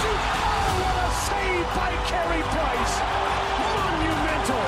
Shoot! 0.00 0.16
Oh, 0.16 0.80
what 0.80 0.96
a 0.96 1.08
save 1.28 1.66
by 1.76 1.90
Carey 2.08 2.42
Price! 2.54 2.94
Monumental! 3.60 4.64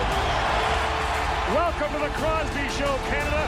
Welcome 1.56 1.90
to 1.94 2.00
the 2.04 2.12
Crosby 2.20 2.64
Show, 2.76 2.92
Canada. 3.08 3.44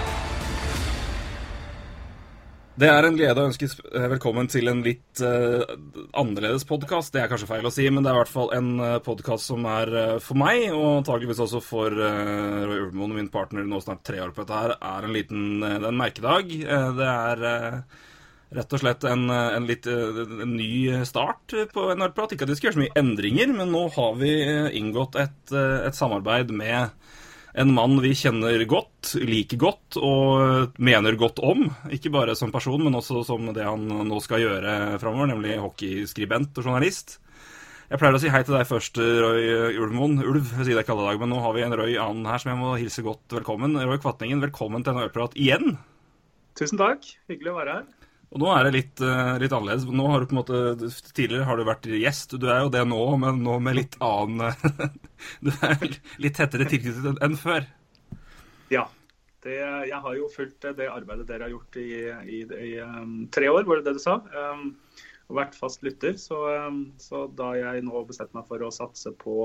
Det 2.74 2.88
er 2.88 3.06
en 3.06 3.18
glede 3.18 3.38
å 3.42 3.50
ønske 3.50 3.68
eh, 3.68 4.06
velkommen 4.14 4.48
til 4.50 4.72
en 4.72 4.80
litt 4.82 5.20
uh, 5.22 5.60
annerledes 6.16 6.64
podkast. 6.66 7.12
Det 7.12 7.20
er 7.20 7.28
kanskje 7.30 7.50
feil 7.52 7.68
å 7.68 7.74
si, 7.74 7.84
men 7.92 8.02
det 8.02 8.10
er 8.10 8.16
i 8.16 8.22
hvert 8.22 8.32
fall 8.32 8.50
en 8.56 8.72
uh, 8.80 8.96
podkast 9.04 9.52
som 9.52 9.69
er 9.69 9.92
uh, 9.92 10.16
for 10.24 10.41
meg, 10.41 10.64
og 10.72 11.02
antageligvis 11.02 11.44
også 11.44 11.60
for 11.62 11.92
uh, 11.92 12.64
Roy 12.64 12.80
og 12.88 13.12
min 13.12 13.28
partner 13.30 13.69
nå 13.69 13.84
snart 13.84 14.02
tre 14.08 14.24
år 14.24 14.32
på 14.32 14.42
dette 14.42 14.64
her, 14.64 14.74
er 14.80 15.04
en 15.04 15.14
liten 15.20 15.46
det 15.60 15.76
er 15.76 15.88
en 15.92 16.00
merkedag. 16.00 16.50
Det 16.96 17.12
er 17.12 17.46
rett 18.55 18.77
og 18.77 18.80
slett 18.80 19.05
en, 19.10 19.27
en 19.30 19.66
litt 19.69 19.86
en 19.91 20.55
ny 20.55 21.05
start 21.06 21.56
på 21.74 21.88
NRK-prat. 21.94 22.34
Ikke 22.34 22.47
at 22.47 22.52
vi 22.52 22.58
skal 22.58 22.70
gjøre 22.70 22.78
så 22.78 22.84
mye 22.84 22.98
endringer, 23.00 23.52
men 23.56 23.74
nå 23.74 23.88
har 23.97 24.16
vi 24.20 24.33
inngått 24.78 25.19
et, 25.20 25.42
et 25.55 25.98
samarbeid 25.98 26.55
med 26.55 26.94
en 27.55 27.70
mann 27.70 28.00
vi 28.02 28.10
kjenner 28.19 28.64
godt, 28.66 29.12
liker 29.22 29.60
godt 29.62 29.98
og 30.02 30.78
mener 30.82 31.14
godt 31.19 31.38
om. 31.38 31.69
Ikke 31.94 32.10
bare 32.14 32.34
som 32.38 32.50
person, 32.55 32.82
men 32.82 32.98
også 32.98 33.22
som 33.27 33.47
det 33.55 33.66
han 33.66 33.86
nå 33.86 34.19
skal 34.22 34.42
gjøre 34.42 34.97
framover, 35.02 35.30
nemlig 35.30 35.60
hockeyskribent 35.62 36.58
og 36.58 36.66
journalist. 36.66 37.20
Jeg 37.91 38.00
pleier 38.00 38.16
å 38.16 38.19
si 38.19 38.30
hei 38.32 38.41
til 38.42 38.56
deg 38.56 38.66
først, 38.66 38.98
Røy 38.98 39.77
Ulvmoen. 39.84 40.19
Ulv, 40.25 40.48
jeg 40.56 40.66
sier 40.66 40.75
det 40.75 40.82
ikke 40.82 40.97
alle 40.97 41.10
dager, 41.10 41.20
men 41.22 41.30
nå 41.30 41.42
har 41.44 41.55
vi 41.55 41.62
en 41.66 41.77
Røy 41.78 41.92
annen 42.02 42.27
her 42.27 42.42
som 42.42 42.50
jeg 42.50 42.58
må 42.58 42.72
hilse 42.80 43.05
godt 43.06 43.36
velkommen. 43.38 43.77
Røy 43.78 44.00
Kvatningen, 44.02 44.42
velkommen 44.42 44.82
til 44.82 44.97
en 44.97 45.05
ølprat 45.05 45.36
igjen. 45.38 45.77
Tusen 46.58 46.80
takk. 46.80 47.06
Hyggelig 47.30 47.52
å 47.52 47.58
være 47.60 47.77
her. 47.78 48.03
Og 48.33 48.41
nå 48.42 48.50
er 48.50 48.67
det 48.67 48.72
litt, 48.75 49.03
uh, 49.05 49.36
litt, 49.39 49.53
annerledes. 49.53 49.86
Nå 49.86 50.08
har 50.11 50.22
du 50.22 50.30
på 50.30 50.34
en 50.34 50.41
måte, 50.41 50.91
Tidligere 51.14 51.47
har 51.48 51.61
du 51.61 51.69
vært 51.69 51.86
gjest, 51.91 52.36
du 52.41 52.48
er 52.50 52.64
jo 52.64 52.72
det 52.75 52.83
nå, 52.91 53.00
men 53.22 53.42
nå 53.44 53.61
med 53.62 53.78
litt 53.78 53.97
annen 54.03 54.55
Du 55.44 55.53
er 55.55 55.84
litt 56.22 56.36
tettere 56.39 56.66
tilknyttet 56.70 57.22
enn 57.25 57.39
før. 57.41 57.66
Ja. 58.72 58.89
Det, 59.44 59.58
jeg 59.61 60.00
har 60.00 60.14
jo 60.16 60.31
fulgt 60.33 60.64
det 60.78 60.86
arbeidet 60.89 61.27
dere 61.28 61.44
har 61.44 61.53
gjort 61.53 61.77
i, 61.77 61.89
i, 62.33 62.39
i 62.48 62.70
um, 62.81 63.27
tre 63.28 63.50
år, 63.53 63.66
var 63.69 63.83
det 63.83 63.91
det 63.91 63.98
du 63.98 64.00
sa? 64.00 64.14
Um, 64.33 64.70
og 65.28 65.36
vært 65.36 65.59
fast 65.59 65.84
lytter. 65.84 66.16
Så, 66.20 66.38
um, 66.64 66.86
så, 67.00 67.27
da 67.28 67.50
jeg 67.59 67.84
nå 67.84 68.05
bestemte 68.09 68.38
meg 68.38 68.48
for 68.48 68.64
å 68.64 68.72
satse 68.72 69.12
på 69.20 69.36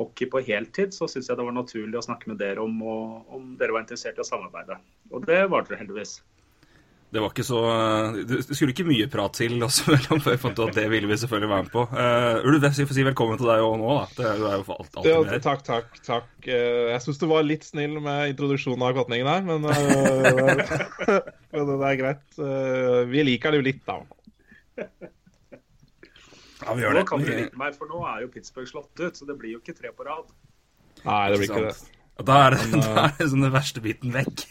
hockey 0.00 0.30
på 0.32 0.40
heltid, 0.46 0.96
så 0.96 1.08
syns 1.10 1.28
jeg 1.28 1.36
det 1.36 1.44
var 1.44 1.56
naturlig 1.56 2.00
å 2.00 2.04
snakke 2.08 2.32
med 2.32 2.40
dere 2.40 2.64
om, 2.64 2.78
og, 2.88 3.34
om 3.36 3.52
dere 3.60 3.76
var 3.76 3.84
interessert 3.84 4.16
i 4.16 4.24
å 4.24 4.28
samarbeide. 4.28 4.80
Og 5.12 5.28
det 5.28 5.42
var 5.52 5.68
dere 5.68 5.82
heldigvis. 5.82 6.16
Det 7.12 7.20
var 7.20 7.28
ikke 7.34 7.44
så 7.44 7.58
Det 8.24 8.38
skulle 8.56 8.72
ikke 8.72 8.86
mye 8.88 9.06
prat 9.12 9.34
til 9.36 9.58
oss 9.66 9.82
mellom 9.90 10.20
før 10.24 10.32
jeg 10.32 10.40
fant 10.40 10.56
ut 10.56 10.70
at 10.70 10.78
det 10.78 10.86
ville 10.88 11.10
vi 11.10 11.18
selvfølgelig 11.20 11.50
være 11.50 11.66
med 11.66 11.72
på. 11.74 11.84
Uh, 11.92 12.48
Ulv, 12.48 12.64
jeg 12.64 12.88
får 12.88 12.96
si 12.96 13.04
velkommen 13.04 13.40
til 13.40 13.50
deg 13.52 13.64
òg 13.66 13.74
nå, 13.82 13.90
da. 13.98 14.06
Det 14.16 14.24
er, 14.30 14.40
du 14.40 14.46
er 14.48 14.54
jo 14.56 14.66
for 14.70 14.80
alt, 14.80 14.96
alltid 14.96 15.12
ja, 15.12 15.40
Takk, 15.44 15.64
takk. 15.66 16.00
takk. 16.06 16.30
Uh, 16.46 16.88
jeg 16.94 17.04
syns 17.04 17.20
du 17.20 17.26
var 17.28 17.44
litt 17.44 17.68
snill 17.68 17.98
med 18.00 18.32
introduksjonen 18.32 18.86
av 18.88 18.96
Kvatningen 18.96 19.28
her, 19.28 19.44
men, 19.44 19.68
uh, 19.68 19.76
men 21.52 21.72
det 21.74 21.90
er 21.90 22.00
greit. 22.00 22.24
vi 23.12 23.26
liker 23.28 23.52
det 23.52 23.60
jo 23.60 23.68
litt, 23.68 23.84
da. 23.84 24.00
Ja, 26.62 26.72
vi 26.72 26.84
gjør 26.86 26.96
det. 26.96 27.02
Nå 27.02 27.08
kan 27.12 27.24
du 27.26 27.28
like 27.28 27.60
meg, 27.60 27.76
for 27.76 27.92
nå 27.92 28.00
er 28.08 28.24
jo 28.24 28.32
Pittsburgh 28.32 28.70
slått 28.70 29.04
ut, 29.04 29.18
så 29.18 29.28
det 29.28 29.36
blir 29.36 29.58
jo 29.58 29.60
ikke 29.60 29.76
tre 29.76 29.92
på 29.92 30.08
rad. 30.08 30.32
Nei, 31.02 31.24
det 31.28 31.42
blir 31.42 31.50
ikke 31.50 31.66
det. 31.68 31.76
Da 32.22 32.42
er, 32.46 32.56
det, 32.56 32.80
da 32.84 33.06
er 33.08 33.16
det 33.18 33.28
sånn 33.32 33.44
den 33.44 33.52
verste 33.54 33.82
biten 33.84 34.12
vekk. 34.14 34.48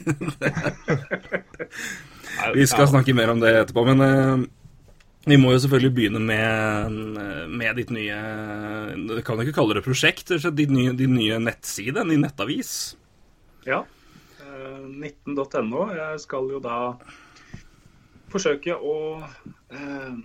Vi 2.55 2.65
skal 2.69 2.89
snakke 2.89 3.15
mer 3.17 3.31
om 3.33 3.41
det 3.41 3.53
etterpå, 3.61 3.83
men 3.91 4.03
uh, 4.03 4.43
vi 5.29 5.37
må 5.37 5.53
jo 5.53 5.61
selvfølgelig 5.63 5.93
begynne 5.97 6.21
med, 6.25 6.95
med 7.53 7.77
ditt 7.77 7.91
nye 7.93 8.19
Du 9.05 9.13
kan 9.25 9.41
ikke 9.43 9.53
kalle 9.59 9.77
det 9.77 9.85
prosjekt, 9.85 10.33
din 10.57 10.73
nye, 10.73 10.95
din 10.97 11.13
nye 11.13 11.37
nettside, 11.41 12.05
din 12.09 12.25
nettavis. 12.25 12.95
Ja. 13.67 13.83
Uh, 14.41 14.87
19.no. 14.89 15.89
Jeg 15.93 16.23
skal 16.25 16.49
jo 16.55 16.61
da 16.63 16.79
forsøke 18.31 18.73
å 18.73 18.95
uh, 19.21 20.15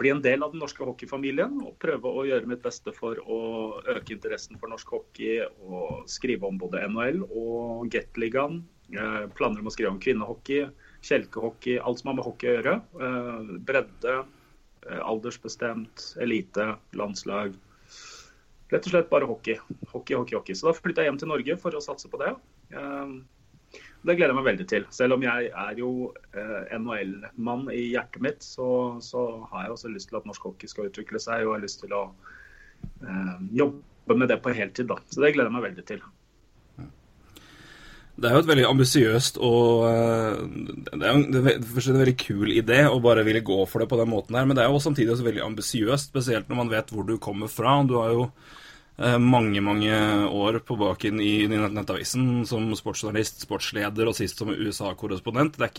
bli 0.00 0.12
en 0.14 0.22
del 0.24 0.42
av 0.42 0.54
den 0.54 0.62
norske 0.62 0.84
hockeyfamilien 0.86 1.58
og 1.60 1.76
prøve 1.82 2.08
å 2.08 2.24
gjøre 2.24 2.48
mitt 2.48 2.62
beste 2.64 2.94
for 2.96 3.20
å 3.20 3.40
øke 3.84 4.14
interessen 4.14 4.56
for 4.60 4.72
norsk 4.72 4.94
hockey 4.96 5.42
og 5.44 6.06
skrive 6.08 6.48
om 6.48 6.56
både 6.60 6.86
NHL 6.88 7.20
og 7.28 7.90
Gateligaen. 7.92 8.62
Planer 9.36 9.60
om 9.60 9.68
å 9.68 9.74
skrive 9.74 9.92
om 9.92 10.00
kvinnehockey, 10.02 10.64
kjelkehockey, 11.06 11.78
alt 11.78 12.00
som 12.00 12.10
har 12.10 12.18
med 12.18 12.26
hockey 12.26 12.50
å 12.50 12.54
gjøre. 12.58 12.74
Bredde, 13.66 14.14
aldersbestemt, 15.00 16.06
elite, 16.20 16.66
landslag. 16.98 17.56
Rett 18.70 18.86
og 18.86 18.92
slett 18.94 19.10
bare 19.10 19.28
hockey. 19.28 19.58
Hockey, 19.90 20.14
hockey, 20.14 20.36
hockey. 20.36 20.56
Så 20.56 20.68
da 20.68 20.74
flytta 20.76 21.04
jeg 21.04 21.10
hjem 21.10 21.20
til 21.22 21.32
Norge 21.32 21.56
for 21.62 21.76
å 21.76 21.82
satse 21.84 22.10
på 22.12 22.20
det. 22.20 22.34
Det 24.00 24.14
gleder 24.16 24.32
jeg 24.32 24.38
meg 24.38 24.46
veldig 24.46 24.66
til. 24.70 24.86
Selv 24.96 25.18
om 25.18 25.24
jeg 25.24 25.50
er 25.50 25.78
jo 25.78 25.90
eh, 26.32 26.70
NHL-mann 26.78 27.66
i 27.74 27.82
hjertet 27.92 28.22
mitt, 28.24 28.44
så, 28.44 28.68
så, 29.04 29.24
har 29.50 29.66
jeg 29.66 29.74
også 29.74 29.90
lyst 29.92 30.08
til 30.10 30.20
at 30.20 30.28
norsk 30.28 30.46
hockey 30.48 30.70
skal 30.70 30.88
utvikle 30.88 31.20
seg, 31.20 31.44
og 31.44 31.58
har 31.58 31.64
lyst 31.66 31.82
til 31.82 31.92
å 31.96 32.06
eh, 33.04 33.34
jobbe 33.60 34.16
med 34.16 34.32
det 34.32 34.40
på 34.40 34.54
heltid. 34.56 34.88
da. 34.88 34.96
Så 35.12 35.20
det 35.20 35.34
gleder 35.34 35.50
jeg 35.50 35.56
meg 35.58 35.66
veldig 35.68 35.86
til. 35.92 36.00
Det 38.20 38.28
er 38.28 38.36
jo 38.36 38.42
et 38.42 38.48
veldig 38.50 38.66
ambisiøst 38.68 39.38
og 39.40 39.84
Det 40.92 41.00
er 41.00 41.10
en, 41.10 41.22
en 41.32 42.00
veldig 42.00 42.16
kul 42.20 42.52
idé 42.52 42.82
å 42.84 43.00
bare 43.00 43.24
ville 43.24 43.40
gå 43.44 43.58
for 43.70 43.80
det 43.80 43.88
på 43.88 43.98
den 44.00 44.10
måten 44.12 44.36
her, 44.36 44.48
men 44.48 44.58
det 44.58 44.64
er 44.64 44.72
jo 44.72 44.82
samtidig 44.82 45.14
også 45.14 45.24
veldig 45.24 45.46
ambisiøst, 45.46 46.10
spesielt 46.12 46.50
når 46.50 46.60
man 46.60 46.72
vet 46.72 46.92
hvor 46.92 47.08
du 47.08 47.16
kommer 47.22 47.48
fra. 47.48 47.78
Du 47.88 47.96
har 47.96 48.12
jo 48.12 48.26
mange 49.00 49.62
mange 49.64 49.94
år 50.28 50.58
på 50.68 50.76
baken 50.76 51.22
i 51.24 51.46
Nettavisen 51.48 52.44
som 52.48 52.66
sportsjournalist, 52.76 53.40
sportsleder 53.46 54.10
og 54.10 54.16
sist 54.18 54.42
som 54.42 54.52
USA-korrespondent. 54.52 55.56
Det, 55.56 55.70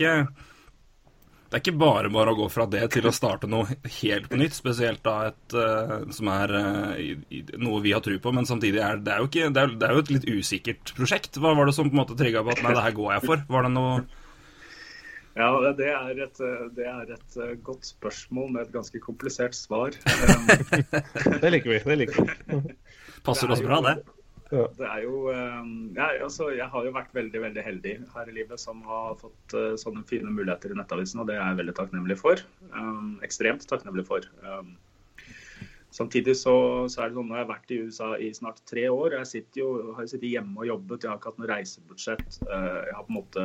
det, 1.52 1.58
er 1.58 1.60
ikke 1.66 1.80
bare 1.82 2.08
bare 2.12 2.32
å 2.32 2.36
gå 2.38 2.46
fra 2.48 2.64
det 2.70 2.86
til 2.94 3.04
å 3.04 3.12
starte 3.12 3.48
noe 3.50 3.76
helt 4.00 4.30
på 4.32 4.38
nytt, 4.40 4.54
spesielt 4.56 5.02
da 5.04 5.16
et 5.28 5.56
uh, 5.56 5.98
som 6.16 6.30
er 6.32 6.54
uh, 6.56 7.02
noe 7.60 7.82
vi 7.84 7.92
har 7.92 8.00
tro 8.04 8.16
på, 8.16 8.32
men 8.32 8.48
samtidig 8.48 8.80
er 8.80 9.02
det, 9.04 9.12
er 9.12 9.20
jo, 9.20 9.28
ikke, 9.28 9.50
det 9.52 9.60
er, 9.60 9.76
det 9.76 9.88
er 9.88 9.92
jo 9.92 10.04
et 10.06 10.12
litt 10.14 10.26
usikkert 10.32 10.94
prosjekt. 10.96 11.36
Hva 11.36 11.52
var 11.58 11.68
det 11.68 11.76
som 11.76 11.90
på 11.90 11.92
en 11.92 12.00
måte 12.00 12.16
trigga 12.16 12.40
på 12.40 12.54
at 12.54 12.64
nei, 12.64 12.72
det 12.72 12.86
her 12.86 12.96
går 12.96 13.12
jeg 13.18 13.26
for? 13.28 13.44
Var 13.52 13.68
det 13.68 13.72
noe 13.76 14.00
ja, 15.32 15.48
det 15.76 15.86
er, 15.88 16.18
et, 16.20 16.40
det 16.76 16.88
er, 16.88 17.12
et, 17.14 17.36
godt 17.64 17.86
spørsmål 17.88 18.50
med 18.52 18.66
et 18.66 18.72
ganske 18.74 19.00
komplisert 19.00 19.56
svar. 19.56 19.94
det 21.42 21.52
liker 21.54 21.72
vi. 21.72 21.78
Det 21.86 21.96
liker 22.02 22.26
vi. 22.26 22.74
Passer 23.24 23.48
det 23.48 23.56
også 23.56 23.64
bra, 23.70 23.78
det? 23.86 24.21
Det 24.52 24.84
er 24.84 25.04
jo 25.06 25.30
ja, 25.32 26.10
altså, 26.20 26.50
Jeg 26.52 26.68
har 26.68 26.84
jo 26.84 26.92
vært 26.92 27.14
veldig 27.16 27.40
veldig 27.40 27.62
heldig 27.64 27.94
her 28.12 28.28
i 28.28 28.34
livet 28.36 28.60
som 28.60 28.82
har 28.84 29.16
fått 29.20 29.56
uh, 29.56 29.72
sånne 29.80 30.04
fine 30.08 30.28
muligheter 30.28 30.74
i 30.74 30.76
Nettavisen, 30.76 31.22
og 31.22 31.30
det 31.30 31.38
er 31.38 31.46
jeg 31.46 31.60
veldig 31.62 31.76
takknemlig 31.78 32.18
for. 32.20 32.42
Um, 32.76 33.14
ekstremt 33.24 33.64
takknemlig 33.70 34.04
for. 34.08 34.28
Um, 34.44 34.74
Samtidig 35.92 36.36
så, 36.40 36.54
så, 36.88 37.02
er 37.02 37.10
det 37.10 37.18
sånn 37.18 37.32
jeg 37.34 37.42
har 37.42 37.48
vært 37.50 37.72
i 37.74 37.78
USA 37.84 38.06
i 38.16 38.30
snart 38.32 38.62
tre 38.68 38.86
år. 38.88 39.12
Jeg 39.18 39.28
sitter 39.28 39.60
jo, 39.60 39.68
har 39.98 40.06
sittet 40.08 40.30
hjemme 40.30 40.62
og 40.62 40.68
jobbet, 40.70 41.04
jeg 41.04 41.10
har 41.10 41.18
ikke 41.20 41.28
hatt 41.28 41.42
noe 41.42 41.50
reisebudsjett. 41.50 42.38
Jeg 42.48 42.96
har 42.96 43.04
på 43.04 43.12
en 43.12 43.18
måte 43.18 43.44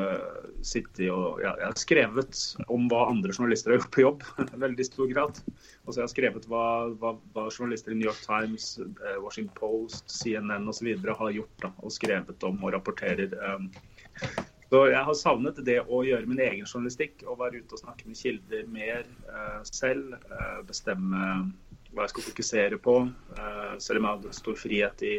sittet 0.63 1.03
og 1.11 1.41
jeg, 1.43 1.51
jeg 1.51 1.67
har 1.67 1.81
skrevet 1.81 2.41
om 2.71 2.87
hva 2.87 3.01
andre 3.11 3.35
journalister 3.35 3.73
har 3.73 3.81
gjort 3.81 3.91
på 3.97 4.05
jobb, 4.05 4.23
veldig 4.65 4.87
stor 4.87 5.11
grad. 5.11 5.43
Altså 5.83 5.99
jeg 5.99 6.05
har 6.05 6.13
skrevet 6.13 6.47
hva, 6.47 6.63
hva, 7.03 7.13
hva 7.35 7.47
journalister 7.51 7.91
i 7.91 7.99
New 7.99 8.07
York 8.07 8.23
Times, 8.23 8.69
Washington 9.19 9.51
Post, 9.59 10.07
CNN 10.07 10.71
osv. 10.71 10.93
har 10.95 11.35
gjort 11.35 11.65
da, 11.67 11.75
og 11.83 11.97
skrevet 11.99 12.47
om 12.47 12.63
og 12.63 12.77
rapporterer. 12.77 13.35
Så 14.67 14.81
jeg 14.91 15.03
har 15.07 15.15
savnet 15.15 15.59
det 15.67 15.81
å 15.83 15.99
gjøre 16.03 16.27
min 16.27 16.39
egen 16.43 16.67
journalistikk 16.67 17.27
og 17.27 17.41
være 17.43 17.59
ute 17.59 17.75
og 17.75 17.83
snakke 17.83 18.07
med 18.07 18.19
kilder 18.19 18.67
mer 18.71 19.07
selv. 19.67 20.15
Bestemme 20.67 21.51
hva 21.97 22.05
jeg 22.05 22.13
skulle 22.13 22.29
fokusere 22.29 22.79
på. 22.83 22.95
Eh, 23.37 23.75
selv 23.83 23.99
om 23.99 24.07
jeg 24.07 24.17
hadde 24.17 24.37
stor 24.37 24.59
frihet 24.59 25.05
i, 25.05 25.15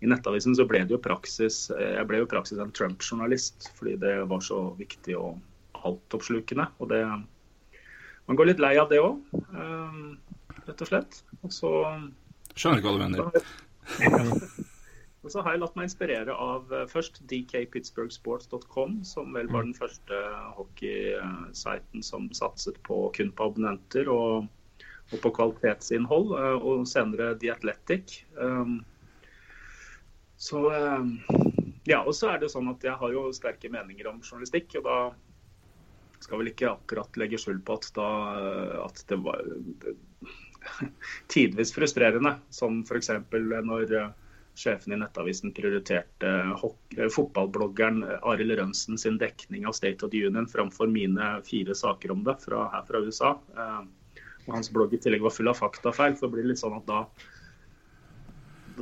i 0.00 0.10
Nettavisen, 0.10 0.56
så 0.58 0.66
ble 0.68 0.82
det 0.84 0.96
jo 0.96 1.02
praksis 1.02 1.62
eh, 1.76 1.94
jeg 1.96 2.08
ble 2.10 2.22
jo 2.22 2.30
praksis 2.30 2.60
en 2.62 2.74
Trump-journalist, 2.76 3.70
fordi 3.78 3.96
det 4.02 4.16
var 4.30 4.42
så 4.44 4.62
viktig 4.80 5.18
og 5.18 5.38
altoppslukende. 5.80 6.70
Og 6.80 6.90
det 6.92 7.04
Man 8.28 8.38
går 8.38 8.52
litt 8.52 8.60
lei 8.62 8.76
av 8.78 8.90
det 8.92 9.00
òg, 9.02 9.16
rett 10.68 10.82
og 10.84 10.86
slett. 10.86 11.22
Og 11.42 11.50
så 11.50 11.70
Skjønner 12.54 12.78
ikke 12.78 12.92
hva 12.92 12.98
du 12.98 13.02
mener. 13.02 14.60
Og 15.20 15.32
så 15.32 15.42
har 15.44 15.54
jeg 15.54 15.60
latt 15.60 15.74
meg 15.76 15.88
inspirere 15.88 16.34
av 16.34 16.70
eh, 16.72 16.86
først 16.88 17.20
dkpittsburghsports.com, 17.28 19.00
som 19.04 19.34
vel 19.36 19.50
var 19.52 19.66
den 19.66 19.76
første 19.76 20.20
hockeysiten 20.56 22.04
som 22.06 22.30
satset 22.36 22.80
på 22.88 23.02
kun 23.16 23.32
på 23.36 23.50
abonnenter 23.50 24.08
og, 24.12 24.48
og 25.10 25.22
på 25.22 25.32
kvalitetsinnhold, 25.38 26.34
eh, 26.38 26.56
og 26.70 26.86
senere 26.88 27.34
The 27.40 27.52
Athletic. 27.54 28.22
Um, 28.38 28.80
så 30.40 30.66
um, 30.70 31.18
Ja, 31.88 32.02
og 32.04 32.14
så 32.14 32.30
er 32.30 32.40
det 32.40 32.52
sånn 32.52 32.68
at 32.70 32.84
jeg 32.84 32.94
har 33.00 33.12
jo 33.12 33.30
sterke 33.34 33.70
meninger 33.72 34.06
om 34.10 34.20
journalistikk, 34.22 34.76
og 34.78 34.86
da 34.86 34.98
skal 36.20 36.42
vel 36.42 36.50
ikke 36.52 36.74
akkurat 36.74 37.16
legge 37.18 37.40
skjul 37.40 37.62
på 37.64 37.78
at, 37.80 37.86
da, 37.96 38.08
at 38.84 39.00
det 39.08 39.16
var 39.24 39.40
tidvis 41.32 41.72
frustrerende. 41.74 42.36
Som 42.52 42.82
f.eks. 42.84 43.10
når 43.32 43.94
eh, 43.96 44.10
sjefen 44.60 44.92
i 44.92 44.98
Nettavisen 45.00 45.54
prioriterte 45.56 46.34
fotballbloggeren 47.16 48.04
Arild 48.20 48.58
Rønsen 48.60 49.00
sin 49.00 49.16
dekning 49.18 49.66
av 49.66 49.76
State 49.78 50.04
of 50.04 50.12
the 50.12 50.20
Union 50.26 50.48
framfor 50.50 50.90
mine 50.92 51.32
fire 51.48 51.74
saker 51.74 52.12
om 52.12 52.24
det 52.28 52.36
fra, 52.44 52.66
her 52.74 52.84
fra 52.88 53.00
USA. 53.06 53.32
Eh, 53.56 53.80
og 54.50 54.58
hans 54.58 54.72
blogg 54.74 54.94
i 54.96 55.00
tillegg 55.02 55.22
var 55.24 55.34
full 55.34 55.50
av 55.50 55.58
faktafeil. 55.58 56.18
Så 56.18 56.30
blir 56.30 56.44
det 56.44 56.54
litt 56.54 56.62
sånn 56.62 56.76
at 56.76 56.88
da 56.90 57.04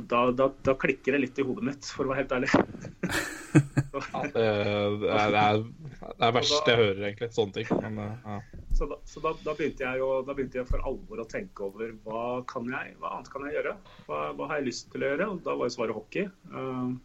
da, 0.07 0.31
da, 0.31 0.51
da, 0.63 0.75
klikker 0.79 1.15
det 1.15 1.19
litt 1.25 1.39
i 1.39 1.43
hodet 1.43 1.65
mitt, 1.65 1.87
for 1.91 2.07
å 2.07 2.13
være 2.13 2.23
helt 2.23 2.33
ærlig. 2.37 2.49
ja, 2.53 4.21
det, 4.31 4.45
det, 5.01 5.09
er, 5.11 5.33
det, 5.33 5.41
er, 5.41 5.61
det 5.99 6.27
er 6.27 6.35
verst 6.35 6.71
jeg 6.71 6.79
hører, 6.79 7.01
egentlig. 7.09 7.29
Sånne 7.35 7.57
ting. 7.57 7.81
Men, 7.83 7.99
ja. 8.23 8.39
Så, 8.77 8.87
da, 8.89 8.99
så 9.09 9.23
da, 9.23 9.33
da, 9.43 9.55
begynte 9.57 9.85
jeg 9.85 10.01
jo, 10.01 10.09
da 10.27 10.35
begynte 10.37 10.61
jeg 10.61 10.69
for 10.69 10.85
alvor 10.87 11.23
å 11.23 11.27
tenke 11.29 11.67
over 11.67 11.93
hva 12.05 12.23
kan 12.49 12.69
jeg, 12.71 12.95
hva 13.01 13.15
annet 13.17 13.31
kan 13.33 13.47
jeg 13.47 13.57
gjøre? 13.57 13.75
Hva, 14.07 14.21
hva 14.37 14.49
har 14.51 14.61
jeg 14.61 14.69
lyst 14.69 14.89
til 14.93 15.03
å 15.03 15.13
gjøre? 15.13 15.29
Og 15.33 15.43
da 15.47 15.57
var 15.59 15.69
jo 15.69 15.75
svaret 15.75 15.97
hockey. 15.97 16.29
Uh, 16.53 16.95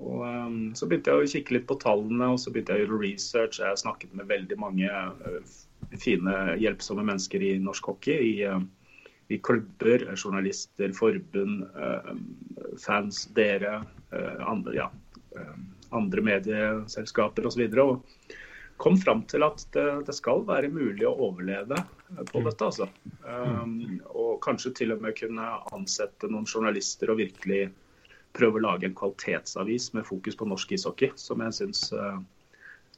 og 0.00 0.22
um, 0.24 0.62
Så 0.78 0.88
begynte 0.88 1.12
jeg 1.12 1.26
å 1.26 1.32
kikke 1.34 1.58
litt 1.58 1.68
på 1.68 1.76
tallene, 1.82 2.32
og 2.32 2.40
så 2.40 2.54
begynte 2.54 2.78
jeg 2.78 2.86
å 2.86 2.86
gjøre 2.86 3.02
research. 3.02 3.60
Jeg 3.60 3.82
snakket 3.82 4.16
med 4.16 4.30
veldig 4.30 4.58
mange 4.62 4.88
uh, 4.88 5.60
fine, 6.00 6.36
hjelpsomme 6.60 7.04
mennesker 7.04 7.42
i 7.42 7.56
norsk 7.60 7.92
hockey. 7.92 8.32
i 8.32 8.46
uh, 8.46 8.60
i 9.32 9.38
klubber, 9.38 10.16
journalister, 10.16 10.92
forbund, 10.92 11.62
eh, 11.62 12.14
fans, 12.86 13.26
dere, 13.26 13.84
eh, 14.10 14.48
andre, 14.48 14.74
ja, 14.74 14.90
eh, 15.36 15.54
andre 15.90 16.22
medieselskaper 16.22 17.46
osv. 17.46 17.64
Og, 17.80 18.02
kom 18.76 18.96
fram 18.98 19.22
til 19.30 19.44
at 19.46 19.62
det, 19.72 19.84
det, 20.08 20.14
skal 20.16 20.42
være 20.48 20.68
mulig 20.72 21.04
å 21.06 21.14
overleve 21.28 21.76
på 22.32 22.40
mm. 22.40 22.46
dette. 22.48 22.66
Altså. 22.66 22.88
Um, 23.22 24.00
og 24.10 24.40
kanskje 24.42 24.72
til 24.74 24.94
og 24.96 25.04
med 25.04 25.14
kunne 25.20 25.44
ansette 25.70 26.26
noen 26.32 26.48
journalister 26.48 27.12
og 27.12 27.20
virkelig 27.20 27.68
prøve 28.34 28.58
å 28.58 28.64
lage 28.64 28.88
en 28.88 28.96
kvalitetsavis 28.98 29.92
med 29.94 30.08
fokus 30.08 30.34
på 30.40 30.48
norsk 30.50 30.74
ishockey, 30.74 31.12
som 31.14 31.44
jeg 31.46 31.54
syns 31.60 31.84
uh, 31.94 32.18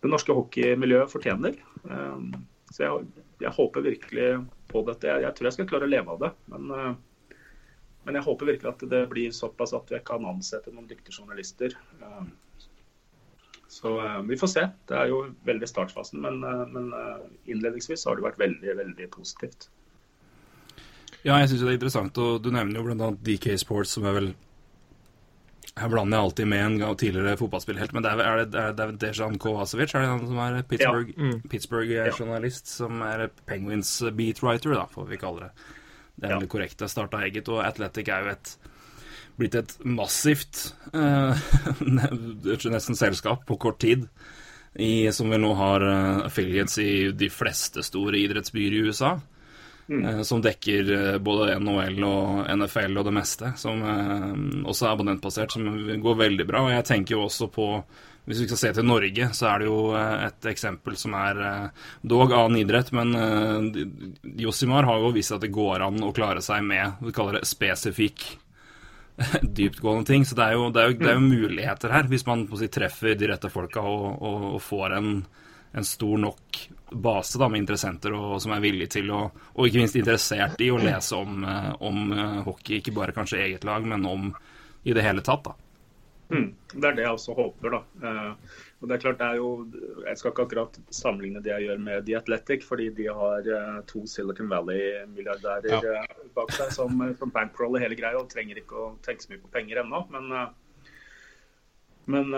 det 0.00 0.08
norske 0.08 0.32
hockeymiljøet 0.32 1.12
fortjener. 1.12 1.60
Um, 1.84 2.32
så 2.74 2.82
jeg, 2.82 3.24
jeg, 3.38 3.52
håper 3.54 3.84
virkelig 3.84 4.30
på 4.70 4.80
dette. 4.88 5.06
Jeg, 5.06 5.22
jeg, 5.22 5.34
tror 5.36 5.46
jeg 5.46 5.56
skal 5.56 5.68
klare 5.70 5.86
å 5.86 5.92
leve 5.92 6.14
av 6.16 6.24
det. 6.24 6.30
Men, 6.50 6.72
uh, 6.74 7.36
men, 8.02 8.18
jeg 8.18 8.26
håper 8.26 8.50
virkelig 8.50 8.72
at 8.72 8.82
det 8.90 9.02
blir 9.12 9.36
såpass 9.36 9.76
at 9.78 9.92
jeg 9.94 10.02
kan 10.08 10.26
ansette 10.26 10.72
noen 10.74 10.88
dyktige 10.90 11.14
journalister. 11.20 11.76
Uh, 12.02 12.26
så 13.70 13.94
uh, 14.02 14.18
vi 14.26 14.38
får 14.40 14.50
se. 14.50 14.66
Det 14.90 14.98
er 14.98 15.12
jo 15.12 15.20
veldig 15.46 15.70
startfasen. 15.70 16.18
Men, 16.24 16.42
men 16.74 16.90
innledningsvis 17.46 18.08
har 18.10 18.18
det 18.18 18.26
vært 18.26 18.42
veldig, 18.42 18.74
veldig 18.82 19.08
positivt. 19.14 19.68
Ja, 21.22 21.38
jeg 21.38 21.52
syns 21.52 21.62
det 21.62 21.70
er 21.70 21.78
interessant. 21.78 22.18
Og 22.18 22.42
du 22.42 22.50
nevner 22.50 22.82
jo 22.82 22.88
bl.a. 22.90 23.12
DK 23.14 23.54
Sports, 23.62 23.94
som 23.94 24.10
er 24.10 24.18
vel 24.18 24.32
her 25.74 25.90
blander 25.90 26.20
jeg 26.20 26.24
alltid 26.28 26.46
med 26.46 26.64
en 26.64 26.96
tidligere 26.96 27.38
fotballspillhelt, 27.38 27.94
men 27.96 28.04
det 28.04 28.10
er, 28.12 28.20
er, 28.22 28.44
det, 28.46 28.60
er, 28.60 28.76
det 28.78 29.00
Dejan 29.02 29.38
Kovacevic 29.42 29.94
er 29.94 30.04
det 30.04 30.10
han 30.12 30.26
som 30.28 30.38
er 30.44 30.60
Pittsburgh-journalist, 30.70 31.16
ja. 31.18 31.32
mm. 31.32 31.48
Pittsburgh 31.50 32.68
som 32.70 33.02
er 33.08 33.24
Penguins 33.48 33.90
beatwriter, 34.14 34.76
da, 34.78 34.84
får 34.92 35.08
vi 35.10 35.18
kalle 35.18 35.48
det. 35.48 35.72
Det 36.14 36.28
er 36.28 36.36
ja. 36.36 36.38
det 36.38 36.50
korrekte. 36.52 36.88
Starta 36.90 37.24
eget, 37.26 37.50
og 37.50 37.64
Athletic 37.66 38.08
er 38.08 38.22
jo 38.22 38.36
et 38.36 38.54
blitt 39.34 39.56
et 39.58 39.74
massivt 39.82 40.60
uh, 40.94 41.34
nesten 42.74 42.98
selskap 42.98 43.42
på 43.48 43.58
kort 43.58 43.80
tid. 43.82 44.06
I, 44.74 45.10
som 45.14 45.30
vi 45.30 45.38
nå 45.38 45.52
har 45.54 45.82
uh, 45.86 46.24
affiliates 46.26 46.78
i 46.82 46.92
de 47.14 47.28
fleste 47.30 47.82
store 47.86 48.18
idrettsbyer 48.18 48.74
i 48.74 48.82
USA. 48.86 49.16
Mm. 49.88 50.04
Eh, 50.04 50.22
som 50.22 50.40
dekker 50.42 50.92
eh, 50.92 51.18
både 51.18 51.58
NHL 51.60 52.04
og 52.08 52.48
NFL 52.56 52.98
og 53.00 53.08
det 53.08 53.14
meste. 53.14 53.52
Som 53.60 53.84
eh, 53.84 54.32
også 54.64 54.88
er 54.88 54.94
abonnentbasert, 54.94 55.54
som 55.56 55.68
går 56.02 56.20
veldig 56.22 56.48
bra. 56.48 56.64
Og 56.66 56.74
jeg 56.74 56.88
tenker 56.90 57.18
jo 57.18 57.24
også 57.28 57.50
på 57.52 57.68
hvis 58.24 58.38
vi 58.40 58.46
skal 58.48 58.56
se 58.56 58.70
til 58.72 58.86
Norge, 58.88 59.26
så 59.36 59.50
er 59.50 59.60
det 59.60 59.66
jo 59.68 59.80
et 59.92 60.46
eksempel 60.48 60.94
som 60.96 61.12
er 61.18 61.42
dog 62.00 62.32
annen 62.32 62.62
idrett, 62.62 62.88
men 62.96 63.12
Josimar 64.40 64.88
har 64.88 65.02
jo 65.02 65.10
vist 65.12 65.34
at 65.36 65.42
det 65.44 65.50
går 65.52 65.84
an 65.84 66.00
å 66.00 66.08
klare 66.16 66.40
seg 66.40 66.64
med 66.64 67.04
vi 67.04 67.12
kaller 67.12 67.36
det 67.36 67.50
spesifikk 67.50 68.24
dyptgående 69.42 70.06
ting. 70.08 70.24
Så 70.24 70.34
det 70.38 70.44
er 70.44 70.56
jo, 70.58 70.70
det 70.72 70.82
er 70.82 70.90
jo, 70.90 70.98
det 71.00 71.10
er 71.10 71.18
jo 71.18 71.26
muligheter 71.26 71.94
her, 71.94 72.08
hvis 72.10 72.26
man 72.28 72.46
si, 72.58 72.68
treffer 72.72 73.18
de 73.18 73.30
rette 73.30 73.50
folka 73.52 73.84
og, 73.84 74.06
og, 74.16 74.46
og 74.54 74.62
får 74.62 74.96
en, 74.98 75.10
en, 75.72 75.86
stor 75.88 76.20
nok 76.24 76.64
base 76.94 77.38
da, 77.40 77.48
med 77.48 77.64
interessenter 77.64 78.14
og, 78.16 78.36
som 78.42 78.54
er 78.54 78.62
villige 78.64 78.96
til 78.98 79.10
å 79.14 79.20
Og 79.26 79.68
ikke 79.68 79.82
minst 79.82 79.96
interessert 79.98 80.60
i 80.62 80.70
å 80.72 80.80
lese 80.80 81.18
om, 81.18 81.44
eh, 81.44 81.70
om 81.86 82.12
eh, 82.12 82.40
hockey, 82.46 82.80
ikke 82.80 82.94
bare 82.96 83.14
kanskje 83.16 83.42
eget 83.44 83.64
lag, 83.64 83.86
men 83.86 84.06
om 84.06 84.32
i 84.84 84.92
det 84.92 85.04
hele 85.04 85.22
tatt. 85.24 85.44
da. 85.44 85.54
Mm, 86.32 86.54
det 86.72 86.88
er 86.88 86.96
det 86.96 87.04
jeg 87.04 87.16
også 87.16 87.34
håper. 87.36 87.76
da. 87.76 88.08
Eh, 88.08 88.56
og 88.80 88.88
det 88.88 88.96
er 88.96 89.02
klart 89.04 89.20
det 89.20 89.26
er 89.26 89.38
jo, 89.40 89.50
Jeg 90.04 90.18
skal 90.18 90.32
ikke 90.32 90.44
akkurat 90.44 90.78
sammenligne 90.92 91.42
det 91.44 91.52
jeg 91.52 91.68
gjør 91.68 91.78
med 91.86 92.06
The 92.06 92.18
Athletic, 92.18 92.66
fordi 92.68 92.90
de 92.96 93.06
har 93.20 93.48
eh, 93.58 93.78
to 93.88 94.04
Silicon 94.10 94.50
Valley-milliardærer 94.50 95.72
ja. 95.72 96.02
eh, 96.02 96.26
bak 96.36 96.52
seg 96.56 96.72
som, 96.74 97.00
som 97.18 97.32
bankroller 97.32 97.84
hele 97.84 97.96
greia 97.98 98.20
og 98.20 98.28
trenger 98.32 98.60
ikke 98.60 98.76
å 98.76 98.92
tenke 99.04 99.24
så 99.24 99.32
mye 99.32 99.44
på 99.44 99.52
penger 99.54 99.84
ennå. 99.84 100.04
Men, 100.12 100.30
eh, 100.32 100.52
men 102.10 102.34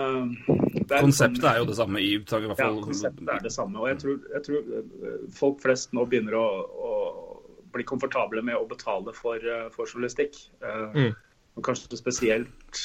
er 0.95 1.03
Konseptet 1.03 1.41
sånn, 1.41 1.49
er 1.51 1.59
jo 1.61 1.67
det 1.67 1.77
samme 1.77 2.01
i, 2.01 2.13
i 2.15 2.21
hvert 2.21 2.59
fall. 2.59 2.79
Ja, 2.79 2.85
konseptet 2.85 3.31
er 3.33 3.43
det 3.43 3.53
samme. 3.53 3.81
Og 3.81 3.89
jeg 3.91 3.99
tror, 4.03 4.17
jeg 4.33 4.45
tror 4.47 4.71
eh, 4.79 5.19
folk 5.35 5.59
flest 5.63 5.93
nå 5.97 6.05
begynner 6.09 6.37
å, 6.39 6.47
å, 6.87 6.93
bli 7.75 7.83
komfortable 7.87 8.41
med 8.45 8.57
å 8.57 8.67
betale 8.69 9.13
for, 9.15 9.41
eh, 9.41 9.67
for 9.73 9.89
journalistikk. 9.89 10.39
Eh, 10.63 10.97
mm. 10.97 11.13
Og 11.57 11.65
kanskje 11.65 11.99
spesielt 11.99 12.83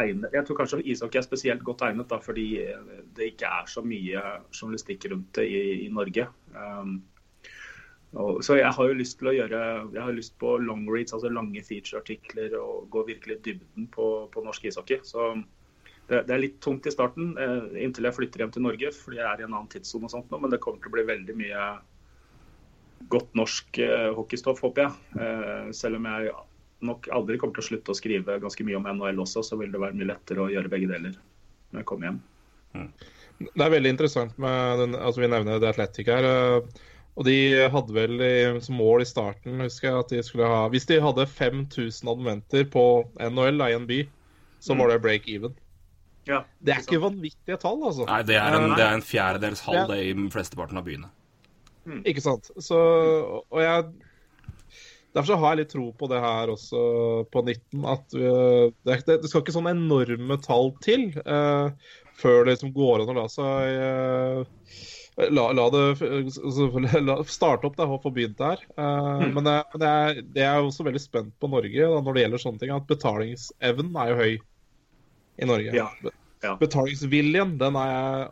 egnet 0.00 0.32
Jeg 0.32 0.46
tror 0.46 0.56
kanskje 0.58 0.80
ishockey 0.82 1.20
er 1.20 1.26
spesielt 1.26 1.64
godt 1.66 1.82
egnet 1.86 2.08
da, 2.10 2.16
fordi 2.22 2.46
det 3.14 3.32
ikke 3.32 3.50
er 3.60 3.66
så 3.70 3.82
mye 3.84 4.22
journalistikk 4.54 5.06
rundt 5.12 5.34
det 5.36 5.44
i, 5.50 5.60
i 5.84 5.90
Norge. 5.92 6.24
Um, 6.54 6.96
og, 8.14 8.38
så 8.46 8.56
jeg 8.58 8.70
har 8.74 8.88
jo 8.88 8.96
lyst 8.96 9.18
til 9.18 9.28
å 9.30 9.34
gjøre 9.34 9.60
Jeg 9.92 10.02
har 10.06 10.14
lyst 10.14 10.36
på 10.40 10.54
long 10.62 10.86
reads, 10.88 11.14
altså 11.14 11.30
lange 11.34 11.62
feature-artikler, 11.66 12.56
og 12.58 12.88
gå 12.94 13.04
virkelig 13.10 13.40
dybden 13.44 13.90
på, 13.94 14.08
på 14.32 14.44
norsk 14.46 14.70
ishockey. 14.70 15.02
Så 15.06 15.34
det, 16.08 16.22
det, 16.28 16.34
er 16.34 16.42
litt 16.42 16.60
tungt 16.60 16.86
i 16.86 16.92
starten 16.92 17.32
eh, 17.40 17.82
inntil 17.84 18.08
jeg 18.08 18.16
flytter 18.18 18.44
hjem 18.44 18.52
til 18.52 18.64
Norge, 18.66 18.90
fordi 18.92 19.20
jeg 19.20 19.26
er 19.28 19.40
i 19.40 19.46
en 19.46 19.54
annen 19.54 19.70
tidssone 19.72 20.08
og 20.08 20.12
sånt 20.12 20.32
nå, 20.32 20.40
men 20.42 20.52
det 20.52 20.60
kommer 20.64 20.82
til 20.82 20.92
å 20.92 20.96
bli 20.98 21.04
veldig 21.08 21.36
mye 21.38 21.68
godt 23.12 23.32
norsk 23.38 23.80
eh, 23.84 24.10
hockeystoff, 24.16 24.60
håper 24.64 24.84
jeg. 24.84 25.20
Eh, 25.20 25.70
selv 25.76 26.00
om 26.00 26.08
jeg 26.10 26.34
nok 26.84 27.08
aldri 27.16 27.38
kommer 27.40 27.56
til 27.56 27.64
å 27.64 27.68
slutte 27.70 27.94
å 27.94 27.96
skrive 27.96 28.36
ganske 28.42 28.66
mye 28.68 28.76
om 28.76 28.88
NHL 28.90 29.22
også, 29.24 29.44
så 29.48 29.58
vil 29.60 29.72
det 29.72 29.80
være 29.80 29.96
mye 29.96 30.10
lettere 30.12 30.44
å 30.44 30.50
gjøre 30.52 30.72
begge 30.72 30.90
deler 30.92 31.16
når 31.16 31.80
jeg 31.80 31.88
kommer 31.88 32.10
hjem. 32.10 32.20
Mm. 32.74 32.90
Det 33.44 33.64
er 33.64 33.72
veldig 33.72 33.94
interessant 33.94 34.36
med 34.38 34.82
den, 34.82 34.98
altså 34.98 35.22
Vi 35.24 35.30
nevner 35.30 35.62
The 35.62 35.72
Athletic 35.72 36.10
her. 36.10 36.26
Og 37.14 37.26
de 37.26 37.38
hadde 37.70 37.94
vel 37.94 38.22
som 38.62 38.76
mål 38.78 39.02
i 39.02 39.08
starten, 39.08 39.62
husker 39.62 39.88
jeg, 39.88 40.02
at 40.02 40.12
de 40.12 40.22
skulle 40.26 40.50
ha 40.50 40.68
Hvis 40.70 40.86
de 40.90 41.00
hadde 41.02 41.26
5000 41.30 42.10
abonnenter 42.10 42.66
på 42.70 42.84
NHL 43.18 43.64
i 43.64 43.74
en 43.74 43.88
by, 43.90 44.00
så 44.60 44.76
var 44.76 44.90
mm. 44.90 44.92
det 44.92 45.02
break 45.06 45.28
even. 45.30 45.54
Ja, 46.28 46.40
det 46.64 46.72
er 46.72 46.80
ikke 46.84 47.02
vanvittige 47.02 47.58
tall, 47.60 47.82
altså. 47.84 48.06
Nei, 48.08 48.22
det 48.26 48.38
er 48.40 48.56
en, 48.56 48.72
det 48.72 48.84
er 48.84 48.96
en 48.96 49.04
fjerdedels 49.04 49.62
halv 49.66 49.92
det 49.92 50.00
i 50.06 50.14
flesteparten 50.32 50.80
av 50.80 50.86
byene. 50.86 51.10
Mm. 51.84 52.00
Ikke 52.08 52.24
sant. 52.24 52.50
Så, 52.64 52.80
og 53.44 53.60
jeg 53.60 53.88
Derfor 55.14 55.28
så 55.28 55.36
har 55.38 55.52
jeg 55.52 55.60
litt 55.60 55.70
tro 55.70 55.84
på 55.94 56.08
det 56.10 56.18
her 56.18 56.50
også 56.50 56.78
på 57.30 57.42
19. 57.44 57.84
At 57.86 58.16
vi, 58.16 58.30
det, 58.82 58.96
det, 59.06 59.28
skal 59.30 59.44
ikke 59.44 59.54
sånne 59.54 59.76
enorme 59.76 60.40
tall 60.42 60.72
til 60.82 61.04
uh, 61.22 61.70
før 62.18 62.42
det 62.42 62.56
liksom 62.56 62.72
går 62.74 63.04
an 63.04 63.12
å 63.12 63.16
la 63.20 63.28
seg 63.30 63.76
uh, 63.78 64.42
la, 65.30 65.44
la 65.54 65.68
det 65.70 65.84
altså, 66.02 66.66
la, 67.06 67.18
starte 67.30 67.70
opp 67.70 67.78
da, 67.78 67.86
og 67.86 68.02
få 68.02 68.10
begynt 68.16 68.40
der. 68.42 68.64
Uh, 68.74 69.28
Men, 69.28 69.46
det, 69.46 69.54
det, 69.78 69.92
er, 69.92 70.20
det 70.34 70.48
er 70.48 70.58
også 70.58 70.88
veldig 70.88 71.04
spent 71.04 71.30
på 71.38 71.52
Norge 71.52 71.92
da, 71.94 72.02
når 72.02 72.18
det 72.18 72.26
gjelder 72.26 72.44
sånne 72.48 72.64
ting. 72.64 72.74
At 72.74 72.90
betalingsevnen 72.90 73.94
er 73.94 74.10
jo 74.10 74.18
høy 74.18 74.34
i 75.38 75.48
Norge. 75.48 75.74
Ja, 75.74 75.88
ja. 76.44 76.54
Betalingsviljen, 76.60 77.56
den 77.60 77.76
er 77.80 77.90
jeg 77.90 78.26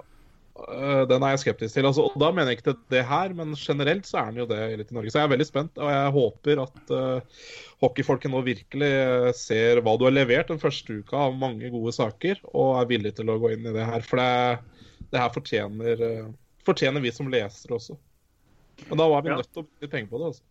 øh, 0.68 1.09
den 1.09 1.25
er 1.25 1.32
jeg 1.32 1.42
skeptisk 1.42 1.75
til. 1.75 1.87
Altså, 1.88 2.04
og 2.06 2.18
Da 2.21 2.30
mener 2.30 2.52
jeg 2.52 2.61
ikke 2.61 2.76
det 2.92 3.04
her, 3.09 3.32
men 3.35 3.54
generelt 3.59 4.06
så 4.06 4.18
er 4.21 4.30
den 4.30 4.42
jo 4.42 4.47
det 4.50 4.61
litt 4.78 4.92
i 4.92 4.94
Norge. 4.99 5.11
Så 5.11 5.18
jeg 5.23 5.28
er 5.30 5.32
veldig 5.32 5.49
spent, 5.49 5.80
og 5.80 5.90
jeg 5.90 6.12
håper 6.18 6.62
at 6.66 6.92
uh, 6.92 7.40
hockeyfolket 7.82 8.30
nå 8.30 8.42
virkelig 8.47 8.92
øh, 8.92 9.32
ser 9.35 9.80
hva 9.82 9.97
du 9.99 10.04
har 10.06 10.14
levert 10.14 10.52
den 10.52 10.61
første 10.62 11.00
uka 11.00 11.16
av 11.16 11.35
mange 11.40 11.71
gode 11.73 11.94
saker, 11.97 12.38
og 12.52 12.76
er 12.82 12.90
villig 12.92 13.14
til 13.18 13.32
å 13.32 13.40
gå 13.42 13.54
inn 13.56 13.66
i 13.66 13.75
det 13.75 13.88
her. 13.88 14.04
For 14.06 14.21
det, 14.23 15.02
det 15.11 15.23
her 15.25 15.35
fortjener, 15.35 16.06
uh, 16.06 16.30
fortjener 16.68 17.02
vi 17.02 17.11
som 17.16 17.32
lesere 17.32 17.78
også. 17.80 17.99
Men 18.88 18.99
da 18.99 19.09
var 19.09 19.23
vi 19.23 19.32
Ja. 19.32 19.37
nødt 19.40 19.52
til 19.52 19.64
å 19.64 19.66
bruke 19.66 19.90
penger 19.90 20.11
på 20.12 20.18
det. 20.21 20.26
altså. 20.32 20.42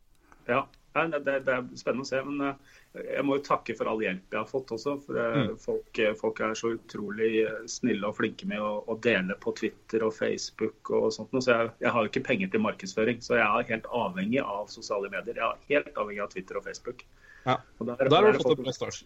Ja, 0.49 0.65
det, 0.93 1.19
det 1.45 1.53
er 1.53 1.67
spennende 1.79 2.05
å 2.05 2.09
se. 2.09 2.19
Men 2.27 2.41
eh, 2.47 3.05
jeg 3.15 3.25
må 3.27 3.37
jo 3.37 3.45
takke 3.45 3.75
for 3.77 3.91
all 3.91 4.01
hjelp 4.03 4.35
jeg 4.35 4.39
har 4.39 4.49
fått 4.49 4.73
også. 4.75 4.97
For 5.05 5.21
eh, 5.21 5.53
folk, 5.61 6.01
eh, 6.01 6.13
folk 6.19 6.41
er 6.43 6.57
så 6.57 6.73
utrolig 6.75 7.45
snille 7.71 8.09
og 8.09 8.17
flinke 8.19 8.49
med 8.51 8.63
å, 8.63 8.73
å 8.91 8.97
dele 9.03 9.37
på 9.41 9.55
Twitter 9.59 10.05
og 10.07 10.15
Facebook 10.17 10.91
og 10.97 11.09
sånt. 11.15 11.33
Så 11.37 11.55
jeg, 11.55 11.71
jeg 11.85 11.95
har 11.95 12.05
jo 12.05 12.11
ikke 12.11 12.25
penger 12.27 12.51
til 12.51 12.65
markedsføring, 12.67 13.23
så 13.23 13.39
jeg 13.39 13.47
er 13.47 13.71
helt 13.71 13.89
avhengig 14.03 14.43
av 14.43 14.69
sosiale 14.73 15.11
medier. 15.13 15.39
Jeg 15.39 15.47
er 15.47 15.65
helt 15.75 15.97
avhengig 15.97 16.25
av 16.27 16.35
Twitter 16.35 16.59
og 16.59 16.67
Facebook. 16.67 17.07
Ja. 17.47 17.57
Og 17.79 17.87
der, 17.87 18.05
Der 18.07 18.21
har 18.21 18.31
du 18.31 18.43
fått 18.43 18.53
opp 18.53 18.63
en 18.63 18.69
bra 18.69 18.75
start. 18.75 19.03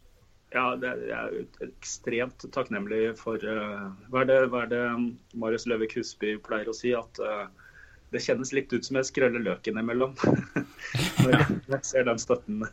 Ja, 0.54 0.70
det, 0.80 0.92
jeg 1.10 1.15
er 1.15 1.65
ekstremt 1.65 2.46
takknemlig 2.56 3.15
for 3.20 3.42
uh, 3.42 3.89
hva, 4.12 4.22
er 4.22 4.30
det, 4.30 4.38
hva 4.54 4.62
er 4.63 4.70
det 4.72 4.82
um, 4.94 5.08
Marius 5.42 5.65
Løvik 5.68 5.98
Husby 5.98 6.36
pleier 6.46 6.70
å 6.72 6.75
si? 6.75 6.94
At 6.96 7.20
eh, 7.20 7.48
det 8.14 8.22
kjennes 8.24 8.52
litt 8.54 8.72
ut 8.74 8.86
som 8.86 8.96
jeg 9.00 9.06
skrøller 9.10 9.42
løken 9.44 9.74
innimellom. 9.74 10.14
Når 11.24 11.32
jeg- 11.32 11.60
jeg 11.74 11.82
ser 11.84 12.04
den 12.08 12.20
støtten, 12.22 12.64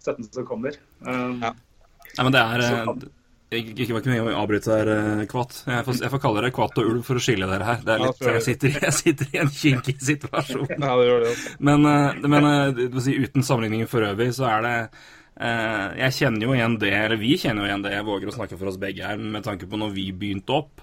støtten 0.00 0.32
som 0.32 0.46
kommer. 0.48 0.76
Um, 1.06 1.40
Ja. 1.42 1.52
Nei, 2.16 2.24
men 2.24 2.32
det 2.32 2.40
er 2.40 2.60
eh, 2.64 2.84
kan- 2.88 3.02
Ikke, 3.52 4.00
mye 4.08 4.22
å 4.32 4.32
avbryte 4.42 4.72
her, 4.72 4.88
eh, 4.92 5.26
Kvatt. 5.28 5.62
Jeg 5.68 5.84
får, 5.84 6.00
jeg 6.02 6.10
får 6.12 6.20
kalle 6.24 6.40
dere 6.42 6.50
Kvatt 6.56 6.78
og 6.80 6.88
Ulv 6.90 7.02
for 7.04 7.16
å 7.16 7.22
skille 7.22 7.46
dere 7.48 7.64
her. 7.68 7.78
Det 7.84 7.94
er 7.94 8.02
litt, 8.02 8.18
jeg. 8.20 8.42
sitter, 8.46 8.68
jeg 8.82 8.92
sitter 8.96 9.26
i 9.32 9.38
en 9.40 9.48
kinkig 9.52 9.94
situasjon. 10.00 10.66
Ja, 10.72 10.96
det 10.96 11.06
gjør 11.08 11.22
det. 11.24 11.30
også. 11.36 11.54
Men, 11.68 11.86
eh, 11.86 12.28
men 12.34 13.00
si, 13.04 13.14
uten 13.22 13.42
sammenligninger 13.46 13.88
for 13.88 14.04
øvrig, 14.08 14.32
så 14.36 14.48
er 14.50 14.66
det 14.66 14.74
eh, 15.40 15.86
Jeg 16.02 16.12
kjenner 16.18 16.42
jo 16.48 16.52
igjen 16.56 16.78
det, 16.80 16.92
eller 16.92 17.16
vi 17.20 17.36
kjenner 17.38 17.62
jo 17.64 17.68
igjen 17.70 17.82
det, 17.86 17.92
jeg 17.92 18.04
våger 18.08 18.28
å 18.32 18.36
snakke 18.36 18.58
for 18.58 18.72
oss 18.72 18.80
begge 18.80 19.04
her, 19.06 19.16
med 19.20 19.44
tanke 19.44 19.68
på 19.70 19.78
når 19.80 19.92
vi 19.94 20.08
begynte 20.12 20.56
opp. 20.58 20.80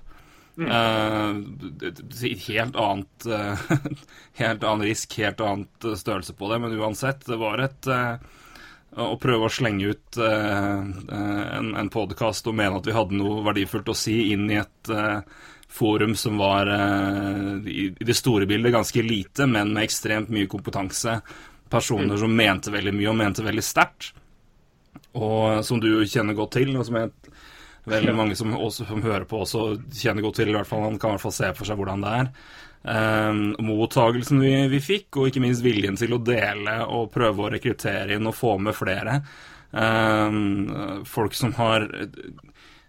Det- 0.55 1.91
det- 1.99 2.29
helt 2.47 2.75
annet 2.75 3.25
uh, 3.27 3.59
Helt 4.39 4.63
annen 4.63 4.85
risk, 4.87 5.17
helt 5.19 5.41
annet 5.43 5.83
eh, 5.83 5.95
størrelse 5.99 6.33
på 6.33 6.47
det, 6.51 6.59
men 6.63 6.77
uansett, 6.79 7.25
det 7.27 7.35
var 7.41 7.59
et 7.59 7.87
uh, 7.91 8.15
å 8.95 9.17
prøve 9.19 9.49
å 9.49 9.51
slenge 9.51 9.89
ut 9.91 10.17
en, 10.23 11.73
en 11.75 11.89
podkast 11.91 12.47
og 12.47 12.55
mene 12.55 12.77
at 12.79 12.85
vi 12.87 12.93
hadde 12.95 13.17
noe 13.19 13.41
verdifullt 13.43 13.89
å 13.91 13.95
si 13.97 14.13
inn 14.31 14.45
i 14.47 14.61
et 14.61 14.91
forum 15.67 16.13
som 16.15 16.37
var 16.39 16.71
i, 17.67 17.89
i 17.91 18.07
det 18.07 18.15
store 18.15 18.47
bildet 18.47 18.71
ganske 18.71 19.03
lite, 19.03 19.49
men 19.51 19.73
med 19.75 19.83
ekstremt 19.83 20.31
mye 20.31 20.47
kompetanse. 20.47 21.17
Personer 21.67 22.15
som 22.23 22.31
mente 22.39 22.71
veldig 22.71 22.93
mye 22.95 23.11
og 23.11 23.19
mente 23.19 23.43
veldig 23.43 23.65
sterkt. 23.67 24.13
Og 25.19 25.59
som 25.67 25.83
du 25.83 25.89
kjenner 26.07 26.35
godt 26.39 26.55
til, 26.55 26.71
og 26.79 26.87
som 26.87 26.95
jeg 27.01 27.11
veldig 27.89 28.13
mange 28.17 28.37
som, 28.37 28.53
også, 28.57 28.87
som 28.89 29.03
hører 29.05 29.27
på 29.29 29.41
også 29.43 29.65
kjenner 29.93 30.25
godt 30.25 30.39
til. 30.41 30.51
i 30.51 30.55
hvert 30.57 30.69
fall 30.69 30.85
Han 30.87 30.99
kan 31.01 31.13
i 31.13 31.17
hvert 31.17 31.25
fall 31.25 31.35
se 31.37 31.51
for 31.57 31.69
seg 31.69 31.79
hvordan 31.79 32.05
det 32.05 32.13
er. 32.21 32.31
Um, 32.85 33.43
mottagelsen 33.65 34.41
vi, 34.43 34.53
vi 34.69 34.81
fikk, 34.83 35.17
og 35.17 35.29
ikke 35.29 35.41
minst 35.41 35.65
viljen 35.65 35.97
til 35.97 36.13
å 36.13 36.21
dele 36.21 36.79
og 36.85 37.11
prøve 37.13 37.47
å 37.47 37.53
rekruttere 37.55 38.17
inn 38.17 38.29
og 38.29 38.37
få 38.37 38.57
med 38.61 38.77
flere. 38.77 39.19
Um, 39.71 41.03
folk 41.09 41.33
som 41.35 41.55
har 41.57 41.87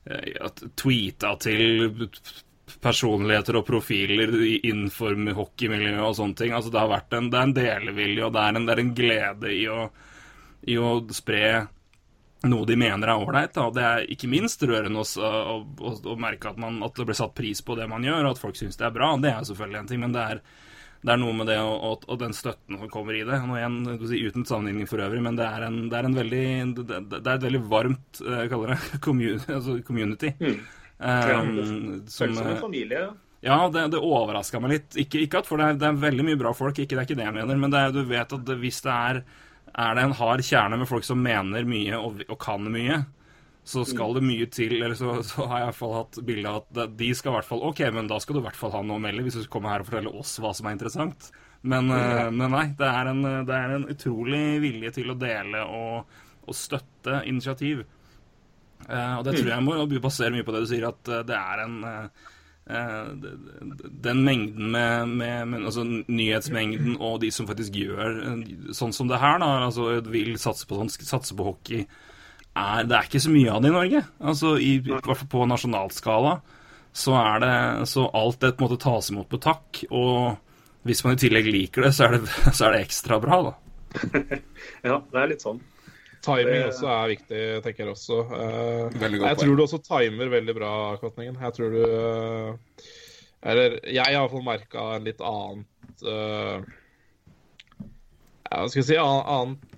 ja, 0.06 0.50
tweeta 0.78 1.32
til 1.42 1.88
personligheter 2.82 3.56
og 3.58 3.66
profiler 3.66 4.32
innenfor 4.58 5.16
hockeymiljøet 5.38 6.02
og 6.02 6.16
sånne 6.18 6.38
ting. 6.38 6.54
Altså, 6.56 6.72
det 6.74 6.82
har 6.82 6.92
vært 6.92 7.16
en, 7.16 7.30
det 7.32 7.38
er 7.38 7.48
en 7.48 7.56
delevilje, 7.56 8.26
og 8.26 8.36
det 8.36 8.42
er 8.42 8.58
en, 8.58 8.68
det 8.68 8.74
er 8.74 8.82
en 8.82 8.92
glede 9.00 9.54
i 9.54 9.64
å, 9.70 9.80
i 10.66 10.78
å 10.80 10.92
spre 11.14 11.42
noe 12.50 12.66
de 12.68 12.76
mener 12.78 13.10
er 13.10 13.22
ålreit. 13.22 13.56
Det 13.74 13.82
er 13.84 14.06
ikke 14.12 14.30
minst 14.30 14.62
rørende 14.66 15.02
å, 15.02 15.08
å, 15.26 15.56
å, 15.62 15.92
å 16.12 16.16
merke 16.20 16.52
at, 16.52 16.60
man, 16.60 16.78
at 16.86 16.96
det 16.96 17.08
blir 17.08 17.18
satt 17.18 17.34
pris 17.36 17.62
på 17.64 17.76
det 17.78 17.88
man 17.90 18.06
gjør, 18.06 18.24
og 18.24 18.36
at 18.36 18.42
folk 18.42 18.56
syns 18.58 18.78
det 18.80 18.86
er 18.88 18.94
bra. 18.94 19.12
Det 19.20 19.32
er 19.32 19.44
selvfølgelig 19.48 19.80
en 19.82 19.90
ting, 19.90 20.02
men 20.02 20.14
det 20.16 20.24
er, 20.34 20.40
det 21.06 21.12
er 21.14 21.20
noe 21.22 21.34
med 21.38 21.50
det 21.50 21.58
og, 21.62 22.06
og, 22.06 22.16
den 22.22 22.34
støtten 22.36 22.80
som 22.80 22.90
kommer 22.92 23.18
i 23.18 23.24
det. 23.28 23.42
Nå 23.44 23.58
igjen, 23.60 23.76
si, 24.08 24.22
Uten 24.26 24.48
sammenligning 24.48 24.88
for 24.90 25.02
øvrig, 25.04 25.22
men 25.22 25.38
det 25.38 25.46
er, 25.46 25.66
en, 25.68 25.82
det 25.92 26.00
er, 26.00 26.08
en 26.08 26.16
veldig, 26.18 26.46
det, 26.80 27.20
er 27.20 27.36
et 27.36 27.46
veldig 27.46 27.62
varmt 27.70 28.22
eh, 28.24 28.40
jeg 28.42 28.52
kaller 28.54 28.74
det, 28.74 28.80
community. 29.08 29.52
Altså 29.58 29.78
community 29.86 30.34
Mm. 30.40 30.58
um, 30.98 32.04
som, 32.08 32.30
som 32.32 32.38
en 32.40 32.54
eh, 32.54 32.60
familie. 32.60 33.00
ja, 33.44 33.56
det, 33.68 33.82
det 33.92 33.98
overraska 34.00 34.60
meg 34.64 34.72
litt. 34.72 34.96
Ikke, 34.96 35.20
ikke 35.26 35.42
at 35.42 35.48
for 35.48 35.60
det 35.60 35.66
er, 35.68 35.80
det 35.82 35.90
er 35.90 35.98
veldig 36.06 36.24
mye 36.24 36.38
bra 36.40 36.54
folk, 36.56 36.78
ikke, 36.78 36.96
det 36.96 37.02
er 37.02 37.08
ikke 37.10 37.18
det 37.20 37.26
jeg 37.26 37.36
mener, 37.36 37.60
men 37.60 37.74
det 37.74 37.82
er, 37.82 37.92
du 37.92 38.00
vet 38.08 38.32
at 38.32 38.46
det, 38.48 38.56
hvis 38.62 38.80
det 38.86 38.94
er, 38.94 39.20
er 39.76 39.97
det 39.97 40.06
en 40.06 40.16
hard 40.16 40.42
kjerne 40.47 40.78
med 40.80 40.88
folk 40.88 41.04
som 41.04 41.21
mener 41.23 41.66
mye 41.68 41.99
og, 42.00 42.23
og 42.30 42.38
kan 42.40 42.64
mye, 42.73 43.02
så 43.66 43.83
skal 43.85 44.14
det 44.16 44.23
mye 44.25 44.47
til. 44.52 44.76
Eller 44.78 44.95
så, 44.97 45.18
så 45.26 45.49
har 45.50 45.61
jeg 45.61 45.66
i 45.66 45.71
hvert 45.71 45.80
fall 45.80 45.97
hatt 45.99 46.21
bilde 46.28 46.52
av 46.52 46.62
at 46.62 46.95
de 46.97 47.11
skal 47.18 47.33
i 47.33 47.37
hvert 47.37 47.49
fall 47.49 47.64
OK, 47.66 47.83
men 47.97 48.09
da 48.11 48.21
skal 48.23 48.38
du 48.38 48.40
i 48.40 48.47
hvert 48.47 48.59
fall 48.59 48.73
ha 48.76 48.85
noe 48.87 49.00
å 49.00 49.02
melde 49.02 49.26
hvis 49.26 49.40
du 49.40 49.50
kommer 49.52 49.75
her 49.75 49.85
og 49.85 49.90
forteller 49.90 50.16
oss 50.16 50.37
hva 50.40 50.54
som 50.56 50.68
er 50.68 50.78
interessant. 50.78 51.28
Men, 51.66 51.90
eh, 51.90 52.28
men 52.30 52.54
nei, 52.54 52.68
det 52.78 52.88
er, 52.88 53.11
en, 53.11 53.26
det 53.49 53.59
er 53.59 53.75
en 53.75 53.88
utrolig 53.92 54.45
vilje 54.62 54.95
til 55.00 55.12
å 55.12 55.18
dele 55.18 55.64
og, 55.66 56.16
og 56.47 56.56
støtte 56.56 57.21
initiativ. 57.26 57.83
Eh, 58.87 59.12
og 59.18 59.26
det 59.26 59.37
tror 59.40 59.52
jeg 59.56 59.66
må 59.66 59.76
basere 59.99 60.33
mye 60.37 60.47
på 60.47 60.54
det 60.54 60.62
du 60.62 60.71
sier, 60.71 60.88
at 60.88 61.11
eh, 61.11 61.26
det 61.26 61.37
er 61.37 61.64
en 61.66 61.76
den 62.66 64.25
mengden 64.26 64.73
med, 64.75 65.08
med, 65.08 65.49
med 65.49 65.66
altså 65.68 65.85
nyhetsmengden 65.87 66.96
og 66.99 67.20
de 67.23 67.30
som 67.30 67.46
faktisk 67.46 67.76
gjør 67.78 68.16
eh, 68.25 68.40
sånn 68.75 68.94
som 68.96 69.06
det 69.11 69.20
her, 69.23 69.38
da, 69.38 69.50
altså 69.68 70.00
vil 70.11 70.32
satse 70.42 70.66
på, 70.66 70.80
sånn, 70.80 70.90
satse 70.90 71.37
på 71.38 71.46
hockey, 71.46 71.85
er, 72.56 72.88
det 72.88 72.96
er 72.96 73.06
ikke 73.06 73.23
så 73.23 73.30
mye 73.30 73.52
av 73.52 73.62
det 73.62 73.70
i 73.70 73.76
Norge. 73.76 74.02
Altså 74.18 74.56
i, 74.58 74.73
i 74.80 74.82
hvert 74.88 75.06
fall 75.06 75.30
på 75.37 75.46
nasjonalskala 75.46 76.40
så 76.96 77.14
er 77.20 77.44
det 77.44 77.54
så 77.92 78.08
alt 78.16 78.40
det 78.42 78.54
på 78.56 78.64
en 78.64 78.70
måte 78.70 78.82
tas 78.82 79.12
imot 79.12 79.28
på 79.30 79.40
takk, 79.44 79.85
og 79.92 80.88
hvis 80.88 81.02
man 81.04 81.14
i 81.14 81.20
tillegg 81.20 81.50
liker 81.52 81.87
det, 81.87 81.92
så 81.94 82.08
er 82.08 82.16
det, 82.16 82.35
så 82.56 82.66
er 82.66 82.75
det 82.75 82.85
ekstra 82.88 83.20
bra, 83.23 83.42
da. 83.50 83.56
Ja, 84.87 84.99
det 84.99 85.23
er 85.23 85.30
litt 85.30 85.44
sånn. 85.44 85.62
Timing 86.26 86.52
Det- 86.59 86.66
også 86.73 86.88
er 86.92 87.11
viktig, 87.14 87.40
tenker 87.64 87.85
jeg 87.85 87.92
også. 87.95 88.18
Uh, 88.26 89.00
jeg 89.00 89.38
tror 89.40 89.56
du 89.56 89.62
også 89.64 89.78
timer 89.87 90.33
veldig 90.33 90.54
bra, 90.59 90.73
Kvatningen. 91.00 91.38
Jeg 91.40 91.56
tror 91.56 91.71
du 91.71 91.83
uh, 91.87 92.90
Eller 93.47 93.78
jeg 93.87 94.02
har 94.02 94.12
iallfall 94.16 94.42
merka 94.47 94.88
en 94.97 95.06
litt 95.06 95.21
annet 95.23 96.02
uh, 96.02 96.61
Hva 98.50 98.66
skal 98.71 98.80
jeg 98.83 98.88
si 98.90 98.99
an- 99.00 99.26
Annet 99.38 99.73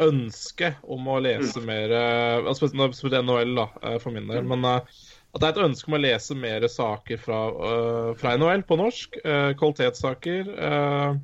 ønske 0.00 0.70
om 0.88 1.08
å 1.12 1.18
lese 1.20 1.60
mer 1.66 1.92
uh, 1.92 2.52
Spesielt 2.56 3.18
NHL, 3.26 3.54
da, 3.58 3.66
for 4.00 4.14
min 4.14 4.28
del. 4.30 4.46
Men 4.48 4.64
eh, 4.64 4.80
at 5.36 5.42
det 5.42 5.48
er 5.48 5.52
et 5.58 5.64
ønske 5.66 5.90
om 5.90 5.96
å 5.98 6.00
lese 6.00 6.36
mer 6.38 6.64
saker 6.72 7.18
fra, 7.20 7.40
fra 8.16 8.36
NHL 8.40 8.62
på 8.64 8.78
norsk. 8.80 9.18
kvalitetssaker. 9.60 10.48
eh, 10.56 11.18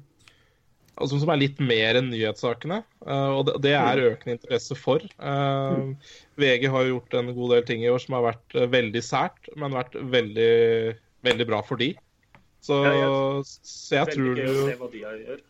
altså 1.01 1.19
som 1.23 1.31
er 1.33 1.41
litt 1.41 1.61
mer 1.63 1.99
enn 1.99 2.11
nyhetssakene. 2.13 2.83
eh, 3.07 3.31
og 3.33 3.47
det, 3.49 3.55
det 3.65 3.75
er 3.79 4.03
økende 4.11 4.37
interesse 4.37 4.77
for. 4.79 5.03
Eh, 5.03 6.11
VG 6.41 6.67
har 6.73 6.89
gjort 6.89 7.15
en 7.19 7.33
god 7.37 7.55
del 7.57 7.65
ting 7.69 7.85
i 7.85 7.91
år 7.93 8.03
som 8.03 8.19
har 8.19 8.27
vært 8.33 8.57
eh, 8.59 8.69
veldig 8.73 9.03
sært, 9.05 9.53
men 9.57 9.77
vært 9.77 9.97
veldig, 9.97 10.53
veldig 11.29 11.47
bra 11.49 11.63
for 11.67 11.81
de. 11.81 11.93
Så, 12.63 12.83
Ja, 12.87 12.93
jeg- 12.95 13.47
så 13.67 13.97
jeg 13.99 14.15
tror 14.15 14.29
Veldig 14.35 14.45
gøy 14.45 14.53
å 14.53 14.67
se 14.69 14.77
hva 14.79 14.91
de 14.93 15.01
gjør. 15.03 15.41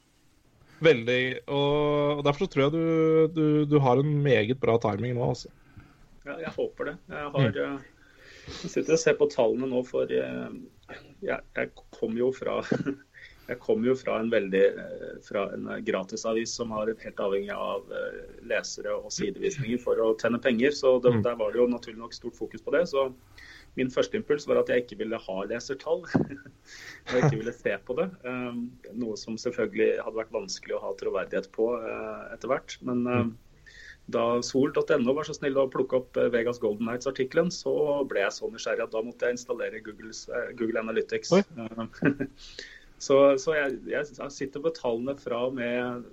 Veldig 0.82 1.22
Og, 1.54 2.22
derfor 2.26 2.46
så 2.46 2.50
tror 2.50 2.62
jeg 2.64 2.72
du, 2.72 3.28
du, 3.36 3.64
du 3.70 3.78
har 3.78 4.00
en 4.00 4.14
meget 4.22 4.58
bra 4.58 4.78
timing 4.82 5.14
nå, 5.14 5.28
altså. 5.28 5.50
Ja, 6.26 6.38
jeg 6.38 6.50
håper 6.56 6.84
det. 6.84 6.96
Jeg 7.10 7.30
har 7.34 7.50
mm. 7.52 7.54
jeg 8.62 8.70
sitter 8.72 8.96
og 8.96 8.98
ser 8.98 9.14
på 9.18 9.28
tallene 9.30 9.68
nå 9.70 9.82
for 9.86 10.10
jeg, 10.10 10.58
jeg 11.22 11.70
kom 11.94 12.16
jo 12.18 12.32
fra 12.34 12.60
jeg 13.52 13.60
kom 13.62 13.86
jo 13.86 13.94
fra 13.98 14.18
en 14.20 14.32
veldig 14.32 14.64
eh, 14.66 15.14
fra 15.24 15.46
en 15.54 15.70
gratisavis 15.86 16.56
som 16.58 16.74
har 16.74 16.90
helt 17.04 17.24
avhengig 17.24 17.54
av 17.54 17.88
eh, 17.92 18.20
lesere 18.50 18.96
og 18.98 19.12
sidevisninger 19.14 19.80
for 19.82 20.00
å 20.02 20.12
tjene 20.20 20.42
penger. 20.42 20.74
Så 20.76 20.98
det, 21.04 21.14
der 21.26 21.38
var 21.40 21.52
det 21.54 21.62
jo 21.62 21.70
naturlig 21.70 22.00
nok 22.02 22.16
stort 22.16 22.38
fokus 22.40 22.64
på 22.64 22.74
det. 22.74 22.86
Så 22.90 23.10
min 23.78 23.90
første 23.92 24.18
impuls 24.18 24.44
var 24.48 24.60
at 24.60 24.68
jeg 24.68 24.84
ikke 24.84 24.98
ville 25.00 25.20
ha 25.26 25.36
lesertall. 25.48 26.02
jeg 27.12 27.22
ikke 27.22 27.38
ville 27.38 27.54
se 27.56 27.76
på 27.86 27.96
det. 27.96 28.08
Eh, 28.28 28.58
noe 29.00 29.16
som 29.20 29.38
selvfølgelig 29.40 29.94
hadde 30.02 30.18
vært 30.18 30.34
vanskelig 30.34 30.76
å 30.76 30.82
ha 30.82 30.92
troverdighet 31.00 31.48
på 31.56 31.70
eh, 31.78 32.20
etter 32.34 32.52
hvert. 32.52 32.76
Men 32.84 33.02
eh, 33.08 33.24
da 34.12 34.26
sol.no 34.44 35.16
var 35.16 35.28
så 35.28 35.38
snill 35.38 35.56
å 35.62 35.70
plukke 35.72 36.02
opp 36.02 36.20
Vegas 36.34 36.60
Golden 36.60 36.90
Nights-artikkelen, 36.90 37.52
så 37.54 37.72
ble 38.10 38.24
jeg 38.24 38.36
så 38.36 38.50
nysgjerrig 38.52 38.84
at 38.84 38.92
da 38.92 39.04
måtte 39.06 39.30
jeg 39.30 39.38
installere 39.38 39.80
Googles, 39.86 40.26
Google 40.58 40.82
Analytics. 40.82 41.32
Eh, 43.02 43.36
så 43.36 43.38
så 43.38 43.54
jeg, 43.56 43.78
jeg 43.90 44.30
sitter 44.30 44.62
på 44.62 44.74
tallene 44.76 45.16
fra 45.18 45.46
og 45.48 45.56
med 45.56 46.04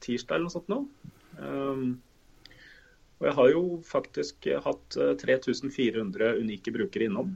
tirsdag 0.00 0.36
eller 0.36 0.46
noe 0.46 0.54
sånt 0.54 0.70
nå. 0.70 0.82
Um, 1.38 2.00
og 3.18 3.26
jeg 3.26 3.34
har 3.34 3.48
jo 3.50 3.62
faktisk 3.86 4.46
hatt 4.64 4.98
eh, 4.98 5.14
3400 5.18 6.36
unike 6.38 6.74
brukere 6.74 7.08
innom. 7.08 7.32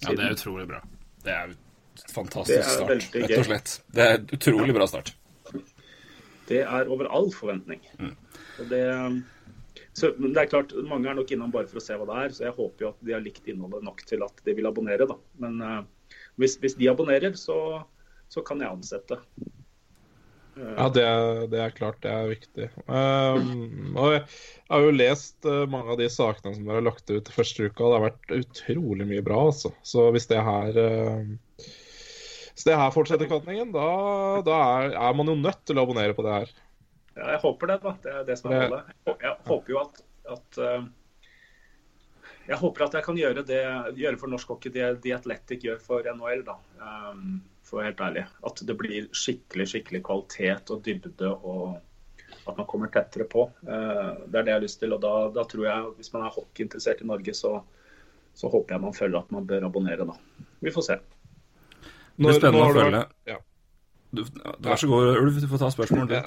Ja, 0.00 0.14
det 0.16 0.24
er 0.24 0.36
utrolig 0.36 0.66
bra. 0.68 0.80
Det 1.20 1.34
er 1.34 1.52
et 1.52 2.06
fantastisk 2.08 2.64
start, 2.64 3.10
rett 3.12 3.36
og 3.36 3.48
slett. 3.50 3.74
Det 3.92 4.06
er 4.06 4.16
et 4.16 4.32
utrolig 4.38 4.76
bra 4.76 4.86
start. 4.88 5.12
Det 6.48 6.62
er 6.64 6.88
over 6.90 7.10
all 7.12 7.28
forventning. 7.36 7.84
Og 8.00 8.72
det, 8.72 8.80
så, 9.92 10.14
men 10.16 10.32
det 10.32 10.40
er 10.40 10.50
klart, 10.50 10.72
Mange 10.88 11.10
er 11.10 11.18
nok 11.18 11.30
innom 11.30 11.52
bare 11.52 11.68
for 11.68 11.78
å 11.78 11.84
se 11.84 11.94
hva 12.00 12.08
det 12.08 12.16
er, 12.24 12.34
så 12.34 12.46
jeg 12.48 12.56
håper 12.56 12.86
jo 12.86 12.90
at 12.94 13.04
de 13.04 13.14
har 13.14 13.22
likt 13.22 13.46
innholdet 13.52 13.84
nok 13.84 14.00
til 14.08 14.24
at 14.24 14.40
de 14.46 14.56
vil 14.56 14.70
abonnere. 14.70 15.06
da. 15.06 15.18
Men 15.44 15.60
uh, 15.60 16.16
hvis, 16.40 16.56
hvis 16.64 16.78
de 16.80 16.88
abonnerer, 16.90 17.36
så, 17.38 17.58
så 18.30 18.44
kan 18.46 18.62
jeg 18.62 18.70
ansette. 18.70 19.18
Ja, 20.60 20.88
det 20.92 21.02
er, 21.06 21.44
det 21.50 21.60
er 21.62 21.74
klart 21.74 22.00
det 22.04 22.10
er 22.12 22.30
viktig. 22.30 22.66
Um, 22.86 23.94
og 23.94 24.14
jeg 24.16 24.22
har 24.72 24.84
jo 24.84 24.94
lest 24.94 25.46
uh, 25.48 25.62
mange 25.70 25.94
av 25.94 26.00
de 26.00 26.08
sakene 26.12 26.52
som 26.56 26.66
dere 26.66 26.80
har 26.80 26.88
lagt 26.88 27.10
ut 27.10 27.30
første 27.32 27.68
uka. 27.68 27.84
Det 27.86 27.96
har 27.96 28.06
vært 28.08 28.34
utrolig 28.40 29.06
mye 29.08 29.24
bra, 29.24 29.44
altså. 29.50 29.72
Så 29.86 30.08
hvis 30.14 30.28
det 30.30 30.42
her 30.44 30.76
uh, 30.76 31.22
Hvis 32.50 32.66
det 32.66 32.76
her 32.76 32.92
fortsetter 32.94 33.30
Katningen, 33.30 33.72
da, 33.76 33.86
da 34.46 34.58
er, 34.82 34.96
er 34.98 35.16
man 35.16 35.32
jo 35.32 35.38
nødt 35.38 35.62
til 35.64 35.78
å 35.78 35.86
abonnere 35.86 36.16
på 36.18 36.26
det 36.26 36.34
her. 36.34 36.54
Ja, 37.16 37.34
jeg 37.34 37.42
håper 37.42 37.70
det, 37.70 37.78
da. 37.84 37.94
Det 38.02 38.16
er 38.16 38.26
det 38.26 38.38
som 38.40 38.50
er 38.52 38.66
målet. 38.66 38.90
Jeg, 39.06 39.20
jeg 39.24 39.36
håper 39.48 39.74
jo 39.74 39.78
at, 39.80 40.02
at 40.34 40.58
eh, 40.64 40.84
Jeg 42.50 42.58
håper 42.60 42.84
at 42.86 42.98
jeg 42.98 43.06
kan 43.06 43.18
gjøre, 43.18 43.46
det, 43.46 43.62
gjøre 43.98 44.20
for 44.20 44.32
norsk 44.32 44.52
hockey 44.54 44.72
det 44.74 44.90
The 45.04 45.14
Athletic 45.18 45.66
gjør 45.66 45.80
for 45.84 46.06
NHL, 46.06 46.44
da. 46.46 46.58
Um, 46.80 47.40
for 47.70 47.78
å 47.78 47.82
være 47.82 47.92
helt 47.92 48.02
ærlig. 48.08 48.24
At 48.50 48.62
det 48.66 48.76
blir 48.78 49.06
skikkelig 49.16 49.68
skikkelig 49.72 50.02
kvalitet 50.06 50.72
og 50.74 50.82
dybde, 50.86 51.30
og 51.30 51.78
at 52.50 52.56
man 52.56 52.66
kommer 52.70 52.90
tettere 52.92 53.26
på. 53.30 53.46
Eh, 53.62 54.08
det 54.26 54.40
er 54.40 54.46
det 54.46 54.52
jeg 54.52 54.58
har 54.58 54.64
lyst 54.66 54.80
til. 54.82 54.96
Og 54.96 55.02
da, 55.04 55.14
da 55.34 55.46
tror 55.48 55.68
jeg, 55.68 55.92
hvis 56.00 56.12
man 56.14 56.26
er 56.26 56.34
hockeyinteressert 56.34 57.04
i 57.04 57.10
Norge, 57.10 57.36
så, 57.36 57.60
så 58.34 58.50
håper 58.50 58.76
jeg 58.76 58.86
man 58.88 58.96
føler 58.96 59.20
at 59.22 59.30
man 59.34 59.46
bør 59.46 59.68
abonnere, 59.70 60.08
da. 60.08 60.18
Vi 60.60 60.74
får 60.74 60.88
se. 60.88 60.98
Det 61.80 62.26
blir 62.26 62.36
spennende 62.40 62.66
å 62.66 62.74
følge. 62.76 63.06
Ja. 63.30 63.38
Du, 64.10 64.24
vær 64.58 64.78
så 64.80 64.88
god, 64.90 65.12
Ulv. 65.20 65.36
Du 65.38 65.46
får 65.46 65.60
ta 65.62 65.68
spørsmål. 65.70 66.10
Ja, 66.10 66.24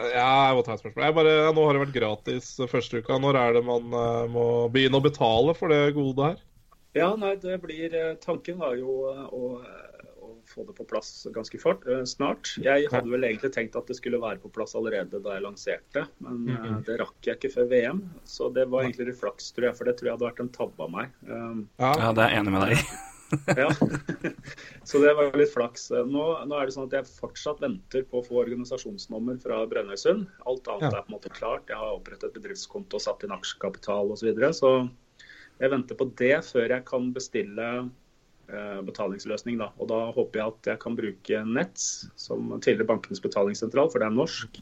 jeg 0.47 0.55
må 0.55 0.63
ta 0.63 0.77
et 0.77 0.81
spørsmål. 0.81 1.03
Jeg 1.03 1.15
bare, 1.17 1.35
ja, 1.35 1.51
nå 1.51 1.65
har 1.67 1.75
det 1.75 1.83
vært 1.83 1.97
gratis 1.97 2.53
første 2.71 3.03
uka. 3.03 3.19
Når 3.19 3.39
er 3.41 3.57
det 3.57 3.63
man 3.67 3.91
uh, 3.91 4.23
må 4.31 4.45
begynne 4.71 5.01
å 5.01 5.03
betale 5.03 5.55
for 5.57 5.73
det 5.73 5.81
gode 5.97 6.29
her? 6.31 6.39
Ja, 6.95 7.09
nei, 7.19 7.33
det 7.41 7.57
blir 7.63 7.93
eh, 7.97 8.13
Tanken 8.21 8.59
var 8.61 8.75
jo 8.77 8.99
eh, 9.09 9.23
å 9.33 9.47
få 10.53 10.65
det 10.67 10.75
på 10.77 10.85
plass 10.89 11.11
ganske 11.35 11.59
fort, 11.61 11.85
eh, 11.89 12.03
snart. 12.09 12.53
Jeg 12.63 12.89
hadde 12.93 13.11
vel 13.11 13.25
egentlig 13.27 13.53
tenkt 13.55 13.77
at 13.79 13.89
det 13.89 13.97
skulle 13.99 14.21
være 14.21 14.41
på 14.43 14.51
plass 14.53 14.75
allerede 14.79 15.21
da 15.23 15.37
jeg 15.37 15.45
lanserte, 15.45 16.05
men 16.23 16.43
eh, 16.53 16.75
det 16.87 16.99
rakk 17.01 17.17
jeg 17.27 17.39
ikke 17.39 17.53
før 17.57 17.71
VM. 17.71 18.03
Så 18.29 18.51
det 18.55 18.67
var 18.71 18.85
egentlig 18.85 19.11
litt 19.11 19.21
flaks, 19.21 19.51
tror 19.55 19.69
jeg, 19.71 19.77
for 19.79 19.89
det 19.89 19.97
tror 19.99 20.09
jeg 20.11 20.17
hadde 20.17 20.29
vært 20.29 20.43
en 20.45 20.53
tabbe 20.59 20.85
av 20.87 20.93
meg. 20.93 21.17
Um, 21.27 21.65
Ja, 21.81 22.13
det 22.13 22.23
er 22.27 22.35
jeg 22.37 22.43
enig 22.43 22.53
med 22.55 22.67
deg 22.67 22.77
i. 22.77 22.85
ja. 23.63 23.69
Så 24.89 24.99
det 25.01 25.13
var 25.17 25.31
litt 25.39 25.53
flaks. 25.53 25.87
Nå, 25.89 26.23
nå 26.45 26.57
er 26.59 26.69
det 26.69 26.75
sånn 26.75 26.89
at 26.89 26.97
jeg 26.99 27.09
fortsatt 27.09 27.61
venter 27.63 28.03
på 28.09 28.19
å 28.19 28.25
få 28.25 28.41
organisasjonsnummer 28.43 29.39
fra 29.41 29.63
Brønnøysund. 29.69 30.27
Alt 30.45 30.69
annet 30.69 30.89
Ja. 30.91 30.99
er 30.99 31.07
på 31.07 31.13
en 31.13 31.17
måte 31.17 31.33
klart. 31.33 31.65
Jeg 31.71 31.79
har 31.79 31.95
opprettet 31.95 32.35
bedriftskonto, 32.35 33.01
satt 33.01 33.23
inn 33.25 33.33
aksjekapital 33.33 34.13
osv. 34.13 34.21
Så, 34.21 34.29
videre. 34.29 34.53
så 34.53 34.73
jeg 35.61 35.71
venter 35.73 35.97
på 35.97 36.07
det 36.19 36.35
før 36.45 36.69
jeg 36.75 36.85
kan 36.85 37.11
bestille 37.15 37.67
betalingsløsning. 38.85 39.57
Da. 39.61 39.69
Og 39.79 39.89
da 39.91 39.99
håper 40.15 40.39
jeg 40.39 40.53
at 40.53 40.71
jeg 40.73 40.81
kan 40.83 40.97
bruke 40.97 41.43
Nets, 41.47 41.85
som 42.19 42.51
tidligere 42.59 42.89
Bankenes 42.91 43.23
betalingssentral, 43.23 43.91
for 43.91 44.03
det 44.03 44.09
er 44.09 44.17
norsk. 44.17 44.59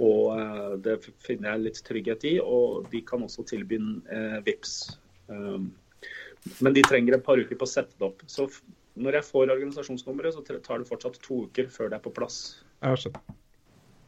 Og 0.00 0.38
eh, 0.38 0.74
det 0.84 0.96
finner 1.24 1.52
jeg 1.52 1.64
litt 1.66 1.82
trygghet 1.86 2.26
i. 2.30 2.34
Og 2.40 2.88
de 2.92 3.02
kan 3.06 3.24
også 3.26 3.46
tilby 3.50 3.80
eh, 3.80 4.38
VIPS. 4.46 4.76
Um, 5.30 5.70
men 6.64 6.76
de 6.76 6.84
trenger 6.86 7.16
et 7.16 7.26
par 7.26 7.40
uker 7.40 7.58
på 7.58 7.68
å 7.68 7.70
sette 7.70 7.96
det 7.98 8.08
opp. 8.08 8.24
Så 8.30 8.48
når 9.00 9.20
jeg 9.20 9.28
får 9.28 9.52
organisasjonsnummeret, 9.56 10.36
så 10.36 10.60
tar 10.64 10.80
det 10.80 10.88
fortsatt 10.88 11.20
to 11.24 11.44
uker 11.48 11.68
før 11.72 11.92
det 11.92 12.00
er 12.00 12.06
på 12.06 12.14
plass. 12.16 12.40
jeg 12.96 13.04
skjønner. 13.04 13.39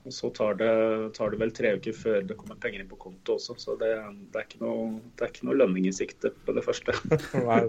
Og 0.02 0.10
så 0.10 0.28
tar 0.34 0.56
det, 0.58 0.70
tar 1.14 1.30
det 1.30 1.38
vel 1.38 1.52
tre 1.54 1.70
uker 1.78 1.94
før 1.94 2.24
det 2.26 2.34
kommer 2.38 2.56
penger 2.58 2.82
inn 2.82 2.88
på 2.90 2.98
konto 2.98 3.36
også. 3.36 3.54
Så 3.62 3.76
det, 3.78 3.92
det, 4.32 4.40
er, 4.40 4.46
ikke 4.48 4.58
noe, 4.64 4.88
det 5.14 5.26
er 5.26 5.30
ikke 5.30 5.46
noe 5.46 5.58
lønning 5.60 5.86
i 5.86 5.94
sikte 5.94 6.32
på 6.42 6.54
det 6.56 6.64
første. 6.66 6.96
Nei, 7.38 7.60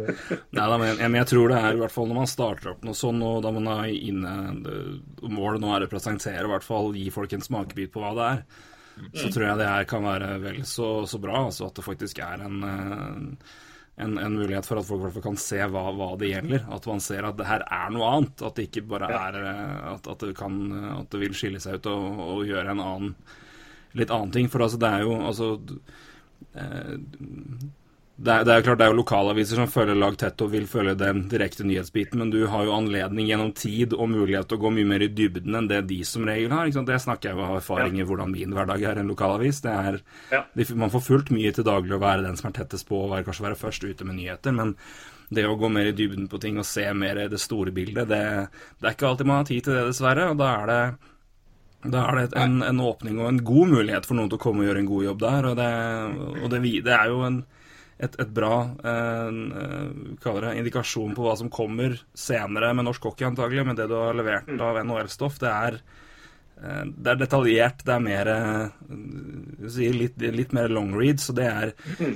da, 0.57 0.77
men, 0.81 0.97
men 0.97 1.19
jeg 1.19 1.29
tror 1.29 1.53
det 1.53 1.59
er 1.61 1.77
i 1.77 1.81
hvert 1.83 1.93
fall 1.93 2.09
når 2.09 2.19
man 2.23 2.31
starter 2.31 2.71
opp 2.73 2.87
noe 2.87 2.97
sånn, 2.97 3.21
og 3.21 3.43
da 3.45 3.53
man 3.53 3.69
er 3.75 3.93
inne 3.93 4.35
det- 4.65 5.29
Målet 5.33 5.61
nå 5.61 5.69
er 5.75 5.85
å 5.85 5.91
presentere, 5.91 6.43
i 6.43 6.51
hvert 6.51 6.65
fall 6.65 6.91
gi 6.97 7.05
folk 7.13 7.31
en 7.37 7.45
smakebit 7.45 7.93
på 7.93 8.01
hva 8.01 8.15
det 8.17 8.25
er. 8.31 8.41
Så 9.17 9.29
tror 9.33 9.47
jeg 9.47 9.61
det 9.61 9.69
her 9.69 9.85
kan 9.89 10.03
være 10.05 10.33
vel 10.41 10.59
så, 10.69 10.89
så 11.09 11.17
bra. 11.21 11.45
Altså 11.47 11.69
at 11.69 11.77
det 11.77 11.85
faktisk 11.85 12.19
er 12.25 12.43
en, 12.45 12.59
eh, 12.67 13.53
en, 13.95 14.17
en 14.17 14.33
mulighet 14.33 14.65
for 14.65 14.81
at 14.81 14.87
folk 14.87 15.19
kan 15.21 15.37
se 15.37 15.59
hva, 15.69 15.83
hva 15.93 16.09
det 16.17 16.31
gjelder. 16.31 16.65
At 16.73 16.87
man 16.89 17.03
ser 17.03 17.27
at 17.27 17.37
det 17.37 17.45
her 17.49 17.65
er 17.67 17.93
noe 17.93 18.09
annet. 18.09 18.41
At 18.41 18.57
det 18.57 18.67
ikke 18.69 18.85
bare 18.95 19.09
er 19.13 19.39
eh, 19.41 19.77
at, 19.93 20.09
at, 20.09 20.25
det, 20.25 20.33
kan, 20.39 20.57
at 20.95 21.09
det 21.13 21.21
vil 21.21 21.37
skille 21.37 21.61
seg 21.63 21.77
ut 21.77 21.91
og, 21.91 22.23
og 22.25 22.43
gjøre 22.49 22.73
en 22.73 22.83
annen 22.83 23.15
litt 23.93 24.09
annen 24.09 24.33
ting. 24.33 24.49
For 24.49 24.65
altså, 24.65 24.79
det 24.81 24.89
er 24.89 25.05
jo 25.05 25.13
altså 25.21 25.51
eh, 26.57 26.95
det 28.23 28.31
er, 28.33 28.43
det 28.47 28.53
er 28.53 28.59
jo 28.61 28.65
klart 28.69 28.79
det 28.79 28.85
er 28.85 28.91
jo 28.93 28.97
lokalaviser 29.01 29.59
som 29.59 29.69
følger 29.71 29.97
lag 29.99 30.15
tett 30.19 30.41
og 30.45 30.51
vil 30.53 30.65
følge 30.69 30.93
den 30.99 31.25
direkte 31.31 31.65
nyhetsbiten, 31.67 32.21
men 32.21 32.31
du 32.33 32.45
har 32.47 32.65
jo 32.67 32.73
anledning 32.75 33.27
gjennom 33.27 33.51
tid 33.57 33.95
og 33.97 34.09
mulighet 34.13 34.47
til 34.49 34.57
å 34.59 34.63
gå 34.63 34.71
mye 34.77 34.89
mer 34.93 35.03
i 35.05 35.09
dybden 35.11 35.57
enn 35.59 35.67
det 35.71 35.81
de 35.89 35.99
som 36.07 36.25
regel 36.29 36.53
har. 36.55 36.71
Det 36.71 36.99
snakker 37.03 37.31
jeg 37.31 37.39
av 37.43 37.57
erfaring 37.59 37.99
i 37.99 38.05
hvordan 38.07 38.31
min 38.31 38.55
hverdag 38.55 38.85
er 38.89 39.01
en 39.01 39.11
lokalavis. 39.11 39.61
Det 39.65 39.73
er, 39.73 39.99
Ja. 40.31 40.43
de, 40.55 40.67
man 40.75 40.93
får 40.93 41.05
fullt 41.07 41.31
mye 41.35 41.51
til 41.53 41.67
daglig 41.67 41.97
å 41.97 42.03
være 42.03 42.23
den 42.25 42.37
som 42.39 42.49
er 42.49 42.57
tettest 42.61 42.87
på, 42.87 43.03
og 43.03 43.11
være, 43.11 43.27
kanskje 43.27 43.47
være 43.49 43.59
først 43.59 43.83
ute 43.83 44.05
med 44.07 44.15
nyheter, 44.21 44.55
men 44.55 44.75
det 45.33 45.45
å 45.47 45.57
gå 45.57 45.69
mer 45.71 45.89
i 45.89 45.95
dybden 45.97 46.29
på 46.29 46.39
ting 46.39 46.59
og 46.61 46.65
se 46.67 46.85
mer 46.93 47.15
det 47.27 47.39
store 47.41 47.71
bildet, 47.75 48.07
det, 48.07 48.21
det 48.79 48.87
er 48.87 48.95
ikke 48.95 49.09
alltid 49.09 49.27
man 49.27 49.41
har 49.41 49.49
tid 49.49 49.63
til 49.65 49.73
det, 49.73 49.87
dessverre. 49.89 50.29
og 50.31 50.37
da 50.37 50.53
er 50.61 50.71
det 50.71 50.83
da 51.83 52.05
er 52.07 52.15
det 52.21 52.37
en, 52.39 52.61
en 52.63 52.79
åpning 52.79 53.17
og 53.19 53.27
en 53.27 53.41
god 53.43 53.67
mulighet 53.73 54.05
for 54.07 54.15
noen 54.15 54.29
til 54.31 54.39
å 54.39 54.43
komme 54.43 54.63
og 54.63 54.69
gjøre 54.69 54.79
en 54.79 54.87
god 54.87 55.03
jobb 55.03 55.19
der. 55.19 55.47
Og 55.49 55.57
det, 55.59 55.71
og 56.39 56.45
det, 56.53 56.59
det 56.85 56.93
er 56.95 57.09
jo 57.11 57.17
en, 57.27 57.41
et, 57.97 58.15
et 58.19 58.29
bra 58.33 58.53
eh, 58.83 59.27
eh, 59.63 60.37
det, 60.41 60.53
indikasjon 60.59 61.13
på 61.15 61.25
hva 61.25 61.35
som 61.39 61.51
kommer 61.53 61.99
senere 62.17 62.73
med 62.73 62.87
norsk 62.87 63.09
hockey, 63.09 63.27
antagelig. 63.27 63.65
Men 63.67 63.77
det 63.77 63.89
du 63.91 63.97
har 63.99 64.17
levert 64.17 64.49
av 64.57 64.79
NHL-stoff, 64.81 65.37
det 65.43 65.51
er 65.51 65.77
eh, 65.77 66.81
det 66.89 67.13
er 67.13 67.19
detaljert, 67.21 67.83
det 67.85 67.93
er 67.93 68.03
mer 68.03 68.31
eh, 68.33 68.97
litt, 69.93 70.17
litt 70.17 70.55
mer 70.57 70.73
long 70.73 70.91
read. 70.97 71.21
Så 71.21 71.35
det 71.37 71.47
er 71.49 71.73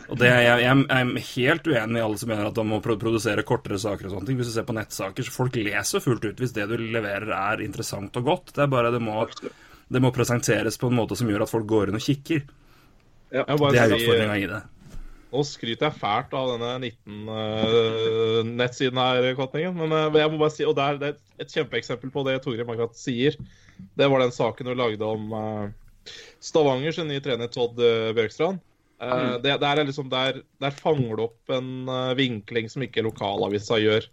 Og 0.08 0.18
det, 0.18 0.32
jeg, 0.32 0.66
jeg 0.66 0.88
er 0.98 1.14
helt 1.30 1.70
uenig 1.70 2.02
i 2.02 2.06
alle 2.08 2.22
som 2.24 2.34
mener 2.34 2.50
at 2.50 2.58
de 2.58 2.68
må 2.74 2.82
produsere 2.84 3.46
kortere 3.48 3.80
saker 3.82 4.10
og 4.10 4.16
sånne 4.18 4.32
ting. 4.32 4.42
Hvis 4.42 4.52
du 4.52 4.58
ser 4.58 4.68
på 4.68 4.78
nettsaker, 4.78 5.28
så 5.28 5.36
folk 5.36 5.60
leser 5.62 6.04
fullt 6.04 6.26
ut 6.26 6.42
hvis 6.42 6.56
det 6.58 6.70
du 6.72 6.78
leverer 6.82 7.32
er 7.38 7.66
interessant 7.68 8.18
og 8.18 8.32
godt. 8.34 8.56
Det 8.58 8.66
er 8.66 8.74
bare 8.74 8.94
det 8.96 9.04
må, 9.04 9.22
det 9.94 10.02
må 10.04 10.14
presenteres 10.16 10.82
på 10.82 10.90
en 10.90 10.98
måte 11.04 11.20
som 11.20 11.30
gjør 11.30 11.46
at 11.46 11.54
folk 11.54 11.70
går 11.70 11.94
inn 11.94 12.02
og 12.02 12.08
kikker. 12.10 12.48
Ja, 13.28 13.44
Det 13.44 13.80
er 13.80 13.92
utfordringa 13.92 14.40
i 14.40 14.50
det. 14.50 14.64
Nå 15.28 15.42
skryter 15.44 15.90
jeg 15.90 16.00
fælt 16.00 16.32
av 16.38 16.54
denne 16.54 16.88
19-nettsiden 16.88 19.00
her, 19.02 19.26
Kvatningen. 19.36 19.74
Men 19.76 19.92
uh, 19.92 20.16
jeg 20.16 20.32
må 20.32 20.38
bare 20.40 20.56
si, 20.56 20.64
og 20.68 20.76
det 20.78 20.86
er, 20.86 20.94
det 21.02 21.08
er 21.10 21.16
et 21.44 21.56
kjempeeksempel 21.58 22.10
på 22.14 22.24
det 22.28 22.44
Torgrim 22.46 22.72
akkurat 22.72 22.96
sier. 22.98 23.34
Det 24.00 24.08
var 24.08 24.20
den 24.24 24.34
saken 24.34 24.70
du 24.70 24.74
lagde 24.78 25.06
om 25.06 25.24
uh, 25.36 25.66
Stavanger 26.40 26.96
sin 26.96 27.10
nye 27.12 27.24
trener 27.24 27.52
Todd 27.52 27.80
eh, 27.84 28.14
Bjørkstrand. 28.16 28.64
Mm. 28.98 29.44
det, 29.44 29.60
der, 29.62 29.78
er 29.78 29.86
liksom, 29.86 30.08
der, 30.10 30.40
der 30.58 30.74
fanger 30.74 31.20
du 31.20 31.28
opp 31.28 31.52
en 31.54 31.86
eh, 31.86 32.16
vinkling 32.18 32.70
som 32.72 32.82
ikke 32.82 33.04
lokalavisa 33.06 33.78
gjør. 33.82 34.08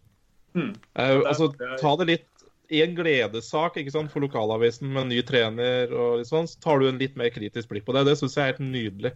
Mm. 0.53 0.75
Eh, 0.75 1.21
altså, 1.25 1.49
ta 1.81 1.95
det 2.01 2.09
litt 2.11 2.45
i 2.73 2.83
en 2.85 2.93
gledessak 2.97 3.79
ikke 3.81 3.95
sant, 3.95 4.13
for 4.13 4.25
lokalavisen 4.25 4.91
med 4.91 5.07
en 5.07 5.15
ny 5.15 5.23
trener, 5.25 5.93
og 5.93 6.21
litt 6.21 6.29
sånn, 6.29 6.49
så 6.51 6.61
tar 6.65 6.83
du 6.83 6.91
en 6.91 7.01
litt 7.01 7.17
mer 7.17 7.33
kritisk 7.33 7.73
blikk 7.73 7.87
på 7.89 7.97
det. 7.97 8.05
Det 8.11 8.19
syns 8.21 8.37
jeg 8.37 8.45
er 8.45 8.53
helt 8.53 8.67
nydelig. 8.67 9.15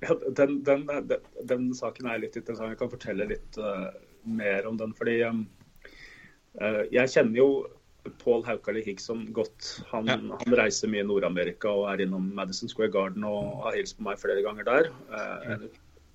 Ja, 0.00 0.14
den, 0.36 0.62
den, 0.64 0.86
den, 0.86 1.26
den 1.44 1.66
saken 1.76 2.08
er 2.08 2.22
litt 2.22 2.36
interessant. 2.38 2.72
Jeg 2.72 2.78
kan 2.80 2.92
fortelle 2.92 3.26
litt 3.28 3.58
uh, 3.60 3.90
mer 4.24 4.68
om 4.68 4.78
den. 4.80 4.94
Fordi 4.96 5.18
um, 5.28 5.42
uh, 6.60 6.84
jeg 6.88 7.12
kjenner 7.12 7.36
jo 7.42 7.48
Paul 8.22 8.40
Haukali 8.46 8.80
Higson 8.86 9.26
godt. 9.36 9.82
Han, 9.90 10.08
Ja. 10.08 10.16
han 10.40 10.56
reiser 10.56 10.88
mye 10.88 11.04
i 11.04 11.08
Nord-Amerika 11.08 11.68
og 11.68 11.90
er 11.92 12.06
innom 12.06 12.30
Madison 12.36 12.70
Square 12.72 12.94
Garden 12.94 13.26
og 13.28 13.60
har 13.66 13.76
hilst 13.76 13.98
på 13.98 14.06
meg 14.06 14.22
flere 14.22 14.40
ganger 14.46 14.64
der. 14.68 14.88
Uh, 15.12 15.52
en 15.52 15.66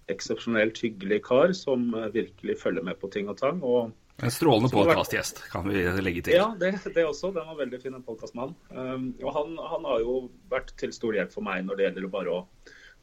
eksepsjonelt 0.09 0.81
hyggelig 0.81 1.21
kar 1.25 1.53
som 1.57 1.91
virkelig 2.13 2.57
følger 2.61 2.85
med 2.85 2.97
på 3.01 3.09
ting 3.13 3.29
og 3.29 3.37
tang. 3.37 3.61
og 3.61 3.93
En 4.23 4.31
strålende 4.33 4.69
podkastgjest, 4.73 5.43
kan 5.51 5.65
vi 5.69 5.81
legge 6.01 6.21
til. 6.25 6.37
ja, 6.37 6.49
det, 6.57 6.73
det 6.95 7.05
også. 7.05 7.29
Den 7.35 7.45
var 7.49 7.57
veldig 7.61 7.79
fin, 7.81 7.93
en 7.97 8.05
podkastmann. 8.05 8.53
Um, 8.71 9.11
og 9.21 9.29
han, 9.35 9.53
han 9.73 9.85
har 9.89 10.01
jo 10.05 10.17
vært 10.49 10.73
til 10.81 10.93
stor 10.95 11.17
hjelp 11.17 11.33
for 11.33 11.45
meg 11.45 11.65
når 11.67 11.77
det 11.77 11.87
gjelder 11.87 12.11
bare 12.13 12.33
å 12.33 12.43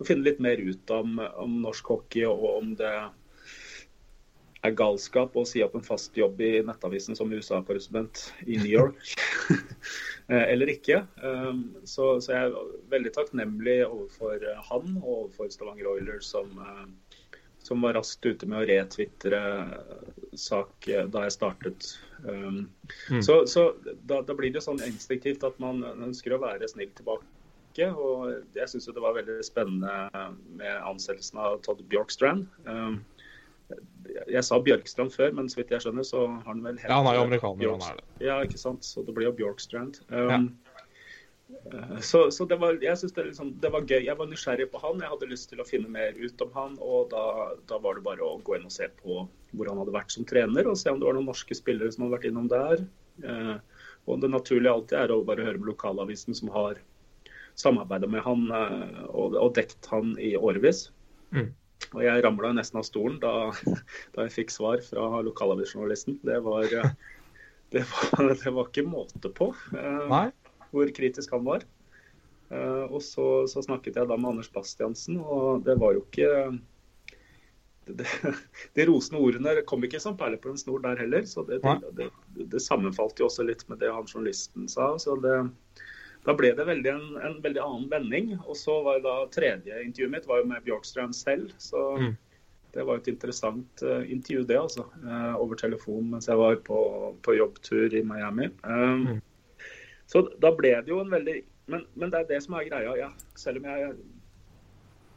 å 0.00 0.06
finne 0.06 0.26
litt 0.26 0.40
mer 0.42 0.60
ut 0.60 0.94
om, 0.94 1.18
om 1.40 1.58
norsk 1.64 1.92
hockey, 1.94 2.24
og 2.28 2.46
om 2.56 2.72
det 2.78 2.92
er 4.62 4.76
galskap 4.78 5.34
å 5.36 5.44
si 5.48 5.62
opp 5.64 5.74
en 5.74 5.84
fast 5.84 6.16
jobb 6.16 6.40
i 6.42 6.52
Nettavisen 6.66 7.18
som 7.18 7.32
USA-korrespondent 7.34 8.28
i 8.46 8.58
New 8.60 8.70
York, 8.70 8.98
eh, 10.30 10.44
eller 10.52 10.70
ikke. 10.70 11.02
Um, 11.22 11.64
så, 11.84 12.14
så, 12.22 12.36
jeg 12.36 12.50
er 12.50 12.76
veldig 12.92 13.14
takknemlig 13.16 13.80
overfor 13.88 14.46
han 14.70 14.96
og 15.02 15.10
overfor 15.16 15.50
Stavanger 15.52 15.90
Oilers, 15.96 16.30
som, 16.30 16.54
uh, 16.62 17.34
som 17.62 17.82
var 17.82 17.98
raskt 17.98 18.26
ute 18.26 18.46
med 18.46 18.62
å 18.62 18.68
retvitre 18.70 19.42
sak 20.38 20.86
da 20.86 21.26
jeg 21.26 21.36
startet. 21.36 21.92
Um, 22.22 22.68
mm. 23.10 23.22
Så, 23.22 23.42
så 23.50 23.72
da, 24.06 24.22
da, 24.22 24.34
blir 24.34 24.54
det 24.54 24.62
sånn 24.62 24.82
instinktivt 24.86 25.42
at 25.46 25.58
man 25.62 25.82
ønsker 25.96 26.36
å 26.36 26.42
være 26.42 26.70
snill 26.70 26.90
tilbake. 26.94 27.26
Og 27.80 28.56
jeg 28.56 28.68
syns 28.68 28.90
det 28.90 29.02
var 29.02 29.16
veldig 29.16 29.38
spennende 29.46 30.28
med 30.58 30.74
ansettelsen 30.90 31.40
av 31.40 31.60
Todd 31.64 31.80
Bjorkstrand. 31.88 32.46
Um, 32.66 33.00
jeg 34.28 34.44
sa 34.44 34.58
Bjørkstrand 34.60 35.14
før, 35.14 35.32
men 35.38 35.48
så 35.48 35.60
vidt 35.60 35.72
jeg 35.72 35.84
skjønner, 35.84 36.04
så 36.04 36.26
har 36.28 36.50
han 36.50 36.60
vel 36.64 36.76
helt 36.76 36.90
Ja, 36.90 36.98
han 36.98 37.08
er 37.08 37.16
jo 37.16 37.24
amerikaner, 37.28 37.62
Bjørk... 37.62 37.86
han 37.86 37.94
er 37.94 38.00
det. 38.02 38.26
Ja, 38.26 38.36
ikke 38.44 38.60
sant. 38.60 38.84
Så 38.84 39.04
det 39.06 39.14
blir 39.16 39.30
jo 39.30 39.36
Bjorkstrand. 39.38 40.02
Um, 40.10 40.28
ja. 40.28 40.82
Eh, 41.72 41.98
så, 42.00 42.30
så, 42.30 42.44
det 42.44 42.56
var, 42.56 42.78
jeg 42.82 42.98
synes 42.98 43.12
det, 43.12 43.24
liksom, 43.30 43.52
det, 43.60 43.70
var 43.72 43.86
gøy. 43.86 44.00
Jeg 44.04 44.18
var 44.18 44.30
nysgjerrig 44.30 44.68
på 44.72 44.80
han. 44.82 45.02
Jeg 45.02 45.12
hadde 45.14 45.30
lyst 45.30 45.50
til 45.52 45.62
å 45.62 45.68
finne 45.68 45.92
mer 45.92 46.16
ut 46.18 46.44
om 46.44 46.52
han. 46.56 46.78
Og 46.80 47.10
da, 47.12 47.24
da, 47.70 47.80
var 47.82 47.98
det 47.98 48.06
bare 48.06 48.26
å 48.26 48.38
gå 48.44 48.58
inn 48.58 48.68
og 48.68 48.74
se 48.74 48.88
på 49.00 49.24
hvor 49.52 49.68
han 49.68 49.80
hadde 49.82 49.94
vært 49.94 50.14
som 50.14 50.28
trener, 50.28 50.68
og 50.68 50.78
se 50.80 50.92
om 50.92 51.00
det 51.00 51.08
var 51.08 51.18
noen 51.18 51.28
norske 51.28 51.56
spillere 51.56 51.92
som 51.92 52.06
hadde 52.06 52.16
vært 52.16 52.30
innom 52.30 52.48
der. 52.52 52.86
Uh, 53.22 53.58
og 54.08 54.22
det 54.22 54.30
naturlige 54.32 54.72
alltid 54.72 54.96
er 54.98 55.12
å 55.12 55.24
bare 55.26 55.44
høre 55.44 55.60
med 55.60 55.68
lokalavisen 55.68 56.34
som 56.34 56.48
har 56.54 56.80
samarbeida 57.54 58.08
med 58.10 58.24
han 58.24 58.46
eh, 58.50 59.02
og, 59.08 59.36
og 59.36 59.52
dekt 59.56 59.88
han 59.92 60.14
i 60.20 60.34
årevis. 60.38 60.86
Mm. 61.32 61.50
Og 61.92 62.00
jeg 62.04 62.24
ramla 62.24 62.52
nesten 62.56 62.80
av 62.80 62.86
stolen 62.86 63.18
da, 63.22 63.50
da 64.14 64.26
jeg 64.26 64.36
fikk 64.36 64.54
svar 64.54 64.82
fra 64.86 65.22
lokalavisjournalisten. 65.26 66.20
Det 66.26 66.40
var, 66.44 66.68
det, 67.74 67.84
var, 67.92 68.32
det 68.32 68.56
var 68.56 68.68
ikke 68.68 68.88
måte 68.88 69.32
på 69.32 69.52
uh, 69.52 70.18
hvor 70.72 70.92
kritisk 70.96 71.34
han 71.36 71.46
var. 71.48 71.66
Uh, 72.52 72.84
og 72.92 73.00
så, 73.04 73.46
så, 73.48 73.64
snakket 73.64 73.96
jeg 73.96 74.08
da 74.08 74.18
med 74.18 74.34
Anders 74.34 74.52
Bastiansen, 74.52 75.16
og 75.20 75.64
det 75.64 75.78
var 75.80 75.96
jo 75.96 76.04
ikke 76.04 76.30
det, 77.88 78.06
De 78.76 78.86
rosende 78.86 79.20
ordene 79.24 79.54
kom 79.66 79.84
ikke 79.84 80.00
som 80.02 80.16
perler 80.20 80.40
på 80.40 80.52
en 80.52 80.60
snor 80.60 80.84
der 80.84 81.00
heller. 81.00 81.24
Så 81.28 81.44
det, 81.48 81.62
det, 81.98 82.10
det, 82.36 82.62
sammenfalt 82.62 83.20
jo 83.20 83.28
også 83.28 83.46
litt 83.48 83.64
med 83.72 83.82
det 83.82 83.90
han 83.92 84.08
journalisten 84.08 84.68
sa. 84.70 84.94
så 85.02 85.16
det 85.20 85.36
da 86.22 86.34
ble 86.38 86.52
det 86.54 86.66
veldig 86.68 86.90
en, 86.92 87.06
en, 87.18 87.38
veldig 87.42 87.62
annen 87.62 87.88
vending. 87.90 88.34
Og 88.44 88.56
så 88.58 88.76
var 88.86 89.00
da 89.02 89.16
tredje 89.34 89.80
intervjuet 89.82 90.12
mitt 90.12 90.28
var 90.30 90.42
jo 90.42 90.50
med 90.52 90.62
Bjorkstrand 90.66 91.16
selv. 91.18 91.50
Så 91.62 91.82
mm. 91.98 92.12
det 92.76 92.86
var 92.88 93.00
et 93.00 93.10
interessant 93.10 93.84
uh, 93.86 94.00
intervju, 94.06 94.44
det, 94.46 94.60
altså. 94.60 94.86
Uh, 95.02 95.34
over 95.42 95.58
telefon 95.58 96.12
mens 96.14 96.30
jeg 96.30 96.38
var 96.38 96.60
på, 96.66 96.80
på 97.26 97.36
jobbtur 97.38 97.94
i 97.98 98.04
Miami. 98.06 98.52
Um, 98.62 99.06
mm. 99.08 99.20
Så 100.12 100.26
da 100.42 100.52
ble 100.54 100.76
det 100.84 100.92
jo 100.92 101.00
en 101.02 101.12
veldig 101.12 101.40
men, 101.70 101.84
men, 101.94 102.10
det 102.10 102.18
er 102.18 102.26
det 102.28 102.40
som 102.44 102.56
er 102.58 102.66
greia. 102.66 102.96
Ja. 102.98 103.12
Selv 103.38 103.62
om 103.62 103.70
jeg 103.70 103.94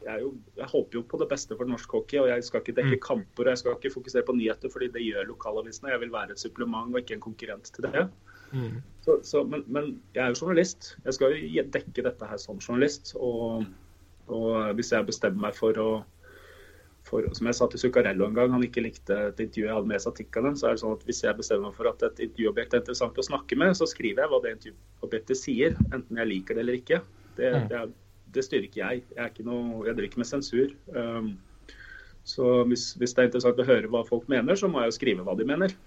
jeg, 0.05 0.21
jo, 0.21 0.35
jeg, 0.53 0.67
håper 0.69 0.99
jo 0.99 1.01
på 1.09 1.17
det 1.17 1.25
beste 1.31 1.55
for 1.57 1.65
norsk 1.65 1.95
hockey, 1.97 2.19
og 2.21 2.27
jeg 2.29 2.43
skal 2.45 2.61
ikke 2.61 2.75
dekke 2.77 2.97
mm. 2.99 3.01
kamper 3.01 3.47
og 3.47 3.49
jeg 3.49 3.61
skal 3.61 3.77
ikke 3.79 3.93
fokusere 3.95 4.21
på 4.27 4.35
nyheter, 4.37 4.69
fordi 4.69 4.91
det 4.93 5.01
gjør 5.01 5.31
lokalavisene. 5.31 5.89
Jeg 5.95 6.01
vil 6.03 6.13
være 6.13 6.35
et 6.35 6.41
supplement 6.41 6.93
og 6.93 6.99
ikke 7.01 7.17
en 7.17 7.23
konkurrent 7.23 7.71
til 7.73 7.87
det. 7.87 8.03
Mm. 8.51 8.81
Så, 9.05 9.19
så, 9.23 9.43
men, 9.45 9.63
men, 9.67 9.93
jeg 10.15 10.23
er 10.23 10.34
jo 10.34 10.45
journalist. 10.45 10.95
Jeg 11.05 11.17
skal 11.17 11.36
jo 11.36 11.63
dekke 11.75 12.05
dette 12.08 12.29
her 12.29 12.41
som 12.41 12.60
journalist. 12.62 13.13
Og, 13.15 13.65
og 14.27 14.75
hvis 14.77 14.91
jeg 14.95 15.08
bestemmer 15.08 15.49
meg 15.49 15.58
for 15.58 15.81
å 15.81 15.89
for, 17.05 17.21
Som 17.38 17.45
jeg 17.45 17.53
sa 17.53 17.67
til 17.69 17.77
Zuccarello 17.84 18.25
en 18.25 18.34
gang, 18.34 18.49
han 18.49 18.63
ikke 18.65 18.81
likte 18.81 19.13
et 19.27 19.41
intervju 19.43 19.67
jeg 19.67 19.75
hadde 19.77 19.89
med 19.91 20.01
Satikkane. 20.01 20.55
så 20.58 20.67
er 20.67 20.73
det 20.73 20.81
sånn 20.81 20.95
at 20.95 21.03
hvis 21.05 21.19
jeg 21.21 21.38
bestemmer 21.38 21.69
meg 21.69 21.75
for 21.77 21.89
at 21.91 22.01
et 22.08 22.21
intervjuobjekt 22.25 22.73
er 22.73 22.81
interessant 22.81 23.19
å 23.21 23.25
snakke 23.27 23.58
med, 23.62 23.75
så 23.77 23.86
skriver 23.86 24.23
jeg 24.23 24.31
hva 24.31 24.39
det 24.41 24.53
intervjuobjektet 24.55 25.38
sier, 25.38 25.77
enten 25.91 26.17
jeg 26.17 26.31
liker 26.31 26.58
det 26.58 26.63
eller 26.63 26.79
ikke. 26.79 26.99
Det, 27.38 27.51
mm. 27.53 27.67
det, 27.69 27.84
det 28.34 28.45
styrer 28.47 28.65
ikke 28.65 28.81
jeg. 28.81 29.03
Jeg, 29.12 29.34
ikke 29.36 29.45
noe, 29.45 29.84
jeg 29.86 29.99
driver 29.99 30.10
ikke 30.10 30.23
med 30.23 30.31
sensur. 30.31 30.73
Um, 30.97 31.29
så 32.25 32.63
hvis, 32.71 32.88
hvis, 32.97 33.13
det 33.13 33.21
er 33.21 33.29
interessant 33.29 33.62
å 33.62 33.67
høre 33.69 33.91
hva 33.93 34.01
folk 34.08 34.25
mener, 34.31 34.58
så 34.58 34.69
må 34.71 34.81
jeg 34.81 34.89
jo 34.89 34.97
skrive 34.97 35.25
hva 35.27 35.38
de 35.38 35.45
mener. 35.45 35.77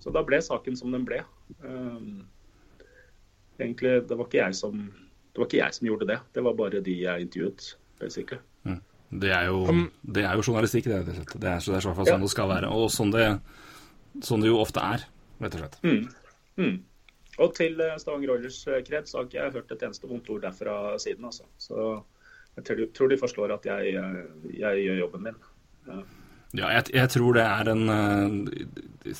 Så 0.00 0.12
da 0.14 0.22
ble 0.24 0.40
saken 0.42 0.76
som 0.78 0.92
den 0.94 1.04
ble. 1.08 1.20
Um, 1.60 2.22
egentlig, 3.60 3.98
det 4.08 4.16
var, 4.16 4.26
ikke 4.26 4.40
jeg 4.40 4.56
som, 4.56 4.84
det 5.30 5.42
var 5.42 5.48
ikke 5.48 5.60
jeg 5.60 5.76
som 5.76 5.88
gjorde 5.90 6.08
det. 6.08 6.18
Det 6.34 6.44
var 6.46 6.56
bare 6.58 6.82
de 6.84 6.94
jeg 7.02 7.26
intervjuet, 7.26 7.66
basically. 8.00 8.40
Mm. 8.64 8.78
Det, 9.10 9.32
er 9.36 9.50
jo, 9.50 9.64
det 10.16 10.24
er 10.24 10.38
jo 10.38 10.46
journalistikk, 10.46 10.88
det. 10.88 11.00
Det 11.06 11.16
er, 11.16 11.26
det 11.32 11.50
er 11.50 11.58
i 11.60 11.74
hvert 11.74 11.98
fall 11.98 12.08
sånn 12.08 12.16
ja. 12.16 12.22
det 12.24 12.32
skal 12.32 12.52
være. 12.52 12.70
Og 12.72 12.88
sånn 12.94 13.12
det, 13.14 13.26
sånn 14.24 14.44
det 14.44 14.52
jo 14.52 14.62
ofte 14.62 14.84
er, 14.84 15.04
rett 15.44 15.58
og 15.58 15.64
slett. 15.64 15.82
Mm. 15.84 16.06
Mm. 16.60 16.78
Og 17.40 17.52
til 17.56 17.78
eh, 17.80 17.98
Stavanger 18.00 18.34
Oilers 18.34 18.62
kreds 18.64 18.88
kred 18.88 19.08
så 19.08 19.20
har 19.20 19.28
ikke 19.28 19.38
jeg 19.38 19.54
hørt 19.58 19.70
et 19.74 19.84
eneste 19.86 20.08
vondt 20.08 20.32
ord 20.32 20.42
derfra 20.44 20.78
siden. 21.02 21.28
Altså. 21.28 21.46
Så 21.60 21.92
jeg 22.56 22.88
tror 22.96 23.12
de 23.12 23.20
forstår 23.20 23.54
at 23.54 23.68
jeg, 23.68 23.94
jeg, 23.94 24.24
jeg 24.58 24.84
gjør 24.86 25.00
jobben 25.04 25.28
min. 25.28 25.38
Ja. 25.88 26.00
Ja, 26.50 26.70
jeg, 26.74 26.88
jeg, 26.96 27.10
tror 27.12 27.36
det 27.36 27.42
er 27.46 27.68
en 27.70 27.84
uh, 27.86 29.10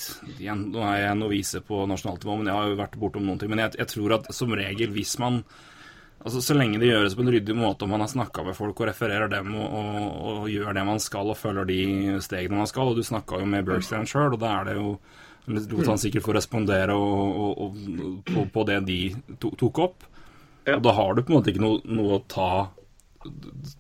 igjen, 0.41 0.65
Nå 0.75 0.83
er 0.83 1.05
jeg 1.05 1.19
novise 1.21 1.61
på 1.63 1.85
nasjonalt 1.87 2.25
nivå, 2.25 2.39
men 2.41 2.51
jeg 2.51 2.59
har 2.59 2.71
jo 2.73 2.79
vært 2.81 2.97
bortom 2.99 3.29
noen 3.29 3.39
ting. 3.39 3.53
Men 3.53 3.63
jeg, 3.65 3.77
jeg, 3.79 3.91
tror 3.93 4.17
at 4.19 4.33
som 4.35 4.55
regel, 4.59 4.95
hvis 4.97 5.19
man 5.23 5.45
Altså 6.21 6.43
Så 6.45 6.53
lenge 6.53 6.77
det 6.77 6.91
gjøres 6.91 7.15
på 7.17 7.23
en 7.25 7.31
ryddig 7.33 7.55
måte, 7.57 7.87
og 7.87 7.95
man 7.95 8.03
har 8.05 8.11
snakka 8.13 8.43
med 8.45 8.53
folk 8.53 8.83
og 8.83 8.91
refererer 8.91 9.31
dem 9.33 9.55
og, 9.57 9.71
og, 9.73 10.09
og, 10.21 10.49
gjør 10.53 10.75
det 10.77 10.83
man 10.85 11.01
skal 11.01 11.31
og 11.33 11.39
følger 11.41 11.65
de 11.71 12.19
stegene 12.21 12.59
man 12.59 12.69
skal 12.69 12.91
Og 12.91 12.99
du 12.99 13.07
snakka 13.07 13.39
jo 13.41 13.47
med 13.49 13.65
Bergstrand 13.65 14.11
sjøl, 14.11 14.35
og 14.35 14.43
da 14.43 14.51
er 14.59 14.69
det 14.69 14.75
jo 14.77 14.91
lot 15.49 15.89
han 15.89 15.99
sikkert 16.03 16.27
få 16.27 16.35
respondere 16.37 16.93
og, 16.93 17.79
på, 18.29 18.45
på, 18.53 18.65
det 18.69 18.77
de 18.85 18.99
to, 19.41 19.55
tok 19.59 19.81
opp. 19.87 20.05
Og 20.69 20.83
da 20.85 20.93
har 20.95 21.17
du 21.17 21.23
på 21.25 21.33
en 21.33 21.39
måte 21.39 21.55
ikke 21.55 21.65
noe, 21.65 21.81
noe 21.89 22.19
å 22.19 22.23
ta 22.29 22.51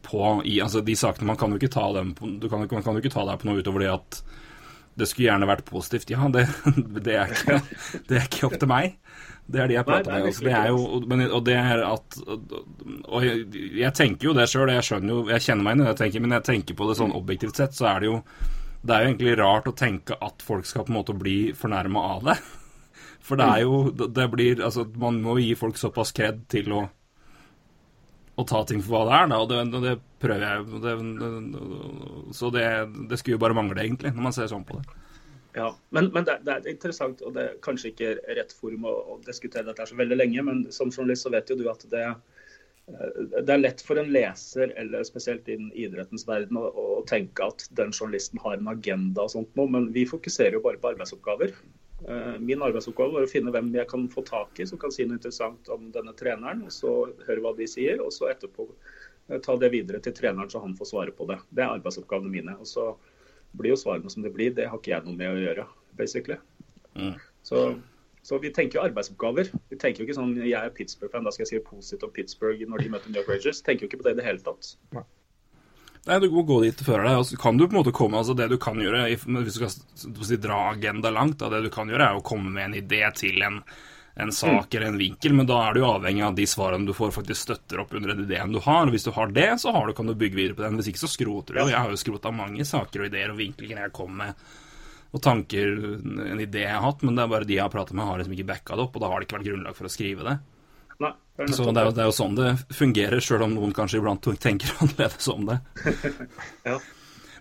på 0.04 0.42
i 0.44 0.58
altså 0.60 0.82
De 0.84 0.92
sakene 0.98 1.30
Man 1.30 1.38
kan 1.40 1.52
jo 1.52 1.56
ikke 1.56 1.72
ta 1.72 1.86
dem 1.96 2.12
på, 2.14 2.28
du 2.40 2.48
kan, 2.48 2.60
man 2.60 2.84
kan 2.84 2.96
jo 2.96 3.00
ikke 3.00 3.14
ta 3.14 3.24
deg 3.24 3.40
på 3.40 3.48
noe 3.48 3.62
utover 3.62 3.84
det 3.86 3.92
at 3.94 4.22
det 5.00 5.06
skulle 5.08 5.30
gjerne 5.30 5.48
vært 5.48 5.68
positivt. 5.68 6.10
Ja, 6.12 6.26
det, 6.32 6.42
det, 7.06 7.14
er, 7.16 7.30
ikke, 7.32 7.60
det 8.08 8.18
er 8.18 8.26
ikke 8.26 8.48
opp 8.50 8.56
til 8.60 8.68
meg. 8.68 8.96
Det 9.50 9.62
er 9.62 9.70
de 9.70 9.76
jeg 9.78 9.86
prater 9.86 10.12
med. 10.12 10.28
Altså, 10.28 10.44
det 10.44 10.54
er 10.58 10.68
jo, 10.70 11.00
men, 11.10 11.24
og 11.30 11.44
det 11.46 11.56
er 11.58 11.82
at 11.86 12.18
Og 13.08 13.24
jeg, 13.24 13.46
jeg 13.80 13.94
tenker 13.96 14.28
jo 14.28 14.34
det 14.36 14.46
sjøl, 14.50 14.70
jeg 14.74 14.86
skjønner 14.86 15.14
jo 15.14 15.24
Jeg 15.32 15.46
kjenner 15.46 15.66
meg 15.66 15.74
inn 15.74 15.82
i 15.82 15.86
det, 15.86 15.90
jeg 15.94 16.00
tenker, 16.04 16.24
men 16.24 16.36
jeg 16.36 16.46
tenker 16.50 16.78
på 16.78 16.88
det 16.90 16.96
sånn 17.00 17.16
objektivt 17.16 17.58
sett, 17.58 17.74
så 17.74 17.88
er 17.90 18.02
det 18.02 18.10
jo 18.10 18.20
Det 18.82 18.94
er 18.94 19.02
jo 19.02 19.10
egentlig 19.10 19.34
rart 19.40 19.70
å 19.70 19.76
tenke 19.78 20.18
at 20.22 20.44
folk 20.46 20.68
skal 20.68 20.86
på 20.86 20.94
en 20.94 21.00
måte 21.00 21.16
bli 21.18 21.38
fornærma 21.56 22.04
av 22.14 22.30
det. 22.30 22.38
For 23.26 23.40
det 23.40 23.48
er 23.48 23.64
jo 23.64 23.82
Det 23.90 24.30
blir 24.34 24.62
Altså, 24.68 24.86
man 25.02 25.18
må 25.24 25.38
gi 25.40 25.54
folk 25.58 25.80
såpass 25.80 26.14
kred 26.16 26.44
til 26.52 26.74
å 26.76 26.86
å 28.40 28.46
ta 28.48 28.62
ting 28.66 28.80
for 28.84 28.96
hva 28.96 29.02
det 29.08 29.16
er, 29.16 29.28
da, 29.32 29.38
og 29.42 29.50
det, 29.50 29.82
det 29.84 29.94
prøver 30.22 30.46
jeg. 30.46 30.80
Det, 30.84 30.94
så 32.36 32.50
det, 32.54 32.64
det, 33.10 33.20
skulle 33.20 33.36
jo 33.36 33.44
bare 33.44 33.56
mangle, 33.56 33.82
egentlig, 33.82 34.12
når 34.16 34.26
man 34.28 34.36
ser 34.36 34.50
sånn 34.50 34.66
på 34.68 34.80
det. 34.80 34.98
Ja, 35.56 35.70
Men, 35.90 36.12
men 36.14 36.26
det, 36.28 36.38
er 36.46 36.68
interessant, 36.70 37.22
og 37.26 37.34
det 37.34 37.42
er 37.46 37.56
kanskje 37.64 37.90
ikke 37.90 38.12
rett 38.38 38.52
forum 38.54 38.86
å, 38.86 38.92
å 39.14 39.16
diskutere 39.26 39.66
dette 39.66 39.88
så 39.88 39.98
veldig 39.98 40.18
lenge, 40.20 40.44
men 40.46 40.62
som 40.74 40.92
journalist 40.94 41.26
så 41.26 41.32
vet 41.34 41.50
jo 41.50 41.56
du 41.58 41.64
at 41.72 41.82
det, 41.90 42.04
eh, 42.06 43.18
det 43.34 43.56
er 43.56 43.64
lett 43.64 43.82
for 43.82 43.98
en 43.98 44.12
leser, 44.14 44.70
eller 44.78 45.06
spesielt 45.08 45.50
innen 45.50 45.72
idrettens 45.74 46.26
verden, 46.28 46.60
å, 46.60 46.70
å, 46.70 47.02
tenke 47.10 47.50
at 47.50 47.66
den 47.78 47.90
journalisten 47.90 48.38
har 48.44 48.60
en 48.60 48.70
agenda 48.70 49.26
og 49.26 49.34
sånt 49.34 49.58
noe, 49.58 49.72
men 49.74 49.90
vi 49.96 50.06
fokuserer 50.06 50.60
jo 50.60 50.64
bare 50.68 50.78
på 50.78 50.92
arbeidsoppgaver. 50.94 51.56
Eh, 52.08 52.38
min 52.40 52.62
arbeidsoppgave 52.62 53.12
var 53.12 53.26
å 53.26 53.30
finne 53.30 53.52
hvem 53.52 53.70
jeg 53.76 53.88
kan 53.90 54.06
få 54.12 54.24
tak 54.26 54.60
i 54.60 54.66
som 54.68 54.80
kan 54.80 54.92
si 54.94 55.04
noe 55.04 55.18
interessant 55.18 55.68
om 55.72 55.90
denne 55.94 56.14
treneren. 56.16 56.64
og 56.66 56.72
Så 56.74 56.94
høre 57.26 57.44
hva 57.44 57.54
de 57.56 57.68
sier, 57.68 58.00
og 58.00 58.12
så 58.14 58.30
etterpå 58.30 58.66
eh, 59.28 59.38
ta 59.44 59.56
det 59.60 59.72
videre 59.74 60.00
til 60.04 60.16
treneren 60.16 60.50
så 60.50 60.62
han 60.64 60.76
får 60.78 60.92
svare 60.92 61.16
på 61.16 61.28
det. 61.30 61.40
Det 61.50 61.64
er 61.64 61.76
arbeidsoppgavene 61.76 62.32
mine. 62.32 62.56
Og 62.60 62.68
så 62.68 62.90
blir 63.58 63.74
jo 63.74 63.80
svarene 63.82 64.12
som 64.12 64.24
det 64.24 64.34
blir. 64.34 64.54
Det 64.56 64.68
har 64.70 64.80
ikke 64.80 64.94
jeg 64.94 65.06
noe 65.06 65.18
med 65.18 65.34
å 65.34 65.40
gjøre, 65.44 65.68
basically. 65.98 66.40
Mm. 66.96 67.14
Så, 67.46 67.64
så, 68.22 68.38
vi 68.40 68.52
tenker 68.54 68.80
jo 68.80 68.86
arbeidsoppgaver. 68.88 69.52
Vi 69.70 69.78
tenker 69.80 70.02
jo 70.02 70.08
ikke 70.08 70.18
sånn 70.18 70.36
jeg 70.40 70.56
er 70.56 70.72
Pittsburgh-fan, 70.76 71.26
da 71.26 71.34
skal 71.34 71.46
jeg 71.46 71.52
si 71.52 71.64
positivt 71.68 72.06
om 72.06 72.14
Pittsburgh 72.16 72.64
når 72.68 72.86
de 72.86 72.92
møter 72.94 73.12
New 73.12 73.20
York 73.20 73.32
Rangers. 73.32 73.64
Tenker 73.66 73.84
jo 73.84 73.92
ikke 73.92 74.02
på 74.02 74.08
det 74.08 74.16
i 74.16 74.22
det 74.22 74.28
hele 74.30 74.44
tatt. 74.44 74.72
Ja. 76.06 76.12
Nei, 76.12 76.20
Du 76.20 76.30
må 76.32 76.42
gå 76.42 76.62
dit 76.64 76.80
før 76.80 77.04
deg. 77.04 77.18
og 77.18 77.26
så 77.26 77.36
kan 77.36 77.56
du 77.56 77.66
på 77.66 77.74
en 77.74 77.82
måte 77.82 77.92
komme, 77.92 78.16
altså 78.18 78.34
Det 78.34 78.48
du 78.48 78.58
kan 78.58 78.78
gjøre, 78.80 79.04
hvis 79.14 79.54
du 79.54 79.66
skal 79.66 79.70
si, 80.24 80.36
dra 80.36 80.70
agenda 80.72 81.10
langt, 81.10 81.38
da, 81.38 81.50
det 81.50 81.62
du 81.62 81.70
kan 81.70 81.88
gjøre 81.88 82.10
er 82.10 82.16
å 82.18 82.24
komme 82.24 82.50
med 82.50 82.70
en 82.70 82.78
idé 82.80 83.02
til 83.14 83.42
en, 83.42 83.60
en 84.16 84.32
sak 84.32 84.70
mm. 84.72 84.76
eller 84.76 84.86
en 84.88 84.98
vinkel, 84.98 85.34
men 85.36 85.46
da 85.46 85.60
er 85.68 85.76
du 85.76 85.84
avhengig 85.84 86.24
av 86.24 86.34
de 86.34 86.46
svarene 86.48 86.88
du 86.88 86.94
får, 86.96 87.12
faktisk 87.12 87.42
støtter 87.42 87.82
opp 87.82 87.92
under 87.94 88.14
den 88.14 88.24
ideen 88.24 88.52
du 88.52 88.60
har. 88.64 88.86
og 88.86 88.96
Hvis 88.96 89.04
du 89.04 89.12
har 89.12 89.28
det, 89.28 89.50
så 89.60 89.72
har 89.76 89.86
du, 89.86 89.92
kan 89.94 90.08
du 90.08 90.14
bygge 90.14 90.36
videre 90.40 90.56
på 90.56 90.64
den. 90.64 90.80
Hvis 90.80 90.88
ikke 90.92 91.04
så 91.04 91.12
skroter 91.12 91.54
du. 91.54 91.62
og 91.66 91.70
Jeg 91.70 91.78
har 91.78 91.92
jo 91.92 92.00
skrota 92.00 92.32
mange 92.32 92.64
saker 92.64 93.04
og 93.04 93.10
ideer 93.10 93.34
og 93.34 93.40
vinklinger 93.40 93.84
jeg 93.84 93.96
kom 93.96 94.16
med, 94.22 94.48
og 95.10 95.22
tanker, 95.22 95.74
en 96.00 96.40
idé 96.40 96.64
jeg 96.64 96.76
har 96.76 96.84
hatt, 96.86 97.02
men 97.02 97.16
det 97.18 97.24
er 97.24 97.30
bare 97.32 97.46
de 97.46 97.56
jeg 97.56 97.66
har 97.66 97.72
pratet 97.72 97.96
med, 97.98 98.06
har 98.06 98.20
liksom 98.20 98.36
ikke 98.36 98.50
backa 98.52 98.76
det 98.78 98.84
opp, 98.86 98.96
og 98.96 99.02
da 99.02 99.10
har 99.10 99.20
det 99.20 99.26
ikke 99.26 99.40
vært 99.40 99.48
grunnlag 99.48 99.76
for 99.76 99.88
å 99.88 99.92
skrive 99.92 100.26
det. 100.26 100.36
Nei, 101.00 101.12
det 101.38 101.46
er 101.48 101.52
Så 101.56 101.66
det 101.70 101.80
er, 101.80 101.88
jo, 101.88 101.96
det 101.96 102.02
er 102.04 102.08
jo 102.10 102.16
sånn 102.20 102.38
det 102.38 102.48
fungerer, 102.76 103.20
sjøl 103.24 103.46
om 103.48 103.54
noen 103.56 103.74
kanskje 103.76 104.00
iblant 104.02 104.30
tenker 104.46 104.72
annerledes 104.80 105.28
om 105.32 105.46
det. 105.50 105.60
Ja. 106.68 106.78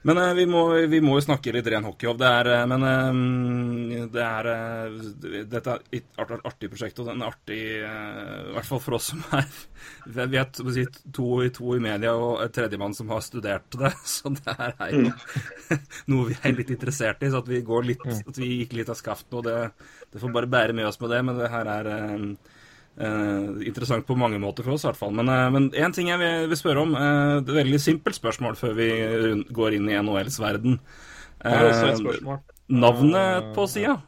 Men 0.07 0.15
eh, 0.15 0.29
vi, 0.37 0.45
må, 0.47 0.61
vi 0.87 1.01
må 1.03 1.17
jo 1.17 1.23
snakke 1.25 1.51
litt 1.51 1.65
ren 1.67 1.83
hockey. 1.83 2.07
Det 2.15 2.27
er, 2.27 2.47
eh, 2.53 2.61
men 2.71 2.85
eh, 2.87 4.05
det 4.13 4.21
er 4.23 4.47
eh, 4.53 4.93
Dette 5.51 5.73
er 5.73 5.97
et 5.97 6.21
art- 6.23 6.45
artig 6.47 6.69
prosjekt, 6.71 7.01
og 7.01 7.09
det 7.09 7.11
er 7.11 7.17
en 7.17 7.25
artig 7.27 7.57
eh, 7.83 8.37
I 8.45 8.53
hvert 8.55 8.69
fall 8.69 8.79
for 8.85 8.95
oss 8.95 9.09
som 9.11 9.19
er 9.35 9.49
Vi 10.31 10.39
er 10.39 10.47
to, 10.55 10.63
to, 11.17 11.27
to 11.57 11.75
i 11.75 11.81
media 11.83 12.13
og 12.15 12.39
et 12.45 12.55
tredjemann 12.55 12.95
som 12.95 13.11
har 13.11 13.19
studert 13.27 13.75
det. 13.75 13.91
Så 14.07 14.31
det 14.37 14.55
her 14.61 14.71
er 14.87 14.95
jo 14.95 15.03
noe 16.13 16.29
vi 16.31 16.39
er 16.47 16.55
litt 16.55 16.71
interessert 16.77 17.27
i. 17.27 17.33
Så 17.35 17.43
at 17.43 17.51
vi 17.51 17.59
går 17.67 17.89
litt 17.91 18.07
At 18.15 18.39
vi 18.39 18.53
gikk 18.61 18.77
litt 18.79 18.93
av 18.95 18.99
skaften, 19.03 19.41
og 19.41 19.49
det, 19.51 19.57
det 20.15 20.23
får 20.23 20.31
bare 20.39 20.51
bære 20.55 20.79
med 20.79 20.87
oss 20.87 20.99
med 21.03 21.11
det. 21.11 21.19
Men 21.27 21.43
det 21.43 21.51
her 21.51 21.73
er 21.75 21.91
eh, 22.99 23.05
Eh, 23.05 23.65
interessant 23.65 24.05
på 24.05 24.17
mange 24.17 24.39
måter 24.39 24.63
for 24.65 24.73
oss, 24.75 24.83
i 24.83 24.88
hvert 24.89 24.97
fall. 24.99 25.12
Men, 25.15 25.29
eh, 25.29 25.49
men 25.49 25.69
en 25.73 25.91
ting 25.95 26.07
jeg 26.09 26.19
vil, 26.19 26.47
vil 26.49 26.57
spørre 26.57 26.81
om. 26.81 26.95
eh, 26.95 27.39
det 27.39 27.49
er 27.49 27.59
et 27.59 27.65
veldig 27.65 27.79
simpelt 27.79 28.15
spørsmål 28.19 28.57
før 28.59 28.73
vi 28.75 28.89
går 29.53 29.73
inn 29.77 29.88
i 29.89 29.95
NHLs 30.01 30.39
verden. 30.39 30.79
Det 31.41 31.53
er 31.53 31.69
også 31.69 31.85
et 31.88 31.93
Eh, 31.93 32.03
spørsmål. 32.03 32.39
navnet 32.69 33.53
på 33.55 33.67
sida. 33.69 34.01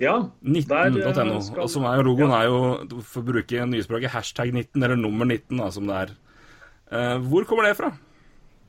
Ja, 0.00 0.14
19.no. 0.42 1.34
eh, 1.34 1.40
skal- 1.40 1.68
som 1.68 1.84
er 1.84 1.96
jo 1.98 2.02
logoen 2.04 2.30
er 2.32 2.46
jo, 2.46 3.02
for 3.02 3.20
å 3.22 3.26
bruke 3.26 3.66
nyspråket, 3.68 4.08
hashtag 4.10 4.52
19, 4.54 4.82
eller 4.82 4.96
nummer 4.96 5.26
19, 5.26 5.58
da, 5.58 5.68
som 5.70 5.86
det 5.86 5.96
er. 5.96 6.14
Eh, 6.92 7.18
hvor 7.18 7.44
kommer 7.44 7.64
det 7.64 7.76
fra? 7.76 7.90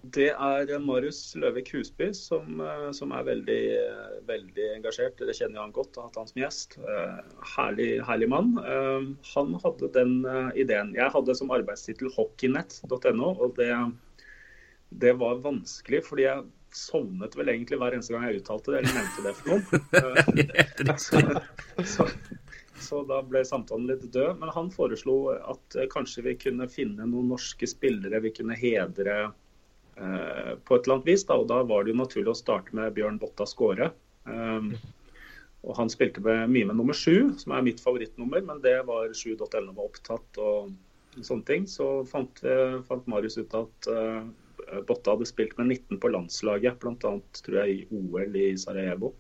Det 0.01 0.31
er 0.33 0.71
Marius 0.81 1.35
Løvik 1.37 1.67
Husby 1.75 2.07
som, 2.17 2.59
eh, 2.61 2.87
som 2.91 3.11
er 3.13 3.23
veldig, 3.23 3.61
eh, 3.77 4.13
veldig 4.25 4.69
engasjert. 4.75 5.17
Dere 5.19 5.33
kjenner 5.37 5.61
han 5.61 5.71
godt 5.71 5.97
og 5.97 6.01
har 6.01 6.07
hatt 6.09 6.15
han 6.17 6.27
som 6.31 6.41
gjest. 6.41 6.77
Eh, 6.81 7.19
Herlig, 7.55 8.01
herlig 8.07 8.29
mann. 8.29 8.55
Han 9.35 9.53
hadde 9.61 9.91
den 9.93 10.25
ideen. 10.55 10.95
Jeg 10.95 11.11
hadde 11.11 11.35
som 11.35 11.51
arbeidstittel 11.51 12.09
hockeynett.no, 12.15 13.29
og 13.37 13.55
det, 13.55 13.69
det 14.89 15.13
var 15.19 15.43
vanskelig 15.43 16.03
fordi 16.05 16.25
jeg 16.25 16.49
sovnet 16.71 17.35
vel 17.35 17.49
egentlig 17.49 17.77
hver 17.77 17.93
eneste 17.93 18.13
gang 18.15 18.25
jeg 18.25 18.41
uttalte 18.41 18.71
det 18.71 18.81
eller 18.81 18.95
nevnte 18.95 19.25
det 19.27 19.35
for 19.37 19.49
noen. 19.51 20.97
Så, 20.97 21.85
så, 21.85 22.07
så 22.79 23.03
da 23.05 23.21
ble 23.21 23.43
samtalen 23.45 23.89
litt 23.89 24.07
død. 24.11 24.39
Men 24.39 24.49
han 24.55 24.71
foreslo 24.73 25.35
at 25.35 25.77
kanskje 25.93 26.25
vi 26.25 26.37
kunne 26.47 26.69
finne 26.71 27.05
noen 27.05 27.29
norske 27.35 27.67
spillere 27.69 28.23
vi 28.23 28.33
kunne 28.33 28.57
hedre 28.57 29.33
eh, 30.01 30.53
på 30.65 30.75
et 30.75 30.87
eller 30.87 30.97
annet 30.97 31.11
vis. 31.11 31.25
Da, 31.29 31.37
og 31.39 31.47
da 31.51 31.61
var 31.67 31.85
det 31.85 31.93
jo 31.93 32.01
naturlig 32.01 32.33
å 32.33 32.37
starte 32.37 32.75
med 32.77 32.93
Bjørn 32.97 33.19
Botta 33.21 33.47
Skåre. 33.49 33.91
Um, 34.25 34.73
og 35.61 35.77
han 35.77 35.91
spilte 35.93 36.23
med, 36.25 36.49
mye 36.49 36.67
med 36.69 36.79
nummer 36.79 36.97
sju, 36.97 37.31
som 37.37 37.53
er 37.53 37.65
mitt 37.65 37.81
favorittnummer, 37.83 38.41
men 38.45 38.61
det 38.63 38.79
var 38.87 39.13
7.no 39.13 39.75
var 39.75 39.83
opptatt 39.85 40.39
og 40.41 40.71
sånne 41.21 41.45
ting. 41.45 41.67
Så 41.69 41.89
fant, 42.09 42.41
fant 42.87 43.09
Marius 43.11 43.37
ut 43.37 43.53
at 43.57 43.89
uh, 43.93 44.23
Botta 44.87 45.13
hadde 45.13 45.29
spilt 45.29 45.53
med 45.59 45.69
19 45.69 45.99
på 46.01 46.11
landslaget, 46.13 46.81
bl.a. 46.81 47.13
tror 47.45 47.59
jeg 47.61 47.75
i 47.75 47.99
OL 48.01 48.37
i 48.41 48.49
Sarajevo. 48.57 49.13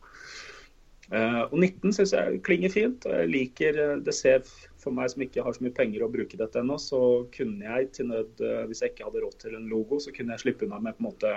Eh, 1.11 1.41
og 1.43 1.57
19 1.57 1.91
syns 1.95 2.13
jeg 2.15 2.39
klinger 2.47 2.71
fint. 2.71 3.05
og 3.07 3.17
Jeg 3.19 3.31
liker 3.31 3.79
eh, 3.83 3.95
Det 4.05 4.13
ser 4.15 4.45
for 4.81 4.95
meg 4.95 5.11
som 5.11 5.23
ikke 5.25 5.43
har 5.45 5.55
så 5.55 5.65
mye 5.65 5.75
penger 5.75 6.05
å 6.05 6.11
bruke 6.11 6.39
dette 6.39 6.61
ennå, 6.61 6.77
så 6.81 7.01
kunne 7.35 7.67
jeg 7.67 7.91
til 7.97 8.07
nød, 8.09 8.39
eh, 8.41 8.63
hvis 8.69 8.81
jeg 8.81 8.93
ikke 8.93 9.09
hadde 9.09 9.23
råd 9.25 9.35
til 9.43 9.57
en 9.57 9.67
logo, 9.69 9.99
så 10.01 10.13
kunne 10.15 10.37
jeg 10.37 10.45
slippe 10.45 10.65
unna 10.65 10.79
med 10.81 10.97
på 10.97 11.03
en 11.03 11.09
måte 11.11 11.33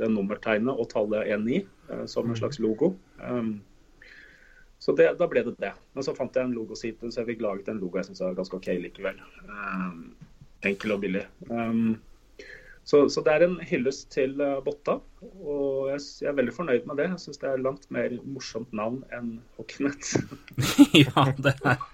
det 0.00 0.08
nummertegnet 0.08 0.72
og 0.72 0.88
tallet 0.90 1.28
19 1.28 1.60
eh, 1.60 2.06
som 2.10 2.30
en 2.30 2.38
slags 2.38 2.58
logo. 2.62 2.94
Um, 3.20 3.60
så 4.80 4.94
det, 4.96 5.10
da 5.20 5.28
ble 5.28 5.44
det 5.44 5.58
det. 5.60 5.74
Men 5.94 6.06
så 6.06 6.16
fant 6.16 6.34
jeg 6.34 6.48
en 6.48 6.56
logoside, 6.56 7.12
så 7.12 7.20
jeg 7.20 7.34
fikk 7.34 7.44
laget 7.44 7.68
en 7.68 7.82
logo 7.82 8.00
jeg 8.00 8.08
syns 8.08 8.22
er 8.24 8.38
ganske 8.38 8.56
OK 8.56 8.70
likevel. 8.80 9.20
Um, 9.44 10.14
enkel 10.64 10.96
og 10.96 11.04
billig. 11.04 11.26
Så, 12.90 13.04
så 13.08 13.22
det 13.22 13.34
er 13.36 13.44
en 13.46 13.58
hyllest 13.62 14.08
til 14.10 14.32
eh, 14.42 14.56
Botta, 14.66 14.96
og 15.22 15.90
jeg, 15.92 16.00
jeg 16.24 16.30
er 16.32 16.36
veldig 16.40 16.54
fornøyd 16.56 16.88
med 16.88 16.98
det. 16.98 17.06
Jeg 17.12 17.22
syns 17.22 17.38
det 17.38 17.50
er 17.52 17.60
langt 17.62 17.84
mer 17.94 18.16
morsomt 18.26 18.72
navn 18.74 19.04
enn 19.14 19.36
Hockeynett. 19.60 20.08
ja, 21.04 21.28
det 21.38 21.52
er, 21.60 21.84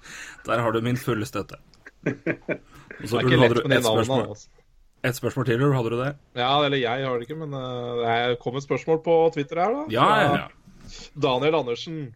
der 0.46 0.62
har 0.64 0.72
du 0.72 0.80
min 0.86 0.96
fulle 0.96 1.28
støtte. 1.28 1.60
Og 2.06 3.10
så 3.10 3.18
Det 3.18 3.26
er 3.26 3.28
ikke 3.28 3.42
lett 3.42 3.58
du 3.58 3.60
et 3.66 3.84
spørsmål, 3.84 4.22
Altså. 4.30 4.48
et 5.04 5.18
spørsmål 5.18 5.48
til, 5.50 5.58
eller 5.58 5.76
hadde 5.76 5.92
du 5.92 5.98
det? 6.00 6.12
Ja, 6.40 6.52
eller 6.64 6.80
jeg 6.80 7.04
har 7.04 7.18
det 7.20 7.28
ikke, 7.28 7.40
men 7.44 7.52
uh, 7.52 8.00
det 8.00 8.38
kom 8.40 8.56
et 8.56 8.64
spørsmål 8.64 9.02
på 9.04 9.18
Twitter 9.36 9.60
her, 9.66 9.76
da. 9.76 9.84
Ja, 9.92 10.06
ja, 10.22 10.38
ja. 10.46 11.00
Daniel 11.28 11.60
Andersen. 11.60 12.06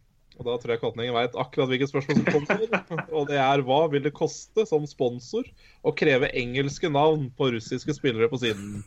Og 0.40 0.46
da 0.48 0.54
tror 0.56 0.72
jeg 0.72 0.80
Kvatningen 0.80 1.12
veit 1.12 1.34
akkurat 1.36 1.68
hvilket 1.68 1.90
spørsmål 1.90 2.16
som 2.16 2.28
kommer. 2.32 2.64
Og 3.18 3.28
det 3.28 3.36
er 3.44 3.60
hva 3.66 3.80
vil 3.92 4.04
det 4.06 4.16
koste 4.16 4.64
som 4.68 4.86
sponsor 4.88 5.44
å 5.84 5.92
kreve 5.92 6.32
engelske 6.32 6.88
navn 6.88 7.28
på 7.36 7.50
russiske 7.52 7.92
spillere 7.98 8.28
på 8.32 8.40
siden? 8.40 8.80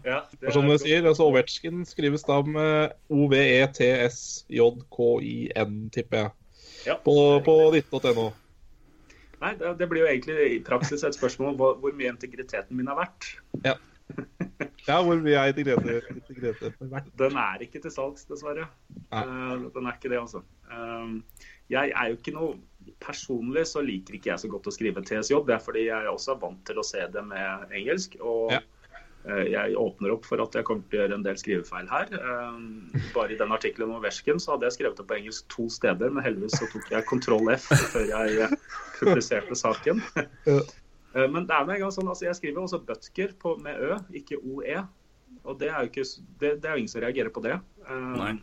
Ja, 0.00 0.24
For 0.40 0.48
som 0.56 0.64
du 0.64 0.78
sier, 0.80 1.04
altså 1.04 1.26
Ovetsjkin 1.28 1.84
skrives 1.84 2.24
da 2.24 2.40
med 2.40 2.96
O-V-E-T-S-J-K-I-N, 3.12 4.54
tipper 5.92 6.16
jeg. 6.22 6.30
Ja. 6.88 6.96
På, 7.04 7.40
på 7.44 7.54
19.no. 7.68 8.32
Nei, 9.44 9.52
det, 9.60 9.88
blir 9.90 10.00
jo 10.06 10.08
egentlig 10.08 10.36
i 10.54 10.64
praksis 10.64 11.04
et 11.04 11.16
spørsmål 11.18 11.52
hvor 11.60 11.92
mye 11.92 12.12
integriteten 12.14 12.76
min 12.78 12.88
har 12.88 12.96
vært. 13.02 13.22
Ja. 13.66 13.76
ja, 14.88 14.98
hvor 15.00 15.16
mye 15.16 15.40
er 15.40 15.50
integritet 15.54 16.76
verdt? 16.80 17.08
Den 17.18 17.38
er 17.40 17.64
ikke 17.64 17.80
til 17.82 17.92
salgs, 17.94 18.26
dessverre. 18.28 18.68
Eh, 19.14 19.64
den 19.74 19.88
er 19.88 19.96
ikke 19.96 20.12
det, 20.12 20.20
altså. 20.20 20.42
Um, 20.70 21.22
jeg 21.72 21.92
er 21.94 22.12
jo 22.12 22.20
ikke 22.20 22.36
noe 22.36 22.54
Personlig 23.00 23.62
så 23.68 23.80
liker 23.80 24.18
ikke 24.18 24.28
jeg 24.28 24.42
så 24.42 24.48
godt 24.52 24.66
å 24.68 24.72
skrive 24.74 25.00
TSJ. 25.00 25.38
Det 25.48 25.54
er 25.54 25.62
fordi 25.64 25.86
jeg 25.86 26.08
også 26.10 26.34
er 26.34 26.40
vant 26.42 26.58
til 26.68 26.76
å 26.76 26.84
se 26.84 27.00
det 27.14 27.22
med 27.24 27.72
engelsk. 27.72 28.18
Og 28.20 28.52
Ja. 28.52 28.58
eh, 29.24 29.46
jeg 29.54 29.76
åpner 29.80 30.12
opp 30.12 30.28
for 30.28 30.42
at 30.44 30.52
jeg 30.52 30.66
kommer 30.68 30.84
til 30.90 30.98
å 30.98 31.02
gjøre 31.06 31.16
en 31.16 31.24
del 31.24 31.40
skrivefeil 31.40 31.88
her. 31.88 32.12
Bare 33.16 33.32
i 33.32 33.40
den 33.40 33.56
artikkelen 33.56 33.96
om 33.96 34.04
Versken 34.04 34.36
så 34.36 34.52
hadde 34.52 34.68
jeg 34.68 34.76
skrevet 34.76 35.00
det 35.00 35.06
på 35.08 35.16
engelsk 35.16 35.48
to 35.48 35.70
steder, 35.72 36.12
men 36.12 36.24
heldigvis 36.26 36.60
så 36.60 36.68
tok 36.74 36.92
jeg 36.92 37.08
kontroll 37.08 37.48
F 37.56 37.72
før 37.72 38.04
jeg 38.04 38.50
publiserte 39.00 39.56
saken. 39.56 40.04
Eh, 41.14 41.28
Men 41.30 41.46
det 41.46 41.54
er 41.54 41.64
med 41.66 41.76
en 41.76 41.84
gang 41.86 41.94
sånn, 41.94 42.08
altså 42.10 42.26
jeg 42.28 42.38
skriver 42.40 42.64
også 42.64 42.82
Butker 42.86 43.34
på, 43.40 43.56
med 43.62 43.78
Ø, 43.80 43.98
ikke 44.20 44.40
OE. 44.42 44.82
Og 45.44 45.58
det 45.60 45.68
er 45.70 45.84
jo 45.84 45.90
ikke, 45.92 46.04
det, 46.40 46.50
det 46.62 46.68
er 46.68 46.74
jo 46.76 46.82
ingen 46.84 46.92
som 46.92 47.02
reagerer 47.04 47.32
på 47.34 47.42
det. 47.44 47.58
Eh, 47.88 48.10
Nei. 48.18 48.34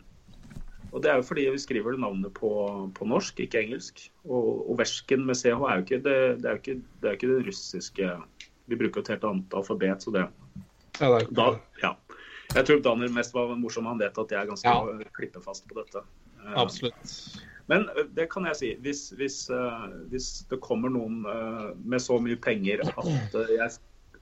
Og 0.92 1.00
det 1.00 1.08
er 1.08 1.16
jo 1.22 1.24
fordi 1.24 1.46
vi 1.54 1.60
skriver 1.60 1.96
navnet 1.96 2.34
på, 2.36 2.48
på 2.92 3.06
norsk, 3.08 3.38
ikke 3.40 3.62
engelsk. 3.64 4.02
Og, 4.28 4.66
Oversken 4.74 5.24
versken 5.24 5.26
med 5.28 5.38
CH 5.40 5.54
er 5.56 5.78
jo 5.80 5.84
ikke 5.86 6.00
det, 6.04 6.16
det, 6.42 6.48
er 6.48 6.58
jo 6.58 6.60
ikke, 6.60 6.74
det 7.00 7.08
er 7.08 7.16
ikke 7.16 7.30
det 7.30 7.46
russiske 7.48 8.10
Vi 8.68 8.76
bruker 8.78 9.00
jo 9.00 9.04
et 9.06 9.12
helt 9.14 9.24
annet 9.24 9.56
alfabet, 9.56 10.04
så 10.04 10.12
det 10.12 10.26
Ja, 11.00 11.08
da, 11.32 11.46
ja. 11.80 11.94
Jeg 12.52 12.66
tror 12.68 12.82
Daniel 12.84 13.14
mest 13.16 13.32
var 13.32 13.54
morsom. 13.56 13.86
Han 13.88 13.98
vet 13.98 14.18
at 14.20 14.34
jeg 14.34 14.42
er 14.42 14.50
ganske 14.50 14.68
Ja. 14.68 15.08
klippefast 15.16 15.64
på 15.70 15.78
dette. 15.80 16.04
Eh, 16.44 16.52
absolutt. 16.60 17.14
Men 17.70 17.86
det 18.16 18.28
kan 18.32 18.46
jeg 18.50 18.58
si. 18.58 18.70
Hvis, 18.82 19.06
hvis, 19.18 19.38
eh, 19.50 19.88
hvis 20.12 20.28
det 20.50 20.60
kommer 20.64 20.92
noen 20.92 21.22
eh, 21.28 21.72
med 21.84 22.02
så 22.02 22.18
mye 22.22 22.38
penger 22.42 22.84
at, 22.88 23.36
eh, 23.38 23.52
jeg, 23.56 23.76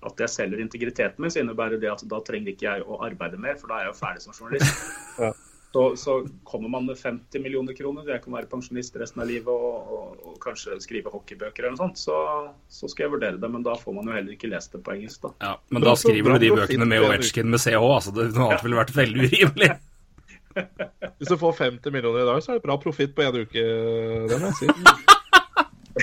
at 0.07 0.25
jeg 0.25 0.33
selger 0.33 0.63
integriteten 0.63 1.23
min, 1.23 1.33
så 1.33 1.43
innebærer 1.43 1.81
det 1.81 1.93
at 1.93 2.05
da 2.11 2.21
trenger 2.27 2.55
ikke 2.55 2.69
jeg 2.69 2.85
å 2.87 3.01
arbeide 3.07 3.41
mer, 3.41 3.57
for 3.61 3.73
da 3.73 3.81
er 3.81 3.89
jeg 3.89 3.95
jo 3.95 4.01
ferdig 4.03 4.27
som 4.27 4.37
journalist. 4.37 4.91
Ja. 5.21 5.35
Så, 5.73 5.97
så 5.97 6.27
kommer 6.43 6.69
man 6.69 6.87
med 6.87 6.99
50 6.99 7.43
millioner 7.45 7.75
kroner, 7.79 8.09
jeg 8.09 8.23
kan 8.25 8.35
være 8.35 8.49
pensjonist 8.51 8.97
resten 8.99 9.23
av 9.23 9.29
livet 9.31 9.53
og, 9.53 9.93
og, 9.95 10.17
og 10.27 10.39
kanskje 10.43 10.81
skrive 10.83 11.13
hockeybøker 11.13 11.63
eller 11.63 11.77
noe 11.77 11.83
sånt, 11.85 12.01
så, 12.01 12.17
så 12.67 12.91
skal 12.91 13.07
jeg 13.07 13.13
vurdere 13.13 13.39
det. 13.39 13.51
Men 13.55 13.63
da 13.63 13.77
får 13.79 13.95
man 13.95 14.11
jo 14.11 14.17
heller 14.17 14.35
ikke 14.35 14.51
lest 14.51 14.75
det 14.75 14.81
på 14.83 14.97
engelsk, 14.97 15.29
da. 15.29 15.31
Ja, 15.47 15.53
men 15.71 15.87
da 15.87 15.95
skriver 16.01 16.35
du 16.35 16.43
de 16.43 16.51
bøkene 16.57 16.89
med. 16.91 17.05
Ovetsjkin 17.07 17.55
med 17.55 17.63
CH. 17.63 17.79
Altså, 17.79 18.15
det 18.17 18.33
noe 18.33 18.49
annet 18.49 18.67
ville 18.67 18.81
vært 18.81 18.97
veldig 18.97 19.31
urimelig. 19.31 19.71
Hvis 20.55 21.29
du 21.29 21.37
får 21.39 21.53
50 21.59 21.93
millioner 21.95 22.25
i 22.25 22.29
dag, 22.29 22.43
så 22.43 22.53
er 22.55 22.61
det 22.61 22.67
bra 22.67 22.77
profitt 22.81 23.15
på 23.17 23.25
en 23.27 23.41
uke. 23.45 23.65
Det 24.31 24.39
må 24.41 24.51
jeg 24.51 24.59
si. 24.59 24.69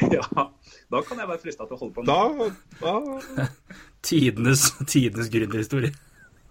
ja, 0.18 0.46
da 0.92 1.02
kan 1.04 1.20
jeg 1.20 1.30
være 1.30 1.42
frista 1.42 1.68
til 1.68 1.78
å 1.78 1.82
holde 1.82 1.96
på. 1.96 2.06
Da, 2.08 2.20
da 2.82 3.48
Tidenes, 4.08 4.70
tidenes 4.88 5.32
gründerhistorie. 5.34 5.94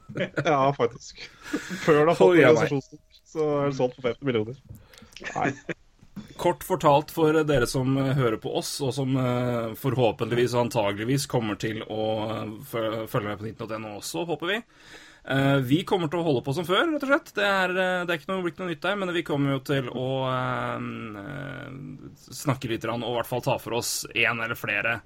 Ja, 0.46 0.70
faktisk. 0.76 1.18
Før 1.82 2.04
du 2.04 2.10
har 2.12 2.18
fått 2.18 2.36
nei. 2.38 3.00
så 3.26 3.48
er 3.56 3.72
det 3.72 3.78
solgt 3.78 3.96
for 3.98 4.06
50 4.06 4.28
millioner. 4.28 4.60
Nei. 5.34 5.48
Kort 6.40 6.62
fortalt 6.64 7.10
for 7.12 7.34
dere 7.48 7.66
som 7.68 7.96
hører 7.96 8.36
på 8.40 8.52
oss, 8.60 8.70
og 8.84 8.92
som 8.94 9.16
eh, 9.20 9.72
forhåpentligvis 9.80 10.54
og 10.54 10.66
antageligvis 10.66 11.26
kommer 11.32 11.58
til 11.60 11.82
å 11.82 12.06
eh, 12.36 12.54
følge 12.70 13.26
med 13.26 13.40
på 13.40 13.50
19.no 13.50 13.96
også, 13.98 14.24
håper 14.28 14.52
vi. 14.52 14.60
Eh, 15.26 15.56
Vi 15.66 15.82
kommer 15.84 16.10
til 16.10 16.20
å 16.20 16.26
holde 16.26 16.42
på 16.46 16.54
som 16.54 16.66
før, 16.66 16.84
rett 16.92 17.02
og 17.02 17.10
slett. 17.10 17.32
Det 17.34 17.46
er, 17.46 17.70
eh, 17.70 18.04
det 18.06 18.14
er 18.14 18.20
ikke 18.20 18.30
noe, 18.30 18.44
blitt 18.44 18.60
noe 18.60 18.70
nytt 18.70 18.84
der, 18.84 18.96
men 18.96 19.12
vi 19.12 19.24
kommer 19.26 19.56
jo 19.56 19.62
til 19.66 19.88
å 19.90 20.10
eh, 20.30 20.78
snakke 22.30 22.70
litt 22.70 22.86
og 22.86 23.02
i 23.02 23.16
hvert 23.16 23.30
fall 23.30 23.42
ta 23.42 23.58
for 23.58 23.80
oss 23.80 24.06
én 24.14 24.42
eller 24.42 24.54
flere 24.58 25.00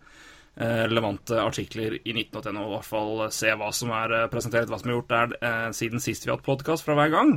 relevante 0.61 1.39
artikler 1.41 1.95
i 2.05 2.13
19.no, 2.13 2.65
og 2.67 2.73
i 2.73 2.75
hvert 2.75 2.85
fall 2.85 3.21
se 3.33 3.53
hva 3.57 3.69
som 3.73 3.93
er 3.95 4.27
presentert, 4.29 4.69
hva 4.69 4.81
som 4.81 4.91
er 4.91 4.97
gjort 4.97 5.13
der 5.13 5.73
siden 5.73 6.03
sist 6.03 6.27
vi 6.27 6.33
har 6.33 6.37
hatt 6.37 6.45
podkast 6.45 6.85
fra 6.85 6.97
hver 6.99 7.13
gang. 7.15 7.31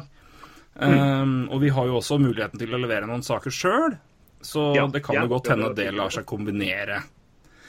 Um, 0.76 1.46
og 1.54 1.62
vi 1.62 1.70
har 1.70 1.88
jo 1.88 2.00
også 2.02 2.18
muligheten 2.20 2.60
til 2.60 2.74
å 2.74 2.82
levere 2.82 3.08
noen 3.08 3.24
saker 3.24 3.54
sjøl, 3.54 3.96
så 4.44 4.74
Ja, 4.76 4.88
det 4.92 5.04
kan 5.06 5.16
ja, 5.16 5.24
jo 5.24 5.36
godt 5.36 5.46
det 5.46 5.54
hende 5.54 5.72
det 5.78 5.88
lar 5.94 6.12
seg 6.12 6.26
kombinere. 6.28 7.04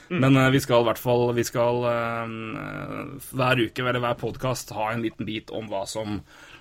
Men 0.09 0.37
uh, 0.37 0.49
vi 0.53 0.61
skal 0.61 0.83
i 0.83 0.87
hvert 0.89 1.01
fall 1.01 1.31
Vi 1.33 1.45
skal 1.47 1.81
uh, 1.81 3.15
hver 3.31 3.61
uke 3.65 3.81
eller 3.83 4.03
hver 4.03 4.19
podkast 4.19 4.73
ha 4.75 4.91
en 4.93 5.01
liten 5.05 5.25
bit 5.25 5.49
om 5.55 5.67
hva 5.71 5.85
som, 5.89 6.19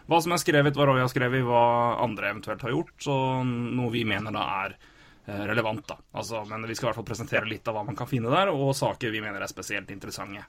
hva 0.09 0.21
som 0.25 0.35
er 0.35 0.41
skrevet, 0.43 0.77
hva 0.77 0.89
Roy 0.89 1.03
har 1.03 1.13
skrevet, 1.13 1.45
hva 1.45 1.65
andre 2.05 2.33
eventuelt 2.33 2.65
har 2.65 2.75
gjort, 2.75 2.95
så 3.05 3.17
noe 3.45 3.93
vi 3.93 4.05
mener 4.09 4.35
da 4.35 4.45
er 4.65 4.77
eh, 4.77 5.45
relevant. 5.51 5.85
da. 5.89 5.99
Altså, 6.21 6.43
men 6.49 6.67
vi 6.69 6.77
skal 6.77 6.89
i 6.89 6.91
hvert 6.91 7.01
fall 7.01 7.09
presentere 7.09 7.49
litt 7.49 7.69
av 7.69 7.79
hva 7.79 7.85
man 7.89 7.97
kan 7.99 8.11
finne 8.11 8.33
der, 8.33 8.53
og 8.53 8.75
saker 8.77 9.13
vi 9.15 9.23
mener 9.25 9.45
er 9.45 9.51
spesielt 9.51 9.93
interessante. 9.95 10.45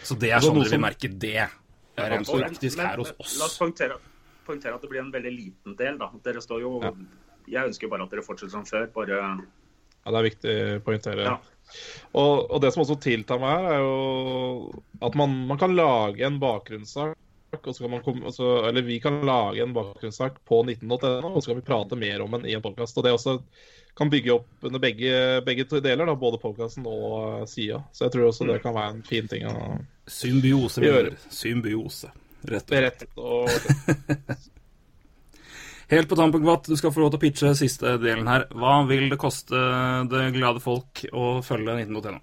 Så 0.00 0.16
det 0.16 0.32
er 0.32 0.40
sånn 0.40 0.56
dere 0.56 0.72
vil 0.72 0.84
merke 0.86 1.10
det 1.10 1.48
rent 2.00 2.28
faktisk 2.28 2.80
her 2.80 3.02
hos 3.02 3.12
oss. 3.18 3.36
La 3.40 3.48
oss 3.48 3.58
poengtere, 3.60 3.98
poengtere 4.46 4.78
at 4.78 4.84
det 4.84 4.92
blir 4.92 5.02
en 5.04 5.12
veldig 5.12 5.32
liten 5.34 5.76
del. 5.76 5.98
da. 6.00 6.08
Dere 6.24 6.44
står 6.44 6.64
jo 6.64 6.78
Jeg 7.50 7.66
ønsker 7.66 7.88
jo 7.88 7.92
bare 7.92 8.06
at 8.06 8.14
dere 8.14 8.24
fortsetter 8.24 8.54
som 8.54 8.64
før. 8.64 8.88
bare... 8.94 9.18
Ja, 10.02 10.10
det 10.10 10.18
er 10.18 10.26
viktig 10.26 10.54
å 10.54 10.82
poengtere. 10.86 11.26
Ja. 11.28 11.36
Og, 12.12 12.50
og 12.50 12.62
det 12.62 12.72
som 12.74 12.84
også 12.84 12.98
tiltar 13.02 13.40
meg 13.42 13.52
her, 13.56 13.68
er 13.74 13.82
jo 13.82 14.84
at 15.02 15.18
man, 15.18 15.34
man 15.50 15.60
kan 15.60 15.76
lage 15.76 16.26
en 16.26 16.40
bakgrunnssak. 16.42 17.18
Og 17.52 17.74
så 17.76 17.84
kan 17.84 17.90
man 17.92 18.00
kom, 18.00 18.22
altså, 18.24 18.62
eller 18.64 18.84
vi 18.86 18.96
kan 19.00 19.18
lage 19.28 19.60
en 19.60 19.74
bakgrunnssak 19.76 20.38
på 20.48 20.62
19.no, 20.64 21.34
og 21.34 21.42
så 21.42 21.50
kan 21.50 21.58
vi 21.60 21.66
prate 21.66 21.98
mer 22.00 22.24
om 22.24 22.32
den 22.38 22.46
i 22.48 22.54
en 22.56 22.64
podkast. 22.64 22.96
Og 22.96 23.04
det 23.04 23.12
også 23.12 23.36
kan 23.98 24.08
bygge 24.12 24.32
opp 24.38 24.64
under 24.64 24.80
begge, 24.80 25.42
begge 25.44 25.66
deler, 25.84 26.08
da, 26.08 26.14
både 26.16 26.40
podkasten 26.40 26.86
og 26.88 27.44
sida. 27.50 27.82
Så 27.92 28.06
jeg 28.06 28.14
tror 28.14 28.30
også 28.30 28.48
det 28.48 28.62
kan 28.64 28.76
være 28.76 28.94
en 28.96 29.04
fin 29.04 29.28
ting 29.28 29.44
å 29.50 29.76
Symbiose. 30.08 30.80
gjøre. 30.80 31.12
Symbiose. 31.28 32.12
Rett 32.48 32.72
og 33.20 33.52
slett. 33.52 34.48
Helt 35.92 36.08
på 36.08 36.16
tampen, 36.16 36.40
Kvatt, 36.40 36.64
du 36.72 36.76
skal 36.76 36.92
få 36.94 37.02
lov 37.02 37.10
til 37.12 37.18
å 37.18 37.20
pitche 37.20 37.48
siste 37.52 37.90
delen 38.00 38.24
her. 38.24 38.46
Hva 38.56 38.78
vil 38.88 39.10
det 39.12 39.18
koste 39.20 39.58
det 40.08 40.22
glade 40.32 40.62
folk 40.64 41.02
å 41.12 41.24
følge 41.44 41.74
19.no? 41.82 42.16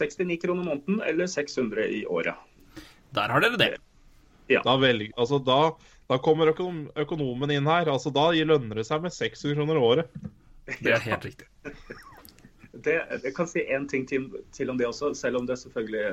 69 0.00 0.40
kroner 0.42 0.66
måneden 0.66 0.98
eller 1.06 1.30
600 1.30 1.84
i 2.00 2.00
året. 2.10 2.34
Der 3.14 3.30
har 3.30 3.44
dere 3.44 3.60
det. 3.60 3.70
da, 4.50 4.74
velg, 4.82 5.12
altså, 5.14 5.38
da, 5.46 5.60
da 6.10 6.18
kommer 6.18 6.50
økonom, 6.50 6.88
økonomen 6.98 7.54
inn 7.54 7.70
her. 7.70 7.86
Altså, 7.94 8.10
da 8.10 8.32
lønner 8.34 8.82
det 8.82 8.88
seg 8.88 9.06
med 9.06 9.14
600 9.14 9.54
kroner 9.54 9.78
i 9.78 9.86
året. 9.92 10.20
Det 10.80 10.96
er 10.96 11.06
helt 11.06 11.30
riktig. 11.30 11.46
Det, 12.80 12.94
jeg 13.26 13.34
kan 13.36 13.48
si 13.50 13.60
én 13.66 13.82
ting 13.90 14.06
til, 14.08 14.28
til 14.56 14.70
om 14.72 14.78
det 14.78 14.86
også, 14.86 15.10
selv 15.18 15.40
om 15.40 15.44
det 15.44 15.58
selvfølgelig 15.58 16.04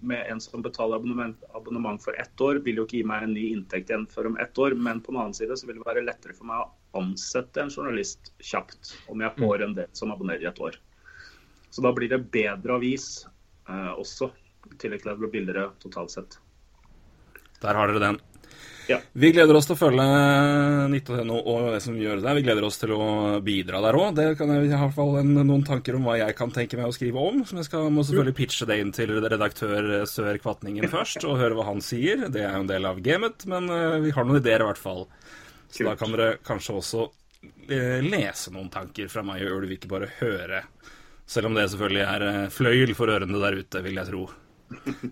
med 0.00 0.26
en 0.30 0.40
som 0.40 0.62
betaler 0.62 0.96
abonnement, 0.96 1.36
abonnement 1.54 2.02
for 2.02 2.16
ett 2.20 2.40
år, 2.40 2.60
vil 2.64 2.80
jo 2.80 2.86
ikke 2.86 3.00
gi 3.00 3.06
meg 3.06 3.24
en 3.24 3.34
ny 3.34 3.46
inntekt 3.52 3.90
igjen 3.90 4.06
før 4.10 4.30
om 4.30 4.38
ett 4.42 4.58
år. 4.58 4.76
Men 4.78 5.00
på 5.02 5.12
den 5.12 5.20
annen 5.22 5.36
side 5.36 5.56
så 5.58 5.68
vil 5.68 5.80
det 5.80 5.86
være 5.88 6.04
lettere 6.06 6.36
for 6.36 6.48
meg 6.50 6.62
å 6.62 7.00
ansette 7.00 7.62
en 7.62 7.72
journalist 7.72 8.32
kjapt 8.38 8.94
om 9.12 9.24
jeg 9.24 9.34
får 9.38 9.64
en 9.66 9.74
del 9.78 9.90
som 9.98 10.14
abonnerer 10.14 10.46
i 10.46 10.50
et 10.50 10.62
år. 10.62 10.78
Så 11.70 11.84
da 11.84 11.92
blir 11.92 12.10
det 12.12 12.22
bedre 12.32 12.78
avis 12.78 13.26
eh, 13.68 13.92
også, 13.98 14.30
i 14.68 14.78
tillegg 14.80 15.02
til 15.02 15.12
at 15.12 15.18
det 15.18 15.24
blir 15.24 15.34
billigere 15.34 15.70
totalt 15.82 16.14
sett. 16.14 16.38
Der 17.62 17.74
har 17.74 17.90
dere 17.90 18.04
den. 18.04 18.20
Ja. 18.88 18.98
Vi 19.12 19.30
gleder 19.36 19.56
oss 19.58 19.66
til 19.68 19.74
å 19.76 19.78
følge 19.78 20.04
19.no 20.88 21.38
og 21.38 21.66
det 21.74 21.80
som 21.84 21.96
gjør 21.98 22.22
det. 22.24 22.34
Vi 22.38 22.44
gleder 22.46 22.64
oss 22.64 22.80
til 22.80 22.94
å 22.96 23.08
bidra 23.44 23.82
der 23.84 23.98
òg. 23.98 24.14
Det 24.16 24.28
kan 24.38 24.52
jeg 24.54 24.70
i 24.70 24.72
hvert 24.72 24.96
fall 24.96 25.18
en, 25.20 25.34
noen 25.36 25.64
tanker 25.66 25.98
om 25.98 26.08
hva 26.08 26.16
jeg 26.20 26.36
kan 26.38 26.52
tenke 26.54 26.78
meg 26.80 26.88
å 26.88 26.94
skrive 26.96 27.20
om. 27.20 27.42
Som 27.48 27.60
jeg 27.60 27.68
skal, 27.68 27.90
må 27.92 28.04
selvfølgelig 28.06 28.38
pitche 28.38 28.68
det 28.70 28.78
inn 28.80 28.94
til 28.96 29.12
redaktør 29.20 29.90
Sør 30.08 30.40
Kvatningen 30.40 30.88
først, 30.94 31.26
og 31.28 31.40
høre 31.42 31.58
hva 31.58 31.68
han 31.68 31.84
sier. 31.84 32.28
Det 32.32 32.44
er 32.46 32.56
jo 32.56 32.64
en 32.64 32.72
del 32.72 32.88
av 32.88 33.02
gamet, 33.04 33.44
men 33.50 33.68
eh, 33.74 33.98
vi 34.06 34.14
har 34.16 34.28
noen 34.28 34.40
ideer 34.40 34.64
i 34.64 34.70
hvert 34.70 34.80
fall. 34.80 35.04
Så 35.68 35.84
da 35.84 35.92
kan 36.00 36.14
dere 36.14 36.38
kanskje 36.44 36.78
også 36.80 37.08
eh, 37.68 37.98
lese 38.04 38.54
noen 38.54 38.70
tanker 38.72 39.10
fra 39.12 39.24
meg 39.26 39.44
og 39.44 39.60
Ulv, 39.60 39.74
ikke 39.76 39.90
bare 39.92 40.08
høre. 40.22 40.62
Selv 41.28 41.50
om 41.50 41.58
det 41.58 41.66
selvfølgelig 41.68 42.06
er 42.06 42.24
eh, 42.30 42.44
fløyel 42.52 42.94
for 42.96 43.12
ørene 43.12 43.42
der 43.42 43.58
ute, 43.60 43.84
vil 43.84 44.00
jeg 44.00 44.08
tro. 44.08 44.22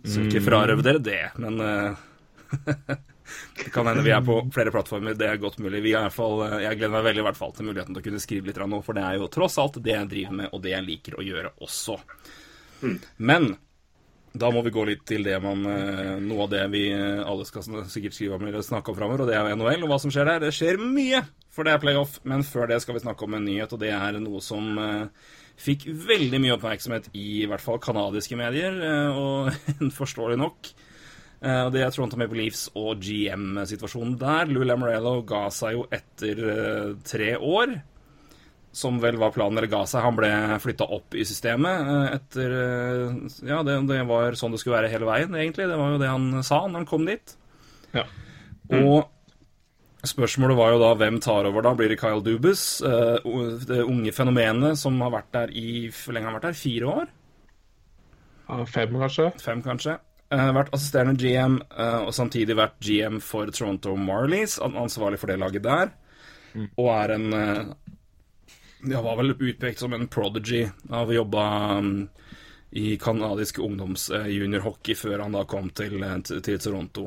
Så 0.04 0.24
ikke 0.24 0.44
frarøv 0.44 0.80
dere 0.84 1.00
det, 1.00 1.20
men 1.40 1.60
eh, 1.64 2.96
Det 3.56 3.70
kan 3.74 3.86
hende 3.88 4.04
vi 4.06 4.12
er 4.14 4.24
på 4.24 4.38
flere 4.54 4.72
plattformer, 4.74 5.16
det 5.18 5.28
er 5.28 5.42
godt 5.42 5.58
mulig. 5.62 5.82
Vi 5.84 5.92
er 5.94 6.04
i 6.04 6.06
hvert 6.06 6.16
fall, 6.16 6.42
eh, 6.46 6.58
jeg 6.66 6.78
gleder 6.78 6.94
meg 6.96 7.06
veldig 7.08 7.22
i 7.22 7.26
hvert 7.28 7.38
fall 7.38 7.54
til 7.56 7.68
muligheten 7.68 7.96
til 7.96 8.02
å 8.02 8.06
kunne 8.08 8.22
skrive 8.22 8.50
litt 8.50 8.60
nå, 8.62 8.80
for 8.86 8.96
det 8.96 9.04
er 9.06 9.20
jo 9.20 9.30
tross 9.32 9.58
alt 9.62 9.78
det 9.82 9.94
jeg 9.94 10.10
driver 10.12 10.40
med, 10.42 10.50
og 10.52 10.64
det 10.64 10.74
jeg 10.74 10.86
liker 10.86 11.16
å 11.18 11.24
gjøre 11.26 11.54
også. 11.66 11.96
Men 13.16 13.54
da 14.36 14.50
må 14.52 14.60
vi 14.66 14.72
gå 14.74 14.84
litt 14.84 15.06
til 15.08 15.24
det 15.24 15.38
man, 15.42 15.64
eh, 15.70 16.12
noe 16.22 16.44
av 16.44 16.52
det 16.52 16.62
vi 16.74 16.84
eh, 16.92 17.24
alle 17.24 17.46
skal 17.48 17.64
sikkert 17.88 18.16
skrive 18.16 18.36
om 18.36 18.46
eller 18.46 18.64
snakke 18.64 18.92
om 18.92 18.98
framover, 18.98 19.24
og 19.24 19.30
det 19.30 19.38
er 19.38 19.48
jo 19.48 19.56
NHL 19.58 19.86
og 19.86 19.94
hva 19.94 20.00
som 20.02 20.12
skjer 20.12 20.28
der. 20.28 20.44
Det 20.44 20.52
skjer 20.54 20.78
mye, 20.82 21.24
for 21.50 21.66
det 21.66 21.74
er 21.74 21.82
playoff. 21.82 22.20
Men 22.28 22.44
før 22.46 22.70
det 22.70 22.82
skal 22.84 22.98
vi 22.98 23.04
snakke 23.06 23.26
om 23.26 23.38
en 23.38 23.48
nyhet, 23.48 23.72
og 23.72 23.82
det 23.82 23.94
er 23.96 24.20
noe 24.20 24.44
som 24.44 24.76
fikk 25.56 25.86
veldig 25.88 26.38
mye 26.42 26.58
oppmerksomhet 26.58 27.08
i 27.16 27.46
i 27.46 27.48
hvert 27.48 27.64
fall 27.64 27.80
kanadiske 27.80 28.36
medier, 28.36 28.76
og 29.16 29.48
forståelig 30.00 30.36
nok. 30.42 30.76
Eh, 31.46 31.62
og 31.66 31.72
Det 31.74 31.82
er 31.84 31.92
Toronto 31.94 32.18
Maple 32.18 32.40
Leafs 32.40 32.66
og 32.74 33.02
GM-situasjonen 33.02 34.16
der. 34.20 34.50
Lou 34.50 34.64
Lamorello 34.66 35.20
ga 35.26 35.46
seg 35.54 35.76
jo 35.76 35.86
etter 35.94 36.42
eh, 36.52 36.94
tre 37.06 37.34
år. 37.36 37.76
Som 38.76 38.98
vel 39.00 39.16
var 39.20 39.32
planen 39.32 39.56
eller 39.56 39.70
ga 39.72 39.84
seg. 39.88 40.04
Han 40.04 40.18
ble 40.18 40.30
flytta 40.60 40.88
opp 40.98 41.16
i 41.16 41.24
systemet 41.28 41.90
eh, 41.92 42.14
etter 42.18 42.56
Ja, 43.46 43.62
det, 43.66 43.78
det 43.88 44.02
var 44.08 44.38
sånn 44.38 44.56
det 44.56 44.62
skulle 44.62 44.80
være 44.80 44.92
hele 44.92 45.08
veien, 45.08 45.36
egentlig. 45.36 45.68
Det 45.70 45.80
var 45.80 45.94
jo 45.94 46.00
det 46.02 46.12
han 46.12 46.32
sa 46.46 46.64
når 46.66 46.82
han 46.82 46.88
kom 46.88 47.06
dit. 47.08 47.36
Ja. 47.96 48.06
Og 48.76 49.06
spørsmålet 50.06 50.58
var 50.58 50.74
jo 50.74 50.82
da 50.82 50.90
hvem 50.98 51.20
tar 51.22 51.46
over 51.48 51.64
da? 51.64 51.72
Blir 51.78 51.94
det 51.94 52.00
Kyle 52.00 52.24
Dubus? 52.24 52.66
det 52.82 53.78
unge 53.84 54.12
fenomenet 54.14 54.78
som 54.78 54.98
har 55.02 55.14
vært 55.14 55.30
der 55.34 55.54
i 55.54 55.86
Hvor 55.94 56.14
lenge 56.14 56.28
har 56.28 56.34
han 56.34 56.40
vært 56.40 56.50
der? 56.50 56.58
Fire 56.58 56.90
år? 56.90 57.14
Ja, 58.46 58.60
fem, 58.70 58.98
kanskje. 58.98 59.30
Fem, 59.42 59.62
kanskje. 59.62 59.96
Eh, 60.26 60.48
vært 60.56 60.72
assisterende 60.74 61.14
GM, 61.22 61.60
eh, 61.78 62.00
og 62.02 62.14
samtidig 62.14 62.56
vært 62.58 62.80
GM 62.82 63.20
for 63.22 63.50
Toronto 63.54 63.94
Marlies, 63.94 64.58
ansvarlig 64.58 65.20
for 65.22 65.30
det 65.30 65.38
laget 65.38 65.62
der. 65.62 65.92
Og 66.74 66.88
er 66.90 67.14
en 67.14 67.32
eh, 67.32 67.66
Ja, 68.86 69.00
var 69.02 69.16
vel 69.18 69.34
utpekt 69.34 69.80
som 69.80 69.94
en 69.96 70.06
prodigy 70.06 70.66
av 70.94 71.08
å 71.08 71.14
jobbe 71.14 71.42
um, 71.78 71.86
i 72.76 72.92
kanadisk 73.00 73.58
ungdomsjuniorhockey 73.64 74.94
før 74.94 75.24
han 75.24 75.34
da 75.34 75.42
kom 75.48 75.70
til, 75.74 75.96
til, 76.28 76.58
Toronto. 76.60 77.06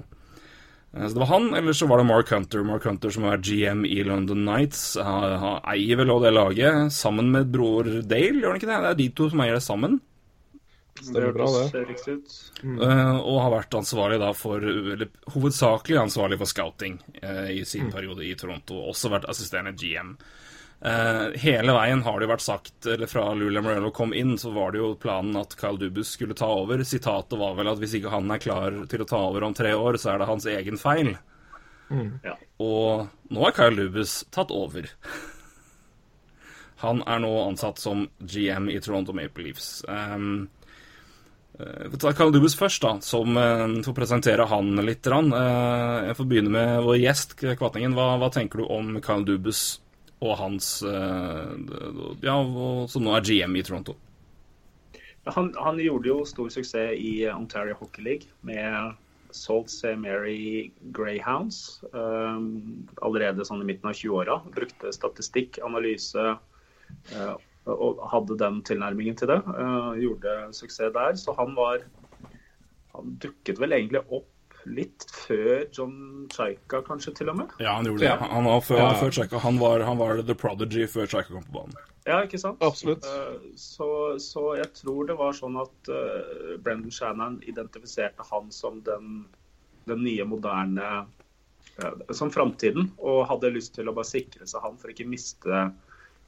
Så 0.92 1.14
det 1.14 1.22
var 1.22 1.30
han, 1.30 1.54
eller 1.56 1.78
så 1.78 1.88
var 1.88 2.02
det 2.02 2.08
Mark 2.10 2.34
Hunter. 2.34 2.66
Mark 2.68 2.88
Hunter 2.90 3.14
som 3.14 3.30
er 3.30 3.40
GM 3.46 3.86
i 3.86 4.02
London 4.04 4.42
Nights. 4.44 4.98
Han, 4.98 5.62
eier 5.72 6.02
vel 6.02 6.12
også 6.12 6.26
det 6.26 6.34
laget, 6.36 6.94
sammen 6.98 7.32
med 7.32 7.54
bror 7.54 7.88
Dale, 8.02 8.42
gjør 8.42 8.50
han 8.50 8.60
ikke 8.60 8.72
det? 8.74 8.82
Det 8.82 8.92
er 8.92 9.02
de 9.04 9.10
to 9.16 9.30
som 9.30 9.46
eier 9.46 9.60
det 9.60 9.64
sammen. 9.64 10.00
Stemmer 11.02 11.32
bra, 11.32 11.48
det. 11.56 11.70
ser 11.70 11.86
riktig 11.86 12.18
ut. 12.20 12.36
Eh, 12.64 13.16
og 13.18 13.40
har 13.44 13.54
vært 13.54 13.78
ansvarlig 13.80 14.20
da 14.22 14.34
for 14.36 14.64
Eller 14.64 15.08
hovedsakelig 15.34 15.98
ansvarlig 16.02 16.40
for 16.42 16.52
scouting 16.52 17.00
eh, 17.22 17.56
i 17.60 17.64
sin 17.66 17.92
periode 17.94 18.26
i 18.28 18.36
Toronto. 18.40 18.82
Også 18.92 19.12
vært 19.14 19.30
assisterende 19.32 19.76
GM. 19.80 20.16
Eh, 20.82 21.24
hele 21.44 21.76
veien 21.76 22.04
har 22.06 22.20
det 22.20 22.28
jo 22.28 22.34
vært 22.34 22.46
sagt, 22.46 22.76
eller 22.88 23.12
fra 23.12 23.26
Lula 23.36 23.64
Morello 23.64 23.92
kom 23.96 24.14
inn, 24.16 24.38
så 24.40 24.52
var 24.56 24.72
det 24.72 24.80
jo 24.80 24.94
planen 25.00 25.36
at 25.40 25.56
Kyle 25.60 25.80
Dubus 25.80 26.14
skulle 26.16 26.38
ta 26.40 26.48
over. 26.62 26.84
Sitatet 26.88 27.40
var 27.40 27.58
vel 27.60 27.72
at 27.72 27.82
hvis 27.82 27.98
ikke 28.00 28.14
han 28.14 28.32
er 28.32 28.44
klar 28.44 28.84
til 28.92 29.04
å 29.04 29.10
ta 29.10 29.24
over 29.32 29.48
om 29.48 29.58
tre 29.58 29.74
år, 29.76 30.00
så 30.00 30.14
er 30.14 30.22
det 30.22 30.30
hans 30.32 30.48
egen 30.48 30.80
feil. 30.80 31.16
Ja. 32.22 32.36
Og 32.62 33.10
nå 33.34 33.46
er 33.48 33.56
Kyle 33.58 33.76
Dubus 33.76 34.22
tatt 34.36 34.54
over. 34.54 34.88
Han 36.80 37.02
er 37.12 37.20
nå 37.20 37.32
ansatt 37.44 37.82
som 37.82 38.06
GM 38.24 38.70
i 38.72 38.80
Toronto 38.80 39.12
Maple 39.16 39.50
Leafs. 39.50 39.82
Um, 39.90 40.48
eh, 41.60 41.98
tar 42.00 42.16
Carl 42.18 42.32
Dubus 42.34 42.56
først, 42.58 42.82
da, 42.84 42.96
som 43.06 43.38
får 43.86 43.96
presentere 43.96 44.48
han 44.50 44.74
litt. 44.86 45.08
Eh, 45.08 46.10
jeg 46.10 46.18
får 46.18 46.30
begynne 46.30 46.54
med 46.54 46.84
vår 46.88 47.00
gjest, 47.02 47.36
Kvatningen. 47.40 47.96
Hva, 47.98 48.16
hva 48.22 48.32
tenker 48.34 48.62
du 48.62 48.70
om 48.70 48.96
Carl 49.06 49.26
Dubus 49.28 49.80
og 50.20 50.36
hans 50.40 50.80
eh, 50.84 51.52
Ja, 52.26 52.38
som 52.92 53.06
nå 53.06 53.16
er 53.16 53.28
GM 53.28 53.56
i 53.56 53.64
Toronto? 53.64 53.96
Han, 55.30 55.52
han 55.60 55.78
gjorde 55.84 56.10
jo 56.10 56.24
stor 56.26 56.50
suksess 56.50 56.96
i 56.98 57.28
Ontario 57.30 57.76
Hockey 57.78 58.02
League 58.02 58.32
med 58.42 58.96
Salt 59.36 59.70
St. 59.70 59.94
Mary 60.00 60.72
Greyhounds 60.96 61.84
allerede 61.94 63.46
sånn 63.46 63.62
i 63.62 63.68
midten 63.68 63.92
av 63.92 64.00
20-åra. 64.00 64.40
Brukte 64.56 64.94
statistikk, 64.96 65.60
analyse 65.62 66.24
eh, 67.14 67.36
og 67.76 68.02
hadde 68.12 68.38
den 68.40 68.62
tilnærmingen 68.68 69.18
til 69.20 69.32
det. 69.32 69.40
Eh, 69.46 69.92
gjorde 70.04 70.36
suksess 70.58 70.94
der. 70.96 71.16
Så 71.20 71.36
han 71.38 71.56
var 71.58 71.86
Han 72.96 73.14
dukket 73.22 73.60
vel 73.62 73.72
egentlig 73.78 74.02
opp 74.10 74.28
litt 74.66 75.06
før 75.14 75.62
John 75.72 76.28
Chaika, 76.34 76.82
kanskje 76.84 77.14
til 77.16 77.30
og 77.32 77.38
med. 77.38 77.52
Ja, 77.64 77.78
han 77.78 77.86
gjorde 77.88 78.02
det. 78.02 78.10
Ja. 78.10 78.18
Han 78.32 78.48
var 78.50 78.60
før, 78.66 78.78
Ja. 78.82 78.94
før. 79.00 79.40
Han 79.40 79.60
var, 79.60 79.80
han 79.88 79.98
var 79.98 80.22
the 80.22 80.36
prodigy 80.36 80.86
før 80.88 81.08
Chaika 81.08 81.32
kom 81.34 81.44
på 81.44 81.54
banen. 81.62 81.78
Ja, 82.06 82.22
ikke 82.26 82.40
sant? 82.42 82.62
Absolutt. 82.66 83.06
Eh, 83.06 83.54
Så, 83.56 84.18
så 84.20 84.56
jeg 84.58 84.74
tror 84.74 85.08
det 85.08 85.16
var 85.20 85.34
sånn 85.38 85.56
at 85.62 85.92
uh, 85.92 86.58
Brendan 86.64 86.92
Shannon 86.92 87.40
identifiserte 87.46 88.26
han 88.32 88.52
som 88.52 88.82
den, 88.82 89.26
den 89.86 90.04
nye, 90.04 90.26
moderne 90.26 91.06
uh, 91.80 91.94
Som 92.12 92.32
framtiden, 92.32 92.92
og 92.98 93.28
hadde 93.30 93.54
lyst 93.54 93.76
til 93.76 93.88
å 93.88 93.94
bare 93.96 94.10
sikre 94.10 94.48
seg 94.48 94.64
han 94.66 94.78
for 94.78 94.92
ikke 94.92 95.08
miste 95.08 95.70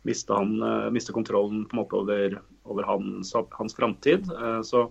miste, 0.08 0.34
han, 0.34 0.62
eh, 0.64 0.90
miste 0.90 1.14
kontrollen 1.14 1.66
på 1.66 1.76
en 1.76 1.84
måte 1.84 1.96
over, 1.96 2.42
over 2.64 2.84
hans, 2.84 3.34
hans 3.50 3.76
framtid. 3.76 4.32
Eh, 4.32 4.62
så, 4.62 4.88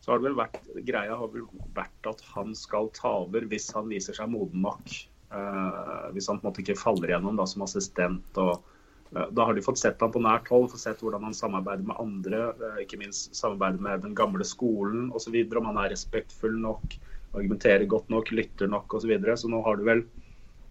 så 0.00 0.10
har 0.12 0.18
det 0.18 0.28
vel 0.30 0.38
vært 0.38 0.58
greia 0.86 1.18
har 1.18 1.30
vel 1.32 1.46
vært 1.76 2.10
at 2.10 2.24
han 2.34 2.54
skal 2.56 2.90
ta 2.96 3.18
over 3.26 3.48
hvis 3.50 3.70
han 3.76 3.90
viser 3.92 4.16
seg 4.16 4.30
moden 4.32 4.64
nok. 4.64 4.94
Eh, 5.34 6.08
hvis 6.14 6.30
han 6.30 6.40
på 6.40 6.46
en 6.46 6.50
måte 6.50 6.64
ikke 6.64 6.80
faller 6.80 7.12
gjennom 7.12 7.38
da, 7.38 7.46
som 7.48 7.66
assistent. 7.66 8.40
og 8.40 8.64
Da 9.12 9.44
har 9.44 9.56
de 9.56 9.64
fått 9.64 9.80
sett 9.80 10.00
ham 10.00 10.14
på 10.14 10.22
nært 10.24 10.48
hold, 10.52 10.70
fått 10.72 10.86
sett 10.86 11.04
hvordan 11.04 11.28
han 11.28 11.36
samarbeider 11.36 11.84
med 11.90 12.00
andre. 12.00 12.46
Ikke 12.84 13.00
minst 13.00 13.36
samarbeider 13.36 13.84
med 13.84 14.06
den 14.06 14.16
gamle 14.16 14.46
skolen 14.48 15.10
osv. 15.16 15.36
Om 15.44 15.72
han 15.72 15.82
er 15.84 15.92
respektfull 15.92 16.56
nok, 16.64 16.96
argumenterer 17.34 17.84
godt 17.88 18.08
nok, 18.12 18.32
lytter 18.32 18.70
nok 18.70 18.96
osv. 18.96 19.04
Så, 19.04 19.12
videre. 19.12 19.36
så 19.36 19.52
nå 19.52 19.60
har 19.66 19.76
du 19.76 19.84
vel 19.88 20.06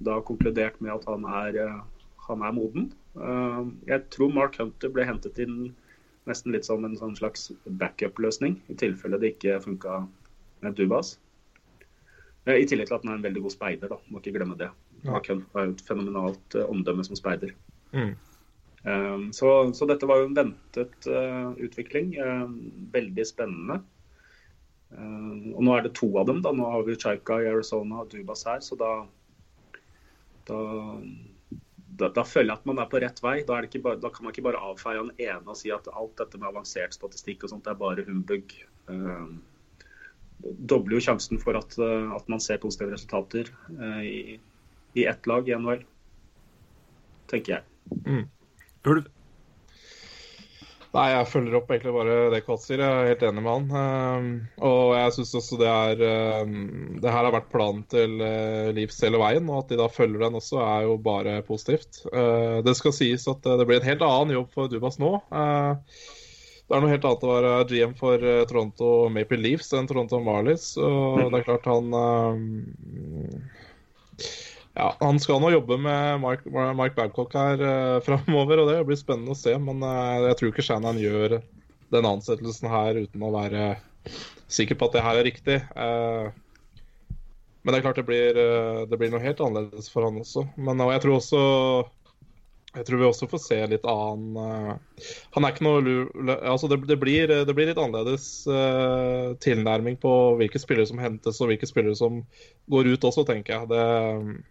da 0.06 0.20
konkludert 0.22 0.78
med 0.82 0.94
at 0.94 1.06
han 1.10 1.26
er, 1.26 1.62
han 2.28 2.42
er 2.46 2.54
moden. 2.54 2.92
Eh, 3.18 3.62
Jeg 3.88 4.10
tror 4.14 4.34
Mark 4.34 4.58
Hunter 4.62 4.90
ble 4.94 5.06
hentet 5.06 5.40
inn 5.40 5.74
nesten 6.28 6.52
litt 6.52 6.66
som 6.68 6.84
en 6.86 6.98
sånn 7.00 7.16
slags 7.16 7.52
backup-løsning, 7.66 8.58
i 8.70 8.76
tilfelle 8.76 9.20
det 9.20 9.36
ikke 9.38 9.62
funka 9.64 10.02
med 10.62 10.76
Dubas. 10.76 11.18
Eh, 12.46 12.56
I 12.62 12.66
tillegg 12.68 12.88
til 12.88 12.96
at 12.98 13.04
han 13.06 13.14
er 13.14 13.18
en 13.22 13.24
veldig 13.28 13.42
god 13.46 13.52
speider, 13.56 13.88
da. 13.90 13.98
Må 14.12 14.20
ikke 14.22 14.36
glemme 14.38 14.58
det. 14.60 14.70
Mark 15.06 15.28
Hunter 15.30 15.48
har 15.56 15.66
jo 15.70 15.76
et 15.78 15.86
fenomenalt 15.88 16.56
eh, 16.56 16.66
omdømme 16.68 17.06
som 17.06 17.16
speider. 17.16 17.54
Mm. 17.94 18.16
Eh, 18.88 19.20
Så, 19.32 19.74
så 19.74 19.88
dette 19.88 20.08
var 20.08 20.20
jo 20.22 20.28
en 20.30 20.36
ventet 20.38 21.08
eh, 21.08 21.50
utvikling. 21.68 22.16
eh, 22.20 22.48
Veldig 22.94 23.26
spennende. 23.28 23.82
Og 24.98 25.60
nå 25.68 25.74
er 25.76 25.82
det 25.84 25.96
to 26.00 26.08
av 26.18 26.28
dem. 26.30 26.38
da. 26.42 26.54
Nå 26.56 26.64
har 26.72 26.84
vi 26.88 26.94
Chaika 26.96 27.42
i 27.44 27.48
Arizona 27.50 28.00
og 28.06 28.10
Dubas 28.14 28.46
her, 28.48 28.62
så 28.64 28.78
da 28.80 28.92
da, 30.48 30.60
da, 31.98 32.10
da 32.14 32.24
føler 32.28 32.52
jeg 32.52 32.62
at 32.62 32.70
man 32.70 32.82
er 32.82 32.90
på 32.92 33.02
rett 33.02 33.22
vei. 33.24 33.36
Da, 33.48 33.60
bare, 33.84 34.00
da 34.02 34.12
kan 34.14 34.26
man 34.26 34.34
ikke 34.34 34.46
bare 34.48 34.62
avfeie 34.70 35.02
han 35.02 35.14
ene 35.18 35.54
og 35.54 35.60
si 35.60 35.72
at 35.74 35.90
alt 35.94 36.16
dette 36.20 36.40
med 36.40 36.50
avansert 36.52 36.96
statistikk 36.96 37.46
og 37.46 37.54
sånt 37.54 37.70
er 37.70 37.80
bare 37.80 38.06
humbug. 38.08 38.54
Det 38.88 40.54
dobler 40.70 41.00
jo 41.00 41.06
sjansen 41.08 41.42
for 41.42 41.58
at, 41.58 41.78
eh, 41.82 42.12
at 42.14 42.28
man 42.30 42.42
ser 42.44 42.62
positive 42.62 42.94
resultater 42.94 43.50
eh, 43.74 44.04
i, 44.06 44.40
i 44.94 45.06
ett 45.10 45.30
lag 45.30 45.50
i 45.50 45.56
NHL, 45.58 45.82
tenker 47.32 47.58
jeg. 47.58 48.28
Ulv? 48.88 49.10
Nei, 50.98 51.12
jeg 51.14 51.28
følger 51.30 51.56
opp 51.60 51.70
egentlig 51.70 51.92
bare 51.94 52.14
det 52.34 52.40
Kåss 52.48 52.64
sier. 52.66 52.82
Jeg 52.82 52.90
er 52.90 53.10
helt 53.12 53.24
enig 53.28 53.42
med 53.46 53.52
han. 53.52 53.66
Ehm, 53.82 54.30
og 54.66 54.96
jeg 54.98 55.14
syns 55.14 55.34
også 55.38 55.60
det 55.62 55.68
er 55.70 56.00
ehm, 56.08 56.56
Det 57.04 57.12
her 57.14 57.28
har 57.28 57.36
vært 57.36 57.52
planen 57.52 57.84
til 57.92 58.16
uh, 58.18 58.72
Leafs 58.74 58.98
hele 59.06 59.20
veien, 59.22 59.52
og 59.52 59.60
at 59.62 59.74
de 59.74 59.78
da 59.78 59.86
følger 59.94 60.26
den 60.26 60.40
også, 60.40 60.58
er 60.64 60.88
jo 60.88 60.96
bare 61.06 61.36
positivt. 61.46 62.02
Eh, 62.10 62.58
det 62.66 62.74
skal 62.80 62.96
sies 62.98 63.28
at 63.30 63.46
eh, 63.46 63.60
det 63.60 63.68
blir 63.70 63.78
en 63.78 63.90
helt 63.92 64.08
annen 64.08 64.34
jobb 64.40 64.50
for 64.56 64.72
Dubas 64.72 64.98
nå. 65.02 65.14
Eh, 65.30 66.02
det 66.68 66.76
er 66.76 66.84
noe 66.84 66.92
helt 66.92 67.06
annet 67.08 67.28
å 67.28 67.34
være 67.36 67.54
GM 67.70 67.94
for 68.00 68.26
eh, 68.34 68.42
Toronto 68.50 68.92
Maple 69.14 69.40
Leafs 69.44 69.70
enn 69.78 69.88
Toronto 69.92 70.18
Marlies. 70.24 70.72
Og 70.82 71.28
det 71.28 71.44
er 71.44 71.46
klart 71.52 71.70
han 71.70 71.94
ehm, 72.02 72.48
ja, 74.78 74.96
Han 75.00 75.20
skal 75.20 75.42
nå 75.42 75.52
jobbe 75.52 75.78
med 75.82 76.22
Mike, 76.22 76.52
Mike 76.78 76.96
Babcock 76.98 77.34
her 77.38 77.62
uh, 77.62 78.00
framover, 78.06 78.62
og 78.62 78.72
det 78.72 78.82
blir 78.88 79.00
spennende 79.00 79.34
å 79.34 79.38
se. 79.38 79.56
Men 79.58 79.82
uh, 79.82 80.30
jeg 80.30 80.40
tror 80.40 80.52
ikke 80.54 80.66
Shannon 80.66 81.02
gjør 81.02 81.40
den 81.94 82.10
ansettelsen 82.10 82.70
her 82.70 83.00
uten 83.00 83.24
å 83.24 83.34
være 83.34 83.72
sikker 84.52 84.78
på 84.78 84.90
at 84.90 84.98
det 84.98 85.06
her 85.06 85.20
er 85.20 85.28
riktig. 85.28 85.60
Uh, 85.74 86.30
men 87.64 87.74
det 87.74 87.80
er 87.80 87.86
klart 87.88 88.00
det 88.00 88.08
blir, 88.08 88.38
uh, 88.38 88.84
det 88.88 89.00
blir 89.00 89.14
noe 89.14 89.24
helt 89.24 89.42
annerledes 89.44 89.90
for 89.92 90.06
han 90.08 90.20
også. 90.22 90.46
Men 90.62 90.84
jeg 90.94 91.06
tror 91.06 91.20
også 91.20 91.46
jeg 92.78 92.86
tror 92.86 93.00
vi 93.00 93.08
også 93.08 93.26
får 93.32 93.40
se 93.42 93.56
litt 93.72 93.86
annen 93.90 94.36
Han 95.34 95.46
er 95.48 95.54
ikke 95.54 95.66
noe 95.66 95.80
lur... 95.82 96.10
Altså, 96.36 96.68
det, 96.70 96.84
det, 96.86 97.00
blir, 97.02 97.32
det 97.48 97.56
blir 97.58 97.72
litt 97.72 97.80
annerledes 97.82 98.28
uh, 98.46 99.34
tilnærming 99.42 99.98
på 100.04 100.12
hvilke 100.38 100.62
spillere 100.62 100.86
som 100.86 101.02
hentes, 101.02 101.40
og 101.42 101.50
hvilke 101.50 101.66
spillere 101.66 101.98
som 101.98 102.20
går 102.70 102.92
ut 102.92 103.08
også, 103.10 103.26
tenker 103.26 103.56
jeg. 103.56 103.72
Det, 103.72 104.46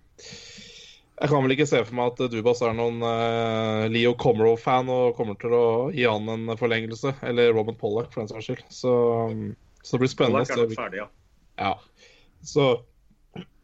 jeg 1.16 1.30
kan 1.32 1.44
vel 1.46 1.54
ikke 1.54 1.68
se 1.68 1.80
for 1.86 1.96
meg 1.96 2.10
at 2.12 2.32
Dubas 2.32 2.60
er 2.64 2.74
noen 2.76 2.98
uh, 3.00 3.86
Leo 3.88 4.12
Comroe-fan 4.20 4.90
og 4.92 5.16
kommer 5.16 5.38
til 5.40 5.54
å 5.56 5.66
gi 5.94 6.04
han 6.04 6.28
en 6.28 6.50
forlengelse. 6.60 7.14
Eller 7.24 7.54
Robin 7.56 7.78
Pollack, 7.78 8.10
for 8.12 8.22
den 8.22 8.28
saks 8.28 8.50
skyld. 8.50 8.66
Så, 8.68 8.92
så 9.80 9.96
det 9.96 10.02
blir 10.04 10.12
spennende 10.12 10.44
Pollack 10.44 10.52
er 10.52 10.62
nok 10.66 10.76
ferdig, 10.76 11.00
ja. 11.00 11.08
Ja. 11.56 11.72
Så 12.44 12.68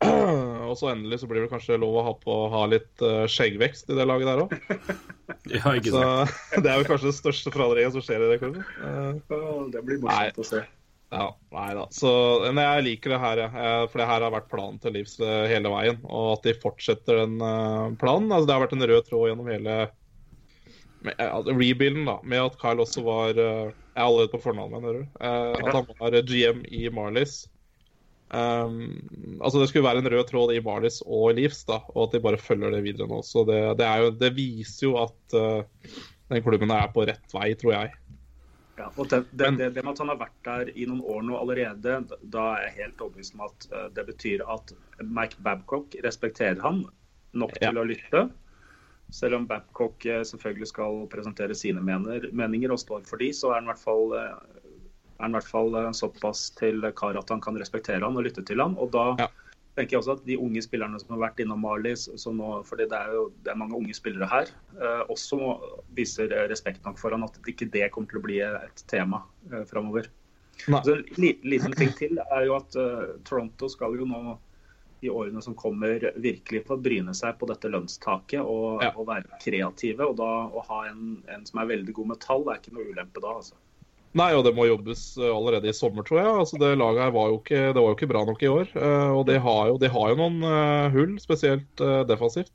Og 0.68 0.74
så 0.76 0.88
endelig 0.90 1.20
så 1.20 1.28
blir 1.28 1.44
det 1.44 1.50
kanskje 1.52 1.78
lov 1.80 1.98
å 2.00 2.04
ha, 2.06 2.12
på, 2.20 2.36
ha 2.52 2.62
litt 2.72 3.04
uh, 3.04 3.24
skjeggvekst 3.30 3.92
i 3.92 3.96
det 3.98 4.08
laget 4.08 4.30
der 4.32 4.46
òg. 4.46 4.56
Ja, 5.52 5.72
ikke 5.74 5.92
Så 5.92 6.02
det 6.62 6.68
er 6.70 6.80
vel 6.80 6.88
kanskje 6.88 7.10
det 7.10 7.16
største 7.18 7.52
forandringen 7.52 7.92
som 7.94 8.04
skjer 8.04 8.24
i 8.24 8.30
det 8.32 8.40
klubben. 8.40 8.64
Uh, 8.80 9.68
Det 9.72 9.84
blir 9.84 10.00
Nei. 10.00 10.06
morsomt 10.08 10.40
å 10.40 10.48
se. 10.48 10.62
Ja, 11.12 11.26
nei 11.52 11.70
da. 11.76 11.86
Så, 11.92 12.10
men 12.48 12.62
jeg 12.64 12.84
liker 12.86 13.12
det 13.12 13.20
her. 13.20 13.42
Eh, 13.44 13.82
For 13.92 14.00
det 14.00 14.08
her 14.08 14.24
har 14.24 14.32
vært 14.32 14.48
planen 14.48 14.78
til 14.80 14.94
Livs 14.96 15.18
eh, 15.20 15.44
hele 15.50 15.72
veien. 15.72 16.00
Og 16.08 16.38
at 16.38 16.46
de 16.48 16.56
fortsetter 16.62 17.20
den 17.20 17.36
eh, 17.36 17.92
planen. 18.00 18.32
Altså, 18.32 18.48
det 18.48 18.56
har 18.56 18.64
vært 18.64 18.76
en 18.78 18.86
rød 18.88 19.08
tråd 19.10 19.28
gjennom 19.28 19.50
hele 19.52 19.76
altså, 21.18 21.52
rebuilden, 21.52 22.06
da. 22.08 22.16
Med 22.24 22.46
at 22.46 22.56
Kyle 22.62 22.86
også 22.86 23.04
var 23.04 23.36
Jeg 23.36 23.74
er 23.74 24.06
allerede 24.06 24.32
på 24.32 24.40
fornavn, 24.46 24.72
mener 24.78 25.02
du. 25.02 25.08
At 25.20 25.74
han 25.76 25.90
var 26.00 26.16
GM 26.24 26.64
i 26.72 26.86
Marlies. 26.92 27.42
Um, 28.32 28.96
altså 29.44 29.60
Det 29.60 29.66
skulle 29.68 29.84
være 29.84 30.00
en 30.00 30.08
rød 30.08 30.24
tråd 30.30 30.54
i 30.56 30.62
Marlies 30.64 31.02
og 31.04 31.34
i 31.34 31.42
Leafs, 31.42 31.66
da, 31.68 31.82
og 31.92 32.06
at 32.06 32.14
de 32.14 32.22
bare 32.24 32.40
følger 32.40 32.72
det 32.72 32.80
videre 32.86 33.10
nå. 33.10 33.18
Så 33.28 33.44
det, 33.44 33.58
det, 33.76 33.88
jo, 34.00 34.14
det 34.16 34.30
viser 34.38 34.86
jo 34.86 34.94
at 35.02 35.36
uh, 35.36 35.98
den 36.32 36.44
klubben 36.46 36.72
er 36.72 36.88
på 36.94 37.04
rett 37.04 37.36
vei, 37.36 37.50
tror 37.60 37.74
jeg. 37.76 37.92
Ja, 38.78 38.86
og 38.96 39.08
det, 39.10 39.18
det, 39.36 39.50
det, 39.58 39.66
det 39.76 39.82
med 39.84 39.92
at 39.92 39.98
han 40.00 40.08
har 40.08 40.20
vært 40.22 40.38
der 40.46 40.70
i 40.72 40.86
noen 40.88 41.02
år 41.04 41.24
nå 41.28 41.36
allerede, 41.36 41.96
da 42.32 42.44
er 42.56 42.62
jeg 42.68 42.76
helt 42.78 43.02
overbevist 43.04 43.34
om 43.36 43.42
at 43.44 43.66
eh, 43.68 43.88
det 43.98 44.06
betyr 44.08 44.44
at 44.48 44.72
Mike 45.04 45.36
Babcock 45.44 45.96
respekterer 46.06 46.62
han 46.64 46.86
nok 47.36 47.52
Ja. 47.60 47.68
til 47.70 47.82
å 47.82 47.84
lytte. 47.88 48.22
Selv 49.12 49.36
om 49.36 49.46
Babcock 49.50 50.06
eh, 50.08 50.22
selvfølgelig 50.24 50.70
skal 50.72 51.02
presentere 51.12 51.54
sine 51.58 51.84
mener, 51.84 52.30
meninger 52.32 52.72
og 52.72 52.80
står 52.80 53.04
for 53.08 53.20
de, 53.20 53.28
så 53.36 53.52
er 53.52 53.60
han 53.60 53.68
i 53.68 53.72
hvert 53.74 53.84
fall, 53.84 54.16
eh, 54.16 54.32
er 55.18 55.26
han 55.26 55.36
i 55.36 55.38
hvert 55.38 55.52
fall 55.52 55.76
såpass 55.94 56.48
til 56.56 56.80
kar 56.96 57.20
at 57.20 57.28
han 57.30 57.44
kan 57.44 57.60
respektere 57.60 58.00
han 58.04 58.16
og 58.16 58.24
lytte 58.24 58.44
til 58.48 58.64
han. 58.64 58.78
Og 58.80 58.90
da 58.96 59.06
Ja. 59.20 59.28
Tenker 59.76 59.96
jeg 59.96 60.00
også 60.02 60.16
at 60.18 60.24
de 60.26 60.36
unge 60.38 60.60
spillerne 60.64 60.98
som 61.00 61.14
har 61.14 61.22
vært 61.30 61.40
innom 61.44 61.62
Marlies, 61.64 62.08
som 62.20 62.36
nå, 62.36 62.62
fordi 62.68 62.84
det 62.90 62.98
er 62.98 63.14
jo 63.16 63.22
det 63.44 63.52
er 63.54 63.56
mange 63.60 63.76
unge 63.78 63.94
spillere 63.96 64.28
her, 64.28 64.50
eh, 64.78 65.02
også 65.08 65.38
må- 65.40 65.58
viser 65.96 66.32
eh, 66.32 66.48
respekt 66.50 66.84
nok 66.84 66.98
for 67.00 67.10
han 67.16 67.24
at 67.24 67.38
ikke 67.48 67.70
det 67.72 67.90
kommer 67.94 68.08
til 68.12 68.20
å 68.20 68.26
bli 68.26 68.40
et 68.44 68.84
tema 68.86 69.22
eh, 69.50 69.64
framover. 69.64 70.08
En 70.68 70.82
liten, 71.16 71.48
liten 71.48 71.72
ting 71.72 71.92
til 71.96 72.18
er 72.20 72.44
jo 72.46 72.56
at 72.60 72.76
eh, 72.76 73.16
Toronto 73.24 73.68
skal 73.72 73.96
jo 73.96 74.04
nå 74.06 74.38
i 75.02 75.08
årene 75.10 75.40
som 75.42 75.56
kommer 75.58 75.98
virkelig 76.22 76.60
få 76.68 76.76
bryne 76.78 77.10
seg 77.16 77.34
på 77.40 77.48
dette 77.50 77.66
lønnstaket 77.72 78.38
og, 78.44 78.82
Ja. 78.84 78.92
og 78.94 79.08
være 79.08 79.40
kreative. 79.42 80.04
Og 80.06 80.16
da 80.20 80.28
å 80.46 80.62
ha 80.68 80.84
en, 80.92 81.24
en 81.26 81.42
som 81.48 81.58
er 81.58 81.72
veldig 81.72 81.94
god 81.96 82.12
med 82.12 82.20
tall, 82.22 82.44
er 82.52 82.60
ikke 82.60 82.76
noe 82.76 82.86
ulempe 82.92 83.18
da, 83.24 83.32
altså. 83.40 83.56
Nei, 84.18 84.28
og 84.36 84.42
det 84.44 84.52
må 84.52 84.66
jobbes 84.68 85.02
eh, 85.16 85.28
allerede 85.32 85.70
i 85.70 85.76
sommer, 85.76 86.04
tror 86.04 86.20
jeg. 86.20 86.32
Altså, 86.42 86.58
det 86.60 86.74
laget 86.76 87.06
her 87.06 87.14
var 87.14 87.30
jo 87.30 87.38
ikke, 87.40 87.60
var 87.72 87.86
jo 87.86 87.94
ikke 87.96 88.08
bra 88.10 88.24
nok 88.28 88.42
i 88.44 88.50
år. 88.52 88.72
eh, 88.76 89.12
Og 89.16 89.24
det 89.28 89.38
har 89.44 89.70
jo, 89.70 89.78
det 89.80 89.92
har 89.94 90.10
jo 90.12 90.18
noen 90.20 90.42
eh, 90.48 90.88
hull, 90.96 91.14
spesielt 91.22 91.84
defensivt. 92.10 92.52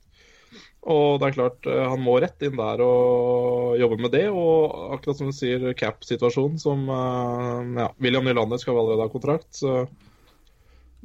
Og 0.88 1.18
det 1.20 1.26
er 1.26 1.34
klart, 1.34 1.66
han 1.66 2.00
må 2.00 2.14
rett 2.22 2.44
inn 2.46 2.54
der 2.56 2.80
og 2.80 3.74
jobbe 3.76 3.98
med 4.00 4.12
det. 4.14 4.28
Og 4.30 4.94
akkurat 4.94 5.18
som 5.18 5.28
du 5.28 5.34
sier, 5.36 5.66
cap-situasjonen 5.76 6.56
som 6.62 6.86
ja, 6.88 7.88
William 8.00 8.24
Nylander 8.24 8.62
skal 8.62 8.78
allerede 8.78 9.04
ha 9.04 9.12
kontrakt. 9.12 9.50
så 9.58 9.82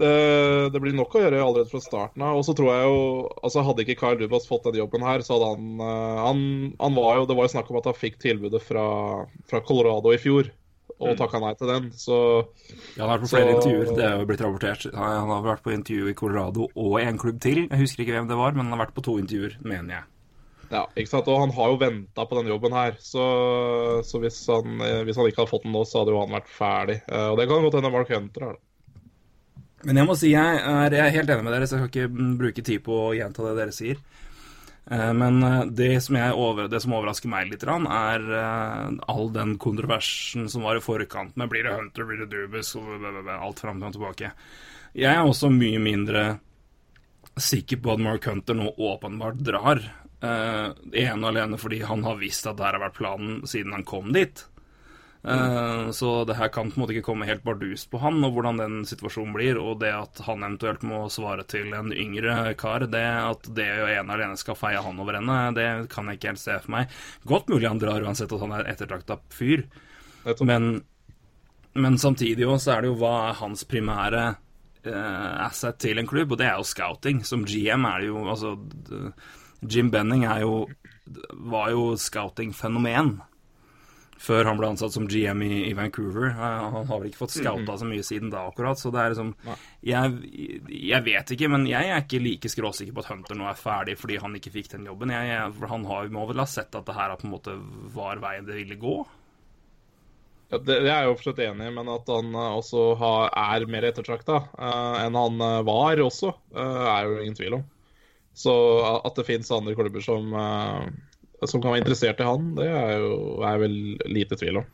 det, 0.01 0.71
det 0.73 0.79
blir 0.81 0.95
nok 0.97 1.13
å 1.13 1.21
gjøre 1.21 1.37
allerede 1.43 1.69
fra 1.69 1.79
starten 1.83 2.23
av. 2.25 2.39
Og 2.39 2.45
så 2.47 2.55
tror 2.57 2.71
jeg 2.73 2.87
jo 2.89 2.97
altså 3.45 3.61
Hadde 3.67 3.83
ikke 3.85 3.99
Kyle 3.99 4.17
Dubas 4.17 4.47
fått 4.49 4.63
den 4.65 4.79
jobben 4.81 5.03
her, 5.05 5.21
så 5.21 5.35
hadde 5.37 5.51
han, 5.53 5.67
eh, 5.85 6.21
han 6.25 6.39
Han 6.81 6.95
var 6.97 7.19
jo 7.19 7.25
Det 7.29 7.35
var 7.37 7.45
jo 7.45 7.53
snakk 7.53 7.69
om 7.69 7.77
at 7.77 7.89
han 7.91 7.99
fikk 7.99 8.17
tilbudet 8.23 8.61
fra, 8.65 8.85
fra 9.49 9.61
Colorado 9.61 10.13
i 10.15 10.17
fjor, 10.17 10.49
og 11.03 11.17
takka 11.19 11.39
nei 11.43 11.53
til 11.59 11.67
den. 11.67 11.91
Så 11.99 12.15
han 12.95 13.03
har 13.05 13.17
vært 13.17 13.23
på 13.25 13.29
Så- 13.29 13.37
flere 13.37 13.53
intervjuer. 13.57 13.95
Det 13.97 14.03
er 14.07 14.17
jo 14.19 14.25
blitt 14.29 14.41
rapportert. 14.45 14.87
Han 14.95 15.29
har 15.29 15.43
vært 15.45 15.63
på 15.65 15.73
intervju 15.75 16.09
i 16.09 16.13
Colorado 16.17 16.67
og 16.75 16.99
en 17.01 17.17
klubb 17.17 17.39
til. 17.41 17.67
Jeg 17.67 17.79
husker 17.81 18.03
ikke 18.05 18.13
hvem 18.17 18.27
det 18.29 18.37
var, 18.39 18.51
men 18.53 18.65
han 18.69 18.77
har 18.77 18.85
vært 18.87 18.95
på 18.95 19.03
to 19.03 19.17
intervjuer, 19.19 19.57
mener 19.63 19.97
jeg. 19.99 20.03
ja, 20.71 20.85
ikke 20.97 21.09
sant. 21.11 21.27
Og 21.27 21.37
han 21.39 21.51
har 21.53 21.69
jo 21.69 21.77
venta 21.77 22.25
på 22.25 22.37
den 22.39 22.47
jobben 22.49 22.71
her. 22.73 22.95
Så, 22.97 23.21
så 24.03 24.17
hvis, 24.23 24.39
han, 24.47 24.79
eh, 24.81 25.03
hvis 25.05 25.15
han 25.19 25.27
ikke 25.29 25.43
hadde 25.43 25.51
fått 25.53 25.63
den 25.67 25.73
nå, 25.75 25.83
så 25.85 26.01
hadde 26.01 26.13
jo 26.15 26.21
han 26.23 26.33
vært 26.33 26.49
ferdig. 26.49 27.01
Eh, 27.09 27.27
Og 27.29 27.37
det 27.37 27.47
kan 27.49 27.61
godt 27.61 27.75
hende 27.77 27.91
Mark 27.93 28.09
Hunter 28.09 28.47
er 28.47 28.53
det. 28.57 28.61
Men 29.83 29.99
jeg 29.99 30.07
må 30.07 30.15
si 30.15 30.31
jeg 30.31 30.59
er, 30.59 30.95
jeg 30.95 31.03
er 31.05 31.15
helt 31.17 31.31
enig 31.33 31.45
med 31.45 31.55
dere, 31.55 31.67
så 31.67 31.77
jeg 31.77 31.83
skal 31.83 31.91
ikke 31.91 32.11
mm, 32.13 32.35
bruke 32.39 32.65
tid 32.65 32.83
på 32.85 32.99
å 33.09 33.15
gjenta 33.17 33.47
det 33.47 33.55
dere 33.59 33.75
sier. 33.75 33.99
Eh, 34.91 35.13
Men 35.13 35.43
eh, 35.43 35.65
det 35.65 36.03
som, 36.03 36.17
over, 36.33 36.67
det 36.67 36.81
som 36.83 36.95
overrasker 36.95 37.31
meg 37.31 37.51
litt, 37.51 37.63
er 37.63 38.27
eh, 38.39 39.01
all 39.11 39.31
den 39.35 39.57
kontroversen 39.61 40.49
som 40.51 40.67
var 40.67 40.79
i 40.79 40.83
forkant 40.83 41.35
med 41.39 41.51
blir 41.51 41.67
det 41.67 41.75
Hunter, 41.75 42.07
blir 42.07 42.23
det 42.23 42.31
Dubus, 42.31 42.75
alt 42.75 43.63
fram 43.63 43.83
og 43.83 43.95
tilbake. 43.95 44.31
Jeg 44.93 45.11
er 45.11 45.23
også 45.25 45.49
mye 45.49 45.81
mindre 45.81 46.25
sikker 47.39 47.79
på 47.81 47.95
at 47.95 48.01
Mark 48.03 48.27
Hunter 48.29 48.53
nå 48.53 48.75
åpenbart 48.77 49.39
drar 49.41 49.81
ene 50.23 51.17
og 51.17 51.25
alene 51.27 51.57
fordi 51.59 51.81
han 51.83 52.05
har 52.05 52.15
visst 52.15 52.45
at 52.47 52.55
det 52.55 52.63
her 52.63 52.77
har 52.77 52.83
vært 52.85 52.99
planen 52.99 53.41
siden 53.49 53.73
han 53.73 53.83
kom 53.83 54.13
dit. 54.15 54.45
Uh, 55.23 55.87
så 55.95 56.25
det 56.27 56.35
her 56.35 56.49
kan 56.51 56.67
på 56.67 56.75
en 56.75 56.81
måte 56.83 56.91
ikke 56.97 57.05
komme 57.07 57.27
helt 57.29 57.45
bardust 57.45 57.87
på 57.91 58.01
han, 58.03 58.19
og 58.27 58.35
hvordan 58.35 58.59
den 58.59 58.73
situasjonen 58.87 59.31
blir. 59.35 59.59
Og 59.61 59.79
det 59.83 59.93
at 59.95 60.19
han 60.27 60.43
eventuelt 60.43 60.83
må 60.87 61.05
svare 61.13 61.45
til 61.47 61.71
en 61.77 61.93
yngre 61.95 62.51
kar, 62.59 62.87
det 62.91 63.05
at 63.21 63.47
det 63.55 63.69
ene 63.71 64.03
og 64.03 64.17
alene 64.17 64.39
skal 64.39 64.59
feie 64.59 64.83
han 64.83 64.99
over 64.99 65.19
ende, 65.21 65.39
det 65.55 65.69
kan 65.93 66.11
jeg 66.11 66.19
ikke 66.19 66.33
helt 66.33 66.43
se 66.43 66.59
for 66.65 66.75
meg. 66.75 66.91
Godt 67.29 67.51
mulig 67.53 67.71
han 67.71 67.81
drar 67.81 68.03
uansett 68.03 68.35
at 68.35 68.43
han 68.43 68.57
er 68.59 68.67
ettertrakta 68.73 69.19
fyr, 69.31 69.63
men, 70.43 70.71
men 71.75 71.99
samtidig 71.99 72.47
også, 72.47 72.65
så 72.65 72.75
er 72.75 72.83
det 72.83 72.91
jo 72.91 72.99
hva 72.99 73.15
er 73.29 73.39
hans 73.39 73.63
primære 73.67 74.27
uh, 74.35 75.47
asset 75.47 75.79
til 75.83 75.99
en 75.99 76.09
klubb, 76.09 76.35
og 76.35 76.43
det 76.43 76.51
er 76.51 76.59
jo 76.59 76.67
scouting. 76.67 77.23
Som 77.27 77.47
GM 77.47 77.87
er 77.87 78.03
det 78.03 78.11
jo 78.11 78.23
Altså 78.27 78.57
Jim 79.63 79.91
Benning 79.91 80.27
er 80.27 80.43
jo 80.43 80.65
var 81.51 81.71
jo 81.71 81.93
scouting-fenomen 81.99 83.17
før 84.23 84.47
han 84.47 84.59
ble 84.59 84.69
ansatt 84.71 84.93
som 84.95 85.07
GM 85.09 85.41
i, 85.43 85.53
i 85.67 85.73
Vancouver. 85.75 86.31
Han 86.37 86.85
har 86.87 86.99
vel 86.99 87.09
ikke 87.09 87.23
fått 87.25 87.35
scouta 87.35 87.75
så 87.79 87.87
mye 87.87 88.05
siden 88.05 88.31
da, 88.31 88.45
akkurat. 88.47 88.79
Så 88.79 88.91
det 88.93 89.01
er 89.01 89.11
liksom 89.11 89.33
jeg, 89.83 90.13
jeg, 90.71 91.01
vet 91.07 91.33
ikke, 91.35 91.49
men 91.51 91.67
jeg 91.67 91.89
er 91.91 92.05
ikke 92.05 92.21
like 92.23 92.51
skråsikker 92.51 92.95
på 92.95 93.03
at 93.03 93.11
Hunter 93.11 93.39
nå 93.39 93.49
er 93.49 93.59
ferdig 93.59 93.97
fordi 93.99 94.21
han 94.23 94.37
ikke 94.39 94.53
fikk 94.53 94.71
den 94.77 94.87
jobben. 94.87 95.11
Jeg, 95.11 95.27
jeg, 95.33 95.67
han 95.73 95.89
har, 95.89 96.07
må 96.13 96.23
vel 96.29 96.39
ha 96.43 96.47
sett 96.49 96.75
at 96.79 96.87
det 96.87 96.95
her 96.95 97.17
på 97.19 97.27
en 97.27 97.35
måte 97.35 97.57
var 97.95 98.23
veien 98.23 98.47
det 98.47 98.57
ville 98.61 98.79
gå? 98.79 98.95
Ja, 100.53 100.59
det, 100.59 100.79
det, 100.85 100.89
er 100.89 101.03
jeg 101.03 101.09
jo 101.09 101.19
forstått 101.19 101.43
enig 101.43 101.67
i, 101.67 101.73
men 101.73 101.87
at 101.89 102.09
han 102.13 102.35
uh, 102.37 102.57
også 102.59 102.89
har, 102.99 103.31
er 103.55 103.67
mer 103.73 103.87
ettertrakta 103.89 104.43
uh, 104.53 104.99
enn 105.01 105.17
han 105.17 105.41
uh, 105.41 105.63
var 105.65 105.99
også, 106.03 106.29
er 106.53 107.07
jo 107.09 107.23
ingen 107.23 107.39
tvil 107.39 107.57
om. 107.57 107.63
Så 108.37 108.53
at 109.03 109.17
det 109.17 109.27
finnes 109.27 109.51
andre 109.53 109.75
klubber 109.77 110.01
som 110.01 110.31
som 111.49 111.61
kan 111.61 111.73
være 111.73 111.83
interessert 111.83 112.21
i 112.21 112.27
han, 112.27 112.49
det 112.57 112.69
er 112.69 112.95
jo 113.01 113.13
er 113.47 113.61
vel 113.61 113.77
lite 114.09 114.37
tvil 114.39 114.61
om. 114.61 114.71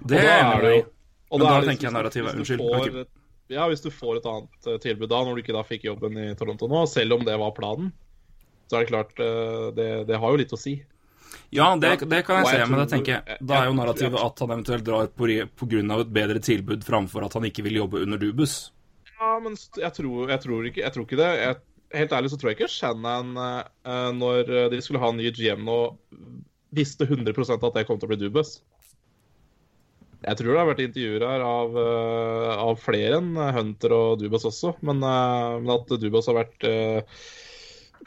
Det 0.00 0.20
er 0.24 0.64
det 0.64 0.74
jo. 0.74 0.84
Men 1.28 1.44
da 1.44 1.56
tenker 1.66 1.88
jeg 1.88 1.94
narrativet. 1.94 2.36
Unnskyld. 2.40 2.62
Får, 2.62 3.08
ja, 3.52 3.64
hvis 3.68 3.82
du 3.84 3.90
får 3.92 4.20
et 4.20 4.28
annet 4.28 4.68
eh, 4.68 4.78
tilbud 4.82 5.10
da, 5.10 5.22
når 5.24 5.36
du 5.36 5.42
ikke 5.42 5.56
da 5.56 5.64
fikk 5.66 5.88
jobben 5.88 6.16
i 6.20 6.28
Toronto 6.38 6.68
nå, 6.70 6.84
selv 6.88 7.18
om 7.18 7.26
det 7.26 7.36
var 7.40 7.52
planen, 7.56 7.90
så 8.68 8.78
er 8.78 8.84
det 8.84 8.90
klart 8.92 9.20
eh, 9.24 9.68
Det, 9.76 9.88
det 10.08 10.20
har 10.20 10.32
jo 10.32 10.40
litt 10.40 10.54
å 10.56 10.60
si. 10.60 10.78
Ja, 11.52 11.70
det, 11.80 11.94
det 12.08 12.22
kan 12.24 12.40
jeg, 12.40 12.48
jeg 12.48 12.64
se, 12.64 12.70
men 12.72 12.82
jeg 12.82 12.90
tenker 12.92 13.38
da 13.40 13.62
er 13.62 13.70
jo 13.70 13.76
narrativet 13.76 14.20
at 14.20 14.42
han 14.44 14.52
eventuelt 14.52 14.84
drar 14.84 15.08
på 15.12 15.28
pga. 15.28 16.00
et 16.00 16.12
bedre 16.12 16.42
tilbud 16.44 16.84
framfor 16.84 17.24
at 17.24 17.36
han 17.36 17.48
ikke 17.48 17.64
vil 17.68 17.80
jobbe 17.82 18.02
under 18.04 18.20
Dubus. 18.20 18.58
Ja, 19.18 19.34
men 19.42 19.56
jeg 19.56 19.92
tror, 19.96 20.28
jeg 20.30 20.40
tror, 20.44 20.68
ikke, 20.68 20.82
jeg 20.84 20.94
tror 20.94 21.06
ikke 21.08 21.20
det. 21.20 21.30
Jeg 21.40 21.58
helt 21.94 22.14
ærlig 22.16 22.32
så 22.32 22.38
tror 22.38 22.50
jeg 22.50 22.58
ikke 22.58 22.72
Shannon, 22.72 23.34
uh, 23.36 24.10
når 24.16 24.72
de 24.72 24.80
skulle 24.84 25.02
ha 25.02 25.12
en 25.12 25.20
ny 25.20 25.30
GM 25.34 25.64
nå, 25.66 25.78
visste 26.76 27.08
100% 27.08 27.64
at 27.64 27.78
det 27.78 27.86
kom 27.88 28.00
til 28.00 28.08
å 28.08 28.12
bli 28.12 28.20
Dubus. 28.20 28.58
Jeg 30.18 30.34
tror 30.40 30.50
det 30.50 30.58
har 30.58 30.66
vært 30.66 30.82
intervjuer 30.82 31.22
her 31.22 31.42
av, 31.46 31.76
av 32.58 32.80
flere 32.82 33.20
enn 33.20 33.36
Hunter 33.54 33.92
og 33.94 34.16
Dubas 34.18 34.48
også. 34.48 34.72
Men, 34.82 34.98
men 34.98 35.70
at 35.70 35.92
Dubas 36.02 36.26
har 36.26 36.40
vært 36.40 36.66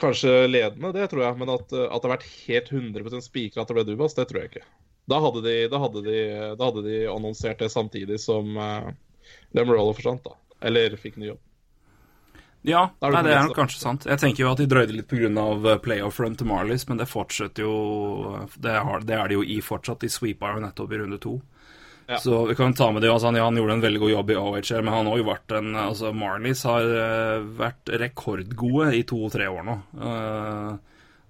kanskje 0.01 0.47
ledende, 0.49 0.91
det 0.95 1.07
tror 1.11 1.23
jeg. 1.25 1.37
Men 1.39 1.53
at, 1.55 1.67
at 1.71 1.95
det 1.95 2.09
har 2.09 2.15
vært 2.17 2.29
helt 2.45 2.71
100% 2.71 3.25
spikra 3.25 3.63
at 3.63 3.71
det 3.71 3.77
ble 3.77 3.85
Dubas, 3.87 4.15
det 4.17 4.27
tror 4.29 4.41
jeg 4.43 4.51
ikke. 4.51 4.65
Da 5.09 5.19
hadde 5.23 5.43
de, 5.45 5.55
da 5.71 5.79
hadde 5.81 6.03
de, 6.05 6.17
da 6.59 6.67
hadde 6.69 6.83
de 6.85 6.99
annonsert 7.11 7.61
det 7.61 7.71
samtidig 7.73 8.19
som 8.21 8.53
uh, 8.57 8.91
Lemorello 9.57 9.95
forsvant, 9.97 10.23
da. 10.27 10.37
Eller 10.67 10.95
fikk 10.99 11.17
ny 11.19 11.31
jobb. 11.31 11.41
Ja, 12.61 12.81
nei, 13.01 13.21
det 13.25 13.31
er 13.33 13.47
nok 13.47 13.57
kanskje 13.57 13.79
sant. 13.81 14.03
Jeg 14.05 14.21
tenker 14.21 14.43
jo 14.43 14.51
at 14.51 14.59
de 14.61 14.67
drøyde 14.69 14.93
litt 14.93 15.09
pga. 15.09 15.29
Eh, 15.29 15.79
playoff-run 15.81 16.35
til 16.37 16.49
Marlies, 16.51 16.85
men 16.89 16.99
det 17.01 17.09
fortsetter 17.09 17.65
jo 17.65 18.43
Det, 18.53 18.75
har, 18.85 19.01
det 19.07 19.17
er 19.17 19.31
det 19.31 19.39
jo 19.39 19.45
i 19.45 19.57
fortsatt. 19.65 20.03
De 20.03 20.11
sweepa 20.11 20.53
jo 20.53 20.61
nettopp 20.61 20.93
i 20.93 20.99
runde 21.01 21.17
to. 21.21 21.39
Ja. 22.05 22.19
Så 22.21 22.43
vi 22.45 22.55
kan 22.59 22.75
ta 22.77 22.91
med 22.91 23.01
det. 23.01 23.09
Altså, 23.09 23.31
han, 23.31 23.39
ja, 23.39 23.47
han 23.47 23.57
gjorde 23.57 23.79
en 23.79 23.83
veldig 23.85 24.01
god 24.03 24.13
jobb 24.13 24.31
i 24.33 24.37
OHL, 24.37 24.83
men 24.83 24.93
han 24.93 25.09
har 25.09 25.17
jo 25.21 25.27
vært 25.29 25.57
en 25.57 25.75
altså 25.79 26.11
Marlies 26.13 26.63
har 26.67 26.85
uh, 26.85 27.49
vært 27.57 27.91
rekordgode 28.01 28.89
i 28.97 29.03
to-tre 29.07 29.47
år 29.49 29.65
nå. 29.65 29.77
Uh, 29.95 30.73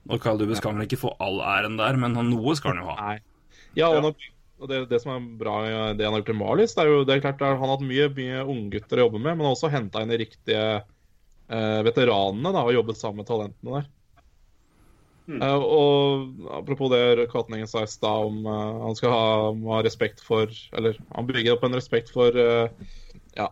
og 0.10 0.24
Kyle 0.24 0.40
Dubes 0.42 0.58
ja. 0.58 0.64
kan 0.66 0.80
vel 0.80 0.88
ikke 0.88 1.00
få 1.04 1.14
all 1.22 1.38
æren 1.46 1.78
der, 1.78 2.00
men 2.02 2.18
han, 2.18 2.32
noe 2.34 2.56
skal 2.58 2.74
han 2.74 2.82
jo 2.82 2.90
ha. 2.90 3.12
Nei. 3.12 3.60
Ja, 3.78 3.92
og, 3.94 4.18
og 4.58 4.72
det, 4.72 4.82
det, 4.90 5.00
som 5.04 5.14
er 5.14 5.28
bra 5.40 5.60
det 5.94 6.02
han 6.02 6.16
har 6.16 6.24
gjort 6.24 6.34
i 6.34 6.40
Marlies, 6.42 6.74
det 6.76 6.84
er 6.84 6.90
jo 6.92 7.04
det 7.06 7.14
er 7.14 7.24
klart 7.28 7.46
han 7.46 7.62
har 7.62 7.76
hatt 7.76 7.86
mye, 7.86 8.10
mye 8.18 8.42
unggutter 8.42 9.00
å 9.00 9.06
jobbe 9.06 9.22
med, 9.22 9.38
men 9.38 9.52
også 9.52 9.70
henta 9.72 10.02
inn 10.02 10.12
de 10.12 10.20
riktige 10.24 10.66
eh, 11.52 11.82
veteranene 11.88 12.54
da, 12.56 12.64
og 12.66 12.76
jobbet 12.76 13.00
sammen 13.00 13.22
med 13.22 13.30
talentene 13.30 13.80
der. 13.80 13.90
Mm. 15.32 15.44
Og 15.46 16.48
apropos 16.58 16.90
det 16.92 17.28
Kvatningen 17.32 17.70
sa 17.70 17.86
i 17.86 17.90
stad 17.90 18.26
om 18.26 18.42
uh, 18.44 18.82
han 18.88 18.98
skal 18.98 19.14
ha, 19.14 19.28
ha, 19.54 19.78
respekt 19.86 20.20
for 20.26 20.50
Eller 20.76 20.98
han 21.14 21.28
bygger 21.30 21.54
opp 21.54 21.62
en 21.64 21.78
respekt 21.78 22.10
for 22.12 22.36
uh, 22.36 22.66
ja, 23.38 23.46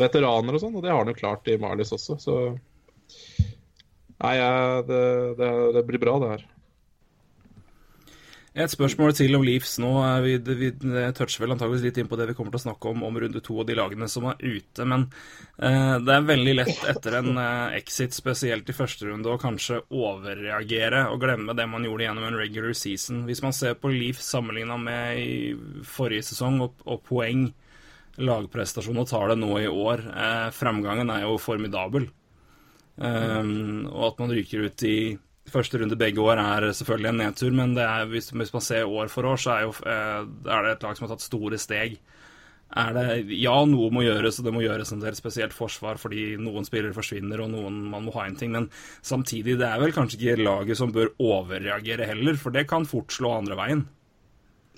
veteraner 0.00 0.56
og 0.56 0.64
sånn, 0.64 0.74
og 0.74 0.82
det 0.82 0.90
har 0.90 1.04
han 1.04 1.12
jo 1.12 1.18
klart 1.20 1.46
i 1.52 1.58
Marlies 1.60 1.92
også, 1.94 2.16
så 2.18 2.38
Nei, 4.20 4.34
det, 4.88 5.04
det, 5.38 5.50
det 5.76 5.84
blir 5.86 6.02
bra, 6.02 6.16
det 6.20 6.32
her. 6.32 6.42
Et 8.50 8.66
spørsmål 8.66 9.12
til 9.14 9.36
om 9.38 9.44
Leafs 9.46 9.76
nå. 9.78 9.90
Vi, 10.24 10.32
vi 10.42 10.70
toucher 11.14 11.44
vel 11.44 11.52
antageligvis 11.54 11.84
litt 11.86 12.00
inn 12.02 12.08
på 12.10 12.16
det 12.18 12.26
vi 12.32 12.34
kommer 12.34 12.50
til 12.50 12.58
å 12.58 12.64
snakke 12.64 12.90
om 12.90 13.04
om 13.06 13.18
runde 13.22 13.42
to 13.46 13.60
og 13.62 13.68
de 13.68 13.76
lagene 13.78 14.08
som 14.10 14.26
er 14.26 14.42
ute. 14.42 14.86
Men 14.90 15.04
eh, 15.62 15.94
det 16.02 16.16
er 16.16 16.26
veldig 16.26 16.54
lett 16.58 16.82
etter 16.90 17.20
en 17.20 17.38
eh, 17.38 17.76
exit, 17.78 18.16
spesielt 18.16 18.66
i 18.66 18.74
første 18.74 19.06
runde, 19.06 19.30
å 19.30 19.38
kanskje 19.38 19.84
overreagere 19.94 21.04
og 21.12 21.22
glemme 21.22 21.54
det 21.54 21.68
man 21.70 21.86
gjorde 21.86 22.08
gjennom 22.08 22.26
en 22.26 22.40
regular 22.42 22.74
season. 22.74 23.22
Hvis 23.30 23.44
man 23.46 23.54
ser 23.54 23.78
på 23.78 23.92
Leafs 23.94 24.26
sammenligna 24.34 24.80
med 24.82 25.22
i 25.22 25.84
forrige 25.86 26.32
sesong 26.32 26.58
og, 26.66 26.82
og 26.90 27.04
poeng, 27.06 27.46
lagprestasjon 28.18 28.98
og 28.98 29.06
tar 29.12 29.30
det 29.30 29.38
nå 29.44 29.54
i 29.62 29.70
år, 29.70 30.08
eh, 30.10 30.48
fremgangen 30.58 31.14
er 31.14 31.28
jo 31.28 31.38
formidabel. 31.38 32.10
Um, 33.00 33.86
og 33.86 34.10
at 34.10 34.18
man 34.20 34.32
ryker 34.34 34.66
ut 34.66 34.82
i 34.84 34.96
Første 35.50 35.80
runde 35.80 35.98
begge 35.98 36.22
år 36.22 36.38
er 36.38 36.68
selvfølgelig 36.76 37.10
en 37.10 37.20
nedtur, 37.24 37.54
men 37.56 37.76
er, 37.78 38.06
hvis, 38.10 38.30
hvis, 38.30 38.52
man 38.54 38.64
ser 38.64 38.86
år 38.86 39.10
for 39.10 39.26
år, 39.26 39.40
så 39.40 39.54
er, 39.56 39.66
jo, 39.66 39.74
eh, 39.82 40.20
er, 40.46 40.66
det 40.66 40.74
et 40.76 40.86
lag 40.86 40.98
som 40.98 41.06
har 41.06 41.14
tatt 41.14 41.26
store 41.26 41.58
steg. 41.58 41.96
Er 42.80 42.92
det, 42.94 43.06
ja, 43.34 43.56
noe 43.66 43.88
må 43.90 44.04
gjøres, 44.04 44.38
og 44.38 44.46
det 44.46 44.52
må 44.54 44.62
gjøres 44.62 44.92
en 44.94 45.00
del 45.02 45.16
spesielt 45.18 45.54
forsvar 45.56 45.98
fordi 45.98 46.36
noen 46.38 46.66
spillere 46.68 46.94
forsvinner 46.94 47.42
og 47.42 47.50
noen 47.50 47.80
man 47.90 48.06
må 48.06 48.14
ha 48.14 48.28
en 48.28 48.38
ting, 48.38 48.52
men 48.54 48.68
samtidig, 49.02 49.56
det 49.58 49.66
er 49.66 49.80
vel 49.82 49.94
kanskje 49.96 50.20
ikke 50.20 50.44
laget 50.44 50.78
som 50.78 50.94
bør 50.94 51.10
overreagere 51.18 52.06
heller, 52.12 52.38
for 52.38 52.54
det 52.54 52.68
kan 52.70 52.86
fort 52.86 53.10
slå 53.10 53.34
andre 53.40 53.58
veien. 53.58 53.88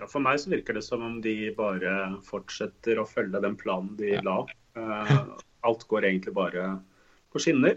Ja, 0.01 0.09
for 0.09 0.25
meg 0.25 0.41
så 0.41 0.55
virker 0.55 0.79
det 0.79 0.87
som 0.87 1.05
om 1.05 1.21
de 1.23 1.53
bare 1.55 2.15
fortsetter 2.25 2.99
å 2.99 3.07
følge 3.07 3.43
den 3.45 3.59
planen 3.61 3.93
de 4.01 4.17
la. 4.25 4.41
Uh, 4.73 5.37
alt 5.69 5.85
går 5.91 6.09
egentlig 6.09 6.33
bare 6.35 6.79
på 7.33 7.45
skinner. 7.45 7.77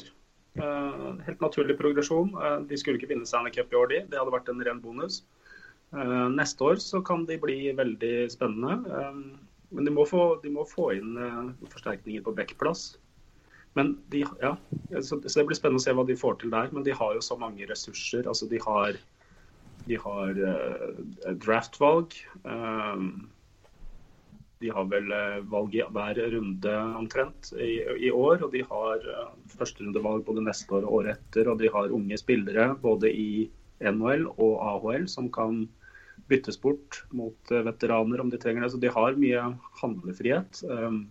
Uh, 0.55 1.17
helt 1.27 1.41
naturlig 1.43 1.75
progresjon. 1.79 2.31
Uh, 2.39 2.61
de 2.67 2.77
skulle 2.79 2.99
ikke 2.99 3.09
vinne 3.11 3.27
Stanley 3.27 3.51
Cup 3.55 3.73
i 3.73 3.79
år, 3.79 3.89
de. 3.91 4.03
Det 4.11 4.19
hadde 4.19 4.33
vært 4.33 4.51
en 4.51 4.63
ren 4.63 4.79
bonus. 4.83 5.21
Uh, 5.91 6.27
neste 6.31 6.63
år 6.63 6.79
så 6.83 7.01
kan 7.05 7.25
de 7.27 7.37
bli 7.41 7.73
veldig 7.75 8.15
spennende. 8.31 9.01
men 9.75 9.85
de 9.85 9.91
må 9.91 10.05
få, 10.07 10.39
de 10.43 10.49
må 10.53 10.63
få 10.69 10.91
inn 10.95 11.17
forsterkninger 11.71 12.23
på 12.23 12.35
backplass. 12.37 12.95
Men 13.75 13.97
de, 14.13 14.23
ja, 14.39 14.53
så, 15.03 15.17
det 15.19 15.45
blir 15.47 15.57
spennende 15.57 15.81
å 15.81 15.83
se 15.83 15.91
hva 15.91 16.05
de 16.07 16.15
får 16.15 16.39
til 16.39 16.53
der. 16.53 16.69
Men 16.71 16.85
de 16.85 16.95
har 16.95 17.17
jo 17.17 17.23
så 17.25 17.35
mange 17.35 17.67
ressurser. 17.67 18.23
Altså 18.23 18.47
de 18.47 18.61
har, 18.63 18.95
de 19.89 19.99
har 19.99 20.39
draftvalg. 21.43 22.15
Uh, 22.47 23.11
de 24.63 24.71
har 24.71 24.87
vel 24.91 25.11
eh, 25.11 25.39
valg 25.51 25.75
i 25.75 25.83
hver 25.95 26.19
runde 26.31 26.75
omtrent 26.99 27.51
i, 27.59 27.83
i 28.07 28.11
år. 28.11 28.45
Og 28.45 28.53
de 28.53 28.63
har 28.67 29.03
uh, 29.03 29.33
førsterundevalg 29.57 30.25
både 30.27 30.45
neste 30.45 30.77
år 30.77 30.87
og 30.87 31.01
året 31.01 31.17
etter. 31.17 31.49
Og 31.51 31.59
de 31.59 31.71
har 31.71 31.95
unge 31.95 32.19
spillere 32.19 32.69
både 32.81 33.11
i 33.11 33.49
NHL 33.83 34.29
og 34.31 34.53
AHL 34.63 35.09
som 35.11 35.27
kan 35.33 35.65
byttes 36.31 36.57
bort 36.61 37.03
mot 37.11 37.51
uh, 37.51 37.65
veteraner 37.67 38.23
om 38.23 38.31
de 38.31 38.39
trenger 38.41 38.63
det. 38.65 38.71
Så 38.73 38.81
de 38.81 38.95
har 38.95 39.19
mye 39.19 39.43
handlefrihet. 39.81 40.63
Um, 40.71 41.05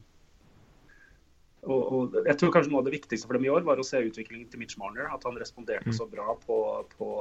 og, 1.64 1.80
og, 1.80 2.16
jeg 2.28 2.36
tror 2.36 2.50
kanskje 2.52 2.72
Noe 2.72 2.82
av 2.82 2.88
det 2.88 2.96
viktigste 2.98 3.28
for 3.28 3.36
dem 3.36 3.46
i 3.46 3.52
år 3.52 3.64
var 3.64 3.80
å 3.80 3.86
se 3.86 4.02
utviklingen 4.04 4.50
til 4.52 4.60
Mitch 4.60 4.80
Marner. 4.80 5.12
At 5.12 5.28
han 5.28 5.36
responderte 5.40 5.92
mm. 5.92 5.96
så 6.00 6.08
bra 6.08 6.32
på, 6.48 6.58
på 6.96 7.14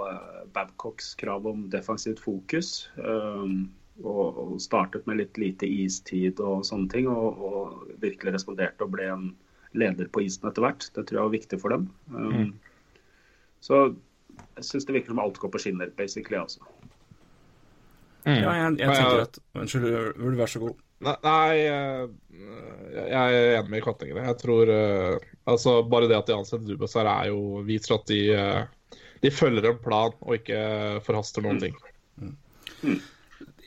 Babcocks 0.55 1.13
krav 1.19 1.47
om 1.51 1.67
defensivt 1.71 2.24
fokus. 2.24 2.86
Um, 2.95 3.74
og, 4.01 4.37
og, 4.37 4.53
startet 4.61 5.05
med 5.09 5.19
litt 5.21 5.37
lite 5.41 5.67
istid 5.69 6.41
og 6.43 6.65
sånne 6.67 6.89
ting. 6.91 7.09
Og, 7.11 7.39
og, 7.39 7.89
virkelig 8.03 8.35
responderte 8.35 8.85
og 8.85 8.93
ble 8.95 9.09
en 9.11 9.27
leder 9.77 10.09
på 10.13 10.25
isen 10.25 10.49
etter 10.49 10.65
hvert. 10.65 10.87
Det 10.93 11.05
tror 11.07 11.19
jeg 11.19 11.27
var 11.27 11.35
viktig 11.35 11.59
for 11.61 11.75
dem. 11.75 11.85
Um, 12.13 12.31
mm. 12.33 12.49
Så 13.63 13.83
jeg 14.57 14.67
syns 14.67 14.87
det 14.87 14.97
virker 14.97 15.13
som 15.13 15.21
alt 15.23 15.39
går 15.41 15.53
på 15.53 15.61
skinner, 15.61 15.93
basically. 15.97 16.39
altså. 16.41 16.65
Mm. 18.23 18.39
Ja, 18.39 18.51
jeg, 18.55 18.75
jeg 18.79 18.97
tenker 18.97 19.21
at 19.25 19.39
Unnskyld, 19.59 19.87
vil 20.19 20.35
du 20.35 20.39
være 20.39 20.51
så 20.53 20.63
god? 20.63 20.83
Nei, 21.03 21.55
jeg 21.59 23.17
er 23.19 23.57
enig 23.57 23.73
med 23.73 23.81
Kattingene. 23.83 24.23
Jeg 24.29 24.37
tror 24.39 24.69
uh, 24.71 25.31
altså 25.51 25.81
Bare 25.91 26.07
det 26.07 26.15
at 26.15 26.29
de 26.29 26.37
ansetter 26.37 26.69
Dubas 26.69 26.95
her, 26.95 27.09
er 27.11 27.33
jo 27.33 27.59
viser 27.67 27.97
at 27.97 28.07
de 28.07 28.21
uh, 28.37 28.61
de 29.23 29.31
følger 29.31 29.69
en 29.69 29.79
plan 29.79 30.15
og 30.19 30.35
ikke 30.35 30.59
forhaster 31.05 31.45
noen 31.45 31.61
ting. 31.63 31.75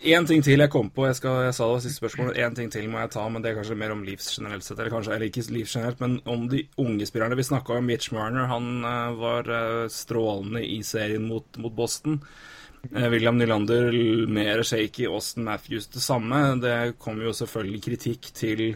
En 0.05 0.27
ting 0.29 0.43
til 0.45 0.61
jeg 0.61 0.71
kom 0.71 0.91
på, 0.93 1.07
jeg, 1.09 1.17
skal, 1.19 1.47
jeg 1.47 1.55
sa 1.57 1.67
det 1.73 1.85
siste 1.87 2.03
spørsmålet. 2.03 2.37
en 2.45 2.55
ting 2.55 2.69
til 2.73 2.89
må 2.93 3.01
jeg 3.01 3.13
ta, 3.15 3.23
men 3.33 3.43
det 3.43 3.51
er 3.51 3.57
kanskje 3.57 3.79
mer 3.81 3.95
om 3.95 4.05
livs 4.05 4.29
generelt 4.37 4.65
sett. 4.65 4.79
Eller 4.79 4.93
kanskje, 4.93 5.15
eller 5.15 5.31
ikke 5.31 5.47
livs 5.55 5.73
generelt, 5.77 6.03
men 6.05 6.19
om 6.29 6.45
de 6.53 6.67
unge 6.83 7.07
spillerne. 7.09 7.39
Vi 7.39 7.47
snakka 7.49 7.79
om 7.79 7.89
Mitch 7.89 8.13
Marner, 8.13 8.47
han 8.51 8.85
uh, 8.85 9.17
var 9.17 9.49
uh, 9.49 9.89
strålende 9.89 10.63
i 10.67 10.83
serien 10.85 11.25
mot, 11.25 11.49
mot 11.57 11.73
Boston. 11.73 12.21
Uh, 12.93 13.09
William 13.09 13.39
Nylander 13.39 13.97
mer 14.29 14.63
shaky, 14.63 15.09
Austin 15.09 15.49
Matthews 15.49 15.89
det 15.89 16.05
samme. 16.05 16.43
Det 16.61 16.99
kom 17.01 17.23
jo 17.25 17.33
selvfølgelig 17.33 17.83
kritikk 17.89 18.31
til 18.37 18.67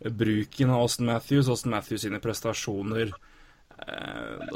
bruken 0.00 0.72
av 0.72 0.86
Austin 0.86 1.12
Matthews, 1.12 1.52
Austin 1.52 1.76
Matthews 1.76 2.08
sine 2.08 2.22
prestasjoner 2.22 3.12
Eh, 3.12 3.35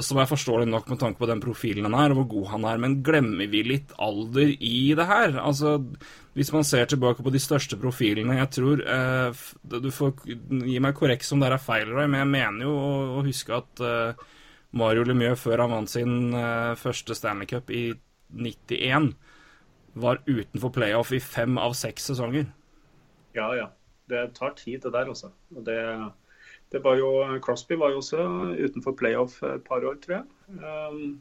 som 0.00 0.18
er 0.18 0.28
forståelig 0.30 0.66
nok 0.70 0.88
med 0.88 0.98
tanke 1.00 1.20
på 1.20 1.28
den 1.28 1.42
profilen 1.42 1.86
han 1.86 1.96
er, 1.98 2.12
og 2.12 2.22
hvor 2.22 2.28
god 2.32 2.46
han 2.54 2.64
er. 2.70 2.80
Men 2.80 2.96
glemmer 3.04 3.50
vi 3.52 3.62
litt 3.66 3.92
alder 4.00 4.54
i 4.56 4.90
det 4.96 5.06
her? 5.06 5.36
Altså, 5.38 5.76
Hvis 6.32 6.52
man 6.54 6.64
ser 6.64 6.86
tilbake 6.88 7.22
på 7.22 7.30
de 7.30 7.40
største 7.42 7.76
profilene 7.76 8.36
Jeg 8.38 8.50
tror 8.54 8.80
eh, 8.86 9.40
Du 9.62 9.90
får 9.90 10.12
gi 10.24 10.78
meg 10.78 10.94
korrekt 10.94 11.26
som 11.26 11.40
det 11.40 11.50
er 11.50 11.58
feil, 11.58 11.90
men 11.92 12.18
jeg 12.20 12.30
mener 12.30 12.64
jo 12.64 12.74
å, 12.74 13.24
huske 13.26 13.58
at 13.58 13.82
eh, 13.84 14.22
Mario 14.72 15.04
Lemieux, 15.04 15.38
før 15.38 15.64
han 15.64 15.74
vant 15.74 15.90
sin 15.90 16.32
eh, 16.34 16.78
første 16.78 17.14
Stanley 17.14 17.50
Cup 17.50 17.70
i 17.74 17.90
91, 18.30 19.12
var 20.00 20.22
utenfor 20.26 20.70
playoff 20.70 21.10
i 21.12 21.20
fem 21.20 21.58
av 21.58 21.74
seks 21.74 22.12
sesonger. 22.12 22.46
Ja, 23.34 23.50
ja. 23.58 23.66
Det 24.10 24.30
tar 24.34 24.54
tid, 24.58 24.80
det 24.82 24.92
der, 24.94 25.10
også. 25.10 25.30
Og 25.54 25.66
det 25.66 25.78
det 26.72 26.84
var 26.84 27.00
jo, 27.00 27.10
Crosby 27.42 27.74
var 27.78 27.90
jo 27.90 27.98
også 27.98 28.24
utenfor 28.60 28.94
playoff 28.98 29.42
et 29.42 29.64
par 29.66 29.82
år, 29.86 29.96
tror 30.02 30.20
jeg. 30.20 30.24
Um, 30.62 31.20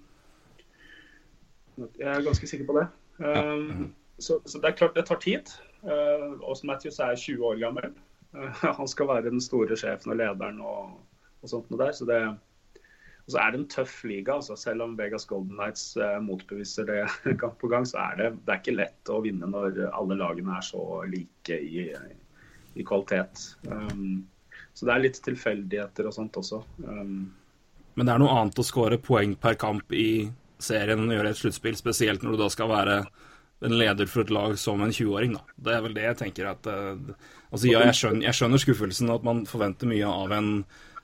jeg 1.98 2.12
er 2.12 2.26
ganske 2.26 2.48
sikker 2.48 2.68
på 2.68 2.76
det. 2.78 2.88
Um, 3.20 3.96
så, 4.20 4.40
så, 4.46 4.60
det 4.60 4.70
er 4.70 4.78
klart 4.78 4.96
det 4.96 5.08
tar 5.08 5.20
tid. 5.24 5.50
Uh, 5.84 6.38
Austin 6.44 6.70
Matthews 6.70 7.00
er 7.00 7.16
20 7.16 7.46
år 7.46 7.60
gammel. 7.60 7.92
Uh, 8.34 8.52
han 8.80 8.88
skal 8.88 9.08
være 9.08 9.30
den 9.30 9.42
store 9.42 9.78
sjefen 9.78 10.14
og 10.14 10.20
lederen 10.20 10.62
og, 10.62 11.00
og 11.42 11.52
sånt 11.52 11.70
noe 11.72 11.82
der. 11.82 11.96
Så 11.98 12.06
det, 12.10 12.22
og 13.26 13.34
så 13.34 13.42
er 13.42 13.52
det 13.52 13.62
en 13.62 13.70
tøff 13.74 14.04
liga. 14.04 14.38
Altså. 14.38 14.58
Selv 14.60 14.86
om 14.86 14.98
Vegas 15.00 15.26
Golden 15.26 15.58
Nights 15.58 15.96
uh, 15.98 16.20
motbeviser 16.24 16.90
det 16.90 17.04
gang 17.42 17.56
på 17.58 17.72
gang, 17.72 17.88
så 17.90 18.04
er 18.10 18.20
det, 18.22 18.34
det 18.46 18.54
er 18.54 18.62
ikke 18.62 18.80
lett 18.80 19.14
å 19.14 19.22
vinne 19.26 19.50
når 19.50 19.86
alle 19.90 20.20
lagene 20.20 20.58
er 20.58 20.68
så 20.68 20.84
like 21.10 21.58
i, 21.58 21.90
i 22.76 22.86
kvalitet. 22.86 23.48
Um, 23.66 24.28
så 24.74 24.88
det 24.88 24.94
er 24.96 25.04
litt 25.04 25.22
tilfeldigheter 25.26 26.08
og 26.10 26.16
sånt 26.16 26.38
også. 26.40 26.62
Um, 26.86 27.32
Men 27.98 28.08
det 28.08 28.14
er 28.14 28.22
noe 28.22 28.36
annet 28.42 28.62
å 28.62 28.66
skåre 28.66 29.00
poeng 29.02 29.36
per 29.40 29.58
kamp 29.60 29.92
i 29.96 30.30
serien 30.60 31.00
enn 31.00 31.12
å 31.12 31.18
gjøre 31.18 31.34
et 31.34 31.40
sluttspill, 31.40 31.78
spesielt 31.80 32.24
når 32.24 32.36
du 32.36 32.44
da 32.44 32.50
skal 32.54 32.72
være 32.72 33.02
en 33.68 33.76
leder 33.76 34.08
for 34.08 34.24
et 34.24 34.32
lag 34.32 34.56
som 34.60 34.80
en 34.84 34.92
20-åring, 34.92 35.34
da. 35.36 35.58
Det 35.60 35.74
er 35.76 35.82
vel 35.84 35.96
det 35.98 36.06
jeg 36.06 36.20
tenker 36.24 36.54
at 36.54 36.70
uh, 36.72 36.96
Altså, 37.50 37.66
ja, 37.66 37.80
jeg 37.88 37.98
skjønner, 37.98 38.28
jeg 38.28 38.38
skjønner, 38.38 38.62
skuffelsen, 38.62 39.10
at 39.10 39.24
man 39.26 39.40
forventer 39.50 39.90
mye 39.90 40.06
av 40.06 40.34
en 40.38 40.50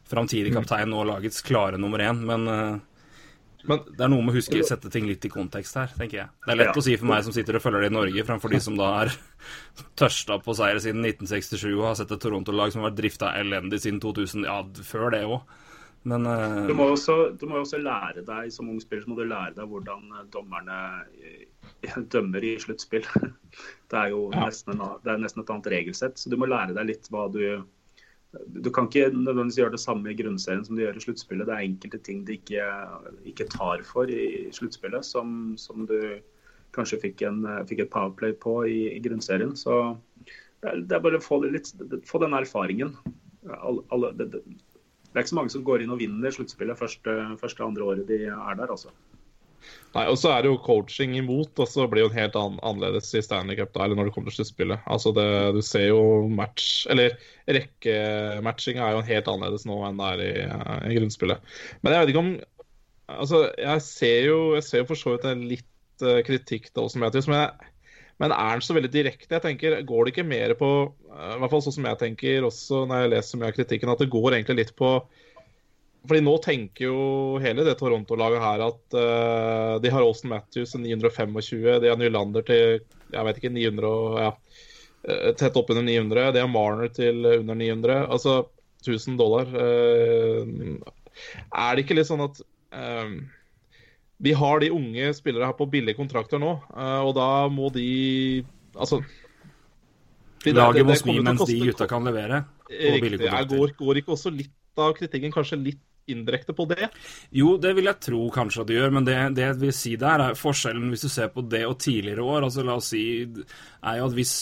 framtidig 0.05 0.51
kaptein 0.53 0.91
og 0.93 1.07
lagets 1.09 1.41
klare 1.41 1.79
nummer 1.81 2.03
én, 2.05 2.19
men 2.21 2.45
uh, 2.45 2.75
men 3.69 3.81
det 3.89 4.05
er 4.05 4.11
noe 4.11 4.23
med 4.25 4.33
å 4.33 4.37
huske 4.37 4.61
å 4.61 4.67
sette 4.67 4.91
ting 4.93 5.07
litt 5.09 5.25
i 5.25 5.31
kontekst 5.31 5.77
her, 5.79 5.91
tenker 5.97 6.19
jeg. 6.21 6.31
Det 6.45 6.53
er 6.53 6.59
lett 6.61 6.71
ja. 6.71 6.79
å 6.81 6.85
si 6.85 6.95
for 7.01 7.09
meg 7.09 7.25
som 7.25 7.35
sitter 7.35 7.57
og 7.57 7.63
følger 7.63 7.85
det 7.85 7.91
i 7.91 7.95
Norge, 7.95 8.25
framfor 8.27 8.53
de 8.53 8.61
som 8.63 8.77
da 8.79 8.91
er 9.01 9.13
tørsta 10.01 10.39
på 10.45 10.55
seier 10.57 10.81
siden 10.83 11.05
1967 11.05 11.67
og 11.73 11.85
har 11.89 11.99
sett 11.99 12.13
et 12.15 12.23
Toronto-lag 12.25 12.73
som 12.73 12.83
har 12.83 12.91
vært 12.91 13.01
drifta 13.01 13.33
elendig 13.39 13.81
siden 13.83 14.01
2000, 14.03 14.47
ja, 14.49 14.59
før 14.89 15.13
det 15.15 15.23
òg. 15.27 15.39
Men 16.05 16.27
uh... 16.29 16.67
du, 16.67 16.73
må 16.77 16.91
også, 16.93 17.15
du 17.33 17.47
må 17.49 17.63
også 17.63 17.79
lære 17.81 18.21
deg, 18.27 18.51
som 18.53 18.69
ung 18.69 18.77
spiller, 18.81 19.05
så 19.05 19.11
må 19.11 19.17
du 19.17 19.25
lære 19.25 19.55
deg 19.57 19.71
hvordan 19.71 20.03
eh, 20.13 20.27
dommerne 20.33 20.77
eh, 21.17 21.95
dømmer 22.13 22.45
i 22.45 22.53
sluttspill. 22.61 23.07
Det 23.89 23.97
er 23.97 24.11
jo 24.13 24.27
ja. 24.33 24.45
nesten, 24.45 24.75
en, 24.75 24.99
det 25.01 25.13
er 25.13 25.19
nesten 25.21 25.41
et 25.41 25.49
annet 25.53 25.71
regelsett, 25.71 26.19
så 26.19 26.29
du 26.29 26.35
må 26.41 26.49
lære 26.49 26.75
deg 26.77 26.89
litt 26.89 27.09
hva 27.13 27.25
du 27.31 27.39
du 28.47 28.69
kan 28.73 28.87
ikke 28.89 29.09
nødvendigvis 29.13 29.59
gjøre 29.59 29.75
det 29.75 29.81
samme 29.83 30.11
i 30.11 30.17
grunnserien 30.17 30.63
som 30.65 30.77
du 30.77 30.83
gjør 30.83 30.97
i 30.97 31.03
sluttspillet. 31.03 31.47
Det 31.47 31.55
er 31.55 31.67
enkelte 31.67 31.99
ting 32.03 32.23
de 32.27 32.37
ikke, 32.39 32.67
ikke 33.31 33.47
tar 33.51 33.83
for 33.87 34.11
i 34.11 34.47
sluttspillet, 34.55 35.05
som, 35.07 35.55
som, 35.61 35.85
du 35.89 35.97
kanskje 36.75 36.99
fikk, 37.05 37.23
en, 37.27 37.45
fikk 37.69 37.85
et 37.85 37.91
powerplay 37.93 38.35
på 38.35 38.57
i, 38.67 38.79
i 38.95 39.01
grunnserien. 39.03 39.55
Så 39.59 39.95
det 40.25 40.71
er, 40.71 40.81
det 40.83 40.97
er 40.97 41.03
bare 41.03 41.21
å 41.21 41.23
få, 41.23 41.39
litt, 41.45 41.71
få 42.07 42.21
den 42.23 42.35
erfaringen. 42.35 42.95
Alle, 43.55 44.11
det, 44.17 44.31
det, 44.33 44.43
det, 44.43 45.13
er 45.13 45.23
ikke 45.23 45.35
så 45.35 45.39
mange 45.39 45.53
som 45.53 45.65
går 45.67 45.85
inn 45.85 45.93
og 45.95 46.01
vinner 46.01 46.33
sluttspillet 46.33 46.79
første, 46.79 47.19
første 47.41 47.63
andre 47.63 47.91
året 47.91 48.09
de 48.09 48.25
er 48.27 48.59
der, 48.59 48.71
altså. 48.71 48.91
Nei, 49.95 50.03
og 50.11 50.17
så 50.19 50.33
er 50.33 50.43
det 50.43 50.49
jo 50.49 50.57
coaching 50.59 51.13
imot, 51.15 51.53
og 51.55 51.69
så 51.71 51.85
blir 51.87 52.01
det 52.01 52.03
jo 52.03 52.09
en 52.09 52.17
helt 52.17 52.33
an 52.35 52.57
annerledes 52.67 53.13
i 53.15 53.21
Stanley 53.23 53.55
Cup 53.55 53.71
da, 53.71 53.85
eller 53.85 53.95
når 53.95 54.09
det 54.09 54.15
kommer 54.15 54.33
til 54.33 54.41
sluttspillet. 54.41 54.83
Altså 54.91 55.13
det, 55.15 55.27
du 55.55 55.61
ser 55.63 55.85
jo 55.87 56.01
match 56.27 56.83
Eller 56.91 57.15
rekkematchinga 57.47 58.83
er 58.83 58.97
jo 58.97 59.03
en 59.03 59.07
helt 59.07 59.29
annerledes 59.31 59.63
nå 59.69 59.77
enn 59.87 60.01
det 60.01 60.09
er 60.09 60.25
i, 60.25 60.33
i 60.91 60.97
grunnspillet. 60.99 61.55
Men 61.79 61.95
jeg 61.95 62.03
vet 62.03 62.13
ikke 62.13 62.25
om 62.25 62.35
Altså, 63.05 63.45
jeg 63.61 63.81
ser 63.85 64.19
jo, 64.25 64.37
jeg 64.57 64.65
ser 64.65 64.81
jo 64.81 64.89
for 64.89 64.97
så 64.97 65.11
vidt 65.13 65.27
en 65.29 65.43
litt 65.45 66.01
uh, 66.01 66.23
kritikk 66.25 66.71
Åsen 66.81 67.03
Matthews, 67.03 67.27
men, 67.29 67.51
men 68.17 68.33
er 68.33 68.55
han 68.55 68.63
så 68.65 68.73
veldig 68.73 68.89
direkte? 68.89 69.29
Jeg 69.35 69.43
tenker, 69.43 69.75
Går 69.85 70.07
det 70.07 70.15
ikke 70.15 70.25
mer 70.25 70.55
på, 70.57 70.71
uh, 71.11 71.35
i 71.35 71.37
hvert 71.43 71.53
fall 71.53 71.61
sånn 71.67 71.75
som 71.77 71.85
jeg 71.91 72.01
tenker 72.01 72.47
også 72.47 72.81
når 72.89 73.03
jeg 73.03 73.11
leser 73.13 73.41
mye 73.41 73.51
av 73.53 73.59
kritikken, 73.59 73.93
at 73.93 74.01
det 74.01 74.09
går 74.09 74.39
egentlig 74.39 74.57
litt 74.63 74.73
på 74.79 74.95
fordi 76.07 76.21
nå 76.25 76.35
tenker 76.43 76.87
jo 76.87 76.97
hele 77.43 77.65
det 77.67 77.75
Toronto-laget 77.79 78.43
her 78.43 78.63
at 78.65 78.97
uh, 78.97 79.75
de 79.83 79.91
har 79.93 80.05
Austin 80.05 80.31
Matthews 80.33 80.73
til 80.73 80.83
925, 80.83 81.79
de 81.83 81.91
har 81.91 81.99
Nylander 81.99 82.45
til 82.47 82.79
jeg 83.13 83.27
vet 83.27 83.39
ikke, 83.39 83.53
900 83.53 83.91
ja, 84.23 84.31
uh, 85.09 85.31
tett 85.39 85.59
oppunder 85.59 85.85
900. 85.85 86.31
De 86.35 86.43
har 86.43 86.51
Marner 86.51 86.91
til 86.93 87.21
under 87.37 87.57
900. 87.57 87.97
Altså 88.09 88.37
1000 88.85 89.17
dollar. 89.19 89.49
Uh, 89.49 90.77
er 91.49 91.75
det 91.75 91.85
ikke 91.85 91.97
litt 91.97 92.09
sånn 92.09 92.25
at 92.25 92.41
vi 94.25 94.33
har 94.35 94.59
de 94.59 94.67
unge 94.75 95.13
spillere 95.15 95.47
her 95.47 95.55
på 95.55 95.67
billige 95.71 95.95
kontrakter 95.95 96.41
nå, 96.41 96.49
og 96.75 97.11
da 97.15 97.27
må 97.47 97.69
de 97.71 98.43
Altså 98.75 98.99
Laget 100.51 100.83
må 100.83 100.97
smi 100.99 101.15
mens 101.23 101.45
de 101.47 101.55
gutta 101.61 101.87
kan 101.87 102.03
levere 102.03 102.41
Riktig. 102.67 103.01
billige. 103.01 103.43
Går, 103.47 103.71
går 103.79 104.01
ikke 104.01 104.13
også 104.17 104.33
litt 104.35 104.51
av 104.81 104.95
kritikken 104.97 105.33
kanskje 105.33 105.59
litt 105.61 105.81
indirekte 106.11 106.53
på 106.53 106.65
det? 106.69 106.89
Jo, 107.35 107.55
det 107.61 107.73
vil 107.77 107.89
jeg 107.89 108.01
tro 108.07 108.21
kanskje 108.33 108.63
at 108.63 108.69
det 108.69 108.77
gjør, 108.77 108.93
men 108.97 109.07
det, 109.07 109.15
det 109.37 109.45
jeg 109.45 109.57
vil 109.61 109.75
si 109.75 109.93
der 109.99 110.23
er 110.27 110.39
forskjellen 110.39 110.91
hvis 110.93 111.05
du 111.05 111.09
ser 111.11 111.31
på 111.33 111.43
det 111.49 111.63
og 111.67 111.77
tidligere 111.81 112.25
år. 112.25 112.47
altså 112.47 112.65
La 112.65 112.77
oss 112.79 112.91
si 112.93 113.05
er 113.25 113.99
jo 113.99 114.09
at 114.09 114.17
hvis 114.17 114.35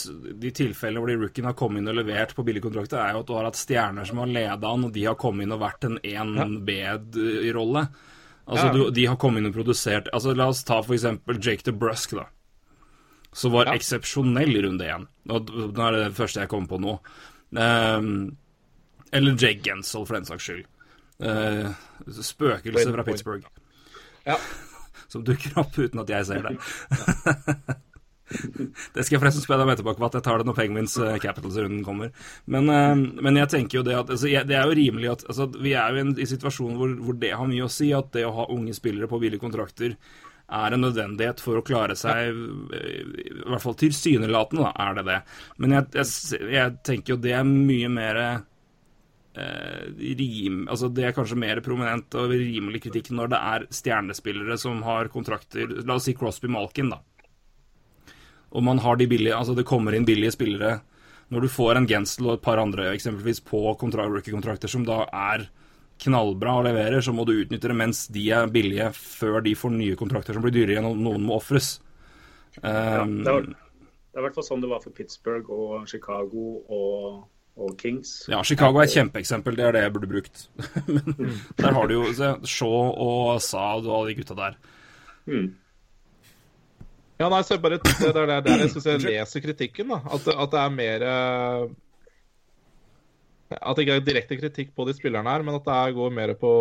de 0.43 0.53
tilfellene 0.55 1.03
hvor 1.03 1.11
de 1.11 1.19
rookiene 1.21 1.51
har 1.51 1.59
kommet 1.59 1.83
inn 1.83 1.91
og 1.93 1.99
levert 2.01 2.35
på 2.35 2.45
billigkontrakter, 2.47 2.99
er 2.99 3.15
jo 3.15 3.23
at 3.23 3.29
du 3.29 3.35
har 3.37 3.49
hatt 3.49 3.59
stjerner 3.59 4.09
som 4.09 4.23
har 4.23 4.33
leda 4.33 4.73
han, 4.75 4.87
og 4.89 4.93
de 4.95 5.07
har 5.07 5.19
kommet 5.19 5.47
inn 5.47 5.55
og 5.55 5.63
vært 5.63 5.87
en 5.89 5.99
1B-rolle. 6.03 7.87
Altså, 8.43 8.67
ja. 8.67 8.73
du, 8.75 8.85
De 8.91 9.07
har 9.07 9.19
kommet 9.19 9.39
inn 9.39 9.51
og 9.53 9.55
produsert 9.55 10.09
altså 10.11 10.33
La 10.35 10.49
oss 10.51 10.65
ta 10.67 10.81
eksempel 10.83 11.39
Jake 11.39 11.63
DeBrusk, 11.69 12.17
da. 12.19 12.27
Som 13.33 13.55
var 13.55 13.71
ja. 13.71 13.77
eksepsjonell 13.79 14.51
i 14.51 14.61
runde 14.67 14.85
én. 14.85 15.07
Nå 15.29 15.39
er 15.39 15.95
det 15.95 16.01
det 16.03 16.15
første 16.19 16.43
jeg 16.43 16.51
kommer 16.51 16.69
på 16.69 16.81
nå. 16.83 16.97
Um, 17.53 18.35
eller 19.13 19.37
Jake 19.37 19.63
Gensel, 19.65 20.05
for 20.05 20.17
den 20.17 20.27
saks 20.27 20.45
skyld. 20.49 20.67
Uh, 21.23 21.71
spøkelse 22.19 22.91
fra 22.91 23.05
Pittsburgh. 23.07 23.47
Ja. 24.27 24.37
Som 25.13 25.23
dukker 25.27 25.59
opp 25.61 25.77
uten 25.77 26.01
at 26.01 26.09
jeg 26.09 26.25
ser 26.27 26.45
det. 26.45 26.55
det 28.95 29.03
skal 29.03 29.15
jeg 29.15 29.21
forresten 29.21 29.43
spørre 29.43 29.61
deg 29.61 29.67
om 29.67 29.73
etterpå, 29.75 29.93
at 30.07 30.17
jeg 30.17 30.25
tar 30.25 30.41
det 30.41 30.47
når 30.49 30.57
Penguins 30.57 30.97
uh, 30.99 31.13
Capitals-runden 31.21 31.83
kommer. 31.85 32.11
Men, 32.49 32.69
uh, 32.71 32.97
men, 32.97 33.39
jeg 33.43 33.51
tenker 33.53 33.79
jo 33.79 33.85
det 33.87 33.95
at 33.99 34.09
altså, 34.09 34.29
jeg, 34.31 34.47
Det 34.49 34.57
er 34.57 34.67
jo 34.67 34.77
rimelig 34.79 35.11
at 35.13 35.25
altså, 35.29 35.49
Vi 35.53 35.75
er 35.77 35.93
jo 35.93 35.99
i 35.99 36.05
en 36.07 36.13
i 36.17 36.29
situasjonen 36.29 36.77
hvor, 36.79 36.95
hvor, 37.05 37.17
det 37.21 37.33
har 37.37 37.49
mye 37.49 37.67
å 37.67 37.71
si, 37.71 37.91
at 37.95 38.13
det 38.15 38.25
å 38.27 38.35
ha 38.39 38.49
unge 38.53 38.75
spillere 38.75 39.11
på 39.11 39.21
billige 39.21 39.43
kontrakter 39.43 39.97
er 40.53 40.75
en 40.75 40.83
nødvendighet 40.83 41.39
for 41.41 41.57
å 41.57 41.63
klare 41.65 41.95
seg, 41.97 42.35
i 42.35 43.29
hvert 43.47 43.63
fall 43.63 43.77
tilsynelatende, 43.79 44.67
da, 44.67 44.73
er 44.83 44.97
det 44.99 45.05
det. 45.07 45.15
Men 45.63 45.77
jeg, 45.77 45.87
jeg, 45.95 46.41
jeg 46.51 46.73
tenker 46.85 47.13
jo 47.15 47.21
det 47.23 47.31
er 47.39 47.47
mye 47.47 47.89
mer 47.89 48.19
rim, 49.33 50.67
altså 50.69 50.89
Det 50.93 51.07
er 51.07 51.15
kanskje 51.15 51.39
mer 51.41 51.61
prominent 51.65 52.13
og 52.19 52.29
rimelig 52.29 52.83
kritikk 52.83 53.09
når 53.11 53.31
det 53.31 53.39
er 53.39 53.65
stjernespillere 53.73 54.57
som 54.61 54.83
har 54.85 55.09
kontrakter 55.09 55.71
La 55.87 55.95
oss 55.95 56.05
si 56.05 56.13
Crosby 56.13 56.47
Malkin, 56.47 56.91
da. 56.93 56.99
Og 58.53 58.63
man 58.63 58.77
har 58.79 58.97
de 58.97 59.07
billige 59.09 59.35
Altså 59.35 59.55
det 59.57 59.65
kommer 59.65 59.95
inn 59.95 60.05
billige 60.05 60.35
spillere. 60.35 60.81
Når 61.33 61.41
du 61.41 61.49
får 61.49 61.79
en 61.79 61.89
Gensel 61.89 62.27
og 62.27 62.37
et 62.37 62.45
par 62.45 62.61
andre 62.61 62.91
eksempelvis 62.93 63.41
på 63.41 63.63
rookie-kontrakter 63.73 64.69
som 64.69 64.85
da 64.85 65.07
er 65.09 65.47
knallbra 66.03 66.59
og 66.59 66.65
leverer, 66.67 67.01
så 67.01 67.13
må 67.15 67.25
du 67.25 67.33
utnytte 67.33 67.69
det 67.71 67.77
mens 67.77 68.07
de 68.11 68.27
er 68.35 68.49
billige, 68.51 68.91
før 68.93 69.41
de 69.41 69.55
får 69.55 69.73
nye 69.73 69.97
kontrakter 69.97 70.35
som 70.35 70.43
blir 70.43 70.53
dyrere 70.53 70.83
og 70.85 70.99
noen 70.99 71.23
må 71.25 71.37
ofres. 71.39 71.79
Um, 72.61 73.23
ja, 73.23 73.39
det, 73.39 73.55
det 74.13 74.19
er 74.19 74.21
i 74.21 74.25
hvert 74.27 74.35
fall 74.37 74.45
sånn 74.45 74.61
det 74.61 74.69
var 74.69 74.83
for 74.83 74.93
Pittsburgh 74.93 75.49
og 75.53 75.87
Chicago 75.89 76.59
og 76.67 77.23
og 77.57 77.75
Kings. 77.77 78.11
Ja, 78.31 78.39
Chicago 78.43 78.79
er 78.81 78.87
et 78.87 78.93
kjempeeksempel. 78.95 79.55
Det 79.59 79.65
er 79.67 79.75
det 79.75 79.81
jeg 79.83 79.93
burde 79.93 80.09
brukt. 80.09 80.47
Men 80.87 81.27
der 81.59 81.75
har 81.75 81.87
du 81.87 81.93
jo 81.99 82.31
Shaw 82.49 82.87
og 83.05 83.41
Saad 83.45 83.85
og 83.85 83.99
alle 83.99 84.13
de 84.13 84.17
gutta 84.21 84.37
der. 84.39 84.55
Mm. 85.29 85.51
Ja, 87.21 87.27
nei, 87.29 87.43
så 87.45 87.59
bare, 87.61 87.77
det 87.77 87.93
er 88.09 88.15
der, 88.17 88.39
der 88.43 88.63
jeg 88.63 88.71
syns 88.73 88.87
jeg 88.89 89.03
leser 89.05 89.43
kritikken. 89.45 89.93
da, 89.93 89.99
At, 90.17 90.25
at 90.33 90.51
det 90.51 90.59
er 90.63 90.73
mer 90.73 91.05
eh, 91.07 91.67
At 93.53 93.77
det 93.77 93.85
ikke 93.85 93.99
er 93.99 94.07
direkte 94.07 94.39
kritikk 94.41 94.73
på 94.75 94.87
de 94.89 94.95
spillerne 94.97 95.29
her, 95.29 95.45
men 95.45 95.55
at 95.59 95.63
det 95.67 95.75
er- 95.77 95.93
går 95.99 96.09
mer 96.17 96.33
på, 96.33 96.53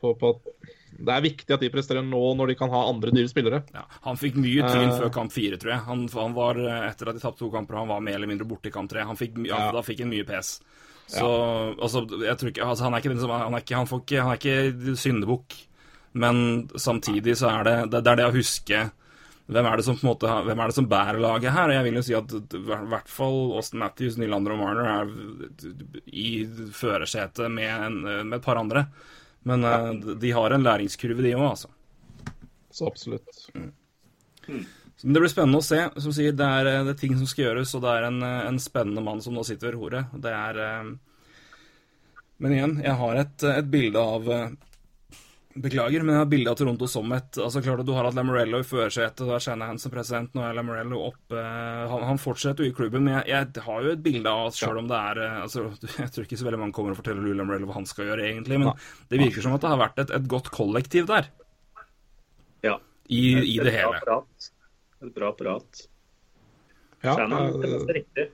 på, 0.00 0.14
på 0.20 0.30
at 0.36 0.54
det 0.98 1.14
er 1.14 1.22
viktig 1.22 1.54
at 1.54 1.60
de 1.62 1.70
presterer 1.70 2.02
nå 2.02 2.20
når 2.34 2.50
de 2.50 2.54
kan 2.58 2.70
ha 2.72 2.80
andre 2.90 3.12
dyre 3.14 3.30
spillere. 3.30 3.60
Ja, 3.74 3.84
han 4.02 4.16
fikk 4.18 4.34
mye 4.40 4.66
tyn 4.66 4.88
Eh. 4.90 4.96
før 4.98 5.12
kamp 5.14 5.32
fire, 5.32 5.56
tror 5.56 5.70
jeg. 5.76 5.84
Han, 5.86 6.08
han 6.12 6.34
var, 6.34 6.58
eh, 6.58 6.88
Etter 6.90 7.08
at 7.12 7.14
de 7.14 7.22
tapte 7.22 7.38
to 7.44 7.50
kamper, 7.54 7.78
han 7.78 7.88
var 7.88 8.00
mer 8.02 8.18
eller 8.18 8.26
mindre 8.30 8.48
borte 8.50 8.66
i 8.66 8.74
kamp 8.74 8.90
tre. 8.90 9.04
Han 9.06 9.16
fikk, 9.16 9.38
ja, 9.46 9.56
Ja. 9.68 9.72
Da 9.72 9.82
fikk 9.86 10.00
han 10.02 10.10
mye 10.10 10.26
pes. 10.26 10.60
Så 11.08 11.24
altså, 11.80 12.02
jeg 12.20 12.36
tror 12.36 12.50
ikke, 12.50 12.66
altså, 12.66 12.84
han 12.84 12.94
er 12.94 13.00
ikke 13.00 13.14
den 13.14 13.20
som 13.22 13.30
han 13.30 13.54
er 13.54 13.62
ikke, 13.64 13.76
han 13.78 13.86
får 13.88 14.02
ikke, 14.04 14.22
han 14.22 14.32
er 14.34 14.40
ikke 14.42 14.96
syndebukk, 15.00 15.54
men 16.14 16.68
samtidig 16.76 17.36
så 17.38 17.48
er 17.60 17.64
det, 17.64 17.76
det 17.94 18.02
det 18.04 18.10
er 18.12 18.16
det 18.16 18.26
å 18.28 18.34
huske 18.36 18.90
hvem 19.48 19.64
er 19.64 19.76
det 19.80 19.84
som 19.86 19.96
på 19.96 20.04
måte 20.04 20.28
hvem 20.44 20.60
er 20.60 20.68
det 20.68 20.74
som 20.76 20.84
bærer 20.90 21.16
laget 21.24 21.54
her? 21.54 21.70
Og 21.70 21.76
jeg 21.78 21.84
vil 21.86 21.94
jo 21.96 22.02
si 22.04 22.12
at 22.18 22.34
i 22.52 22.58
hvert 22.92 23.08
fall 23.08 23.38
Austin 23.56 23.80
Matthews, 23.80 24.18
Nylander 24.20 24.52
og 24.52 24.58
Marner 24.60 24.90
er 24.92 25.08
i 26.12 26.44
førersetet 26.76 27.48
med, 27.50 27.96
med 28.28 28.36
et 28.36 28.44
par 28.44 28.60
andre. 28.60 28.82
Men 29.48 29.64
uh, 29.64 30.14
de 30.20 30.32
har 30.36 30.54
en 30.54 30.66
læringskurve, 30.66 31.24
de 31.24 31.34
òg, 31.36 31.46
altså. 31.50 31.72
Så 32.74 32.86
absolutt. 32.86 33.48
Så 34.98 35.06
Det 35.06 35.20
blir 35.20 35.30
spennende 35.30 35.60
å 35.60 35.64
se. 35.64 35.80
Som 36.02 36.14
sier, 36.14 36.34
det 36.36 36.46
er, 36.46 36.70
det 36.86 36.94
er 36.94 36.98
ting 37.00 37.14
som 37.18 37.28
skal 37.30 37.48
gjøres, 37.48 37.74
og 37.78 37.84
det 37.84 37.92
er 37.94 38.06
en, 38.08 38.22
eh, 38.26 38.46
en 38.50 38.58
spennende 38.62 39.04
mann 39.06 39.22
som 39.22 39.36
nå 39.36 39.44
sitter 39.46 39.70
ved 39.70 39.76
roret. 39.78 40.16
Det 40.24 40.32
er 40.34 40.58
uh... 40.58 40.88
Men 42.38 42.54
igjen, 42.54 42.74
jeg 42.82 42.94
har 43.00 43.18
et, 43.18 43.44
et 43.50 43.70
bilde 43.70 44.02
av 44.02 44.28
eh, 44.34 44.50
Beklager, 45.62 46.02
men 46.04 46.14
jeg 46.14 46.22
har 46.22 46.28
bilde 46.30 46.52
av 46.52 46.56
Toronto 46.60 46.86
som 46.90 47.12
et 47.16 47.38
altså 47.40 47.60
klart 47.64 47.80
at 47.82 47.86
Du 47.88 47.92
har 47.96 48.06
hatt 48.06 48.16
Lamorello 48.16 48.60
i 48.62 48.66
førersetet, 48.66 49.24
da 49.26 49.36
er 49.36 49.42
Shanahan 49.44 49.80
som 49.82 49.92
president, 49.92 50.30
nå 50.36 50.44
er 50.46 50.54
Lamorello 50.58 51.00
oppe 51.08 51.40
han, 51.40 52.04
han 52.06 52.20
fortsetter 52.22 52.66
jo 52.66 52.70
i 52.72 52.76
klubben, 52.76 53.04
men 53.06 53.16
jeg, 53.18 53.28
jeg 53.32 53.64
har 53.66 53.86
jo 53.86 53.92
et 53.94 54.02
bilde 54.04 54.30
av 54.32 54.50
at 54.50 54.58
selv 54.58 54.82
om 54.82 54.90
det 54.90 54.98
er 54.98 55.20
eh, 55.24 55.38
altså, 55.46 55.64
Jeg 56.02 56.12
tror 56.14 56.26
ikke 56.28 56.38
så 56.40 56.48
veldig 56.48 56.60
mange 56.62 56.76
kommer 56.78 56.94
og 56.94 57.00
forteller 57.00 57.26
Lou 57.26 57.36
Lamorello 57.40 57.70
hva 57.70 57.78
han 57.80 57.88
skal 57.90 58.10
gjøre, 58.10 58.28
egentlig, 58.30 58.60
men 58.62 58.72
det 59.10 59.22
virker 59.24 59.46
som 59.46 59.56
at 59.56 59.64
det 59.64 59.72
har 59.72 59.82
vært 59.82 60.02
et, 60.04 60.14
et 60.20 60.30
godt 60.30 60.52
kollektiv 60.54 61.08
der, 61.10 61.30
Ja. 62.66 62.78
i, 63.08 63.22
i 63.38 63.58
Et 63.58 63.64
det 63.66 63.72
bra 63.72 63.78
hele. 63.78 64.02
apparat. 64.02 64.50
Et 65.02 65.14
bra 65.14 65.32
apparat. 65.34 65.84
Ja, 67.02 67.14
Shanahan, 67.14 67.60
det 67.62 67.68
eh, 67.70 67.78
er 67.82 67.98
riktig. 68.02 68.28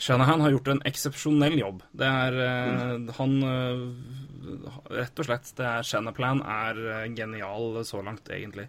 Shanahan 0.00 0.40
har 0.40 0.54
gjort 0.54 0.68
en 0.72 0.80
eksepsjonell 0.88 1.58
jobb. 1.60 1.82
Det 1.92 2.08
er 2.08 2.36
mm. 2.40 3.08
Han 3.18 3.34
eh, 3.44 3.82
Rett 4.90 5.20
og 5.20 5.28
slett, 5.28 5.52
det 5.58 5.66
er 5.68 5.86
Shanaplan 5.86 6.40
er 6.44 6.80
eh, 6.94 7.10
genial 7.16 7.82
så 7.86 8.00
langt, 8.04 8.28
egentlig. 8.32 8.68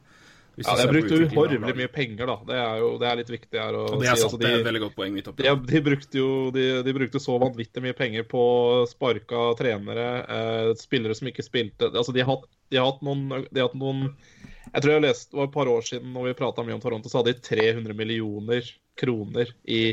Hvis 0.58 0.68
ja, 0.68 0.74
De 0.76 0.84
har 0.84 0.90
er 0.90 0.98
brukt 0.98 1.14
uhorvelig 1.16 1.76
mye 1.80 1.92
penger, 1.92 2.28
da. 2.28 2.36
Det 2.48 2.58
er 2.60 2.82
jo 2.82 2.90
det 3.00 3.08
er 3.08 3.20
litt 3.22 3.32
viktig 3.32 3.60
her 3.62 3.78
å 3.78 3.86
Og 3.88 4.02
det 4.02 4.10
er 4.12 4.18
si. 4.20 4.24
sant, 4.26 4.28
altså, 4.28 4.40
det 4.42 4.50
er 4.50 4.58
de, 4.58 4.66
veldig 4.68 4.82
godt 4.84 4.98
poeng 4.98 5.20
oppi. 5.22 5.46
de, 5.46 5.54
de 5.72 5.82
brukte 5.86 6.20
jo 6.20 6.30
de, 6.54 6.66
de 6.84 6.96
brukte 6.98 7.22
så 7.24 7.38
vanvittig 7.42 7.84
mye 7.86 7.96
penger 7.98 8.28
på 8.30 8.44
sparka 8.92 9.46
trenere, 9.60 10.10
eh, 10.38 10.68
spillere 10.82 11.16
som 11.18 11.32
ikke 11.32 11.48
spilte 11.48 11.90
Altså, 11.94 12.12
de 12.16 12.26
har 12.26 12.34
hatt, 12.34 12.46
de 12.68 12.82
har 12.82 12.92
hatt 12.92 13.02
noen, 13.08 13.26
de 13.48 13.64
har 13.64 13.70
hatt 13.70 13.80
noen 13.80 14.04
Jeg 14.12 14.84
tror 14.84 14.94
jeg 14.94 15.06
leste, 15.08 15.32
det 15.32 15.40
var 15.40 15.50
et 15.50 15.56
par 15.56 15.72
år 15.72 15.88
siden 15.88 16.14
når 16.18 16.30
vi 16.30 16.38
prata 16.44 16.68
mye 16.68 16.76
om 16.76 16.84
Toronto, 16.84 17.12
så 17.12 17.22
hadde 17.22 17.38
de 17.38 17.48
300 17.48 17.98
millioner 17.98 18.76
kroner 19.00 19.56
i 19.64 19.84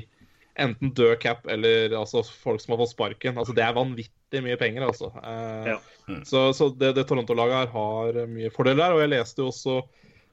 enten 0.59 0.91
død 0.91 1.20
cap 1.22 1.47
eller 1.47 1.95
altså, 1.95 2.24
folk 2.26 2.61
som 2.61 2.74
har 2.74 2.83
fått 2.83 2.97
sparken. 2.97 3.39
Altså, 3.39 3.55
det 3.55 3.62
er 3.62 3.79
vanvittig 3.79 4.17
mye 4.45 4.57
penger, 4.61 4.85
altså. 4.91 5.09
Eh, 5.22 5.70
Ja. 5.72 5.79
Så, 6.24 6.53
så 6.57 6.68
det, 6.72 6.95
det 6.97 7.05
Toronto-laget 7.09 7.55
her 7.59 7.66
har 7.72 8.18
mye 8.29 8.51
fordeler. 8.53 8.93
Og 8.97 9.01
jeg 9.03 9.11
leste 9.12 9.43
jo 9.43 9.49
også 9.51 9.79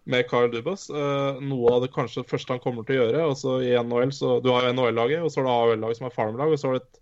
med 0.06 0.28
Carl 0.30 0.52
Dubas 0.54 0.90
eh, 0.94 1.40
noe 1.42 1.72
av 1.74 1.82
det 1.84 1.90
kanskje 1.96 2.24
første 2.30 2.54
han 2.54 2.60
kommer 2.64 2.86
til 2.86 3.00
å 3.00 3.06
gjøre. 3.08 3.24
altså 3.32 3.56
i 3.66 3.72
NHL, 3.80 4.12
så 4.14 4.36
Du 4.44 4.52
har 4.54 4.68
jo 4.68 4.74
NHL-laget, 4.76 5.24
og 5.26 5.32
så 5.34 5.42
har 5.42 5.48
du 5.48 5.52
AHL-laget 5.56 5.98
som 5.98 6.08
er 6.08 6.14
farm-lag, 6.16 6.52
og 6.54 6.60
så 6.62 6.68
har 6.70 6.78
du 6.78 6.84
et 6.84 7.02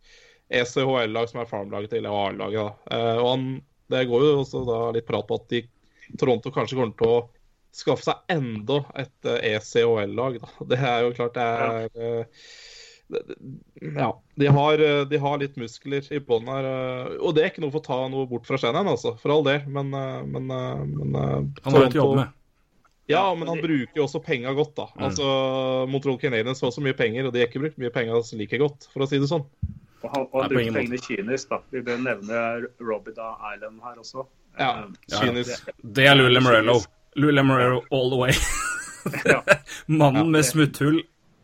ECHL-lag 0.61 1.29
som 1.29 1.41
er 1.43 1.49
farm-laget 1.49 1.89
til 1.97 2.05
AHL-laget. 2.07 2.59
da. 2.61 2.97
Eh, 2.97 3.17
og 3.21 3.29
han, 3.33 3.45
Det 3.89 4.05
går 4.09 4.23
jo 4.25 4.33
også 4.41 4.61
da 4.65 4.79
litt 4.95 5.05
prat 5.09 5.27
på 5.27 5.35
at 5.41 5.49
de, 5.51 5.63
Toronto 6.19 6.51
kanskje 6.53 6.77
kommer 6.79 6.95
til 6.97 7.09
å 7.09 7.21
skaffe 7.73 8.05
seg 8.05 8.15
enda 8.29 8.79
et 9.01 9.25
eh, 9.29 9.55
ECHL-lag. 9.57 10.39
da. 10.41 10.53
Det 10.73 10.79
er 10.79 11.01
jo 11.07 11.13
klart 11.17 11.33
det 11.37 11.43
er 11.43 11.81
ja. 11.81 11.89
det- 11.93 12.27
ja, 13.95 14.21
de 14.35 14.47
har, 14.47 14.73
eh, 14.79 15.01
de 15.05 15.17
har 15.17 15.37
litt 15.41 15.57
muskler 15.59 16.05
i 16.13 16.19
bånn 16.23 16.47
her. 16.49 16.65
eh, 16.69 17.17
Og 17.19 17.35
det 17.35 17.43
er 17.43 17.51
ikke 17.51 17.61
noe 17.65 17.73
for 17.73 17.83
å 17.83 17.85
ta 17.85 17.97
noe 18.09 18.29
bort 18.29 18.47
fra 18.47 18.57
Shannon, 18.57 18.87
altså, 18.87 19.15
for 19.21 19.33
all 19.35 19.43
del. 19.43 19.65
Men, 19.67 19.93
eh, 19.93 20.23
men, 20.25 20.47
men 20.47 21.53
Han 21.63 21.77
har 21.77 21.85
et 21.89 21.93
jobb 21.99 22.15
med. 22.21 22.31
Ja, 23.11 23.35
men 23.35 23.49
han 23.51 23.59
bruker 23.59 23.99
jo 23.99 24.05
også 24.05 24.21
penga 24.23 24.53
godt, 24.55 24.75
da. 24.79 24.87
Mm. 24.95 25.03
Altså, 25.09 25.23
Montreal 25.91 26.17
Canadiens 26.21 26.61
får 26.63 26.71
også 26.71 26.83
mye 26.85 26.95
penger, 26.95 27.27
og 27.27 27.33
de 27.33 27.41
har 27.43 27.49
ikke 27.49 27.59
brukt 27.65 27.77
mye 27.81 27.91
penger 27.91 28.15
altså, 28.15 28.37
like 28.39 28.57
godt, 28.61 28.87
for 28.93 29.03
å 29.03 29.09
si 29.11 29.19
det 29.19 29.27
sånn. 29.27 29.43
Og 30.03 30.09
han, 30.11 30.25
og 30.31 30.39
han 30.41 30.49
på 30.49 30.55
bruker 30.55 30.77
pengene 30.79 30.99
kynisk, 31.03 31.49
da. 31.51 31.59
Vi 31.71 31.83
bør 31.83 31.99
nevne 32.03 32.39
Robida 32.79 33.33
Island 33.53 33.83
her 33.83 33.99
også. 33.99 34.25
Ja, 34.59 34.71
kynisk. 35.11 35.67
Ja. 35.67 35.73
Det 35.99 36.07
er 36.07 36.15
Lule 36.15 36.41
Morello. 36.43 36.79
Lule 37.19 37.43
Morello 37.45 37.83
all 37.91 38.09
the 38.09 38.19
way. 38.23 38.31
Mannen 39.87 40.23
Ja, 40.23 40.29
med 40.37 40.45
smutthull 40.47 41.01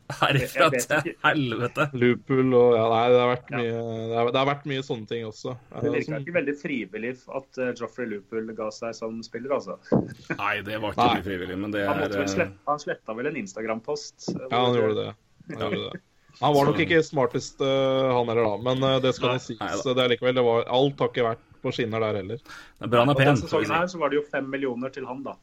herifra 0.10 0.68
til 0.74 1.14
helvete. 1.24 1.86
Looppool 2.02 2.54
og 2.58 2.74
ja, 2.76 2.86
Nei, 2.90 3.04
det 3.14 3.20
har 3.22 3.30
vært 3.36 3.52
Ja. 3.54 3.58
mye, 3.60 3.84
det 4.10 4.18
har, 4.18 4.32
det 4.34 4.40
har 4.42 4.50
vært 4.50 4.66
mye 4.72 4.84
sånne 4.88 5.08
ting 5.12 5.26
også. 5.28 5.54
Det 5.70 5.84
Eh, 5.84 5.92
virka 5.94 6.06
som- 6.10 6.20
ikke 6.26 6.36
veldig 6.40 6.56
frivillig 6.62 7.12
at 7.40 7.60
uh, 7.62 7.72
Joffrey 7.78 8.06
Loopool 8.10 8.54
ga 8.58 8.70
seg 8.72 8.96
som 8.96 9.22
spiller, 9.24 9.54
altså. 9.60 9.78
Nei, 10.42 10.62
det 10.66 10.80
var 10.82 10.94
ikke 10.98 11.24
frivillig, 11.30 11.58
men 11.58 11.72
det 11.72 11.86
Han, 11.88 11.98
er 12.00 12.10
Han, 12.10 12.26
vel 12.26 12.42
eh, 12.48 12.54
han 12.68 12.80
sletta 12.80 13.16
vel 13.16 13.28
en 13.28 13.36
Instagram-post. 13.44 14.30
eh, 14.36 14.48
Ja, 14.52 14.64
han 14.66 14.76
gjorde 14.80 14.96
det. 15.04 15.10
Han, 15.58 15.72
gjorde 15.74 15.92
det. 15.94 16.02
han 16.42 16.54
var 16.56 16.66
nok 16.72 16.80
ikke 16.86 17.04
smartest, 17.04 17.62
uh, 17.62 18.10
han 18.18 18.28
heller, 18.34 18.44
da. 18.50 18.58
Men 18.70 18.84
uh, 18.84 19.00
det 19.04 19.14
skal 19.16 19.36
Nei. 19.36 19.44
sies. 19.46 19.60
Nei. 19.60 19.94
Det 19.94 20.04
er 20.06 20.10
likevel, 20.16 20.36
det 20.36 20.44
var, 20.46 20.64
alt 20.80 21.00
har 21.06 21.10
ikke 21.14 21.28
vært 21.30 21.46
på 21.62 21.74
skinner 21.76 22.00
der 22.00 22.22
heller. 22.22 22.38
det 22.40 22.88
er 22.88 22.88
bra 22.94 23.00
han 23.04 23.10
er 23.12 23.18
pen. 23.20 23.28
Denne 23.34 23.42
sesongen 23.44 23.74
her 23.76 23.88
så 23.92 24.00
var 24.00 24.10
det 24.10 24.20
jo 24.22 24.26
fem 24.32 24.50
millioner 24.50 24.90
til 24.96 25.06
han, 25.06 25.22
da. 25.26 25.36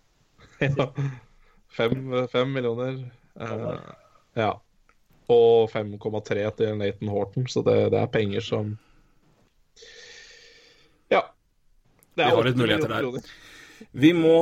Ja. 0.64 0.86
Fem, 1.76 1.98
fem 2.32 2.52
millioner. 2.56 2.98
eh, 3.38 3.78
ja. 4.36 4.52
Og 5.32 5.72
5,3 5.72 6.44
til 6.60 6.76
Nathan 6.78 7.10
Horton, 7.10 7.48
så 7.50 7.64
det, 7.66 7.78
det 7.94 8.02
er 8.02 8.12
penger 8.12 8.44
som 8.44 8.76
Ja. 11.10 11.24
Det 12.14 12.24
Vi 12.24 12.36
har 12.36 12.46
litt 12.46 12.60
muligheter 12.60 12.94
der. 12.94 13.26
Vi 13.92 14.12
må 14.16 14.36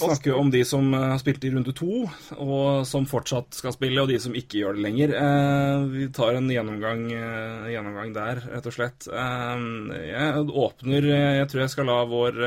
snakke 0.00 0.32
om 0.32 0.50
de 0.52 0.62
som 0.64 0.86
eh, 0.96 1.08
har 1.12 1.18
spilt 1.20 1.44
i 1.44 1.50
runde 1.52 1.74
to, 1.76 2.06
og 2.40 2.86
som 2.88 3.06
fortsatt 3.08 3.56
skal 3.56 3.74
spille, 3.76 4.00
og 4.00 4.08
de 4.08 4.16
som 4.22 4.36
ikke 4.36 4.62
gjør 4.62 4.78
det 4.78 4.84
lenger. 4.86 5.12
Eh, 5.18 5.84
vi 5.92 6.06
tar 6.16 6.38
en 6.38 6.48
gjennomgang, 6.52 7.04
eh, 7.12 7.68
gjennomgang 7.74 8.14
der, 8.16 8.40
rett 8.54 8.70
og 8.70 8.76
slett. 8.76 9.08
Jeg 9.08 10.48
åpner 10.48 11.08
Jeg 11.08 11.50
tror 11.50 11.64
jeg 11.64 11.74
skal 11.74 11.88
la 11.88 11.98
vår 12.08 12.40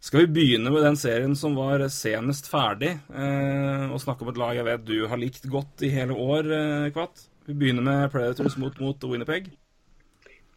Skal 0.00 0.20
vi 0.20 0.26
begynne 0.30 0.70
med 0.70 0.84
den 0.86 0.96
serien 0.96 1.34
som 1.36 1.56
var 1.58 1.82
senest 1.90 2.46
ferdig, 2.46 2.92
eh, 3.10 3.86
og 3.90 3.98
snakke 3.98 4.22
om 4.22 4.30
et 4.30 4.38
lag 4.38 4.54
jeg 4.54 4.66
vet 4.68 4.84
du 4.86 4.98
har 5.10 5.18
likt 5.18 5.48
godt 5.50 5.82
i 5.82 5.90
hele 5.90 6.14
år, 6.14 6.46
eh, 6.54 6.90
Kvatt? 6.94 7.24
Vi 7.48 7.56
begynner 7.58 7.82
med 7.82 8.12
Predators 8.12 8.54
mot, 8.60 8.78
mot 8.78 9.08
Winnipeg. 9.10 9.48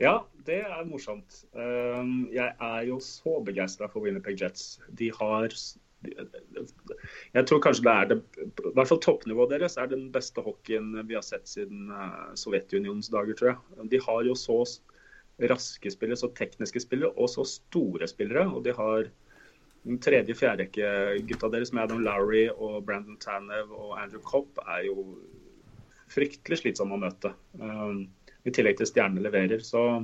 Ja, 0.02 0.20
det 0.46 0.60
er 0.66 0.86
morsomt. 0.86 1.44
Um, 1.54 2.28
Jeg 2.34 2.54
er 2.54 2.84
jo 2.88 3.00
så 3.02 3.39
begeistra 3.46 3.89
for 3.89 4.06
Winnipeg 4.06 4.39
Jets. 4.42 4.80
De 4.98 5.10
har 5.14 5.50
Jeg 6.02 7.46
tror 7.46 7.62
kanskje 7.62 7.84
det 7.86 7.92
er 7.94 8.08
det 8.10 8.16
I 8.42 8.72
hvert 8.74 8.89
fall 8.89 9.02
toppnivået 9.06 9.52
deres 9.54 9.78
er 9.78 9.86
den 9.86 10.08
beste 10.12 10.42
hockeyen 10.42 10.96
vi 11.06 11.14
har 11.14 11.22
sett 11.22 11.46
siden 11.46 11.92
eh, 11.94 12.34
Sovjetunionens 12.34 13.12
dager, 13.14 13.38
tror 13.38 13.52
jeg. 13.52 13.89
De 13.89 14.02
har 14.02 14.24
jo 14.26 14.34
så 14.34 14.64
raske 15.50 15.92
spillere, 15.94 16.18
så 16.18 16.32
tekniske 16.34 16.82
spillere, 16.82 17.14
og 17.18 17.30
så 17.30 17.46
store 17.46 18.10
spillere. 18.10 18.48
Og 18.50 18.66
de 18.66 18.74
har 18.74 19.12
den 19.86 20.00
tredje 20.04 20.36
fjerderekke-gutta 20.38 21.50
deres 21.54 21.74
med 21.74 21.88
Adam 21.88 22.02
Lowry 22.06 22.46
og 22.52 22.84
Brandon 22.86 23.18
Tanev 23.22 23.72
og 23.74 23.96
Andrew 23.98 24.22
Copp 24.26 24.62
er 24.68 24.86
jo 24.88 25.06
fryktelig 26.12 26.62
slitsomme 26.62 26.98
å 26.98 27.02
møte. 27.02 27.32
Um, 27.58 28.04
I 28.46 28.54
tillegg 28.54 28.78
til 28.80 28.90
stjernene 28.90 29.24
leverer. 29.24 29.64
Så 29.66 30.04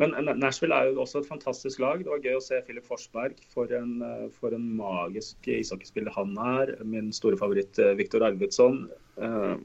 men 0.00 0.14
Nashville 0.40 0.72
er 0.72 0.88
jo 0.88 1.02
også 1.02 1.20
et 1.20 1.28
fantastisk 1.28 1.80
lag. 1.82 2.00
Det 2.00 2.08
var 2.08 2.22
gøy 2.24 2.38
å 2.38 2.40
se 2.40 2.62
Filip 2.64 2.86
Forsberg. 2.88 3.42
For 3.52 3.68
en, 3.76 3.98
eh, 4.06 4.22
for 4.32 4.56
en 4.56 4.64
magisk 4.78 5.50
ishockeyspiller 5.52 6.14
han 6.14 6.32
er. 6.40 6.72
Min 6.88 7.10
store 7.12 7.36
favoritt 7.36 7.76
eh, 7.82 7.92
Viktor 7.98 8.24
Arvidsson. 8.24 8.86
Eh, 9.20 9.56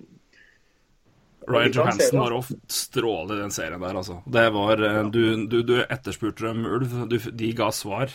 Ryan 1.47 1.75
Johansen 1.77 2.19
har 2.19 2.35
ofte 2.35 2.57
strålet 2.73 3.37
i 3.37 3.41
den 3.43 3.53
serien 3.53 3.79
der, 3.79 3.95
altså. 3.95 4.17
Det 4.25 4.45
var 4.55 4.81
eh, 4.83 5.01
Du, 5.13 5.23
du, 5.47 5.61
du 5.63 5.75
etterspurte 5.83 6.49
dem, 6.49 6.65
Ulv. 6.65 6.97
Du, 7.11 7.19
de 7.31 7.53
ga 7.55 7.71
svar. 7.71 8.11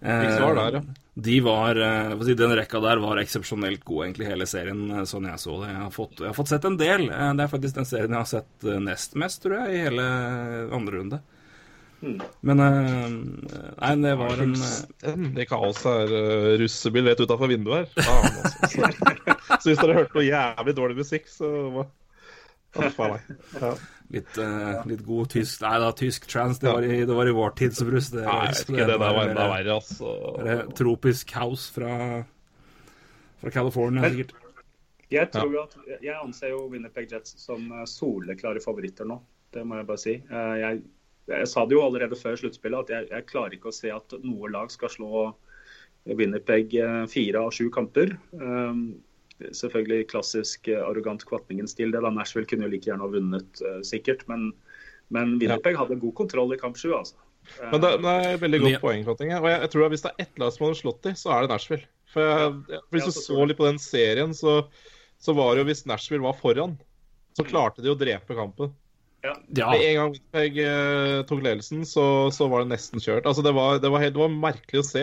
Eh, 0.00 0.36
svar 0.36 0.56
der, 0.56 0.78
ja. 0.80 0.82
De 1.20 1.34
var 1.44 1.76
eh, 1.76 2.12
si, 2.24 2.34
Den 2.38 2.54
rekka 2.56 2.80
der 2.80 3.02
var 3.02 3.18
eksepsjonelt 3.20 3.82
god, 3.84 4.06
egentlig, 4.06 4.30
hele 4.30 4.46
serien, 4.48 4.86
eh, 4.94 5.04
sånn 5.08 5.28
jeg 5.28 5.42
så 5.42 5.58
det. 5.60 5.72
Jeg 5.74 5.82
har 5.82 5.92
fått, 5.94 6.16
jeg 6.22 6.30
har 6.30 6.38
fått 6.38 6.54
sett 6.54 6.68
en 6.68 6.78
del. 6.80 7.10
Det 7.10 7.44
er 7.44 7.52
faktisk 7.52 7.76
den 7.76 7.90
serien 7.90 8.16
jeg 8.16 8.22
har 8.22 8.30
sett 8.30 8.70
nest 8.86 9.18
mest, 9.20 9.42
tror 9.44 9.58
jeg, 9.60 9.76
i 9.76 9.84
hele 9.88 10.08
andre 10.76 11.02
runde. 11.02 11.20
Men 12.00 12.60
eh, 12.64 13.08
Nei, 13.10 13.92
det 14.00 14.14
var 14.16 14.40
en 14.40 14.54
Det 15.36 15.46
kaoset 15.48 15.50
kaos 15.50 15.82
her. 15.84 16.12
Uh, 16.12 16.58
russebil 16.62 17.10
rett 17.10 17.20
utafor 17.20 17.50
vinduet 17.50 17.92
her. 17.96 18.08
Ah, 18.08 18.24
altså. 18.24 18.70
Så, 18.72 19.58
så 19.60 19.64
hvis 19.68 19.82
dere 19.82 19.98
hørte 19.98 20.16
noe 20.16 20.24
jævlig 20.24 20.76
dårlig 20.78 21.00
musikk, 21.02 21.28
så 21.28 21.50
var 21.74 21.90
Å, 21.90 21.90
faen 21.90 21.90
meg. 21.90 21.96
Ja. 22.76 23.70
litt, 24.14 24.36
uh, 24.38 24.82
litt 24.86 25.00
god 25.06 25.30
tysk 25.32 25.62
Nei 25.64 25.72
da, 25.82 25.88
tysk 25.98 26.26
trans, 26.30 26.60
det 26.62 26.70
var 26.70 26.84
i, 26.86 27.00
det 27.06 27.16
var 27.16 27.26
i 27.26 27.34
vår 27.34 27.56
tid, 27.58 27.74
som 27.74 27.88
Bruce. 27.90 28.12
Det, 28.14 28.22
Nei, 28.26 28.44
ikke, 28.54 28.76
det 28.78 28.86
der 28.86 29.00
var 29.02 29.18
enda 29.24 29.48
verre, 29.50 29.74
altså. 29.80 30.12
Det 30.44 30.54
tropisk 30.78 31.32
house 31.34 31.72
fra, 31.74 32.22
fra 33.42 33.50
California, 33.50 34.02
Men- 34.06 34.14
sikkert. 34.14 34.36
Jeg 35.10 35.26
tror 35.34 35.50
jo 35.50 35.62
at, 35.64 35.72
jeg 35.98 36.14
anser 36.14 36.52
jo 36.52 36.68
Winnerpeg 36.70 37.10
Jets 37.10 37.32
som 37.42 37.64
eh, 37.74 37.82
soleklare 37.90 38.60
favoritter 38.62 39.08
nå. 39.10 39.16
Det 39.50 39.64
må 39.66 39.80
jeg 39.80 39.86
bare 39.88 39.98
si. 39.98 40.12
Eh, 40.22 40.52
Jeg, 40.60 40.82
jeg 41.26 41.48
sa 41.50 41.64
det 41.66 41.74
jo 41.74 41.82
allerede 41.82 42.14
før 42.14 42.36
sluttspillet 42.38 42.84
at 42.86 42.92
jeg, 42.94 43.08
jeg 43.10 43.26
klarer 43.26 43.56
ikke 43.56 43.72
å 43.72 43.74
se 43.74 43.90
at 43.90 44.14
noe 44.22 44.50
lag 44.54 44.70
skal 44.70 44.92
slå 44.94 45.24
Winnerpeg 46.06 46.76
fire 47.10 47.42
av 47.42 47.50
sju 47.52 47.66
kamper. 47.74 48.14
Um, 48.32 49.00
Selvfølgelig 49.56 50.08
klassisk 50.12 50.68
eh, 50.68 50.82
arrogant 50.84 51.24
Kvatningen-stil. 51.28 51.92
det 51.94 52.02
da 52.04 52.10
Nashville 52.12 52.48
kunne 52.50 52.68
jo 52.68 52.72
like 52.74 52.88
gjerne 52.88 53.04
ha 53.04 53.10
vunnet, 53.12 53.62
eh, 53.64 53.80
sikkert. 53.86 54.26
Men, 54.30 54.50
men 55.14 55.38
Winnerpeg 55.40 55.78
hadde 55.80 55.98
god 56.02 56.14
kontroll 56.18 56.52
i 56.54 56.60
kamp 56.60 56.76
sju, 56.80 56.92
altså. 56.96 57.16
Men 57.72 57.80
det, 57.82 57.94
det 58.04 58.10
er 58.12 58.34
et 58.34 58.42
veldig 58.42 58.60
godt 58.60 58.74
Ja. 58.76 58.80
poeng, 58.82 59.04
Kvatting. 59.06 59.32
Og 59.38 59.48
jeg, 59.48 59.60
jeg 59.64 59.70
tror 59.72 59.84
at 59.86 59.94
hvis 59.94 60.04
det 60.04 60.10
er 60.12 60.22
ett 60.26 60.38
lag 60.42 60.52
som 60.54 60.66
hadde 60.66 60.80
slått 60.82 61.02
dem, 61.06 61.16
så 61.18 61.32
er 61.34 61.46
det 61.46 61.52
Nashville. 61.54 61.86
For 62.12 62.26
jeg, 62.26 62.52
jeg, 62.74 62.80
Hvis 62.92 63.08
du 63.08 63.12
så 63.16 63.46
litt 63.48 63.58
på 63.58 63.66
den 63.70 63.80
serien, 63.80 64.34
så, 64.36 64.54
så 65.22 65.34
var 65.34 65.54
det 65.54 65.64
jo 65.64 65.70
hvis 65.70 65.86
Nashville 65.88 66.22
var 66.26 66.36
foran, 66.38 66.76
så 67.38 67.46
klarte 67.46 67.82
de 67.82 67.90
å 67.92 67.96
drepe 67.98 68.36
kampen. 68.36 68.74
Ja. 69.24 69.34
Med 69.52 69.82
en 69.84 69.96
gang 69.98 70.12
Winnipeg 70.14 70.58
eh, 70.64 71.16
tok 71.28 71.42
ledelsen, 71.44 71.82
så, 71.88 72.04
så 72.32 72.46
var 72.48 72.62
det 72.64 72.72
nesten 72.74 73.02
kjørt. 73.02 73.26
Altså, 73.28 73.42
det, 73.44 73.52
var, 73.56 73.80
det, 73.82 73.90
var 73.92 74.04
helt, 74.04 74.14
det 74.16 74.22
var 74.22 74.32
merkelig 74.32 74.80
å 74.80 74.86
se 74.86 75.02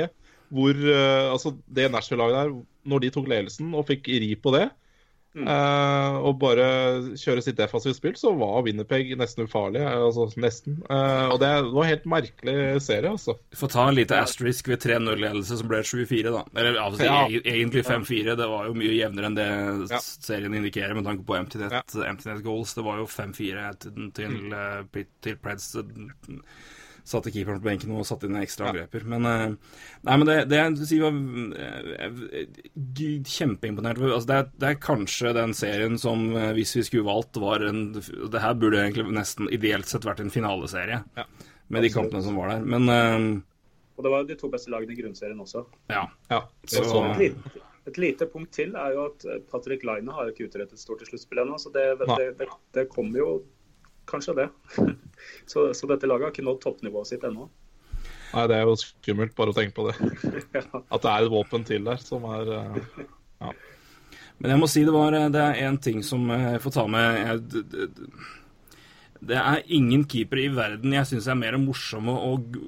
hvor 0.54 0.74
uh, 0.76 1.32
altså, 1.34 1.56
det 1.68 1.92
Nashville-laget 1.92 2.36
der, 2.44 2.58
når 2.88 3.00
de 3.02 3.10
tok 3.12 3.28
ledelsen 3.28 3.74
og 3.76 3.88
fikk 3.88 4.08
ri 4.08 4.36
på 4.36 4.54
det, 4.58 4.70
Mm. 5.38 5.46
eh, 5.46 6.16
og 6.26 6.40
bare 6.42 6.64
kjøre 7.14 7.44
sitt 7.46 7.58
defensive 7.60 7.94
spill, 7.94 8.16
så 8.18 8.32
var 8.40 8.64
Winnerpeg 8.66 9.12
nesten 9.20 9.46
ufarlig. 9.46 9.84
eh, 9.86 10.00
Altså 10.08 10.26
nesten. 10.42 10.80
Uh, 10.90 11.30
og 11.30 11.38
det 11.44 11.50
var 11.76 11.84
en 11.84 11.90
helt 11.92 12.08
merkelig 12.10 12.82
serie, 12.82 13.12
altså. 13.12 13.36
Får 13.54 13.70
ta 13.70 13.84
en 13.88 13.94
lite 14.00 14.18
asterisk 14.18 14.68
ved 14.72 14.80
3-0-ledelse, 14.82 15.60
som 15.60 15.68
ble 15.70 15.84
7-4, 15.86 16.32
da. 16.34 16.42
Eller 16.58 16.80
altså, 16.82 17.04
Ja. 17.06 17.28
e- 17.30 17.44
egentlig 17.44 17.86
5-4. 17.86 18.36
Det 18.36 18.48
var 18.50 18.66
jo 18.66 18.74
mye 18.74 18.98
jevnere 18.98 19.26
enn 19.30 19.36
det 19.36 19.92
Ja. 19.92 20.00
serien 20.02 20.56
indikerer, 20.58 20.96
med 20.96 21.06
tanke 21.06 21.24
på 21.24 21.38
empty 21.38 21.58
net, 21.60 21.94
Ja. 21.94 22.36
goals. 22.42 22.74
Det 22.74 22.84
var 22.84 22.98
jo 22.98 23.06
5-4 23.06 23.78
til, 23.78 24.12
til, 24.12 24.54
eh, 24.54 25.04
til 25.22 25.36
Preds. 25.36 25.76
Satte 27.08 27.32
keeperen 27.32 27.62
på 27.62 27.70
benken 27.70 27.92
og 27.96 28.04
satte 28.08 28.28
inn 28.28 28.36
ekstra 28.36 28.74
Ja. 28.76 28.86
Men, 29.08 29.26
eh, 29.26 29.54
nei, 30.04 30.16
men 30.20 30.28
det, 30.28 30.36
det 30.52 30.58
jeg 30.60 30.88
si 30.90 30.98
var 31.00 31.16
eh, 31.56 32.48
kjempeimponert. 33.24 34.02
Altså, 34.04 34.28
det, 34.28 34.38
er, 34.42 34.50
det 34.60 34.70
er 34.74 34.80
kanskje 34.84 35.32
den 35.38 35.54
serien 35.56 35.96
som, 36.02 36.26
eh, 36.36 36.52
hvis 36.58 36.76
vi 36.76 36.84
skulle 36.84 37.08
valgt, 37.08 37.40
var 37.40 37.64
en 37.68 37.94
Det 37.96 38.42
her 38.44 38.58
burde 38.60 38.82
egentlig 38.84 39.08
nesten 39.16 39.48
ideelt 39.56 39.88
sett 39.88 40.04
vært 40.08 40.20
en 40.26 40.34
finaleserie. 40.34 41.00
Ja. 41.16 41.26
Med 41.70 41.84
de 41.88 41.90
kampene 41.96 42.24
som 42.24 42.36
var 42.40 42.52
der. 42.54 42.66
Men 42.66 42.88
Og 43.98 44.04
det 44.06 44.12
var 44.12 44.24
de 44.28 44.36
to 44.40 44.50
beste 44.52 44.70
lagene 44.72 44.94
i 44.94 45.00
grunnserien 45.02 45.40
også. 45.40 45.66
ja. 45.90 46.06
Ja, 46.30 46.44
Så- 46.66 46.84
så 46.84 47.06
Et 47.12 47.18
lite, 47.18 47.62
et 47.88 47.98
lite 47.98 48.26
punkt 48.28 48.52
til 48.52 48.76
er 48.76 48.94
jo 48.94 49.06
at 49.08 49.26
Patrick 49.50 49.84
Laine 49.84 50.12
har 50.12 50.28
ikke 50.28 50.48
utrettet 50.50 50.78
stort 50.80 51.02
i 51.02 51.06
sluttspillet 51.06 51.46
ennå. 51.48 51.56
Så 51.60 51.72
det, 51.72 51.98
det, 52.00 52.38
det, 52.38 52.48
det 52.74 52.90
kommer 52.90 53.18
jo 53.18 53.44
kanskje 54.10 54.36
det. 54.42 54.48
så, 55.52 55.68
så 55.78 55.90
dette 55.92 56.10
laget 56.10 56.28
har 56.30 56.34
ikke 56.36 56.46
nådd 56.48 56.62
toppnivået 56.64 57.10
sitt 57.12 57.26
ennå. 57.28 57.50
Nei, 58.34 58.46
det 58.52 58.58
er 58.58 58.66
jo 58.68 58.76
skummelt 58.80 59.36
bare 59.38 59.54
å 59.54 59.56
tenke 59.56 59.76
på 59.78 59.88
det. 59.88 59.98
At 60.94 61.04
det 61.06 61.12
er 61.14 61.26
et 61.28 61.32
våpen 61.32 61.64
til 61.68 61.86
der 61.88 62.02
som 62.04 62.26
er 62.32 62.50
ja. 62.52 63.52
Men 64.38 64.52
jeg 64.54 64.62
må 64.62 64.68
si 64.70 64.84
det 64.86 64.94
var 64.94 65.16
Det 65.34 65.42
er 65.42 65.62
én 65.66 65.78
ting 65.82 66.04
som 66.06 66.28
jeg 66.30 66.60
får 66.62 66.74
ta 66.76 66.84
med 66.92 67.16
jeg, 67.18 67.40
d- 67.50 67.64
d- 67.72 67.88
d- 67.96 68.10
Det 69.32 69.38
er 69.40 69.64
ingen 69.74 70.04
keeper 70.10 70.44
i 70.44 70.50
verden 70.54 70.94
jeg 70.94 71.10
syns 71.10 71.30
er 71.32 71.40
mer 71.40 71.58
morsomme 71.62 72.14
og 72.14 72.60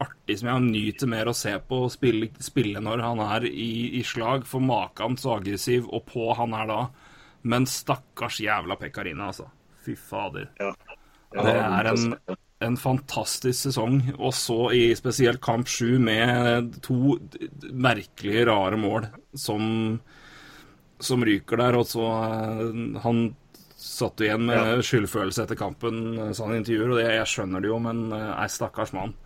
artig 0.00 0.38
som 0.40 0.48
jeg 0.50 0.64
nyter 0.70 1.10
mer 1.12 1.28
å 1.30 1.34
se 1.36 1.52
på 1.68 1.82
spille, 1.92 2.30
spille 2.42 2.80
når 2.82 3.02
han 3.04 3.20
er 3.26 3.44
i, 3.50 3.98
i 4.00 4.02
slag, 4.06 4.46
for 4.48 4.64
maken 4.64 5.18
så 5.20 5.36
aggressiv 5.36 5.86
og 5.92 6.06
på 6.08 6.30
han 6.38 6.56
er 6.58 6.66
da. 6.70 6.80
Men 7.46 7.68
stakkars 7.70 8.40
jævla 8.42 8.76
Pekkarina, 8.80 9.28
altså. 9.30 9.46
Fy 9.84 9.96
fader. 9.96 10.50
Ja. 10.60 10.74
Det 11.30 11.52
er 11.54 11.88
en, 11.92 12.14
en 12.60 12.76
fantastisk 12.76 13.68
sesong, 13.68 14.00
og 14.18 14.34
så 14.36 14.58
i 14.76 14.82
spesielt 14.98 15.40
kamp 15.44 15.70
sju 15.70 15.98
med 16.02 16.74
to 16.84 17.16
merkelige, 17.72 18.44
rare 18.50 18.78
mål 18.80 19.06
som, 19.38 20.00
som 21.00 21.24
ryker 21.24 21.62
der. 21.62 21.78
Og 21.78 21.86
så 21.88 22.04
eh, 22.04 23.00
Han 23.06 23.22
satt 23.80 24.20
igjen 24.20 24.44
med 24.50 24.82
skyldfølelse 24.84 25.46
etter 25.46 25.56
kampen, 25.56 26.02
eh, 26.18 26.34
sa 26.36 26.48
han 26.48 26.58
i 26.58 26.60
intervjuer, 26.60 26.92
og 26.92 27.00
det, 27.00 27.08
jeg 27.16 27.32
skjønner 27.32 27.64
det 27.64 27.72
jo, 27.72 27.80
men 27.86 28.06
eh, 28.16 28.30
ei, 28.34 28.48
stakkars 28.52 28.92
mann. 28.96 29.16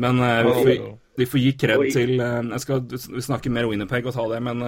Men 0.00 0.22
vi, 0.22 0.50
får, 0.54 0.84
vi 1.18 1.24
får 1.26 1.40
gi 1.42 1.48
kred 1.58 1.80
til 1.90 2.12
Jeg 2.20 2.60
skal 2.62 2.84
vi 2.86 3.22
snakker 3.26 3.50
mer 3.50 3.66
Winnerpeg 3.66 4.06
og 4.06 4.14
ta 4.14 4.22
det, 4.30 4.38
men 4.46 4.62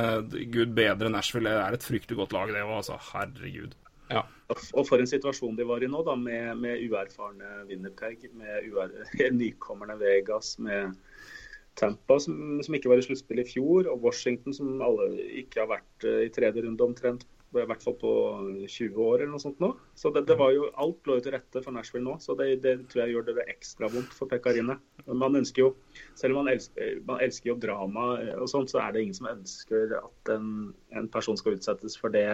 gud 0.50 0.72
bedre 0.74 1.12
Nashville. 1.14 1.52
Det 1.54 1.60
er 1.62 1.76
et 1.76 1.86
fryktelig 1.86 2.18
godt 2.18 2.34
lag, 2.34 2.50
det 2.50 2.64
òg, 2.64 2.72
altså. 2.80 2.96
Herregud. 3.12 3.76
Ja. 4.12 4.22
Og 4.52 4.86
for 4.88 5.00
en 5.00 5.08
situasjon 5.08 5.56
de 5.56 5.66
var 5.68 5.84
i 5.84 5.88
nå, 5.90 6.02
da, 6.06 6.16
med, 6.18 6.58
med 6.60 6.82
uerfarne 6.86 7.62
Winnerpeg, 7.68 8.28
med 8.36 8.68
uer, 8.68 8.92
nykommerne 9.40 9.96
Vegas, 10.00 10.56
med 10.62 10.96
Tampa, 11.80 12.18
som, 12.20 12.60
som 12.64 12.76
ikke 12.76 12.90
var 12.92 13.00
i 13.00 13.04
sluttspill 13.06 13.40
i 13.40 13.48
fjor, 13.48 13.88
og 13.88 14.02
Washington, 14.04 14.52
som 14.56 14.82
alle 14.84 15.08
ikke 15.42 15.62
har 15.62 15.70
vært 15.78 16.08
eh, 16.08 16.26
i 16.26 16.32
tredje 16.34 16.66
runde 16.66 16.84
omtrent, 16.84 17.24
i 17.52 17.66
hvert 17.68 17.82
fall 17.84 17.96
på 18.00 18.10
20 18.64 18.96
år 19.04 19.18
eller 19.18 19.32
noe 19.34 19.42
sånt 19.42 19.58
nå. 19.60 19.72
Så 19.98 20.08
det, 20.14 20.24
det 20.30 20.38
var 20.40 20.54
jo, 20.54 20.70
alt 20.80 21.08
lå 21.08 21.18
jo 21.18 21.24
til 21.26 21.34
rette 21.34 21.60
for 21.64 21.74
Nashville 21.76 22.06
nå, 22.06 22.16
så 22.22 22.36
det, 22.38 22.48
det 22.64 22.78
tror 22.88 23.02
jeg 23.02 23.14
gjør 23.14 23.26
det 23.28 23.44
ekstra 23.52 23.90
vondt 23.92 24.14
for 24.16 24.30
Pekkarine. 24.30 24.78
Man 25.08 25.36
ønsker 25.40 25.66
jo, 25.66 25.70
selv 26.16 26.36
om 26.36 26.42
man 26.42 26.54
elsker, 26.54 27.02
man 27.08 27.20
elsker 27.24 27.52
jo 27.52 27.58
drama 27.60 28.08
eh, 28.22 28.34
og 28.38 28.48
sånt, 28.52 28.72
så 28.72 28.80
er 28.84 28.94
det 28.94 29.04
ingen 29.04 29.20
som 29.20 29.32
ønsker 29.32 29.96
at 30.00 30.32
en, 30.32 30.72
en 30.96 31.08
person 31.12 31.40
skal 31.40 31.58
utsettes 31.58 31.98
for 32.00 32.14
det 32.14 32.26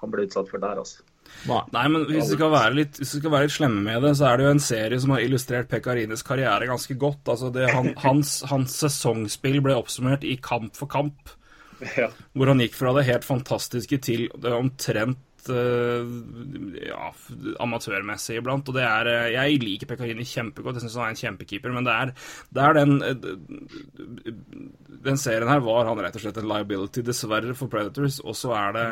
han 0.00 0.12
ble 0.12 0.26
utsatt 0.28 0.50
for 0.50 0.62
der, 0.62 0.78
altså. 0.82 1.04
Nei, 1.46 1.84
men 1.92 2.06
hvis 2.08 2.30
vi 2.32 2.38
litt, 2.74 2.98
hvis 2.98 3.14
vi 3.14 3.20
skal 3.20 3.32
være 3.34 3.46
litt 3.46 3.54
slemme 3.54 3.82
med 3.84 4.02
det, 4.06 4.14
så 4.18 4.30
er 4.30 4.38
det 4.40 4.46
jo 4.46 4.52
en 4.56 4.62
serie 4.64 5.00
som 5.02 5.12
har 5.14 5.22
illustrert 5.24 5.68
Pekarines 5.70 6.24
karriere 6.26 6.68
ganske 6.70 6.96
godt. 6.98 7.28
Altså 7.28 7.50
det, 7.54 7.68
han, 7.74 7.92
hans, 8.06 8.38
hans 8.50 8.74
sesongspill 8.82 9.60
ble 9.64 9.76
oppsummert 9.78 10.24
i 10.26 10.38
kamp 10.42 10.76
for 10.78 10.90
kamp, 10.90 11.34
Ja. 11.94 12.08
hvor 12.34 12.50
han 12.50 12.58
gikk 12.64 12.74
fra 12.74 12.90
det 12.96 13.04
helt 13.06 13.26
fantastiske 13.28 14.00
til 14.02 14.24
det 14.42 14.50
omtrent 14.50 15.50
eh, 15.52 16.08
ja, 16.88 17.12
amatørmessig 17.62 18.40
iblant. 18.40 18.66
Og 18.72 18.74
det 18.74 18.82
er 18.88 19.12
eh, 19.12 19.28
Jeg 19.36 19.60
liker 19.62 19.92
Pekarini 19.92 20.26
kjempegodt, 20.26 20.80
jeg 20.80 20.88
syns 20.88 20.98
han 20.98 21.06
er 21.12 21.14
en 21.14 21.20
kjempekeeper, 21.22 21.76
men 21.76 21.86
det 21.86 21.94
er, 21.94 22.14
det 22.50 22.64
er 22.66 22.78
den 22.80 22.98
eh, 23.06 23.28
Den 25.06 25.20
serien 25.22 25.50
her 25.52 25.62
var 25.62 25.86
han 25.86 26.02
rett 26.02 26.18
og 26.18 26.24
slett 26.24 26.40
en 26.42 26.50
liability, 26.50 27.04
dessverre, 27.06 27.54
for 27.54 27.70
Predators, 27.70 28.18
og 28.24 28.34
så 28.36 28.56
er 28.58 28.74
det 28.80 28.88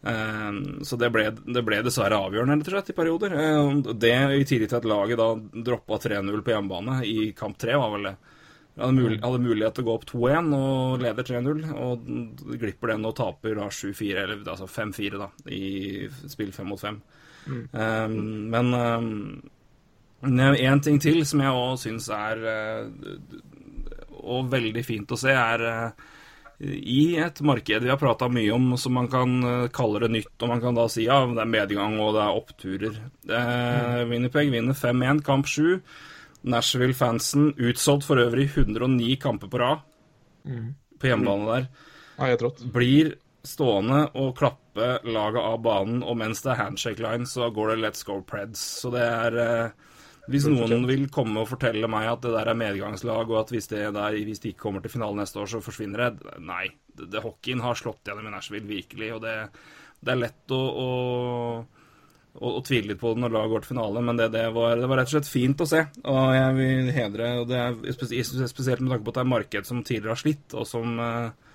Så 0.00 0.96
det 0.96 1.10
ble, 1.12 1.26
det 1.44 1.62
ble 1.66 1.82
dessverre 1.84 2.16
avgjørende 2.24 2.56
rett 2.56 2.68
og 2.70 2.72
slett 2.72 2.92
i 2.92 2.96
perioder. 2.96 3.34
Eh, 3.36 3.94
Det 4.00 4.12
i 4.40 4.46
tillegg 4.48 4.70
til 4.72 4.78
at 4.80 4.88
laget 4.88 5.20
da 5.20 5.26
droppa 5.68 5.98
3-0 6.00 6.40
på 6.46 6.54
hjemmebane 6.54 7.02
i 7.04 7.32
kamp 7.36 7.58
3, 7.60 7.76
var 7.76 7.90
vel 7.96 8.08
det. 8.08 8.14
Hadde, 8.80 8.94
mul 8.96 9.18
hadde 9.20 9.42
mulighet 9.44 9.74
til 9.76 9.84
å 9.84 9.88
gå 9.90 9.94
opp 9.98 10.06
2-1 10.08 10.54
og 10.56 11.02
leder 11.02 11.26
3-0, 11.26 11.64
og 11.76 12.06
glipper 12.62 12.94
den 12.94 13.04
og 13.04 13.16
taper 13.18 13.58
da 13.58 13.66
7-4, 13.68 14.22
eller 14.22 14.52
altså 14.54 14.68
5-4 14.70 15.20
da, 15.20 15.26
i 15.52 16.08
spill 16.32 16.52
5 16.54 16.70
mot 16.70 16.80
5. 16.80 17.00
Um, 17.50 18.38
Men 20.22 20.54
én 20.54 20.80
ting 20.84 20.98
til 21.00 21.22
som 21.26 21.40
jeg 21.40 21.56
òg 21.56 21.78
syns 21.80 22.08
er 22.12 22.42
eh, 22.46 23.38
Og 24.20 24.50
veldig 24.52 24.82
fint 24.84 25.12
å 25.12 25.16
se, 25.18 25.32
er 25.32 25.64
eh, 25.64 26.08
i 26.60 27.16
et 27.16 27.40
marked 27.40 27.84
vi 27.84 27.88
har 27.88 28.00
prata 28.00 28.28
mye 28.28 28.52
om, 28.52 28.72
som 28.76 28.92
man 28.98 29.08
kan 29.08 29.36
eh, 29.44 29.68
kalle 29.72 30.02
det 30.04 30.10
nytt, 30.12 30.34
og 30.42 30.50
man 30.52 30.60
kan 30.60 30.76
da 30.76 30.86
si 30.92 31.06
ja, 31.06 31.22
det 31.24 31.40
er 31.40 31.48
medgang 31.48 31.96
og 32.02 32.12
det 32.16 32.24
er 32.24 32.40
oppturer. 32.40 32.98
Eh, 33.24 34.02
Winnipeg 34.10 34.52
vinner 34.52 34.76
5-1, 34.76 35.22
kamp 35.24 35.48
7. 35.48 35.80
Nashville-fansen 36.50 37.54
utsolgt 37.60 38.06
for 38.08 38.20
øvrig 38.20 38.50
109 38.52 39.16
kamper 39.20 39.50
på 39.52 39.60
rad 39.60 39.82
på 41.00 41.08
hjemmebane 41.08 41.48
der. 41.48 41.66
Rått. 42.40 42.62
Blir 42.72 43.14
stående 43.46 44.06
og 44.20 44.34
klappe 44.38 44.98
laget 45.08 45.40
av 45.40 45.60
banen, 45.64 46.02
og 46.04 46.18
mens 46.20 46.42
det 46.44 46.52
er 46.52 46.62
handshake 46.64 47.02
line, 47.04 47.28
så 47.28 47.48
går 47.52 47.72
det 47.72 47.80
Let's 47.84 48.04
Go 48.06 48.20
Preds. 48.20 48.60
Så 48.82 48.92
det 48.92 49.04
er 49.04 49.38
eh, 49.44 49.88
Hvis 50.30 50.46
noen 50.46 50.86
vil 50.86 51.08
komme 51.12 51.42
og 51.42 51.50
fortelle 51.50 51.88
meg 51.90 52.06
at 52.10 52.22
det 52.22 52.34
der 52.36 52.52
er 52.52 52.58
medgangslag, 52.58 53.30
og 53.32 53.40
at 53.40 53.50
hvis, 53.54 53.66
det 53.72 53.82
der, 53.96 54.16
hvis 54.26 54.42
de 54.42 54.52
ikke 54.52 54.64
kommer 54.68 54.84
til 54.84 54.94
finalen 54.94 55.22
neste 55.22 55.40
år, 55.42 55.50
så 55.50 55.64
forsvinner 55.64 56.06
det 56.06 56.38
Nei. 56.46 56.68
Det, 56.90 57.08
det, 57.10 57.22
hockeyen 57.24 57.62
har 57.64 57.78
slått 57.78 58.06
gjennom 58.06 58.28
i 58.28 58.32
Nashville, 58.34 58.68
virkelig. 58.68 59.12
Og 59.16 59.22
det, 59.24 59.34
det 60.00 60.14
er 60.14 60.22
lett 60.24 60.54
å, 60.54 60.60
å 60.60 60.88
og, 62.38 62.46
og 62.46 62.62
tvile 62.66 62.92
litt 62.92 63.00
på 63.00 63.12
det 63.14 63.24
når 63.24 63.34
laget 63.34 63.52
går 63.52 63.64
til 63.64 63.72
finale, 63.72 64.02
men 64.06 64.18
det, 64.20 64.30
det, 64.34 64.46
var, 64.54 64.76
det, 64.78 64.86
var, 64.86 65.00
rett 65.00 65.10
og 65.10 65.16
slett 65.16 65.30
fint 65.30 65.62
å 65.64 65.68
se. 65.68 65.82
Og 66.12 66.20
jeg 66.36 66.56
vil 66.58 66.90
hedre 66.94 67.30
og 67.40 67.50
det 67.50 67.60
er 67.60 67.94
spesielt 67.98 68.82
med 68.84 68.94
tanke 68.94 69.06
på 69.06 69.14
at 69.14 69.20
det 69.20 69.24
er 69.24 69.32
marked 69.34 69.68
som 69.68 69.82
tidligere 69.82 70.14
har 70.14 70.22
slitt, 70.22 70.46
og 70.54 70.68
som 70.68 71.00
eh, 71.02 71.48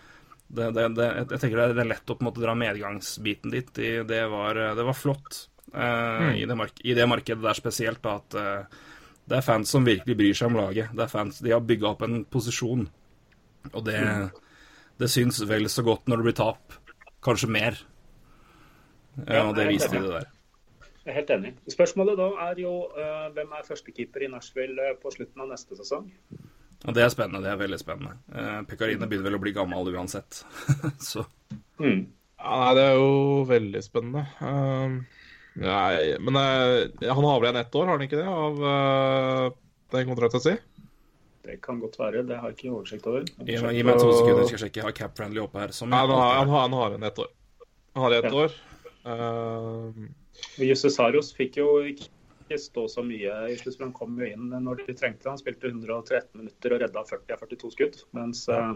det, 0.55 0.69
Jeg 0.75 1.39
tenker 1.41 1.61
det 1.61 1.83
er 1.83 1.91
lett 1.93 2.11
å 2.11 2.17
på 2.17 2.25
en 2.25 2.29
måte 2.29 2.43
dra 2.43 2.53
medgangsbiten 2.59 3.53
dit. 3.55 3.71
Det 3.75 4.23
var, 4.31 4.59
det 4.77 4.87
var 4.87 4.97
flott 4.97 5.45
mm. 5.73 6.35
i, 6.35 6.45
det 6.45 6.57
i, 6.83 6.93
det 6.97 7.07
markedet 7.09 7.43
der 7.43 7.57
spesielt, 7.57 8.01
da, 8.03 8.17
at 8.21 8.37
uh, 8.37 8.83
det 9.25 9.39
er 9.39 9.45
fans 9.45 9.71
som 9.73 9.85
virkelig 9.85 10.17
bryr 10.17 10.37
seg 10.37 10.51
om 10.51 10.59
laget. 10.59 10.93
Det 10.93 11.05
er 11.05 11.11
fans, 11.11 11.41
De 11.41 11.53
har 11.53 11.63
bygga 11.65 11.91
opp 11.91 12.05
en 12.05 12.23
posisjon, 12.29 12.85
og 13.71 13.85
det, 13.87 13.99
det 15.01 15.09
syns 15.11 15.41
vel 15.49 15.69
så 15.71 15.85
godt 15.85 16.09
når 16.09 16.21
det 16.21 16.29
blir 16.29 16.39
tap. 16.39 16.79
Kanskje 17.25 17.49
mer. 17.49 17.79
Ja, 19.25 19.47
og 19.47 19.55
det 19.57 19.69
viste 19.71 19.95
de 19.95 20.03
det 20.03 20.11
der. 20.11 20.31
Jeg 21.05 21.13
er 21.13 21.17
helt 21.19 21.31
enig. 21.35 21.53
Spørsmålet 21.69 22.17
da 22.17 22.27
er 22.47 22.59
jo 22.59 22.73
uh, 22.89 23.27
hvem 23.33 23.51
er 23.53 23.65
førstekeeper 23.67 24.25
i 24.25 24.29
Nashville 24.33 24.93
på 25.01 25.13
slutten 25.13 25.43
av 25.43 25.51
neste 25.51 25.77
sesong? 25.77 26.07
Ja, 26.81 26.93
det 26.93 27.03
er 27.05 27.11
spennende. 27.13 27.43
Det 27.45 27.51
er 27.51 27.59
veldig 27.61 27.79
spennende. 27.81 28.15
Uh, 28.29 28.61
Pekarine 28.69 29.09
begynner 29.09 29.29
vel 29.29 29.37
å 29.37 29.41
bli 29.41 29.53
gammel 29.53 29.91
uansett. 29.93 30.41
Så. 31.11 31.25
Mm. 31.81 32.07
Ja, 32.41 32.57
nei, 32.61 32.71
det 32.77 32.87
er 32.87 32.97
jo 32.97 33.45
veldig 33.49 33.83
spennende. 33.85 34.25
Uh, 34.41 35.14
nei, 35.63 36.15
men 36.19 36.39
han 36.39 37.27
har 37.27 37.39
vel 37.39 37.47
igjen 37.47 37.61
ett 37.61 37.75
år, 37.79 37.85
har 37.87 37.95
han 37.95 38.05
ikke 38.05 38.19
det, 38.19 38.27
av 38.27 39.53
den 39.95 40.09
kontrakten 40.09 40.43
sin? 40.43 40.63
Det 41.45 41.61
kan 41.61 41.79
godt 41.79 41.99
være. 41.99 42.23
Det 42.25 42.37
har 42.41 42.49
jeg 42.49 42.57
ikke 42.57 42.73
oversikt 42.73 43.07
over. 43.09 43.25
Gi 43.45 43.57
meg 43.61 43.99
to 44.01 44.09
sekunder, 44.09 44.47
skal 44.47 44.57
jeg 44.57 44.63
sjekke. 44.63 44.81
Jeg 44.81 44.87
har 44.87 44.95
Cap 44.97 45.17
Friendly 45.17 45.41
oppe 45.43 45.61
her. 45.61 45.73
Som 45.77 45.93
ja, 45.93 46.01
han, 46.01 46.13
har, 46.17 46.37
han, 46.39 46.53
har, 46.73 46.89
han 46.89 46.97
en 46.97 47.09
ett 47.11 47.19
år. 47.21 47.31
Han 47.93 48.05
har 48.05 48.15
ett 48.17 48.29
ja. 48.31 48.33
år. 48.43 48.55
Uh, 49.05 50.07
Jusse 50.65 50.89
Saros 50.89 51.29
fikk 51.37 51.59
jo 51.61 51.67
ikke 51.85 52.57
stå 52.61 52.87
så 52.89 53.03
mye 53.05 53.35
i 53.51 53.57
sluttspillet. 53.59 53.91
Han 53.91 53.93
kom 53.97 54.17
jo 54.21 54.31
inn 54.31 54.49
når 54.49 54.81
de 54.87 54.97
trengte. 54.97 55.29
Han 55.29 55.41
spilte 55.41 55.69
113 55.69 56.33
minutter 56.33 56.73
og 56.75 56.81
redda 56.81 57.05
40 57.13 57.37
av 57.37 57.45
42 57.45 57.73
skudd. 57.77 58.01
Mens 58.17 58.41
uh, 58.49 58.73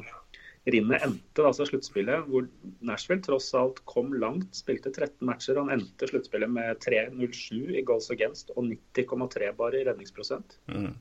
Rinnet 0.68 1.05
endte 1.05 1.45
altså 1.47 1.66
sluttspillet 1.70 2.26
hvor 2.28 2.47
Nashville 2.86 3.24
tross 3.26 3.47
alt 3.57 3.80
kom 3.89 4.12
langt. 4.20 4.51
Spilte 4.57 4.91
13 4.91 5.24
matcher. 5.26 5.62
Han 5.62 5.72
endte 5.78 6.10
sluttspillet 6.10 6.51
med 6.51 6.82
3-0-7 6.84 7.78
i 7.80 7.86
goals 7.88 8.10
against 8.14 8.51
og 8.55 8.66
90,3 8.68 9.53
bare 9.57 9.80
i 9.80 9.86
redningsprosent. 9.88 10.60
Mm. 10.68 10.91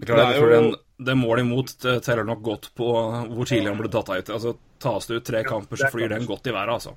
Det, 0.00 0.08
det, 0.08 0.24
jo... 0.40 0.48
den, 0.48 0.72
det 1.04 1.14
målet 1.20 1.44
imot 1.44 1.76
teller 1.84 2.24
nok 2.24 2.42
godt 2.42 2.70
på 2.74 2.88
hvor 2.88 3.44
tidlig 3.44 3.68
han 3.68 3.80
ble 3.80 3.92
tatt 3.92 4.14
ut. 4.16 4.32
Altså, 4.32 4.56
Tas 4.80 5.06
det 5.06 5.18
ut 5.20 5.26
tre 5.28 5.42
kamper, 5.44 5.76
så 5.76 5.90
flyr 5.92 6.08
den 6.08 6.24
godt 6.28 6.46
i 6.48 6.54
været, 6.56 6.72
altså. 6.72 6.94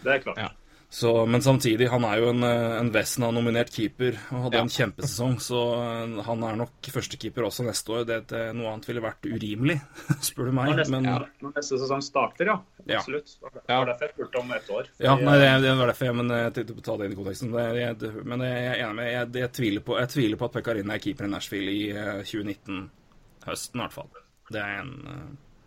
Det 0.00 0.12
er 0.14 0.22
klart. 0.24 0.38
Ja. 0.40 0.48
Så, 0.90 1.26
men 1.26 1.42
samtidig, 1.42 1.90
han 1.92 2.04
er 2.08 2.22
jo 2.22 2.30
en, 2.32 2.42
eh, 2.48 2.78
en 2.78 2.88
Vesna-nominert 2.92 3.68
keeper 3.74 4.14
og 4.32 4.46
hadde 4.46 4.56
ja. 4.56 4.62
en 4.64 4.70
kjempesesong. 4.72 5.34
Så 5.44 5.60
eh, 5.76 6.14
han 6.24 6.46
er 6.48 6.56
nok 6.62 6.88
førstekeeper 6.94 7.44
også 7.44 7.66
neste 7.66 7.92
år. 7.92 8.06
Det, 8.08 8.18
det, 8.30 8.40
noe 8.56 8.72
annet 8.72 8.88
ville 8.88 9.02
vært 9.04 9.28
urimelig, 9.28 9.76
spør 10.30 10.48
du 10.48 10.54
meg. 10.56 10.72
Når 10.72 10.80
neste, 10.80 10.94
men, 10.96 11.10
ja. 11.10 11.18
når 11.44 11.54
neste 11.58 11.80
sesong 11.84 12.04
starter, 12.06 12.54
ja. 12.54 12.56
Absolutt. 12.88 13.34
Det 13.44 13.68
var 13.68 13.90
derfor 13.90 14.08
jeg 14.08 14.16
spurte 14.16 14.40
om 14.40 14.56
ett 14.56 14.72
år. 14.78 14.90
Ja, 14.96 15.18
nei, 15.20 15.36
det, 15.42 15.52
det, 15.66 15.76
var 15.76 15.92
derfor 15.92 16.08
jeg 16.08 16.18
men 16.22 16.36
jeg 16.38 16.56
tenkte 16.56 16.78
på 16.78 16.84
å 16.84 16.88
ta 16.88 16.96
det 16.96 17.08
inn 17.08 17.12
i 17.12 17.20
konteksten. 17.20 17.52
Jeg, 17.76 18.12
men 18.32 18.48
jeg, 18.48 18.64
er 18.64 18.84
enig 18.86 18.98
med 19.02 19.12
jeg, 19.12 19.30
jeg, 19.42 19.54
tviler 19.60 19.84
på, 19.84 19.98
jeg 20.00 20.12
tviler 20.16 20.40
på 20.40 20.48
at 20.48 20.56
Pekarin 20.56 20.94
er 20.94 21.04
keeper 21.04 21.28
i 21.28 21.32
Nashville 21.36 21.74
i 21.74 21.84
2019. 22.24 22.80
Eh, 22.80 23.48
Høsten, 23.48 23.76
i 23.76 23.84
hvert 23.84 24.00
fall. 24.00 24.12
Det 24.48 24.64
er 24.64 24.80
en 24.80 24.94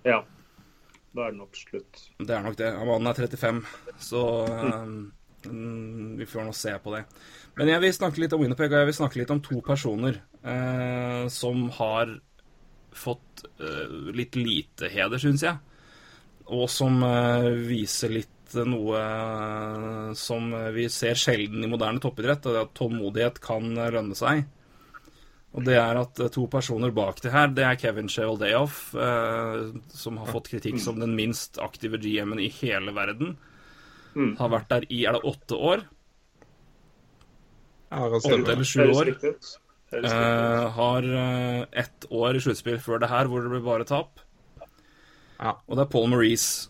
Ja. 0.09 0.23
Da 1.11 1.25
er 1.25 1.33
det 1.33 1.41
nok 1.41 1.57
slutt. 1.59 2.03
Det 2.19 2.35
er 2.35 2.43
nok 2.45 2.57
det. 2.59 2.69
Mannen 2.87 3.09
er 3.11 3.17
35, 3.19 3.61
så 3.99 4.21
um, 4.47 6.15
vi 6.19 6.27
får 6.29 6.47
nå 6.47 6.53
se 6.55 6.75
på 6.83 6.93
det. 6.95 7.03
Men 7.59 7.71
jeg 7.73 7.83
vil 7.83 7.95
snakke 7.97 8.23
litt 8.23 8.35
om 8.35 8.43
Winnerpeg, 8.43 8.71
og 8.71 8.83
jeg 8.83 8.91
vil 8.91 8.99
snakke 9.01 9.19
litt 9.19 9.33
om 9.33 9.41
to 9.43 9.59
personer 9.65 10.21
uh, 10.45 11.27
som 11.31 11.65
har 11.81 12.15
fått 12.95 13.43
uh, 13.59 14.11
litt 14.15 14.39
lite 14.39 14.91
heder, 14.91 15.19
syns 15.19 15.43
jeg. 15.43 15.59
Og 16.51 16.69
som 16.71 17.03
uh, 17.03 17.51
viser 17.67 18.15
litt 18.15 18.37
noe 18.67 18.99
som 20.19 20.49
vi 20.75 20.89
ser 20.91 21.15
sjelden 21.15 21.63
i 21.63 21.69
moderne 21.71 22.01
toppidrett, 22.03 22.43
og 22.49 22.55
det 22.55 22.63
at 22.65 22.73
tålmodighet 22.75 23.37
kan 23.39 23.69
lønne 23.79 24.17
seg. 24.19 24.41
Og 25.51 25.65
det 25.67 25.75
er 25.75 25.99
at 25.99 26.19
eh, 26.23 26.31
to 26.31 26.45
personer 26.51 26.93
bak 26.95 27.19
det 27.23 27.33
her, 27.33 27.49
det 27.51 27.65
er 27.67 27.79
Kevin 27.79 28.11
Sheveldayoff, 28.11 28.93
eh, 28.95 29.71
som 29.91 30.19
har 30.21 30.31
fått 30.31 30.51
kritikk 30.53 30.79
som 30.79 31.01
den 31.01 31.15
minst 31.17 31.59
aktive 31.59 31.99
GM-en 31.99 32.39
i 32.39 32.51
hele 32.61 32.93
verden. 32.95 33.35
Mm. 34.15 34.35
Har 34.39 34.53
vært 34.55 34.71
der 34.71 34.87
i 34.91 35.03
er 35.07 35.17
det 35.17 35.27
åtte 35.27 35.59
år? 35.59 35.83
Åtte 37.91 38.37
eller 38.53 38.63
sju 38.63 38.85
år. 38.87 39.11
Eh, 39.91 40.69
har 40.71 41.03
eh, 41.03 41.61
ett 41.71 42.05
år 42.09 42.37
i 42.37 42.41
sluttspill 42.43 42.79
før 42.79 43.01
det 43.03 43.09
her 43.11 43.27
hvor 43.27 43.43
det 43.43 43.51
ble 43.51 43.63
bare 43.65 43.87
tap. 43.87 44.21
Ja. 45.41 45.57
Og 45.67 45.75
det 45.75 45.83
er 45.83 45.91
Paul 45.91 46.07
Maurice, 46.13 46.69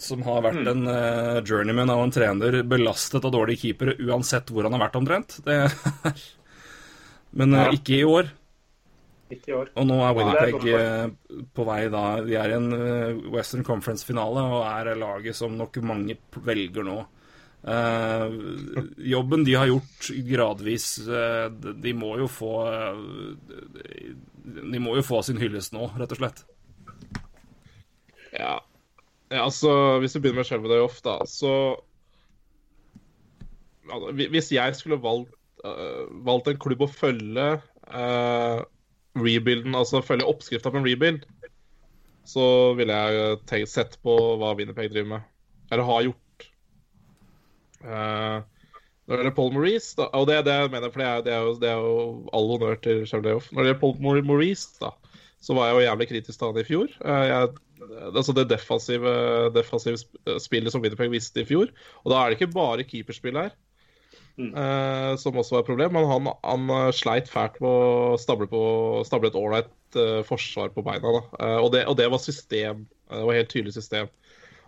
som 0.00 0.20
har 0.26 0.42
vært 0.44 0.60
mm. 0.60 0.68
en 0.72 0.88
uh, 0.88 1.38
journeyman 1.44 1.92
av 1.92 2.02
en 2.02 2.12
trener, 2.12 2.56
belastet 2.66 3.24
av 3.24 3.32
dårlige 3.34 3.62
keepere 3.62 3.94
uansett 4.00 4.48
hvor 4.50 4.66
han 4.66 4.74
har 4.74 4.82
vært, 4.86 4.96
omtrent. 4.98 5.36
Det 5.44 5.56
er 5.62 5.74
men 7.36 7.54
eh, 7.54 7.66
ja. 7.66 7.78
ikke 7.78 7.96
i 7.98 8.04
år. 8.06 8.30
Ikke 9.30 9.52
i 9.52 9.54
år. 9.54 9.70
Og 9.78 9.86
nå 9.86 10.00
er 10.02 10.16
Winnipeg 10.18 10.68
eh, 10.74 11.44
på 11.54 11.66
vei 11.68 11.80
da 11.92 12.04
De 12.26 12.34
er 12.38 12.50
i 12.50 12.58
en 12.58 12.74
eh, 12.74 13.22
Western 13.30 13.64
Conference-finale 13.66 14.42
og 14.50 14.64
er 14.66 14.98
laget 14.98 15.38
som 15.38 15.54
nok 15.58 15.78
mange 15.86 16.18
velger 16.46 16.86
nå. 16.86 17.00
Uh, 17.60 18.32
jobben 18.96 19.42
de 19.44 19.52
har 19.52 19.66
gjort 19.68 20.06
gradvis 20.24 20.94
uh, 21.04 21.50
De 21.52 21.90
må 21.92 22.14
jo 22.16 22.24
få 22.32 22.54
uh, 22.64 23.02
De 24.40 24.80
må 24.80 24.94
jo 24.96 25.02
få 25.04 25.20
sin 25.20 25.36
hyllest 25.36 25.74
nå, 25.76 25.90
rett 26.00 26.14
og 26.16 26.22
slett. 26.22 26.40
Ja. 28.32 28.54
ja 29.28 29.42
altså, 29.44 29.74
hvis 30.00 30.16
vi 30.16 30.22
begynner 30.24 30.40
med 30.40 30.48
Shelvedale 30.48 30.88
da, 31.04 31.18
så 31.28 31.52
altså, 33.92 34.16
Hvis 34.16 34.48
jeg 34.56 34.80
skulle 34.80 35.02
valgt 35.04 35.36
valgt 36.26 36.50
en 36.50 36.60
klubb 36.60 36.84
å 36.84 36.90
følge 36.90 37.48
uh, 37.90 38.62
rebuilden, 39.18 39.74
altså 39.76 40.02
følge 40.04 40.28
oppskrifta 40.28 40.72
på 40.72 40.80
en 40.80 40.86
rebuild, 40.86 41.26
så 42.28 42.44
ville 42.78 42.94
jeg 42.94 43.40
tenkt, 43.50 43.72
sett 43.72 43.98
på 44.04 44.16
hva 44.40 44.54
Winnerpeg 44.58 44.92
driver 44.92 45.16
med. 45.16 45.28
Eller 45.70 45.86
har 45.88 46.06
gjort. 46.08 46.48
Uh, 47.80 48.42
når 49.06 49.16
det 49.16 49.22
gjelder 49.24 49.34
Paul 49.34 49.54
Maurice, 49.56 49.94
da, 49.98 50.06
og 50.14 50.28
det 50.30 50.42
det 50.46 50.58
mener 50.70 50.86
jeg 50.86 50.94
for 50.94 51.02
det 51.02 51.08
er, 51.08 51.22
det 51.26 51.32
er 51.34 51.46
jo, 51.46 51.54
det 51.58 51.70
er 51.70 51.80
jo 51.82 51.94
all 52.36 52.52
honnør 52.52 52.76
til 52.84 53.00
Charleoff. 53.10 53.48
Når 53.50 53.64
det 53.64 53.72
gjelder 53.72 53.80
Paul 53.80 54.22
Maurice, 54.28 54.68
da, 54.78 54.92
så 55.42 55.56
var 55.56 55.70
jeg 55.70 55.76
jo 55.76 55.86
jævlig 55.88 56.08
kritisk 56.12 56.38
til 56.38 56.50
han 56.50 56.60
i 56.60 56.68
fjor. 56.68 56.94
Jeg, 57.00 57.48
altså 58.12 58.34
Det 58.36 58.44
defensive, 58.50 59.14
defensive 59.56 60.38
spillet 60.44 60.72
som 60.72 60.84
Winnerpeg 60.84 61.10
viste 61.10 61.42
i 61.42 61.48
fjor. 61.48 61.72
Og 62.04 62.12
da 62.12 62.20
er 62.20 62.30
det 62.30 62.38
ikke 62.38 62.52
bare 62.54 62.86
keeperspill 62.86 63.40
her. 63.40 63.56
Mm. 64.40 64.54
Uh, 64.56 65.16
som 65.20 65.36
også 65.36 65.56
var 65.56 65.64
et 65.64 65.68
problem. 65.68 65.92
Men 65.96 66.08
han, 66.08 66.30
han 66.46 66.72
eh, 66.76 66.94
sleit 66.96 67.28
fælt 67.30 67.58
med 67.60 67.68
å 67.68 68.16
stable, 68.20 68.48
på, 68.50 68.62
stable 69.08 69.30
et 69.30 69.38
ålreit 69.38 69.98
uh, 69.98 70.20
forsvar 70.26 70.72
på 70.74 70.84
beina. 70.86 71.20
Uh, 71.36 71.58
og, 71.60 71.70
det, 71.74 71.84
og, 71.90 71.98
det, 72.00 72.08
var 72.12 72.22
system. 72.22 72.86
Det 73.10 73.24
var 73.28 73.40
helt 73.40 73.52
tydelig 73.52 73.76
system. 73.76 74.10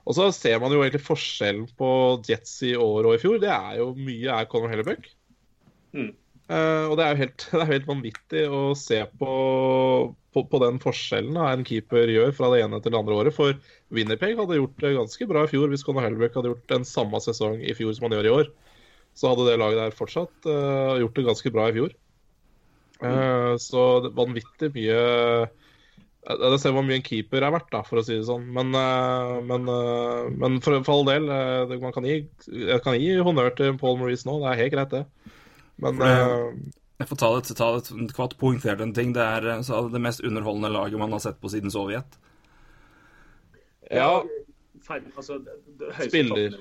Og 0.02 0.16
så 0.18 0.28
ser 0.34 0.58
man 0.58 0.72
jo 0.74 0.82
egentlig 0.82 1.04
forskjellen 1.06 1.68
på 1.78 1.90
Jets 2.26 2.56
i 2.66 2.74
år 2.76 3.06
og 3.06 3.14
i 3.14 3.22
fjor. 3.22 3.38
Det 3.42 3.52
er 3.52 3.78
jo 3.78 3.92
mye 3.96 4.40
er 4.40 4.50
Conor 4.50 4.72
Hellebuck. 4.72 5.06
Mm. 5.92 6.08
og 6.48 6.94
det 6.96 7.04
er 7.04 7.10
jo 7.12 7.20
helt, 7.20 7.44
det 7.52 7.60
er 7.60 7.68
helt, 7.68 7.86
vanvittig 7.86 8.42
å 8.48 8.62
se 8.76 8.98
på, 9.20 9.32
på, 10.34 10.42
på 10.48 10.60
den 10.62 10.80
forskjellen 10.80 11.36
da, 11.36 11.50
en 11.52 11.66
keeper 11.68 12.08
gjør 12.08 12.32
fra 12.32 12.48
det 12.54 12.62
ene 12.64 12.80
til 12.80 12.94
det 12.94 12.98
andre 12.98 13.18
året. 13.20 13.36
For 13.36 13.54
Winnerpeg 13.94 14.34
hadde 14.40 14.58
gjort 14.58 14.82
det 14.82 14.96
ganske 14.96 15.28
bra 15.30 15.46
i 15.46 15.52
fjor 15.52 15.70
hvis 15.70 15.86
Conor 15.86 16.08
Hellebuck 16.08 16.34
hadde 16.40 16.50
gjort 16.50 16.74
den 16.74 16.88
samme 16.88 17.22
sesong 17.22 17.60
i 17.62 17.76
fjor 17.78 17.94
som 17.94 18.08
han 18.08 18.18
gjør 18.18 18.30
i 18.30 18.34
år 18.40 18.52
så 19.14 19.32
hadde 19.32 19.48
det 19.50 19.58
laget 19.60 19.80
der 19.80 19.96
fortsatt 19.96 20.48
uh, 20.48 20.98
gjort 21.00 21.18
det 21.18 21.26
ganske 21.26 21.52
bra 21.54 21.68
i 21.68 21.74
fjor. 21.76 21.92
Uh, 23.02 23.54
så 23.58 23.82
vanvittig 24.14 24.68
mye 24.76 24.98
Det 26.22 26.58
ser 26.62 26.70
hvor 26.70 26.84
mye 26.86 27.00
en 27.00 27.02
keeper 27.02 27.42
er 27.42 27.50
verdt, 27.50 27.72
da, 27.72 27.80
for 27.82 27.98
å 27.98 28.04
si 28.06 28.14
det 28.14 28.28
sånn. 28.28 28.44
Men, 28.54 28.70
uh, 28.78 29.40
men, 29.44 29.66
men 30.38 30.60
for, 30.64 30.78
for, 30.86 31.00
all 31.00 31.08
del, 31.10 31.26
det, 31.70 31.80
man 31.82 31.94
kan 31.94 32.06
gi, 32.06 32.20
jeg 32.46 32.84
kan 32.84 32.96
gi 32.98 33.16
honnør 33.26 33.52
til 33.58 33.76
Paul 33.80 33.98
Maurice 34.00 34.28
nå. 34.28 34.38
Det 34.44 34.52
er 34.52 34.62
helt 34.62 34.76
greit, 34.76 34.94
det. 34.94 35.34
Men 35.82 35.98
Jeg 37.02 37.08
får 37.10 37.18
ta, 37.18 37.30
det, 37.34 37.56
ta 37.58 37.70
et 37.80 38.14
kvart 38.14 38.36
poengtert 38.38 38.84
en 38.84 38.94
ting. 38.94 39.10
Det 39.16 39.24
er 39.24 39.48
det 39.50 40.04
mest 40.04 40.22
underholdende 40.22 40.70
laget 40.70 41.02
man 41.02 41.12
har 41.16 41.24
sett 41.24 41.42
på 41.42 41.50
siden 41.50 41.74
Sovjet. 41.74 42.20
Ja. 43.90 44.22
Altså, 44.88 45.42
Spiller. 46.06 46.54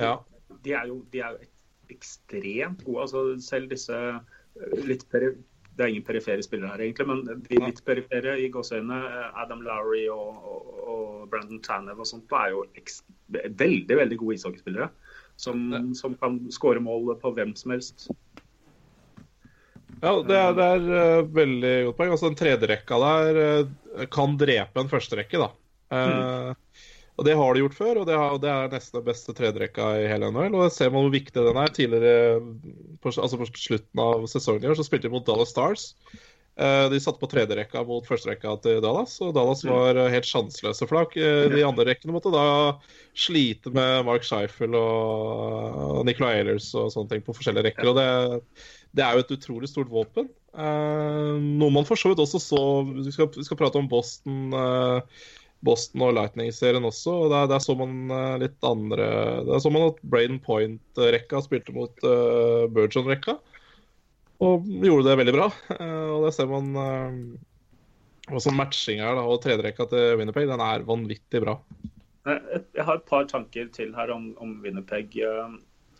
Ja 0.00 0.16
de 0.62 0.76
er 0.76 0.90
jo, 0.90 1.00
de 1.12 1.22
er 1.24 1.34
jo 1.34 1.50
ekstremt 1.94 2.84
gode. 2.86 3.00
altså 3.06 3.24
Selv 3.42 3.72
disse 3.72 3.96
eh, 3.96 4.78
litt 4.86 5.06
peri 5.10 5.34
det 5.74 5.82
er 5.82 5.90
ingen 5.90 6.04
perifere 6.06 6.42
spillere 6.46 6.70
her, 6.70 6.82
egentlig, 6.84 7.04
men 7.10 7.40
de 7.48 7.58
litt 7.58 7.80
perifere 7.82 8.36
i 8.38 8.44
gåseøynene, 8.54 8.98
eh, 9.10 9.40
Adam 9.42 9.64
Lowry 9.66 10.04
og, 10.06 10.36
og, 10.46 10.68
og, 10.84 11.08
Brandon 11.32 11.58
Tanev 11.66 11.98
og 11.98 12.06
sånt, 12.06 12.30
er 12.30 12.52
jo 12.52 12.60
veldig 13.58 13.96
veldig 13.98 14.18
gode 14.20 14.36
ishockeyspillere. 14.36 14.86
som, 15.36 15.94
som 15.98 16.14
kan 16.14 16.36
skåre 16.54 16.78
mål 16.78 17.16
på 17.18 17.32
hvem 17.34 17.56
som 17.58 17.74
helst. 17.74 18.06
Ja, 19.98 20.12
det 20.22 20.36
er, 20.36 20.54
det 20.54 20.68
er 20.76 20.86
uh, 20.86 21.26
veldig 21.34 21.74
godt 21.88 21.98
poeng. 21.98 22.12
Altså, 22.14 22.30
Den 22.30 22.38
tredjerekka 22.38 22.98
der 23.02 23.40
uh, 23.40 24.06
kan 24.12 24.38
drepe 24.38 24.82
en 24.82 24.90
førsterekke, 24.90 25.40
da. 25.42 25.50
Eh, 25.94 26.50
og 27.14 27.26
Det 27.28 27.34
har 27.38 27.54
de 27.54 27.62
gjort 27.62 27.78
før, 27.78 27.98
og 28.00 28.06
det, 28.08 28.14
har, 28.18 28.36
det 28.42 28.50
er 28.50 28.72
nesten 28.72 28.98
den 28.98 29.06
beste 29.06 29.34
tredjerekka 29.38 29.90
i 30.02 30.06
hele 30.10 30.32
NHL. 30.34 30.56
Og 30.58 30.64
jeg 30.66 30.74
ser 30.74 30.90
man 30.90 31.06
hvor 31.06 31.14
viktig 31.14 31.44
den 31.46 31.60
er. 31.62 31.70
Tidligere, 31.70 32.40
på, 32.98 33.12
altså 33.12 33.38
på 33.38 33.46
slutten 33.54 34.02
av 34.02 34.24
sesongen 34.30 34.66
i 34.66 34.72
år, 34.72 34.78
så 34.78 34.86
spilte 34.86 35.06
de 35.06 35.14
mot 35.14 35.26
Dallas 35.26 35.54
Stars. 35.54 35.92
Eh, 36.54 36.88
de 36.90 37.00
satte 37.02 37.18
på 37.18 37.26
tredjerekka 37.30 37.80
mot 37.86 38.06
førsterekka 38.06 38.52
til 38.62 38.78
Dallas, 38.82 39.16
og 39.26 39.32
Dallas 39.34 39.64
var 39.66 39.98
eh, 39.98 40.10
helt 40.12 40.28
sjanseløse. 40.28 40.86
flak. 40.86 41.16
eh, 41.18 41.48
de 41.50 41.64
andre 41.66 41.88
rekkene 41.88 42.14
måtte 42.14 42.30
da 42.34 42.44
slite 43.18 43.72
med 43.74 44.04
Mark 44.06 44.26
Scheifel 44.26 44.76
og 44.78 46.04
Nicolay 46.06 46.42
Ehlers 46.42 46.70
og 46.78 46.92
sånne 46.94 47.10
ting 47.10 47.26
på 47.26 47.34
forskjellige 47.34 47.70
rekker. 47.70 47.90
og 47.90 47.98
det 47.98 48.08
det 48.94 49.02
er 49.02 49.16
jo 49.16 49.24
et 49.24 49.32
utrolig 49.34 49.66
stort 49.66 49.88
våpen. 49.90 50.28
Noe 50.54 51.70
man 51.74 51.86
for 51.88 51.98
så 51.98 52.12
vidt 52.12 52.20
også 52.22 52.38
så 52.38 52.60
Vi 52.86 53.10
skal, 53.10 53.26
vi 53.34 53.42
skal 53.42 53.58
prate 53.58 53.80
om 53.80 53.88
Boston, 53.90 54.52
Boston 55.64 56.04
og 56.06 56.14
Lightning-serien 56.18 56.84
også. 56.84 57.14
og 57.24 57.32
der, 57.32 57.48
der, 57.54 57.62
så 57.64 57.76
man 57.78 58.12
eh, 58.12 58.36
litt 58.44 58.68
andre 58.68 59.08
Der 59.48 59.62
så 59.64 59.72
man 59.72 59.88
at 59.88 60.02
Braden 60.02 60.38
Point-rekka 60.44 61.40
spilte 61.44 61.74
mot 61.76 62.06
uh, 62.06 62.68
Burgeon-rekka. 62.74 63.38
Og 64.44 64.68
gjorde 64.82 65.08
det 65.08 65.18
veldig 65.22 65.34
bra. 65.36 65.48
Uh, 65.78 66.10
og 66.18 66.28
der 66.28 66.36
ser 66.36 66.50
man 66.50 66.70
uh, 66.76 67.18
også 68.32 68.54
matching 68.56 69.02
her, 69.04 69.16
da, 69.18 69.24
og 69.24 69.42
tredjerekka 69.44 69.88
til 69.90 70.18
Winnerpeg, 70.20 70.48
den 70.48 70.62
er 70.64 70.86
vanvittig 70.88 71.42
bra. 71.44 71.58
Jeg, 72.24 72.84
har 72.86 72.96
et 72.96 73.08
par 73.08 73.26
tanker 73.28 73.68
til 73.74 73.92
her 73.96 74.12
om, 74.14 74.30
om 74.40 74.56
Winnerpeg. 74.64 75.16
eh, 75.20 75.56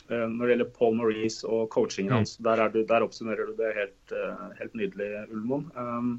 eh, 0.09 0.27
Når 0.33 0.41
det 0.41 0.53
gjelder 0.55 0.71
Paul 0.79 0.97
Maurice 0.97 1.45
og 1.45 1.69
coachingen 1.75 2.15
hans, 2.17 2.39
der, 2.41 2.63
er 2.65 2.73
du, 2.73 2.81
der 2.89 3.05
oppsummerer 3.05 3.51
du 3.51 3.57
det 3.59 3.75
helt, 3.77 4.15
eh, 4.17 4.47
helt 4.61 4.79
nydelig, 4.79 5.11
Ulmoen. 5.29 5.69
Um, 5.77 6.15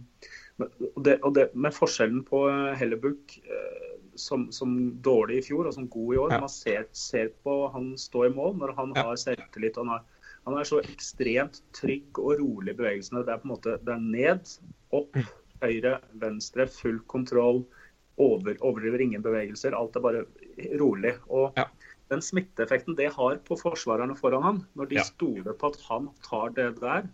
men- 0.57 0.71
og 0.95 1.03
det, 1.03 1.19
og 1.23 1.33
det, 1.35 1.49
med 1.55 1.73
forskjellen 1.75 2.23
på 2.27 2.45
eh, 2.49 2.75
Hellebuck 2.79 3.37
eh, 3.43 3.91
som, 4.15 4.47
som 4.55 4.75
dårlig 5.03 5.37
i 5.41 5.45
fjor 5.49 5.67
og 5.67 5.73
som 5.75 5.87
god 5.91 6.13
i 6.15 6.17
år 6.23 6.31
Ja. 6.31 6.39
Man 6.39 6.49
ser, 6.49 6.85
ser 6.95 7.31
på 7.43 7.71
han 7.73 7.95
stå 7.99 8.25
i 8.29 8.33
mål 8.35 8.55
når 8.61 8.75
han 8.77 8.93
har 8.95 9.15
selvtillit. 9.19 9.75
Han, 9.81 9.87
har, 9.91 10.03
han 10.45 10.57
er 10.57 10.63
så 10.63 10.79
ekstremt 10.85 11.59
trygg 11.75 12.17
og 12.23 12.37
rolig 12.39 12.71
i 12.71 12.77
bevegelsene. 12.79 13.25
Det 13.27 13.33
er 13.33 13.41
på 13.43 13.49
en 13.49 13.55
måte 13.57 13.75
det 13.83 13.95
er 13.97 14.05
ned, 14.05 14.53
opp, 14.95 15.11
Mm. 15.15 15.27
høyre, 15.63 15.99
venstre, 16.21 16.67
full 16.67 16.99
kontroll. 17.11 17.65
Over, 18.17 18.55
overdriver 18.63 19.01
ingen 19.03 19.23
bevegelser. 19.23 19.75
Alt 19.75 19.95
er 19.97 20.03
bare 20.03 20.25
rolig. 20.79 21.15
Og 21.27 21.51
Ja. 21.57 21.65
den 22.09 22.21
smitteeffekten 22.21 22.95
det 22.95 23.09
har 23.13 23.35
på 23.43 23.57
forsvarerne 23.59 24.15
foran 24.15 24.43
han, 24.43 24.61
når 24.75 24.87
de 24.89 24.95
Ja. 24.95 25.03
stoler 25.03 25.53
på 25.53 25.67
at 25.73 25.81
han 25.89 26.09
tar 26.23 26.49
det 26.55 26.79
der, 26.79 27.09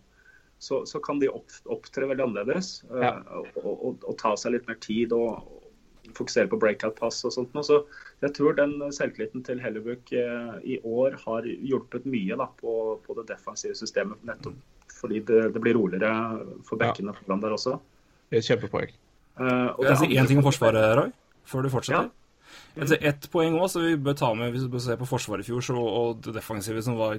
så, 0.62 0.84
så 0.86 1.00
kan 1.02 1.18
de 1.18 1.30
opp, 1.32 1.50
opptre 1.74 2.06
veldig 2.10 2.28
annerledes. 2.28 2.76
eh, 2.90 3.02
Ja. 3.02 3.16
og, 3.62 3.72
og, 3.72 4.06
og 4.06 4.16
ta 4.20 4.36
seg 4.38 4.54
litt 4.56 4.68
mer 4.70 4.78
tid 4.82 5.14
og, 5.16 5.42
og 5.42 6.14
fokusere 6.14 6.50
på 6.50 6.58
breakout-pass 6.62 7.22
og 7.26 7.34
sånt. 7.34 7.56
Så 7.66 7.80
jeg 8.22 8.34
tror 8.36 8.54
den 8.58 8.76
selvtilliten 8.94 9.42
til 9.46 9.62
Hellebuck 9.62 10.12
eh, 10.14 10.54
i 10.74 10.78
år 10.86 11.18
har 11.24 11.48
hjulpet 11.48 12.06
mye 12.06 12.38
da, 12.38 12.46
på, 12.60 12.76
på 13.02 13.18
det 13.18 13.26
defensive 13.32 13.74
systemet. 13.78 14.22
Nettopp 14.28 14.60
fordi 15.02 15.18
det, 15.26 15.48
det 15.54 15.60
blir 15.62 15.74
roligere 15.74 16.12
for 16.68 16.78
bekkene 16.78 17.14
foran 17.16 17.40
der 17.42 17.56
også. 17.56 17.78
Det 18.30 18.38
er 18.38 18.44
et 18.44 18.50
Kjempepoeng. 18.52 18.92
Uh, 19.34 19.72
og 19.74 19.86
jeg 19.88 20.18
én 20.20 20.28
ting 20.28 20.38
om 20.38 20.46
Forsvaret, 20.46 20.92
Roy? 20.98 21.08
Før 21.48 21.64
du 21.66 21.72
fortsetter? 21.72 22.10
Ja. 22.12 22.18
Mm. 22.76 22.86
ser 22.88 23.04
Ett 23.08 23.26
poeng 23.32 23.56
òg, 23.58 23.66
så 23.72 23.82
vi 23.82 23.96
bør 24.00 24.14
ta 24.16 24.30
med 24.36 24.52
hvis 24.52 24.64
vi 24.66 24.72
bør 24.72 24.84
se 24.84 24.96
på 25.00 25.08
Forsvaret 25.08 25.44
i 25.44 25.48
fjor, 25.48 25.64
så, 25.64 25.74
og 25.76 26.22
det 26.24 26.34
defensive 26.36 26.82
som 26.84 26.96
var 27.00 27.18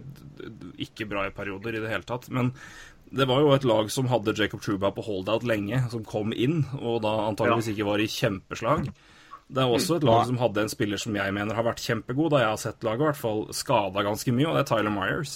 ikke 0.81 1.07
bra 1.09 1.27
i 1.27 1.33
perioder 1.35 1.77
i 1.77 1.83
det 1.83 1.91
hele 1.91 2.07
tatt. 2.07 2.29
Men 2.33 2.53
det 3.13 3.27
var 3.29 3.41
jo 3.43 3.51
et 3.53 3.65
lag 3.67 3.89
som 3.93 4.07
hadde 4.09 4.33
Jacob 4.37 4.61
Truba 4.63 4.89
på 4.95 5.03
holdout 5.05 5.43
lenge, 5.45 5.79
som 5.91 6.03
kom 6.07 6.33
inn, 6.33 6.63
og 6.79 7.01
da 7.05 7.11
antageligvis 7.27 7.71
ikke 7.73 7.85
var 7.87 8.01
i 8.01 8.07
kjempeslag. 8.09 8.87
Det 9.53 9.61
er 9.61 9.69
også 9.75 9.99
et 9.99 10.05
lag 10.07 10.23
som 10.25 10.39
hadde 10.41 10.63
en 10.63 10.71
spiller 10.71 10.97
som 11.01 11.13
jeg 11.19 11.33
mener 11.35 11.53
har 11.57 11.65
vært 11.67 11.83
kjempegod, 11.83 12.31
da 12.33 12.39
jeg 12.41 12.49
har 12.53 12.61
sett 12.61 12.85
laget, 12.87 13.03
i 13.03 13.09
hvert 13.11 13.19
fall 13.21 13.43
skada 13.53 14.03
ganske 14.07 14.33
mye, 14.33 14.47
og 14.49 14.57
det 14.57 14.63
er 14.63 14.69
Tyler 14.71 14.93
Myers. 14.95 15.35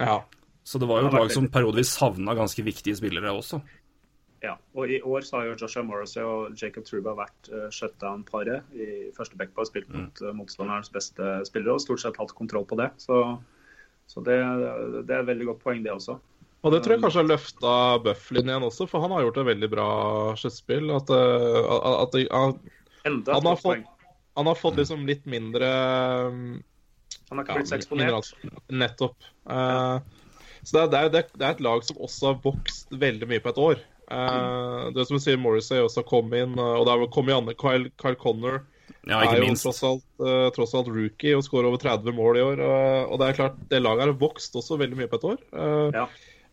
Ja. 0.00 0.22
Så 0.64 0.78
det 0.78 0.88
var 0.88 1.02
jo 1.02 1.10
et 1.10 1.16
lag 1.18 1.32
som 1.34 1.48
periodevis 1.52 1.90
savna 1.98 2.36
ganske 2.38 2.62
viktige 2.64 2.96
spillere 2.96 3.34
også. 3.34 3.60
Ja, 4.42 4.56
og 4.74 4.90
I 4.90 5.00
år 5.06 5.22
så 5.26 5.36
har 5.38 5.50
jo 5.50 5.58
Joshua 5.60 5.84
Morrissey 5.86 6.22
og 6.26 6.56
Jacob 6.58 6.86
Truba 6.88 7.12
vært 7.14 7.50
uh, 7.52 7.68
shutdown-paret 7.70 8.72
i 8.74 8.86
første 9.14 9.36
backpar, 9.38 9.68
spilt 9.68 9.90
Mm. 9.92 10.00
mot 10.00 10.22
uh, 10.22 10.32
motstanderens 10.34 10.90
beste 10.90 11.28
spillere 11.46 11.76
og 11.76 11.82
stort 11.84 12.00
sett 12.02 12.18
hatt 12.18 12.34
kontroll 12.34 12.64
på 12.66 12.78
det. 12.80 12.88
Så, 12.98 13.18
så 14.10 14.22
det, 14.26 14.38
det 15.06 15.14
er 15.14 15.20
et 15.20 15.28
veldig 15.30 15.46
godt 15.52 15.62
poeng, 15.62 15.82
det 15.84 15.92
også. 15.94 16.16
Og 16.62 16.70
det 16.72 16.82
tror 16.84 16.94
jeg 16.94 17.02
kanskje 17.02 17.20
har 17.22 17.30
løfta 17.32 17.72
Bufflin 18.04 18.46
igjen 18.52 18.62
også, 18.68 18.86
for 18.90 19.02
han 19.02 19.10
har 19.10 19.24
gjort 19.26 19.40
et 19.42 19.48
veldig 19.50 19.68
bra 19.72 19.86
sluttspill. 20.38 20.90
At, 20.94 21.10
eh, 21.10 21.58
at, 21.58 21.88
at, 21.90 22.14
at 22.30 23.08
Enda 23.10 23.34
Han 23.34 23.46
har 23.50 23.56
fått- 23.58 23.88
han 24.36 24.46
har 24.46 24.54
fått 24.56 24.76
liksom 24.78 25.02
litt 25.04 25.26
mindre 25.28 25.66
um, 26.30 26.62
Han 27.28 27.38
har 27.38 27.44
ikke 27.44 27.52
ja, 27.52 27.58
blitt 27.58 27.84
så 27.88 27.96
mindre 27.98 28.20
eksponert. 28.22 28.62
Nettopp. 28.70 29.16
Uh, 29.44 29.98
så 30.62 30.76
det 30.76 30.82
er, 30.82 30.88
det, 30.88 30.98
er, 31.02 31.08
det 31.10 31.22
er- 31.24 31.48
er 31.50 31.56
et 31.56 31.64
lag 31.66 31.82
som 31.84 31.98
også 31.98 32.30
har 32.30 32.38
vokst 32.44 32.94
veldig 32.94 33.28
mye 33.28 33.42
på 33.44 33.50
et 33.52 33.58
år. 33.58 33.82
Uh, 34.12 34.88
det 34.94 35.04
som 35.08 35.18
du 35.18 35.22
sier, 35.24 35.36
Morrissey 35.40 35.82
også 35.82 36.04
kom 36.06 36.32
inn, 36.36 36.54
eh, 36.58 36.74
og 36.78 36.86
det 36.86 36.94
har 36.94 37.06
kommet 37.12 37.34
andre. 37.36 37.54
Kyle, 37.58 37.90
Kyle 38.00 38.16
Connor 38.20 38.60
Ja, 39.08 39.18
er 39.18 39.26
ikke 39.26 39.38
jo 39.42 39.46
minst. 39.50 39.64
tross 39.66 39.82
alt, 39.88 40.04
uh, 40.22 40.48
tross 40.54 40.74
alt 40.78 40.88
rookie 40.92 41.34
og 41.36 41.42
skårer 41.46 41.66
over 41.70 41.80
30 41.82 42.12
mål 42.14 42.36
i 42.38 42.44
år. 42.44 42.60
eh, 42.62 43.04
og 43.08 43.18
det 43.20 43.28
er 43.32 43.38
klart, 43.40 43.56
det 43.68 43.82
laget 43.82 44.06
har 44.06 44.12
vokst 44.20 44.54
også 44.54 44.78
veldig 44.78 44.96
mye 45.02 45.08
på 45.10 45.18
et 45.18 45.24
år. 45.34 45.40
Uh, 45.52 45.90
Ja. 45.92 46.06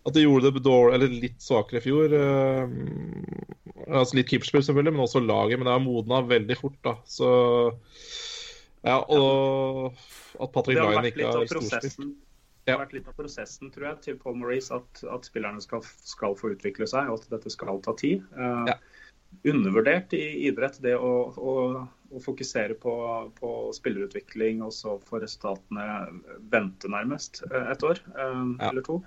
At 0.09 0.17
de 0.17 0.23
gjorde 0.25 0.51
det 0.51 0.63
dårlig, 0.65 0.95
eller 0.97 1.15
litt 1.23 1.41
svakere 1.43 1.81
i 1.81 1.85
fjor. 1.85 2.13
Uh, 2.13 3.89
altså 3.89 4.17
Litt 4.19 4.31
keeperspill, 4.31 4.63
selvfølgelig, 4.65 4.95
men 4.95 5.05
også 5.05 5.21
laget. 5.23 5.59
Men 5.59 5.69
det 5.69 5.75
har 5.75 5.83
modna 5.85 6.21
veldig 6.29 6.57
fort, 6.59 6.79
da. 6.85 6.97
Så 7.09 7.29
Ja, 8.85 9.01
og 9.11 9.93
at 10.39 10.53
Patrick 10.55 10.79
vært 10.79 11.09
ikke 11.11 11.27
har 11.27 11.45
storspilt. 11.51 11.97
det 11.99 12.71
Ja. 12.71 12.77
har 12.77 12.85
vært 12.85 12.93
litt 12.93 13.07
av 13.09 13.15
prosessen, 13.17 13.71
tror 13.73 13.87
jeg, 13.89 14.01
til 14.05 14.17
Paul 14.21 14.35
Maurice 14.39 14.71
at, 14.71 15.03
at 15.03 15.25
spillerne 15.27 15.61
skal, 15.61 15.81
skal 15.83 16.35
få 16.39 16.53
utvikle 16.55 16.87
seg, 16.87 17.09
og 17.09 17.19
at 17.19 17.29
dette 17.33 17.51
skal 17.51 17.81
ta 17.81 17.93
tid. 17.97 18.23
Uh, 18.37 18.65
Ja. 18.71 18.77
Undervurdert 19.45 20.11
i 20.17 20.47
idrett, 20.49 20.79
det 20.81 20.95
å, 20.97 21.29
å, 21.37 21.51
å 22.11 22.19
fokusere 22.23 22.73
på, 22.81 22.93
på 23.37 23.49
spillerutvikling 23.77 24.63
og 24.65 24.73
så 24.73 24.95
få 25.05 25.19
resultatene 25.21 25.85
vente 26.49 26.89
nærmest 26.89 27.43
eh, 27.51 27.67
et 27.71 27.83
år 27.85 28.01
uh, 28.15 28.55
Ja. 28.57 28.71
eller 28.71 28.81
to. 28.81 29.03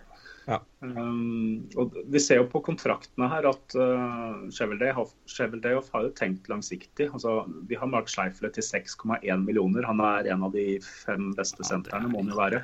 Ja. 0.48 0.58
Um, 0.80 1.68
og 1.78 1.94
Vi 2.10 2.20
ser 2.22 2.40
jo 2.40 2.48
på 2.50 2.62
kontraktene 2.66 3.28
her 3.30 3.46
at 3.52 3.76
uh, 3.78 4.42
Cheveldayoff 4.50 5.92
har 5.94 6.08
jo 6.08 6.12
tenkt 6.18 6.50
langsiktig. 6.50 7.08
Altså, 7.12 7.42
Vi 7.68 7.78
har 7.78 7.90
Mark 7.90 8.10
Schleifle 8.10 8.50
til 8.54 8.66
6,1 8.66 9.44
millioner. 9.44 9.86
Han 9.88 10.02
er 10.02 10.32
en 10.34 10.46
av 10.48 10.54
de 10.56 10.66
fem 10.82 11.30
beste 11.38 11.66
sentrene, 11.68 12.10
må 12.10 12.24
han 12.24 12.34
jo 12.34 12.40
være. 12.40 12.62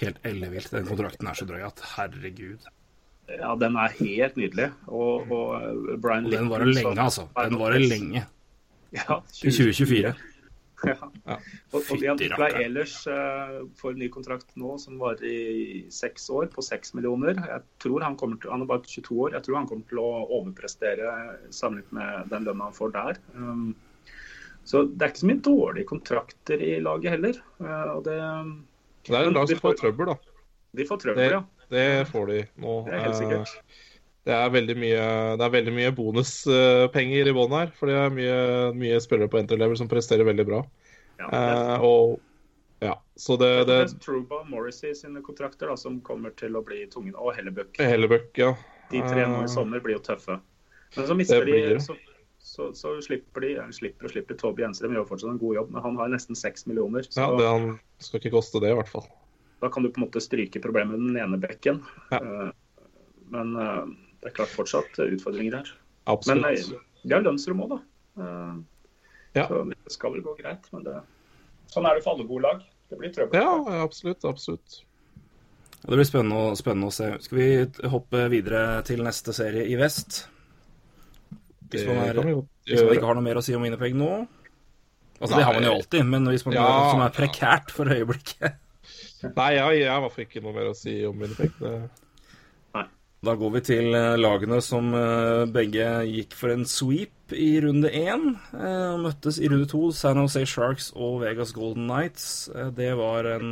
Helt 0.00 0.20
ellevilt. 0.26 0.72
Den 0.72 0.88
kontrakten 0.88 1.28
er 1.28 1.38
så 1.38 1.48
drøy 1.48 1.64
at 1.66 1.82
herregud. 1.96 2.68
Ja, 3.30 3.54
den 3.58 3.76
er 3.78 3.92
helt 4.00 4.38
nydelig. 4.40 4.70
Og, 4.88 5.30
og 5.30 5.54
uh, 5.60 5.96
Brian 6.00 6.26
Og 6.26 6.34
den 6.34 6.50
varer 6.50 6.72
lenge, 6.72 6.96
altså. 6.98 7.28
Den 7.36 7.60
varer 7.60 7.84
lenge. 7.84 8.26
Ja, 8.90 9.20
Til 9.30 9.52
2024. 9.54 10.14
Ja. 10.90 10.94
Ja. 11.26 11.36
Og, 11.74 11.82
og 11.82 11.98
Nikolai 12.00 12.28
rakkeren. 12.30 12.62
Ehlers 12.64 12.94
uh, 13.06 13.58
får 13.76 13.92
en 13.92 13.98
ny 14.00 14.08
kontrakt 14.12 14.54
nå 14.56 14.78
som 14.80 14.96
varer 15.00 15.26
i 15.28 15.82
seks 15.92 16.24
år, 16.32 16.46
på 16.54 16.64
seks 16.64 16.94
millioner. 16.96 17.36
Jeg 17.36 17.62
tror 17.84 18.00
Han 18.06 18.16
kommer 18.16 18.40
til, 18.40 18.50
han 18.54 18.64
er 18.64 18.70
bare 18.70 18.84
22 18.88 19.18
år. 19.26 19.34
Jeg 19.36 19.44
tror 19.44 19.58
han 19.60 19.68
kommer 19.68 19.84
til 19.90 20.00
å 20.00 20.08
overprestere 20.38 21.12
sammenlignet 21.52 21.92
med 21.98 22.32
den 22.32 22.48
lønna 22.48 22.70
han 22.70 22.76
får 22.78 22.94
der. 22.96 23.20
Um, 23.36 23.74
så 24.64 24.84
det 24.88 25.02
er 25.04 25.12
ikke 25.12 25.22
så 25.24 25.28
mye 25.30 25.44
dårlige 25.50 25.88
kontrakter 25.92 26.64
i 26.64 26.72
laget 26.84 27.14
heller. 27.16 27.38
Uh, 27.60 27.86
og 27.98 28.02
det, 28.08 28.16
Det 29.08 29.16
er 29.20 29.28
en 29.30 29.36
lag 29.36 29.48
som 29.52 29.60
får 29.66 29.78
trøbbel, 29.84 30.14
da. 30.14 30.16
de 30.80 30.84
får 30.88 31.04
trøbbel, 31.04 31.22
Det- 31.24 31.32
ja. 31.36 31.44
Det 31.70 31.86
får 32.10 32.26
de 32.26 32.38
nå. 32.58 32.72
Det 32.88 32.94
er 32.96 33.04
helt 33.04 33.14
Eh, 33.14 33.20
sikkert. 33.20 33.80
Det 34.28 34.34
er 34.36 34.50
veldig 34.52 34.76
mye, 34.76 35.04
er 35.40 35.52
veldig 35.52 35.72
mye 35.72 35.92
bonuspenger 35.96 37.30
i 37.30 37.36
bånn 37.36 37.54
her. 37.56 37.70
For 37.78 37.88
det 37.88 37.96
er 37.96 38.10
mye, 38.12 38.40
mye 38.76 38.98
spillere 39.00 39.30
på 39.32 39.40
entry 39.40 39.76
som 39.80 39.88
presterer 39.88 40.28
veldig 40.28 40.46
bra. 40.48 40.64
Ja, 41.20 41.28
Eh, 41.36 41.82
og 41.84 42.20
ja, 42.80 42.94
så 43.16 43.36
det, 43.36 43.48
det 43.58 43.66
det 43.68 43.78
er 43.82 43.98
Truba 44.00 44.38
Morrissey 44.48 44.94
sine 44.96 45.20
kontrakter 45.20 45.68
da, 45.68 45.76
som 45.76 45.98
kommer 46.00 46.32
til 46.36 46.56
å 46.56 46.62
bli 46.64 46.86
tungen. 46.88 47.12
Og 47.16 47.34
Hellebuck. 47.36 47.76
Hellebuck, 47.76 48.30
ja. 48.40 48.54
De 48.90 49.02
tre 49.04 49.26
nå 49.28 49.42
Eh, 49.42 49.44
i 49.44 49.50
sommer 49.52 49.82
blir 49.84 49.98
jo 49.98 50.04
tøffe. 50.06 50.38
Men 50.96 51.06
så 51.06 51.14
mister 51.14 51.44
blir 51.44 51.74
de 51.74 51.80
så, 51.84 51.94
så, 52.40 52.70
så 52.74 52.94
slipper 53.04 53.44
de 53.44 53.50
slipper 53.76 54.08
og 54.08 54.14
slipper 54.14 54.38
Toby 54.40 54.64
Enstrøm 54.66 54.96
gjør 54.96 55.06
fortsatt 55.12 55.34
en 55.34 55.38
god 55.42 55.54
jobb, 55.60 55.70
men 55.76 55.84
han 55.84 55.98
har 56.00 56.08
nesten 56.08 56.38
seks 56.38 56.64
millioner. 56.66 57.04
Så 57.04 57.20
Ja, 57.20 57.28
det 57.36 57.46
han 57.52 57.68
skal 58.00 58.20
ikke 58.22 58.32
koste 58.38 58.60
det, 58.64 58.72
i 58.72 58.78
hvert 58.80 58.88
fall. 58.90 59.04
da 59.60 59.68
kan 59.68 59.84
du 59.84 59.90
på 59.92 60.00
en 60.00 60.06
måte 60.08 60.20
stryke 60.24 60.60
problemet 60.64 60.96
med 60.98 61.12
den 61.12 61.20
ene 61.20 61.38
bekken. 61.40 61.82
Ja. 62.10 62.20
Eh, 62.24 62.52
Men 63.30 63.52
eh, 63.56 63.84
det 64.20 64.30
er 64.30 64.34
klart 64.36 64.52
fortsatt 64.52 64.98
utfordringer 64.98 65.56
her. 65.60 65.70
Men 66.26 66.42
vi 66.42 66.56
Absolutt. 66.58 66.82
de 67.06 67.14
har 67.14 67.22
lønnsrom 67.24 67.62
òg, 67.64 67.68
da. 67.76 67.80
Eh, 68.24 68.58
Ja. 69.32 69.44
Så 69.46 69.60
det 69.68 69.92
skal 69.94 70.10
vel 70.12 70.22
gå 70.26 70.32
greit. 70.40 70.64
Men 70.72 70.82
det, 70.82 70.96
sånn 71.70 71.86
er 71.86 71.94
det 71.94 72.02
for 72.02 72.16
alle 72.16 72.24
gode 72.26 72.42
lag. 72.42 72.62
Det 72.90 72.98
blir 72.98 73.12
trøbbel. 73.14 73.38
Ja, 73.40 73.82
absolutt. 73.84 74.24
Absolutt. 74.26 74.80
Det 75.86 75.94
blir 75.96 76.04
spennende, 76.04 76.34
å- 76.50 76.56
spennende 76.58 76.88
å 76.90 76.92
se. 76.92 77.12
Skal 77.22 77.38
vi 77.38 77.88
hoppe 77.88 78.24
videre 78.28 78.82
til 78.84 78.98
neste 79.06 79.32
serie 79.32 79.62
i 79.70 79.76
vest? 79.78 80.26
Hvis 81.70 81.86
man, 81.86 81.96
er, 82.02 82.14
vi 82.18 82.34
hvis 82.66 82.82
man 82.82 82.96
ikke 82.96 83.06
har 83.06 83.14
noe 83.14 83.22
mer 83.22 83.38
å 83.38 83.42
si 83.46 83.54
om 83.54 83.62
Winnerpeg 83.62 83.94
nå? 83.94 84.26
Altså, 85.20 85.36
Det 85.36 85.44
har 85.44 85.54
man 85.54 85.62
jo 85.62 85.72
alltid, 85.76 86.04
men 86.06 86.24
hvis 86.26 86.44
man 86.46 86.54
Ja. 86.54 86.90
som 86.90 87.00
er 87.04 87.10
prekært 87.14 87.70
for 87.70 87.84
øyeblikket 87.86 88.56
Nei, 89.36 89.50
jeg, 89.54 89.80
jeg 89.84 89.88
har 89.92 89.98
i 90.00 90.02
hvert 90.02 90.12
fall 90.16 90.24
ikke 90.24 90.42
noe 90.42 90.52
mer 90.56 90.70
å 90.70 90.74
si 90.74 91.04
om 91.06 91.18
Winnipeg. 91.20 91.52
Da 93.20 93.34
går 93.36 93.50
vi 93.52 93.60
til 93.60 93.92
eh, 93.92 94.14
lagene 94.16 94.62
som 94.64 94.94
eh, 94.96 95.42
begge 95.52 95.88
gikk 96.08 96.32
for 96.38 96.54
en 96.54 96.62
sweep 96.64 97.34
i 97.36 97.50
runde 97.60 97.90
én. 97.92 98.30
eh, 98.56 98.94
møttes 99.02 99.36
i 99.44 99.50
runde 99.52 99.66
to, 99.68 99.90
San 99.92 100.16
Jose 100.22 100.46
Sharks 100.48 100.86
og 100.96 101.18
Vegas 101.20 101.52
Golden 101.52 101.84
Knights. 101.90 102.48
Eh, 102.54 102.70
Det 102.72 102.94
var 102.96 103.28
en, 103.34 103.50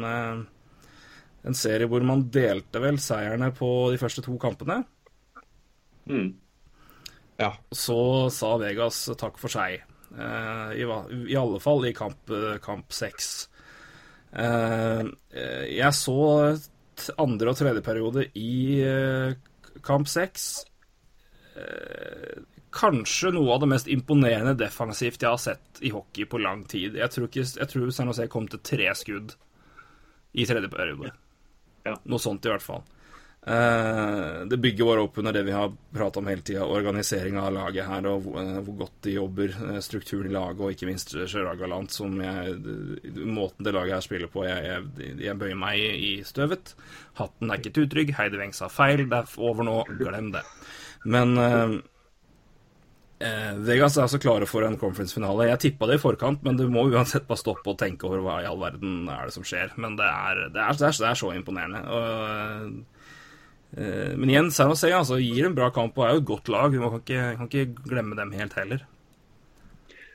en 1.45 1.59
serie 1.59 1.89
hvor 1.91 2.01
man 2.07 2.25
delte 2.33 2.81
vel 2.81 2.97
seierne 3.03 3.51
på 3.59 3.69
de 3.93 4.01
første 4.01 4.25
to 4.25 4.39
kampene. 4.41 4.81
Mm. 6.09 6.31
Ja. 7.39 7.53
Så 7.77 7.99
sa 8.33 8.55
Vegas 8.65 9.03
takk 9.21 9.37
for 9.39 9.53
seg. 9.53 9.83
I, 10.09 10.85
I 11.29 11.37
alle 11.37 11.61
fall 11.61 11.85
i 11.85 11.93
kamp, 11.93 12.33
kamp 12.65 12.89
seks. 12.97 13.29
Jeg 14.33 15.91
så 15.95 16.17
andre 17.21 17.53
og 17.53 17.59
tredje 17.61 17.85
periode 17.85 18.25
i 18.41 18.81
kamp 19.85 20.09
seks. 20.11 20.49
Eh, 21.59 22.41
kanskje 22.75 23.33
noe 23.35 23.55
av 23.55 23.63
det 23.63 23.71
mest 23.73 23.89
imponerende 23.91 24.55
defensivt 24.59 25.23
jeg 25.23 25.31
har 25.31 25.41
sett 25.43 25.81
i 25.81 25.93
hockey 25.95 26.29
på 26.29 26.41
lang 26.43 26.65
tid. 26.69 26.99
Jeg 27.01 27.15
tror, 27.15 27.31
ikke, 27.31 27.47
jeg 27.61 27.73
tror 27.73 27.91
San 27.95 28.11
Jose 28.13 28.29
kom 28.31 28.49
til 28.51 28.63
tre 28.65 28.91
skudd 28.99 29.35
i 30.39 30.47
tredje 30.47 30.71
periode. 30.73 31.13
Ja. 31.89 31.97
Noe 32.05 32.21
sånt, 32.23 32.45
i 32.45 32.53
hvert 32.53 32.65
fall. 32.65 32.85
Eh, 33.49 34.47
det 34.47 34.57
bygger 34.57 34.85
bare 34.85 35.01
opp 35.07 35.19
under 35.19 35.33
det 35.33 35.43
vi 35.47 35.53
har 35.57 35.71
pratet 35.95 36.17
om 36.21 36.27
hele 36.29 36.43
tida, 36.45 36.67
organisering 36.69 37.39
av 37.41 37.53
laget 37.55 37.87
her, 37.89 38.07
og 38.11 38.27
hvor, 38.27 38.41
eh, 38.43 38.73
godt 38.83 38.99
de 39.07 39.15
jobber, 39.15 39.55
eh, 39.69 39.81
strukturen 39.81 40.29
i 40.29 40.35
laget, 40.35 40.61
og 40.61 40.73
ikke 40.75 40.87
minst 40.87 41.15
Gerard 41.15 41.59
Galant, 41.59 41.91
som 41.91 42.21
jeg 42.21 42.59
Måten 43.25 43.65
det 43.65 43.73
laget 43.73 43.95
her 43.95 44.01
spiller 44.01 44.29
på, 44.29 44.45
jeg, 44.45 44.65
jeg, 44.65 45.19
jeg 45.19 45.39
bøyer 45.39 45.57
meg 45.57 45.79
i, 45.79 46.23
støvet. 46.25 46.75
Hatten 47.15 47.51
er 47.51 47.57
ikke 47.57 47.73
too 47.73 47.87
utrygg 47.87 48.13
Heidi 48.19 48.37
Weng 48.37 48.53
sa 48.53 48.69
feil, 48.69 49.09
det 49.09 49.17
er 49.17 49.39
over 49.39 49.65
nå, 49.65 49.85
glem 49.97 50.33
det. 50.33 50.43
Men 51.07 51.39
eh, 51.39 51.79
Vegas 53.65 53.97
er 53.97 54.03
altså 54.03 54.21
klare 54.21 54.47
for 54.47 54.67
en 54.67 54.77
conference-finale. 54.77 55.49
Jeg 55.49 55.63
tippa 55.65 55.87
det 55.89 55.97
i 55.97 56.05
forkant, 56.05 56.45
men 56.45 56.57
du 56.57 56.69
må 56.69 56.85
uansett 56.91 57.27
bare 57.27 57.41
stoppe 57.41 57.71
og 57.71 57.79
tenke 57.79 58.05
over 58.05 58.21
hva 58.27 58.43
i 58.43 58.47
all 58.51 58.61
verden 58.61 59.09
er 59.09 59.25
det 59.25 59.33
som 59.39 59.47
skjer. 59.47 59.73
Men 59.77 59.97
det 59.97 60.05
er, 60.05 60.49
det 60.53 60.61
er, 60.61 60.77
det 60.77 60.89
er, 60.91 61.01
det 61.01 61.09
er 61.09 61.21
så 61.25 61.33
imponerende. 61.33 61.85
Og, 61.89 62.98
men 63.77 64.31
igjen, 64.31 64.47
San 64.55 64.71
Jose 64.73 64.89
altså, 64.97 65.19
gir 65.21 65.45
en 65.45 65.57
bra 65.57 65.69
kamp 65.75 65.99
og 65.99 66.07
er 66.07 66.15
jo 66.17 66.23
et 66.23 66.29
godt 66.31 66.49
lag. 66.49 66.73
Vi 66.73 66.81
kan 66.81 67.03
ikke, 67.03 67.25
kan 67.37 67.51
ikke 67.51 67.89
glemme 67.91 68.17
dem 68.17 68.33
helt 68.33 68.55
heller. 68.57 68.87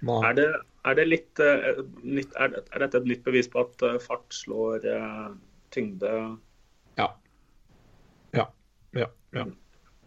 Er, 0.04 0.34
det, 0.36 0.48
er, 0.84 0.96
det 1.00 1.06
litt, 1.08 1.40
eh, 1.40 1.82
nytt, 2.04 2.34
er, 2.36 2.58
er 2.60 2.84
dette 2.84 3.00
et 3.00 3.08
nytt 3.08 3.24
bevis 3.26 3.48
på 3.52 3.64
at 3.64 3.86
eh, 3.88 4.00
fart 4.04 4.36
slår 4.36 4.88
eh, 4.90 5.28
tyngde? 5.76 6.12
Ja. 7.00 7.08
Ja. 8.36 8.48
Ja. 8.98 9.08
ja. 9.38 9.46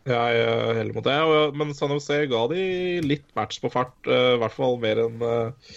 Jeg 0.06 0.42
er 0.42 0.76
heller 0.76 0.94
mot 0.94 1.06
det. 1.06 1.16
Men 1.56 1.72
San 1.74 1.94
Jose 1.94 2.20
ga 2.30 2.42
de 2.52 2.66
litt 3.06 3.26
match 3.38 3.62
på 3.62 3.72
fart, 3.72 3.96
eh, 4.04 4.34
i 4.36 4.40
hvert 4.42 4.54
fall 4.54 4.76
mer 4.82 5.00
enn 5.06 5.24
eh, 5.24 5.72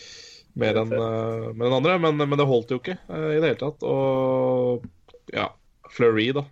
mer 0.59 0.81
enn 0.83 0.93
eh, 0.93 1.49
mer 1.55 1.79
andre. 1.79 1.97
Men, 2.03 2.19
men 2.19 2.39
det 2.41 2.49
holdt 2.49 2.75
jo 2.75 2.81
ikke 2.81 2.99
eh, 2.99 3.29
i 3.37 3.39
det 3.39 3.53
hele 3.53 3.61
tatt. 3.63 3.87
Og 3.87 4.85
ja, 5.33 5.47
Fleury, 5.95 6.29
da. 6.35 6.43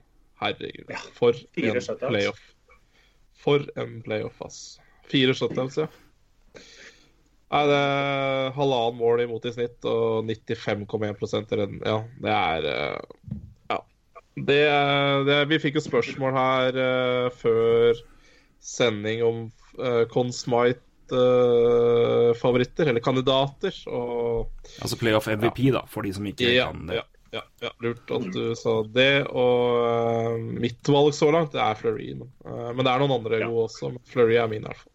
Herregud. 0.41 0.89
Ja, 0.93 0.99
For 1.17 1.33
fire 1.55 1.75
en 1.75 1.81
shutouts. 1.81 2.11
playoff. 2.11 2.41
For 3.37 3.59
en 3.79 4.01
playoff, 4.05 4.37
ass. 4.45 4.57
Fire 5.09 5.33
shutouts, 5.37 5.77
ja. 5.81 5.87
Nei, 7.47 7.61
det 7.69 7.77
er 7.79 8.51
halvannen 8.57 8.97
mål 8.99 9.21
imot 9.23 9.45
i 9.47 9.51
snitt 9.55 9.79
og 9.87 10.27
95,1% 10.27 11.53
i 11.55 11.57
redden. 11.61 11.79
Ja, 11.87 11.99
det 12.25 12.33
er 12.35 12.61
eh, 12.73 12.99
Ja. 13.71 13.77
Det, 14.35 14.59
det, 15.29 15.37
vi 15.53 15.61
fikk 15.63 15.75
jo 15.79 15.83
spørsmål 15.85 16.31
her 16.35 16.71
uh, 16.75 17.27
før 17.39 17.95
sending 18.59 19.23
om 19.23 19.37
uh, 19.79 20.03
Consmite-favoritter, 20.11 22.85
eller 22.91 22.99
kandidater. 23.05 23.71
Og 23.87 24.51
Altså 24.83 24.99
playoff 24.99 25.27
MVP, 25.31 25.71
da, 25.73 25.81
for 25.89 26.03
de 26.05 26.11
som 26.13 26.25
ikke 26.29 26.51
ja, 26.53 26.67
kan 26.69 26.83
det. 26.91 26.95
ja, 26.99 27.05
ja, 27.35 27.41
ja, 27.63 27.71
lurt 27.83 28.11
at 28.15 28.27
du 28.33 28.43
sa 28.55 28.75
det. 28.95 29.09
Og 29.27 29.79
uh, 29.83 30.37
mitt 30.63 30.87
valg 30.93 31.13
så 31.17 31.31
langt 31.33 31.51
det 31.55 31.61
er 31.63 31.79
Fleury. 31.79 32.11
Men, 32.19 32.29
uh, 32.45 32.69
men 32.73 32.83
det 32.85 32.91
er 32.93 33.03
noen 33.03 33.15
andre 33.19 33.41
Ja. 33.41 33.49
gode 33.51 33.65
også. 33.69 33.91
Men 33.95 34.03
Fleury 34.07 34.37
er 34.41 34.47
min, 34.51 34.63
i 34.63 34.69
hvert 34.69 34.83
fall. 34.83 34.93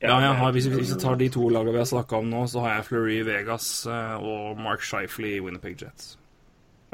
Ja, 0.00 0.14
jeg 0.24 0.32
har, 0.38 0.52
hvis, 0.56 0.64
hvis 0.72 0.94
vi 0.94 1.00
tar 1.02 1.18
de 1.20 1.26
to 1.28 1.48
lagene 1.52 1.74
vi 1.76 1.82
har 1.82 1.88
snakka 1.90 2.16
om 2.22 2.30
nå, 2.32 2.46
så 2.48 2.62
har 2.64 2.78
jeg 2.78 2.86
Fleury 2.88 3.18
i 3.20 3.26
Vegas 3.28 3.66
uh, 3.86 4.16
og 4.24 4.56
Mark 4.64 4.80
Shifley 4.86 5.34
i 5.36 5.42
Winnipeg 5.44 5.76
Jets. 5.82 6.14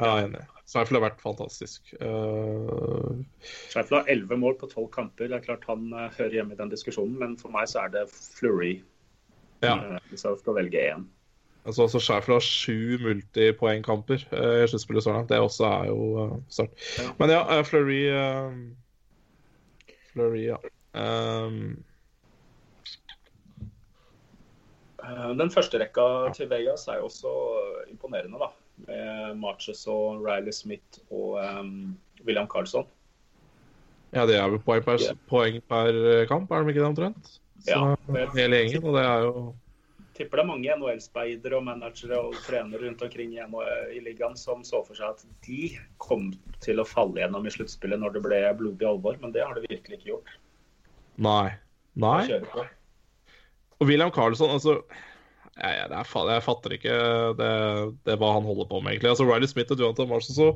Er 0.03 0.25
enig. 0.25 0.41
Shifley 0.67 0.99
har 0.99 1.05
vært 1.05 1.21
fantastisk. 1.23 1.93
Uh, 2.03 3.23
Scheifele 3.71 4.01
har 4.01 4.09
elleve 4.11 4.35
mål 4.41 4.57
på 4.59 4.67
tolv 4.73 4.89
kamper. 4.91 5.29
Det 5.31 5.37
er 5.39 5.45
klart 5.45 5.63
Han 5.69 5.85
eh, 5.95 6.09
hører 6.17 6.35
hjemme 6.41 6.57
i 6.57 6.59
den 6.59 6.73
diskusjonen, 6.73 7.15
men 7.21 7.37
for 7.39 7.53
meg 7.55 7.69
så 7.71 7.85
er 7.85 7.93
det 7.95 8.03
Fleury. 8.11 8.73
ja. 9.63 9.77
eh, 9.77 10.01
Hvis 10.11 10.25
jeg 10.27 10.41
skal 10.43 10.57
velge 10.59 10.83
én. 10.91 11.05
Altså, 11.67 11.83
altså 11.83 11.99
Schäfer 11.99 12.33
har 12.33 12.43
sju 12.45 12.97
multipoengkamper 13.03 14.23
uh, 14.31 14.63
i 14.63 14.67
sluttspillet 14.71 15.03
så 15.03 15.11
langt. 15.13 15.29
Det 15.29 15.39
også 15.43 15.65
er 15.67 15.89
jo 15.91 15.97
uh, 16.23 16.37
start. 16.49 16.87
Men 17.19 17.29
ja, 17.35 17.41
uh, 17.43 17.65
Fleury 17.67 18.01
Fleury, 20.13 20.47
ja. 20.47 20.57
Um, 20.95 21.83
Eh, 25.07 25.29
Den 25.39 25.51
første 25.51 25.79
rekka 25.79 26.05
til 26.35 26.49
Vegas 26.51 26.87
er 26.87 26.99
jo 27.01 27.07
også 27.07 27.33
eh, 27.61 27.91
imponerende, 27.91 28.39
da. 28.41 28.49
Med 28.87 29.35
Marches 29.41 29.87
og 29.89 30.21
Riley 30.25 30.51
Smith 30.53 30.99
og 31.09 31.39
um, 31.41 31.97
William 32.25 32.47
Carlson. 32.47 32.85
ja, 34.13 34.25
det 34.25 34.35
er 34.37 34.47
vel 34.47 34.59
poeng 34.59 34.83
per, 34.85 35.01
yeah. 35.01 35.17
poeng 35.29 35.57
per 35.69 36.25
kamp, 36.29 36.51
er 36.51 36.61
de 36.63 36.69
ikke 36.69 36.83
det 36.83 36.87
omtrent? 36.87 37.31
Så 37.65 37.71
Ja, 37.73 37.95
det- 38.13 38.29
hele 38.37 38.55
gjengen, 38.55 38.83
og 38.85 38.93
det 38.97 39.03
er 39.05 39.19
jo 39.25 39.55
tipper 40.17 40.39
det 40.39 40.43
er 40.43 40.49
mange 40.49 40.73
NHL-speidere 40.75 41.57
og 41.59 41.65
managere 41.67 42.17
og 42.19 42.35
trenere 42.45 42.81
rundt 42.83 43.01
omkring 43.05 43.35
i, 43.37 43.41
i 43.95 44.01
ligaen 44.03 44.35
som 44.39 44.63
så 44.67 44.81
for 44.87 44.97
seg 44.97 45.13
at 45.13 45.23
de 45.47 45.69
kom 46.03 46.31
til 46.65 46.81
å 46.81 46.85
falle 46.87 47.21
gjennom 47.21 47.45
i 47.47 47.53
sluttspillet 47.53 48.01
når 48.01 48.17
det 48.17 48.23
ble 48.25 48.41
blodig 48.59 48.89
alvor, 48.89 49.17
men 49.21 49.31
det 49.35 49.45
har 49.45 49.53
det 49.57 49.67
virkelig 49.69 49.99
ikke 50.01 50.11
gjort. 50.15 50.33
Nei. 51.21 51.51
Nei. 51.97 52.21
Og 53.77 53.87
William 53.89 54.11
Carlson, 54.13 54.51
altså 54.53 54.79
jeg, 55.57 55.73
jeg, 55.73 55.87
det 55.89 55.97
er, 55.97 56.05
fa- 56.09 56.27
jeg 56.29 56.43
fatter 56.45 56.73
ikke 56.75 56.97
det, 57.39 57.51
det 58.05 58.17
hva 58.21 58.33
han 58.35 58.45
holder 58.45 58.67
på 58.69 58.81
med, 58.81 58.93
egentlig. 58.93 59.09
Altså 59.13 59.25
Riley 59.25 59.49
Smith 59.49 59.73
og 59.73 59.81
Jonathan 59.81 60.09
Marshall 60.11 60.37
så 60.37 60.49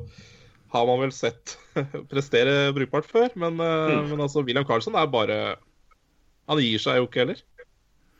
har 0.72 0.86
man 0.88 1.02
vel 1.02 1.10
sett 1.14 1.56
prestere 2.12 2.70
brukbart 2.76 3.08
før, 3.10 3.28
men, 3.38 3.58
eh, 3.60 3.96
Mm. 3.98 4.06
men 4.14 4.22
altså 4.26 4.42
William 4.46 4.64
Carlson 4.68 4.94
er 4.96 5.10
bare 5.10 5.38
Han 6.48 6.58
gir 6.62 6.78
seg 6.82 6.96
jo 6.98 7.06
ikke 7.06 7.20
heller. 7.22 7.42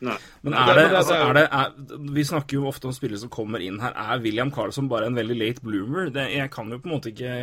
Nei. 0.02 0.18
Men 0.42 0.56
er 0.58 0.74
det, 0.74 0.84
altså, 0.98 1.14
er 1.14 1.36
det 1.36 1.42
er, 1.46 1.74
Vi 2.16 2.24
snakker 2.26 2.58
jo 2.58 2.68
ofte 2.70 2.88
om 2.90 2.94
spillere 2.96 3.22
som 3.22 3.30
kommer 3.32 3.62
inn 3.62 3.78
her. 3.82 3.94
Er 3.94 4.22
William 4.24 4.50
Carlson 4.54 4.90
bare 4.90 5.06
en 5.06 5.18
veldig 5.18 5.36
late 5.38 5.62
bloomer? 5.64 6.10
Det, 6.14 6.26
jeg 6.34 6.50
kan 6.54 6.72
jo 6.72 6.80
på 6.82 6.90
en 6.90 6.96
måte 6.96 7.12
ikke 7.12 7.34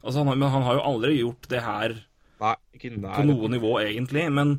Altså, 0.00 0.22
han, 0.22 0.30
men 0.32 0.48
han 0.48 0.64
har 0.64 0.78
jo 0.78 0.86
aldri 0.94 1.18
gjort 1.18 1.50
det 1.52 1.60
her 1.60 1.98
Nei, 2.40 2.54
på 2.80 3.24
noe 3.28 3.50
nivå, 3.52 3.74
egentlig. 3.82 4.22
Men 4.32 4.54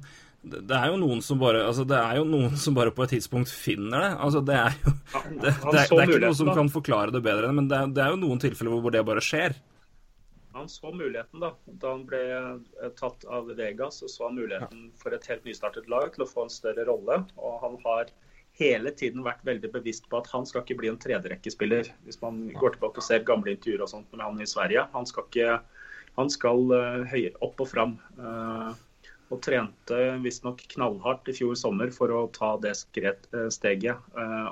det, 0.46 0.62
det 0.70 0.78
er 0.78 0.92
jo 0.92 1.00
noen 1.02 1.24
som 1.26 1.42
bare 1.42 1.64
Altså, 1.66 1.88
det 1.90 1.98
er 1.98 2.20
jo 2.20 2.28
noen 2.30 2.54
som 2.62 2.78
bare 2.78 2.94
på 2.94 3.08
et 3.08 3.16
tidspunkt 3.16 3.50
finner 3.50 4.06
det. 4.06 4.12
Altså, 4.28 4.44
det 4.46 4.60
er 4.60 4.78
jo 4.78 4.94
Det, 5.42 5.56
er, 5.56 6.06
ikke 6.06 6.22
noe 6.28 6.38
som 6.38 6.54
kan 6.54 6.70
forklare 6.74 7.14
det 7.16 7.24
bedre, 7.26 7.50
men 7.58 7.70
det 7.72 7.82
det 7.98 8.06
er 8.06 8.14
jo 8.14 8.22
noen 8.22 8.42
tilfeller 8.42 8.78
hvor 8.78 8.94
det 8.94 9.06
bare 9.08 9.26
skjer. 9.26 9.58
Han 10.62 10.70
så 10.70 10.92
muligheten 10.94 11.42
da 11.42 11.56
da 11.82 11.92
han 11.96 12.04
ble 12.06 12.20
eh, 12.38 12.90
tatt 13.00 13.24
av 13.26 13.48
Vegas. 13.58 13.98
Så 14.02 14.10
så 14.14 14.28
han 14.28 14.38
muligheten 14.38 14.92
for 15.02 15.16
et 15.18 15.26
helt 15.30 15.48
nystartet 15.48 15.88
lag 15.90 16.12
til 16.14 16.22
å 16.26 16.30
få 16.30 16.46
en 16.46 16.54
større 16.54 16.86
rolle. 16.86 17.24
Og 17.42 17.56
han 17.64 17.80
har 17.86 18.12
hele 18.60 18.92
tiden 19.00 19.24
vært 19.26 19.42
veldig 19.48 19.72
bevisst 19.74 20.06
på 20.12 20.20
at 20.20 20.30
han 20.30 20.46
skal 20.46 20.62
ikke 20.62 20.78
bli 20.84 20.92
en 20.92 21.00
tredjerekkespiller. 21.02 21.90
Hvis 22.06 22.22
man 22.22 22.44
går 22.60 22.76
tilbake 22.76 23.02
og 23.02 23.08
ser 23.08 23.26
gamle 23.26 23.56
intervjuer 23.56 23.82
og 23.88 23.90
sånt 23.90 24.14
med 24.14 24.22
han 24.28 24.44
i 24.44 24.50
Sverige. 24.50 24.86
Han 24.94 25.10
skal, 25.10 25.26
ikke, 25.32 25.58
han 26.20 26.30
skal 26.30 26.78
eh, 26.78 27.02
høyere 27.16 27.42
opp 27.48 27.66
og 27.66 27.72
fram. 27.74 27.98
Eh, 28.20 28.86
og 29.32 29.40
trente 29.42 29.98
visstnok 30.22 30.62
knallhardt 30.76 31.32
i 31.32 31.38
fjor 31.40 31.56
sommer 31.56 31.90
for 31.96 32.12
å 32.12 32.26
ta 32.36 32.54
det 32.60 32.74
skret, 32.76 33.30
steget 33.56 33.96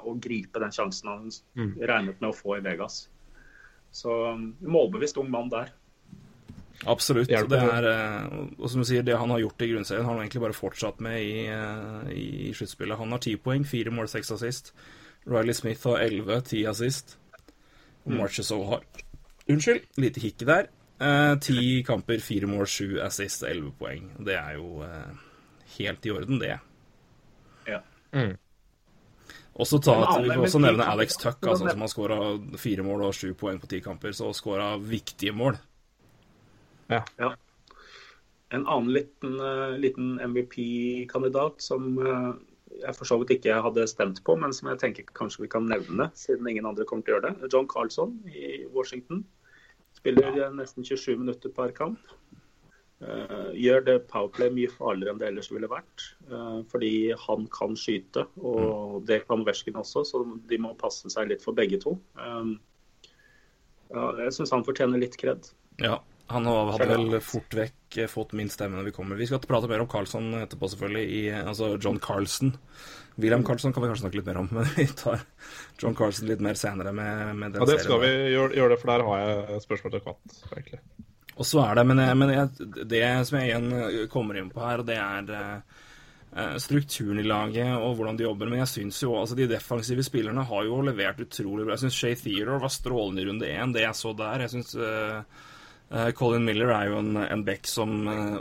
og 0.07 0.21
gripe 0.23 0.61
den 0.63 0.71
sjansen 0.71 1.09
han 1.11 1.25
Mm. 1.59 1.73
regnet 1.83 2.21
med 2.23 2.29
å 2.29 2.37
få 2.37 2.55
i 2.55 2.63
Vegas. 2.63 3.09
Så 3.91 4.13
um, 4.31 4.55
målbevisst 4.61 5.17
ung 5.17 5.29
mann 5.31 5.49
der. 5.51 5.71
Absolutt. 6.87 7.27
Hjelper 7.27 7.49
Det 7.49 7.59
det. 7.59 7.73
er, 7.73 7.87
eh, 7.91 8.45
og 8.59 8.69
som 8.69 8.81
du 8.81 8.85
sier, 8.87 9.03
det 9.03 9.17
han 9.17 9.29
har 9.29 9.39
gjort 9.39 9.61
i 9.61 9.67
grunnserien, 9.73 10.05
har 10.05 10.13
han 10.13 10.21
egentlig 10.23 10.41
bare 10.41 10.53
fortsatt 10.55 10.99
med 11.03 11.21
i, 11.21 11.45
eh, 11.47 12.11
i 12.15 12.53
sluttspillet. 12.55 12.97
Han 12.97 13.11
har 13.11 13.19
ti 13.19 13.35
poeng, 13.35 13.65
fire 13.67 13.91
mål, 13.91 14.07
seks 14.07 14.31
assist. 14.31 14.71
Riley 15.27 15.53
Smith 15.53 15.83
har 15.83 15.99
elleve, 15.99 16.41
ti 16.47 16.63
assist. 16.65 17.17
Marchesau 18.07 18.63
har 18.69 18.81
Unnskyld, 19.49 19.81
lite 19.97 20.21
hikk 20.21 20.37
der. 20.45 20.67
Eh, 21.01 21.35
Ti 21.41 21.83
kamper, 21.83 22.19
fire 22.21 22.45
mål, 22.47 22.65
sju 22.67 22.99
assist, 23.01 23.43
elleve 23.43 23.71
poeng. 23.79 24.11
Det 24.23 24.35
er 24.35 24.55
jo 24.55 24.83
eh, 24.83 25.15
helt 25.79 26.05
i 26.05 26.11
orden, 26.11 26.39
det. 26.39 26.59
Ja. 27.67 27.79
Også 29.59 29.79
ta, 29.83 29.95
Men 29.95 30.03
at, 30.03 30.21
Vi 30.23 30.29
kan 30.29 30.43
også 30.45 30.61
nevne 30.61 30.85
Alex 30.87 31.17
Tuck, 31.19 31.41
altså, 31.43 31.69
som 31.69 31.81
har 31.81 31.87
skåra 31.91 32.19
fire 32.57 32.83
mål 32.83 33.01
og 33.09 33.13
sju 33.13 33.33
poeng 33.33 33.59
på 33.59 33.67
ti 33.67 33.81
kamper. 33.81 34.11
Så 34.15 34.29
skåra 34.33 34.77
viktige 34.79 35.33
mål. 35.35 35.57
Ja. 36.89 37.33
En 38.49 38.65
annen 38.65 38.93
liten, 38.93 39.39
eh, 39.39 39.77
liten 39.77 40.17
MVP-kandidat 40.25 41.61
som 41.61 41.97
eh, 42.01 42.31
jeg 42.81 42.95
for 42.97 43.09
så 43.09 43.17
vidt 43.21 43.33
ikke 43.37 43.59
hadde 43.63 43.85
stemt 43.89 44.21
på, 44.25 44.35
men 44.39 44.53
som 44.55 44.71
jeg 44.71 44.81
tenker 44.81 45.09
kanskje 45.17 45.43
vi 45.45 45.51
kan 45.51 45.67
nevne, 45.69 46.09
siden 46.17 46.47
ingen 46.49 46.67
andre 46.69 46.85
kommer 46.89 47.05
til 47.05 47.15
å 47.15 47.19
gjøre 47.19 47.33
det. 47.33 47.51
John 47.53 47.69
Carlson 47.69 48.15
i 48.29 48.65
Washington. 48.73 49.23
Spiller 49.97 50.33
eh, 50.33 50.51
nesten 50.55 50.85
27 50.85 51.17
minutter 51.21 51.53
per 51.53 51.75
kamp. 51.77 52.01
Uh, 52.99 53.53
gjør 53.55 53.85
det 53.87 53.93
powerplay 54.11 54.49
mye 54.51 54.67
farligere 54.73 55.13
enn 55.13 55.19
det 55.21 55.29
ellers 55.29 55.47
ville 55.53 55.69
vært. 55.71 56.03
Uh, 56.27 56.65
fordi 56.67 57.13
han 57.15 57.45
kan 57.55 57.77
skyte, 57.79 58.25
og 58.43 59.05
det 59.07 59.21
kan 59.29 59.45
Versken 59.47 59.79
også, 59.79 60.03
så 60.03 60.19
de 60.49 60.59
må 60.59 60.73
passe 60.75 61.07
seg 61.13 61.29
litt 61.31 61.45
for 61.45 61.55
begge 61.55 61.79
to. 61.79 61.93
Uh, 62.19 62.57
ja, 63.87 64.03
jeg 64.25 64.35
syns 64.35 64.51
han 64.51 64.67
fortjener 64.67 64.99
litt 64.99 65.15
kred. 65.21 65.47
Ja, 65.79 66.01
han 66.29 66.45
hadde 66.45 66.87
vel 66.91 67.19
fort 67.25 67.55
vekk 67.57 67.97
eh, 67.97 68.09
fått 68.11 68.35
min 68.37 68.51
stemme 68.53 68.77
når 68.77 68.91
vi 68.91 68.95
kommer. 68.95 69.17
Vi 69.17 69.27
skal 69.29 69.41
prate 69.41 69.69
mer 69.71 69.81
om 69.81 69.89
Carlson 69.89 70.29
etterpå, 70.43 70.69
selvfølgelig. 70.69 71.05
I, 71.09 71.21
altså 71.41 71.71
John 71.81 71.97
Carlson. 72.03 72.53
William 73.19 73.43
Carlson 73.43 73.73
kan 73.73 73.83
vi 73.83 73.89
kanskje 73.89 74.05
snakke 74.05 74.19
litt 74.21 74.29
mer 74.29 74.41
om, 74.43 74.49
men 74.55 74.69
vi 74.77 74.85
tar 74.99 75.25
John 75.81 75.97
Carlson 75.97 76.29
litt 76.29 76.43
mer 76.45 76.59
senere 76.59 76.93
med, 76.95 77.35
med 77.35 77.55
den 77.55 77.65
Ja, 77.65 77.69
det 77.71 77.81
skal 77.81 78.01
vi 78.03 78.11
serien. 78.13 78.31
gjøre, 78.35 78.55
gjøre 78.61 78.75
det, 78.75 78.79
for 78.83 78.93
der 78.93 79.05
har 79.09 79.25
jeg 79.25 79.65
spørsmål 79.65 79.95
til 79.95 80.05
Kvatt, 80.05 80.39
egentlig. 80.53 80.81
Og 81.39 81.47
så 81.47 81.61
er 81.63 81.79
det, 81.79 81.85
men, 81.87 82.01
jeg, 82.03 82.15
men 82.19 82.33
jeg, 82.35 82.71
det 82.93 83.03
som 83.27 83.39
jeg 83.39 83.49
igjen 83.49 83.69
eh, 83.79 83.99
kommer 84.11 84.39
inn 84.39 84.53
på 84.53 84.61
her, 84.63 84.83
det 84.85 84.97
er 84.99 85.33
eh, 85.33 86.55
strukturen 86.61 87.21
i 87.21 87.25
laget 87.25 87.73
og 87.73 87.95
hvordan 87.97 88.19
de 88.19 88.27
jobber. 88.27 88.51
Men 88.51 88.61
jeg 88.67 88.73
syns 88.75 89.01
jo 89.01 89.15
altså 89.17 89.37
de 89.39 89.47
defensive 89.49 90.03
spillerne 90.05 90.45
har 90.45 90.67
jo 90.67 90.81
levert 90.85 91.23
utrolig 91.25 91.65
bra. 91.65 91.77
Jeg 91.77 91.87
syns 91.87 91.99
Shay 92.03 92.19
Theodore 92.19 92.61
var 92.67 92.75
strålende 92.75 93.23
i 93.23 93.29
runde 93.31 93.49
én, 93.49 93.73
det 93.73 93.87
jeg 93.87 93.97
så 93.97 94.13
der. 94.19 94.45
Jeg 94.45 94.53
syns 94.57 94.75
eh, 94.75 95.47
Colin 96.13 96.45
Miller 96.45 96.69
er 96.69 96.91
jo 96.91 96.99
en, 97.01 97.15
en 97.17 97.43
back 97.45 97.65
som 97.65 98.07
eh, 98.07 98.35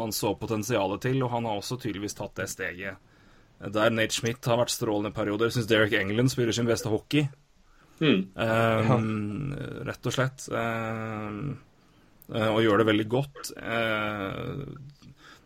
man 0.00 0.14
så 0.16 0.32
potensialet 0.40 1.02
til, 1.04 1.18
og 1.22 1.32
han 1.34 1.48
har 1.48 1.60
også 1.60 1.76
tydeligvis 1.82 2.16
tatt 2.16 2.38
det 2.40 2.48
steget. 2.48 3.10
Der 3.60 3.92
Nate 3.92 4.16
Schmidt 4.16 4.46
har 4.48 4.56
vært 4.62 4.72
strålende 4.72 5.12
perioder. 5.12 5.52
Syns 5.52 5.68
Derek 5.68 5.92
England 5.98 6.32
spiller 6.32 6.56
sin 6.56 6.68
beste 6.68 6.88
hockey. 6.88 7.26
Mm. 8.00 8.22
Um, 8.32 9.52
Rett 9.84 10.08
og 10.08 10.14
slett. 10.16 10.46
Um, 10.48 11.58
og 12.30 12.62
gjør 12.64 12.80
det 12.80 12.88
veldig 12.88 13.06
godt. 13.12 13.52
Uh, 13.60 14.64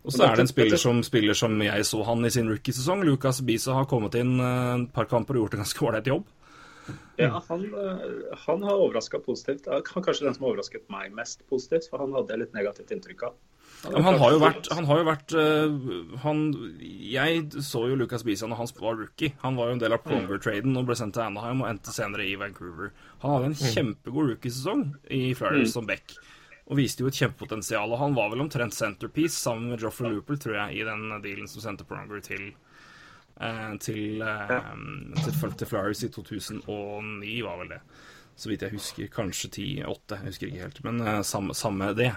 og 0.04 0.12
så 0.12 0.28
er 0.28 0.36
det 0.36 0.44
en 0.44 0.52
spiller 0.52 0.78
som 0.78 1.00
spiller 1.02 1.36
som 1.38 1.56
jeg 1.64 1.86
så 1.88 2.02
han 2.06 2.28
i 2.28 2.30
sin 2.30 2.50
rookiesesong. 2.52 3.02
Lucas 3.08 3.40
Bisa 3.42 3.74
har 3.74 3.88
kommet 3.90 4.14
inn 4.20 4.36
et 4.38 4.90
par 4.94 5.08
kamper 5.10 5.38
og 5.38 5.46
gjort 5.46 5.58
en 5.58 5.64
ganske 5.64 5.84
ålreit 5.88 6.12
jobb. 6.12 6.28
Ja, 7.20 7.42
han, 7.48 7.64
eh, 7.64 8.36
han 8.46 8.62
har 8.66 8.76
overraska 8.76 9.20
positivt. 9.22 9.68
Han 9.70 9.80
er 9.80 10.06
kanskje 10.06 10.26
den 10.26 10.36
som 10.36 10.46
har 10.46 10.54
overrasket 10.54 10.88
meg 10.92 11.14
mest 11.14 11.44
positivt, 11.50 11.88
for 11.90 12.02
han 12.02 12.14
hadde 12.16 12.34
jeg 12.34 12.44
litt 12.44 12.56
negativt 12.56 12.94
inntrykk 12.96 13.28
av. 13.30 13.36
Ja, 13.84 14.00
han 14.00 14.16
har 14.16 14.34
vært, 14.40 14.68
han 14.72 14.86
har 14.88 15.00
jo 15.00 15.04
vært 15.06 15.32
uh, 15.36 16.14
han, 16.22 16.38
Jeg 16.80 17.42
så 17.64 17.82
jo 17.90 17.98
Lucas 18.00 18.22
Bisa 18.24 18.48
når 18.48 18.62
han 18.62 18.70
var 18.78 18.96
rookie. 19.00 19.34
Han 19.42 19.58
var 19.58 19.68
jo 19.68 19.76
en 19.76 19.82
del 19.82 19.96
av 19.96 20.04
Pronger-traden 20.06 20.78
og 20.80 20.86
ble 20.88 20.96
sendt 20.96 21.18
til 21.18 21.26
Anaheim 21.26 21.60
og 21.64 21.68
endte 21.68 21.92
senere 21.92 22.24
i 22.24 22.36
Vancouver. 22.40 22.94
Han 23.24 23.36
hadde 23.36 23.50
en 23.52 23.74
kjempegod 23.74 24.30
rookiesesong 24.32 24.86
i 25.12 25.26
Flyers 25.36 25.74
som 25.76 25.88
back. 25.88 26.16
Og 26.64 26.80
viste 26.80 27.04
jo 27.04 27.10
et 27.10 27.18
kjempepotensial. 27.20 27.92
Og 27.92 28.00
han 28.00 28.16
var 28.16 28.30
vel 28.32 28.46
omtrent 28.46 28.76
centerpiece 28.76 29.36
sammen 29.36 29.74
med 29.74 29.84
Joffrey 29.84 30.14
Looper, 30.14 30.40
tror 30.40 30.56
jeg, 30.62 30.80
i 30.80 30.86
den 30.88 31.10
dealen 31.24 31.50
som 31.50 31.66
sendte 31.66 31.84
Pronger 31.88 32.24
til 32.24 32.46
eh, 32.48 32.63
til, 33.82 34.22
eh, 34.22 34.58
til, 35.24 35.54
til 35.58 35.66
Flowers 35.70 36.02
i 36.06 36.10
2009, 36.14 37.36
var 37.42 37.62
vel 37.62 37.74
det. 37.76 37.80
Så 38.36 38.50
vidt 38.50 38.64
jeg 38.66 38.74
husker. 38.74 39.10
Kanskje 39.14 39.50
10-8, 39.50 40.16
jeg 40.16 40.26
husker 40.32 40.50
ikke 40.50 40.64
helt. 40.66 40.82
Men 40.86 41.00
eh, 41.02 41.22
samme, 41.26 41.54
samme 41.54 41.92
det. 41.94 42.12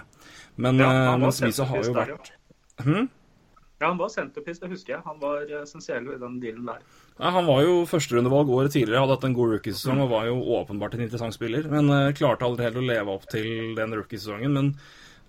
Men, 0.56 0.82
Ja, 0.82 0.90
eh, 1.12 1.18
men 1.18 1.32
Smisa 1.32 1.68
har 1.68 1.84
jo 1.84 1.94
vært 1.94 2.34
Hm? 2.78 3.08
Ja, 3.78 3.86
han 3.86 3.98
var 3.98 4.08
centerpiece, 4.10 4.58
det 4.60 4.72
husker 4.72 4.96
jeg. 4.96 5.02
Han 5.06 5.20
var 5.22 5.44
eh, 5.46 5.62
essensiell 5.62 6.06
i 6.10 6.18
den 6.18 6.38
dealen 6.42 6.66
der. 6.66 6.82
Ja, 7.18 7.30
han 7.34 7.46
var 7.46 7.62
jo 7.62 7.84
førsterundevalg 7.86 8.50
året 8.50 8.74
tidligere, 8.74 9.04
hadde 9.04 9.14
hatt 9.14 9.26
en 9.28 9.36
god 9.38 9.52
rookiesesong 9.54 10.02
og 10.02 10.10
var 10.10 10.26
jo 10.26 10.40
åpenbart 10.58 10.96
en 10.96 11.04
interessant 11.06 11.34
spiller. 11.34 11.68
Men 11.70 11.90
uh, 11.90 12.10
klarte 12.14 12.46
aldri 12.46 12.66
helt 12.66 12.80
å 12.80 12.88
leve 12.88 13.14
opp 13.14 13.28
til 13.30 13.76
den 13.78 13.94
rookiesesongen. 13.94 14.58
Men 14.58 14.72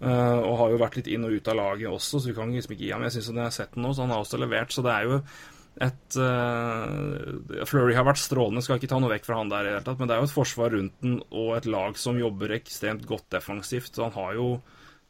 eh, 0.01 0.39
Og 0.39 0.57
har 0.63 0.73
jo 0.73 0.81
vært 0.81 0.97
litt 0.97 1.11
inn 1.13 1.29
og 1.29 1.37
ut 1.37 1.51
av 1.53 1.59
laget 1.61 1.93
også, 1.93 2.17
så 2.17 2.31
vi 2.31 2.35
kan 2.37 2.49
liksom 2.55 2.73
ikke 2.73 2.87
gi 2.87 2.91
ham. 2.95 3.05
Jeg 3.05 3.19
syns 3.19 3.31
jeg 3.35 3.43
har 3.43 3.53
sett 3.53 3.77
den 3.77 3.85
nå, 3.85 3.93
så 3.93 4.05
han 4.05 4.15
har 4.15 4.25
også 4.25 4.41
levert. 4.41 4.73
Så 4.73 4.85
det 4.85 4.95
er 4.95 5.09
jo 5.09 5.21
et 5.79 6.17
uh, 6.19 7.63
Flurry 7.69 7.95
har 7.95 8.07
vært 8.07 8.19
strålende, 8.19 8.63
skal 8.65 8.79
ikke 8.79 8.89
ta 8.91 8.99
noe 8.99 9.13
vekk 9.13 9.29
fra 9.29 9.37
han 9.39 9.51
der 9.51 9.63
i 9.63 9.69
det 9.69 9.77
hele 9.77 9.85
tatt. 9.85 10.01
Men 10.01 10.09
det 10.09 10.15
er 10.17 10.23
jo 10.23 10.27
et 10.29 10.35
forsvar 10.35 10.73
rundt 10.75 10.97
den 11.05 11.21
og 11.29 11.53
et 11.55 11.69
lag 11.69 11.95
som 12.01 12.19
jobber 12.19 12.57
ekstremt 12.57 13.05
godt 13.07 13.29
defensivt. 13.37 13.93
Så 13.95 14.07
han 14.07 14.17
har 14.17 14.35
jo 14.39 14.49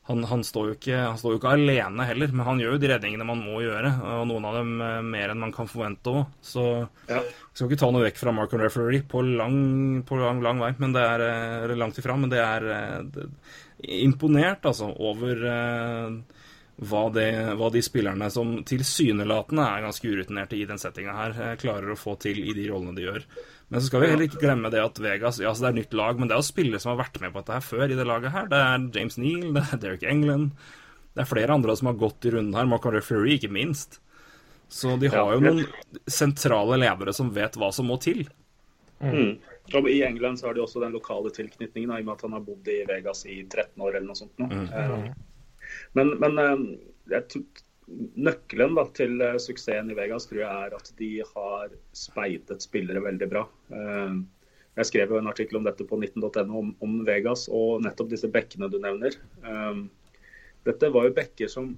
han, 0.10 0.24
han, 0.26 0.42
står 0.42 0.72
jo 0.72 0.74
ikke, 0.74 0.96
han 0.98 1.18
står 1.22 1.36
jo 1.36 1.38
ikke 1.38 1.52
alene 1.54 2.06
heller, 2.10 2.32
men 2.34 2.48
han 2.48 2.62
gjør 2.62 2.72
jo 2.74 2.82
de 2.82 2.88
redningene 2.90 3.28
man 3.30 3.44
må 3.46 3.60
gjøre. 3.62 3.92
Og 4.18 4.24
noen 4.32 4.48
av 4.50 4.56
dem 4.58 4.72
eh, 4.82 4.96
mer 5.06 5.34
enn 5.34 5.44
man 5.44 5.54
kan 5.54 5.70
forvente 5.70 6.10
òg. 6.10 6.32
Så 6.42 6.64
Ja. 7.12 7.20
skal 7.54 7.70
ikke 7.70 7.82
ta 7.84 7.92
noe 7.94 8.08
vekk 8.08 8.18
fra 8.18 8.34
Mark 8.34 8.56
and 8.58 8.66
Referee 8.66 9.04
på 9.06 9.22
lang, 9.22 10.02
på 10.10 10.18
lang, 10.18 10.42
lang 10.42 10.62
vei, 10.64 10.72
men 10.82 10.96
det 10.98 11.04
er 11.06 11.26
eh, 11.28 11.76
langt 11.78 12.02
ifra. 12.02 12.18
Men 12.18 12.34
det 12.34 12.42
er 12.42 12.66
det, 13.06 13.28
imponert, 14.02 14.66
altså, 14.66 14.90
over 14.98 15.46
eh, 15.54 16.18
hva, 16.80 17.06
det, 17.12 17.28
hva 17.60 17.70
de 17.74 17.82
spillerne 17.84 18.30
som 18.32 18.60
tilsynelatende 18.68 19.66
er 19.68 19.86
ganske 19.86 20.08
urutinerte 20.08 20.56
i 20.56 20.66
den 20.70 20.80
settinga 20.80 21.16
her, 21.18 21.36
eh, 21.36 21.56
klarer 21.60 21.92
å 21.92 22.00
få 22.00 22.16
til 22.24 22.40
i 22.40 22.56
de 22.56 22.70
rollene 22.70 22.96
de 22.96 23.08
gjør. 23.08 23.26
Men 23.70 23.82
så 23.82 23.90
skal 23.90 24.02
vi 24.02 24.10
heller 24.10 24.26
ikke 24.30 24.42
glemme 24.42 24.72
det 24.74 24.82
at 24.82 25.00
Vegas 25.04 25.42
ja, 25.44 25.52
så 25.54 25.68
det 25.68 25.70
er 25.70 25.80
nytt 25.82 25.98
lag, 25.98 26.20
men 26.20 26.30
det 26.30 26.38
er 26.38 26.42
jo 26.42 26.48
spillere 26.48 26.82
som 26.82 26.94
har 26.94 27.04
vært 27.04 27.20
med 27.22 27.34
på 27.34 27.44
dette 27.44 27.58
her 27.58 27.66
før 27.68 27.86
i 27.86 27.98
det 28.00 28.08
laget 28.08 28.34
her. 28.34 28.48
Det 28.50 28.62
er 28.66 28.88
James 28.96 29.20
Neal, 29.22 29.50
det 29.58 29.66
er 29.66 29.84
Derek 29.84 30.06
England. 30.10 30.56
Det 31.14 31.26
er 31.26 31.30
flere 31.30 31.58
andre 31.58 31.76
som 31.76 31.92
har 31.92 32.00
gått 32.00 32.26
i 32.26 32.34
runden 32.34 32.56
her. 32.56 32.70
Mark 32.70 32.88
Andre 32.88 33.04
ikke 33.36 33.52
minst. 33.52 34.00
Så 34.70 34.96
de 35.02 35.10
har 35.10 35.34
jo 35.34 35.42
noen 35.42 35.64
sentrale 36.08 36.78
ledere 36.78 37.14
som 37.14 37.32
vet 37.34 37.58
hva 37.58 37.72
som 37.74 37.90
må 37.90 37.98
til. 38.02 38.28
Mm. 39.02 39.40
I 39.90 40.04
England 40.06 40.40
så 40.40 40.48
har 40.48 40.54
de 40.54 40.62
også 40.62 40.82
den 40.82 40.94
lokale 40.94 41.32
tilknytningen, 41.34 41.92
i 41.92 42.02
og 42.02 42.06
med 42.06 42.14
at 42.16 42.22
han 42.26 42.36
har 42.38 42.46
bodd 42.46 42.70
i 42.70 42.84
Vegas 42.88 43.26
i 43.26 43.42
13 43.44 43.82
år 43.82 43.98
eller 43.98 44.08
noe 44.08 44.18
sånt. 44.18 44.38
nå. 44.38 44.48
Eh, 44.50 45.10
Men, 45.98 46.14
men 46.22 46.38
eh, 46.42 46.64
jeg 47.14 47.44
nøkkelen 48.20 48.76
da, 48.78 48.86
til 48.98 49.22
eh, 49.26 49.38
suksessen 49.42 49.90
i 49.90 49.98
Vegas 49.98 50.28
tror 50.30 50.44
jeg 50.44 50.66
er 50.68 50.76
at 50.78 50.92
de 51.00 51.12
har 51.32 51.72
speidet 51.98 52.62
spillere 52.66 53.02
veldig 53.06 53.30
bra. 53.32 53.48
Eh, 53.74 54.20
Jeg 54.80 54.88
skrev 54.88 55.12
jo 55.12 55.18
en 55.20 55.28
artikkel 55.28 55.58
om 55.60 55.66
dette 55.66 55.84
på 55.84 55.98
19.no 55.98 56.60
om, 56.62 56.70
om 56.86 57.00
Vegas 57.04 57.48
og 57.52 57.82
nettopp 57.84 58.14
disse 58.14 58.30
bekkene 58.32 58.70
du 58.72 58.78
nevner. 58.80 59.18
Dette 60.64 60.92
var 60.94 61.08
jo 61.08 61.16
bekker 61.18 61.52
som 61.52 61.74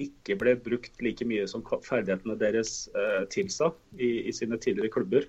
ikke 0.00 0.38
ble 0.40 0.54
brukt 0.64 1.02
like 1.04 1.26
mye 1.28 1.44
som 1.50 1.64
ferdighetene 1.66 2.38
deres 2.40 2.86
tilsa 3.34 3.68
i, 3.98 4.30
i 4.30 4.32
sine 4.32 4.56
tidligere 4.62 4.94
klubber. 4.94 5.28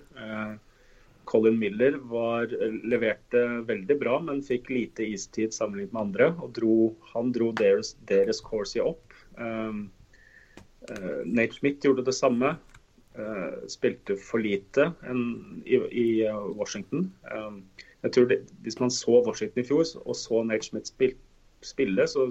Eh, 1.28 1.30
Colin 1.30 1.58
Miller 1.58 1.98
var, 1.98 2.46
leverte 2.84 3.64
veldig 3.66 3.98
bra, 4.00 4.18
men 4.20 4.42
fikk 4.42 4.70
lite 4.70 5.04
istid 5.04 5.52
sammenlignet 5.52 5.92
med 5.92 6.02
andre. 6.02 6.34
og 6.40 6.52
dro, 6.52 6.96
Han 7.12 7.32
dro 7.32 7.52
deres, 7.52 7.96
deres 8.08 8.40
Corsi 8.40 8.80
opp. 8.80 9.12
Um, 9.36 9.90
uh, 10.90 11.22
Nate 11.24 11.54
Schmidt 11.54 11.84
gjorde 11.84 12.04
det 12.04 12.14
samme. 12.14 12.56
Uh, 13.18 13.66
spilte 13.66 14.16
for 14.16 14.38
lite 14.38 14.92
en, 15.02 15.62
i, 15.66 15.76
i 15.90 16.24
eh, 16.26 16.50
Washington. 16.54 17.12
Um, 17.34 17.64
jeg 18.02 18.12
tror 18.12 18.28
det, 18.30 18.44
Hvis 18.62 18.78
man 18.80 18.90
så 18.90 19.22
Washington 19.26 19.62
i 19.62 19.66
fjor 19.66 19.84
og 20.04 20.16
så 20.16 20.42
Nate 20.44 20.64
Schmidt 20.64 20.88
spil, 20.88 21.16
spille, 21.62 22.06
så 22.06 22.28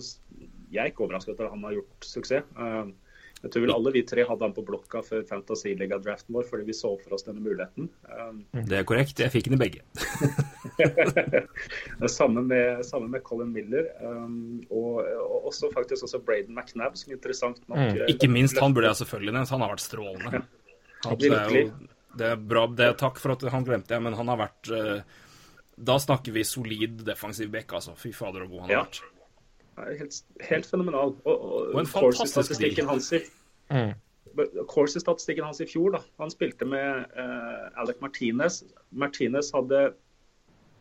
jeg 0.72 0.82
er 0.82 0.86
ikke 0.86 1.04
overrasket 1.04 1.40
at 1.40 1.52
han 1.52 1.64
har 1.64 1.76
gjort 1.76 2.06
suksess. 2.08 2.46
Um, 2.56 2.96
jeg 3.44 3.52
tror 3.54 3.62
vel 3.66 3.74
alle 3.76 3.92
vi 3.94 4.02
tre 4.10 4.24
hadde 4.26 4.42
han 4.48 4.54
på 4.56 4.64
blokka 4.66 5.04
før 5.06 5.22
Fantasy-liga-draften 5.30 6.34
vår, 6.34 6.48
fordi 6.50 6.64
vi 6.66 6.74
så 6.74 6.90
for 7.04 7.14
oss 7.18 7.26
denne 7.28 7.44
muligheten. 7.46 7.86
Um, 8.10 8.40
Det 8.66 8.80
er 8.80 8.84
korrekt. 8.90 9.20
Jeg 9.22 9.30
fikk 9.32 9.52
den 9.52 9.60
i 9.60 9.62
begge. 9.62 9.84
Samme 12.08 12.42
med, 12.42 12.86
samme 12.86 13.08
med 13.08 13.24
Colin 13.24 13.52
Miller. 13.54 13.86
Um, 14.02 14.64
og, 14.70 15.06
og 15.06 15.46
også 15.52 15.70
faktisk 15.74 16.04
også 16.08 16.20
Braden 16.26 16.56
McNabb, 16.58 16.98
som 16.98 17.14
interessant 17.14 17.62
nok 17.68 17.78
Mm. 17.78 17.98
eh, 18.02 18.08
Ikke 18.16 18.28
minst 18.32 18.58
han 18.60 18.74
burde 18.74 18.88
jeg 18.90 18.96
selvfølgelig 19.04 19.34
nevnt. 19.36 19.50
Han 19.54 19.62
har 19.62 19.70
vært 19.76 19.84
strålende. 19.86 20.42
Han, 21.06 21.18
det, 21.22 21.30
er 21.32 21.54
jo, 21.54 21.70
det 22.18 22.26
er 22.32 22.36
bra. 22.42 22.64
Det 22.74 22.86
er 22.88 22.94
takk 22.98 23.20
for 23.22 23.32
at 23.36 23.42
han 23.54 23.64
glemte 23.68 23.94
jeg, 23.94 24.02
men 24.02 24.14
han 24.18 24.28
har 24.34 24.38
vært 24.42 24.72
eh, 24.74 25.02
Da 25.78 26.00
snakker 26.02 26.34
vi 26.34 26.42
solid 26.44 27.04
defensiv 27.06 27.52
back, 27.54 27.74
altså. 27.78 27.94
Fy 27.96 28.10
fader, 28.18 28.48
så 28.48 28.50
god 28.50 28.60
han 28.66 28.70
har 28.70 28.76
Ja. 28.80 28.84
vært. 28.88 29.02
Er 29.84 30.02
helt, 30.02 30.20
helt 30.50 30.66
fenomenal. 30.66 31.16
Og, 31.24 31.34
og, 31.36 31.56
Og 31.74 31.80
en 31.80 31.90
fantastisk 31.90 32.36
Corsi-statistikken 32.36 32.90
hans 32.90 33.14
i 33.14 33.24
Mm. 33.68 33.96
Corsi-statistikken 34.72 35.44
hans 35.44 35.60
i 35.60 35.66
fjor, 35.68 35.92
da. 35.98 36.00
Han 36.22 36.32
spilte 36.32 36.66
med 36.66 37.10
uh, 37.18 37.82
Alec 37.82 37.98
Martinez. 38.00 38.62
Martinez 38.92 39.50
hadde 39.52 39.90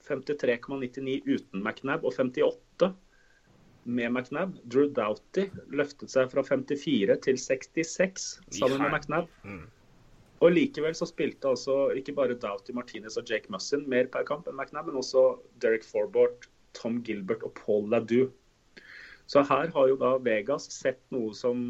53,99 0.07 1.17
uten 1.27 1.65
McNab 1.65 2.05
og 2.05 2.15
58 2.15 2.93
med 3.87 4.13
McNab. 4.13 4.55
Drew 4.71 4.87
Doughty 4.93 5.49
løftet 5.75 6.13
seg 6.13 6.31
fra 6.31 6.45
54 6.47 7.17
til 7.27 7.41
66 7.41 8.29
sammen 8.59 8.83
med. 8.83 8.93
McNab. 8.93 9.33
Mm. 9.43 9.65
Og 10.45 10.53
likevel 10.53 10.95
så 10.95 11.09
spilte 11.09 11.49
altså 11.49 11.89
ikke 11.97 12.13
bare 12.17 12.37
Doughty, 12.37 12.75
Martinez 12.77 13.17
og 13.17 13.31
Jake 13.31 13.49
Mussin 13.53 13.87
mer 13.89 14.11
per 14.13 14.27
kamp 14.29 14.49
enn 14.51 14.59
McNab, 14.59 14.91
men 14.91 15.01
også 15.01 15.39
Derek 15.63 15.87
Forbort, 15.87 16.51
Tom 16.77 17.01
Gilbert 17.03 17.47
og 17.47 17.57
Paul 17.57 17.89
Ladou. 17.91 18.29
Så 19.27 19.43
her 19.49 19.71
har 19.75 19.89
jo 19.91 19.97
da 19.99 20.13
Vegas 20.23 20.69
sett 20.71 21.01
noe 21.15 21.33
som 21.35 21.63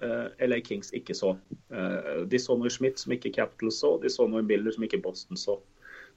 eh, 0.00 0.28
LA 0.46 0.60
Kings 0.64 0.92
ikke 0.96 1.14
så. 1.16 1.34
Eh, 1.72 2.22
de 2.32 2.40
så 2.40 2.56
noe 2.56 2.70
Schmidt 2.72 3.00
som 3.02 3.12
ikke 3.16 3.32
Capital 3.36 3.72
så, 3.74 3.94
de 4.02 4.08
så 4.12 4.24
noe 4.30 4.44
Miller 4.46 4.72
som 4.72 4.86
ikke 4.86 5.02
Boston 5.04 5.36
så. 5.40 5.58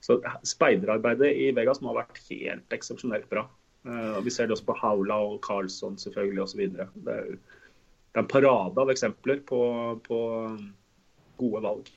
Så 0.04 0.18
speiderarbeidet 0.48 1.30
i 1.40 1.50
Vegas 1.56 1.80
må 1.84 1.92
ha 1.94 2.02
vært 2.02 2.20
helt 2.30 2.76
eksepsjonelt 2.76 3.28
bra. 3.32 3.46
Eh, 3.88 4.22
vi 4.24 4.32
ser 4.32 4.48
det 4.48 4.56
også 4.58 4.70
på 4.72 4.78
Haula 4.80 5.20
og 5.28 5.42
Carlsson 5.46 6.00
selvfølgelig 6.00 6.46
osv. 6.46 6.64
Det, 6.78 6.88
er- 6.88 7.36
det 8.14 8.22
er 8.22 8.24
en 8.24 8.30
parade 8.32 8.78
av 8.80 8.92
eksempler 8.94 9.40
på, 9.50 9.60
på 10.08 10.18
gode 11.42 11.64
valg. 11.66 11.88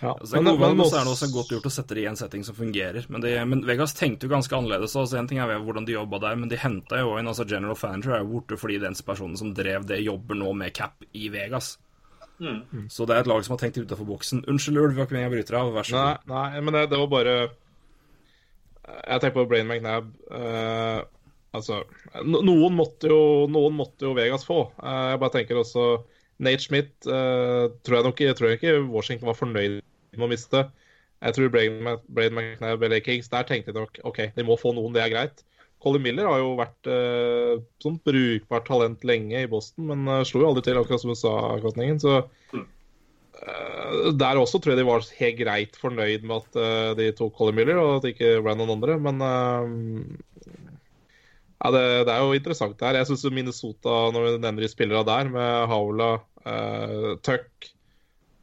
Ja. 0.00 0.12
Altså, 0.14 0.40
men 0.40 0.84
så 0.86 1.00
er 1.00 1.06
det 1.06 1.12
også 1.12 1.28
godt 1.32 1.50
gjort 1.52 1.66
å 1.66 1.72
sette 1.72 1.96
det 1.96 2.04
i 2.04 2.08
en 2.10 2.18
setting 2.18 2.44
som 2.46 2.54
fungerer. 2.54 3.06
Men, 3.10 3.22
de, 3.24 3.32
men 3.50 3.64
Vegas 3.66 3.96
tenkte 3.98 4.28
jo 4.28 4.32
ganske 4.32 4.54
annerledes. 4.54 4.94
Altså, 4.94 5.18
en 5.18 5.28
ting 5.30 5.40
er 5.42 5.56
hvordan 5.58 5.88
de 5.88 5.96
jobba 5.96 6.20
der, 6.22 6.38
men 6.38 6.52
de 6.52 6.60
henta 6.60 7.00
jo 7.02 7.16
inn 7.18 7.30
altså 7.30 7.46
General 7.48 7.78
Manager 7.82 8.14
er 8.14 8.22
jo 8.22 8.32
borte 8.36 8.58
fordi 8.60 8.78
den 8.82 8.96
personen 9.06 9.38
som 9.40 9.52
drev 9.56 9.88
det, 9.88 10.00
jobber 10.06 10.38
nå 10.38 10.54
med 10.60 10.74
Cap 10.76 11.04
i 11.12 11.28
Vegas. 11.34 11.76
Mm. 12.38 12.86
Så 12.90 13.06
det 13.06 13.16
er 13.16 13.24
et 13.24 13.30
lag 13.30 13.42
som 13.42 13.56
har 13.56 13.62
tenkt 13.64 13.80
utenfor 13.80 14.06
boksen. 14.06 14.44
Unnskyld, 14.46 14.78
Ulv, 14.78 14.92
vi 14.94 15.00
var 15.00 15.08
ikke 15.08 15.16
med 15.16 15.26
jeg 15.26 15.34
bryter 15.34 15.58
av. 15.58 15.72
Vær 15.74 15.88
så 15.88 15.96
Nei, 15.98 16.10
god. 16.14 16.34
nei, 16.34 16.60
men 16.62 16.76
det, 16.76 16.84
det 16.92 17.00
var 17.00 17.10
bare 17.12 17.36
Jeg 18.88 19.20
tenker 19.22 19.36
på 19.40 19.48
Brain 19.50 19.66
McNab. 19.66 20.12
Uh, 20.30 21.02
altså 21.56 21.82
Noen 22.24 22.76
måtte 22.76 23.10
jo 23.10 23.48
Noen 23.50 23.74
måtte 23.78 24.06
jo 24.06 24.14
Vegas 24.16 24.46
få. 24.46 24.68
Uh, 24.78 25.10
jeg 25.14 25.22
bare 25.24 25.34
tenker 25.34 25.60
også 25.60 25.88
Nate 26.38 26.62
Schmidt 26.62 26.94
uh, 27.10 27.66
tror 27.82 27.98
jeg 27.98 28.06
nok 28.06 28.20
jeg 28.22 28.58
ikke 28.58 28.78
Washington 28.86 29.26
var 29.26 29.38
fornøyd 29.38 29.80
med 30.18 30.28
å 30.28 30.32
miste. 30.34 30.64
Jeg 31.18 31.34
tror 31.34 31.50
Brain, 31.50 31.80
Mc- 31.82 32.06
Brain 32.14 32.34
McNab 32.36 32.82
eller 32.86 33.02
Kings 33.02 33.30
der 33.32 33.46
tenkte 33.48 33.72
de 33.74 33.80
nok 33.82 33.98
OK, 34.06 34.20
de 34.36 34.44
må 34.46 34.54
få 34.60 34.70
noen, 34.76 34.92
det 34.94 35.02
er 35.02 35.14
greit. 35.14 35.44
Colin 35.82 36.02
Miller 36.02 36.26
har 36.26 36.40
jo 36.42 36.56
vært 36.58 36.88
eh, 36.90 37.58
sånn 37.82 38.00
brukbart 38.06 38.64
talent 38.66 39.04
lenge 39.06 39.44
i 39.44 39.50
Boston, 39.50 39.86
men 39.92 40.08
uh, 40.10 40.24
slo 40.26 40.42
jo 40.42 40.48
aldri 40.50 40.64
til, 40.66 40.78
akkurat 40.80 41.02
som 41.04 41.12
du 41.12 41.18
sa, 41.18 41.34
Kotningen. 41.62 42.00
Så 42.02 42.16
uh, 42.18 44.08
der 44.18 44.40
også 44.40 44.58
tror 44.58 44.74
jeg 44.74 44.80
de 44.80 44.86
var 44.88 45.06
helt 45.20 45.38
greit 45.38 45.78
fornøyd 45.78 46.26
med 46.26 46.42
at 46.42 46.58
uh, 46.58 46.96
de 46.98 47.06
tok 47.14 47.36
Colin 47.38 47.54
Miller, 47.60 47.78
og 47.78 47.92
at 48.00 48.08
det 48.08 48.16
ikke 48.16 48.32
ble 48.42 48.56
noen 48.58 48.74
andre. 48.74 48.98
Men 49.06 49.22
ja, 51.62 51.70
det, 51.74 51.84
det 52.10 52.14
er 52.16 52.26
jo 52.26 52.34
interessant 52.38 52.78
der. 52.82 52.98
Jeg 52.98 53.10
syns 53.12 53.26
Minnesota, 53.34 53.94
når 54.14 54.26
vi 54.26 54.34
nevner 54.42 54.66
de 54.66 54.70
spillerne 54.74 55.06
der, 55.06 55.30
med 55.34 55.70
Haula, 55.70 56.10
Tuck 57.26 57.70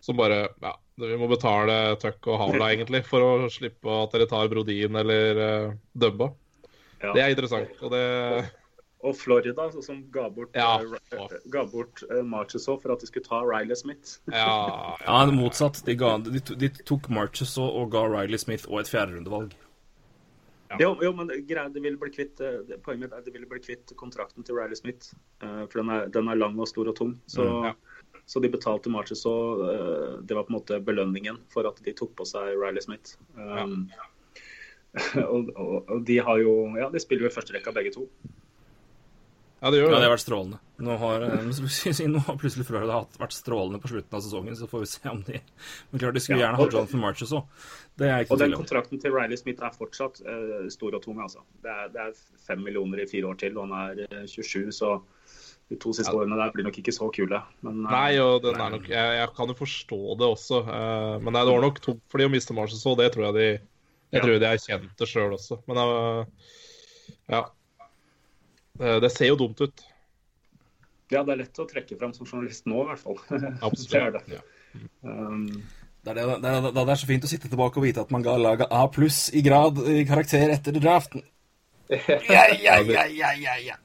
Som 0.03 0.19
bare 0.19 0.43
Ja, 0.61 0.75
vi 0.97 1.17
må 1.19 1.27
betale 1.27 1.95
Tuck 1.99 2.27
og 2.31 2.39
Havla 2.39 2.69
egentlig, 2.73 3.03
for 3.07 3.23
å 3.25 3.49
slippe 3.51 3.91
at 4.03 4.13
dere 4.15 4.27
tar 4.31 4.47
Brodin 4.51 4.95
eller 4.95 5.41
uh, 5.41 5.73
Dubba. 5.93 6.29
Ja. 7.01 7.11
Det 7.13 7.21
er 7.23 7.33
interessant. 7.35 7.73
Og 7.83 7.91
det 7.91 8.03
Og 9.05 9.13
Florida, 9.19 9.67
som 9.85 9.99
ga 10.09 10.29
bort, 10.33 10.55
Ja, 10.55 10.79
eh, 10.81 11.35
ga 11.53 11.65
bort 11.69 12.01
eh, 12.09 12.23
Marchessault 12.25 12.81
for 12.81 12.95
at 12.95 13.03
de 13.03 13.09
skulle 13.09 13.27
ta 13.27 13.43
Riley 13.45 13.75
Smith. 13.77 14.15
Ja, 14.31 14.95
Ja, 15.05 15.19
ja 15.19 15.31
motsatt. 15.35 15.83
De, 15.85 15.93
ga, 15.99 16.15
de, 16.17 16.39
de 16.39 16.69
tok 16.87 17.11
Marchesaw 17.13 17.67
og, 17.67 17.91
ga 17.93 18.07
Riley 18.09 18.39
Smith 18.41 18.65
og 18.71 18.79
et 18.81 18.89
fjerderundevalg. 18.89 19.53
Jo, 20.81 20.95
jo, 21.03 21.11
men 21.13 21.29
greia, 21.47 21.69
de 21.69 21.79
ville 21.83 21.99
bli 22.01 22.09
kvitt, 22.09 22.41
eh, 22.41 22.57
det- 22.67 22.81
poenget 22.83 23.13
er 23.13 23.19
at 23.21 23.25
de 23.25 23.31
ville 23.31 23.45
bli 23.47 23.59
kvitt 23.59 23.93
kontrakten 23.95 24.43
til 24.43 24.55
Riley 24.57 24.75
Smith. 24.75 25.13
eh, 25.41 25.67
For 25.69 25.83
den 25.83 25.89
er, 25.89 26.07
den 26.07 26.27
er 26.27 26.35
lang 26.35 26.57
og 26.59 26.67
stor 26.67 26.87
og 26.89 26.95
tung. 26.95 27.13
Så, 27.27 27.43
Mm, 27.45 27.63
ja. 27.65 27.73
Så 28.25 28.41
de 28.41 28.49
betalte 28.49 28.89
Marches, 28.89 29.25
og 29.29 29.61
Det 30.25 30.33
var 30.35 30.43
på 30.47 30.53
en 30.53 30.57
måte 30.59 30.79
belønningen 30.81 31.37
for 31.53 31.67
at 31.69 31.77
de 31.85 31.93
tok 31.93 32.15
på 32.17 32.25
seg 32.25 32.55
Riley 32.57 32.81
Smith. 32.81 33.17
Um, 33.37 33.89
og, 35.33 35.51
og, 35.55 35.89
og 35.91 36.05
de 36.07 36.17
har 36.23 36.39
jo 36.41 36.55
Ja, 36.79 36.89
de 36.89 36.99
spiller 37.03 37.27
jo 37.27 37.29
i 37.29 37.35
første 37.35 37.53
rekka 37.53 37.73
begge 37.75 37.91
to. 37.93 38.07
ja, 39.61 39.69
det 39.71 39.79
gjør 39.79 39.89
Ja, 39.89 39.95
det. 39.95 39.99
det 40.01 40.07
har 40.07 40.13
vært 40.15 40.23
strålende. 40.25 40.59
Nå 40.85 40.97
har, 40.99 41.21
eh, 41.23 42.07
nå 42.11 42.19
har 42.25 42.35
plutselig 42.37 42.65
Florida 42.67 42.97
vært 43.17 43.31
strålende 43.33 43.79
på 43.79 43.87
slutten 43.93 44.17
av 44.17 44.21
sesongen, 44.25 44.55
så 44.59 44.67
får 44.67 44.81
vi 44.83 44.89
se 44.91 45.09
om 45.09 45.21
de 45.23 45.39
Men 45.91 45.99
klart, 46.01 46.13
de 46.17 46.19
skulle 46.19 46.39
Ja, 46.41 46.47
gjerne 46.49 46.59
hatt 46.59 46.73
Jonathan 46.75 47.01
Marches 47.05 47.31
òg. 47.31 47.45
Det 47.97 48.09
er 48.09 48.25
ikke 48.25 48.35
Og 48.35 48.39
den 48.41 48.55
kontrakten 48.57 48.99
til 49.01 49.13
Riley 49.15 49.37
Smith 49.39 49.63
er 49.63 49.71
fortsatt 49.77 50.19
uh, 50.25 50.67
stor 50.69 50.95
og 50.97 51.01
tung, 51.05 51.21
altså. 51.23 51.45
Det 51.63 51.71
er, 51.71 51.87
det 51.93 52.01
er 52.01 52.11
fem 52.47 52.59
millioner 52.65 53.03
i 53.05 53.07
fire 53.07 53.29
år 53.31 53.37
til, 53.39 53.57
og 53.57 53.69
han 53.69 53.77
er 53.85 54.03
eh, 54.09 54.25
27, 54.27 54.71
så 54.75 54.97
de 55.71 55.77
to 55.81 55.93
siste 55.97 56.13
årene 56.13 56.37
der 56.37 56.51
blir 56.53 56.65
nok 56.67 56.75
ikke 56.77 56.93
så 56.93 57.07
kule. 57.13 57.39
Men, 57.65 57.79
eh, 57.85 57.91
Nei, 57.95 58.17
og 58.21 58.43
den 58.43 58.59
er 58.61 58.69
nok 58.75 58.83
Jeg, 58.91 59.15
jeg 59.19 59.29
kan 59.37 59.49
jo 59.49 59.55
forstå 59.57 59.99
det 60.19 60.27
også. 60.27 60.59
Uh, 60.67 61.15
men 61.23 61.33
nei, 61.33 61.41
det 61.47 61.55
var 61.55 61.63
nok 61.65 61.79
tungt 61.81 62.03
for 62.11 62.21
de 62.21 62.27
å 62.27 62.33
miste 62.33 62.53
Marshall 62.53 62.81
så 62.83 62.93
det 62.99 63.07
tror 63.15 63.27
jeg 63.31 63.35
de 63.39 63.47
Jeg 63.49 64.19
Ja. 64.19 64.21
tror 64.21 64.39
de 64.39 64.45
erkjente 64.51 65.07
sjøl 65.09 65.33
også. 65.33 65.57
Men 65.67 65.77
uh, 65.81 66.25
ja. 67.33 67.41
Det, 68.77 68.93
det 69.01 69.11
ser 69.15 69.31
jo 69.31 69.39
dumt 69.39 69.61
ut. 69.65 69.85
ja, 71.11 71.23
det 71.23 71.33
er 71.33 71.39
lett 71.43 71.59
å 71.61 71.65
trekke 71.69 71.97
fram 71.97 72.13
som 72.13 72.25
journalist 72.27 72.65
nå, 72.69 72.83
i 72.83 72.87
hvert 72.91 73.01
fall. 73.01 73.17
Absolutt. 73.65 73.91
det 73.91 74.01
er 74.01 74.11
det. 74.15 74.23
Ja. 74.37 74.43
Um, 75.01 75.47
Det 76.05 76.11
er, 76.13 76.19
det, 76.19 76.25
det, 76.43 76.49
er, 76.53 76.65
det 76.75 76.91
er 76.93 76.99
så 77.01 77.07
fint 77.09 77.23
å 77.25 77.29
sitte 77.31 77.49
tilbake 77.49 77.79
og 77.81 77.85
vite 77.87 78.03
at 78.05 78.11
man 78.13 78.21
ga 78.25 78.35
laget 78.37 78.69
A 78.69 78.83
pluss 78.93 79.31
i 79.33 79.41
grad 79.41 79.79
i 79.89 80.03
karakter 80.05 80.53
etter 80.53 80.77
draften. 80.77 81.25
Ja, 81.89 82.45
ja, 82.53 82.77
ja, 82.81 83.05
ja, 83.09 83.31
ja, 83.37 83.55
ja. 83.61 83.75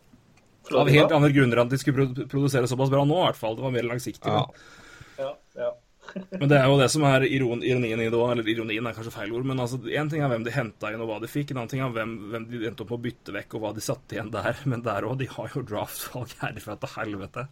Av 0.79 0.89
helt 0.91 1.13
andre 1.13 1.31
grunner 1.35 1.61
enn 1.61 1.69
at 1.69 1.73
de 1.75 1.79
skulle 1.81 2.05
produ- 2.05 2.27
produsere 2.31 2.69
såpass 2.71 2.91
bra 2.93 3.05
nå, 3.05 3.17
i 3.19 3.29
hvert 3.29 3.39
fall. 3.41 3.57
Det 3.59 3.65
var 3.67 3.75
mer 3.75 3.89
langsiktig. 3.89 4.31
Ja. 4.31 4.45
Ja, 5.21 5.31
ja. 5.59 5.71
men 6.41 6.49
det 6.51 6.57
er 6.59 6.65
jo 6.67 6.79
det 6.81 6.89
som 6.91 7.05
er 7.07 7.23
iron, 7.29 7.61
ironien 7.63 8.01
i 8.03 8.09
det 8.11 8.19
òg. 8.19 8.33
Eller 8.35 8.49
ironien 8.51 8.87
er 8.87 8.97
kanskje 8.97 9.13
feil 9.15 9.35
ord, 9.37 9.47
men 9.47 9.63
altså, 9.63 9.79
én 9.87 10.11
ting 10.11 10.25
er 10.25 10.31
hvem 10.33 10.47
de 10.47 10.55
henta 10.55 10.91
inn 10.91 11.03
og 11.03 11.11
hva 11.11 11.21
de 11.23 11.31
fikk. 11.31 11.53
En 11.53 11.63
annen 11.63 11.73
ting 11.73 11.85
er 11.85 11.93
hvem, 11.95 12.17
hvem 12.33 12.49
de 12.51 12.65
endte 12.71 12.85
opp 12.85 12.93
med 12.95 12.99
å 13.01 13.05
bytte 13.09 13.35
vekk, 13.37 13.57
og 13.59 13.65
hva 13.65 13.75
de 13.77 13.85
satte 13.85 14.17
igjen 14.17 14.33
der. 14.35 14.59
Men 14.71 14.87
der 14.87 15.07
òg, 15.07 15.19
de 15.23 15.31
har 15.31 15.55
jo 15.55 15.65
draftvalg 15.67 16.35
herfra 16.43 16.79
til 16.83 16.95
helvete. 16.97 17.47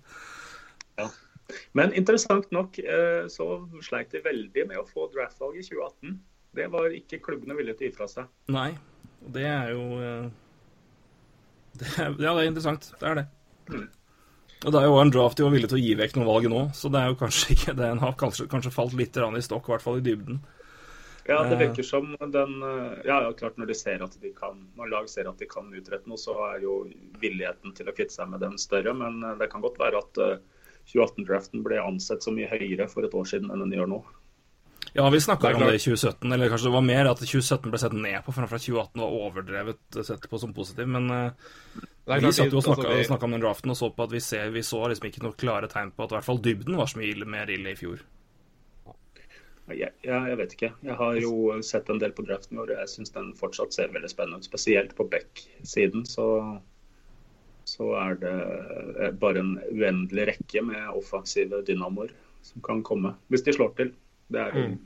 Men 1.78 1.94
interessant 1.96 2.50
nok 2.52 2.76
eh, 2.82 3.24
så 3.32 3.46
sleit 3.84 4.10
de 4.12 4.20
veldig 4.24 4.66
med 4.68 4.80
å 4.82 4.88
få 4.88 5.06
draftvalg 5.14 5.56
i 5.56 5.64
2018. 5.64 6.18
Det 6.58 6.66
var 6.72 6.92
ikke 6.96 7.20
klubbene 7.24 7.56
villige 7.56 7.78
til 7.78 7.86
å 7.86 7.90
gi 7.90 7.96
fra 7.96 8.08
seg. 8.10 8.28
Nei, 8.52 8.70
og 9.22 9.30
det 9.36 9.46
er 9.48 9.72
jo 9.72 9.84
eh, 10.02 10.28
det 11.80 11.88
er, 11.98 12.12
Ja, 12.18 12.34
det 12.34 12.42
er 12.44 12.50
interessant. 12.50 12.90
Det 13.00 13.08
er 13.08 13.20
det. 13.22 13.26
Og 14.66 14.72
det 14.74 14.78
er 14.80 14.88
jo 14.88 14.98
en 14.98 15.10
draft 15.14 15.38
de 15.38 15.44
var 15.46 15.52
villig 15.54 15.68
til 15.70 15.78
å 15.78 15.82
gi 15.84 15.94
vekk 16.00 16.16
noen 16.18 16.26
valg 16.28 16.46
nå, 16.50 16.62
så 16.74 16.90
det 16.90 16.98
er 17.00 17.12
jo 17.12 17.18
kanskje 17.20 17.54
ikke 17.54 17.74
Den 17.78 18.00
har 18.02 18.16
kanskje, 18.18 18.48
kanskje 18.50 18.72
falt 18.74 18.96
litt 18.98 19.16
i 19.16 19.42
stokk, 19.46 19.68
i 19.68 19.74
hvert 19.74 19.84
fall 19.84 20.00
i 20.00 20.06
dybden. 20.06 20.40
Ja, 21.28 21.42
det 21.44 21.58
Eh. 21.58 21.60
virker 21.68 21.84
som 21.84 22.16
den 22.32 22.62
eh, 22.62 23.02
Ja, 23.04 23.20
ja, 23.22 23.32
klart 23.36 23.58
når 23.60 23.66
de 23.68 23.74
ser 23.76 24.02
at 24.02 24.14
de 24.20 24.30
kan 24.32 24.62
Når 24.78 24.88
lag 24.90 25.08
ser 25.12 25.28
at 25.28 25.38
de 25.38 25.46
kan 25.46 25.68
utrette 25.76 26.08
noe, 26.08 26.16
så 26.16 26.32
er 26.54 26.62
jo 26.64 26.88
villigheten 27.20 27.74
til 27.76 27.86
å 27.90 27.92
kvitte 27.92 28.14
seg 28.16 28.30
med 28.32 28.40
den 28.40 28.56
større. 28.58 28.94
Men 28.96 29.22
eh, 29.22 29.36
det 29.38 29.50
kan 29.52 29.60
godt 29.60 29.78
være 29.78 30.00
at 30.00 30.18
eh, 30.24 30.38
2018-draften 30.88 31.62
ble 31.62 31.78
ansett 31.84 32.24
så 32.24 32.32
mye 32.32 32.48
høyere 32.48 32.88
for 32.88 33.04
et 33.04 33.12
år 33.14 33.28
siden 33.28 33.50
enn 33.52 33.60
den 33.60 33.76
gjør 33.76 33.90
nå. 33.92 33.98
Ja, 34.96 35.10
vi 35.10 35.20
snakka 35.20 35.50
om 35.54 35.60
det 35.66 35.74
i 35.76 35.80
2017, 35.82 36.32
eller 36.32 36.48
kanskje 36.48 36.68
det 36.68 36.74
var 36.74 36.84
mer 36.86 37.08
at 37.10 37.20
2017 37.20 37.70
ble 37.72 37.80
sett 37.82 37.94
ned 37.96 38.18
på, 38.24 38.32
framfor 38.34 38.58
at 38.58 38.64
2018 38.64 39.02
var 39.02 39.16
overdrevet 39.18 39.98
sett 40.06 40.28
på 40.30 40.40
som 40.40 40.54
positiv. 40.56 40.88
Men 40.88 41.10
eh, 41.12 41.48
vi 42.08 42.20
klart 42.22 42.38
satt 42.38 42.54
jo 42.54 42.60
og 42.62 42.64
snakka, 42.64 42.92
altså, 42.96 43.18
om 43.28 43.34
den 43.36 43.44
draften 43.44 43.74
og 43.74 43.78
så 43.80 43.90
på 43.94 44.06
at 44.08 44.14
vi, 44.16 44.22
ser, 44.24 44.48
vi 44.54 44.62
så 44.66 44.80
liksom 44.88 45.10
ikke 45.10 45.24
noen 45.26 45.36
klare 45.40 45.68
tegn 45.72 45.92
på 45.92 46.06
at 46.06 46.14
i 46.14 46.18
hvert 46.18 46.28
fall 46.30 46.40
dybden 46.44 46.78
var 46.80 46.88
så 46.90 47.02
mye 47.02 47.12
ille- 47.12 47.28
mer 47.28 47.52
ille 47.52 47.74
i 47.74 47.78
fjor. 47.78 48.00
Jeg, 49.68 49.92
jeg, 50.00 50.36
vet 50.40 50.52
ikke. 50.56 50.72
Jeg 50.80 50.96
har 50.96 51.18
jo 51.20 51.58
sett 51.66 51.90
en 51.92 52.00
del 52.00 52.14
på 52.16 52.24
draften 52.24 52.56
vår. 52.56 52.70
og 52.72 52.78
jeg 52.80 52.88
syns 52.94 53.12
den 53.12 53.34
fortsatt 53.36 53.76
ser 53.76 53.92
veldig 53.92 54.08
spennende 54.08 54.40
ut. 54.40 54.48
Spesielt 54.48 54.94
på 54.96 55.04
back-siden 55.12 56.06
så, 56.08 56.24
så 57.68 57.90
er 58.00 58.16
det 58.22 58.34
eh, 58.96 59.12
bare 59.20 59.44
en 59.44 59.58
uendelig 59.68 60.30
rekke 60.32 60.64
med 60.64 60.88
offensive 60.96 61.60
dynamoer 61.68 62.14
som 62.48 62.64
kan 62.64 62.80
komme. 62.86 63.12
Hvis 63.28 63.44
de 63.44 63.52
slår 63.58 63.74
til. 63.76 63.92
Det 64.30 64.40
er 64.42 64.54
jo 64.56 64.66
Mm. 64.68 64.78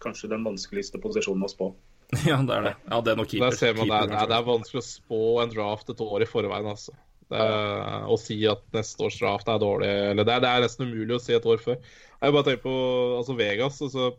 kanskje 0.00 0.28
den 0.30 0.44
vanskeligste 0.46 1.00
posisjonen 1.02 1.44
å 1.46 1.50
spå. 1.50 1.72
Ja, 2.28 2.38
det 2.40 2.54
er 2.54 2.62
det. 2.68 2.74
Ja, 2.88 3.00
det 3.04 3.12
er 3.12 3.16
nok 3.20 3.28
keeper. 3.28 3.56
Ser 3.58 3.74
man 3.74 3.84
Keeper, 3.88 4.04
er- 4.04 4.08
det, 4.08 4.20
er, 4.22 4.28
det 4.30 4.36
er 4.38 4.46
vanskelig 4.46 4.80
å 4.80 4.86
spå 4.86 5.22
en 5.42 5.50
draft 5.52 5.90
et 5.92 6.00
år 6.00 6.22
i 6.24 6.28
forveien, 6.30 6.70
altså. 6.70 6.94
Det 7.28 7.36
er, 7.36 8.06
å 8.08 8.16
si 8.16 8.38
at 8.48 8.62
neste 8.72 9.04
års 9.04 9.18
draft 9.20 9.48
er 9.52 9.58
dårlig, 9.60 9.90
eller 10.14 10.24
det 10.24 10.32
er, 10.38 10.40
det 10.40 10.48
er 10.48 10.62
nesten 10.64 10.86
umulig 10.88 11.18
å 11.18 11.20
si 11.20 11.34
et 11.36 11.44
år 11.44 11.58
før. 11.60 11.76
Jeg 12.22 12.32
bare 12.32 12.46
tenker 12.46 12.62
på 12.64 12.76
altså 13.18 13.36
Vegas. 13.36 13.82
altså 13.84 14.14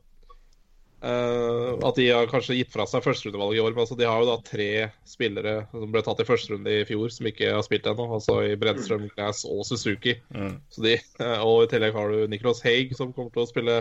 Uh, 1.00 1.78
At 1.88 1.96
de 1.96 2.10
har 2.12 2.28
kanskje 2.28 2.58
gitt 2.58 2.74
fra 2.74 2.84
seg 2.90 3.00
førsterundevalget 3.06 3.56
i 3.56 3.62
år. 3.64 3.72
Men 3.72 3.86
altså, 3.86 3.96
de 3.96 4.04
har 4.10 4.20
jo 4.20 4.28
da 4.28 4.34
tre 4.44 4.66
spillere 5.08 5.54
som 5.72 5.94
ble 5.94 6.02
tatt 6.04 6.20
i 6.20 6.26
første 6.28 6.52
runde 6.52 6.74
i 6.76 6.82
fjor, 6.90 7.08
som 7.16 7.30
ikke 7.30 7.54
har 7.56 7.64
spilt 7.64 7.88
ennå. 7.88 8.08
Altså 8.18 8.36
i 8.44 8.58
Brennstrøm, 8.60 9.06
Glass 9.16 9.46
og 9.48 9.62
Suzuki. 9.64 10.18
Mm. 10.36 10.58
Så 10.76 10.84
de, 10.84 10.98
og 11.48 11.64
i 11.64 11.70
tillegg 11.72 11.96
har 11.96 12.12
du 12.12 12.26
Nicholas 12.28 12.60
Haig, 12.68 12.92
som 13.00 13.14
kommer 13.16 13.32
til 13.32 13.46
å 13.46 13.48
spille 13.48 13.78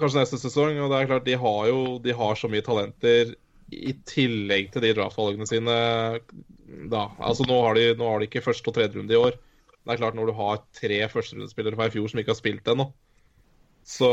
kanskje 0.00 0.22
neste 0.22 0.40
sesong. 0.42 0.78
Og 0.82 0.92
det 0.92 1.00
er 1.00 1.10
klart, 1.10 1.26
de 1.28 1.38
har 1.40 1.62
jo 1.70 1.80
de 2.04 2.16
har 2.16 2.38
så 2.38 2.50
mye 2.50 2.64
talenter 2.64 3.34
i 3.74 3.94
tillegg 4.06 4.70
til 4.74 4.84
de 4.84 4.92
draftvalgene 4.96 5.46
sine 5.48 5.76
da 6.90 7.06
Altså 7.22 7.46
nå 7.48 7.56
har 7.64 7.76
de, 7.78 7.86
nå 7.98 8.08
har 8.08 8.20
de 8.20 8.28
ikke 8.28 8.44
første 8.44 8.70
og 8.70 8.76
tredje 8.76 8.98
runde 8.98 9.14
i 9.14 9.20
år. 9.20 9.36
Det 9.84 9.92
er 9.92 10.00
klart 10.00 10.16
når 10.16 10.30
du 10.30 10.36
har 10.38 10.62
tre 10.76 11.00
førsterundespillere 11.12 11.76
fra 11.76 11.88
i 11.88 11.92
fjor 11.94 12.10
som 12.10 12.20
ikke 12.20 12.32
har 12.32 12.40
spilt 12.40 12.70
ennå, 12.72 12.88
så 13.84 14.10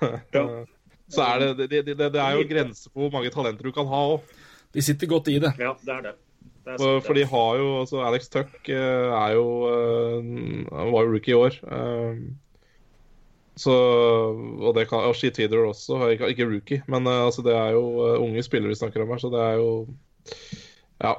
Ja. 0.36 0.64
Så 1.06 1.22
er 1.22 1.38
det, 1.38 1.68
det, 1.70 1.84
det, 1.86 1.96
det 1.98 2.18
er 2.18 2.34
jo 2.34 2.46
grenser 2.50 2.90
på 2.90 3.04
hvor 3.04 3.12
mange 3.14 3.30
talenter 3.30 3.68
du 3.68 3.74
kan 3.74 3.86
ha 3.86 4.00
òg. 4.16 4.32
De 4.74 4.82
sitter 4.82 5.06
godt 5.06 5.28
i 5.30 5.36
det. 5.38 5.52
Ja, 5.62 5.76
det 5.78 5.92
er 5.94 6.00
det. 6.02 6.14
er 6.66 6.80
For, 6.80 6.98
for 7.06 7.14
de 7.14 7.22
har 7.30 7.60
jo 7.60 7.68
altså 7.84 8.00
Alex 8.02 8.26
Tuck 8.32 8.68
eh, 8.68 9.12
er 9.14 9.36
jo 9.36 9.46
eh, 9.70 10.26
Han 10.72 10.90
var 10.90 11.06
jo 11.06 11.12
rookie 11.12 11.36
i 11.36 11.38
år. 11.38 11.60
Eh, 13.56 13.60
så 13.60 13.76
Og 14.60 14.74
det 14.76 14.88
kan 14.90 15.06
Og 15.08 15.16
Sheet 15.16 15.38
også. 15.52 16.10
Ikke, 16.12 16.28
ikke 16.30 16.48
rookie, 16.48 16.82
men 16.88 17.06
uh, 17.06 17.26
altså 17.26 17.42
det 17.42 17.54
er 17.56 17.72
jo 17.76 17.84
uh, 18.00 18.20
unge 18.22 18.42
spillere 18.42 18.68
vi 18.68 18.74
snakker 18.78 19.02
om 19.02 19.14
her, 19.14 19.18
så 19.18 19.30
det 19.32 19.40
er 19.40 19.56
jo 19.60 19.86
Ja. 21.02 21.14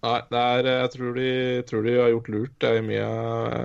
Nei, 0.00 0.20
det 0.32 0.38
er 0.40 0.64
Jeg 0.64 0.90
tror 0.94 1.12
de, 1.12 1.62
tror 1.68 1.82
de 1.84 1.96
har 2.00 2.08
gjort 2.08 2.28
lurt. 2.32 2.62
Jeg, 2.64 2.84
mye, 2.86 3.08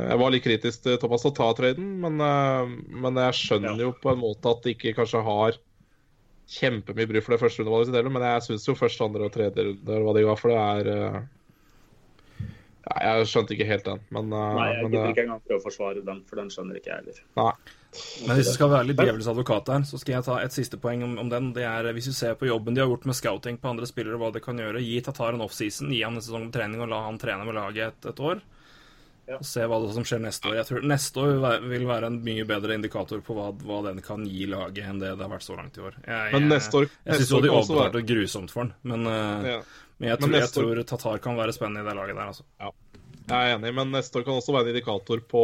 jeg 0.10 0.20
var 0.20 0.34
litt 0.34 0.44
kritisk 0.44 0.82
til 0.84 0.98
Thomas 1.00 1.24
Tatar-traden, 1.24 1.94
men, 2.04 2.20
uh, 2.20 2.68
men 2.92 3.16
jeg 3.16 3.38
skjønner 3.40 3.78
Ja. 3.80 3.86
jo 3.88 3.94
på 3.96 4.12
en 4.12 4.20
måte 4.20 4.52
at 4.52 4.66
de 4.66 4.74
ikke 4.76 4.98
kanskje 4.98 5.24
har 5.24 5.56
kjempemye 6.46 7.08
bry 7.10 7.22
for 7.24 7.34
det 7.34 7.40
første 7.42 7.64
rundevalget 7.64 8.12
men 8.12 8.22
jeg 8.22 8.44
syns 8.46 8.68
jo 8.68 8.76
første, 8.78 9.02
andre 9.02 9.26
og 9.26 9.34
tredje 9.34 9.64
runde, 9.64 10.02
hva 10.04 10.14
de 10.14 10.26
ga 10.28 10.36
for 10.38 10.52
det, 10.52 10.60
er 10.60 11.26
ja, 12.86 13.16
Jeg 13.18 13.28
skjønte 13.32 13.56
ikke 13.56 13.68
helt 13.70 13.88
den, 13.88 14.00
men, 14.14 14.30
uh, 14.34 14.54
Nei, 14.60 14.68
jeg 14.76 14.90
gidder 14.92 15.10
ikke 15.14 15.26
engang 15.26 15.42
prøve 15.46 15.60
å 15.62 15.66
forsvare 15.66 16.06
den, 16.06 16.22
for 16.30 16.42
den 16.42 16.52
skjønner 16.54 16.80
ikke 16.80 16.92
jeg 16.92 17.04
heller. 17.04 17.20
Nei. 17.42 17.52
Men 18.28 18.36
hvis 18.36 18.50
du 18.50 18.56
skal 18.58 18.72
være 18.74 18.90
litt 18.90 19.00
djevelens 19.00 19.30
advokat 19.32 19.70
her, 19.72 19.86
så 19.88 20.00
skal 20.02 20.18
jeg 20.18 20.26
ta 20.28 20.40
et 20.44 20.56
siste 20.56 20.80
poeng 20.82 21.06
om, 21.06 21.14
om 21.22 21.30
den. 21.32 21.54
Det 21.56 21.64
er 21.64 21.88
Hvis 21.96 22.10
du 22.12 22.16
ser 22.18 22.36
på 22.36 22.50
jobben 22.50 22.76
de 22.76 22.84
har 22.84 22.90
gjort 22.92 23.06
med 23.08 23.16
scouting 23.16 23.60
på 23.62 23.72
andre 23.72 23.88
spillere, 23.88 24.20
hva 24.20 24.34
det 24.36 24.44
kan 24.44 24.60
gjøre, 24.60 24.84
gi 24.84 24.98
Tatar 25.06 25.38
en 25.38 25.46
offseason, 25.46 25.94
gi 25.96 26.02
han 26.04 26.18
en 26.20 26.26
sesong 26.26 26.50
med 26.50 26.54
trening 26.58 26.84
og 26.84 26.92
la 26.92 27.06
han 27.06 27.22
trene 27.22 27.48
med 27.48 27.56
laget 27.56 27.94
et, 27.94 28.10
et 28.12 28.20
år. 28.20 28.44
Ja. 29.26 29.40
Og 29.40 29.48
se 29.48 29.64
hva 29.66 29.80
det 29.82 29.94
som 29.96 30.04
skjer 30.06 30.20
neste 30.22 30.52
år. 30.52 30.60
Jeg 30.60 30.68
tror 30.70 30.84
Neste 30.86 31.22
år 31.24 31.32
vil 31.32 31.40
være- 31.42 31.70
vil 31.72 31.88
være 31.90 32.10
en 32.12 32.20
mye 32.28 32.44
bedre 32.46 32.76
indikator 32.78 33.24
på 33.26 33.34
hva, 33.34 33.48
hva 33.58 33.80
den 33.88 34.02
kan 34.06 34.26
gi 34.28 34.46
laget, 34.46 34.84
enn 34.86 35.00
det 35.00 35.16
det 35.18 35.24
har 35.26 35.32
vært 35.32 35.48
så 35.48 35.56
langt 35.58 35.80
i 35.80 35.82
år. 35.82 35.96
Jeg, 36.06 36.36
jeg, 36.36 36.50
jeg, 36.52 36.90
jeg 37.08 37.16
syns 37.16 37.32
jo 37.32 37.42
de 37.42 37.50
overbetalte 37.50 38.04
grusomt 38.06 38.52
for 38.54 38.68
den, 38.68 38.76
men, 38.84 39.08
uh, 39.10 39.48
ja. 39.56 39.58
Men 40.00 40.10
jeg 40.10 40.20
Men 40.20 40.30
tror, 40.30 40.34
jeg 40.36 40.42
neste 40.44 40.60
år- 40.62 40.76
tror 40.76 40.90
Tatar 40.92 41.18
kan 41.24 41.38
være 41.40 41.54
spennende 41.56 41.86
i 41.86 41.88
det 41.90 41.96
laget 41.96 42.16
der, 42.16 42.28
altså. 42.28 42.44
Jeg 43.26 43.36
er 43.52 43.56
enig, 43.58 43.74
men 43.74 43.92
neste 43.96 44.20
år 44.20 44.26
kan 44.28 44.36
også 44.38 44.54
være 44.54 44.68
en 44.70 44.76
indikator 44.76 45.20
på 45.32 45.44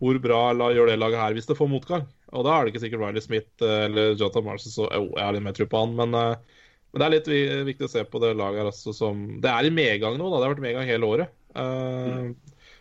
hvor 0.00 0.18
bra 0.20 0.40
la, 0.52 0.70
gjør 0.74 0.88
det 0.90 0.98
laget 0.98 1.20
her 1.20 1.32
hvis 1.36 1.46
det 1.46 1.56
får 1.56 1.68
motgang. 1.70 2.02
Og 2.34 2.44
da 2.44 2.56
er 2.58 2.64
det 2.66 2.72
ikke 2.74 2.82
sikkert 2.82 3.00
Riley 3.04 3.22
Smith 3.22 3.62
eh, 3.62 3.84
eller 3.86 4.16
Jonathan 4.18 4.44
Marshall, 4.44 4.72
så 4.74 4.88
jo, 4.90 5.04
jeg 5.14 5.22
har 5.24 5.32
litt 5.36 5.44
mer 5.46 5.54
tro 5.56 5.66
på 5.70 5.78
han. 5.84 5.94
Men, 5.96 6.14
eh, 6.18 6.34
men 6.92 7.00
det 7.00 7.06
er 7.06 7.14
litt 7.14 7.30
viktig 7.70 7.86
å 7.86 7.92
se 7.92 8.02
på 8.04 8.20
det 8.20 8.32
laget 8.36 8.58
her 8.64 8.68
altså, 8.72 8.92
som 8.94 9.22
Det 9.40 9.50
er 9.50 9.68
i 9.68 9.70
medgang 9.70 10.18
nå, 10.18 10.26
da. 10.32 10.40
Det 10.40 10.46
har 10.48 10.54
vært 10.56 10.66
medgang 10.66 10.90
hele 10.90 11.08
året. 11.14 11.28
Eh, 11.54 12.34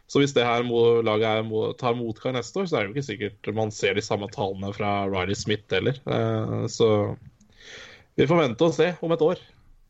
Så 0.10 0.20
hvis 0.20 0.34
det 0.36 0.44
her 0.46 0.62
laget 1.06 1.26
her 1.26 1.74
tar 1.80 1.96
motgang 1.96 2.34
neste 2.36 2.60
år, 2.60 2.66
så 2.68 2.76
er 2.78 2.84
det 2.84 2.90
jo 2.92 2.96
ikke 2.98 3.08
sikkert 3.08 3.56
man 3.56 3.72
ser 3.72 3.94
de 3.96 4.02
samme 4.04 4.28
tallene 4.30 4.74
fra 4.76 5.06
Riley 5.08 5.34
Smith 5.38 5.70
heller. 5.74 5.96
Så 6.68 6.90
vi 8.18 8.28
får 8.28 8.42
vente 8.42 8.62
og 8.68 8.74
se 8.76 8.92
om 9.02 9.12
et 9.16 9.24
år. 9.26 9.40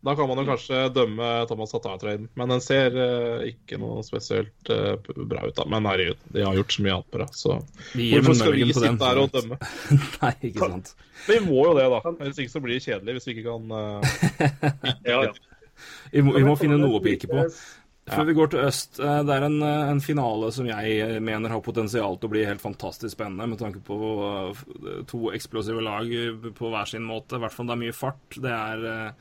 Da 0.03 0.15
kan 0.15 0.27
man 0.27 0.41
jo 0.41 0.43
kanskje 0.43 0.79
dømme 0.91 1.27
Thomas 1.47 1.71
Tatar-traden, 1.71 2.25
men 2.35 2.51
den 2.51 2.61
ser 2.63 2.95
uh, 2.97 3.43
ikke 3.47 3.77
noe 3.79 4.01
spesielt 4.03 4.71
uh, 4.73 4.97
bra 5.15 5.45
ut. 5.47 5.55
da. 5.55 5.63
Men 5.71 5.85
herregud, 5.87 6.25
de 6.35 6.43
har 6.43 6.57
gjort 6.59 6.75
så 6.75 6.83
mye 6.83 6.95
annet 6.97 7.13
bra, 7.15 7.27
så 7.31 7.55
hvorfor 7.93 8.35
skal 8.35 8.55
vi 8.57 8.65
ikke 8.65 8.81
sitte 8.81 9.07
her 9.07 9.21
og 9.21 9.29
dømme? 9.31 9.59
Nei, 10.25 10.33
ikke 10.49 10.69
sant. 10.73 10.91
Vi 11.29 11.37
må 11.45 11.61
jo 11.69 11.77
det, 11.77 11.85
da. 11.93 12.01
Hvis 12.19 12.41
ikke 12.43 12.51
så 12.51 12.61
blir 12.65 12.75
det 12.75 12.83
kjedelig 12.83 13.15
hvis 13.15 13.29
vi 13.29 13.35
ikke 13.37 13.45
kan 13.47 13.71
uh... 13.79 14.97
Ja, 15.07 15.21
ja. 15.29 15.31
Vi 16.11 16.23
må, 16.25 16.35
vi 16.35 16.43
må 16.45 16.57
finne 16.59 16.75
noe 16.81 16.99
å 16.99 17.03
pike 17.03 17.29
på. 17.31 17.45
Før 18.11 18.27
vi 18.27 18.35
går 18.35 18.49
til 18.51 18.65
øst, 18.67 18.99
eh, 18.99 19.21
det 19.23 19.31
er 19.31 19.45
en, 19.47 19.61
en 19.63 20.01
finale 20.03 20.49
som 20.51 20.67
jeg 20.67 21.21
mener 21.23 21.53
har 21.53 21.63
potensial 21.63 22.17
til 22.19 22.27
å 22.27 22.33
bli 22.33 22.43
helt 22.43 22.61
fantastisk 22.61 23.15
spennende, 23.15 23.47
med 23.47 23.61
tanke 23.61 23.79
på 23.87 23.95
to 25.07 25.29
eksplosive 25.31 25.79
lag 25.85 26.11
på 26.59 26.73
hver 26.73 26.91
sin 26.91 27.07
måte. 27.07 27.39
I 27.39 27.45
hvert 27.45 27.55
fall 27.55 27.71
det 27.71 27.77
er 27.77 27.81
mye 27.85 27.95
fart. 27.95 28.41
Det 28.43 28.51
er, 28.51 29.15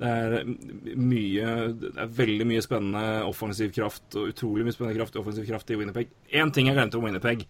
det 0.00 0.08
er 0.08 0.48
mye 0.96 1.76
Det 1.76 1.92
er 1.92 2.08
veldig 2.16 2.46
mye 2.48 2.62
spennende 2.64 3.20
offensiv 3.28 3.68
kraft, 3.76 4.08
og 4.16 4.32
utrolig 4.32 4.64
mye 4.64 4.72
spennende 4.72 4.96
kraft 4.96 5.12
offensiv 5.20 5.44
kraft 5.48 5.70
i 5.70 5.76
Winnerpeg. 5.76 6.08
Én 6.32 6.50
ting 6.54 6.66
jeg 6.70 6.76
glemte 6.78 6.96
om 6.96 7.04
Winnerpeg. 7.04 7.40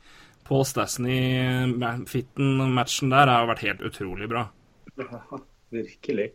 Paul 0.48 0.64
Stasney-fitten-matchen 0.66 3.10
der 3.12 3.26
har 3.30 3.46
vært 3.50 3.66
helt 3.68 3.82
utrolig 3.86 4.26
bra. 4.30 4.42
Ja, 4.98 5.18
virkelig. 5.70 6.28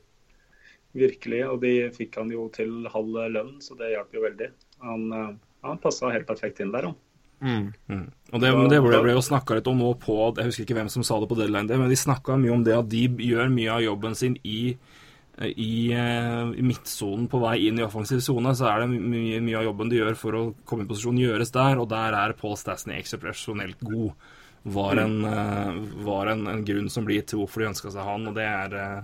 Virkelig. 0.96 1.42
Og 1.52 1.58
de 1.66 1.74
fikk 1.96 2.12
han 2.22 2.30
jo 2.32 2.42
til 2.56 2.72
halv 2.94 3.14
lønn, 3.36 3.54
så 3.60 3.72
det 3.76 3.92
hjalp 3.98 4.12
jo 4.16 4.22
veldig. 4.24 4.50
Han, 4.86 5.02
eh, 5.12 5.34
han 5.68 5.84
passa 5.84 6.16
helt 6.16 6.28
perfekt 6.30 6.60
inn 6.64 6.72
der, 6.72 6.84
han. 6.88 6.96
mm. 7.92 8.08
Og 8.32 8.38
det, 8.40 8.50
det 8.72 8.80
ble, 8.86 8.98
ble 9.04 9.12
jo 9.18 9.28
snakka 9.28 9.52
litt 9.58 9.68
om 9.68 9.80
nå 9.84 9.90
på 10.00 10.16
Jeg 10.38 10.48
husker 10.48 10.64
ikke 10.64 10.78
hvem 10.78 10.94
som 10.94 11.04
sa 11.04 11.20
det 11.20 11.28
på 11.28 11.36
deadline, 11.36 11.68
day, 11.68 11.76
men 11.82 11.92
de 11.92 11.98
snakka 12.00 12.40
mye 12.40 12.56
om 12.56 12.64
det 12.64 12.72
at 12.78 12.88
de 12.88 13.04
gjør 13.28 13.52
mye 13.52 13.72
av 13.74 13.84
jobben 13.84 14.16
sin 14.16 14.40
i 14.48 14.78
i, 15.44 15.92
eh, 15.92 16.52
i 16.56 16.64
midtsonen 16.64 17.28
på 17.28 17.40
vei 17.44 17.68
inn 17.68 17.80
i 17.80 17.84
offensiv 17.84 18.22
sone, 18.24 18.54
så 18.56 18.70
er 18.70 18.84
det 18.84 19.00
mye, 19.02 19.42
mye 19.44 19.60
av 19.60 19.68
jobben 19.68 19.92
de 19.92 20.00
gjør 20.00 20.16
for 20.20 20.38
å 20.38 20.44
komme 20.68 20.86
i 20.86 20.90
posisjon, 20.90 21.20
gjøres 21.20 21.52
der, 21.56 21.82
og 21.82 21.90
der 21.92 22.16
er 22.16 22.36
Paul 22.40 22.56
Stasny 22.60 22.96
eksepsjonelt 23.00 23.84
god. 23.84 24.14
Var, 24.66 24.98
en, 24.98 25.18
eh, 25.30 25.76
var 26.08 26.32
en, 26.32 26.48
en 26.50 26.64
grunn 26.66 26.88
som 26.90 27.06
blir 27.06 27.22
til 27.28 27.42
hvorfor 27.42 27.62
de 27.62 27.68
ønska 27.74 27.92
seg 27.94 28.08
han, 28.08 28.32
og 28.32 28.38
det 28.38 28.48
er 28.48 28.80
eh, 28.80 29.04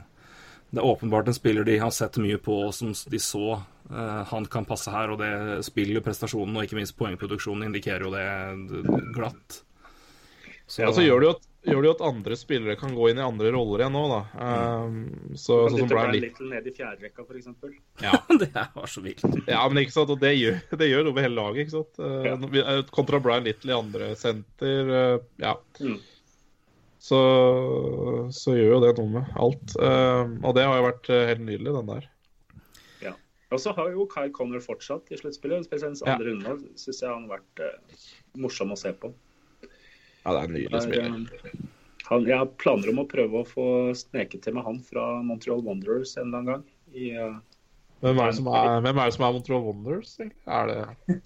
det 0.72 0.80
er 0.80 0.88
åpenbart 0.88 1.28
en 1.28 1.36
spiller 1.36 1.68
de 1.68 1.76
har 1.82 1.91
sett 1.91 2.16
mye 2.24 2.38
på, 2.40 2.56
og 2.70 2.74
som 2.74 2.94
de 2.95 3.20
så 3.20 3.60
han 3.91 4.45
kan 4.48 4.64
passe 4.64 4.88
her. 4.88 5.12
Og 5.12 5.18
det 5.20 5.66
spillet, 5.68 5.99
prestasjonen 6.06 6.56
og 6.56 6.64
ikke 6.64 6.78
minst 6.78 6.95
poengproduksjonen 6.95 7.66
indikerer 7.68 8.06
jo 8.06 8.14
det 8.14 9.02
glatt. 9.12 9.58
Så, 10.64 10.86
Ja, 10.86 10.94
så 10.95 11.03
gjør 11.03 11.20
det, 11.20 11.28
jo 11.28 11.34
at, 11.36 11.51
gjør 11.65 11.83
det 11.83 11.89
jo 11.89 11.93
at 11.93 12.03
andre 12.07 12.35
spillere 12.39 12.75
kan 12.79 12.93
gå 12.97 13.09
inn 13.11 13.19
i 13.21 13.23
andre 13.23 13.51
roller 13.53 13.83
igjen 13.83 13.93
nå, 13.93 14.03
da. 14.09 14.21
Um, 14.33 14.95
så, 15.38 15.59
Kan 15.67 15.75
sånn 15.75 15.81
som 15.83 15.91
Brian 15.91 16.09
Brian 16.09 16.23
Little. 16.25 16.47
Ned 16.49 16.69
i 16.69 16.73
fjerderekka, 16.73 17.25
f.eks. 17.27 17.49
Ja. 18.01 18.15
det 18.41 18.63
var 18.73 18.89
så 18.89 19.03
vilt. 19.05 19.25
ja, 19.45 19.59
men 19.69 19.83
ikke 19.83 19.93
sant, 19.93 20.13
og 20.13 20.23
det 20.23 20.31
gjør, 20.39 20.57
det 20.81 20.89
gjør 20.89 21.05
noe 21.07 21.17
med 21.17 21.27
hele 21.27 21.38
laget, 21.38 21.67
ikke 21.67 21.75
sant. 21.77 22.01
Uh, 22.01 22.25
Ja. 22.31 22.38
uh, 22.39 22.81
Kontra 22.95 23.21
Brian 23.21 23.45
Little 23.45 23.73
i 23.73 23.77
andre 23.77 24.09
senter. 24.17 24.89
Uh, 24.89 25.27
ja. 25.43 25.53
Mm. 25.83 25.99
Så, 27.01 27.19
så 28.38 28.53
gjør 28.57 28.75
jo 28.75 28.81
det 28.88 28.95
noe 28.97 29.13
med 29.19 29.31
alt. 29.41 29.77
Um, 29.77 30.35
og 30.45 30.57
det 30.57 30.65
har 30.65 30.77
jo 30.81 30.89
vært 30.89 31.13
helt 31.13 31.45
nydelig, 31.45 31.77
den 31.77 31.89
der. 31.93 32.05
Ja. 33.05 33.13
Og 33.53 33.61
så 33.61 33.73
har 33.77 33.89
jo 33.93 34.09
Kyle 34.09 34.33
Connor 34.33 34.61
fortsatt 34.65 35.09
i 35.13 35.17
sluttspillet. 35.17 35.65
Spesielt 35.69 35.95
hans 35.95 36.05
andre 36.05 36.29
runde 36.29 36.77
syns 36.77 37.01
jeg 37.01 37.09
han 37.09 37.25
har 37.29 37.39
vært 37.39 37.63
uh, 37.65 38.05
morsom 38.41 38.73
å 38.73 38.77
se 38.77 38.93
på. 38.97 39.13
Ja, 40.23 40.34
det 40.34 40.39
er 40.39 40.43
en 40.43 40.57
nydelig 40.57 40.84
spiller. 40.85 41.14
eh, 41.14 41.69
han, 42.11 42.26
jeg 42.27 42.41
har 42.41 42.49
planer 42.60 42.91
om 42.91 42.99
å 43.03 43.07
prøve 43.07 43.39
å 43.39 43.48
få 43.48 43.68
sneket 43.95 44.43
til 44.43 44.57
med 44.57 44.65
han 44.68 44.81
fra 44.84 45.06
Montreal 45.23 45.64
Wanderers 45.64 46.18
en 46.18 46.27
eller 46.27 46.41
annen 46.41 46.52
gang. 46.52 46.65
I, 46.91 47.14
uh, 47.15 47.39
Hvem 48.02 48.18
er, 48.18 48.34
er, 48.34 48.80
hvem 48.81 48.98
er 48.98 49.10
det 49.10 49.14
som 49.14 49.23
er 49.27 49.34
Montreal 49.35 49.61
Wonders, 49.61 50.15
egentlig? 50.18 50.41
Er 50.49 50.69
det 50.72 50.77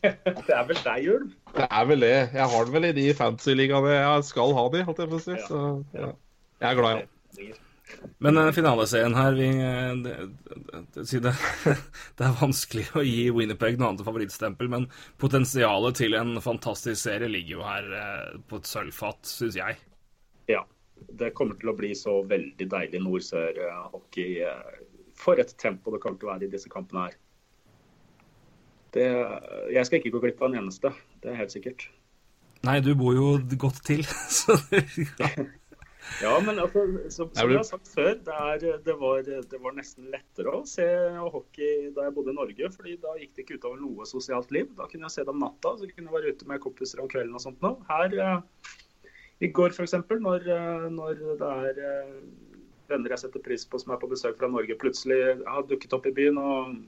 det 0.47 0.55
er 0.57 0.65
vel 0.67 0.81
deg, 0.83 1.05
Ulv? 1.13 1.29
Det 1.55 1.67
er 1.69 1.85
vel 1.87 2.03
det. 2.03 2.15
Jeg 2.35 2.49
har 2.51 2.67
den 2.67 2.75
vel 2.75 2.87
i 2.89 2.95
de 2.97 3.05
fantasy-ligaene 3.15 3.93
jeg 3.95 4.25
skal 4.27 4.55
ha 4.57 4.65
de, 4.73 4.81
holdt 4.89 4.99
jeg 4.99 5.11
på 5.13 5.19
å 5.21 5.23
si. 5.23 5.37
Ja. 5.37 5.45
Så 5.47 5.61
ja. 5.95 6.09
jeg 6.59 6.67
er 6.69 6.79
glad 6.81 6.99
i 6.99 6.99
han. 6.99 7.61
Men 8.23 8.37
uh, 8.37 8.51
finaleserien 8.55 9.15
her 9.17 9.35
vi, 9.37 9.47
eh, 9.61 9.91
det, 10.03 10.13
det, 10.95 11.03
det, 11.21 11.33
det, 12.17 12.23
er 12.25 12.37
vanskelig 12.39 12.85
å 12.97 13.03
gi 13.05 13.27
Winnerpeg 13.35 13.77
noe 13.79 13.91
annet 13.91 14.05
favorittstempel, 14.07 14.69
men 14.71 14.87
potensialet 15.21 15.99
til 15.99 16.17
en 16.17 16.39
fantastisk 16.43 16.99
serie 17.03 17.29
ligger 17.31 17.59
jo 17.59 17.67
her 17.67 17.91
eh, 17.99 18.39
på 18.49 18.61
et 18.61 18.71
sølvfat, 18.71 19.21
syns 19.29 19.59
jeg. 19.59 19.77
Ja. 20.51 20.63
Det 20.95 21.33
kommer 21.35 21.57
til 21.59 21.69
å 21.69 21.75
bli 21.75 21.89
så 21.97 22.21
veldig 22.23 22.65
deilig 22.71 23.01
nord-sør-hockey. 23.03 24.37
For 25.19 25.41
et 25.43 25.51
tempo 25.59 25.91
det 25.91 25.99
kommer 26.01 26.21
til 26.21 26.29
å 26.29 26.31
være 26.31 26.47
i 26.47 26.51
disse 26.53 26.71
kampene 26.71 27.09
her. 27.09 27.17
Det, 28.95 29.03
jeg 29.75 29.89
skal 29.89 29.99
ikke 29.99 30.13
gå 30.15 30.21
glipp 30.23 30.39
av 30.39 30.53
en 30.53 30.61
eneste, 30.61 30.93
det 31.19 31.33
er 31.33 31.41
helt 31.41 31.51
sikkert. 31.51 31.89
Nei, 32.65 32.79
du 32.79 32.93
bor 32.97 33.11
jo 33.13 33.35
godt 33.59 33.83
til, 33.85 34.07
så 34.39 34.55
ja. 34.71 35.29
Ja, 36.21 36.31
men 36.39 36.59
altså, 36.63 36.85
som, 37.09 37.29
som 37.35 37.51
jeg 37.51 37.59
har 37.59 37.67
sagt 37.67 37.89
før, 37.91 38.13
det, 38.23 38.35
er, 38.35 38.77
det, 38.85 38.95
var, 39.01 39.25
det 39.25 39.59
var 39.61 39.75
nesten 39.75 40.07
lettere 40.13 40.53
å 40.53 40.61
se 40.69 40.85
hockey 41.33 41.89
da 41.95 42.07
jeg 42.07 42.15
bodde 42.15 42.31
i 42.31 42.37
Norge. 42.37 42.69
fordi 42.71 42.95
da 43.03 43.17
gikk 43.19 43.33
det 43.35 43.43
ikke 43.43 43.59
utover 43.59 43.81
noe 43.81 44.07
sosialt 44.07 44.53
liv. 44.55 44.69
Da 44.77 44.87
kunne 44.91 45.09
jeg 45.09 45.17
se 45.17 45.25
det 45.25 45.33
om 45.33 45.43
natta, 45.43 45.75
så 45.75 45.89
kunne 45.89 46.07
jeg 46.07 46.15
være 46.15 46.33
ute 46.35 46.49
med 46.49 46.63
kompiser 46.63 47.03
om 47.03 47.11
kvelden 47.11 47.35
og 47.35 47.43
sånt 47.43 47.65
noe. 47.65 47.81
Her 47.89 48.15
eh, 48.15 48.71
i 49.43 49.51
går 49.51 49.75
f.eks., 49.75 49.97
når, 50.23 50.47
eh, 50.55 50.87
når 50.95 51.19
det 51.41 51.51
er 51.51 51.83
eh, 51.89 52.15
venner 52.89 53.15
jeg 53.15 53.25
setter 53.25 53.43
pris 53.43 53.65
på 53.67 53.81
som 53.81 53.91
er 53.95 53.99
på 53.99 54.09
besøk 54.11 54.39
fra 54.39 54.49
Norge, 54.51 54.79
plutselig 54.79 55.19
har 55.43 55.67
dukket 55.67 55.97
opp 55.97 56.07
i 56.07 56.15
byen 56.15 56.39
og, 56.39 56.79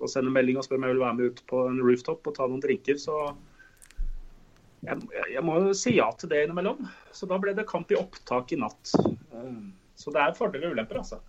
og 0.00 0.10
sender 0.10 0.34
melding 0.34 0.58
og 0.58 0.66
spør 0.66 0.80
om 0.80 0.88
jeg 0.88 0.96
vil 0.96 1.04
være 1.04 1.18
med 1.20 1.30
ut 1.30 1.42
på 1.50 1.64
en 1.68 1.80
rooftop 1.84 2.26
og 2.26 2.36
ta 2.38 2.48
noen 2.48 2.64
drinker, 2.64 2.98
så 2.98 3.18
jeg, 4.82 5.02
jeg 5.34 5.44
må 5.46 5.58
jo 5.62 5.74
si 5.76 5.96
ja 5.96 6.08
til 6.18 6.32
det 6.32 6.44
innimellom. 6.46 6.80
Så 7.14 7.28
da 7.30 7.38
ble 7.42 7.54
det 7.56 7.68
kamp 7.70 7.92
i 7.92 7.98
opptak 7.98 8.54
i 8.54 8.58
natt. 8.60 8.94
Eh, 8.98 9.52
Så 9.94 10.10
det 10.14 10.22
er 10.22 10.34
fordeler 10.34 10.70
og 10.70 10.74
ulemper, 10.76 10.98
altså. 11.02 11.20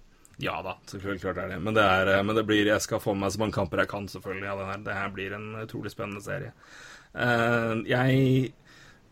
Ja 0.41 0.55
da, 0.65 0.77
selvfølgelig 0.89 1.21
klart 1.21 1.43
er 1.43 1.51
det. 1.53 1.59
Men 1.61 1.75
det, 1.77 1.83
er, 1.83 2.09
eh, 2.15 2.23
men 2.25 2.35
det 2.35 2.45
blir 2.49 2.65
Jeg 2.65 2.81
skal 2.81 3.01
få 3.03 3.13
med 3.13 3.27
meg 3.27 3.35
så 3.35 3.43
mange 3.43 3.53
kamper 3.59 3.83
jeg 3.83 3.91
kan, 3.91 4.09
selvfølgelig. 4.09 4.49
Ja, 4.49 4.57
her, 4.71 4.83
det 4.87 4.97
her 4.97 5.13
blir 5.13 5.37
en 5.37 5.47
utrolig 5.61 5.93
spennende 5.93 6.23
serie. 6.25 6.53
Eh, 7.13 7.83
jeg 7.91 8.53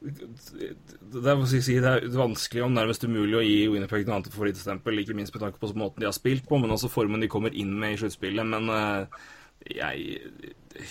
det 0.01 1.29
er, 1.29 1.41
si, 1.45 1.75
det 1.77 1.85
er 1.85 2.07
vanskelig 2.17 2.63
om 2.65 2.73
nærmest 2.73 3.03
umulig 3.05 3.35
å 3.37 3.43
gi 3.45 3.57
Winnerpeg 3.69 4.07
noe 4.07 4.15
annet 4.17 4.33
favorittstempel, 4.33 4.97
ikke 4.97 5.13
minst 5.13 5.35
med 5.35 5.43
tanke 5.43 5.61
på 5.61 5.69
måten 5.77 6.01
de 6.01 6.07
har 6.07 6.15
spilt 6.17 6.47
på, 6.49 6.57
men 6.57 6.73
også 6.73 6.89
formen 6.89 7.21
de 7.21 7.29
kommer 7.29 7.53
inn 7.53 7.75
med 7.77 7.93
i 7.93 7.99
sluttspillet. 8.01 8.47
Men 8.49 8.65
eh, 8.73 9.21
jeg, 9.69 10.19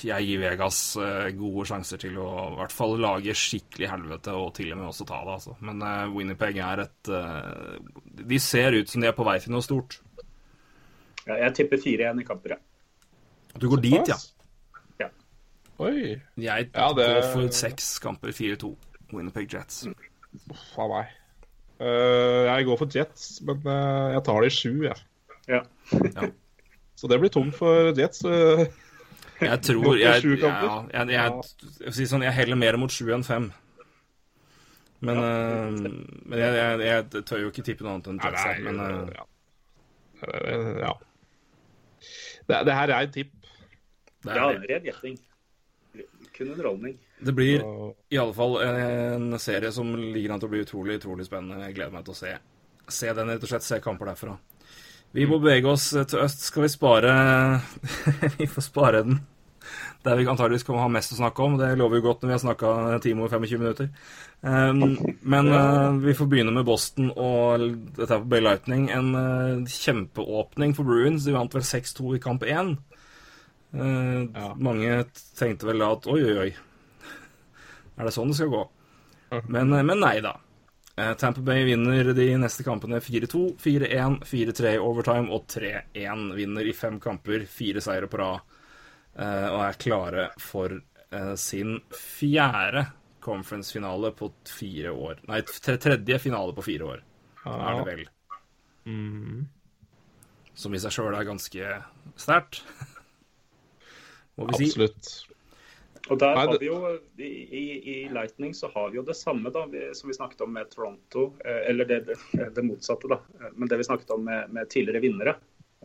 jeg 0.05 0.27
gir 0.27 0.41
Vegas 0.43 0.79
eh, 1.01 1.31
gode 1.39 1.67
sjanser 1.71 2.01
til 2.03 2.19
å 2.23 2.29
i 2.53 2.57
hvert 2.59 2.75
fall 2.75 2.97
lage 3.01 3.35
skikkelig 3.37 3.89
helvete, 3.91 4.35
og 4.37 4.53
til 4.59 4.73
og 4.73 4.81
med 4.81 4.91
også 4.91 5.07
ta 5.09 5.21
det, 5.27 5.37
altså. 5.39 5.57
Men 5.67 5.83
uh, 5.83 6.11
Winnerpeg 6.15 6.61
er 6.65 6.85
et 6.85 7.11
eh, 7.17 7.79
De 8.31 8.39
ser 8.43 8.77
ut 8.79 8.91
som 8.91 9.03
de 9.03 9.11
er 9.11 9.17
på 9.17 9.27
vei 9.27 9.39
til 9.43 9.55
noe 9.55 9.65
stort. 9.65 9.99
Ja, 11.27 11.37
jeg 11.47 11.57
tipper 11.59 11.81
4-1 11.83 12.23
i 12.23 12.29
kamper, 12.29 12.57
jeg. 12.57 12.67
Du 13.61 13.67
går 13.73 13.83
dit, 13.83 14.13
ja. 14.13 14.19
Oi. 15.81 16.21
Jeg 16.37 16.67
Ja, 16.75 16.93
det- 16.93 17.07
går 17.09 17.23
for 17.33 17.49
seks 17.57 17.99
kamper, 18.05 18.35
4-2. 18.37 18.75
Winnerpeg 19.15 19.49
Jets. 19.55 19.87
Uff 20.53 20.79
a 20.79 20.87
meg. 20.91 21.15
Eh, 21.81 22.45
jeg 22.45 22.67
går 22.69 22.77
for 22.77 22.87
Jets, 22.93 23.41
men 23.49 23.63
uh, 23.65 24.13
jeg 24.13 24.23
tar 24.27 24.45
det 24.45 24.51
i 24.53 24.57
sju, 24.59 24.75
jeg. 24.85 25.01
Ja. 25.49 25.63
Så 27.01 27.09
det 27.09 27.17
blir 27.23 27.33
tungt 27.33 27.57
for 27.57 27.93
Jets. 27.97 28.25
eh. 28.29 28.67
Jeg 29.41 29.63
tror 29.65 29.97
jeg, 29.97 30.21
ja, 30.37 30.75
jeg, 30.93 31.09
jeg, 31.09 31.45
jeg, 31.81 32.09
sånn, 32.11 32.27
jeg 32.27 32.35
heller 32.37 32.59
mer 32.61 32.77
mot 32.77 32.93
sju 32.93 33.07
enn 33.15 33.23
fem. 33.25 33.47
Men, 35.01 35.17
eh, 35.17 35.79
men 36.29 36.43
jeg, 36.43 36.59
jeg, 36.59 36.83
jeg 36.85 37.23
tør 37.25 37.41
jo 37.47 37.49
ikke 37.49 37.65
tippe 37.65 37.87
noe 37.87 37.95
annet 37.95 38.11
enn 38.13 38.21
Jets. 38.21 38.43
Nei, 38.45 38.59
men 38.67 38.83
uh, 38.85 39.15
ja. 39.17 39.25
Eh, 40.29 40.69
ja. 40.83 40.93
Det, 42.51 42.61
det 42.69 42.77
her 42.83 42.93
er 42.99 43.09
et 43.09 43.15
tipp. 43.17 43.33
det, 44.27 44.37
Ja, 44.37 44.51
ren 44.53 44.91
gjetting. 44.91 45.17
Kun 46.37 46.53
underholdning. 46.53 47.01
det 47.25 47.33
blir 47.37 47.65
i 48.13 48.21
alle 48.21 48.37
fall 48.37 48.61
en 48.63 49.39
serie 49.41 49.73
som 49.73 49.89
ligger 49.97 50.37
an 50.37 50.45
til 50.45 50.49
å 50.51 50.53
bli 50.53 50.63
utrolig 50.67 51.01
utrolig 51.01 51.25
spennende. 51.31 51.65
Jeg 51.65 51.79
gleder 51.81 51.97
meg 51.97 52.05
til 52.05 52.13
å 52.13 52.21
se, 52.21 52.37
se 52.93 53.17
den, 53.17 53.33
rett 53.33 53.49
og 53.49 53.55
slett. 53.55 53.65
Se 53.65 53.81
kamper 53.81 54.13
derfra. 54.13 54.37
Vi 55.17 55.27
må 55.27 55.41
bevege 55.43 55.69
oss 55.73 55.91
til 55.91 56.23
øst. 56.23 56.47
Skal 56.47 56.67
vi 56.67 56.73
spare 56.73 57.13
Vi 58.39 58.47
får 58.51 58.67
spare 58.69 59.05
den 59.07 59.21
der 60.05 60.17
vi 60.17 60.25
antageligvis 60.31 60.65
kommer 60.65 60.81
å 60.81 60.87
ha 60.87 60.93
mest 60.93 61.13
å 61.13 61.19
snakke 61.19 61.45
om. 61.45 61.59
Det 61.61 61.75
lover 61.77 62.01
jo 62.01 62.07
godt 62.09 62.23
når 62.23 62.31
vi 62.31 62.35
har 62.35 62.43
snakka 62.45 62.71
en 62.95 63.03
time 63.05 63.27
og 63.27 63.35
25 63.35 63.61
minutter. 63.61 63.91
Um, 64.41 64.97
men 65.21 65.51
uh, 65.53 65.99
vi 66.01 66.15
får 66.17 66.31
begynne 66.31 66.55
med 66.57 66.65
Boston 66.65 67.11
og 67.13 67.67
dette 67.99 68.09
er 68.09 68.23
på 68.23 68.31
Bay 68.33 68.41
Lightning. 68.45 68.89
En 68.95 69.11
uh, 69.13 69.69
kjempeåpning 69.69 70.73
for 70.79 70.89
Bruins. 70.89 71.27
De 71.27 71.37
vant 71.37 71.57
vel 71.57 71.67
6-2 71.69 72.17
i 72.17 72.23
kamp 72.25 72.47
1. 72.49 72.77
Uh, 73.77 74.25
Ja. 74.33 74.55
Mange 74.59 75.05
tenkte 75.39 75.69
vel 75.69 75.85
da 75.85 75.93
at 75.95 76.09
oi, 76.11 76.21
oi, 76.25 76.49
oi. 76.49 76.51
Er 78.01 78.09
det 78.09 78.17
sånn 78.17 78.33
det 78.33 78.41
skal 78.41 78.55
gå? 78.55 78.65
Men, 79.53 79.71
men 79.71 80.01
nei 80.01 80.17
da. 80.25 80.39
Uh, 81.01 81.15
Tamper 81.15 81.43
Bay 81.43 81.65
vinner 81.65 82.05
de 82.13 82.37
neste 82.37 82.65
kampene 82.67 82.99
4-2, 83.01 83.57
4-1, 83.59 84.25
4-3 84.27 84.73
i 84.75 84.79
overtime 84.79 85.33
og 85.33 85.47
3-1. 85.49 86.25
Vinner 86.37 86.69
i 86.69 86.75
fem 86.77 86.99
kamper, 87.01 87.47
fire 87.49 87.81
seire 87.85 88.09
på 88.11 88.21
rad, 88.21 88.43
uh, 89.17 89.47
og 89.55 89.61
er 89.65 89.79
klare 89.81 90.27
for 90.43 90.75
uh, 90.77 91.35
sin 91.41 91.79
fjerde 91.97 92.85
conference-finale 93.25 94.13
på 94.19 94.33
fire 94.49 94.93
år. 94.93 95.25
Nei, 95.31 95.41
tredje 95.63 96.21
finale 96.21 96.57
på 96.57 96.67
fire 96.69 96.93
år, 96.93 97.03
er 97.47 97.81
det 97.81 97.89
vel. 97.89 98.05
Mm. 98.85 99.41
Som 100.57 100.77
i 100.77 100.83
seg 100.83 100.93
sjøl 100.93 101.17
er 101.17 101.29
ganske 101.29 101.75
sterkt. 102.21 102.65
Må 104.37 104.51
vi 104.51 104.67
si. 104.67 104.73
Absolutt. 104.73 105.30
Og 106.11 106.19
der 106.19 106.35
har 106.35 106.57
vi 106.59 106.67
jo, 106.67 106.79
i, 107.23 107.61
i, 107.79 108.09
Lightning 108.11 108.55
så 108.55 108.71
har 108.75 108.91
vi 108.91 108.99
jo 108.99 109.05
det 109.07 109.15
samme 109.15 109.53
da, 109.55 109.63
som 109.95 110.11
vi 110.11 110.17
snakket 110.17 110.43
om 110.43 110.53
med 110.57 110.71
Toronto. 110.73 111.29
Eh, 111.45 111.63
eller 111.71 111.87
det, 111.87 112.01
det, 112.35 112.65
motsatte, 112.67 113.11
da. 113.11 113.21
Eh, 113.39 113.53
Men 113.55 113.71
det 113.71 113.79
vi 113.79 113.87
snakket 113.87 114.11
om 114.11 114.25
med, 114.27 114.51
med 114.51 114.71
tidligere 114.71 115.05
vinnere. 115.07 115.37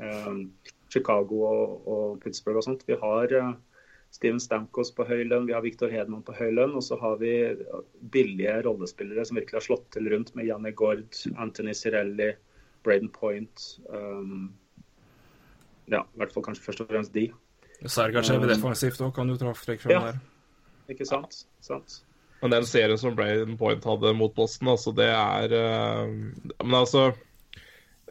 Eh, 0.02 0.32
Chicago 0.94 1.44
og, 1.46 1.88
og 1.88 2.20
Pittsburgh 2.24 2.62
og 2.62 2.66
sånt. 2.66 2.88
Vi 2.90 2.98
har 3.02 3.38
Steven 4.16 4.42
Stamkos 4.42 4.94
på 4.96 5.06
høy 5.06 5.26
lønn, 5.28 5.46
vi 5.46 5.54
har 5.54 5.64
Victor 5.66 5.94
Hedman 5.94 6.26
på 6.26 6.34
høy 6.40 6.50
lønn. 6.58 6.74
Og 6.74 6.86
så 6.88 6.98
har 7.02 7.22
vi 7.22 7.36
billige 8.16 8.58
rollespillere 8.66 9.28
som 9.28 9.38
virkelig 9.38 9.62
har 9.62 9.70
slått 9.70 9.90
til 9.94 10.10
rundt 10.10 10.34
med 10.34 10.50
Janne 10.50 10.74
Gord, 10.74 11.06
Anthony 11.38 11.78
Cirelli, 11.78 12.34
Braden 12.86 13.14
Point. 13.14 13.68
Um, 13.94 14.54
ja, 15.92 16.02
i 16.02 16.22
hvert 16.22 16.34
fall 16.34 16.46
kanskje 16.50 16.66
først 16.66 16.82
og 16.82 16.90
fremst 16.90 17.14
de. 17.14 17.30
Sergachev 17.84 18.44
i 18.46 18.50
defensivt 18.50 19.02
òg, 19.04 19.14
kan 19.16 19.30
du 19.30 19.36
trekke 19.38 19.82
fra 19.84 19.92
Ja. 19.94 20.02
der. 20.08 20.20
Ikke 20.94 21.06
sant? 21.08 21.46
sant? 21.66 22.02
Men 22.42 22.52
den 22.52 22.68
serien 22.68 22.98
som 22.98 23.16
Brain 23.18 23.58
Point 23.58 23.86
hadde 23.88 24.14
mot 24.14 24.34
Boston, 24.36 24.70
altså 24.76 24.94
det 24.96 25.08
er 25.10 25.54
uh, 25.56 26.12
Men 26.62 26.76
altså 26.78 27.08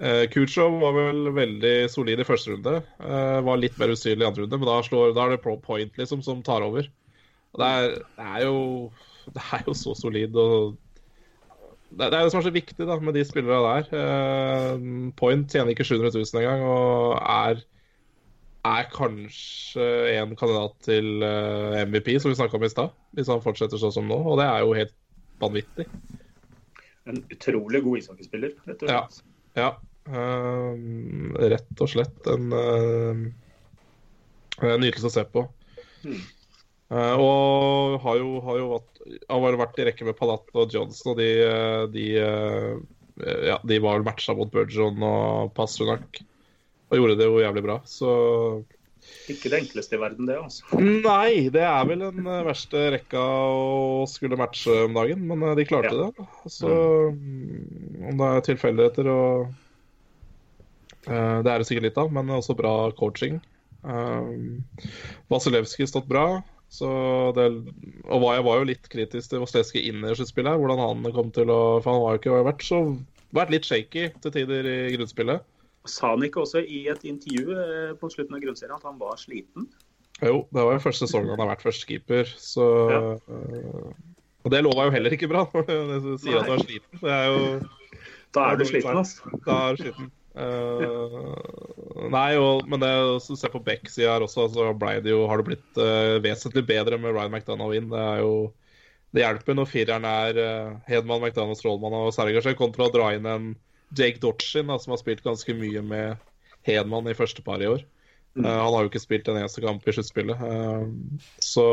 uh, 0.01 0.24
Kuchov 0.32 0.81
var 0.81 0.97
vel 0.97 1.31
veldig 1.36 1.91
solid 1.93 2.20
i 2.20 2.27
første 2.27 2.55
runde. 2.55 2.82
Uh, 2.99 3.41
var 3.47 3.61
litt 3.61 3.78
mer 3.78 3.95
usynlig 3.95 4.24
i 4.24 4.28
andre 4.28 4.43
runde, 4.43 4.59
men 4.59 4.69
da, 4.69 4.78
slår, 4.82 5.15
da 5.15 5.27
er 5.27 5.36
det 5.36 5.43
Pro 5.45 5.57
Point 5.62 5.97
liksom 6.01 6.23
som 6.23 6.43
tar 6.43 6.66
over. 6.66 6.89
Og 7.55 7.62
det 7.62 7.69
er, 7.70 7.99
det 8.19 8.31
er 8.32 8.47
jo 8.49 8.57
Det 9.35 9.41
er 9.57 9.62
jo 9.65 9.73
så 9.73 9.95
solid 9.97 10.35
og 10.36 10.74
det, 11.95 12.11
det 12.11 12.19
er 12.19 12.24
det 12.24 12.32
som 12.32 12.41
er 12.41 12.49
så 12.49 12.53
viktig 12.55 12.86
da, 12.89 12.97
med 13.01 13.15
de 13.15 13.23
spillerne 13.24 13.61
der. 13.70 13.85
Eh, 14.01 15.12
Point 15.16 15.47
tjener 15.51 15.70
ikke 15.73 15.86
700 15.86 16.11
000 16.19 16.41
engang 16.43 16.65
og 16.66 17.15
er 17.23 17.62
er 18.65 18.86
kanskje 18.93 19.86
en 20.16 20.35
kandidat 20.41 20.77
til 20.86 21.23
eh, 21.27 21.82
MVP, 21.85 22.15
som 22.20 22.32
vi 22.32 22.39
snakka 22.39 22.57
om 22.59 22.65
i 22.65 22.73
stad. 22.73 22.95
Hvis 23.16 23.28
han 23.32 23.43
fortsetter 23.45 23.81
sånn 23.81 23.93
som 23.95 24.09
nå. 24.09 24.16
Og 24.24 24.39
det 24.41 24.47
er 24.49 24.65
jo 24.65 24.77
helt 24.78 24.95
vanvittig. 25.43 25.86
En 27.05 27.20
utrolig 27.28 27.82
god 27.85 28.01
ishockeyspiller, 28.01 28.55
rett 28.65 28.85
og 28.86 28.89
Ja. 28.89 29.03
slett. 29.09 29.27
Ja. 29.61 29.70
ehm, 30.09 31.32
rett 31.41 31.81
og 31.81 31.89
slett 31.89 32.27
en 32.28 32.51
uh, 32.53 33.15
nytelse 34.81 35.09
å 35.09 35.12
se 35.15 35.24
på. 35.32 35.45
Hmm. 36.03 36.19
Uh, 36.93 37.15
og 37.16 38.01
har 38.05 38.19
jo, 38.20 38.35
har 38.45 38.59
jo 38.61 38.66
vært, 38.74 39.01
har 39.32 39.57
vært 39.61 39.81
i 39.81 39.86
rekke 39.89 40.05
med 40.09 40.16
Palat 40.19 40.51
og 40.53 40.73
Johnson, 40.74 41.12
og 41.15 41.20
de, 41.20 41.28
eh, 41.45 41.86
de, 41.95 42.05
uh, 42.20 42.77
ja, 43.49 43.57
de 43.65 43.78
var 43.85 44.05
matcha 44.05 44.36
mot 44.36 44.53
Burgeon 44.53 45.01
og 45.03 45.55
Pasternak. 45.57 46.20
Og 46.95 47.01
gjorde 47.01 47.16
det 47.19 47.27
jo 47.27 47.41
jævlig 47.43 47.62
bra, 47.66 47.81
så 47.91 48.11
Ikke 49.29 49.51
det 49.51 49.59
enkleste 49.65 49.97
i 49.97 50.01
verden, 50.01 50.29
det. 50.31 50.37
altså. 50.39 50.79
Nei, 50.79 51.49
det 51.53 51.65
er 51.66 51.89
vel 51.91 52.01
den 52.07 52.23
eh, 52.31 52.45
verste 52.47 52.85
rekka 52.95 53.21
å 53.25 54.05
skulle 54.09 54.39
matche 54.41 54.77
om 54.87 54.95
dagen, 54.97 55.27
men 55.29 55.43
eh, 55.51 55.57
de 55.59 55.66
klarte 55.69 55.91
Ja. 55.93 56.07
det. 56.15 56.27
Så 56.55 56.71
mm, 57.11 58.07
om 58.12 58.23
det 58.23 58.31
er 58.31 58.47
tilfeldigheter 58.47 59.11
og 59.12 59.51
eh, 61.09 61.43
Det 61.45 61.51
er 61.53 61.59
det 61.59 61.66
sikkert 61.69 61.89
litt 61.91 62.01
av, 62.01 62.12
men 62.15 62.31
også 62.39 62.57
bra 62.57 62.77
coaching. 62.97 63.41
Vasilevskij 65.29 65.87
stått 65.91 66.07
bra. 66.09 66.43
Så 66.73 66.89
det, 67.37 67.45
og 68.09 68.25
jeg 68.35 68.45
var 68.47 68.57
jo 68.62 68.69
litt 68.71 68.89
kritisk 68.91 69.31
til 69.31 69.43
Vasilevskij 69.45 69.85
inn 69.91 70.01
i 70.09 70.15
sluttspillet. 70.16 70.57
Hvordan 70.59 70.81
han 70.81 71.12
kom 71.15 71.29
til 71.35 71.51
å 71.53 71.81
For 71.85 71.93
han 71.93 72.01
har 72.07 72.16
jo 72.16 72.23
ikke 72.23 72.41
vært 72.49 72.65
så 72.66 72.81
vært 73.35 73.53
litt 73.53 73.66
shaky 73.69 74.09
til 74.23 74.33
tider 74.35 74.66
i 74.71 74.79
grunnspillet. 74.97 75.45
Sa 75.85 76.15
han 76.15 76.24
ikke 76.24 76.43
også 76.44 76.62
i 76.65 76.86
et 76.93 77.02
intervju 77.05 77.56
eh, 77.61 77.93
på 78.01 78.09
slutten 78.12 78.36
av 78.36 78.43
grunnserien 78.44 78.77
at 78.77 78.86
han 78.89 78.97
var 79.01 79.19
sliten? 79.20 79.69
Jo, 80.23 80.44
det 80.55 80.62
var 80.62 80.77
jo 80.77 80.82
første 80.85 81.09
sesongen 81.09 81.35
han 81.35 81.43
har 81.43 81.51
vært 81.52 81.65
førstekeeper, 81.66 82.28
så 82.40 82.66
Ja. 82.93 83.01
øh, 83.28 83.94
Og 84.44 84.51
det 84.52 84.61
lova 84.65 84.85
jo 84.85 84.93
heller 84.93 85.12
ikke 85.16 85.28
bra. 85.28 85.47
Du 85.55 86.19
sier 86.20 86.40
at 86.40 86.47
du 86.48 86.52
er 86.52 86.65
sliten. 86.65 87.01
Det 87.01 87.11
er 87.11 87.27
jo 87.32 87.40
Da 88.35 88.51
er 88.52 88.56
du 88.61 88.65
sliten, 88.69 88.97
altså. 88.97 89.35
Da 89.47 89.56
er 89.69 89.77
du 89.77 89.82
sliten. 89.82 90.12
Uh, 90.35 92.09
nei, 92.11 92.35
og, 92.43 92.65
men 92.66 92.81
det 92.82 92.90
å 92.90 93.20
se 93.23 93.48
på 93.52 93.61
Beck-sida 93.62 94.16
her 94.16 94.24
også, 94.27 94.48
så 94.51 94.73
ble 94.74 94.97
det 95.05 95.12
jo, 95.12 95.20
har 95.31 95.39
det 95.39 95.47
blitt 95.47 95.78
uh, 95.78 96.19
vesentlig 96.24 96.65
bedre 96.66 96.98
med 96.98 97.15
Ryan 97.15 97.31
McDonough 97.31 97.77
inn. 97.77 97.86
Det 97.93 98.01
er 98.02 98.24
jo 98.24 98.32
det 99.15 99.23
hjelper 99.23 99.55
når 99.55 99.70
fireren 99.70 100.09
er 100.11 100.40
uh, 100.43 100.73
Hedman, 100.89 101.23
McDonough, 101.23 101.55
Strålmann 101.61 101.94
og 102.01 102.11
Sergachev, 102.16 102.56
kontra 102.59 102.89
å 102.89 102.94
dra 102.94 103.12
inn 103.15 103.31
en 103.31 103.52
Jake 103.97 104.21
Dodgin, 104.23 104.71
da, 104.71 104.79
som 104.79 104.95
har 104.95 105.01
spilt 105.01 105.25
ganske 105.25 105.57
mye 105.57 105.83
med 105.85 106.31
Hedman 106.65 107.09
i 107.11 107.16
første 107.16 107.45
par 107.45 107.62
i 107.62 107.69
år. 107.69 107.85
Eh, 108.39 108.51
han 108.51 108.75
har 108.75 108.83
jo 108.83 108.91
ikke 108.91 109.03
spilt 109.03 109.29
en 109.31 109.39
eneste 109.39 109.62
kamp 109.65 109.87
i 109.87 109.95
sluttspillet. 109.95 110.41
Uh, 110.41 110.89
så 111.43 111.66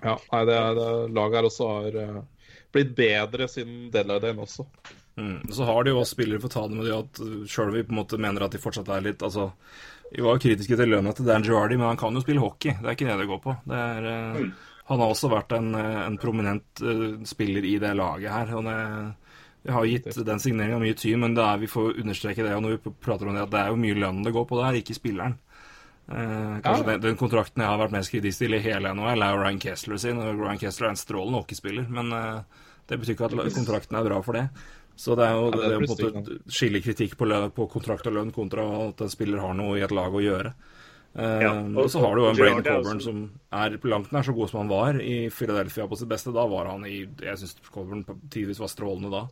ja, 0.00 0.16
nei, 0.16 0.42
det, 0.48 0.58
det 0.78 0.88
laget 1.16 1.38
her 1.40 1.48
også 1.50 1.70
har 1.74 1.98
uh, 1.98 2.48
blitt 2.74 2.94
bedre 2.96 3.48
siden 3.50 3.88
deadline 3.92 4.22
day 4.22 4.36
også. 4.38 4.66
Mm. 5.20 5.50
Så 5.52 5.66
har 5.66 5.84
de 5.84 5.92
jo 5.92 6.00
også 6.00 6.16
spillere 6.16 6.40
for 6.40 6.48
å 6.48 6.54
ta 6.54 6.66
det 6.70 6.78
med 6.78 6.86
det 6.86 6.96
at 6.96 7.22
sjøl 7.50 7.72
vi 7.74 7.84
på 7.84 7.92
en 7.92 7.98
måte 7.98 8.20
mener 8.20 8.46
at 8.46 8.54
de 8.54 8.60
fortsatt 8.62 8.88
er 8.94 9.02
litt 9.04 9.24
altså, 9.26 9.50
Vi 10.14 10.22
var 10.24 10.38
jo 10.38 10.42
kritiske 10.46 10.78
til 10.78 10.88
lønna 10.94 11.12
til 11.12 11.26
Dan 11.28 11.44
Girardi, 11.44 11.76
men 11.76 11.90
han 11.90 11.98
kan 12.00 12.14
jo 12.14 12.22
spille 12.22 12.40
hockey. 12.40 12.76
Det 12.78 12.86
er 12.86 12.96
ikke 12.96 13.08
det 13.10 13.18
det 13.20 13.28
går 13.28 13.42
på. 13.44 13.56
Det 13.68 13.80
er, 13.80 14.06
mm. 14.38 14.46
han 14.92 15.02
har 15.02 15.12
også 15.12 15.32
vært 15.34 15.52
en, 15.58 15.74
en 15.74 16.16
prominent 16.22 16.84
spiller 17.28 17.66
i 17.66 17.74
det 17.82 17.92
laget 17.98 18.32
her. 18.32 18.54
og 18.56 18.64
det, 18.70 18.78
Vi 19.62 19.70
har 19.72 19.84
gitt 19.84 20.24
den 20.24 20.38
signeringa 20.40 20.78
mye 20.80 20.94
tyn, 20.96 21.20
men 21.20 21.34
det 21.36 21.42
er, 21.44 21.58
vi 21.60 21.66
får 21.68 21.98
understreke 22.00 22.42
det 22.46 22.54
når 22.62 22.78
vi 22.78 22.90
prater 23.04 23.28
om 23.28 23.34
det, 23.34 23.42
at 23.42 23.50
det 23.50 23.60
er 23.60 23.68
jo 23.68 23.76
mye 23.76 23.94
lønn 23.98 24.22
det 24.24 24.32
går 24.32 24.46
på 24.48 24.56
der, 24.62 24.78
ikke 24.80 24.94
spilleren. 24.96 25.34
Eh, 26.10 26.60
kanskje 26.64 26.80
Ja. 26.86 26.86
den, 26.96 27.00
den 27.00 27.16
kontrakten 27.16 27.60
jeg 27.62 27.68
har 27.70 27.78
vært 27.78 27.92
mest 27.92 28.10
kritisk 28.10 28.38
til 28.38 28.54
i 28.56 28.58
hele 28.64 28.88
NHL, 28.94 29.22
er 29.22 29.36
Ryan 29.38 29.60
Kessler 29.60 29.98
sin. 29.98 30.18
og 30.18 30.40
Ryan 30.40 30.58
Kessler 30.58 30.86
er 30.88 30.90
en 30.90 30.96
strålende 30.96 31.38
hockeyspiller, 31.42 31.86
men 31.88 32.12
eh, 32.12 32.40
det 32.88 32.98
betyr 32.98 33.14
ikke 33.14 33.28
at 33.30 33.54
kontrakten 33.54 33.96
er 34.00 34.08
bra 34.08 34.20
for 34.22 34.32
det. 34.32 34.48
Så 34.96 35.14
det 35.16 35.24
er 35.28 35.32
jo 35.36 35.44
Ja, 35.44 35.50
det 35.50 35.60
det 35.60 35.64
er 35.64 35.70
er 35.70 35.76
en 35.76 35.86
plutselig 35.86 36.14
måte 36.14 36.52
skille 36.52 36.80
kritikk 36.84 37.14
på, 37.16 37.28
lø- 37.30 37.50
på 37.54 37.68
kontrakt 37.70 38.06
og 38.06 38.12
lønn 38.16 38.32
kontra 38.32 38.64
at 38.88 39.00
en 39.00 39.08
spiller 39.12 39.40
har 39.40 39.54
noe 39.54 39.78
i 39.78 39.84
et 39.84 39.90
lag 39.92 40.12
å 40.12 40.20
gjøre. 40.20 40.52
Eh, 41.16 41.40
Ja, 41.42 41.52
og- 41.52 41.76
og 41.84 41.88
så 41.90 42.00
har 42.00 42.14
du 42.14 42.20
jo 42.22 42.28
en 42.30 42.36
Braden 42.36 42.58
er 42.58 42.62
Coburn 42.82 43.00
som 43.00 43.30
er 43.52 43.78
langt 43.84 44.10
nær 44.12 44.22
så 44.24 44.34
god 44.34 44.50
som 44.50 44.60
han 44.60 44.68
var 44.68 44.94
i 45.00 45.28
Philadelphia 45.30 45.86
på 45.88 45.96
sitt 45.96 46.08
beste. 46.08 46.32
Da 46.32 46.46
var 46.46 46.66
han 46.66 46.84
i 46.84 47.06
Jeg 47.20 47.36
syns 47.38 47.56
Coburn 47.70 48.04
tidvis 48.30 48.58
var 48.58 48.68
strålende 48.68 49.10
da. 49.10 49.28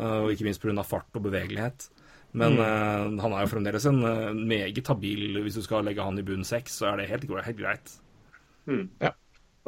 Eh, 0.00 0.18
og 0.24 0.32
ikke 0.32 0.48
minst 0.48 0.62
pga. 0.62 0.84
fart 0.86 1.18
og 1.18 1.26
bevegelighet. 1.28 1.88
Men 2.32 2.60
eh, 2.62 3.06
han 3.20 3.32
er 3.34 3.44
jo 3.44 3.50
fremdeles 3.50 3.88
en 3.90 4.04
eh, 4.06 4.28
meget 4.36 4.86
habil 4.86 5.40
Hvis 5.42 5.56
du 5.58 5.64
skal 5.66 5.82
legge 5.82 6.04
han 6.04 6.20
i 6.20 6.26
bunn 6.26 6.46
seks, 6.46 6.78
så 6.78 6.92
er 6.92 7.00
det 7.00 7.10
helt, 7.10 7.26
helt 7.26 7.58
greit. 7.58 7.96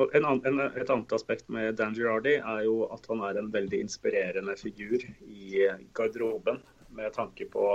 Og 0.01 0.15
en 0.17 0.25
annen, 0.25 0.45
en, 0.49 0.61
et 0.79 0.91
annet 0.91 1.11
aspekt 1.13 1.51
med 1.53 1.75
Dan 1.77 1.93
Girardi 1.97 2.39
er 2.39 2.63
jo 2.65 2.87
at 2.95 3.05
han 3.11 3.21
er 3.27 3.37
en 3.39 3.51
veldig 3.53 3.83
inspirerende 3.85 4.55
figur 4.57 5.03
i 5.29 5.67
garderoben, 5.93 6.63
med 6.97 7.13
tanke 7.13 7.45
på 7.51 7.67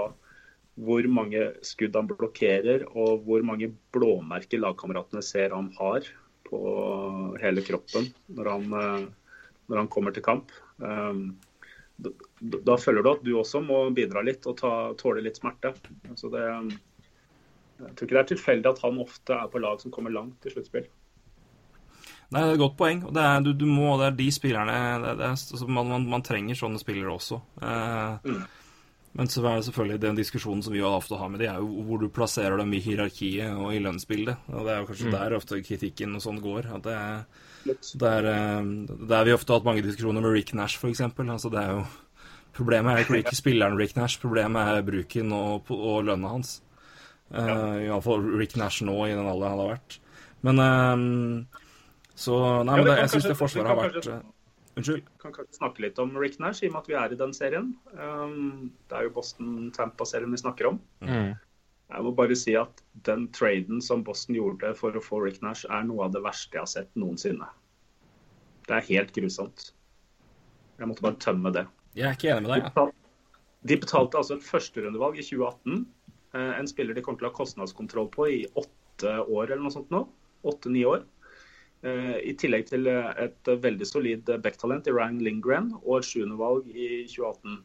hvor 0.78 1.08
mange 1.10 1.44
skudd 1.66 1.96
han 1.98 2.10
blokkerer, 2.10 2.88
og 2.90 3.22
hvor 3.26 3.46
mange 3.46 3.70
blåmerker 3.94 4.62
lagkameratene 4.62 5.22
ser 5.26 5.54
han 5.54 5.70
har 5.78 6.10
på 6.50 6.60
hele 7.42 7.64
kroppen 7.66 8.10
når 8.34 8.50
han, 8.50 8.68
når 9.70 9.82
han 9.84 9.90
kommer 9.94 10.14
til 10.14 10.26
kamp. 10.26 10.54
Um, 10.82 11.38
da, 11.98 12.78
føler 12.78 13.04
du 13.04 13.10
at 13.12 13.26
du 13.26 13.34
også 13.40 13.62
må 13.66 13.82
bidra 13.96 14.22
litt 14.26 14.46
og 14.50 14.58
ta, 14.60 14.74
tåle 15.00 15.24
litt 15.26 15.40
smerte. 15.40 15.74
Så 16.20 16.30
det, 16.34 16.44
jeg 17.82 17.94
tror 17.98 18.08
ikke 18.08 18.16
det 18.16 18.24
er 18.24 18.32
tilfeldig 18.34 18.72
at 18.72 18.84
han 18.86 19.02
ofte 19.02 19.38
er 19.38 19.50
på 19.52 19.62
lag 19.64 19.82
som 19.82 19.94
kommer 19.94 20.14
langt 20.14 20.46
i 20.46 20.54
sluttspill. 20.54 20.86
Nei, 22.28 22.42
det 22.44 22.48
er 22.50 22.54
et 22.58 22.62
godt 22.62 22.78
poeng. 22.80 23.02
og 23.08 23.14
Det 23.16 23.24
er, 23.24 23.42
du, 23.42 23.54
du 23.56 23.66
må, 23.72 23.94
det 24.02 24.10
er 24.10 24.16
de 24.20 24.28
spillerne 24.36 24.78
det, 25.00 25.14
det 25.22 25.28
er, 25.30 25.36
altså, 25.38 25.68
man, 25.72 25.92
man, 25.94 26.08
man 26.12 26.26
trenger 26.28 26.60
sånne 26.60 26.82
spillere 26.84 27.18
også. 27.18 27.42
Eh, 27.64 28.32
Mm. 28.38 28.48
Men 29.18 29.30
så 29.32 29.42
er 29.42 29.56
det 29.58 29.66
selvfølgelig 29.66 30.02
den 30.04 30.18
diskusjonen 30.20 30.60
som 30.62 30.74
vi 30.76 30.82
ofte 30.86 31.18
har 31.18 31.30
med 31.34 31.40
de, 31.42 31.48
er 31.50 31.62
jo 31.64 31.82
hvor 31.88 31.98
du 31.98 32.10
plasserer 32.14 32.60
dem 32.60 32.74
i 32.78 32.82
hierarkiet 32.84 33.56
og 33.58 33.72
i 33.74 33.80
lønnsbildet. 33.82 34.44
Og 34.52 34.68
Det 34.68 34.74
er 34.74 34.84
jo 34.84 34.90
kanskje 34.92 35.14
der 35.16 35.34
ofte 35.34 35.62
kritikken 35.66 36.14
og 36.14 36.22
sånn 36.22 36.38
går. 36.44 36.68
at 36.76 36.84
det 36.86 36.94
er 36.94 37.24
der, 38.02 38.28
eh, 38.32 38.70
der 39.10 39.28
vi 39.28 39.34
ofte 39.36 39.54
har 39.54 39.60
hatt 39.62 39.70
mange 39.70 39.86
diskusjoner 39.86 40.24
med 40.24 40.36
Rick 40.36 40.54
Nash, 40.58 40.78
f.eks. 40.80 41.02
Altså, 41.02 41.52
det 41.54 41.64
er 41.64 41.80
jo 41.80 41.86
Problemet 42.58 42.90
er 42.90 43.04
ikke, 43.04 43.20
ikke 43.22 43.36
spilleren 43.44 43.78
Rick 43.78 43.96
Nash, 43.96 44.18
problemet 44.22 44.72
er 44.72 44.86
bruken 44.86 45.34
og, 45.36 45.70
og 45.70 46.08
lønna 46.08 46.32
hans. 46.32 46.56
Uh, 47.30 47.84
Iallfall 47.84 48.24
Rick 48.40 48.56
Nash 48.58 48.82
nå, 48.88 48.96
i 49.06 49.14
den 49.14 49.28
alderen 49.28 49.54
han 49.54 49.62
har 49.62 49.74
vært. 49.76 50.00
Men 50.48 50.62
uh, 50.64 51.62
Så 52.18 52.40
Nei, 52.64 52.80
Ja, 52.80 52.82
men 52.82 52.88
det, 52.88 52.98
jeg 53.04 53.14
syns 53.14 53.30
det 53.30 53.38
forsvaret 53.38 53.70
har 53.70 53.78
vært 53.78 54.00
kanskje- 54.00 54.18
eh, 54.18 54.34
Unnskyld? 54.78 55.06
kan 55.22 55.34
kanskje 55.34 55.58
snakke 55.58 55.82
litt 55.82 56.00
om 56.00 56.12
Rick 56.18 56.40
Nash, 56.40 56.64
i 56.64 56.68
og 56.70 56.76
med 56.76 56.84
at 56.84 56.90
vi 56.90 56.98
er 56.98 57.14
i 57.14 57.18
den 57.18 57.34
serien. 57.34 57.72
Um, 57.98 58.72
det 58.90 58.98
er 58.98 59.08
jo 59.08 59.14
Boston-Tampa-serien 59.16 60.34
vi 60.34 60.38
snakker 60.38 60.70
om. 60.70 60.78
Mm. 61.02 61.32
Jeg 61.88 62.04
må 62.04 62.12
bare 62.14 62.36
si 62.38 62.54
at 62.60 62.84
den 63.08 63.26
traden 63.34 63.82
som 63.82 64.04
Boston 64.06 64.38
gjorde 64.38 64.74
for 64.78 64.94
å 64.94 65.02
få 65.02 65.22
Rick 65.24 65.42
Nash, 65.42 65.66
er 65.66 65.86
noe 65.88 66.06
av 66.06 66.14
det 66.14 66.22
verste 66.26 66.58
jeg 66.58 66.62
har 66.62 66.70
sett 66.70 66.92
noensinne. 67.00 67.48
Det 68.68 68.78
er 68.78 68.88
helt 68.92 69.14
grusomt. 69.16 69.72
Jeg 70.78 70.90
måtte 70.90 71.06
bare 71.06 71.20
tømme 71.24 71.52
det. 71.56 71.66
Jeg 71.98 72.10
er 72.10 72.18
ikke 72.18 72.32
enig 72.34 72.46
med 72.46 72.54
deg. 72.54 72.64
Ja. 72.64 72.70
betalte, 72.70 72.96
de 73.68 73.78
betalte 73.82 74.20
altså 74.20 74.38
et 74.38 74.46
førsterundevalg 74.46 75.18
i 75.18 75.26
2018. 75.26 75.86
Eh, 76.38 76.52
en 76.60 76.70
spiller 76.70 76.98
de 76.98 77.04
kommer 77.06 77.22
til 77.22 77.30
å 77.30 77.32
ha 77.32 77.38
kostnadskontroll 77.38 78.10
på 78.14 78.28
i 78.30 78.42
åtte 78.60 79.14
år 79.26 79.52
eller 79.54 79.64
noe 79.64 79.74
sånt 79.74 79.94
nå. 79.94 80.04
Åtte-ni 80.48 80.84
år. 80.88 81.06
Eh, 81.86 82.14
I 82.32 82.36
tillegg 82.38 82.68
til 82.70 82.88
eh, 82.92 83.10
et 83.28 83.52
veldig 83.64 83.88
solid 83.88 84.30
backtalent 84.44 84.88
i 84.90 84.94
Ryan 84.94 85.20
Lindgren 85.24 85.72
og 85.84 86.00
et 86.00 86.10
sjuendevalg 86.10 86.70
i 86.74 87.06
2018. 87.10 87.58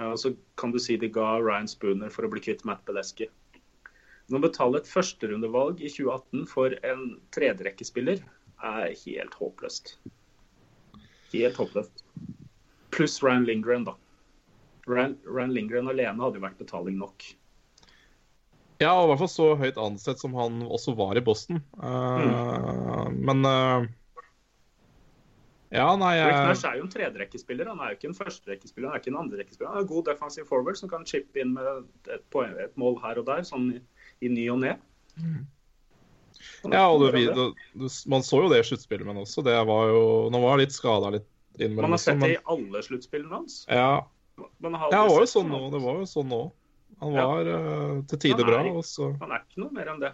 Eh, 0.00 0.14
Så 0.22 0.34
kan 0.60 0.74
du 0.74 0.78
si 0.82 0.96
de 1.00 1.10
ga 1.12 1.36
Ryan 1.40 1.68
Spooner 1.70 2.12
for 2.12 2.26
å 2.26 2.32
bli 2.32 2.42
kvitt 2.44 2.64
Matt 2.68 2.84
Beleski. 2.88 3.30
Å 4.30 4.38
betale 4.38 4.78
et 4.78 4.86
førsterundevalg 4.86 5.80
i 5.82 5.90
2018 5.90 6.46
for 6.46 6.76
en 6.86 7.16
tredjerekkespiller 7.34 8.22
er 8.62 8.92
helt 9.02 9.34
håpløst. 9.34 9.96
Helt 11.32 11.58
håpløst. 11.60 12.04
Pluss 12.94 13.20
Ryan 13.22 13.46
Lindgren, 13.46 13.84
da. 13.86 13.94
Ryan, 14.90 15.18
Ryan 15.28 15.52
Lindgren 15.54 15.90
alene 15.92 16.18
hadde 16.22 16.40
jo 16.40 16.44
vært 16.44 16.58
betaling 16.58 16.98
nok. 16.98 17.28
Ja, 18.80 18.94
og 18.96 19.04
i 19.04 19.08
hvert 19.10 19.20
fall 19.20 19.32
så 19.32 19.46
høyt 19.60 19.78
ansett 19.80 20.22
som 20.22 20.34
han 20.38 20.62
også 20.64 20.94
var 20.96 21.18
i 21.20 21.22
Boston. 21.24 21.60
Eh, 21.76 23.08
Men 23.12 23.44
uh, 23.44 23.84
Ja, 25.70 25.84
nei 26.00 26.14
Rick 26.16 26.32
jeg, 26.32 26.46
Nash 26.48 26.66
er 26.66 26.78
jo 26.80 26.86
en 26.86 26.92
tredjerekkespiller. 26.94 27.68
Han 27.70 27.82
er 27.84 27.92
jo 27.92 27.98
ikke 28.00 28.08
en 28.10 28.16
førsterekkespiller. 28.18 28.88
Han 28.88 28.96
er 28.96 29.04
ikke 29.04 29.12
en 29.12 29.20
andrerekkespiller. 29.20 29.70
Han 29.70 29.82
er 29.82 29.86
en 29.86 29.92
god 29.92 30.08
defensive 30.08 30.48
forward 30.48 30.80
som 30.80 30.90
kan 30.90 31.04
chippe 31.06 31.44
inn 31.44 31.52
med 31.54 31.84
et, 32.08 32.24
poeng, 32.34 32.56
et 32.58 32.74
mål 32.80 32.98
her 33.04 33.20
og 33.20 33.28
der, 33.28 33.44
sånn 33.46 33.68
i, 33.76 33.82
i 34.24 34.32
ny 34.32 34.48
og 34.50 34.62
ne. 34.64 34.74
Er 35.20 35.44
ja, 36.64 36.84
og 36.88 37.04
det. 37.12 37.24
du, 37.34 37.42
du, 37.74 37.86
man 38.10 38.24
så 38.26 38.42
jo 38.44 38.48
det 38.52 38.62
i 38.62 38.68
sluttspillet, 38.70 39.06
men 39.08 39.20
også. 39.22 39.44
Det 39.46 39.56
var 39.68 39.90
jo 39.92 40.02
Nå 40.32 40.40
var 40.42 40.60
litt 40.60 40.74
skada 40.74 41.12
litt 41.16 41.28
innimellom. 41.58 41.90
Man 41.90 41.96
har 41.96 42.02
sett 42.02 42.22
det 42.22 42.32
i 42.34 42.40
alle 42.54 42.82
sluttspillene 42.86 43.34
hans. 43.40 43.62
Ja, 43.68 44.06
Men 44.58 44.74
har 44.80 44.92
ja, 44.92 45.02
det 45.04 45.14
var 45.14 45.26
jo 45.26 45.30
sånn 45.34 45.52
nå. 45.52 45.62
Det 45.74 45.82
var 45.84 46.00
jo 46.00 46.08
sånn 46.08 46.30
nå. 46.32 46.40
Han 47.00 47.14
Ja. 47.16 47.26
var 47.26 47.48
eh, 47.48 48.02
til 48.10 48.18
tider 48.26 48.44
bra, 48.44 48.60
og 48.72 48.84
så 48.84 49.14
Han 49.20 49.32
er 49.32 49.44
ikke 49.44 49.62
noe 49.62 49.72
mer 49.72 49.88
enn 49.92 50.00
det. 50.02 50.12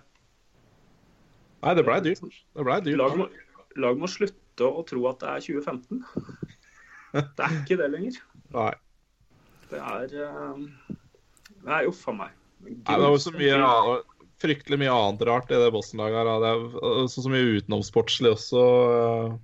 Nei, 1.64 1.74
det 1.74 1.84
blei 1.86 2.00
dyrt. 2.04 2.22
Det 2.54 2.66
ble 2.66 2.80
dyrt. 2.84 2.98
Lag 3.00 3.16
må, 3.18 3.28
lag 3.76 3.98
må 3.98 4.10
slutte 4.10 4.66
å 4.66 4.84
tro 4.86 5.06
at 5.10 5.22
det 5.22 5.32
er 5.32 5.46
2015. 5.46 6.04
Det 7.16 7.42
er 7.46 7.56
ikke 7.62 7.78
det 7.80 7.88
lenger. 7.90 8.18
Nei. 8.56 8.72
Det 9.70 9.80
er 9.82 10.12
uh, 10.22 10.60
Nei, 11.66 11.80
uff 11.90 12.04
a 12.06 12.14
meg. 12.14 12.36
Nei, 12.62 12.76
det 12.86 12.98
var 13.02 13.18
så 13.22 13.32
mye 13.34 13.56
fryktelig 14.42 14.78
mye 14.82 14.92
annet 14.92 15.22
rart 15.28 15.52
i 15.52 15.58
det 15.60 15.72
Boston-laget 15.74 16.18
her. 16.20 16.40
Det 16.42 16.50
er 16.52 17.06
så, 17.12 17.24
så 17.24 17.32
mye 17.32 17.60
utenomsportslig 17.60 18.34
også. 18.36 18.64
uh, 18.64 19.36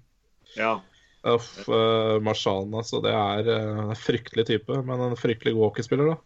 Ja. 0.58 0.74
Uff, 1.22 1.52
uh, 1.70 2.18
Marshan, 2.24 2.72
altså. 2.74 2.98
Det 3.04 3.12
er 3.14 3.48
uh, 3.48 3.88
en 3.92 3.96
fryktelig 3.98 4.46
type, 4.48 4.82
men 4.88 5.00
en 5.06 5.16
fryktelig 5.18 5.54
god 5.54 5.68
hockeyspiller, 5.70 6.12
da. 6.12 6.18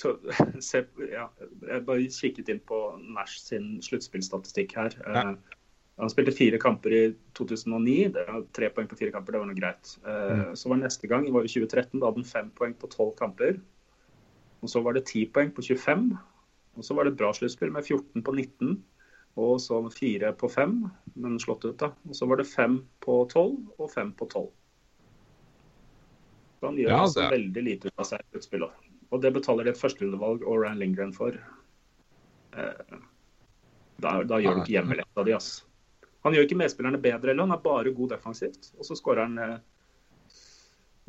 Så, 0.00 0.14
se, 0.64 0.84
ja, 1.12 1.26
jeg 1.68 1.84
bare 1.86 2.10
kikket 2.14 2.48
inn 2.48 2.62
på 2.64 2.78
Nash 3.12 3.42
sin 3.42 3.74
sluttspillstatistikk 3.84 4.72
her. 4.78 4.96
Ja. 5.04 5.24
Eh, 5.34 5.58
han 6.00 6.08
spilte 6.08 6.32
fire 6.32 6.56
kamper 6.56 6.94
i 6.96 7.02
2009. 7.36 7.96
Det 8.14 8.24
var 8.24 8.46
tre 8.56 8.70
poeng 8.72 8.88
på 8.88 8.96
fire 8.96 9.12
kamper, 9.12 9.36
det 9.36 9.42
var 9.42 9.50
noe 9.50 9.58
greit. 9.58 9.92
Uh, 10.06 10.30
Mm. 10.30 10.56
Så 10.56 10.70
var 10.72 10.80
neste 10.80 11.10
gang, 11.10 11.26
det 11.26 11.34
var 11.34 11.44
i 11.44 11.52
2013, 11.52 12.00
da 12.00 12.08
hadde 12.08 12.22
han 12.22 12.30
fem 12.30 12.48
poeng 12.56 12.72
på 12.80 12.88
tolv 12.88 13.12
kamper. 13.18 13.60
Og 14.64 14.72
så 14.72 14.80
var 14.84 14.96
det 14.96 15.04
ti 15.10 15.26
poeng 15.28 15.52
på 15.52 15.62
25. 15.66 16.08
Og 16.80 16.84
så 16.86 16.96
var 16.96 17.04
det 17.04 17.12
et 17.12 17.20
bra 17.20 17.28
sluttspill 17.36 17.72
med 17.74 17.84
14 17.84 18.22
på 18.24 18.32
19. 18.32 18.78
Og 19.40 19.60
så 19.60 19.76
4 19.92 20.32
på 20.40 20.48
5, 20.48 20.78
men 21.20 21.36
slått 21.42 21.66
ut, 21.68 21.76
da. 21.78 21.92
Og 22.08 22.16
så 22.16 22.26
var 22.26 22.40
det 22.40 22.48
5 22.48 22.78
på 23.04 23.18
tolv 23.30 23.58
og 23.76 23.90
5 23.92 24.14
på 24.16 24.28
tolv. 24.32 24.48
Så 26.58 26.70
han 26.70 26.80
gjør 26.80 26.90
Ja, 26.90 27.02
altså 27.04 27.28
veldig 27.28 27.64
lite 27.66 27.92
ut 27.92 28.00
av 28.00 28.08
seg 28.08 28.24
i 28.24 28.32
sluttspillet. 28.32 28.88
Og 29.10 29.20
det 29.20 29.32
betaler 29.36 29.68
de 29.68 29.74
et 29.74 29.80
førsterundevalg 29.80 30.42
og 30.42 30.62
Ryan 30.62 30.80
Lindgren 30.80 31.12
for. 31.14 31.36
Eh, 32.56 32.96
da, 34.00 34.16
da 34.24 34.40
gjør 34.40 34.58
du 34.58 34.64
ikke 34.64 34.76
hjemmelekta 34.78 35.28
di, 35.28 35.36
ass. 35.36 35.52
Han 36.24 36.36
gjør 36.36 36.48
ikke 36.48 36.60
medspillerne 36.62 37.00
bedre 37.00 37.32
heller, 37.32 37.44
han 37.44 37.56
er 37.56 37.64
bare 37.64 37.92
god 37.96 38.16
defensivt. 38.16 38.72
Og 38.78 38.88
så 38.88 38.96
skårer 38.96 39.28
han 39.28 39.38
eh, 39.44 39.56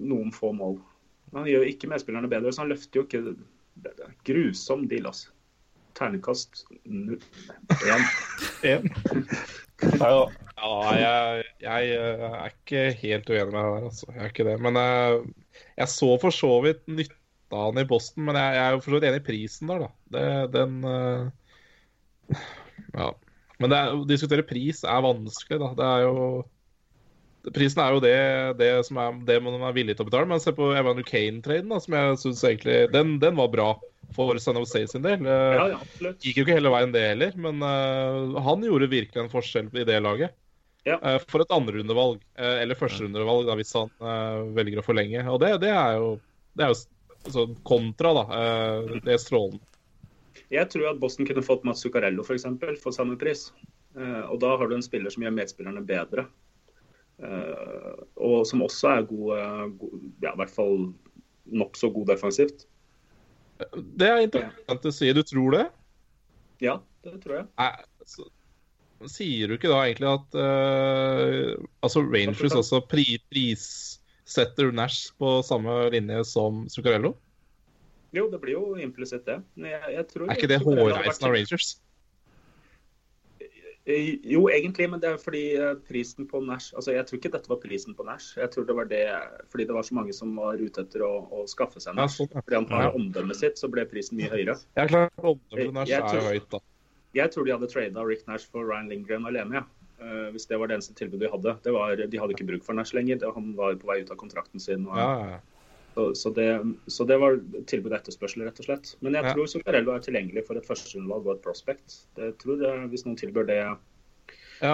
noen 0.03 0.35
få 0.35 0.52
mål. 0.56 0.81
Men 1.31 1.45
han 1.45 1.52
gjør 1.56 1.68
ikke 1.72 1.89
medspillerne 1.95 2.31
bedre, 2.31 2.52
så 2.52 2.65
han 2.65 2.76
løfter 2.76 3.02
jo 3.02 3.07
ikke 3.07 3.26
Det 3.81 3.95
det 3.95 4.03
er 4.03 4.15
grusom 4.27 4.84
deal, 4.91 5.07
altså. 5.07 5.31
Ternekast. 5.98 6.64
Én. 8.66 8.88
Ja, 9.82 10.92
jeg, 10.94 11.46
jeg 11.64 11.96
uh, 11.98 12.26
er 12.38 12.52
ikke 12.52 12.84
helt 13.00 13.32
uenig 13.32 13.50
med 13.50 13.58
deg 13.58 13.72
der, 13.74 13.88
altså. 13.90 14.12
Jeg 14.12 14.22
er 14.22 14.34
ikke 14.34 14.46
det. 14.46 14.58
Men 14.62 14.78
jeg, 14.78 15.22
jeg 15.80 15.94
så 15.96 16.12
for 16.22 16.36
så 16.36 16.52
vidt 16.66 16.84
nytta 16.92 17.64
han 17.66 17.82
i 17.82 17.88
Boston, 17.90 18.28
men 18.28 18.38
jeg, 18.38 18.58
jeg 18.58 18.64
er 18.66 18.76
jo 18.76 18.82
for 18.84 18.92
så 18.92 19.00
vidt 19.00 19.10
enig 19.10 19.22
i 19.24 19.28
prisen 19.32 19.74
der, 19.74 19.86
da. 19.88 19.92
Det, 20.16 20.26
den 20.56 20.80
uh, 20.86 22.40
Ja. 22.92 23.12
Men 23.62 23.70
det 23.70 23.78
er, 23.78 23.94
å 23.94 24.08
diskutere 24.10 24.46
pris 24.48 24.82
er 24.88 25.06
vanskelig, 25.06 25.60
da. 25.62 25.72
Det 25.78 25.88
er 25.88 26.06
jo 26.08 26.16
Prisen 27.50 27.82
er 27.84 27.96
jo 27.96 28.02
det, 28.04 28.18
det 28.60 28.70
som 28.86 29.00
er 29.02 29.16
det 29.26 29.40
man 29.44 29.64
er 29.66 29.74
villig 29.76 29.96
til 29.98 30.06
å 30.06 30.10
betale. 30.12 30.30
Men 30.30 30.44
se 30.44 30.54
på 30.56 30.70
Evander 30.78 31.08
Kane-traden, 31.08 31.74
som 31.82 31.98
jeg 31.98 32.20
syns 32.22 32.44
egentlig 32.46 32.78
den, 32.94 33.16
den 33.24 33.40
var 33.40 33.50
bra 33.54 33.72
for 34.16 34.38
San 34.44 34.60
Jose 34.60 34.84
sin 34.92 35.06
del. 35.06 35.26
Uh, 35.26 35.58
Ja, 35.58 35.66
ja. 35.74 36.14
Gikk 36.22 36.42
jo 36.42 36.46
ikke 36.46 36.58
hele 36.60 36.74
veien 36.74 36.94
det 36.94 37.04
heller, 37.14 37.36
men 37.40 37.64
uh, 37.64 38.38
han 38.44 38.66
gjorde 38.68 38.92
virkelig 38.92 39.24
en 39.24 39.32
forskjell 39.32 39.72
i 39.74 39.88
det 39.88 40.00
laget. 40.04 40.36
Ja. 40.86 40.98
Uh, 41.00 41.18
for 41.32 41.46
et 41.46 41.54
andrerundevalg, 41.56 42.20
uh, 42.42 42.56
eller 42.60 42.78
førsterundevalg, 42.78 43.48
da, 43.48 43.56
hvis 43.60 43.74
han 43.78 43.94
uh, 44.04 44.44
velger 44.58 44.82
å 44.82 44.86
forlenge. 44.86 45.24
Og 45.32 45.40
det, 45.44 45.56
det 45.64 45.72
er 45.72 46.00
jo, 46.02 46.16
det 46.58 46.68
er 46.68 46.74
jo 46.74 46.82
sånn 47.30 47.58
kontra, 47.68 48.14
da. 48.18 48.24
eh, 48.34 48.96
det 49.06 49.16
er 49.16 49.22
strålende. 49.22 49.62
Jeg 50.52 50.68
tror 50.72 50.90
at 50.92 51.00
Boston 51.00 51.28
kunne 51.28 51.44
fått 51.46 51.64
Mats 51.68 51.84
Zuccarello 51.84 52.24
for, 52.28 52.36
eksempel, 52.36 52.76
for 52.82 52.96
samme 52.96 53.18
pris. 53.20 53.50
Eh, 53.96 54.24
og 54.26 54.40
da 54.44 54.56
har 54.58 54.68
du 54.68 54.76
en 54.76 54.86
spiller 54.86 55.14
som 55.14 55.24
gjør 55.24 55.36
medspillerne 55.36 55.84
bedre. 55.86 56.26
Eh, 57.22 58.03
og 58.18 58.43
som 58.49 58.64
også 58.65 58.95
er 58.95 59.07
god, 59.10 59.73
god 59.77 59.98
ja, 60.23 60.34
i 60.34 60.39
hvert 60.41 60.53
fall 60.53 60.91
nokså 61.52 61.91
god 61.93 62.14
defensivt. 62.15 62.65
Det 63.98 64.07
er 64.07 64.23
interessant 64.26 64.88
å 64.89 64.93
si. 64.95 65.10
Du 65.14 65.22
tror 65.27 65.57
det? 65.57 65.65
Ja, 66.65 66.80
det 67.06 67.18
tror 67.23 67.41
jeg. 67.41 67.49
Nei, 67.61 68.06
så, 68.10 68.26
sier 69.10 69.49
du 69.49 69.57
ikke 69.57 69.69
da 69.72 69.81
egentlig 69.85 70.10
at 70.11 70.38
uh, 70.38 71.68
altså 71.85 72.03
Rangers 72.06 72.57
også 72.57 72.81
pri, 72.89 73.06
prissetter 73.34 74.73
Nash 74.73 75.14
på 75.22 75.39
samme 75.45 75.84
linje 75.93 76.23
som 76.30 76.65
Zuccarello? 76.73 77.15
Jo, 78.11 78.27
det 78.31 78.41
blir 78.43 78.57
jo 78.57 78.65
implisitt, 78.81 79.23
det. 79.30 79.39
Men 79.56 79.72
jeg, 79.72 79.93
jeg 79.95 80.07
tror 80.10 80.27
Er 80.27 80.38
ikke 80.38 80.52
det 80.52 80.61
hårreisende 80.65 81.30
av 81.30 81.38
Rangers? 81.38 81.72
Eh, 83.92 84.20
Jo, 84.34 84.46
egentlig, 84.50 84.88
men 84.90 85.00
det 85.04 85.10
er 85.12 85.18
fordi 85.22 85.42
eh, 85.60 85.74
prisen 85.88 86.28
på 86.30 86.40
Nash 86.46 86.72
Altså, 86.78 86.94
jeg 86.96 87.06
tror 87.10 87.20
ikke 87.20 87.32
dette 87.36 87.50
var 87.52 87.60
prisen 87.64 87.96
på 87.98 88.06
Nash. 88.08 88.38
Jeg 88.40 88.52
tror 88.54 88.66
det 88.70 88.76
var 88.78 88.86
det 88.92 89.04
fordi 89.52 89.66
det 89.68 89.76
var 89.76 89.84
så 89.88 89.98
mange 89.98 90.14
som 90.16 90.34
var 90.40 90.56
ute 90.62 90.82
etter 90.86 91.04
å, 91.06 91.12
å 91.32 91.44
skaffe 91.52 91.82
seg 91.84 91.96
Nash. 91.98 92.18
Fordi 92.32 92.56
han 92.60 92.68
har 92.72 92.96
omdømmet 92.98 93.36
sitt, 93.40 93.60
så 93.60 93.70
ble 93.72 93.86
prisen 93.92 94.18
mye 94.22 94.32
høyere. 94.32 94.58
Ja, 94.80 94.88
klart. 94.88 95.12
Omdømmet 95.20 95.74
Nash 95.82 95.90
Jeg 95.92 96.02
er 96.02 96.10
tror- 96.10 96.30
høyt, 96.32 96.50
da. 96.56 96.60
Jeg 97.14 97.32
tror 97.34 97.44
de 97.46 97.52
hadde 97.52 97.68
trada 97.68 98.04
Rick 98.08 98.28
Nash 98.28 98.48
for 98.48 98.64
Ryan 98.66 98.88
Lindgren 98.88 99.26
alene, 99.28 99.60
ja. 99.62 99.64
Eh, 100.02 100.32
hvis 100.34 100.48
det 100.50 100.58
var 100.58 100.68
det 100.72 100.78
eneste 100.80 100.96
tilbudet 100.98 101.28
de 101.28 101.32
hadde. 101.34 101.52
Det 101.62 101.72
var, 101.76 101.96
de 101.96 102.18
hadde 102.18 102.34
ikke 102.34 102.48
bruk 102.48 102.64
for 102.66 102.74
Nash 102.74 102.94
lenger. 102.96 103.20
Han 103.36 103.52
var 103.58 103.76
på 103.78 103.86
vei 103.92 104.00
ut 104.02 104.10
av 104.10 104.18
kontrakten 104.18 104.60
sin. 104.64 104.88
Og, 104.88 104.96
Ja, 104.98 105.10
ja. 105.36 105.40
Så, 105.96 106.16
så, 106.16 106.30
det, 106.34 106.48
så 106.88 107.06
det 107.08 107.18
var 107.20 107.40
tilbud 107.68 107.92
og 107.92 107.98
etterspørsel, 108.00 108.44
rett 108.48 108.60
og 108.60 108.66
slett. 108.66 108.96
Men 109.02 109.14
jeg 109.18 109.24
Ja. 109.26 109.34
tror 109.34 109.46
Zuccarello 109.52 109.92
er 109.96 110.00
tilgjengelig 110.06 110.46
for 110.48 110.56
et 110.56 110.66
førsterundevalg 110.68 111.26
og 111.28 111.34
et 111.36 111.42
prospect. 111.44 111.98
Det 112.16 112.38
tror 112.40 112.62
jeg, 112.64 112.88
Hvis 112.90 113.06
noen 113.06 113.18
tilbyr 113.18 113.46
det 113.48 113.58
ja. 113.58 113.76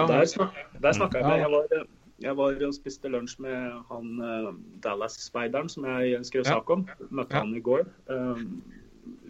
Der, 0.06 0.24
snak, 0.24 0.54
der 0.82 0.92
snakka 0.92 1.18
jeg 1.18 1.26
med 1.26 1.38
jeg 1.40 1.50
var, 1.50 1.86
jeg 2.20 2.36
var 2.36 2.66
og 2.66 2.74
spiste 2.74 3.08
lunsj 3.08 3.38
med 3.40 3.72
han 3.88 4.20
eh, 4.20 4.48
Dallas-speideren 4.84 5.68
som 5.72 5.84
jeg 5.84 6.24
skrev 6.28 6.44
sak 6.44 6.70
om. 6.70 6.86
Møtte 7.10 7.34
Ja. 7.34 7.40
han 7.40 7.54
i 7.56 7.60
går. 7.60 7.86
Um, 8.08 8.62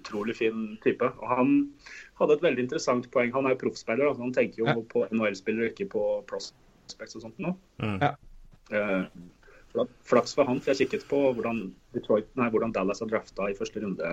utrolig 0.00 0.34
fin 0.36 0.78
type. 0.82 1.04
Og 1.04 1.28
han 1.28 1.70
hadde 2.18 2.32
et 2.34 2.42
veldig 2.42 2.64
interessant 2.64 3.10
poeng. 3.10 3.32
Han 3.32 3.46
er 3.46 3.50
jo 3.54 3.60
proffspeiler, 3.68 4.08
altså 4.08 4.22
han 4.22 4.32
tenker 4.34 4.58
jo 4.58 4.66
Ja. 4.66 4.74
på 4.74 5.06
NHL-spillere, 5.12 5.70
ikke 5.72 5.88
på 5.90 6.24
prospects 6.26 7.14
og 7.16 7.22
sånt 7.22 7.38
nå. 7.38 7.54
Mm. 7.78 7.98
Ja. 8.02 8.14
Flak- 8.68 9.10
flaks 10.08 10.34
for 10.36 10.48
han, 10.48 10.60
for 10.62 10.72
jeg 10.72 10.86
kikket 10.86 11.06
på 11.10 11.20
hvordan, 11.36 11.68
Detroit, 11.96 12.28
nei, 12.40 12.48
hvordan 12.52 12.74
Dallas 12.74 13.02
har 13.04 13.10
drafta 13.10 13.50
i 13.50 13.56
første 13.58 13.82
runde 13.84 14.12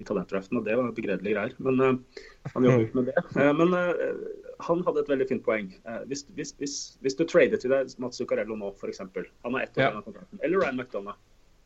i 0.00 0.04
talentdraften, 0.08 0.58
og 0.58 0.64
det 0.64 0.76
var 0.78 0.92
begredelige 0.96 1.34
greier. 1.36 1.56
Men 1.60 1.80
uh, 1.80 2.22
han 2.54 2.66
jobber 2.66 2.86
ikke 2.86 3.00
med 3.00 3.10
det. 3.10 3.24
Uh, 3.36 3.50
men 3.58 3.74
uh, 3.76 4.22
han 4.64 4.84
hadde 4.86 5.02
et 5.04 5.10
veldig 5.12 5.26
fint 5.28 5.44
poeng. 5.44 5.70
Hvis, 6.08 6.24
hvis, 6.36 6.54
hvis, 6.60 6.76
hvis 7.04 7.16
du 7.16 7.26
trader 7.28 7.60
til 7.60 7.72
deg 7.72 7.92
Mats 8.02 8.20
Zuccarello 8.20 8.56
nå, 8.60 8.72
f.eks. 8.76 9.00
Han 9.00 9.56
har 9.56 9.64
ett 9.64 9.76
år 9.76 9.86
igjen 9.86 10.00
av 10.00 10.06
kontrakten. 10.08 10.40
Eller 10.44 10.60
Ryan 10.60 10.80
McDonough. 10.80 11.20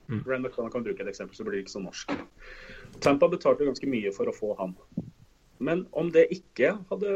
Mm. 0.07 0.21
Ryan 0.27 0.45
McDonough 0.45 0.75
kan 0.75 0.85
bruke 0.85 1.03
et 1.03 1.11
eksempel, 1.11 1.37
så 1.37 1.47
blir 1.47 1.57
det 1.57 1.65
ikke 1.65 1.75
så 1.75 1.83
norsk. 1.83 2.15
Tampa 3.03 3.31
betalte 3.33 3.67
ganske 3.67 3.89
mye 3.91 4.13
for 4.15 4.31
å 4.31 4.37
få 4.37 4.53
han. 4.61 4.77
Men 5.63 5.85
om 5.95 6.09
det 6.11 6.27
ikke 6.35 6.73
hadde, 6.91 7.11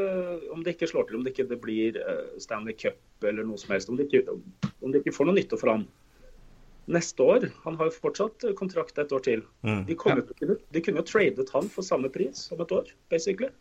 om 0.53 0.61
det 0.63 0.75
ikke 0.77 0.87
slår 0.87 1.07
til, 1.09 1.19
om 1.19 1.23
det 1.25 1.33
ikke 1.33 1.49
det 1.49 1.59
blir 1.63 1.97
eh, 1.99 2.27
Stanley 2.39 2.75
Cup 2.79 3.25
eller 3.27 3.43
noe 3.43 3.59
som 3.59 3.73
helst, 3.75 3.89
om 3.91 3.97
det 3.99 4.07
ikke, 4.07 4.37
om 4.79 4.93
det 4.93 5.01
ikke 5.03 5.15
får 5.17 5.27
noe 5.27 5.35
nytte 5.35 5.59
for 5.59 5.73
han 5.73 5.87
neste 6.89 7.21
år 7.21 7.43
Han 7.65 7.75
har 7.77 7.89
jo 7.89 7.97
fortsatt 7.99 8.47
eh, 8.47 8.55
kontrakt 8.57 8.97
et 8.97 9.11
år 9.13 9.25
til. 9.25 9.43
Mm. 9.67 9.83
De, 9.89 9.95
jo 9.97 10.21
til- 10.39 10.61
de 10.71 10.81
kunne 10.85 11.03
jo 11.03 11.07
tradet 11.09 11.51
han 11.53 11.67
for 11.69 11.85
samme 11.85 12.09
pris 12.09 12.47
om 12.55 12.61
et 12.63 12.71
år, 12.71 12.93
basically. 13.11 13.51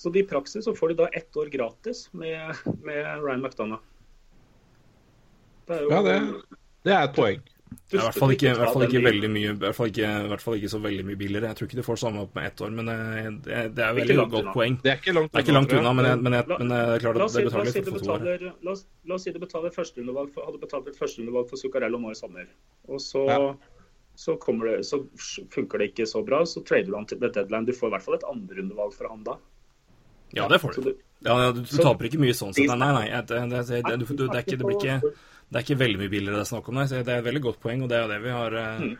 Så 0.00 0.12
i 0.16 0.22
praksis 0.24 0.64
så 0.64 0.72
får 0.76 0.92
de 0.92 1.02
da 1.02 1.08
ett 1.12 1.36
år 1.36 1.50
gratis 1.52 2.08
med, 2.12 2.54
med 2.84 3.04
Ryan. 3.20 3.42
Det 5.66 5.76
er 5.76 5.82
jo 5.82 5.90
ja, 5.90 6.02
det, 6.02 6.14
det 6.84 6.94
er 6.94 7.02
et 7.04 7.16
poeng. 7.16 7.42
Det 7.90 7.98
i 7.98 8.02
hvert 8.02 8.16
fall 8.18 8.32
ikke, 8.34 8.50
i 8.50 8.54
hvert 8.58 8.72
fall 8.74 8.84
ikke 8.86 9.00
veldig 9.02 9.28
mye 9.30 9.50
I 9.50 9.54
hvert 9.62 9.76
fall 9.76 9.88
ikke, 9.90 10.08
hvert 10.30 10.42
fall 10.42 10.56
ikke 10.58 10.70
så 10.70 10.78
veldig 10.82 11.04
mye 11.06 11.18
billigere. 11.18 11.48
Jeg 11.50 11.56
tror 11.58 11.68
ikke 11.68 11.78
du 11.80 11.86
får 11.86 11.98
samme 12.02 12.20
opp 12.24 12.34
med 12.38 12.46
ett 12.50 12.60
år, 12.66 12.70
men 12.74 12.88
eh, 12.92 13.28
det, 13.46 13.58
det 13.76 13.84
er 13.86 13.94
veldig 13.98 14.16
godt 14.20 14.34
unna. 14.40 14.54
poeng. 14.54 14.76
Det 14.82 14.90
er 14.92 14.98
ikke 15.00 15.14
langt 15.16 15.34
er 15.34 15.44
ikke 15.44 15.54
langt 15.56 15.74
unna, 15.78 15.92
men, 15.98 16.04
jeg, 16.10 16.20
men, 16.26 16.32
jeg, 16.38 16.46
La- 16.50 16.58
men 16.62 16.70
jeg 16.74 17.04
er 17.10 17.18
La 17.18 17.24
oss 17.26 17.34
si, 17.34 17.42
det 17.42 17.50
betaler 17.50 17.68
litt 17.70 17.74
si 17.74 17.82
for 17.90 17.98
to 18.06 18.14
år. 18.14 18.46
la 18.66 18.74
oss, 18.74 18.86
la 19.10 19.14
oss 19.18 19.26
si 19.26 19.34
du 19.34 19.38
betaler 19.42 19.74
førsteundervalg 19.74 20.32
for, 20.34 20.46
hadde 20.50 20.62
betalt 20.62 20.88
et 20.90 20.98
førsteundervalg 21.02 21.50
for 21.50 21.62
Zuccarello 21.62 21.98
nå 22.02 22.10
i 22.14 22.18
sommer. 22.18 22.46
Og 22.88 23.00
så, 23.02 23.24
Ja. 23.30 23.38
så, 24.14 24.36
det, 24.38 24.76
så 24.86 25.02
funker 25.54 25.78
det 25.78 25.90
ikke 25.92 26.06
så 26.10 26.22
bra, 26.26 26.42
så 26.46 26.62
trader 26.66 26.90
du 26.90 26.94
han 26.98 27.06
til 27.06 27.18
deadline. 27.22 27.66
Du 27.66 27.72
får 27.72 27.88
i 27.90 27.94
hvert 27.96 28.06
fall 28.06 28.18
et 28.18 28.26
andreundervalg 28.30 28.94
fra 28.98 29.08
han 29.14 29.22
da. 29.26 29.38
Ja, 30.34 30.46
det 30.48 30.60
får 30.62 30.76
du. 30.78 30.82
du 30.82 30.94
Ja, 31.26 31.50
du, 31.52 31.60
du 31.66 31.76
taper 31.82 32.06
ikke 32.06 32.20
mye 32.22 32.32
sånn 32.36 32.54
sett. 32.54 32.68
Nei, 32.70 32.76
nei, 32.78 32.92
nei. 32.94 33.06
jeg- 33.10 33.26
Det, 33.26 33.40
det, 33.50 33.66
det, 33.66 33.82
det, 33.82 34.16
du- 34.16 34.28
det, 34.30 34.44
det, 34.46 34.58
blir 34.62 34.76
ikke, 34.78 35.12
det 35.50 35.58
er 35.58 35.64
ikke 35.66 35.80
veldig 35.80 35.98
mye 35.98 36.12
billigere 36.12 36.38
det 36.38 36.44
er 36.44 36.52
snakk 36.52 36.68
om. 36.70 36.76
Nei. 36.78 36.86
Så 36.86 37.00
det 37.02 37.10
er 37.10 37.22
et 37.22 37.26
veldig 37.26 37.42
godt 37.48 37.58
poeng, 37.62 37.82
og 37.82 37.90
det 37.90 37.98
er 37.98 38.04
jo 38.04 38.12
det 38.12 38.20
vi 38.26 38.36
har 38.36 38.60
eh, 38.60 38.84
Mm. 38.90 38.94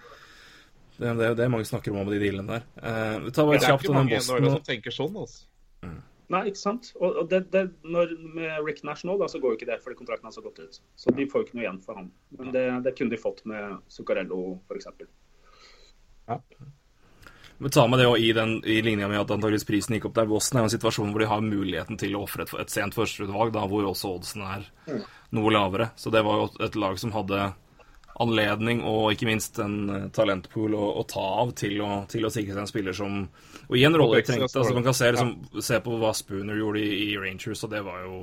Det 1.01 1.09
er 1.09 1.15
det, 1.17 1.27
er 1.31 1.37
det 1.39 1.47
mange 1.49 1.65
snakker 1.65 1.95
om 1.95 2.03
med 2.05 2.13
de 2.13 2.19
dealene 2.21 2.59
der. 2.59 2.65
Uh, 2.77 3.25
vi 3.25 3.31
tar 3.33 3.47
bare 3.49 3.57
Det 3.57 3.69
er 3.71 3.79
ikke 3.79 3.95
mange 3.95 4.13
i 4.13 4.21
Norge 4.21 4.51
som 4.53 4.65
tenker 4.67 4.93
sånn, 4.93 5.15
altså. 5.17 5.47
Nei, 6.31 6.43
ikke 6.51 6.61
sant. 6.61 6.91
Og, 7.01 7.23
og 7.23 7.31
det, 7.31 7.41
det, 7.55 7.63
når, 7.83 8.13
med 8.37 8.59
Rick 8.67 8.83
nå, 8.85 9.17
da, 9.19 9.27
så 9.33 9.41
går 9.43 9.55
jo 9.55 9.59
ikke 9.59 9.71
det 9.71 9.79
fordi 9.83 9.97
kontrakten 9.99 10.29
har 10.29 10.35
så 10.37 10.45
gått 10.45 10.61
ut. 10.61 10.77
Så 11.01 11.15
de 11.17 11.27
får 11.31 11.41
jo 11.41 11.47
ikke 11.47 11.57
noe 11.57 11.65
igjen 11.65 11.81
for 11.87 11.99
han. 11.99 12.11
Men 12.39 12.53
det, 12.55 12.67
det 12.85 12.93
kunne 12.99 13.15
de 13.15 13.19
fått 13.23 13.41
med 13.51 13.81
Zuccarello 13.91 14.61
f.eks. 14.69 14.87
Men 17.61 17.73
ta 17.75 17.87
med 17.87 18.01
det 18.01 18.07
også 18.09 18.25
i, 18.25 18.29
den, 18.37 18.53
i 18.65 18.79
linja 18.85 19.09
med 19.09 19.21
at 19.21 19.33
antakeligvis 19.35 19.67
prisen 19.69 19.97
gikk 19.97 20.09
opp 20.09 20.15
der. 20.17 20.29
Boston 20.31 20.59
er 20.59 20.65
jo 20.65 20.71
en 20.71 20.75
situasjon 20.75 21.11
hvor 21.13 21.21
de 21.21 21.29
har 21.29 21.43
muligheten 21.45 21.99
til 22.01 22.17
å 22.17 22.23
ofre 22.25 22.47
et, 22.47 22.55
et 22.63 22.73
sent 22.73 22.97
førsteutvalg, 22.97 23.53
da, 23.53 23.67
hvor 23.69 23.89
også 23.91 24.15
oddsen 24.17 24.47
er 24.49 24.65
noe 25.37 25.53
lavere. 25.53 25.91
Så 26.01 26.13
det 26.15 26.25
var 26.25 26.41
jo 26.41 26.47
et 26.65 26.79
lag 26.81 26.97
som 27.03 27.13
hadde 27.13 27.51
anledning 28.21 28.83
og 28.85 29.15
ikke 29.15 29.29
minst 29.29 29.59
en 29.63 29.77
eh, 29.93 30.09
talentpool 30.17 30.75
å, 30.77 30.87
å 31.01 31.05
ta 31.09 31.23
av 31.43 31.55
til 31.57 31.79
å, 31.85 32.03
til 32.11 32.27
å 32.27 32.33
sikre 32.33 32.57
seg 32.57 32.65
en 32.65 32.69
spiller 32.69 32.97
som 32.97 33.23
Og 33.69 33.79
i 33.79 33.85
en 33.87 33.97
rolle 33.97 34.21
jeg 34.21 34.29
trengte. 34.29 34.51
Altså, 34.51 34.75
man 34.77 34.85
kan 34.85 34.97
se, 34.97 35.09
liksom, 35.15 35.63
se 35.65 35.81
på 35.85 35.97
hva 36.01 36.13
Spooner 36.17 36.59
gjorde 36.61 36.83
i, 36.83 36.91
i 37.07 37.17
Rangers, 37.21 37.65
og 37.65 37.73
det 37.73 37.85
var 37.87 38.05
jo 38.05 38.23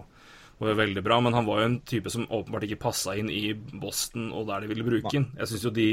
var 0.57 0.71
jo 0.71 0.79
veldig 0.79 1.01
bra, 1.05 1.19
men 1.21 1.35
han 1.37 1.45
var 1.45 1.59
jo 1.61 1.65
en 1.69 1.79
type 1.85 2.09
som 2.09 2.23
åpenbart 2.33 2.63
ikke 2.65 2.79
passa 2.87 3.13
inn 3.13 3.27
i 3.29 3.51
Boston 3.53 4.31
og 4.33 4.47
der 4.49 4.63
de 4.63 4.71
ville 4.71 4.85
bruke 4.87 5.11
ham. 5.13 5.27
Jeg 5.37 5.51
syns 5.51 5.65
jo 5.67 5.71
de 5.75 5.89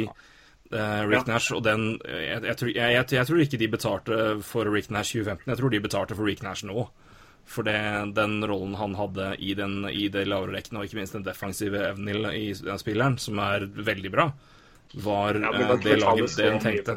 Rick 0.72 1.28
Nash 1.28 1.52
og 1.54 1.60
den 1.66 1.98
jeg, 2.08 2.40
jeg, 2.40 2.56
tror, 2.58 2.70
jeg, 2.72 3.06
jeg, 3.12 3.26
tror 3.28 3.40
ikke 3.42 3.58
de 3.60 3.68
betalte 3.70 4.20
for 4.42 4.70
Rick 4.72 4.88
Nash 4.90 5.12
2015, 5.12 5.50
jeg 5.52 5.60
tror 5.60 5.74
de 5.74 5.82
betalte 5.84 6.16
for 6.16 6.30
Rick 6.30 6.42
Nash 6.42 6.66
nå. 6.66 6.86
For 7.44 7.66
det, 7.66 7.76
den 8.16 8.38
rollen 8.48 8.72
han 8.80 8.94
hadde 8.96 9.34
i, 9.36 9.52
den, 9.54 9.82
i 9.90 10.08
det 10.08 10.24
lavere 10.30 10.56
rekkene, 10.56 10.80
og 10.80 10.88
ikke 10.88 10.96
minst 11.02 11.16
den 11.16 11.26
defensive 11.26 11.82
evnen 11.90 12.30
i, 12.30 12.46
i 12.48 12.52
den 12.56 12.80
spilleren, 12.80 13.18
som 13.20 13.40
er 13.44 13.66
veldig 13.68 14.12
bra, 14.14 14.30
var 15.04 15.36
Ja, 15.36 15.50
eh, 15.50 15.58
men 15.58 15.68
da 15.68 15.76
det 15.76 15.98
laget 16.00 16.36
det 16.38 16.46
en 16.46 16.56
mye 16.56 16.64
tenkte. 16.64 16.94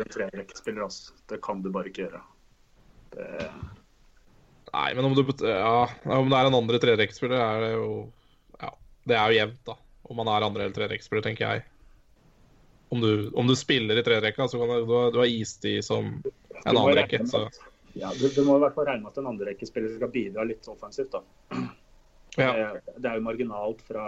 for 0.63 0.71
en. 0.71 0.99
Det 1.27 1.41
kan 1.43 1.63
du 1.65 1.67
bare 1.73 1.91
ikke 1.91 2.05
gjøre. 2.05 2.21
Det, 3.17 3.27
Nei, 4.73 4.89
men 4.93 5.07
om, 5.07 5.15
du, 5.15 5.23
ja, 5.47 5.87
om 6.17 6.29
det 6.31 6.37
er 6.37 6.49
en 6.49 6.57
andre 6.59 6.79
trerekkspiller, 6.83 7.39
er 7.39 7.63
det 7.63 7.73
jo 7.73 7.89
Ja, 8.61 8.71
det 9.07 9.17
er 9.17 9.31
jo 9.31 9.39
jevnt, 9.41 9.61
da. 9.67 9.77
Om 10.07 10.21
man 10.21 10.31
er 10.31 10.45
andre 10.47 10.67
eller 10.67 10.75
trerekkspiller, 10.75 11.23
tenker 11.25 11.47
jeg. 11.47 11.65
Om 12.89 13.01
du, 13.01 13.29
om 13.35 13.47
du 13.47 13.55
spiller 13.55 13.99
i 13.99 14.03
tredjerekka, 14.03 14.47
så 14.47 14.59
kan 14.61 14.69
du, 14.69 14.85
du, 14.87 15.19
har- 15.19 15.25
istid 15.27 15.83
som 15.85 16.05
en 16.65 16.77
annen 16.77 16.95
rekke. 16.95 17.19
Så 17.27 17.49
Ja, 17.97 18.11
du, 18.13 18.27
du 18.29 18.43
må 18.45 18.55
i 18.57 18.61
hvert 18.61 18.75
fall 18.77 18.85
regne 18.87 19.03
med 19.03 19.11
at 19.11 19.17
en 19.19 19.27
andre 19.33 19.49
rekke 19.51 19.67
spiller 19.67 19.91
skal 19.95 20.11
bidra 20.13 20.45
litt 20.47 20.67
offensivt, 20.71 21.11
da. 21.11 21.23
ja. 22.37 22.51
Det, 22.53 22.95
det 23.01 23.09
er 23.09 23.17
jo 23.17 23.25
marginalt 23.25 23.81
fra 23.87 24.05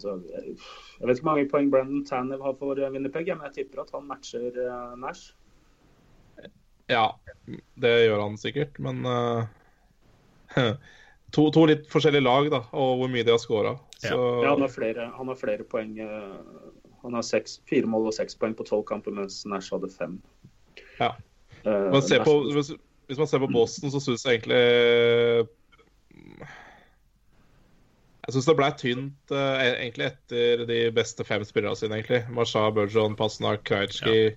altså, 0.00 0.16
jeg, 0.32 0.56
vet 1.00 1.14
ikke 1.14 1.24
hvor 1.24 1.30
mange 1.30 1.48
poeng 1.52 1.70
Brandon 1.72 2.04
Tanev 2.08 2.42
har 2.44 2.56
for 2.58 2.74
Winnerpeg, 2.74 2.96
Winnipeg, 2.98 3.30
men 3.36 3.46
jeg 3.50 3.60
tipper 3.60 3.84
at 3.84 3.94
han 3.94 4.08
matcher 4.10 4.60
eh, 4.64 4.96
Nash. 5.00 5.30
ja, 6.90 7.04
det 7.78 7.94
gjør 8.08 8.24
han 8.24 8.38
sikkert, 8.40 8.80
men 8.82 9.04
uh, 9.06 9.46
to, 11.34 11.46
to 11.54 11.66
litt 11.70 11.86
forskjellige 11.92 12.26
lag, 12.26 12.50
da, 12.50 12.64
og 12.74 13.00
hvor 13.00 13.12
mye 13.12 13.22
de 13.26 13.34
har 13.36 13.42
scora. 13.42 13.76
Ja. 14.02 14.16
Ja, 14.16 14.50
han 14.50 14.64
har 14.64 14.72
flere, 14.72 15.10
han 15.14 15.30
har 15.30 15.38
flere 15.38 15.66
poeng. 15.68 15.94
eh, 16.02 16.79
Han 17.02 17.16
har 17.16 17.24
seks, 17.26 17.58
fire 17.68 17.88
mål 17.88 18.10
og 18.10 18.16
seks 18.16 18.36
poeng 18.38 18.54
på 18.56 18.66
tolv 18.68 18.84
kamper, 18.88 19.14
mens 19.16 19.42
Nash 19.48 19.72
hadde 19.74 19.90
fem. 19.92 20.18
Ja. 20.98 21.14
Eh, 21.64 21.86
Men 21.92 22.02
se 22.04 22.20
på, 22.24 22.34
hvis, 22.54 22.72
hvis 23.08 23.20
man 23.20 23.30
ser 23.30 23.42
på 23.42 23.50
Boston, 23.52 23.92
så 23.92 24.02
syns 24.02 24.26
jeg 24.26 24.40
egentlig 24.40 25.48
Jeg 28.20 28.34
syns 28.36 28.46
det 28.46 28.56
ble 28.58 28.68
tynt 28.78 29.32
uh, 29.32 29.56
egentlig 29.64 30.10
etter 30.10 30.66
de 30.68 30.82
beste 30.94 31.24
fem 31.26 31.42
spillerne 31.48 31.78
sine, 31.78 31.96
egentlig. 31.98 32.20
Masha, 32.36 32.66
Burjon, 32.70 33.16
Pasnak, 33.18 33.72
ja. 33.72 34.28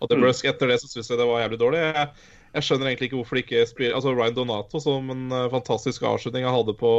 og 0.00 0.10
DeBrusk. 0.10 0.48
Etter 0.48 0.72
det 0.72 0.80
så 0.82 0.90
syns 0.90 1.12
jeg 1.12 1.20
det 1.20 1.28
var 1.28 1.44
jævlig 1.44 1.60
dårlig. 1.60 1.84
Jeg, 1.84 2.08
jeg 2.56 2.66
skjønner 2.66 2.90
egentlig 2.90 3.10
ikke 3.10 3.20
hvorfor 3.20 3.36
de 3.36 3.44
ikke 3.44 3.66
spiller 3.68 3.94
Altså 3.98 4.14
Ryan 4.16 4.34
Donato 4.34 4.80
som 4.80 5.12
en 5.12 5.26
eh, 5.28 5.50
fantastisk 5.52 6.06
avslutning 6.08 6.46
han 6.48 6.56
hadde 6.56 6.74
på 6.80 6.92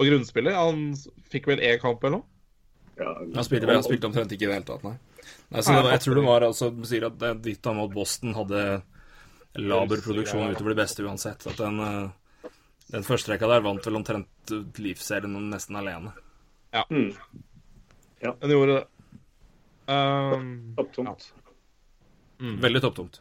på 0.00 0.06
grunnspillet. 0.08 0.56
Han 0.56 0.94
fikk 1.28 1.50
vel 1.50 1.60
én 1.60 1.80
kamp 1.80 2.00
eller 2.00 2.20
noe? 2.20 2.29
Ja, 3.00 3.16
Han 3.34 3.46
spilte, 3.46 3.68
han 3.70 3.84
spilte 3.86 4.08
omtrent 4.10 4.32
ikke 4.34 4.44
i 4.44 4.50
det 4.50 4.56
hele 4.58 4.68
tatt, 4.68 4.82
nei. 4.84 4.96
nei 5.54 5.62
så 5.64 5.72
det 5.74 5.82
var, 5.82 5.92
jeg 5.94 6.04
tror 6.04 6.18
det 6.18 6.24
var 6.26 6.44
altså 6.50 6.70
Du 6.74 6.82
sier 6.88 7.06
at 7.08 7.22
ditt 7.44 7.62
da 7.64 7.72
mot 7.76 7.92
Boston 7.94 8.34
hadde 8.36 8.64
laber 9.58 10.02
produksjon 10.04 10.50
utover 10.50 10.74
de 10.74 10.78
beste 10.78 11.02
uansett. 11.02 11.46
At 11.46 11.56
den, 11.58 11.80
eh, 11.80 12.50
den 12.92 13.06
første 13.06 13.32
rekka 13.32 13.48
der 13.50 13.64
vant 13.64 13.86
vel 13.86 13.98
omtrent 13.98 14.54
livsserien 14.78 15.50
nesten 15.50 15.76
alene. 15.76 16.12
mm, 16.90 17.10
Den 18.20 18.50
gjorde 18.50 18.76
det. 18.78 18.86
Um, 19.90 20.74
topptungt. 20.76 21.32
Veldig 22.38 22.82
topptungt. 22.82 23.20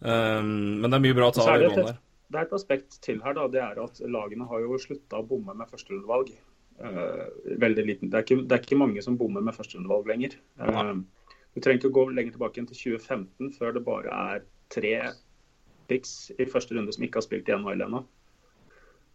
Um, 0.00 0.80
men 0.82 0.90
det 0.90 0.98
er 0.98 1.04
mye 1.06 1.16
bra 1.16 1.30
å 1.30 1.34
ta 1.34 1.46
i 1.54 1.62
det 1.62 1.70
bånn 1.72 1.86
der. 1.86 1.98
Det 2.28 2.36
er 2.36 2.44
et 2.44 2.52
aspekt 2.52 2.98
til 3.00 3.22
her, 3.24 3.32
da. 3.38 3.46
Det 3.48 3.60
er 3.62 3.78
at 3.80 4.00
lagene 4.04 4.46
har 4.50 4.60
jo 4.60 4.76
slutta 4.78 5.22
å 5.22 5.26
bomme 5.26 5.54
med 5.56 5.70
førsterundevalg. 5.70 6.34
Eh, 6.78 7.24
veldig 7.58 7.84
liten. 7.86 8.10
Det 8.10 8.18
er, 8.18 8.24
ikke, 8.26 8.42
det 8.46 8.54
er 8.54 8.62
ikke 8.62 8.78
mange 8.78 9.02
som 9.02 9.16
bommer 9.18 9.42
med 9.42 9.56
førsterundevalg 9.56 10.10
lenger. 10.10 10.36
Eh, 10.62 10.92
du 11.54 11.62
trenger 11.62 11.80
ikke 11.80 11.90
å 11.90 11.96
gå 11.96 12.04
lenger 12.14 12.36
tilbake 12.36 12.62
enn 12.62 12.68
til 12.70 12.78
2015 12.98 13.56
før 13.56 13.74
det 13.74 13.86
bare 13.86 14.20
er 14.34 14.44
tre 14.70 14.92
picks 15.90 16.30
i 16.38 16.46
første 16.46 16.76
runde 16.76 16.92
som 16.94 17.06
ikke 17.06 17.18
har 17.18 17.26
spilt 17.26 17.48
i 17.50 17.56
NHL 17.56 17.86
ennå. 17.88 18.04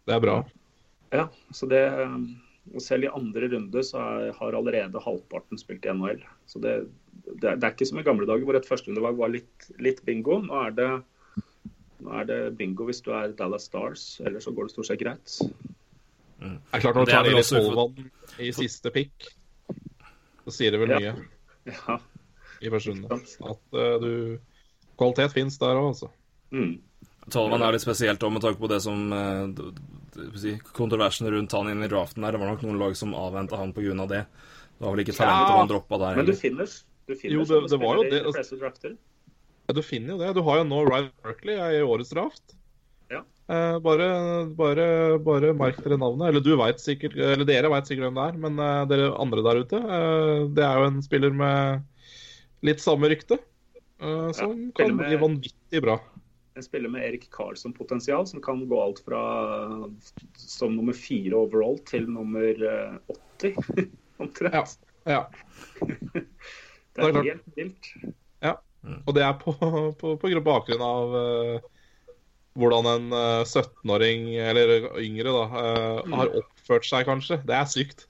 det 0.04 0.16
er 0.16 0.20
bra. 0.20 0.40
Ja, 1.14 1.28
så 1.54 1.70
det 1.70 1.84
og 2.72 2.80
Selv 2.80 3.04
i 3.04 3.12
andre 3.12 3.48
runde 3.52 3.82
så 3.84 4.00
har 4.32 4.54
allerede 4.56 5.00
halvparten 5.04 5.58
spilt 5.60 5.84
i 5.84 5.92
NHL. 5.92 6.22
Så 6.48 6.58
det, 6.64 6.86
det, 7.26 7.50
er, 7.50 7.58
det 7.60 7.66
er 7.66 7.74
ikke 7.74 7.88
som 7.90 7.98
i 8.00 8.04
gamle 8.06 8.24
dager 8.28 8.48
hvor 8.48 8.56
et 8.56 8.68
førsterundevalg 8.68 9.18
var 9.20 9.34
litt, 9.34 9.66
litt 9.84 10.00
bingo. 10.08 10.38
Nå 10.40 10.62
er, 10.62 10.72
det, 10.78 10.88
nå 12.00 12.14
er 12.22 12.28
det 12.30 12.38
bingo 12.56 12.88
hvis 12.88 13.04
du 13.04 13.12
er 13.12 13.36
Dallas 13.36 13.68
Stars, 13.68 14.06
eller 14.24 14.40
så 14.40 14.54
går 14.56 14.70
det 14.70 14.72
stort 14.72 14.88
sett 14.88 15.02
greit. 15.04 15.36
Det 16.44 16.78
er 16.78 16.80
klart 16.84 16.94
Når 16.98 17.04
du 17.06 17.10
tar 17.12 17.24
Erik 17.24 17.40
også 17.42 18.40
i 18.44 18.50
siste 18.52 18.90
pick, 18.94 19.28
så 20.44 20.52
sier 20.52 20.70
det 20.74 20.80
vel 20.80 20.90
Ja. 20.94 20.98
mye 20.98 21.28
Ja. 21.66 21.98
i 22.60 22.70
første 22.70 22.90
runde. 22.92 23.20
At 23.50 23.78
uh, 23.78 24.00
du 24.00 24.38
Kvalitet 24.98 25.32
fins 25.32 25.58
der 25.58 25.74
òg, 25.74 25.88
altså. 25.94 26.10
Mm. 26.52 26.78
Tolvan 27.30 27.62
er 27.62 27.72
litt 27.72 27.82
spesielt 27.82 28.20
òg, 28.22 28.32
med 28.32 28.42
tanke 28.44 28.60
på 28.60 28.68
det 28.68 28.82
som 28.84 29.08
si, 30.38 30.52
Kontroversen 30.76 31.26
rundt 31.32 31.52
han 31.56 31.70
inn 31.72 31.82
i 31.82 31.88
draften 31.88 32.22
der. 32.22 32.32
Det 32.36 32.40
var 32.40 32.52
nok 32.52 32.62
noen 32.62 32.78
lag 32.78 32.94
som 32.96 33.14
avventa 33.14 33.56
han 33.58 33.72
pga. 33.72 34.06
det. 34.06 34.26
Det 34.78 34.84
var 34.84 34.92
vel 34.94 35.04
ikke 35.04 35.16
talentet 35.16 35.50
Ja. 35.50 35.56
han 35.58 35.68
droppa 35.68 35.98
der. 35.98 36.16
Men 36.16 36.26
du 36.26 36.32
finnes. 36.32 36.84
finner, 36.84 37.06
du 37.08 37.14
finner 37.14 37.34
Jo, 37.34 37.44
det- 37.44 37.70
det 37.70 37.80
var 37.80 37.96
jo 37.96 38.02
det, 38.10 38.22
altså. 38.24 38.96
Ja, 39.66 39.72
du 39.72 39.82
finner 39.82 40.08
jo 40.14 40.18
det. 40.18 40.34
Du 40.34 40.42
har 40.42 40.58
jo 40.58 40.64
nå 40.64 40.84
Ryan 40.90 41.10
Berkeley 41.22 41.56
i 41.56 41.80
årets 41.82 42.10
draft. 42.10 42.54
Eh, 43.44 43.78
bare, 43.84 44.04
bare, 44.56 44.84
bare 45.20 45.50
merk 45.52 45.76
dere 45.84 45.98
navnet. 46.00 46.30
Eller 46.30 46.40
du 46.40 46.54
vet 46.56 46.78
sikkert, 46.80 47.12
eller 47.20 47.44
dere 47.44 47.68
veit 47.68 47.86
sikkert 47.90 48.06
hvem 48.08 48.16
det 48.16 48.24
er, 48.30 48.38
men 48.40 48.62
eh, 48.64 48.84
dere 48.88 49.10
andre 49.20 49.42
der 49.44 49.60
ute 49.66 49.80
eh, 49.84 50.46
Det 50.56 50.64
er 50.64 50.78
jo 50.80 50.86
en 50.88 51.02
spiller 51.04 51.34
med 51.36 51.82
litt 52.64 52.80
samme 52.80 53.10
rykte. 53.12 53.36
eh, 54.00 54.30
som 54.32 54.54
ja, 54.56 54.70
kan 54.80 54.96
med- 54.96 55.10
bli 55.10 55.20
vanvittig 55.20 55.82
bra. 55.84 55.98
En 56.56 56.62
spiller 56.62 56.88
med 56.88 57.02
Erik 57.02 57.24
Karlsson-potensial, 57.34 58.26
som 58.30 58.40
kan 58.40 58.60
gå 58.70 58.76
alt 58.80 59.00
fra 59.04 59.20
som 60.38 60.76
nummer 60.76 60.94
fire 60.94 61.34
overall 61.34 61.80
til 61.84 62.06
nummer 62.06 62.54
eh, 62.54 63.14
80, 63.42 63.88
omtrent. 64.22 64.78
Ja. 65.04 65.18
Ja. 65.18 65.22
Det 65.82 66.24
det 66.94 67.10
er 67.10 67.22
helt 67.26 67.56
vilt. 67.58 67.90
Ja, 68.40 68.54
Og 69.04 69.14
det 69.16 69.24
er 69.26 69.34
på, 69.40 69.52
på, 69.58 70.14
på 70.16 70.30
grunn- 70.30 70.46
bakgrunn 70.46 70.84
av 70.86 71.18
hvordan 72.58 72.88
en 72.90 73.14
eh, 73.18 73.44
17-åring, 73.44 74.28
eller 74.38 74.74
yngre, 75.02 75.30
da, 75.34 75.62
eh, 75.62 76.12
har 76.14 76.34
oppført 76.40 76.86
seg, 76.88 77.06
kanskje. 77.08 77.40
Det 77.46 77.56
er 77.58 77.70
sykt. 77.70 78.06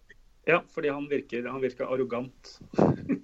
Ja, 0.49 0.61
fordi 0.75 0.91
han 0.93 1.07
virker, 1.09 1.47
han 1.49 1.63
virker 1.63 1.89
arrogant. 1.89 2.59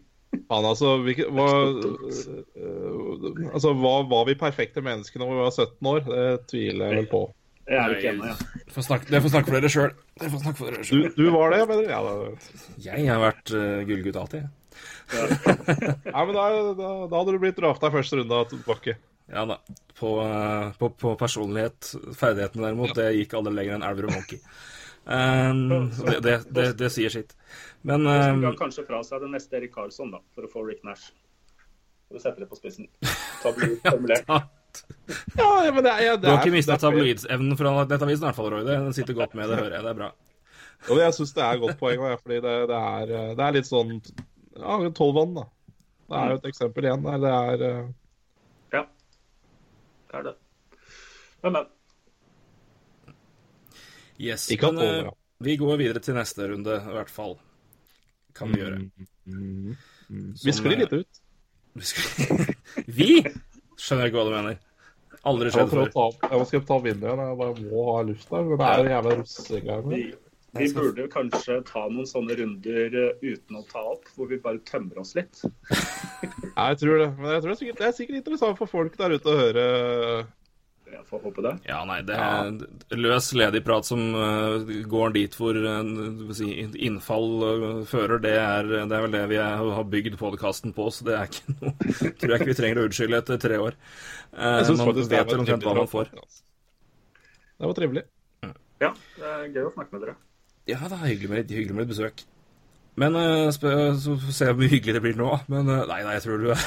Faen, 0.50 0.66
altså, 0.66 0.96
hvilke, 1.04 1.28
hva, 1.30 1.46
øh, 1.70 3.26
altså 3.52 3.72
hva, 3.78 3.92
Var 4.10 4.24
vi 4.26 4.34
perfekte 4.38 4.82
mennesker 4.82 5.22
når 5.22 5.30
vi 5.30 5.36
var 5.44 5.52
17 5.54 5.90
år? 5.90 6.00
Det 6.06 6.24
tviler 6.50 6.88
jeg 6.88 7.02
vel 7.02 7.10
på. 7.10 7.20
Jeg 7.70 7.78
er 7.78 7.92
ikke 7.94 8.10
ennå, 8.10 8.30
ja. 8.32 8.36
Snakke, 8.82 9.06
det 9.12 9.20
får 9.22 9.30
snakke 9.30 9.50
for 9.50 9.60
dere 9.60 9.70
sjøl. 9.70 9.92
Det 10.18 10.30
Du, 10.88 11.04
du 11.14 11.28
var 11.30 11.52
det, 11.54 11.60
mener 11.70 11.84
du? 11.84 11.92
Ja, 11.92 12.00
da, 12.02 12.14
Jeg 12.82 13.06
har 13.06 13.20
vært 13.22 13.52
uh, 13.54 13.84
gullgutt 13.86 14.18
alltid. 14.18 14.42
jeg. 14.42 14.56
ja 16.14 16.24
men 16.24 16.34
da, 16.34 16.48
da, 16.78 16.90
da 17.10 17.20
hadde 17.20 17.34
du 17.34 17.38
blitt 17.42 17.58
drafta 17.58 17.90
i 17.90 17.94
første 17.94 18.18
runde 18.18 18.42
av 18.42 18.54
Bakke. 18.66 18.96
Ja 19.30 19.46
da. 19.46 19.60
På, 19.98 20.16
eh, 20.24 20.72
på, 20.78 20.90
på 20.90 21.14
personlighet, 21.20 21.92
ferdighetene 22.18 22.66
derimot, 22.66 22.94
det 22.96 23.12
gikk 23.18 23.34
aldri 23.38 23.54
lenger 23.56 23.78
enn 23.78 23.88
Elver 23.90 24.10
og 24.10 24.18
Monkey. 24.18 24.42
Um, 25.10 25.90
det, 26.06 26.20
det, 26.22 26.34
det, 26.54 26.64
det 26.78 26.88
sier 26.92 27.10
sitt. 27.10 27.32
Men 27.82 28.04
Han 28.06 28.36
um, 28.36 28.42
ga 28.44 28.50
kanskje 28.58 28.84
fra 28.86 29.00
seg 29.02 29.22
den 29.24 29.32
neste 29.34 29.56
Erik 29.56 29.72
Karlsson, 29.74 30.12
da, 30.12 30.20
for 30.36 30.46
å 30.46 30.50
få 30.52 30.62
Rick 30.68 30.84
Nash. 30.86 31.08
For 32.06 32.20
å 32.20 32.22
sette 32.22 32.44
det 32.44 32.48
på 32.50 32.58
spissen. 32.58 32.86
Tabloid 33.40 33.80
formulert. 33.88 34.28
Ja, 34.28 35.48
ja, 35.64 35.72
men 35.72 35.82
det 35.86 35.94
er, 35.94 36.02
ja, 36.04 36.16
det 36.18 36.28
Du 36.28 36.30
har 36.30 36.42
ikke 36.44 36.54
mista 36.54 36.76
tabloidsevnen 36.78 37.56
fra 37.58 37.72
Nettavisen, 37.80 38.22
i 38.22 38.28
hvert 38.28 38.38
fall, 38.38 38.50
Roy. 38.52 38.66
Den 38.68 38.92
sitter 38.94 39.16
godt 39.18 39.34
med, 39.38 39.50
det 39.50 39.58
hører 39.58 39.78
jeg. 39.78 39.86
Det 39.86 39.94
er 39.94 39.98
bra. 40.02 40.10
Jo, 40.88 40.98
jeg 41.00 41.16
syns 41.16 41.32
det 41.36 41.46
er 41.46 41.56
et 41.56 41.64
godt 41.64 41.80
poeng, 41.80 42.04
ja, 42.12 42.18
fordi 42.20 42.42
det, 42.44 42.54
det, 42.70 42.82
er, 42.92 43.14
eh, 43.16 43.32
det 43.40 43.46
er 43.46 43.56
litt 43.56 43.68
sånn 43.68 43.96
Ja, 44.00 44.76
tolvvann, 44.96 45.34
da. 45.36 45.48
Det 46.10 46.20
er 46.20 46.30
jo 46.32 46.38
et 46.40 46.46
eksempel 46.50 46.86
igjen 46.86 47.04
der. 47.06 47.18
Det 47.24 47.34
er 47.34 47.66
eh, 47.66 47.90
det 50.10 50.18
er 50.18 50.22
det. 50.30 50.34
Men, 51.42 51.52
men. 51.56 51.66
Yes. 54.20 54.48
Ikke 54.52 54.72
Men 54.72 54.82
eh, 55.06 55.10
vi 55.40 55.54
går 55.56 55.78
videre 55.80 56.02
til 56.04 56.16
neste 56.18 56.48
runde, 56.50 56.74
i 56.76 56.94
hvert 56.96 57.12
fall. 57.12 57.38
Kan 58.36 58.52
vi 58.52 58.60
gjøre. 58.60 58.80
mm, 59.26 59.76
mm. 60.10 60.26
Som, 60.36 60.46
Vi 60.48 60.52
sklir 60.56 60.82
litt 60.82 60.92
ut. 60.92 61.20
Vi 61.80 61.86
skal- 61.88 62.54
Vi? 62.98 63.08
Skjønner 63.80 64.10
ikke 64.10 64.18
hva 64.20 64.26
du 64.28 64.34
mener. 64.34 64.58
Aldri 65.30 65.48
Jeg 65.50 65.54
skjedd 65.56 65.70
før. 65.72 66.12
jeg 66.24 66.38
må 66.40 66.44
skal 66.48 66.64
ta 66.68 66.78
vinduet. 66.84 67.22
Jeg 67.24 67.38
bare 67.40 67.64
må 67.70 67.86
ha 67.94 68.02
luft 68.08 68.28
der. 68.30 68.44
Men 68.50 68.58
det 68.60 68.68
er 68.68 68.82
jo 68.84 68.92
jævla 68.94 69.16
russegreier. 69.22 70.18
Vi, 70.58 70.66
burde 70.74 71.04
kanskje 71.12 71.60
ta 71.68 71.84
noen 71.86 72.08
sånne 72.10 72.34
runder 72.40 72.96
eh, 72.98 73.22
uten 73.22 73.60
å 73.60 73.62
ta 73.70 73.82
opp, 73.92 74.08
hvor 74.16 74.26
vi 74.30 74.40
bare 74.42 74.58
tømmer 74.66 74.98
oss 75.02 75.14
litt. 75.18 75.42
Ja, 76.56 76.72
jeg 76.72 76.80
tror 76.82 76.98
det. 77.00 77.06
Men 77.16 77.30
jeg 77.32 77.40
tror 77.40 77.48
det 77.48 77.54
er 77.54 77.58
sikkert, 77.60 77.78
det 77.80 77.86
er 77.86 77.92
sikkert 77.96 78.16
interessant 78.18 78.58
for 78.58 78.68
folk 78.68 78.96
der 78.98 79.14
ute 79.14 79.30
å 79.30 79.36
høre 79.38 79.62
Jeg 80.90 81.04
får 81.08 81.22
håpe 81.24 81.44
det. 81.46 81.52
Ja, 81.70 81.78
nei, 81.88 82.00
det 82.04 82.16
er 82.18 82.98
løs, 82.98 83.30
ledig 83.38 83.62
prat 83.64 83.86
som 83.88 84.02
eh, 84.18 84.74
går 84.90 85.14
dit 85.16 85.36
hvor 85.38 85.56
eh, 85.56 85.92
si, 86.36 86.50
innfall 86.84 87.28
eh, 87.46 87.66
fører. 87.88 88.20
Det 88.20 88.34
er, 88.36 88.68
det 88.82 88.98
er 88.98 89.06
vel 89.06 89.14
det 89.16 89.22
vi 89.32 89.38
er, 89.40 89.64
har 89.78 89.88
bygd 89.94 90.18
podkasten 90.20 90.74
på, 90.76 90.90
så 90.92 91.06
det 91.08 91.16
er 91.16 91.30
ikke 91.30 91.56
noe 91.56 91.74
Tror 92.20 92.34
jeg 92.34 92.40
ikke 92.42 92.50
vi 92.50 92.58
trenger 92.60 92.82
å 92.82 92.88
unnskylde 92.90 93.22
etter 93.22 93.40
tre 93.46 93.60
år. 93.70 93.78
Eh, 94.34 94.56
Jeg 94.60 94.68
synes 94.72 94.84
man 94.84 95.04
vet 95.14 95.36
omtrent 95.38 95.68
hva 95.70 95.76
man 95.80 95.92
får. 95.94 96.12
Det 97.60 97.70
var 97.70 97.78
trivelig. 97.78 98.04
Ja, 98.82 98.92
det 99.16 99.30
er 99.38 99.48
gøy 99.54 99.70
å 99.70 99.72
snakke 99.78 99.94
med 99.96 100.04
dere. 100.08 100.18
Ja, 100.70 100.80
det 100.90 100.96
er 100.98 101.08
hyggelig 101.10 101.30
med, 101.32 101.50
hyggelig 101.52 101.76
med 101.76 101.86
et 101.86 101.92
besøk. 101.94 102.22
Men 103.00 103.14
eh, 103.16 103.48
så 103.54 104.16
får 104.18 104.26
vi 104.26 104.34
se 104.34 104.48
hvor 104.50 104.68
hyggelig 104.72 104.94
det 104.96 105.02
blir 105.04 105.16
nå. 105.18 105.30
Men 105.52 105.68
eh, 105.70 105.84
nei, 105.88 106.00
nei, 106.04 106.16
jeg 106.18 106.24
tror 106.26 106.42
du 106.42 106.50
er 106.52 106.58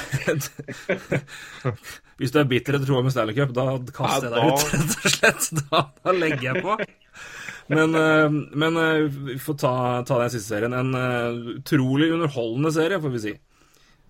Hvis 2.18 2.32
du 2.34 2.38
er 2.40 2.48
bitter 2.50 2.76
etter 2.78 2.88
troa 2.88 3.02
med 3.04 3.14
Stanley 3.14 3.36
Cup, 3.36 3.52
da 3.54 3.64
kaster 3.94 4.28
jeg 4.30 4.34
deg 4.34 4.50
ut, 4.50 4.64
rett 4.74 4.94
og 4.96 5.14
slett. 5.18 5.48
Da, 5.70 5.82
da 6.04 6.14
legger 6.16 6.46
jeg 6.48 6.64
på. 6.64 6.76
Men, 7.74 7.94
eh, 7.98 8.36
men 8.64 8.80
eh, 8.80 9.06
vi 9.30 9.38
får 9.42 9.58
ta, 9.62 9.74
ta 10.08 10.20
den 10.22 10.32
siste 10.34 10.54
serien. 10.54 10.74
En 10.76 10.94
eh, 10.98 11.40
utrolig 11.58 12.10
underholdende 12.14 12.72
serie, 12.76 13.00
får 13.02 13.14
vi 13.14 13.22
si. 13.28 13.34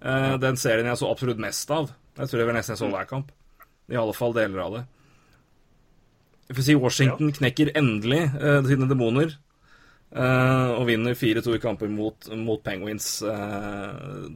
Eh, 0.04 0.34
Den 0.42 0.58
serien 0.60 0.88
jeg 0.90 1.00
så 1.00 1.10
absolutt 1.12 1.40
mest 1.42 1.70
av. 1.74 1.92
Jeg 2.18 2.30
tror 2.30 2.40
det 2.42 2.48
var 2.50 2.58
nesten 2.60 2.76
jeg 2.76 2.82
så 2.84 2.90
hver 2.92 3.08
kamp. 3.10 3.32
I 3.92 3.98
alle 4.00 4.14
fall 4.16 4.34
deler 4.36 4.64
av 4.64 4.76
det. 4.78 4.84
Jeg 6.48 6.58
får 6.58 6.66
si 6.66 6.74
Washington 6.76 7.32
knekker 7.40 7.72
endelig 7.78 8.22
eh, 8.36 8.60
sine 8.68 8.88
demoner. 8.90 9.32
Eh, 10.15 10.70
og 10.78 10.86
vinner 10.89 11.15
4-2 11.19 11.57
i 11.57 11.61
kamper 11.62 11.91
mot, 11.91 12.28
mot 12.39 12.62
Penguins. 12.65 13.09
Uh, 13.23 14.31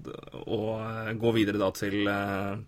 og 0.44 0.72
eh, 0.82 1.12
går 1.20 1.36
videre 1.38 1.60
da 1.62 1.70
til 1.76 2.08
uh, 2.08 2.58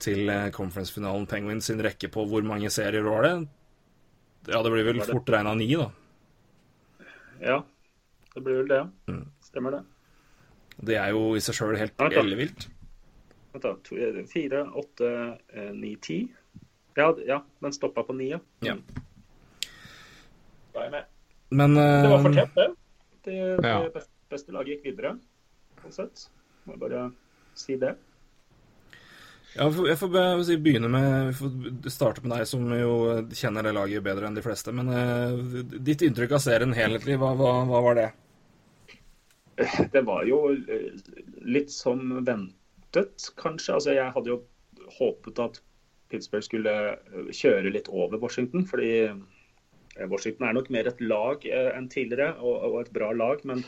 til 0.00 0.30
conference-finalen. 0.56 1.26
Penguins 1.28 1.66
sin 1.68 1.82
rekke 1.84 2.08
på 2.08 2.24
hvor 2.30 2.42
mange 2.46 2.70
serier 2.72 3.04
var 3.04 3.26
det? 3.26 3.34
Ja, 4.48 4.62
det 4.64 4.72
blir 4.72 4.86
vel 4.86 5.02
det- 5.02 5.10
fort 5.10 5.28
regna 5.28 5.52
ni, 5.54 5.68
da. 5.76 5.90
Ja, 7.40 7.58
det 8.34 8.42
blir 8.44 8.62
vel 8.62 8.68
det. 8.68 8.82
Mm. 9.12 9.26
Stemmer 9.44 9.70
det. 9.76 9.82
Det 10.80 10.96
er 10.96 11.10
jo 11.12 11.34
i 11.36 11.40
seg 11.44 11.54
sjøl 11.58 11.76
helt 11.76 12.00
ellevilt. 12.00 12.68
To- 13.60 13.76
Fire, 14.30 14.62
åtte, 14.78 15.08
ni, 15.76 15.96
ti. 16.00 16.22
Ja, 16.96 17.10
ja, 17.26 17.40
den 17.60 17.72
stoppa 17.76 18.02
på 18.06 18.14
ni, 18.16 18.30
ja. 18.32 18.38
Ja. 18.64 18.74
Da 20.72 20.80
er 20.80 20.86
jeg 20.86 20.92
med. 20.94 21.04
Men 21.50 21.74
Det 21.74 22.08
var 22.08 22.18
eh, 22.18 22.22
fortjent, 22.28 22.54
det. 22.54 22.68
Det, 23.24 23.38
det 23.62 23.72
Ja. 23.72 23.80
beste, 23.94 24.12
beste 24.30 24.54
laget 24.54 24.78
gikk 24.78 24.92
videre, 24.92 25.16
sånn 25.82 25.96
sett. 25.96 26.28
Må 26.64 26.76
jeg 26.76 26.82
bare 26.84 27.02
si 27.58 27.76
det. 27.80 27.96
Ja, 29.56 29.66
jeg 29.66 29.98
får, 29.98 30.60
begynne 30.62 30.88
med 30.88 31.32
vi 31.32 31.32
får 31.34 31.90
starte 31.90 32.22
med 32.22 32.36
deg, 32.36 32.46
som 32.46 32.68
jo 32.70 32.92
kjenner 33.34 33.66
det 33.66 33.72
laget 33.74 34.04
bedre 34.06 34.28
enn 34.28 34.36
de 34.38 34.44
fleste. 34.44 34.70
Men 34.70 34.92
uh, 34.94 35.64
ditt 35.82 36.04
inntrykk 36.06 36.36
av 36.38 36.44
serien 36.44 36.74
helhetlig, 36.76 37.16
hva, 37.18 37.32
hva, 37.34 37.56
hva 37.66 37.80
var 37.88 37.98
det? 37.98 38.08
Det 39.92 40.04
var 40.06 40.22
jo 40.24 40.38
eh, 40.54 40.94
litt 41.42 41.74
som 41.74 42.20
ventet, 42.24 43.26
kanskje. 43.42 43.74
Altså, 43.74 43.96
jeg 43.98 44.14
hadde 44.14 44.30
jo 44.30 44.38
håpet 45.00 45.42
at 45.42 45.58
Pittsburgh 46.10 46.46
skulle 46.46 46.76
kjøre 47.34 47.74
litt 47.74 47.90
over 47.90 48.22
Washington. 48.22 48.64
Fordi 48.70 49.10
Washington 50.08 50.48
er 50.48 50.56
nok 50.56 50.70
mer 50.72 50.88
et 50.88 51.00
lag 51.04 51.44
eh, 51.46 51.70
enn 51.76 51.88
tidligere, 51.92 52.34
og, 52.40 52.66
og 52.70 52.80
et 52.82 52.92
bra 52.94 53.10
lag. 53.12 53.42
Men 53.48 53.64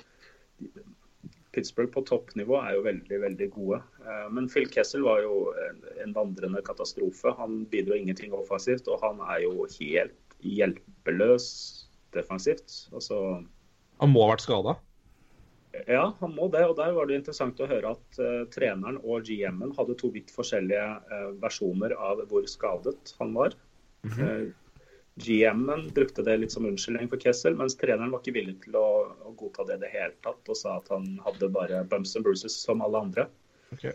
Pittsburgh 1.52 1.92
på 1.92 2.04
toppnivå 2.08 2.56
er 2.62 2.76
jo 2.78 2.84
veldig 2.86 3.18
veldig 3.26 3.48
gode. 3.52 3.82
Eh, 4.06 4.28
Men 4.32 4.48
Phil 4.52 4.68
Kessel 4.72 5.04
var 5.04 5.20
jo 5.24 5.50
en, 5.66 5.82
en 6.04 6.14
vandrende 6.16 6.62
katastrofe. 6.64 7.34
Han 7.40 7.64
bidro 7.72 7.98
ingenting 7.98 8.32
offensivt, 8.36 8.88
og 8.88 9.02
han 9.04 9.20
er 9.34 9.44
jo 9.44 9.66
helt 9.78 10.16
hjelpeløs 10.42 11.50
defensivt. 12.16 12.88
Altså, 12.92 13.42
Han 14.00 14.10
må 14.14 14.24
ha 14.24 14.32
vært 14.32 14.46
skada. 14.46 14.76
ja, 15.86 16.12
han 16.20 16.34
må 16.34 16.48
det. 16.52 16.64
Og 16.68 16.76
der 16.76 16.92
var 16.96 17.06
det 17.08 17.20
interessant 17.20 17.60
å 17.62 17.68
høre 17.70 17.94
at 17.94 18.18
uh, 18.20 18.42
treneren 18.52 18.98
og 19.04 19.28
GM-en 19.28 19.72
hadde 19.78 19.96
to 20.00 20.10
vidt 20.12 20.32
forskjellige 20.34 20.88
uh, 21.12 21.30
versjoner 21.40 21.94
av 21.96 22.24
hvor 22.28 22.48
skadet 22.50 23.14
han 23.20 23.36
var. 23.36 23.54
Eh, 24.02 24.50
GM-en 25.20 25.90
brukte 25.92 26.22
det 26.24 26.38
litt 26.40 26.52
som 26.54 26.64
unnskyldning 26.64 27.10
for 27.12 27.20
Kessel, 27.20 27.56
mens 27.58 27.76
treneren 27.76 28.10
var 28.14 28.22
ikke 28.22 28.36
villig 28.38 28.54
til 28.64 28.78
å, 28.80 28.86
å 29.28 29.34
godta 29.36 29.66
det 29.68 29.76
i 29.76 29.82
det 29.84 29.90
hele 29.92 30.14
tatt, 30.24 30.40
og 30.48 30.56
sa 30.56 30.78
at 30.78 30.88
han 30.94 31.18
hadde 31.26 31.50
bare 31.52 31.82
bumps 31.90 32.16
and 32.16 32.24
bruises 32.24 32.56
som 32.64 32.80
alle 32.84 33.02
andre. 33.04 33.26
Okay. 33.76 33.92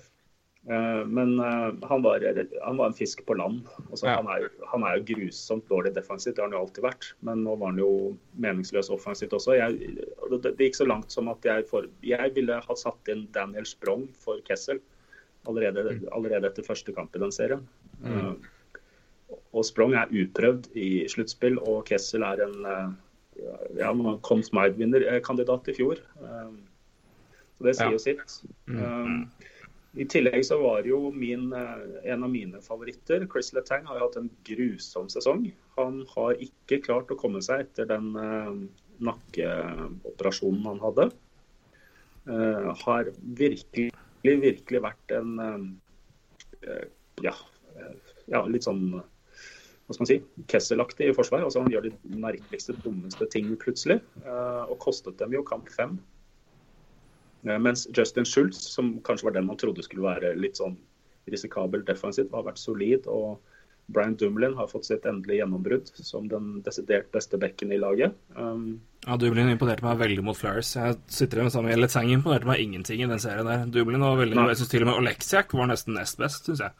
Eh, 0.69 1.01
Men 1.09 1.39
eh, 1.39 1.87
han 1.89 2.01
var, 2.05 2.21
han 2.63 2.77
var 2.77 2.91
en 2.91 2.93
fisk 2.97 3.23
på 3.25 3.33
land. 3.39 3.65
Altså, 3.89 4.05
Ja. 4.09 4.17
han, 4.19 4.27
er, 4.29 4.49
han 4.69 4.83
er 4.85 4.97
jo 4.99 5.07
grusomt 5.15 5.65
dårlig 5.71 5.93
defensivt, 5.95 6.35
det 6.35 6.43
har 6.43 6.49
han 6.51 6.57
jo 6.57 6.65
alltid 6.67 6.83
vært. 6.85 7.09
Men 7.25 7.41
nå 7.47 7.55
var 7.55 7.71
han 7.73 7.81
jo 7.81 7.89
meningsløs 8.37 8.91
offensivt 8.93 9.33
også. 9.33 9.55
Jeg, 9.57 9.95
det, 10.35 10.41
det 10.43 10.67
gikk 10.69 10.77
så 10.81 10.85
langt 10.89 11.09
som 11.15 11.31
at 11.33 11.41
jeg, 11.47 11.65
for, 11.71 11.87
jeg 12.05 12.35
ville 12.37 12.59
ha 12.61 12.77
satt 12.77 13.09
inn 13.13 13.25
Daniel 13.33 13.65
Sprong 13.65 14.05
for 14.21 14.43
Kessel 14.45 14.83
allerede, 15.47 15.97
allerede 16.11 16.49
etter 16.51 16.65
første 16.67 16.93
kamp 16.93 17.15
i 17.15 17.23
den 17.23 17.31
serien. 17.33 17.65
Eh, 18.03 18.33
og 19.53 19.65
Sprong 19.65 19.93
er 19.97 20.11
uprøvd 20.11 20.71
i 20.77 21.05
sluttspill, 21.09 21.57
og 21.63 21.85
Kessel 21.87 22.25
er 22.27 22.41
en 22.45 22.65
eh, 22.67 22.89
ja, 23.79 23.91
Conn 24.27 24.43
Smythe-vinnerkandidat 24.43 25.69
i 25.71 25.77
fjor. 25.77 26.01
Eh, 26.21 26.49
Så 27.57 27.63
det 27.65 27.75
sier 27.75 27.87
Ja. 27.87 27.91
jo 27.95 27.97
sitt. 27.97 28.33
Um, 28.69 29.31
I 29.97 30.05
tillegg 30.05 30.43
så 30.45 30.59
var 30.61 30.85
jo 30.85 31.09
min, 31.09 31.47
en 31.53 32.23
av 32.23 32.29
mine 32.29 32.59
favoritter, 32.61 33.25
Chris 33.31 33.49
Letang, 33.53 33.87
har 33.89 33.97
jo 33.97 34.05
hatt 34.05 34.17
en 34.19 34.29
grusom 34.45 35.07
sesong. 35.09 35.47
Han 35.77 36.03
har 36.11 36.35
ikke 36.37 36.83
klart 36.85 37.09
å 37.09 37.17
komme 37.17 37.41
seg 37.41 37.63
etter 37.65 37.89
den 37.89 38.11
nakkeoperasjonen 39.01 40.67
han 40.69 40.83
hadde. 40.85 41.07
Har 42.83 43.09
virkelig, 43.41 43.89
virkelig 44.21 44.83
vært 44.85 45.15
en 45.17 45.33
ja, 47.25 47.33
ja, 48.27 48.45
litt 48.45 48.69
sånn 48.69 49.01
hva 49.87 49.95
skal 49.95 50.03
man 50.03 50.09
si, 50.09 50.17
Kessel-aktig 50.51 51.07
i 51.07 51.15
forsvar. 51.15 51.45
Altså 51.47 51.61
Han 51.63 51.71
gjør 51.71 51.87
de 51.87 51.93
merkeligste, 52.19 52.75
dummeste 52.83 53.27
ting 53.31 53.53
plutselig, 53.61 54.01
eh, 54.25 54.63
og 54.67 54.77
kostet 54.83 55.17
dem 55.21 55.31
jo 55.37 55.45
kamp 55.47 55.69
fem. 55.71 55.95
Eh, 57.47 57.57
Mens 57.57 57.87
Justin 57.95 58.27
Schultz, 58.27 58.59
som 58.73 58.97
kanskje 59.07 59.29
var 59.29 59.37
den 59.37 59.47
man 59.47 59.59
trodde 59.59 59.85
skulle 59.85 60.03
være 60.03 60.35
litt 60.35 60.59
sånn 60.59 60.75
risikabel 61.31 61.85
defensivt, 61.87 62.33
har 62.35 62.43
vært 62.43 62.59
solid. 62.59 63.07
Og 63.07 63.39
Brian 63.87 64.17
Dumlin 64.19 64.57
har 64.59 64.67
fått 64.67 64.89
sitt 64.89 65.05
endelige 65.07 65.39
gjennombrudd 65.39 65.87
som 65.95 66.27
den 66.27 66.57
desidert 66.65 67.07
beste 67.13 67.39
bekken 67.39 67.71
i 67.71 67.79
laget. 67.79 68.15
Um, 68.35 68.81
Ja, 69.07 69.15
Dublin 69.15 69.47
imponerte 69.47 69.85
meg 69.85 70.01
veldig 70.01 70.23
mot 70.27 70.35
Flyers. 70.35 70.73
Jeg 70.75 70.97
sitter 71.07 71.45
med 71.45 71.53
samme 71.53 71.75
Letang 71.79 72.09
imponerte 72.11 72.49
meg 72.49 72.59
ingenting 72.59 73.05
i 73.05 73.07
den 73.07 73.21
serien 73.23 73.47
der. 73.47 73.63
Dublin 73.71 74.03
var 74.03 74.19
veldig. 74.19 74.35
Jeg 74.51 74.59
synes 74.59 74.73
til 74.73 74.83
og 74.83 74.89
med 74.91 74.99
Oleksiak 74.99 75.53
var 75.55 75.71
nesten 75.71 75.95
nest 75.95 76.19
best, 76.19 76.43
syns 76.49 76.65
jeg. 76.65 76.75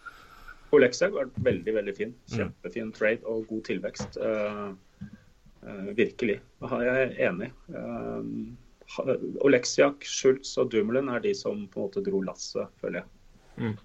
Oleksiak 0.76 1.14
vært 1.16 1.36
veldig 1.46 1.74
veldig 1.78 1.96
fin. 1.96 2.14
Kjempefin 2.32 2.92
trade 2.96 3.24
og 3.30 3.46
god 3.50 3.64
tilvekst. 3.70 4.18
Uh, 4.20 4.74
eh, 5.64 5.92
virkelig. 5.98 6.40
Da 6.64 6.80
er 6.82 6.88
jeg 6.88 7.14
enig. 7.30 7.52
Uh, 7.72 8.24
Oleksiak, 9.44 10.06
Schultz 10.08 10.56
og 10.60 10.72
Dumoulin 10.72 11.12
er 11.12 11.24
de 11.24 11.34
som 11.36 11.66
på 11.72 11.82
en 11.82 11.88
måte 11.88 12.04
dro 12.06 12.22
lasset, 12.24 12.72
føler 12.82 13.02
jeg. 13.02 13.76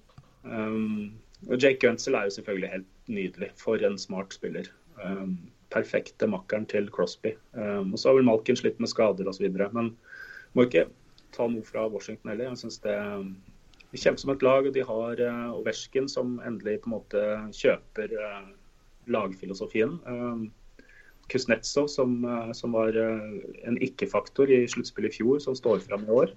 Um, 0.42 1.14
og 1.48 1.58
Jake 1.58 1.80
Gunsel 1.82 2.14
er 2.14 2.28
jo 2.28 2.36
selvfølgelig 2.36 2.70
helt 2.70 2.90
nydelig. 3.10 3.50
For 3.58 3.82
en 3.82 3.98
smart 3.98 4.34
spiller. 4.34 4.68
Um, 5.02 5.38
perfekte 5.72 6.28
makkeren 6.30 6.66
til 6.70 6.90
Crosby. 6.90 7.34
Um, 7.52 7.92
og 7.92 7.98
så 7.98 8.10
har 8.10 8.18
vel 8.18 8.28
Malkin 8.28 8.58
slitt 8.58 8.80
med 8.82 8.90
skader 8.92 9.30
osv. 9.30 9.48
Men 9.74 9.94
må 10.54 10.66
ikke 10.66 10.86
ta 11.32 11.48
noe 11.48 11.64
fra 11.66 11.86
Washington 11.88 12.34
heller. 12.34 12.52
Jeg 12.52 12.62
synes 12.62 12.78
det 12.84 12.98
de 13.92 14.00
kjemper 14.00 14.24
som 14.24 14.32
et 14.32 14.42
lag, 14.44 14.66
og 14.66 14.74
de 14.74 14.84
har 14.88 15.20
uh, 15.20 15.52
Ovesjkin 15.58 16.08
som 16.08 16.38
endelig 16.46 16.80
på 16.82 16.90
en 16.90 16.96
måte 16.96 17.24
kjøper 17.56 18.14
uh, 18.16 18.46
lagfilosofien. 19.12 19.98
Uh, 20.08 20.48
Kuznetsov 21.32 21.86
som, 21.92 22.16
uh, 22.24 22.50
som 22.56 22.74
var 22.76 22.96
eh, 22.98 23.28
en 23.68 23.76
ikke-faktor 23.80 24.50
i 24.52 24.64
sluttspillet 24.68 25.14
i 25.14 25.20
fjor, 25.20 25.38
som 25.40 25.54
står 25.56 25.84
fram 25.84 26.02
i 26.04 26.12
år. 26.12 26.32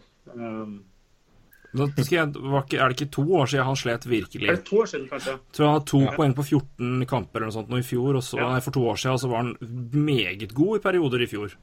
Nå 1.76 1.88
skal 1.92 2.16
jeg, 2.16 2.30
var 2.40 2.64
ikke, 2.64 2.78
er 2.80 2.92
det 2.92 2.96
ikke 2.96 3.14
to 3.18 3.24
år 3.36 3.50
siden 3.52 3.68
han 3.68 3.80
slet 3.80 4.06
virkelig? 4.08 4.48
er 4.48 4.60
det 4.62 4.68
to 4.70 4.78
år 4.80 4.88
siden, 4.88 5.08
kanskje? 5.12 5.34
Jeg 5.36 5.58
tror 5.58 5.66
han 5.68 5.74
hadde 5.74 5.90
to 5.92 6.02
poeng 6.16 6.36
på 6.38 6.46
14 6.46 7.08
kamper 7.12 7.42
eller 7.42 7.52
noe 7.52 7.58
sånt 7.58 7.74
nå 7.74 7.82
i 7.82 7.88
fjor, 7.88 8.20
og 8.20 8.24
så, 8.24 8.40
Ja. 8.40 8.52
nei, 8.54 8.62
for 8.64 8.78
to 8.78 8.86
år 8.88 9.02
siden 9.02 9.18
og 9.18 9.24
så 9.24 9.32
var 9.32 9.44
han 9.44 9.56
meget 9.92 10.54
god 10.56 10.78
i 10.78 10.84
perioder 10.86 11.26
i 11.26 11.28
fjor. 11.34 11.58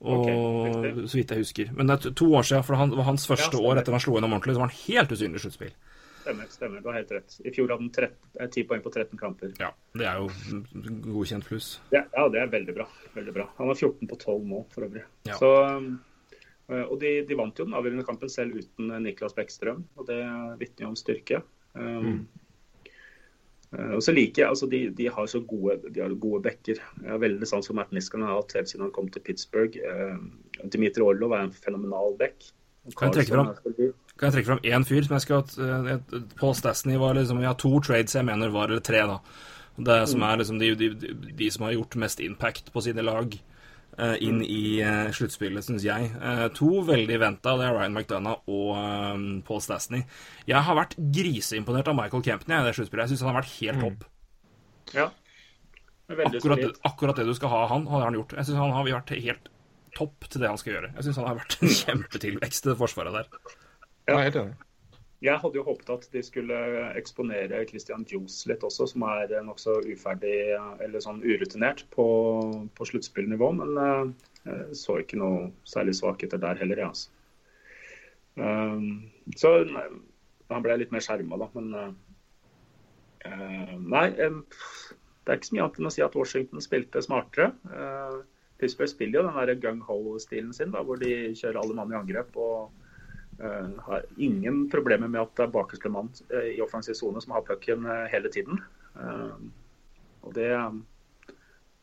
Og, 0.00 0.26
okay, 0.28 1.06
så 1.08 1.16
vidt 1.16 1.30
jeg 1.32 1.40
husker. 1.40 1.70
Men 1.74 1.88
det 1.88 1.94
er 1.96 2.12
to- 2.18 2.28
år 2.36 2.44
siden, 2.44 2.64
for 2.66 2.76
han, 2.76 2.90
det 2.92 2.98
var 2.98 3.06
hans 3.08 3.26
første 3.26 3.56
Ja, 3.56 3.62
år 3.64 3.80
etter 3.80 3.92
han 3.96 4.00
slo 4.04 4.16
gjennom 4.18 4.34
ordentlig, 4.36 4.54
så 4.54 4.60
var 4.60 4.68
han 4.68 4.80
helt 4.82 5.12
usynlig 5.16 5.40
i 5.40 5.44
sluttspill. 5.46 5.72
Stemmer, 6.26 6.46
stemmer. 6.50 6.80
Du 6.82 6.88
har 6.90 6.98
helt 6.98 7.12
rett. 7.14 7.36
I 7.46 7.52
fjor 7.54 7.70
hadde 7.70 7.84
han 7.86 7.90
13 7.94 8.16
eh, 8.40 8.48
10 8.50 8.64
poeng 8.68 8.82
på 8.82 8.90
13 8.92 9.18
kamper. 9.18 9.52
Ja, 9.62 9.70
det 9.94 10.06
er 10.10 10.18
jo 10.20 10.28
godkjent 11.14 11.46
pluss. 11.46 11.68
Ja, 11.94 12.02
ja, 12.12 12.26
det 12.28 12.40
er 12.42 12.50
veldig 12.52 12.74
bra. 12.74 12.86
veldig 13.14 13.34
bra. 13.36 13.46
Han 13.60 13.70
har 13.70 13.78
14 13.78 14.08
på 14.10 14.18
12 14.18 14.48
nå, 14.50 14.64
for 14.74 14.88
øvrig. 14.88 15.04
Ja. 15.30 15.38
Så, 15.38 15.52
eh, 16.68 16.82
og 16.82 16.98
de, 17.00 17.20
de 17.28 17.38
vant 17.38 17.56
jo 17.58 17.64
den 17.68 17.78
avgjørende 17.78 18.04
kampen 18.08 18.32
selv 18.32 18.58
uten 18.58 18.90
eh, 18.90 19.00
Niklas 19.06 19.36
Bekkstrøm, 19.38 19.84
og 19.96 20.10
det 20.10 20.18
vitner 20.60 20.88
jo 20.88 20.92
om 20.92 20.98
styrke. 20.98 21.40
Um, 21.78 22.10
eh, 22.10 22.42
Og 23.76 24.02
så 24.04 24.12
liker 24.14 24.42
jeg, 24.42 24.48
altså 24.48 24.66
de, 24.70 24.80
de 24.96 25.08
har 25.12 25.26
så 25.28 25.40
gode, 25.44 25.78
de 25.92 26.00
har 26.00 26.14
gode 26.20 26.42
backer. 26.44 26.78
Jeg 27.02 27.10
har 27.10 27.20
veldig 27.20 27.48
sans 27.48 27.66
for 27.68 27.76
Matt 27.76 27.92
Niskanen 27.92 28.28
har 28.28 28.38
hatt 28.38 28.54
helt 28.56 28.70
siden 28.70 28.86
han 28.86 28.94
kom 28.94 29.10
til 29.12 29.24
Pittsburgh. 29.26 29.76
Eh, 29.76 30.68
Dimitri 30.72 31.04
Orlov 31.04 31.34
er 31.36 31.44
en 31.46 31.52
fenomenal 31.52 32.16
back. 32.18 32.48
Kan 32.96 33.10
jeg 33.10 33.18
trekke 33.18 33.34
fram? 33.34 33.50
Kan 34.16 34.28
jeg 34.28 34.36
trekke 34.36 34.50
fram 34.52 34.64
én 34.64 34.86
fyr 34.86 35.02
som 35.04 35.16
jeg 35.16 35.24
skal 35.24 35.42
uh, 35.58 36.20
Paul 36.38 36.54
Stastny 36.54 36.94
var 37.02 37.16
liksom 37.18 37.40
Vi 37.42 37.48
har 37.48 37.56
to 37.58 37.72
trades 37.82 38.14
jeg 38.14 38.24
mener 38.24 38.52
var, 38.54 38.70
eller 38.70 38.84
tre, 38.86 39.02
da. 39.10 39.18
Det 39.76 39.98
som 40.08 40.22
er 40.24 40.38
liksom 40.40 40.60
de, 40.62 40.70
de, 40.78 40.92
de, 40.94 41.14
de 41.36 41.50
som 41.52 41.66
har 41.66 41.74
gjort 41.74 41.98
mest 42.00 42.22
impact 42.24 42.70
på 42.72 42.80
sine 42.86 43.02
lag 43.04 43.34
eh, 43.34 43.55
inn 44.20 44.42
i 44.44 44.80
uh, 44.84 45.08
sluttspillet, 45.14 45.64
syns 45.64 45.84
jeg. 45.86 46.10
Eh, 46.20 46.46
to 46.56 46.82
veldig 46.86 47.16
venta, 47.22 47.54
det 47.56 47.68
er 47.68 47.76
Ryan 47.76 47.96
McDonough 47.96 48.50
og 48.52 48.72
eh, 48.76 49.22
Paul 49.46 49.62
Stastny. 49.64 50.02
Jeg 50.48 50.62
har 50.66 50.78
vært 50.78 50.96
griseimponert 50.98 51.88
av 51.90 51.96
Michael 51.98 52.24
Campney 52.26 52.58
i 52.58 52.66
det 52.66 52.74
sluttspillet. 52.76 53.06
Jeg 53.06 53.16
syns 53.16 53.24
han 53.24 53.32
har 53.32 53.40
vært 53.40 53.54
helt 53.56 53.84
topp. 53.84 54.06
Ja. 54.96 55.08
Akkurat, 56.06 56.80
akkurat 56.86 57.18
det 57.18 57.26
du 57.26 57.34
skal 57.34 57.50
ha 57.50 57.64
han, 57.72 57.88
har 57.90 58.04
han 58.06 58.18
gjort. 58.18 58.36
Jeg 58.38 58.50
syns 58.50 58.60
han 58.62 58.76
har 58.76 58.86
vært 58.86 59.14
helt 59.16 59.50
topp 59.96 60.28
til 60.28 60.44
det 60.44 60.52
han 60.52 60.60
skal 60.60 60.76
gjøre. 60.76 60.92
Jeg 60.98 61.08
syns 61.08 61.22
han 61.22 61.30
har 61.30 61.40
vært 61.40 61.58
en 61.58 61.74
kjempetilvekst 61.80 62.68
i 62.68 62.72
det 62.72 62.78
forsvaret 62.82 63.16
der. 63.16 63.56
Er 64.06 64.22
helt 64.22 64.40
enig. 64.42 64.65
Jeg 65.26 65.40
hadde 65.42 65.58
jo 65.58 65.64
håpet 65.66 65.88
at 65.90 66.04
de 66.12 66.20
skulle 66.22 66.56
eksponere 66.98 67.64
Christian 67.66 68.04
Johs 68.06 68.44
litt 68.46 68.62
også, 68.66 68.86
som 68.92 69.04
er 69.08 69.32
nokså 69.42 69.80
uferdig 69.88 70.36
eller 70.84 71.02
sånn 71.02 71.18
urutinert 71.24 71.82
på, 71.94 72.06
på 72.76 72.86
sluttspillnivå. 72.90 73.48
Men 73.58 73.80
eh, 73.82 74.04
jeg 74.46 74.78
så 74.78 75.00
ikke 75.02 75.18
noe 75.18 75.48
særlig 75.66 75.96
svakheter 75.98 76.42
der 76.42 76.60
heller, 76.62 76.82
jeg, 76.82 76.92
altså. 76.92 77.12
Um, 78.36 79.06
så 79.40 79.54
han 79.64 80.62
ble 80.62 80.76
litt 80.76 80.92
mer 80.94 81.02
skjerma, 81.02 81.40
da. 81.42 81.50
Men 81.56 81.74
eh, 81.80 81.92
eh, 83.32 83.74
nei. 83.82 84.06
det 84.14 84.30
er 84.30 85.40
ikke 85.40 85.50
så 85.50 85.58
mye 85.58 85.66
annet 85.66 85.82
enn 85.82 85.90
å 85.90 85.94
si 85.96 86.06
at 86.06 86.18
Washington 86.18 86.62
spilte 86.62 87.02
smartere. 87.02 87.50
Pittsburgh 88.60 88.92
spiller 88.92 89.26
jo 89.26 89.46
den 89.50 89.62
gung-ho-stilen 89.64 90.54
sin, 90.54 90.70
da, 90.76 90.86
hvor 90.86 91.00
de 91.02 91.32
kjører 91.34 91.64
alle 91.64 91.76
mann 91.76 91.90
i 91.92 91.98
angrep. 91.98 92.36
og 92.38 92.70
Eh, 92.70 92.85
har 93.38 94.04
ingen 94.16 94.64
problemer 94.70 95.08
med 95.08 95.20
at 95.20 95.32
det 95.36 95.44
er 95.46 95.52
bakerste 95.52 95.90
mann 95.92 96.08
eh, 96.30 96.54
i 96.56 96.62
offensiv 96.64 96.96
sone 96.96 97.20
som 97.22 97.34
har 97.36 97.44
pucken 97.44 97.86
eh, 97.86 98.06
hele 98.12 98.30
tiden. 98.32 98.60
Eh, 98.96 99.36
og 100.26 100.34
det, 100.34 100.50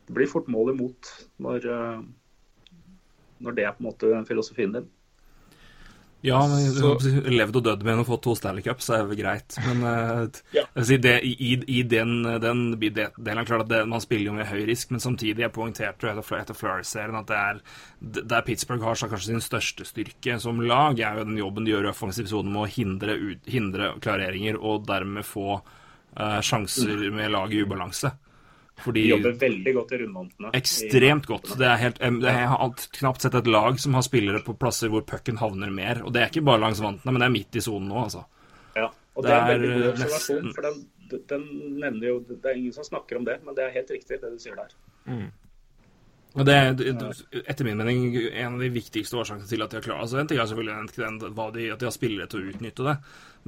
det 0.08 0.16
blir 0.18 0.30
fort 0.32 0.50
mål 0.52 0.74
imot 0.74 1.12
når, 1.44 1.68
eh, 1.70 2.02
når 3.46 3.58
det 3.58 3.68
er 3.68 3.76
på 3.76 3.84
en 3.84 3.90
måte 3.92 4.24
filosofien 4.30 4.76
din. 4.76 4.90
Ja, 6.24 6.38
men 6.48 6.72
Så- 6.72 6.96
levd 7.28 7.58
og 7.60 7.64
dødd 7.66 7.82
med 7.84 7.94
en 7.94 8.00
og 8.00 8.08
fått 8.08 8.22
to 8.24 8.34
Stanley 8.40 8.64
Cups 8.64 8.88
er 8.96 9.02
jo 9.04 9.16
greit. 9.20 9.58
Men 9.66 9.82
eh, 9.84 10.28
Ja. 10.56 10.62
jeg 10.64 10.76
vil 10.78 10.86
si 10.86 10.98
det, 11.04 11.16
i, 11.28 11.58
i 11.68 11.82
den, 11.84 12.24
den 12.40 12.80
det- 12.80 13.10
er 13.28 13.44
klart 13.44 13.66
at 13.66 13.68
det, 13.68 13.82
man 13.92 14.00
spiller 14.00 14.26
jo 14.32 14.34
med 14.38 14.48
høy 14.48 14.66
risk, 14.66 14.92
men 14.92 15.02
samtidig 15.04 15.40
jeg 15.44 15.52
poengterte 15.52 16.08
etter, 16.08 16.38
etter 16.40 16.56
Flurry-serien 16.56 17.20
at 17.20 17.28
det 17.28 17.36
er 17.36 17.60
der 18.24 18.42
Pittsburgh 18.42 18.82
har 18.84 18.96
så 18.96 19.10
kanskje 19.12 19.34
sin 19.34 19.44
største 19.44 19.84
styrke 19.86 20.40
som 20.40 20.62
lag, 20.62 20.98
er 21.00 21.18
jo 21.20 21.26
den 21.26 21.38
jobben 21.38 21.66
de 21.66 21.72
gjør 21.76 21.90
i 21.90 21.92
offensiv 21.92 22.28
sone 22.32 22.50
med 22.52 22.64
å 22.64 22.72
hindre, 22.72 23.18
ut, 23.20 23.44
hindre 23.46 23.94
klareringer 24.00 24.56
og 24.64 24.86
dermed 24.88 25.26
få 25.28 25.60
uh, 26.18 26.40
sjanser 26.42 27.12
med 27.12 27.32
laget 27.32 27.54
i 27.60 27.64
ubalanse. 27.66 28.12
Fordi 28.82 29.04
De 29.04 29.10
jobber 29.14 29.36
veldig 29.40 29.74
godt 29.76 29.92
i 29.92 29.98
rundvantene. 30.02 30.50
Ekstremt 30.58 31.28
godt. 31.30 31.52
Det 31.60 31.68
er 31.68 31.78
helt, 31.78 32.00
det 32.00 32.30
er, 32.30 32.40
jeg 32.42 32.48
har 32.50 32.58
alt- 32.66 32.88
knapt 32.98 33.22
sett 33.22 33.36
et 33.36 33.48
lag 33.48 33.78
som 33.80 33.94
har 33.94 34.02
spillere 34.02 34.42
på 34.44 34.56
plasser 34.60 34.90
hvor 34.90 35.06
pucken 35.06 35.38
havner 35.38 35.70
mer. 35.72 36.02
Og 36.04 36.12
det 36.14 36.22
er 36.24 36.32
ikke 36.34 36.42
bare 36.46 36.60
langs 36.60 36.82
vantene, 36.82 37.14
men 37.14 37.22
det 37.22 37.28
er 37.30 37.36
midt 37.38 37.56
i 37.56 37.62
sonen 37.62 37.88
nå, 37.88 38.02
altså. 38.04 38.26
Ja, 38.76 38.90
og 39.16 39.24
Det 39.24 39.30
det 39.30 39.38
er 39.38 39.42
en 39.44 39.52
veldig 39.54 39.70
god 39.70 39.84
eh, 39.84 39.92
observasjon, 39.94 40.44
nesten- 40.44 40.56
for 40.56 40.62
den, 40.68 40.84
den 41.30 41.48
nevner 41.80 42.08
jo 42.08 42.20
Det 42.28 42.46
er 42.50 42.56
ingen 42.58 42.74
som 42.74 42.84
snakker 42.84 43.18
om 43.22 43.26
det, 43.26 43.38
men 43.46 43.56
det 43.56 43.64
er 43.68 43.70
helt 43.78 43.92
riktig, 43.92 44.20
det 44.22 44.32
du 44.34 44.40
sier 44.42 44.56
der. 44.58 44.74
Og 46.34 46.48
det 46.48 46.54
er 46.58 46.74
etter 47.46 47.64
min 47.68 47.78
mening 47.78 48.16
en 48.34 48.56
av 48.56 48.60
de 48.64 48.70
viktigste 48.74 49.14
årsakene 49.22 49.46
til 49.46 49.62
at 49.62 49.70
de 49.70 49.78
har 49.78 49.84
klart 49.86 50.02
Altså 50.02 50.18
En 50.18 50.28
ting 50.28 50.40
er 50.42 50.48
selvfølgelig 50.50 50.96
den, 50.98 51.20
den, 51.22 51.34
hva 51.38 51.52
de, 51.54 51.68
at 51.76 51.80
de 51.84 51.86
har 51.86 51.94
spillere 51.94 52.26
til 52.32 52.42
å 52.42 52.48
utnytte 52.50 52.88
det, 52.88 52.96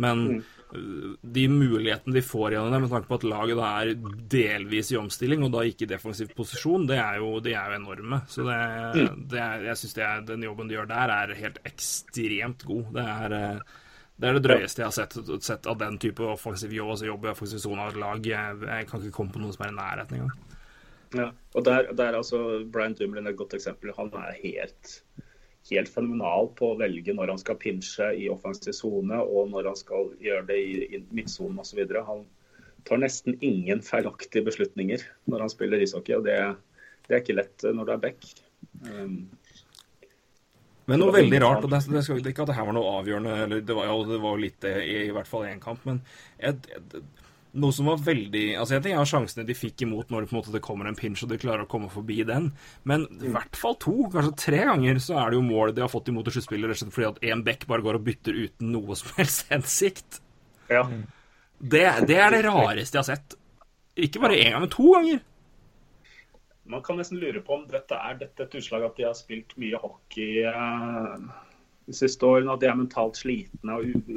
men 0.05 0.21
øh, 0.35 0.43
de 0.73 1.45
mulighetene 1.51 2.15
de 2.15 2.23
får 2.25 2.55
gjennom 2.55 2.73
det, 2.73 2.79
med 2.83 2.91
tanke 2.91 3.07
på 3.07 3.19
at 3.19 3.27
laget 3.29 3.59
da 3.59 3.69
er 3.79 3.93
delvis 4.33 4.91
i 4.91 4.99
omstilling, 4.99 5.45
og 5.45 5.53
da 5.53 5.63
ikke 5.63 5.85
i 5.85 5.91
defensiv 5.93 6.33
posisjon, 6.35 6.87
det 6.89 6.97
er 6.99 7.21
jo, 7.21 7.37
de 7.43 7.53
er 7.55 7.71
jo 7.71 7.79
enorme. 7.79 8.21
Så 8.31 8.47
det, 8.47 9.07
det 9.31 9.41
er, 9.41 9.65
jeg 9.69 9.81
syns 9.81 9.97
den 10.27 10.45
jobben 10.47 10.69
de 10.69 10.77
gjør 10.77 10.91
der, 10.91 11.15
er 11.15 11.35
helt 11.39 11.61
ekstremt 11.69 12.65
god. 12.67 12.85
Det 12.97 13.07
er 13.15 13.39
øh, 13.39 13.73
det 14.15 14.29
er 14.29 14.37
det 14.37 14.45
drøyeste 14.45 14.79
jeg 14.79 14.87
har 14.87 14.95
sett, 14.95 15.15
sett 15.43 15.65
av 15.67 15.79
den 15.79 15.97
type 15.99 16.23
offensiv 16.23 16.71
jobb, 16.71 16.93
altså 16.93 17.07
jobb 17.09 17.25
i 17.25 17.31
offensiv 17.33 17.59
sone 17.59 17.83
av 17.83 17.91
et 17.91 17.99
lag. 17.99 18.27
Jeg, 18.29 18.59
jeg 18.63 18.87
kan 18.87 19.01
ikke 19.03 19.17
komme 19.17 19.35
på 19.35 19.41
noe 19.43 19.55
som 19.55 19.65
er 19.65 19.73
i 19.73 19.75
nærheten 19.75 20.19
engang. 20.19 20.45
Ja. 21.15 21.25
Og 21.55 21.65
der, 21.67 21.89
der 21.95 22.11
er 22.11 22.19
altså 22.21 22.39
Brian 22.71 22.95
Dumlin 22.95 23.27
et 23.27 23.37
godt 23.39 23.57
eksempel. 23.57 23.91
Han 23.97 24.11
er 24.15 24.39
helt, 24.39 25.01
helt 25.71 25.89
fenomenal 25.89 26.49
på 26.57 26.71
å 26.71 26.79
velge 26.79 27.13
når 27.15 27.33
han 27.33 27.41
skal 27.41 27.57
pinche 27.61 28.11
i 28.13 28.27
offensiv 28.29 28.75
sone, 28.77 29.17
og 29.21 29.49
når 29.53 29.71
han 29.71 29.79
skal 29.79 30.11
gjøre 30.21 30.45
det 30.51 30.59
i, 30.61 31.01
midtsonen 31.15 31.61
osv. 31.61 31.81
Han 32.09 32.25
tar 32.85 33.01
nesten 33.01 33.37
ingen 33.45 33.81
feilaktige 33.85 34.45
beslutninger 34.45 35.01
når 35.31 35.45
han 35.45 35.53
spiller 35.53 35.81
ishockey, 35.81 36.17
og 36.19 36.27
det, 36.27 36.37
det 37.07 37.17
er 37.17 37.23
ikke 37.23 37.39
lett 37.39 37.65
når 37.65 37.89
du 37.89 37.95
er 37.95 38.05
back. 38.05 38.29
Um, 38.85 39.17
Men 40.85 41.01
noe 41.01 41.15
veldig 41.15 41.41
rart, 41.41 41.65
og 41.65 41.73
det, 41.73 41.81
det 41.89 42.05
skal 42.05 42.21
ikke 42.21 42.45
at 42.45 42.53
det 42.53 42.59
her 42.59 42.69
var 42.69 42.77
noe 42.77 42.97
avgjørende, 42.99 43.37
eller 43.47 43.65
det 43.65 43.77
var 43.77 43.89
jo 43.89 44.01
det 44.11 44.21
var 44.21 44.41
litt 44.41 44.59
det 44.61 44.75
i, 44.85 44.97
i 45.07 45.13
hvert 45.15 45.29
fall 45.29 45.47
i 45.47 45.53
én 45.55 45.63
kamp, 45.63 45.81
men 45.89 46.03
jeg, 46.37 46.61
et, 46.77 46.99
noe 47.55 47.73
som 47.75 47.87
var 47.89 48.01
veldig 48.03 48.43
Altså, 48.59 48.75
Jeg 48.75 48.83
tenker 48.85 49.01
er 49.01 49.09
sjansene 49.09 49.45
de 49.47 49.55
fikk 49.57 49.85
imot 49.85 50.11
når 50.11 50.25
det 50.25 50.29
på 50.29 50.35
en 50.35 50.39
måte 50.41 50.53
det 50.55 50.63
kommer 50.65 50.89
en 50.89 50.97
pinch 50.99 51.23
og 51.23 51.31
de 51.31 51.39
klarer 51.41 51.63
å 51.65 51.69
komme 51.71 51.89
forbi 51.93 52.19
den, 52.27 52.49
men 52.83 53.05
i 53.19 53.31
hvert 53.33 53.59
fall 53.59 53.77
to, 53.81 53.93
kanskje 54.13 54.33
tre 54.43 54.63
ganger, 54.67 54.99
så 55.03 55.17
er 55.21 55.31
det 55.31 55.39
jo 55.39 55.45
mål 55.47 55.73
de 55.75 55.83
har 55.85 55.91
fått 55.91 56.11
imot 56.11 56.27
i 56.27 56.35
sluttspillet 56.35 56.71
rett 56.71 56.79
og 56.79 56.83
slett 56.83 56.97
fordi 56.97 57.09
at 57.11 57.23
én 57.31 57.45
back 57.47 57.63
bare 57.71 57.85
går 57.85 57.99
og 57.99 58.05
bytter 58.09 58.41
uten 58.45 58.73
noe 58.75 58.97
som 58.99 59.13
helst 59.19 59.47
hensikt. 59.53 60.19
ja. 60.71 60.83
Det, 61.55 61.85
det 62.05 62.17
er 62.19 62.33
det 62.35 62.41
rareste 62.43 62.97
jeg 62.97 62.99
har 62.99 63.07
sett. 63.15 63.37
Ikke 63.95 64.19
bare 64.19 64.35
én 64.35 64.51
gang, 64.51 64.65
men 64.65 64.71
to 64.73 64.89
ganger. 64.91 65.21
Man 66.67 66.81
kan 66.83 66.97
nesten 66.99 67.21
lure 67.21 67.39
på 67.45 67.55
om 67.55 67.63
dette 67.69 67.95
er 67.95 68.17
dette 68.19 68.43
et 68.43 68.57
utslag 68.59 68.83
at 68.83 68.97
de 68.99 69.05
har 69.07 69.15
spilt 69.15 69.53
mye 69.61 69.79
hockey 69.79 70.43
eh, 70.49 71.25
de 71.85 71.93
siste 71.93 72.25
årene, 72.25 72.53
at 72.53 72.61
de 72.63 72.69
er 72.69 72.77
mentalt 72.79 73.19
slitne 73.19 73.75
og 73.77 74.07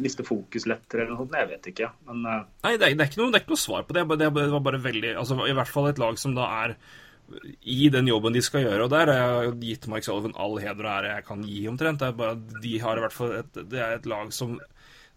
mister 0.00 0.24
fokus 0.26 0.64
lettere 0.70 1.04
eller 1.04 1.14
noe 1.14 1.26
sånt. 1.26 1.36
Jeg 1.36 1.50
vet 1.50 1.68
ikke. 1.72 1.90
Men 2.08 2.24
uh... 2.24 2.38
Nei, 2.64 2.76
det 2.80 2.88
er, 2.88 2.96
det, 2.96 3.08
er 3.08 3.20
noe, 3.20 3.32
det 3.32 3.40
er 3.40 3.44
ikke 3.44 3.54
noe 3.54 3.66
svar 3.66 3.84
på 3.84 3.96
det. 3.96 4.06
Det, 4.22 4.30
var 4.32 4.64
bare 4.64 4.80
veldig 4.88 5.12
altså, 5.20 5.36
I 5.44 5.58
hvert 5.58 5.72
fall 5.72 5.90
et 5.90 6.00
lag 6.00 6.18
som 6.20 6.34
da 6.38 6.48
er 6.62 6.74
i 7.68 7.90
den 7.92 8.08
jobben 8.08 8.32
de 8.32 8.42
skal 8.44 8.64
gjøre. 8.64 8.86
Og 8.86 8.92
der 8.94 9.12
har 9.12 9.44
jeg 9.44 9.58
gitt 9.60 9.86
Mike 9.92 10.08
Sullivan 10.08 10.36
all 10.40 10.56
heder 10.62 10.86
og 10.86 10.92
ære 10.94 11.12
jeg 11.12 11.28
kan 11.28 11.44
gi, 11.44 11.60
omtrent. 11.68 12.00
Det 12.00 12.08
er 12.08 12.18
bare 12.22 12.62
de 12.64 12.74
har 12.82 12.96
i 12.96 13.04
hvert 13.04 13.16
fall 13.16 13.38
et, 13.42 13.62
det 13.68 13.84
er 13.84 13.98
et 13.98 14.08
lag 14.08 14.32
som 14.34 14.56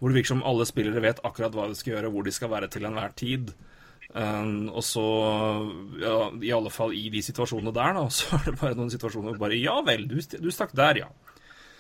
hvor 0.02 0.10
det 0.10 0.18
virker 0.18 0.34
som 0.34 0.48
alle 0.50 0.66
spillere 0.66 1.04
vet 1.04 1.20
akkurat 1.28 1.54
hva 1.54 1.68
de 1.70 1.78
skal 1.78 1.94
gjøre, 1.94 2.10
hvor 2.10 2.26
de 2.26 2.32
skal 2.34 2.50
være 2.50 2.72
til 2.74 2.88
enhver 2.90 3.12
tid. 3.14 3.52
Um, 4.12 4.66
og 4.74 4.82
så, 4.84 5.04
ja, 6.02 6.16
i 6.44 6.50
alle 6.52 6.72
fall 6.74 6.92
i 6.98 7.06
de 7.14 7.22
situasjonene 7.24 7.72
der, 7.72 7.94
da, 7.96 8.08
så 8.18 8.40
er 8.40 8.50
det 8.50 8.58
bare 8.60 8.76
noen 8.76 8.92
situasjoner 8.92 9.36
hvor 9.36 9.46
bare 9.46 9.60
Ja 9.62 9.78
vel, 9.88 10.08
du, 10.10 10.18
du 10.20 10.50
stakk 10.52 10.74
der, 10.76 11.06
ja. 11.06 11.31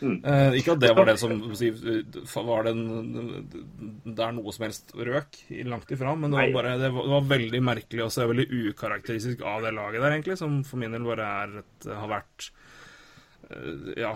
Eh, 0.01 0.55
ikke 0.57 0.73
at 0.73 0.81
det 0.81 0.91
var 0.97 1.05
det 1.05 1.17
som 1.21 2.47
var 2.47 2.65
den, 2.65 2.81
der 4.17 4.33
noe 4.33 4.53
som 4.55 4.65
helst 4.65 4.93
røk, 4.97 5.37
langt 5.69 5.93
ifra, 5.93 6.15
men 6.17 6.33
det 6.33 6.39
var, 6.39 6.53
bare, 6.55 6.75
det 6.81 6.89
var, 6.95 7.05
det 7.05 7.13
var 7.13 7.27
veldig 7.29 7.61
merkelig 7.67 8.05
og 8.07 8.13
så 8.13 8.25
veldig 8.31 8.47
ukarakteristisk 8.71 9.43
av 9.45 9.67
det 9.67 9.75
laget 9.77 10.01
der, 10.01 10.15
egentlig, 10.15 10.39
som 10.41 10.61
for 10.65 10.81
min 10.81 10.95
del 10.95 11.05
bare 11.05 11.27
er 11.43 11.55
et, 11.61 11.87
har 11.89 12.09
vært 12.09 12.49
eh, 13.51 13.91
ja, 14.01 14.15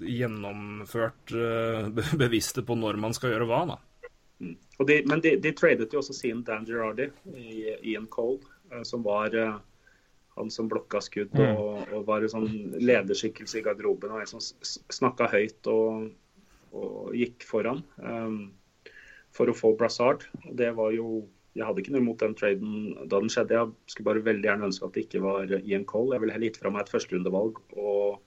gjennomført 0.00 1.36
eh, 1.36 1.92
bevisste 2.24 2.64
på 2.64 2.78
når 2.80 3.00
man 3.04 3.16
skal 3.16 3.34
gjøre 3.34 3.50
hva, 3.50 3.62
da. 3.74 3.80
Og 4.76 4.88
de, 4.88 5.00
men 5.08 5.20
de, 5.24 5.36
de 5.40 5.52
tradet 5.56 5.92
jo 5.92 6.00
også 6.00 6.16
sin 6.16 6.42
Dan 6.44 6.64
Girardi 6.68 7.08
i 7.36 7.76
Ian 7.92 8.08
Cole, 8.12 8.40
eh, 8.72 8.84
som 8.88 9.04
var 9.04 9.36
han 10.36 10.52
som 10.52 10.68
blokka 10.68 11.00
skudd 11.04 11.34
og, 11.40 11.86
og 11.94 12.04
var 12.08 12.24
en 12.24 12.32
sånn 12.32 12.50
lederskikkelse 12.76 13.60
i 13.60 13.64
garderoben. 13.64 14.12
og 14.12 14.22
En 14.22 14.28
som 14.28 14.42
snakka 14.92 15.30
høyt 15.32 15.70
og, 15.72 16.10
og 16.76 17.14
gikk 17.16 17.46
foran 17.48 17.80
um, 18.02 18.50
for 19.36 19.48
å 19.48 19.56
få 19.56 19.72
Brassard. 19.78 20.26
Det 20.52 20.72
var 20.76 20.92
jo 20.96 21.24
Jeg 21.56 21.64
hadde 21.64 21.80
ikke 21.80 21.92
noe 21.94 22.02
imot 22.04 22.20
den 22.20 22.34
traden 22.36 22.74
da 23.08 23.16
den 23.16 23.32
skjedde. 23.32 23.56
Jeg 23.56 23.94
skulle 23.94 24.10
bare 24.10 24.26
veldig 24.26 24.44
gjerne 24.44 24.68
ønske 24.68 24.84
at 24.84 24.96
det 24.96 25.06
ikke 25.06 25.22
var 25.24 25.54
Ian 25.62 25.86
Cole. 25.88 26.12
Jeg 26.12 26.24
ville 26.24 26.34
heller 26.34 26.50
gitt 26.50 26.60
fra 26.60 26.72
meg 26.74 26.84
et 26.84 26.92
førsterundevalg 26.92 27.62
og 27.80 28.18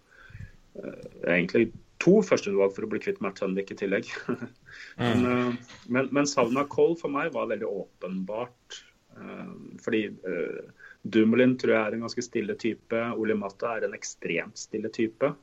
uh, 0.81 1.03
egentlig 1.27 1.69
to 2.01 2.15
førsterundevalg 2.25 2.73
for 2.73 2.87
å 2.87 2.89
bli 2.89 3.03
kvitt 3.03 3.21
Matt 3.21 3.37
Tunwick 3.37 3.69
i 3.69 3.77
tillegg. 3.77 4.09
Men, 4.99 5.25
uh, 5.25 5.77
men, 5.91 6.09
men 6.15 6.27
savnet 6.27 6.63
av 6.63 6.71
Cole 6.73 6.97
for 6.97 7.11
meg 7.13 7.29
var 7.35 7.51
veldig 7.51 7.69
åpenbart. 7.69 8.79
Uh, 9.13 9.77
fordi 9.83 10.07
uh, 10.25 10.88
Dumoulin 11.03 11.57
tror 11.57 11.73
jeg 11.73 11.87
er 11.87 11.95
en 11.95 12.01
ganske 12.05 12.23
stille 12.25 12.55
type. 12.59 13.03
Ole 13.17 13.35
Matta 13.39 13.77
er 13.77 13.85
en 13.87 13.93
ekstremt 13.95 14.57
stille 14.59 14.89
type. 14.93 15.33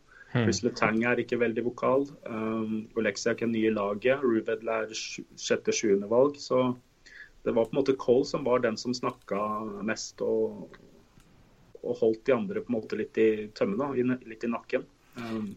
Chris 0.44 0.60
Letang 0.66 0.98
er 1.08 1.22
ikke 1.22 1.38
veldig 1.40 1.62
vokal. 1.64 2.02
Um, 2.28 2.88
Oleksiak 2.98 3.40
er 3.42 3.48
ny 3.48 3.62
i 3.68 3.72
laget. 3.72 4.20
Ruvedl 4.20 4.68
er 4.68 4.90
sj- 4.92 5.24
sjette-sjuende 5.40 6.08
valg. 6.10 6.36
Så 6.42 6.74
det 7.46 7.54
var 7.56 7.64
på 7.70 7.72
en 7.72 7.78
måte 7.80 7.96
Cole 7.96 8.26
som 8.28 8.44
var 8.44 8.60
den 8.60 8.76
som 8.76 8.92
snakka 8.92 9.38
mest 9.86 10.20
og, 10.20 10.76
og 11.80 11.96
holdt 12.02 12.24
de 12.26 12.34
andre 12.34 12.60
på 12.60 12.72
en 12.72 12.76
måte 12.76 12.98
litt 13.00 13.16
i 13.22 13.28
tømmene, 13.56 14.18
litt 14.26 14.44
i 14.44 14.52
nakken. 14.52 14.84
Um, 15.16 15.54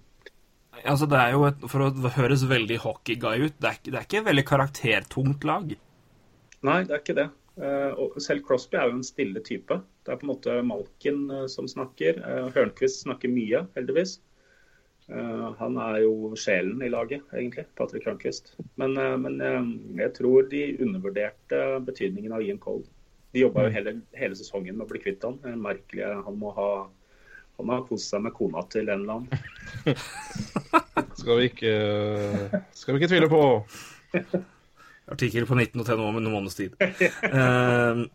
Altså, 0.85 1.07
det 1.09 1.17
er 1.17 1.31
jo 1.33 1.41
et, 1.47 1.63
For 1.67 1.81
å 1.81 2.09
høres 2.13 2.43
veldig 2.47 2.75
hockey-guy 2.85 3.41
ut, 3.49 3.55
det 3.59 3.67
er, 3.67 3.77
ikke, 3.81 3.89
det 3.91 3.97
er 3.97 4.03
ikke 4.05 4.19
et 4.21 4.27
veldig 4.27 4.43
karaktertungt 4.47 5.43
lag. 5.49 5.71
Nei, 6.61 6.75
det 6.85 6.93
er 6.93 7.01
ikke 7.01 7.15
det. 7.17 7.25
Eh, 7.59 7.91
og 7.99 8.17
selv 8.23 8.45
Crosby 8.47 8.79
er 8.79 8.89
jo 8.89 8.97
en 8.99 9.05
stille 9.05 9.43
type. 9.45 9.81
Det 10.05 10.13
er 10.13 10.19
på 10.21 10.27
en 10.27 10.33
måte 10.33 10.57
Malkin 10.65 11.25
eh, 11.35 11.45
som 11.51 11.67
snakker. 11.67 12.21
Uh, 12.23 12.49
Hørnquist 12.55 13.03
snakker 13.03 13.31
mye, 13.31 13.65
heldigvis. 13.75 14.19
Eh, 15.09 15.53
han 15.57 15.77
er 15.81 16.03
jo 16.03 16.35
sjelen 16.37 16.83
i 16.85 16.89
laget, 16.91 17.23
egentlig, 17.33 17.65
Patrick 17.77 18.05
Hørnquist. 18.05 18.53
Men, 18.77 18.97
eh, 18.97 19.15
men 19.17 19.41
eh, 19.41 19.69
jeg 20.03 20.13
tror 20.19 20.45
de 20.51 20.61
undervurderte 20.83 21.61
betydningen 21.85 22.35
av 22.35 22.45
Ian 22.45 22.61
Cole. 22.61 22.85
De 23.33 23.41
jobba 23.41 23.65
jo 23.65 23.73
hele, 23.73 23.95
hele 24.17 24.37
sesongen 24.37 24.77
med 24.77 24.85
å 24.85 24.91
bli 24.91 25.01
kvitt 25.01 25.25
han. 25.25 25.39
Er 25.45 25.57
merkelig. 25.57 26.05
Han 26.25 26.39
må 26.41 26.53
ha 26.57 26.69
han 27.59 27.67
må 27.67 27.75
ha 27.75 27.83
kost 27.83 28.07
seg 28.07 28.21
med 28.23 28.31
kona 28.37 28.61
til 28.71 28.87
en 28.87 29.01
eller 29.03 29.17
annen. 29.17 29.97
Skal 31.19 31.41
vi 31.41 31.49
ikke, 31.49 31.73
skal 32.71 32.95
vi 32.95 33.01
ikke 33.01 33.09
tvile 33.11 33.27
på. 33.27 33.41
Artikkel 35.09 35.47
på 35.49 35.57
19 35.57 35.81
og 35.81 35.87
til 35.87 36.01
om 36.05 36.17
en 36.19 36.31
måneds 36.31 36.57
tid. 36.59 36.75
uh, 36.79 38.05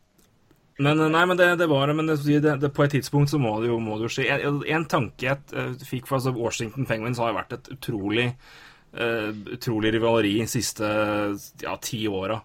men 0.83 1.01
eh, 1.01 1.11
nei, 1.11 1.23
men 1.31 1.39
det, 1.39 1.49
det 1.61 1.69
var 1.71 1.93
men 1.95 2.09
det, 2.11 2.41
det, 2.43 2.71
På 2.75 2.83
et 2.83 2.95
tidspunkt 2.97 3.31
så 3.31 3.39
må 3.39 3.53
det 3.63 3.69
jo, 3.71 3.79
må 3.83 3.99
det 3.99 4.09
jo 4.09 4.15
skje. 4.17 4.27
En, 4.35 4.63
en 4.67 4.87
tanke 4.91 5.29
jeg 5.29 5.39
eh, 5.55 5.75
fikk 5.87 6.09
fra 6.11 6.19
altså, 6.19 6.35
Washington 6.35 6.89
Penguins 6.89 7.21
har 7.23 7.37
vært 7.37 7.55
et 7.59 7.71
utrolig 7.77 8.33
uh, 8.33 9.31
utrolig 9.55 9.95
rivaleri 9.95 10.35
de 10.41 10.51
siste 10.51 10.89
ja, 11.63 11.77
ti 11.83 12.05
åra. 12.11 12.41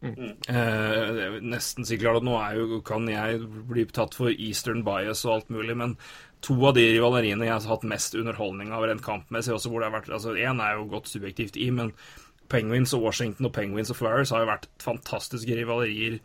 Eh, 0.00 0.14
det 0.48 1.24
er 1.26 1.38
nesten 1.44 1.84
sikkert 1.84 2.22
at 2.22 2.24
nå 2.24 2.38
jo, 2.56 2.80
kan 2.86 3.08
jeg 3.10 3.42
bli 3.68 3.84
tatt 3.92 4.16
for 4.16 4.32
eastern 4.32 4.80
bias 4.86 5.26
og 5.26 5.34
alt 5.34 5.52
mulig, 5.52 5.76
men 5.76 5.96
to 6.44 6.56
av 6.64 6.78
de 6.78 6.86
rivaleriene 6.94 7.44
jeg 7.44 7.58
har 7.58 7.68
hatt 7.74 7.84
mest 7.88 8.16
underholdning 8.16 8.72
av 8.72 8.86
rent 8.88 9.04
kampmessig, 9.04 9.52
også 9.52 9.72
hvor 9.72 9.82
det 9.82 9.90
har 9.90 9.98
vært 9.98 10.14
altså 10.16 10.32
Én 10.32 10.62
er 10.64 10.78
jo 10.78 10.88
godt 10.94 11.10
subjektivt 11.12 11.60
i, 11.60 11.68
men 11.76 11.92
Penguins 12.50 12.94
og 12.96 13.06
Washington 13.06 13.48
og 13.48 13.54
Penguins 13.56 13.92
og 13.92 13.98
Flyers 14.00 14.34
har 14.34 14.44
jo 14.44 14.50
vært 14.50 14.68
fantastiske 14.82 15.56
rivalerier 15.56 16.20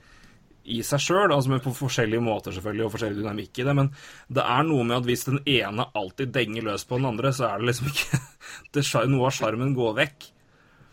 i 0.66 0.82
seg 0.86 1.02
sjøl, 1.02 1.30
altså 1.30 1.52
men 1.52 1.62
på 1.62 1.74
forskjellige 1.78 2.26
måter 2.26 2.56
selvfølgelig, 2.56 2.88
og 2.88 2.94
forskjellig 2.96 3.20
dynamikk 3.22 3.60
i 3.62 3.66
det, 3.68 3.76
men 3.78 3.92
det 4.34 4.46
er 4.46 4.64
noe 4.66 4.86
med 4.88 4.98
at 4.98 5.10
hvis 5.10 5.28
den 5.28 5.44
ene 5.46 5.90
alltid 5.94 6.34
denger 6.34 6.66
løs 6.72 6.88
på 6.90 6.98
den 6.98 7.10
andre, 7.12 7.34
så 7.36 7.52
er 7.52 7.62
det 7.62 7.70
liksom 7.70 7.92
ikke 7.92 8.22
det, 8.74 8.86
Noe 9.12 9.30
av 9.30 9.36
sjarmen 9.36 9.76
går 9.78 10.00
vekk. 10.02 10.32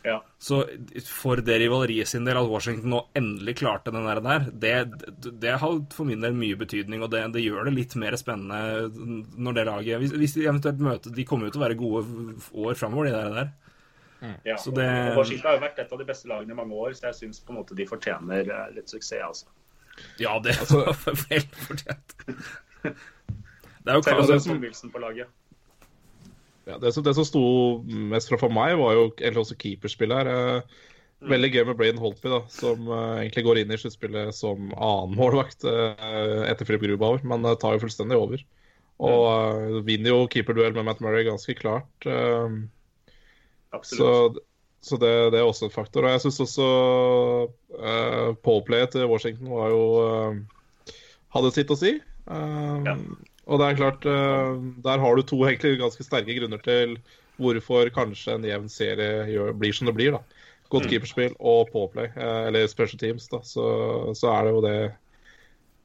Ja. 0.03 0.17
Så 0.43 0.65
for 1.07 1.39
det 1.47 1.61
rivaleriet 1.63 2.11
sin 2.11 2.25
del 2.27 2.41
at 2.41 2.49
Washington 2.51 2.91
nå 2.91 3.01
endelig 3.19 3.55
klarte 3.61 3.93
den 3.95 4.09
der, 4.09 4.49
det, 4.51 4.73
det 5.41 5.53
har 5.63 5.77
for 5.95 6.09
min 6.09 6.25
del 6.25 6.35
mye 6.35 6.59
betydning, 6.59 7.05
og 7.05 7.13
det, 7.13 7.23
det, 7.37 7.45
gjør 7.45 7.69
det 7.69 7.77
litt 7.77 7.95
mer 8.03 8.17
spennende 8.19 8.91
når 9.39 9.59
det 9.59 9.67
laget 9.69 10.03
Hvis, 10.03 10.17
hvis 10.19 10.35
de 10.35 10.49
eventuelt 10.49 10.83
møter 10.83 11.15
De 11.15 11.27
kommer 11.29 11.47
jo 11.47 11.55
til 11.55 11.63
å 11.63 11.65
være 11.69 11.79
gode 11.79 12.03
år 12.67 12.81
framover, 12.81 13.13
de 13.13 13.37
der. 13.39 13.53
Der. 14.23 14.37
Ja. 14.49 14.57
Så 14.63 14.73
det- 14.75 14.87
og 15.13 15.19
Washington 15.21 15.49
har 15.51 15.57
jo 15.59 15.63
vært 15.67 15.79
et 15.83 15.93
av 15.93 15.99
de 15.99 16.07
beste 16.09 16.29
lagene 16.31 16.55
i 16.55 16.59
mange 16.59 16.75
år, 16.79 16.95
så 16.99 17.09
jeg 17.11 17.19
syns 17.21 17.41
på 17.43 17.53
en 17.55 17.59
måte 17.61 17.77
de 17.79 17.87
fortjener 17.91 18.49
eh, 18.49 18.71
litt 18.77 18.89
suksess. 18.89 19.23
altså. 19.23 19.47
Ja, 20.23 20.39
det 20.41 20.57
Altså- 20.59 20.85
var 20.87 21.19
vel 21.29 21.47
fortjent. 21.67 22.17
Det 22.83 23.91
er 23.91 23.99
jo 23.99 24.03
Selv 24.07 24.21
om 24.23 24.27
det 24.31 24.47
er 24.57 24.63
Wilson 24.63 24.91
på 24.95 25.03
laget. 25.03 25.27
Ja, 26.67 26.79
det, 26.79 26.93
som, 26.95 27.03
det 27.03 27.15
som 27.19 27.25
sto 27.27 27.43
mest 27.85 28.29
fra 28.31 28.39
for 28.39 28.49
meg, 28.55 28.77
var 28.79 28.95
jo 28.95 29.09
egentlig 29.19 29.43
også 29.43 29.59
keeperspillet 29.59 30.23
her. 30.23 30.33
Eh, 30.57 30.63
Veldig 31.23 31.53
gøy 31.55 31.65
med 31.69 31.77
Braden 31.79 32.01
Holtby, 32.03 32.27
da, 32.33 32.41
som 32.51 32.89
uh, 32.91 33.21
egentlig 33.23 33.45
går 33.47 33.59
inn 33.61 33.71
i 33.71 33.77
sluttspillet 33.79 34.35
som 34.35 34.73
annen 34.75 35.13
målvakt 35.15 35.63
uh, 35.71 36.43
etter 36.51 36.67
Philip 36.67 36.83
Grubauer, 36.83 37.23
men 37.23 37.47
uh, 37.47 37.55
tar 37.55 37.77
jo 37.77 37.83
fullstendig 37.85 38.19
over. 38.19 38.43
Og 39.03 39.23
eh, 39.31 39.77
vinner 39.87 40.11
jo 40.13 40.27
keeperduell 40.31 40.75
med 40.75 40.85
Matt 40.87 41.01
Murray 41.03 41.23
ganske 41.27 41.55
klart. 41.59 42.07
eh, 42.07 42.57
Absolutt. 43.73 44.41
så 44.41 44.49
så 44.83 44.97
det, 44.99 45.13
det 45.31 45.39
er 45.39 45.47
også 45.47 45.69
en 45.69 45.71
faktor. 45.71 46.03
Og 46.03 46.11
jeg 46.11 46.25
syns 46.25 46.41
også 46.43 46.69
uh, 47.79 48.33
påplayet 48.43 48.97
til 48.97 49.07
Washington 49.07 49.53
var 49.55 49.69
jo 49.71 49.83
uh, 50.03 50.97
hadde 51.37 51.53
sitt 51.55 51.71
å 51.71 51.77
si. 51.79 51.93
Uh, 52.27 52.83
Ja. 52.89 52.97
Og 53.51 53.59
det 53.59 53.69
er 53.69 53.79
klart, 53.79 54.07
eh, 54.07 54.55
der 54.85 55.03
har 55.03 55.17
du 55.17 55.23
to 55.27 55.41
egentlig 55.43 55.81
ganske 55.81 56.05
sterke 56.07 56.37
grunner 56.39 56.63
til 56.63 56.97
hvorfor 57.43 57.91
kanskje 57.95 58.37
en 58.37 58.47
jevn 58.47 58.69
serie 58.71 59.27
gjør, 59.33 59.55
blir 59.59 59.75
som 59.75 59.91
det 59.91 59.97
blir. 59.99 60.15
da. 60.15 60.23
Godt 60.71 60.89
keeperspill 60.89 61.35
og 61.39 61.69
eh, 61.75 62.47
eller 62.47 62.67
special 62.71 62.99
teams, 62.99 63.27
da, 63.29 63.43
så, 63.45 64.15
så 64.17 64.31
er 64.33 64.45
det 64.45 64.53
jo 64.55 64.61
det 64.65 64.77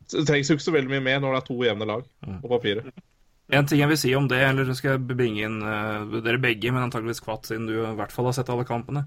Det 0.07 0.27
trengs 0.27 0.49
jo 0.49 0.55
ikke 0.55 0.63
så 0.63 0.71
veldig 0.71 0.89
mye 0.93 1.03
mer 1.03 1.19
når 1.19 1.33
det 1.33 1.39
er 1.41 1.47
to 1.47 1.57
jevne 1.65 1.85
lag 1.85 2.03
på 2.41 2.47
papiret. 2.47 2.85
En 3.47 3.63
ting 3.63 3.79
jeg 3.79 3.87
vil 3.87 3.99
si 3.99 4.09
om 4.17 4.25
det, 4.27 4.41
eller 4.43 4.67
skal 4.75 4.97
jeg 4.97 5.05
bringe 5.07 5.45
inn 5.47 5.61
uh, 5.63 6.17
dere 6.19 6.39
begge, 6.43 6.71
men 6.73 6.83
antageligvis 6.83 7.23
Kvatt, 7.23 7.47
siden 7.47 7.69
du 7.69 7.77
i 7.77 7.93
hvert 7.95 8.11
fall 8.11 8.27
har 8.27 8.35
sett 8.35 8.49
alle 8.51 8.65
kampene. 8.67 9.05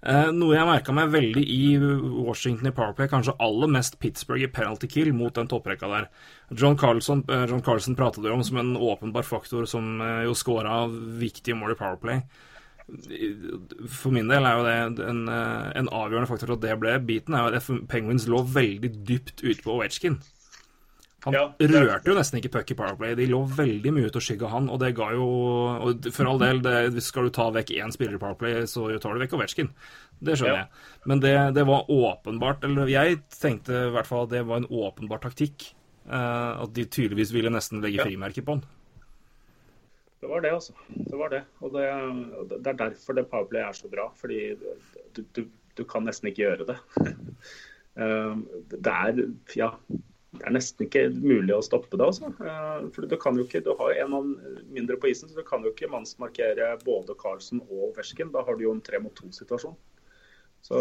Uh, 0.00 0.30
noe 0.32 0.56
jeg 0.56 0.68
merka 0.68 0.94
meg 0.96 1.10
veldig 1.12 1.42
i 1.44 1.66
Washington 1.76 2.70
i 2.70 2.72
Powerplay, 2.72 3.10
kanskje 3.12 3.36
aller 3.44 3.68
mest 3.74 4.00
Pittsburgh 4.00 4.46
i 4.46 4.48
penalty 4.48 4.88
kill 4.88 5.12
mot 5.16 5.36
den 5.36 5.50
topprekka 5.50 5.92
der. 5.92 6.08
John 6.56 6.78
Carlson, 6.80 7.20
uh, 7.28 7.44
John 7.44 7.60
Carlson 7.66 7.98
pratet 7.98 8.24
jo 8.24 8.32
om 8.32 8.46
som 8.48 8.62
en 8.62 8.72
åpenbar 8.80 9.28
faktor 9.28 9.68
som 9.68 10.00
jo 10.00 10.32
scora 10.40 10.86
viktige 11.20 11.58
mål 11.60 11.76
i 11.76 11.80
Powerplay. 11.84 12.24
For 13.92 14.12
min 14.14 14.32
del 14.32 14.48
er 14.48 14.56
jo 14.56 14.64
det 14.66 15.04
en, 15.04 15.24
en 15.28 15.92
avgjørende 15.92 16.28
faktor 16.32 16.56
at 16.56 16.64
det 16.64 16.80
ble 16.80 16.96
beaten, 17.04 17.36
er 17.36 17.44
jo 17.44 17.60
at 17.60 17.88
Penguins 17.92 18.24
lå 18.28 18.40
veldig 18.56 18.96
dypt 19.04 19.44
ute 19.44 19.60
på 19.60 19.76
Ovechkin. 19.76 20.22
Han 21.24 21.34
Ja, 21.36 21.42
rørte 21.54 22.10
jo 22.10 22.14
nesten 22.18 22.40
ikke 22.40 22.50
puck 22.56 22.70
i 22.72 22.74
Powerplay. 22.74 23.14
De 23.14 23.28
lå 23.30 23.38
veldig 23.46 23.92
mye 23.94 24.08
ute 24.10 24.18
og 24.18 24.24
skygga 24.26 24.48
han, 24.50 24.68
og 24.72 24.80
det 24.82 24.88
ga 24.98 25.12
jo 25.14 25.26
og 25.86 26.08
For 26.10 26.26
all 26.26 26.40
del, 26.42 26.58
det, 26.64 27.02
skal 27.06 27.28
du 27.28 27.30
ta 27.30 27.46
vekk 27.54 27.70
én 27.78 27.92
spiller 27.94 28.16
i 28.18 28.22
Powerplay, 28.22 28.64
så 28.66 28.88
tar 28.98 29.14
du 29.14 29.22
vekk 29.22 29.36
Ovetsjkin. 29.38 29.70
Det 30.18 30.34
skjønner 30.38 30.56
Ja. 30.56 30.64
jeg. 30.64 31.06
Men 31.06 31.20
det, 31.22 31.34
det 31.54 31.64
var 31.66 31.86
åpenbart 31.90 32.64
Eller 32.66 32.86
jeg 32.90 33.20
tenkte 33.34 33.72
i 33.88 33.94
hvert 33.94 34.06
fall 34.06 34.24
at 34.26 34.30
det 34.34 34.42
var 34.46 34.56
en 34.62 34.66
åpenbar 34.70 35.22
taktikk. 35.22 35.72
Uh, 36.02 36.62
at 36.64 36.72
de 36.74 36.84
tydeligvis 36.90 37.30
ville 37.32 37.50
nesten 37.54 37.80
legge 37.82 38.00
Ja. 38.02 38.04
frimerke 38.08 38.42
på 38.42 38.56
han. 38.56 38.64
Det 40.20 40.28
var 40.30 40.40
det, 40.42 40.50
altså. 40.54 40.72
Det 40.90 41.18
var 41.18 41.28
det. 41.30 41.44
Og 41.62 41.72
det, 41.74 41.86
det 42.62 42.66
er 42.66 42.78
derfor 42.88 43.14
det 43.14 43.28
powerplay 43.30 43.62
er 43.62 43.72
så 43.78 43.88
bra. 43.90 44.08
Fordi 44.18 44.56
du, 45.14 45.22
du, 45.34 45.44
du 45.78 45.84
kan 45.84 46.02
nesten 46.06 46.30
ikke 46.30 46.42
gjøre 46.46 46.66
det. 46.66 46.76
uh, 47.98 48.34
det 48.70 48.92
er 48.92 49.22
ja, 49.58 49.70
det 50.32 50.46
er 50.48 50.54
nesten 50.54 50.86
ikke 50.86 51.02
mulig 51.12 51.52
å 51.52 51.64
stoppe 51.64 51.98
det. 51.98 52.06
altså. 52.06 52.30
Uh, 52.40 52.88
For 52.94 53.04
du 53.08 53.16
kan 53.20 53.36
jo 53.36 53.44
ikke, 53.44 53.60
du 53.64 53.74
har 53.76 53.92
en 54.00 54.14
mann 54.14 54.30
mindre 54.72 54.96
på 55.00 55.10
isen, 55.10 55.28
så 55.28 55.36
du 55.36 55.44
kan 55.44 55.64
jo 55.64 55.74
ikke 55.74 55.90
mannsmarkere 55.92 56.70
både 56.86 57.16
Carlsen 57.20 57.60
og 57.68 57.98
Wersken. 57.98 58.32
Da 58.32 58.44
har 58.46 58.56
du 58.56 58.64
jo 58.64 58.72
en 58.72 58.80
tre 58.84 59.00
mot 59.02 59.12
to-situasjon. 59.18 59.76
Så, 60.64 60.80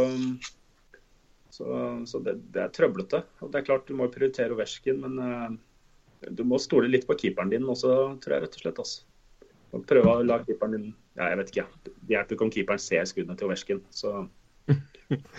så, 1.51 1.67
så 2.07 2.23
det, 2.23 2.37
det 2.55 2.63
er 2.63 2.73
trøblete. 2.77 3.25
Og 3.43 3.51
det 3.51 3.59
er 3.59 3.67
klart 3.67 3.91
du 3.91 3.97
må 3.99 4.07
prioritere 4.13 4.55
Wersken, 4.55 5.03
men 5.03 5.19
uh, 5.19 6.31
du 6.31 6.45
må 6.47 6.61
stole 6.61 6.87
litt 6.87 7.07
på 7.09 7.19
keeperen 7.19 7.51
din 7.51 7.67
også, 7.67 8.15
tror 8.23 8.37
jeg 8.37 8.47
rett 8.47 8.59
og 8.59 8.65
slett. 8.65 8.83
altså. 8.85 9.07
Og 9.75 9.87
prøve 9.87 10.15
å 10.15 10.27
la 10.27 10.41
keeperen 10.45 10.77
din 10.77 10.91
Ja, 11.19 11.27
jeg 11.27 11.41
vet 11.41 11.49
ikke. 11.51 11.65
Det 11.83 12.13
hjelper 12.13 12.37
ikke 12.37 12.45
om 12.47 12.51
keeperen 12.55 12.79
ser 12.79 13.03
skuddene 13.09 13.35
til 13.35 13.51
Wersken. 13.51 13.83
Så 13.91 14.13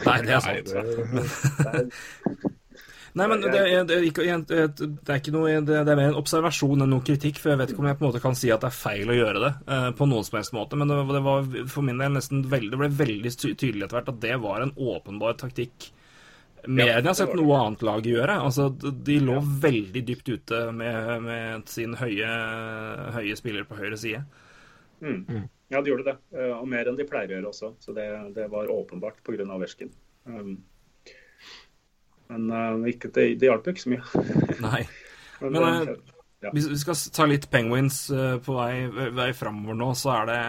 Nei, 0.05 0.19
det 0.27 0.35
er 0.37 0.43
sant. 0.45 0.69
det, 0.69 1.23
det 1.65 1.71
er, 1.73 2.59
Nei, 3.15 3.27
men 3.29 3.43
det 3.45 3.51
er, 3.61 3.83
det 3.85 3.97
er, 3.99 4.05
ikke, 4.09 4.25
det 4.49 5.11
er 5.13 5.19
ikke 5.21 5.33
noe 5.35 5.51
Det 5.69 5.75
er 5.83 5.97
mer 5.99 6.07
en 6.15 6.17
observasjon 6.17 6.81
enn 6.81 6.89
noe 6.95 7.05
kritikk, 7.05 7.37
for 7.43 7.53
jeg 7.53 7.59
vet 7.61 7.73
ikke 7.75 7.83
om 7.85 7.89
jeg 7.91 7.99
på 7.99 8.07
en 8.07 8.09
måte 8.09 8.23
kan 8.25 8.37
si 8.39 8.49
at 8.55 8.63
det 8.65 8.71
er 8.71 8.77
feil 8.79 9.11
å 9.13 9.17
gjøre 9.19 9.43
det 9.43 9.51
eh, 9.69 9.89
på 9.99 10.07
noen 10.09 10.25
som 10.25 10.39
helst 10.39 10.55
måte, 10.57 10.79
men 10.81 10.89
det, 10.89 10.97
det 11.13 11.21
var 11.27 11.51
for 11.69 11.85
min 11.85 12.01
del 12.01 12.15
nesten 12.17 12.41
veldig, 12.49 12.71
det 12.73 12.81
ble 12.81 12.89
veldig 13.03 13.33
tydelig 13.43 13.85
etter 13.85 13.99
hvert 13.99 14.09
at 14.15 14.23
det 14.25 14.39
var 14.41 14.65
en 14.65 14.73
åpenbar 14.81 15.37
taktikk. 15.43 15.91
Mer 16.63 16.93
enn 16.95 17.03
jeg 17.05 17.11
har 17.11 17.19
sett 17.19 17.33
noe 17.35 17.57
annet 17.59 17.81
lag 17.83 18.05
gjøre. 18.07 18.37
Altså, 18.47 18.69
de- 18.79 19.19
lå 19.21 19.41
veldig 19.65 20.03
dypt 20.07 20.29
ute 20.31 20.61
med, 20.73 21.23
med 21.25 21.69
sin 21.69 21.97
høye, 21.99 22.29
høye 23.17 23.37
spiller 23.37 23.67
på 23.67 23.77
høyre 23.81 23.99
side. 23.99 24.23
mm. 25.03 25.49
Ja, 25.73 25.81
de 25.81 25.89
gjorde 25.89 26.05
det. 26.05 26.17
Eh, 26.37 26.53
Og 26.53 26.67
mer 26.69 26.87
enn 26.87 26.97
de 26.99 27.05
pleier 27.09 27.31
å 27.33 27.37
gjøre 27.39 27.49
også. 27.51 27.71
Så 27.81 27.95
det, 27.97 28.05
det 28.37 28.45
var 28.53 28.69
åpenbart 28.71 29.23
pga. 29.25 29.47
versken. 29.59 29.91
Um, 30.29 30.59
men 32.33 32.49
uh, 32.51 32.89
ikke, 32.91 33.11
det, 33.13 33.29
det 33.41 33.49
hjalp 33.51 33.69
jo 33.69 33.75
ikke 33.75 33.85
så 33.85 33.93
mye. 33.93 34.25
Nei. 34.67 34.83
Men, 35.43 35.57
Men, 35.57 35.63
eh, 35.63 35.81
eh, 35.91 36.19
ja. 36.45 36.51
Hvis 36.55 36.69
vi 36.71 36.77
skal 36.79 36.99
ta 37.15 37.25
litt 37.27 37.49
Penguins 37.51 38.05
uh, 38.15 38.37
på 38.43 38.55
vei, 38.55 39.09
vei 39.15 39.33
framover 39.35 39.75
nå, 39.79 39.89
så 39.99 40.13
er 40.15 40.29
det 40.31 40.43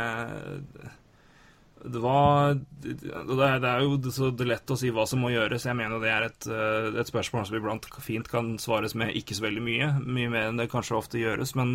Det 1.96 2.02
var 2.02 2.54
Det 2.54 2.94
det 3.64 3.72
er 3.72 3.82
jo 3.82 4.12
så 4.14 4.30
det 4.30 4.48
lett 4.52 4.74
å 4.74 4.78
si 4.78 4.92
hva 4.94 5.08
som 5.10 5.24
må 5.26 5.32
gjøres. 5.34 5.66
Jeg 5.66 5.80
mener 5.80 6.02
det 6.02 6.12
er 6.14 6.28
et, 6.28 6.48
et 7.02 7.10
spørsmål 7.10 7.48
som 7.50 7.58
iblant 7.58 7.90
fint 8.06 8.30
kan 8.30 8.54
svares 8.62 8.94
med 8.94 9.18
ikke 9.18 9.38
så 9.38 9.48
veldig 9.48 9.66
mye. 9.66 9.90
Mye 10.06 10.30
mer 10.36 10.52
enn 10.52 10.62
det 10.62 10.70
kanskje 10.72 11.00
ofte 11.00 11.22
gjøres. 11.22 11.56
Men 11.58 11.74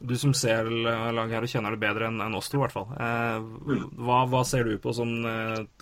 du 0.00 0.16
som 0.16 0.32
ser 0.32 0.72
laget 0.72 1.36
her 1.36 1.44
og 1.44 1.52
kjenner 1.52 1.76
det 1.76 1.82
bedre 1.84 2.08
enn 2.08 2.38
oss 2.40 2.48
to, 2.48 2.56
i 2.56 2.64
hvert 2.64 2.72
fall. 2.74 2.88
Eh, 2.96 3.92
Hva, 4.00 4.24
hva 4.32 4.42
ser 4.48 4.64
du 4.64 4.80
på 4.80 4.96
som 4.96 5.12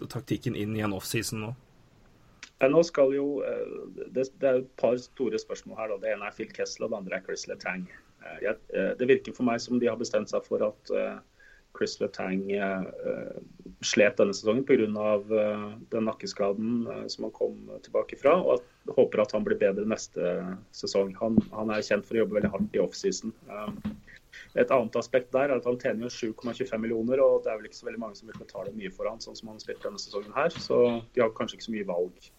taktikken 0.02 0.58
inn 0.58 0.74
i 0.74 0.82
en 0.82 0.98
offseason 0.98 1.46
nå? 1.46 1.54
Nå 2.66 2.82
skal 2.82 3.14
jo, 3.14 3.26
eh, 3.46 3.74
det, 4.10 4.26
det 4.42 4.48
er 4.48 4.60
et 4.64 4.70
par 4.80 4.96
store 4.98 5.38
spørsmål 5.38 5.78
her. 5.78 5.90
Da. 5.92 5.98
Det 6.02 6.12
ene 6.14 6.26
er 6.26 6.34
Phil 6.34 6.50
Kessel, 6.50 6.86
og 6.86 6.90
det 6.92 6.98
andre 6.98 7.18
er 7.18 7.26
Chris 7.26 7.46
Letang. 7.46 7.84
Eh, 8.24 8.48
eh, 8.50 8.94
Det 8.98 9.06
virker 9.06 9.36
for 9.36 9.46
meg 9.46 9.62
som 9.62 9.78
de 9.78 9.86
har 9.86 9.98
bestemt 10.00 10.32
seg 10.32 10.46
for 10.48 10.64
at 10.66 10.94
Chris 11.76 11.98
Letang 12.00 12.48
slet 13.86 14.16
denne 14.18 14.34
sesongen 14.34 14.64
pga. 14.66 15.12
Den 15.92 16.08
nakkeskaden 16.08 16.88
som 17.12 17.28
han 17.28 17.34
kom 17.36 17.60
tilbake 17.84 18.18
fra, 18.18 18.34
og 18.40 18.56
at, 18.56 18.96
håper 18.96 19.22
at 19.22 19.34
han 19.36 19.46
blir 19.46 19.60
bedre 19.60 19.86
neste 19.86 20.32
sesong. 20.74 21.12
Han, 21.20 21.38
han 21.54 21.70
er 21.70 21.84
kjent 21.86 22.08
for 22.08 22.18
å 22.18 22.24
jobbe 22.24 22.40
veldig 22.40 22.50
hardt 22.56 22.74
i 22.74 22.82
offseason. 22.82 23.30
Et 24.58 24.72
annet 24.74 24.98
aspekt 24.98 25.30
der 25.36 25.52
er 25.52 25.60
at 25.60 25.68
han 25.68 25.78
tjener 25.78 26.08
jo 26.08 26.32
7,25 26.34 26.82
millioner, 26.82 27.22
og 27.22 27.44
det 27.44 27.52
er 27.52 27.60
vel 27.60 27.70
ikke 27.70 27.78
så 27.78 27.86
veldig 27.86 28.02
mange 28.02 28.18
som 28.18 28.32
vil 28.32 28.42
betale 28.42 28.74
mye 28.74 28.90
for 28.96 29.06
han, 29.06 29.22
sånn 29.22 29.38
som 29.38 29.52
han 29.52 29.60
har 29.60 29.66
spilt 29.68 29.86
denne 29.86 30.02
sesongen 30.02 30.34
her. 30.34 30.50
Så 30.58 30.80
de 31.14 31.22
har 31.22 31.30
kanskje 31.38 31.60
ikke 31.60 31.68
så 31.68 31.76
mye 31.76 31.88
valg. 31.92 32.30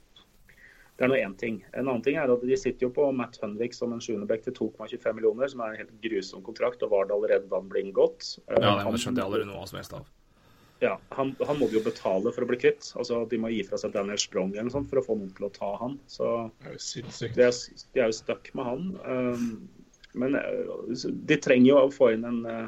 Det 1.00 1.06
er 1.08 1.12
nå 1.14 1.16
én 1.16 1.34
ting. 1.40 1.62
En 1.72 1.88
annen 1.88 2.02
ting 2.04 2.18
er 2.20 2.28
at 2.34 2.42
de 2.44 2.58
sitter 2.60 2.86
jo 2.86 2.92
på 2.92 3.06
Matt 3.16 3.38
Hunvik 3.40 3.74
som 3.74 3.94
en 3.96 4.02
sjuendeback 4.04 4.44
til 4.44 4.54
2,25 4.58 5.14
millioner, 5.16 5.48
som 5.48 5.62
er 5.64 5.72
en 5.72 5.80
helt 5.86 5.94
grusom 6.04 6.44
kontrakt, 6.44 6.84
og 6.84 6.92
var 6.92 7.08
det 7.08 7.16
allerede 7.16 7.48
da 7.48 7.62
den 7.62 7.70
ble 7.72 7.86
inngått. 7.86 8.34
Ja, 8.52 8.74
Han- 8.84 8.92
det 8.92 9.00
skjønte 9.00 9.22
jeg 9.24 9.30
allerede 9.30 9.48
noe 9.48 9.66
som 9.70 9.78
helst 9.80 9.94
av. 9.96 10.06
ja, 10.82 10.98
han, 11.12 11.36
han 11.48 11.58
må 11.60 11.70
de 11.72 11.80
jo 11.80 11.84
betale 11.84 12.32
for 12.36 12.44
å 12.44 12.48
bli 12.52 12.58
kvitt. 12.60 12.92
Altså, 13.00 13.22
De 13.30 13.38
må 13.38 13.50
gi 13.52 13.64
fra 13.64 13.78
seg 13.80 13.92
Daniel 13.96 14.18
Sprong 14.20 14.52
eller 14.52 14.68
noe 14.68 14.76
sånt 14.76 14.90
for 14.90 15.00
å 15.00 15.06
få 15.08 15.16
noen 15.18 15.32
til 15.36 15.48
å 15.48 15.54
ta 15.56 15.72
han. 15.80 15.98
Så 16.08 16.52
er 16.68 16.76
jo 16.76 16.80
sinnssykt. 16.84 17.36
de 17.36 17.48
er, 17.48 17.52
de 17.96 18.00
er 18.04 18.12
jo 18.12 18.18
stuck 18.20 18.52
med 18.56 18.66
han. 18.66 19.00
Um, 19.06 19.70
men 20.16 20.36
uh, 20.36 20.94
de 21.32 21.38
trenger 21.38 21.68
jo 21.72 21.80
å 21.86 21.92
få 21.94 22.14
inn 22.16 22.24
en 22.26 22.46
uh, 22.46 22.68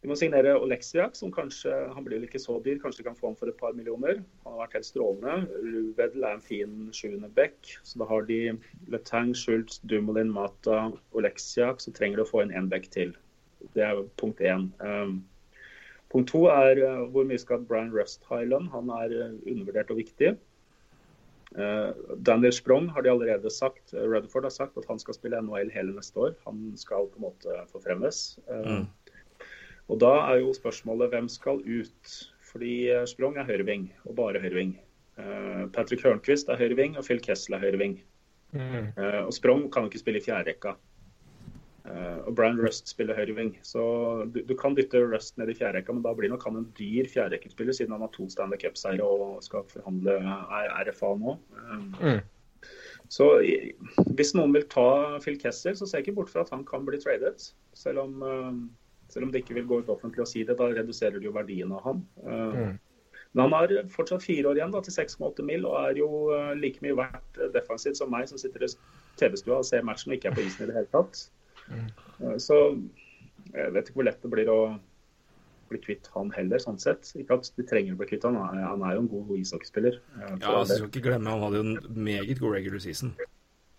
De 0.00 0.08
må 0.08 0.16
signere 0.16 0.54
Oleksiak, 0.56 1.16
som 1.16 1.32
kanskje 1.32 1.72
Han 1.94 2.06
blir 2.06 2.16
vel 2.16 2.28
ikke 2.28 2.40
så 2.40 2.56
dyr, 2.64 2.78
kanskje 2.80 3.02
de 3.02 3.08
kan 3.10 3.18
få 3.18 3.28
ham 3.28 3.36
for 3.36 3.52
et 3.52 3.58
par 3.60 3.74
millioner. 3.76 4.22
Han 4.44 4.54
har 4.54 4.62
vært 4.62 4.78
helt 4.78 4.88
strålende. 4.88 5.58
Ruvedel 5.60 6.24
er 6.24 6.38
en 6.38 6.44
fin 6.44 6.76
sjuende 6.96 7.28
back. 7.36 7.74
Så 7.84 8.00
da 8.00 8.08
har 8.08 8.24
de 8.30 8.40
Letang, 8.92 9.34
Schultz, 9.36 9.82
Dumoulin, 9.84 10.32
Mata, 10.32 10.86
Oleksiak. 11.12 11.84
Så 11.84 11.92
trenger 11.92 12.20
de 12.20 12.24
å 12.24 12.30
få 12.30 12.46
inn 12.46 12.54
én 12.56 12.70
back 12.72 12.88
til. 12.94 13.12
Det 13.76 13.84
er 13.84 14.00
punkt 14.20 14.40
én. 14.40 14.70
Um, 14.80 15.18
punkt 16.08 16.32
to 16.32 16.46
er 16.48 16.80
uh, 16.80 17.04
hvor 17.12 17.28
mye 17.28 17.42
skal 17.42 17.68
Brian 17.68 17.92
Rust 17.92 18.24
ha 18.32 18.40
i 18.40 18.48
lønn? 18.48 18.72
Han 18.72 18.88
er 19.02 19.12
uh, 19.12 19.36
undervurdert 19.44 19.92
og 19.92 20.00
viktig. 20.00 20.32
Eh, 21.58 21.90
Daniel 22.16 22.52
Sprong 22.52 22.88
har 22.94 23.02
de 23.02 23.10
allerede 23.10 23.50
sagt, 23.50 23.92
Redford 23.92 24.46
har 24.46 24.54
sagt 24.54 24.76
at 24.78 24.86
han 24.86 25.00
skal 25.02 25.16
spille 25.16 25.40
NHL 25.42 25.72
hele 25.74 25.94
neste 25.96 26.18
år. 26.28 26.34
Han 26.46 26.70
skal 26.78 27.08
på 27.10 27.18
en 27.18 27.26
måte 27.26 27.56
forfremmes. 27.72 28.38
Eh, 28.46 28.84
Og 29.90 29.98
da 30.02 30.12
er 30.30 30.44
jo 30.44 30.54
spørsmålet 30.54 31.10
hvem 31.12 31.28
skal 31.32 31.62
ut? 31.66 32.14
Fordi 32.50 32.74
eh, 32.90 33.06
Sprong 33.10 33.38
er 33.38 33.48
høyreving, 33.48 33.88
og 34.06 34.16
bare 34.18 34.42
høyreving. 34.42 34.76
Eh, 35.18 35.64
Patrick 35.74 36.04
Hørnquist 36.06 36.50
er 36.50 36.58
høyreving, 36.58 36.96
og 36.98 37.06
Phil 37.06 37.22
Kessel 37.22 37.58
er 37.58 37.64
høyreving. 37.66 38.00
Mm. 38.50 38.88
Og 39.28 39.30
Sprong 39.36 39.68
kan 39.70 39.84
jo 39.84 39.92
ikke 39.92 40.00
spille 40.02 40.18
i 40.18 40.24
fjerderekka. 40.24 40.74
Eh, 41.90 42.18
og 42.28 42.34
Brian 42.36 42.58
Rust 42.60 42.90
spiller 42.90 43.16
høyreving. 43.16 43.54
Så 43.66 43.82
du, 44.34 44.42
du 44.46 44.54
kan 44.58 44.74
dytte 44.76 45.00
Rust 45.04 45.38
ned 45.38 45.52
i 45.52 45.56
fjerderekka, 45.56 45.94
men 45.94 46.04
da 46.04 46.12
blir 46.16 46.32
nok 46.32 46.44
han 46.48 46.58
en 46.60 46.68
dyr 46.78 47.08
fjerderekkespiller, 47.10 47.76
siden 47.76 47.94
han 47.96 48.04
har 48.04 48.12
to 48.14 48.28
Stanley 48.32 48.60
Cup-seiere 48.60 49.06
og 49.06 49.40
skal 49.46 49.66
forhandle 49.70 50.18
RFA 50.90 51.14
nå. 51.22 51.38
Mm. 52.00 52.20
Så 53.10 53.26
hvis 54.14 54.34
noen 54.36 54.52
vil 54.54 54.68
ta 54.70 55.18
Phil 55.24 55.38
Kessel, 55.40 55.74
så 55.78 55.88
ser 55.88 56.00
jeg 56.00 56.08
ikke 56.10 56.20
bort 56.20 56.30
fra 56.30 56.44
at 56.44 56.52
han 56.54 56.66
kan 56.68 56.84
bli 56.86 57.00
tradet. 57.02 57.50
Selv 57.74 58.04
om, 58.04 58.20
eh, 58.22 58.60
selv 59.12 59.26
om 59.26 59.32
det 59.32 59.42
ikke 59.42 59.58
vil 59.58 59.68
gå 59.70 59.80
ut 59.82 59.90
offentlig 59.92 60.24
å 60.24 60.28
si 60.28 60.44
det, 60.46 60.56
da 60.58 60.70
reduserer 60.70 61.18
det 61.18 61.28
jo 61.28 61.34
verdien 61.34 61.72
av 61.76 61.84
han. 61.86 62.04
Mm. 62.24 62.78
Men 63.32 63.44
han 63.44 63.54
har 63.54 63.74
fortsatt 63.94 64.24
fire 64.26 64.50
år 64.50 64.58
igjen 64.58 64.72
da, 64.74 64.80
til 64.82 64.96
6,8 64.96 65.46
mil, 65.46 65.66
og 65.68 65.76
er 65.84 66.00
jo 66.00 66.08
eh, 66.34 66.52
like 66.58 66.82
mye 66.82 66.96
verdt 66.98 67.38
eh, 67.38 67.52
defensivt 67.54 68.00
som 68.00 68.10
meg, 68.10 68.26
som 68.30 68.40
sitter 68.42 68.66
i 68.66 68.70
TV-stua 69.20 69.60
og 69.60 69.68
ser 69.68 69.86
matchen 69.86 70.10
og 70.10 70.18
ikke 70.18 70.32
er 70.32 70.38
på 70.38 70.46
isen 70.46 70.66
i 70.66 70.70
det 70.70 70.78
hele 70.80 70.90
tatt. 70.90 71.26
Mm. 71.70 71.90
Så 72.42 72.56
jeg 73.54 73.74
vet 73.74 73.90
ikke 73.90 74.00
hvor 74.00 74.08
lett 74.08 74.24
det 74.24 74.32
blir 74.32 74.50
å 74.50 74.60
bli 75.70 75.78
kvitt 75.82 76.08
han 76.14 76.32
heller, 76.34 76.58
sånn 76.62 76.80
sett. 76.82 77.12
Ikke 77.18 77.38
at 77.38 77.50
de 77.54 77.66
trenger 77.66 77.94
å 77.94 78.00
bli 78.00 78.08
kvitt 78.10 78.26
han, 78.26 78.38
han 78.40 78.82
er, 78.82 78.96
jo 78.96 79.04
en 79.04 79.10
god 79.12 79.36
ishockeyspiller. 79.38 80.00
eh, 80.18 80.32
Ja, 80.42 80.56
altså, 80.56 80.80
skal 80.80 80.90
ikke 80.90 81.06
glemme, 81.06 81.30
han 81.30 81.44
hadde 81.46 81.60
jo 81.60 81.66
en 81.68 82.02
meget 82.10 82.42
god 82.42 82.58
regular 82.58 82.82
season. 82.82 83.14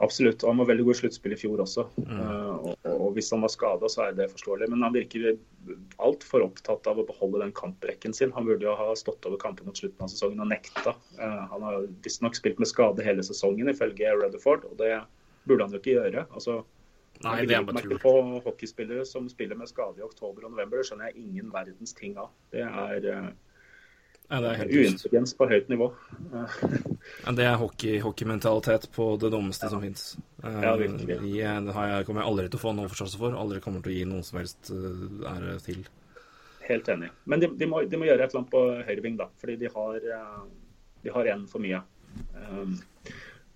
Absolutt. 0.02 0.42
Han 0.48 0.58
var 0.58 0.66
veldig 0.66 0.84
god 0.88 0.96
i 0.96 1.00
sluttspill 1.00 1.34
i 1.36 1.38
fjor 1.38 1.62
også. 1.62 1.84
Mm. 2.02 2.12
Eh, 2.18 2.54
og, 2.72 2.88
og 2.90 3.12
hvis 3.14 3.30
han 3.36 3.44
var 3.46 3.52
skada, 3.54 3.90
så 3.92 4.08
er 4.08 4.16
det 4.18 4.32
forståelig. 4.32 4.70
Men 4.74 4.82
han 4.88 4.96
virker 4.96 5.36
altfor 6.02 6.46
opptatt 6.48 6.90
av 6.90 6.98
å 6.98 7.06
beholde 7.06 7.44
den 7.44 7.54
kamprekken 7.58 8.16
sin. 8.18 8.34
Han 8.34 8.50
burde 8.50 8.66
jo 8.66 8.74
ha 8.80 8.92
stått 8.98 9.28
over 9.30 9.38
kampen 9.42 9.70
mot 9.70 9.78
slutten 9.78 10.02
av 10.02 10.10
sesongen 10.10 10.42
og 10.42 10.50
nekta. 10.50 10.96
Eh, 11.22 11.42
han 11.54 11.66
har 11.68 11.86
visstnok 12.06 12.40
spilt 12.40 12.62
med 12.62 12.72
skade 12.72 13.06
hele 13.06 13.26
sesongen, 13.26 13.70
ifølge 13.70 14.16
Rutherford, 14.18 14.66
og 14.72 14.80
det 14.82 14.96
burde 15.46 15.68
han 15.68 15.76
jo 15.78 15.82
ikke 15.84 15.98
gjøre. 16.00 16.26
Altså, 16.34 16.64
Nei, 17.22 17.38
det 17.46 17.60
er 17.60 17.66
bare 17.70 17.86
tull. 17.86 18.00
på 18.02 18.16
hockeyspillere 18.48 19.06
som 19.06 19.30
spiller 19.30 19.60
med 19.60 19.70
skade 19.70 20.02
i 20.02 20.06
oktober 20.06 20.48
og 20.48 20.56
november. 20.56 20.82
Det 20.82 20.90
skjønner 20.90 21.12
jeg 21.12 21.28
ingen 21.28 21.54
verdens 21.54 21.94
ting 21.98 22.18
av. 22.18 22.34
Det 22.54 22.66
er 22.66 23.06
uh, 23.06 23.30
Ja, 24.32 24.40
uintelligens 24.64 25.34
på 25.36 25.48
høyt 25.52 25.68
nivå. 25.72 25.90
Eh, 26.32 26.60
Ja, 27.26 27.32
det 27.36 27.46
er 27.46 27.58
hockey, 27.60 28.00
hockeymentalitet 28.00 28.88
på 28.96 29.16
det 29.22 29.32
dummeste 29.34 29.70
som 29.70 29.82
fins. 29.82 30.18
Ja, 30.44 30.76
virkelig. 30.80 31.18
det 31.22 31.74
har 31.76 31.88
jeg, 31.90 32.06
kommer 32.08 32.24
jeg 32.24 32.30
aldri 32.30 32.46
til 32.50 32.60
å 32.60 32.62
få 32.62 32.74
noen 32.78 32.92
forståelse 32.92 33.20
for. 33.22 33.36
Aldri 33.38 33.60
kommer 33.64 33.84
til 33.84 33.94
å 33.94 33.98
gi 33.98 34.06
noen 34.10 34.24
som 34.26 34.40
helst 34.40 34.72
eh, 34.74 35.34
ære 35.34 35.58
til. 35.66 35.84
Helt 36.70 36.88
enig. 36.94 37.12
Men 37.26 37.44
de, 37.44 37.52
de, 37.58 37.68
må, 37.68 37.84
de 37.90 38.00
må 38.00 38.08
gjøre 38.08 38.24
et 38.24 38.32
eller 38.32 38.44
annet 38.44 38.54
på 38.54 38.64
høyreving, 38.88 39.20
da. 39.20 39.28
Fordi 39.42 39.58
de 39.62 39.74
har, 39.76 40.08
eh, 40.16 40.40
de 41.04 41.14
har 41.18 41.34
en 41.34 41.46
for 41.52 41.66
mye. 41.66 41.84
Um, 42.38 42.80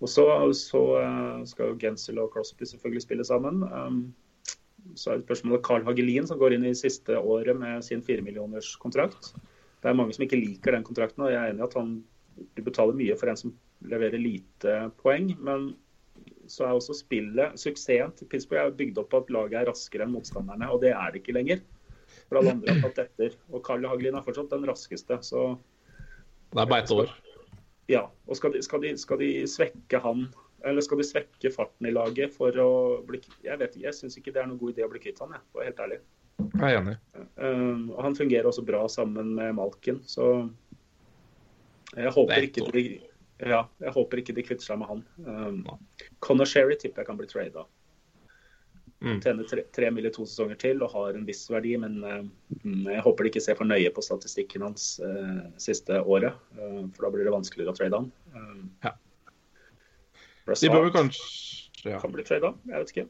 og 0.02 0.12
så, 0.12 0.28
så 0.56 0.84
eh, 1.00 1.42
skal 1.48 1.72
jo 1.72 1.80
Gensel 1.80 2.20
og 2.20 2.32
Crosby 2.34 2.68
selvfølgelig 2.68 3.06
spille 3.06 3.26
sammen. 3.28 3.64
Um, 3.72 4.00
så 4.94 5.12
er 5.12 5.20
det 5.20 5.26
spørsmålet 5.26 5.64
Carl 5.66 5.86
Hagelin, 5.88 6.28
som 6.28 6.38
går 6.38 6.56
inn 6.56 6.68
i 6.68 6.76
siste 6.78 7.16
året 7.18 7.56
med 7.58 7.84
sin 7.84 8.04
firemillionerskontrakt. 8.06 9.32
kontrakt. 9.32 9.55
Det 9.86 9.92
er 9.92 9.98
mange 10.00 10.16
som 10.16 10.24
ikke 10.26 10.40
liker 10.40 10.74
den 10.74 10.84
kontrakten, 10.86 11.22
og 11.22 11.30
jeg 11.30 11.38
er 11.38 11.52
enig 11.52 11.62
i 11.62 11.66
at 11.68 11.74
han 11.78 11.90
du 12.56 12.62
betaler 12.66 12.96
mye 12.96 13.14
for 13.16 13.30
en 13.30 13.38
som 13.38 13.52
leverer 13.86 14.18
lite 14.18 14.72
poeng. 14.98 15.30
Men 15.46 15.68
så 16.50 16.66
er 16.66 16.74
også 16.74 16.96
spillet 16.98 17.54
Suksessen 17.60 18.14
til 18.18 18.28
Pittsburgh 18.32 18.64
er 18.64 18.74
bygd 18.76 18.98
opp 19.02 19.12
på 19.12 19.20
at 19.22 19.30
laget 19.34 19.60
er 19.60 19.70
raskere 19.70 20.06
enn 20.06 20.14
motstanderne, 20.14 20.68
og 20.72 20.82
det 20.82 20.90
er 20.90 21.12
det 21.14 21.22
ikke 21.22 21.36
lenger. 21.36 21.62
For 22.26 22.40
alle 22.40 22.56
andre 22.56 22.74
har 22.74 22.82
tatt 22.88 23.04
etter. 23.04 23.38
Og 23.52 23.62
Carl 23.66 23.86
Hagelin 23.86 24.18
er 24.18 24.26
fortsatt 24.26 24.50
den 24.50 24.66
raskeste. 24.66 25.20
Så 25.22 25.46
Det 26.52 26.62
er 26.62 26.72
beiteår. 26.74 27.14
ja. 27.92 28.06
Og 28.26 28.36
skal 28.36 28.52
de, 28.56 28.62
skal, 28.66 28.82
de, 28.82 28.96
skal 28.98 29.22
de 29.22 29.30
svekke 29.46 30.02
han, 30.02 30.26
eller 30.66 30.82
skal 30.82 30.98
de 30.98 31.06
svekke 31.06 31.54
farten 31.54 31.86
i 31.86 31.94
laget 31.94 32.34
for 32.34 32.50
å 32.58 32.70
bli 33.06 33.20
Jeg 33.44 33.58
vet 33.58 33.76
ikke, 33.76 33.86
jeg 33.86 33.94
syns 33.94 34.18
ikke 34.18 34.34
det 34.34 34.42
er 34.42 34.50
noen 34.50 34.58
god 34.58 34.74
idé 34.74 34.86
å 34.86 34.90
bli 34.90 35.02
kvitt 35.02 35.22
han, 35.22 35.34
jeg, 35.36 35.46
for 35.52 35.62
helt 35.62 35.82
ærlig. 35.86 36.00
Jeg 36.38 36.68
er 36.68 36.78
enig. 36.80 36.96
Um, 37.36 37.90
og 37.94 38.00
han 38.04 38.16
fungerer 38.16 38.48
også 38.48 38.64
bra 38.66 38.82
sammen 38.92 39.34
med 39.36 39.56
Malkin, 39.56 40.02
så 40.08 40.48
jeg 41.96 42.12
håper 42.12 42.36
er 42.36 42.48
ikke 42.48 42.66
de 42.74 42.82
ja, 43.36 43.66
jeg 43.82 43.92
håper 43.92 44.22
ikke 44.22 44.34
de 44.36 44.44
kvitter 44.44 44.64
seg 44.64 44.78
med 44.80 44.88
han. 44.88 45.00
Um, 45.26 45.58
Connor 46.24 46.48
Sherry 46.48 46.76
tipper 46.80 47.02
jeg 47.02 47.10
kan 47.10 47.18
bli 47.18 47.28
trada. 47.28 47.66
Mm. 49.04 49.18
Tjener 49.20 49.44
tre, 49.44 49.66
tre 49.76 49.90
i 49.92 50.10
to 50.12 50.24
sesonger 50.24 50.56
til 50.56 50.80
og 50.80 50.94
har 50.94 51.18
en 51.18 51.26
viss 51.28 51.42
verdi, 51.52 51.74
men 51.80 51.98
uh, 52.00 52.22
jeg 52.64 53.04
håper 53.04 53.26
de 53.26 53.32
ikke 53.32 53.44
ser 53.44 53.58
for 53.58 53.68
nøye 53.68 53.92
på 53.92 54.04
statistikken 54.04 54.64
hans 54.64 54.94
uh, 55.04 55.44
siste 55.60 56.00
året. 56.00 56.32
Uh, 56.56 56.88
for 56.96 57.04
da 57.04 57.12
blir 57.12 57.28
det 57.28 57.36
vanskeligere 57.36 57.76
å 57.76 57.80
trade 57.80 58.00
han. 58.00 58.14
Um, 58.32 58.70
Ja. 58.84 58.96
De 60.46 60.68
bør 60.70 60.84
vel 60.84 60.92
kanskje 60.94 61.90
ja, 61.90 61.98
kan 61.98 62.12
bli 62.14 62.22
trada, 62.22 62.52
jeg 62.70 62.78
vet 62.78 62.92
ikke. 62.92 63.08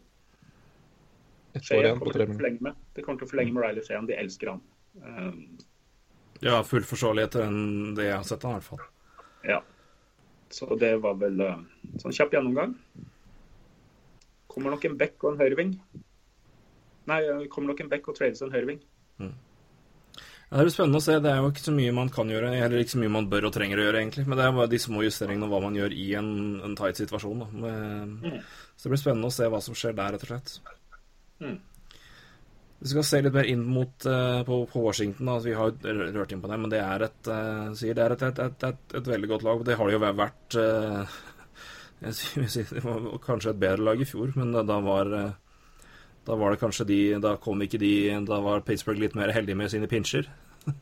Shea 1.64 1.78
igjen 1.82 1.98
på 1.98 2.04
kommer 2.04 2.12
tre 2.12 2.12
til 2.12 2.26
å 2.26 2.28
minutter. 2.28 2.42
forlenge 2.42 2.60
med. 2.62 2.74
De 2.94 3.02
kommer 3.02 3.18
til 3.18 3.26
å 3.26 3.30
forlenge 3.30 3.52
med 3.52 3.62
Riley 3.64 3.82
Sheehan. 3.86 4.06
De 4.06 4.14
elsker 4.14 4.48
han. 4.50 4.60
Um, 5.02 5.58
Ja, 6.42 6.62
full 6.62 6.82
forståelig 6.82 7.22
etter 7.24 7.40
den- 7.46 7.94
det 7.94 8.04
jeg 8.04 8.14
har 8.16 8.22
sett 8.24 8.42
han 8.42 8.52
i 8.52 8.54
hvert 8.60 8.64
fall. 8.64 8.80
Ja. 9.44 9.60
Så 10.50 10.78
det 10.78 11.00
var 11.00 11.14
vel 11.14 11.40
eh, 11.40 11.56
sånn 11.98 12.12
kjapp 12.12 12.30
gjennomgang. 12.32 12.74
Kommer 14.48 14.70
nok 14.70 14.84
en 14.84 14.96
back 14.96 15.22
og 15.24 15.32
en 15.32 15.38
høyreving. 15.40 15.72
Nei, 17.06 17.20
eh, 17.22 17.46
kommer 17.48 17.68
nok 17.72 17.80
en 17.80 17.88
back 17.88 18.06
og 18.08 18.16
trades 18.16 18.42
en 18.42 18.50
høyreving. 18.52 18.80
Ja, 19.18 20.58
det 20.60 20.66
blir 20.68 20.74
spennende 20.76 21.00
å 21.00 21.02
se. 21.02 21.16
Det 21.18 21.26
er 21.32 21.40
jo 21.42 21.48
ikke 21.50 21.64
så 21.66 21.72
mye 21.74 21.92
man 21.92 22.08
kan 22.08 22.28
gjøre, 22.30 22.52
eller 22.54 22.78
ikke 22.78 22.94
så 22.94 23.00
mye 23.02 23.10
man 23.10 23.26
bør 23.28 23.46
og 23.48 23.52
trenger 23.56 23.80
å 23.80 23.86
gjøre, 23.88 23.98
egentlig. 24.04 24.26
Men 24.28 24.38
det 24.38 24.44
er 24.46 24.52
bare 24.52 24.68
de 24.70 24.78
små 24.78 25.02
justeringene 25.02 25.42
og 25.42 25.50
hva 25.50 25.60
man 25.64 25.74
gjør 25.74 25.90
i 25.92 26.14
en, 26.14 26.60
en 26.62 26.76
tight 26.78 26.94
situasjon. 27.00 27.40
Da. 27.42 27.46
Men, 27.50 28.42
Så 28.76 28.86
det 28.86 28.92
blir 28.92 29.02
spennende 29.02 29.26
å 29.26 29.32
se 29.34 29.48
hva 29.50 29.60
som 29.60 29.74
skjer 29.74 29.96
der, 29.96 30.12
rett 30.14 30.22
og 30.22 30.28
slett. 30.30 30.60
Mm. 31.40 31.56
Vi 32.78 32.90
skal 32.92 33.06
se 33.08 33.20
litt 33.24 33.34
mer 33.34 33.48
inn 33.48 33.62
mot 33.64 34.04
uh, 34.08 34.42
på, 34.44 34.58
på 34.68 34.82
Washington. 34.84 35.30
altså, 35.32 35.48
Vi 35.48 35.54
har 35.56 35.72
jo 35.72 36.10
rørt 36.18 36.34
inn 36.34 36.42
på 36.42 36.50
det, 36.50 36.58
men 36.60 36.72
det 36.72 36.82
er 36.82 37.06
et, 37.08 37.30
uh, 37.30 37.72
sier 37.78 37.96
det 37.96 38.04
er 38.04 38.14
et, 38.16 38.26
et, 38.28 38.62
et, 38.68 38.84
et, 39.00 39.10
veldig 39.14 39.30
godt 39.32 39.46
lag. 39.46 39.64
Det 39.64 39.78
har 39.78 39.88
det 39.88 39.96
jo 39.96 40.02
vært 40.04 40.58
uh, 40.60 41.18
jeg 42.04 42.18
sier- 42.52 42.74
Det 42.74 42.84
var 42.84 43.08
kanskje 43.24 43.54
et 43.54 43.62
bedre 43.62 43.88
lag 43.88 44.00
i 44.00 44.08
fjor, 44.08 44.34
men 44.36 44.52
da, 44.52 44.80
var 44.84 45.12
da 46.26 46.34
var 46.36 46.52
det 46.52 46.60
kanskje 46.60 46.84
de 46.88 46.98
Da 47.22 47.36
kom 47.40 47.62
ikke 47.64 47.80
de 47.80 47.92
Da 48.26 48.40
var 48.44 48.64
Pittsburgh 48.66 49.00
litt 49.00 49.14
mer 49.16 49.32
heldige 49.32 49.56
med 49.56 49.72
sine 49.72 49.88
pinsjer. 49.90 50.28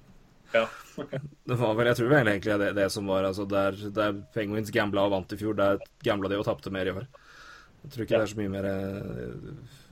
Ja. 0.55 0.69
Det 1.51 1.57
var 1.59 1.73
vel, 1.75 1.89
Jeg 1.91 1.99
tror 1.99 2.11
vel 2.13 2.29
egentlig 2.31 2.59
det, 2.61 2.69
det 2.77 2.85
som 2.95 3.09
var 3.11 3.25
altså 3.27 3.43
Der, 3.51 3.75
der 3.91 4.13
Penguins 4.35 4.71
gambla 4.71 5.03
og 5.03 5.11
vant 5.17 5.33
i 5.35 5.39
fjor, 5.41 5.57
der 5.59 5.81
gambla 6.07 6.31
de 6.31 6.39
og 6.39 6.47
tapte 6.47 6.71
mer 6.71 6.87
i 6.87 6.93
år. 6.95 7.09
Jeg 7.85 7.93
tror 7.93 8.07
ikke 8.07 8.17
det 8.17 8.25
er 8.25 8.31
så 8.33 8.39
mye 8.39 8.53
mer 8.53 8.67
eh, 8.71 9.49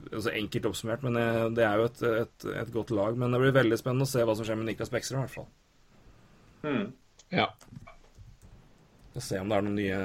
altså 0.09 0.31
enkelt 0.33 0.67
oppsummert, 0.71 1.03
men 1.05 1.17
eh, 1.21 1.43
det 1.53 1.65
er 1.67 1.77
jo 1.77 1.89
et, 1.89 1.99
et, 2.23 2.45
et 2.63 2.71
godt 2.73 2.93
lag. 2.97 3.19
Men 3.19 3.35
det 3.35 3.41
blir 3.43 3.53
veldig 3.59 3.77
spennende 3.77 4.07
å 4.07 4.09
se 4.09 4.25
hva 4.25 4.33
som 4.37 4.47
skjer 4.47 4.57
med 4.57 4.71
Niklas 4.71 4.89
Beckster, 4.93 5.19
i 5.19 5.21
hvert 5.21 5.35
fall. 5.35 5.49
Mm. 6.65 6.87
Ja. 7.37 7.45
Se 9.21 9.37
om 9.37 9.51
det 9.51 9.59
er 9.59 9.65
noe 9.67 9.75
nye, 9.77 9.99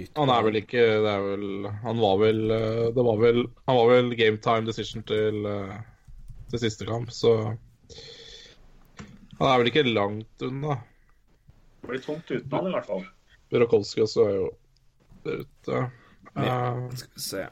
nytt. 0.00 0.16
Han 0.18 0.32
er 0.34 0.42
vel 0.42 0.58
ikke 0.58 0.82
Det 1.04 1.10
er 1.12 1.20
vel 1.22 1.68
Han 1.84 2.00
var 2.02 2.16
vel 2.18 2.40
eh, 2.50 2.86
Det 2.96 3.04
var 3.06 3.20
vel 3.20 3.44
Han 3.68 3.76
var 3.78 3.90
vel 3.92 4.08
game 4.18 4.40
time 4.42 4.66
decision 4.66 5.04
til, 5.06 5.46
til 6.50 6.62
siste 6.64 6.88
kamp, 6.88 7.12
så 7.14 7.36
Han 9.36 9.46
er 9.46 9.62
vel 9.62 9.70
ikke 9.70 9.86
langt 9.86 10.42
unna. 10.48 10.80
Det 11.80 11.92
blir 11.92 12.02
tungt 12.02 12.26
uten 12.34 12.56
han 12.56 12.72
i 12.72 12.74
hvert 12.74 12.90
fall. 12.90 13.06
Burakovsky 13.54 14.02
også 14.02 14.26
er 14.26 14.34
jo 14.34 14.50
ute. 15.30 15.84
Eh, 16.36 16.90
Skal 16.96 17.14
vi 17.14 17.20
se 17.20 17.46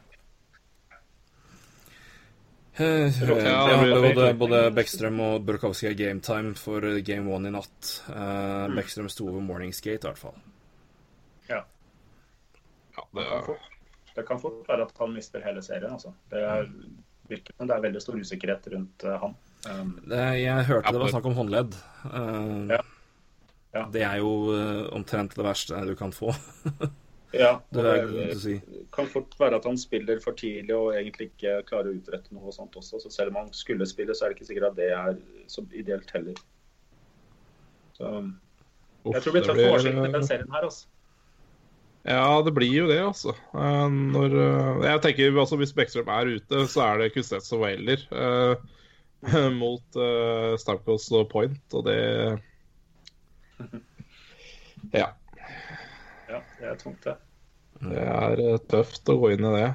Eh, 2.79 3.11
Ja, 3.27 3.35
det 3.35 3.89
ja, 3.89 4.13
både, 4.13 4.33
både 4.39 4.59
Beckstrøm 4.71 5.17
og 5.19 5.41
Burkowski 5.45 5.89
er 5.89 5.97
game 5.99 6.21
time 6.23 6.53
for 6.55 6.79
game 7.03 7.27
one 7.27 7.49
i 7.49 7.51
natt. 7.51 7.89
Uh, 8.07 8.69
Beckstrøm 8.71 9.09
sto 9.11 9.27
over 9.27 9.43
morningsgate, 9.43 9.99
i 9.99 10.07
hvert 10.07 10.21
fall. 10.21 10.37
Ja. 11.49 11.59
ja, 12.95 13.03
det 13.11 13.25
Det 13.25 13.27
kan 13.27 13.35
er, 13.41 13.43
fort, 13.49 13.67
det 14.15 14.25
kan 14.29 14.39
fort 14.39 14.69
være 14.69 14.85
at 14.87 14.93
han 15.01 15.11
mister 15.13 15.43
hele 15.43 15.61
serien. 15.65 15.91
Altså. 15.91 16.13
Det 16.31 16.39
er, 16.39 16.69
virker 17.27 17.53
som 17.57 17.67
det 17.67 17.75
er 17.75 17.83
veldig 17.89 18.01
stor 18.01 18.15
usikkerhet 18.21 18.71
rundt 18.77 19.03
uh, 19.03 19.17
han. 19.25 19.35
Um, 19.67 19.91
Det, 20.07 20.23
jeg 20.39 20.65
hørte 20.71 20.93
det 20.95 21.01
var 21.03 21.11
snakk 21.17 21.25
om 21.33 21.35
håndledd. 21.41 21.75
Uh, 22.05 22.69
Ja. 22.77 22.79
Ja. 23.75 23.83
Det 23.93 24.01
er 24.01 24.15
jo 24.17 24.29
eh, 24.55 24.87
omtrent 24.97 25.35
det 25.37 25.43
verste 25.45 25.77
du 25.85 25.91
kan 25.95 26.09
få. 26.15 26.31
ja, 27.33 27.59
Det 27.73 27.83
er 27.85 28.05
det 28.07 28.13
godt 28.31 28.41
si. 28.41 28.55
kan 28.95 29.05
fort 29.07 29.35
være 29.39 29.55
at 29.59 29.65
han 29.69 29.77
spiller 29.77 30.19
for 30.23 30.31
tidlig 30.33 30.73
og 30.75 30.93
egentlig 30.97 31.29
ikke 31.31 31.59
klarer 31.69 31.91
å 31.91 31.97
utrette 31.99 32.33
noe 32.33 32.51
sånt 32.55 32.73
også. 32.79 32.99
Så 33.03 33.11
selv 33.13 33.29
om 33.35 33.35
han 33.43 33.51
skulle 33.53 33.85
spille, 33.85 34.15
så 34.15 34.25
er 34.25 34.29
det 34.33 34.39
ikke 34.39 34.47
sikkert 34.49 34.71
at 34.71 34.75
det 34.79 34.87
er 34.91 35.17
så 35.47 35.65
ideelt 35.77 36.09
heller. 36.15 36.33
Så 37.97 38.13
uff, 38.19 39.13
jeg 39.13 39.21
tror 39.23 39.33
vi 39.33 39.39
det 39.39 39.47
tar 39.47 39.53
blir- 39.59 39.67
for 39.67 39.75
Washington 39.77 40.05
i 40.09 40.11
den 40.17 40.25
serien 40.27 40.51
her, 40.51 40.63
altså. 40.69 40.87
Ja, 42.07 42.41
det 42.41 42.53
blir 42.55 42.71
jo 42.73 42.87
det, 42.87 42.97
altså. 43.03 43.33
Eh, 43.53 43.89
Når, 43.91 44.33
eh, 44.39 44.85
jeg 44.87 45.01
tenker 45.03 45.39
altså 45.39 45.57
Hvis 45.59 45.73
Bekkstrøm 45.75 46.07
er 46.07 46.29
ute, 46.39 46.61
så 46.71 46.81
er 46.87 46.97
det 47.03 47.13
Kuznets 47.13 47.51
og 47.53 47.59
Wailer 47.65 47.99
eh, 48.09 49.49
mot 49.61 49.83
eh, 49.99 50.55
Stamkos 50.57 51.11
og 51.11 51.27
Point, 51.29 51.59
og 51.75 51.85
det 51.85 52.39
Ja. 54.93 55.09
Ja, 56.39 56.59
det 56.59 56.69
er 56.71 56.79
tungt, 56.79 57.03
det. 57.03 57.15
Det 57.79 58.03
er 58.03 58.41
eh, 58.43 58.61
tøft 58.71 59.09
å 59.11 59.17
gå 59.21 59.33
inn 59.35 59.45
i 59.47 59.51
det. 59.55 59.67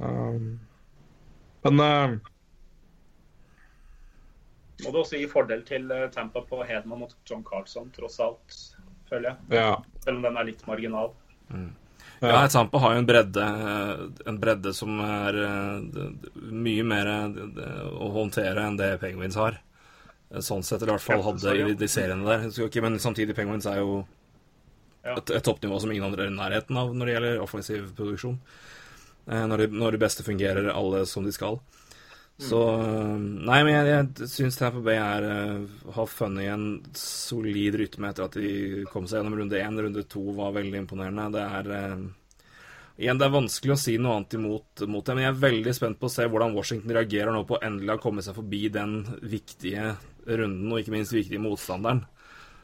Um, 0.00 0.44
men 1.66 1.82
uh, 1.84 2.14
Må 4.80 4.92
det 4.94 5.02
også 5.02 5.20
gi 5.20 5.26
fordel 5.28 5.64
til 5.68 5.90
eh, 5.92 6.06
Tampa 6.14 6.40
på 6.48 6.62
Hedman 6.64 7.04
og 7.04 7.12
John 7.28 7.44
Carlson, 7.44 7.90
tross 7.92 8.16
alt, 8.24 8.56
føler 9.10 9.32
jeg. 9.32 9.60
ja. 9.60 9.74
Selv 10.04 10.20
om 10.20 10.24
den 10.24 10.40
er 10.40 10.48
litt 10.48 10.64
marginal. 10.68 11.12
Ja, 12.20 12.46
Tampa 12.52 12.80
har 12.80 12.94
jo 12.94 13.00
en 13.02 13.08
bredde, 13.08 13.44
en 14.28 14.38
bredde 14.40 14.72
som 14.76 14.96
er 15.04 15.36
mye 16.36 16.84
mer 16.84 17.08
å 17.90 18.08
håndtere 18.14 18.64
enn 18.68 18.76
det 18.80 18.94
Penguins 19.02 19.36
har. 19.40 19.58
Sånn 20.44 20.64
sett, 20.64 20.80
eller 20.80 20.94
i 20.94 20.96
hvert 20.96 21.04
fall 21.04 21.24
hadde 21.26 21.54
i 21.72 21.76
de 21.76 21.88
seriene 21.90 22.24
der. 22.24 22.80
Men 22.84 22.98
samtidig, 23.02 23.36
Penguins 23.36 23.68
er 23.68 23.82
jo 23.82 24.00
Ja. 24.00 24.19
Et, 25.04 25.30
et 25.30 25.44
toppnivå 25.44 25.80
som 25.80 25.92
ingen 25.92 26.06
andre 26.08 26.26
er 26.26 26.32
i 26.32 26.36
nærheten 26.36 26.76
av 26.80 26.92
når 26.94 27.06
det 27.08 27.14
gjelder 27.16 27.44
offensiv 27.44 27.90
produksjon. 27.96 28.38
Eh, 29.30 29.44
Når 29.46 29.64
de, 29.64 29.66
når 29.80 29.94
de 29.96 30.02
beste 30.02 30.24
fungerer 30.26 30.70
alle 30.72 31.04
som 31.06 31.24
de 31.24 31.32
skal. 31.32 31.60
Så 32.40 32.60
eh, 32.72 33.16
Nei, 33.20 33.58
men 33.66 33.74
jeg, 33.74 33.88
jeg 33.92 34.30
syns 34.32 34.56
Tampa 34.60 34.80
Bay 34.84 34.96
er, 35.00 35.26
eh, 35.30 35.90
har 35.96 36.08
funnet 36.08 36.52
en 36.52 36.64
solid 36.96 37.76
rytme 37.82 38.10
etter 38.10 38.26
at 38.28 38.38
de 38.40 38.86
kom 38.92 39.06
seg 39.08 39.20
gjennom 39.20 39.36
runde 39.40 39.60
én. 39.60 39.82
Runde 39.84 40.06
to 40.08 40.24
var 40.36 40.56
veldig 40.56 40.84
imponerende. 40.84 41.28
Det 41.36 41.44
er 41.60 42.08
Igjen, 43.00 43.16
det 43.16 43.24
er 43.24 43.32
vanskelig 43.32 43.72
å 43.72 43.80
si 43.80 43.94
noe 43.96 44.18
annet 44.18 44.34
imot 44.36 44.82
mot 44.92 45.06
det, 45.06 45.14
men 45.16 45.24
jeg 45.24 45.32
er 45.32 45.38
veldig 45.40 45.72
spent 45.72 45.96
på 46.00 46.08
å 46.10 46.12
se 46.12 46.26
hvordan 46.28 46.52
Washington 46.52 46.92
reagerer 46.92 47.32
nå 47.32 47.46
på 47.48 47.56
å 47.56 47.60
endelig 47.64 47.94
ha 47.94 48.02
kommet 48.02 48.26
seg 48.26 48.36
forbi 48.36 48.66
den 48.74 48.98
viktige 49.24 49.94
runden, 50.28 50.66
og 50.68 50.82
ikke 50.82 50.92
minst 50.92 51.14
viktige 51.16 51.40
motstanderen. 51.40 52.02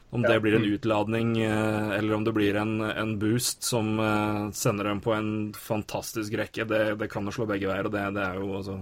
Om 0.09 0.21
det 0.23 0.39
blir 0.39 0.55
en 0.55 0.65
utladning, 0.65 1.41
eh, 1.43 1.89
eller 1.97 2.13
om 2.15 2.23
det 2.23 2.31
blir 2.31 2.55
en, 2.55 2.81
en 2.81 3.19
boost 3.19 3.63
som 3.63 3.99
eh, 3.99 4.51
sender 4.55 4.87
dem 4.87 5.01
på 5.03 5.11
en 5.13 5.53
fantastisk 5.53 6.37
rekke, 6.39 6.63
det, 6.63 6.95
det 7.01 7.09
kan 7.11 7.27
jo 7.27 7.33
slå 7.35 7.47
begge 7.49 7.67
veier, 7.67 7.89
og 7.89 7.91
det, 7.91 8.05
det 8.15 8.23
er 8.23 8.39
jo 8.39 8.53
altså 8.55 8.77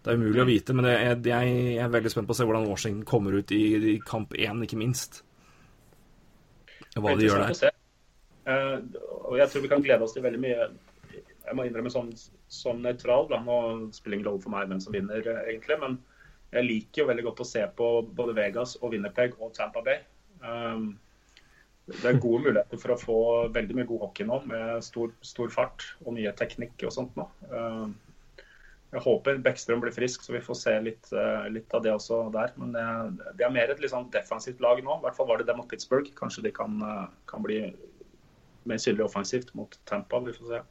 Det 0.00 0.14
er 0.14 0.22
umulig 0.22 0.40
å 0.40 0.48
vite, 0.48 0.76
men 0.76 0.88
det, 0.88 0.94
jeg, 1.28 1.76
er 1.82 1.92
veldig 1.92 2.12
spent 2.14 2.30
på 2.30 2.32
å 2.32 2.38
se 2.38 2.48
hvordan 2.48 2.70
Washington 2.70 3.04
kommer 3.04 3.36
ut 3.36 3.52
i, 3.52 3.62
i 3.92 3.98
kamp 4.00 4.32
én, 4.32 4.64
ikke 4.64 4.80
minst. 4.80 5.20
Hva 6.96 7.12
de 7.18 7.28
gjør 7.28 7.44
der. 7.44 7.76
Uh. 8.46 8.80
Og 9.26 9.36
jeg 9.40 9.50
tror 9.50 9.64
vi 9.64 9.70
kan 9.74 9.82
glede 9.84 10.06
oss 10.06 10.14
til 10.14 10.24
veldig 10.24 10.40
mye. 10.40 10.68
Jeg 11.10 11.58
må 11.58 11.66
innrømme 11.66 11.90
sånn, 11.92 12.12
sånn 12.48 12.84
nøytral, 12.86 13.26
da. 13.28 13.42
Nå 13.42 13.56
spiller 13.94 14.20
ingen 14.20 14.30
rolle 14.30 14.44
for 14.44 14.54
meg 14.54 14.70
hvem 14.70 14.80
som 14.80 14.94
vinner, 14.94 15.26
egentlig. 15.44 15.76
Men 15.82 15.98
jeg 16.54 16.68
liker 16.70 17.02
jo 17.02 17.08
veldig 17.10 17.26
godt 17.26 17.42
å 17.42 17.48
se 17.50 17.64
på 17.76 17.90
både 18.16 18.36
Vegas 18.38 18.76
og 18.80 18.94
Winnerpeg 18.94 19.34
og 19.42 19.52
Tampa 19.58 19.82
Bay. 19.84 20.00
Um, 20.42 20.98
det 21.86 22.08
er 22.10 22.18
gode 22.18 22.48
muligheter 22.48 22.80
for 22.82 22.94
å 22.94 22.98
få 22.98 23.18
veldig 23.54 23.76
mye 23.78 23.86
god 23.86 24.00
hockey 24.08 24.26
nå, 24.26 24.40
med 24.50 24.82
stor, 24.82 25.12
stor 25.22 25.52
fart 25.54 25.84
og 26.02 26.16
mye 26.16 26.32
teknikk 26.34 26.82
og 26.88 26.94
sånt 26.96 27.14
nå. 27.18 27.28
Um, 27.52 27.94
jeg 28.94 29.02
håper 29.02 29.40
Bekkstrøm 29.42 29.82
blir 29.82 29.94
frisk, 29.94 30.22
så 30.24 30.32
vi 30.32 30.40
får 30.44 30.56
se 30.60 30.72
litt, 30.80 31.08
eh, 31.12 31.48
litt 31.52 31.74
av 31.74 31.82
det 31.84 31.90
også 31.92 32.20
der. 32.32 32.52
Men 32.56 32.70
det, 32.72 32.84
det 33.36 33.44
er 33.44 33.52
mer 33.52 33.72
et 33.72 33.82
sånn 33.90 34.06
defensivt 34.14 34.62
lag 34.62 34.78
nå. 34.82 34.94
I 35.00 35.02
hvert 35.04 35.18
fall 35.18 35.28
var 35.28 35.42
det 35.42 35.48
det 35.50 35.56
mot 35.58 35.68
Pittsburgh. 35.68 36.12
Kanskje 36.16 36.44
de 36.46 36.52
kan, 36.54 36.78
eh, 36.86 37.08
kan 37.28 37.42
bli 37.44 37.58
mer 38.64 38.80
synlig 38.80 39.04
offensivt 39.04 39.52
mot 39.58 39.74
Tampa. 39.90 40.22
Vi 40.24 40.36
får 40.38 40.52
se. 40.52 40.62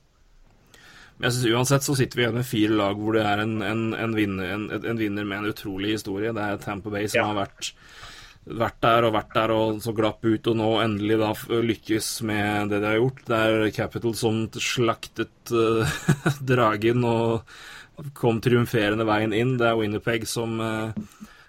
Men 1.18 1.28
jeg 1.30 1.36
synes 1.36 1.54
Uansett 1.54 1.86
så 1.86 1.96
sitter 2.00 2.18
vi 2.18 2.24
igjen 2.26 2.40
med 2.40 2.48
fire 2.48 2.76
lag 2.76 2.98
hvor 3.00 3.16
det 3.16 3.24
er 3.28 3.44
en, 3.44 3.54
en, 3.64 3.84
en, 3.94 4.16
vinner, 4.18 4.50
en, 4.56 4.66
en 4.74 5.00
vinner 5.00 5.28
med 5.28 5.44
en 5.44 5.52
utrolig 5.52 5.94
historie. 5.96 6.34
Det 6.36 6.44
er 6.44 6.64
Tampa 6.64 6.92
Bay 6.96 7.08
som 7.12 7.22
Ja. 7.22 7.28
har 7.30 7.38
vært, 7.46 7.74
vært 8.46 8.82
der 8.86 9.08
og 9.08 9.16
vært 9.16 9.32
der 9.34 9.54
og 9.56 9.80
så 9.82 9.94
glapp 9.98 10.26
ut, 10.26 10.50
og 10.52 10.58
nå 10.60 10.72
endelig 10.84 11.18
da 11.22 11.32
lykkes 11.66 12.10
med 12.30 12.74
det 12.74 12.82
de 12.84 12.92
har 12.92 13.00
gjort. 13.00 13.24
Det 13.28 13.40
er 13.46 13.72
Capital 13.76 14.18
som 14.18 14.44
slaktet 14.62 15.54
uh, 15.54 15.96
dragen 16.52 17.08
og 17.10 17.56
kom 18.18 18.42
triumferende 18.44 19.08
veien 19.08 19.34
inn. 19.34 19.56
Det 19.58 19.70
er 19.70 19.80
Winnerpeg 19.80 20.28
som 20.30 20.60
uh, 20.62 20.92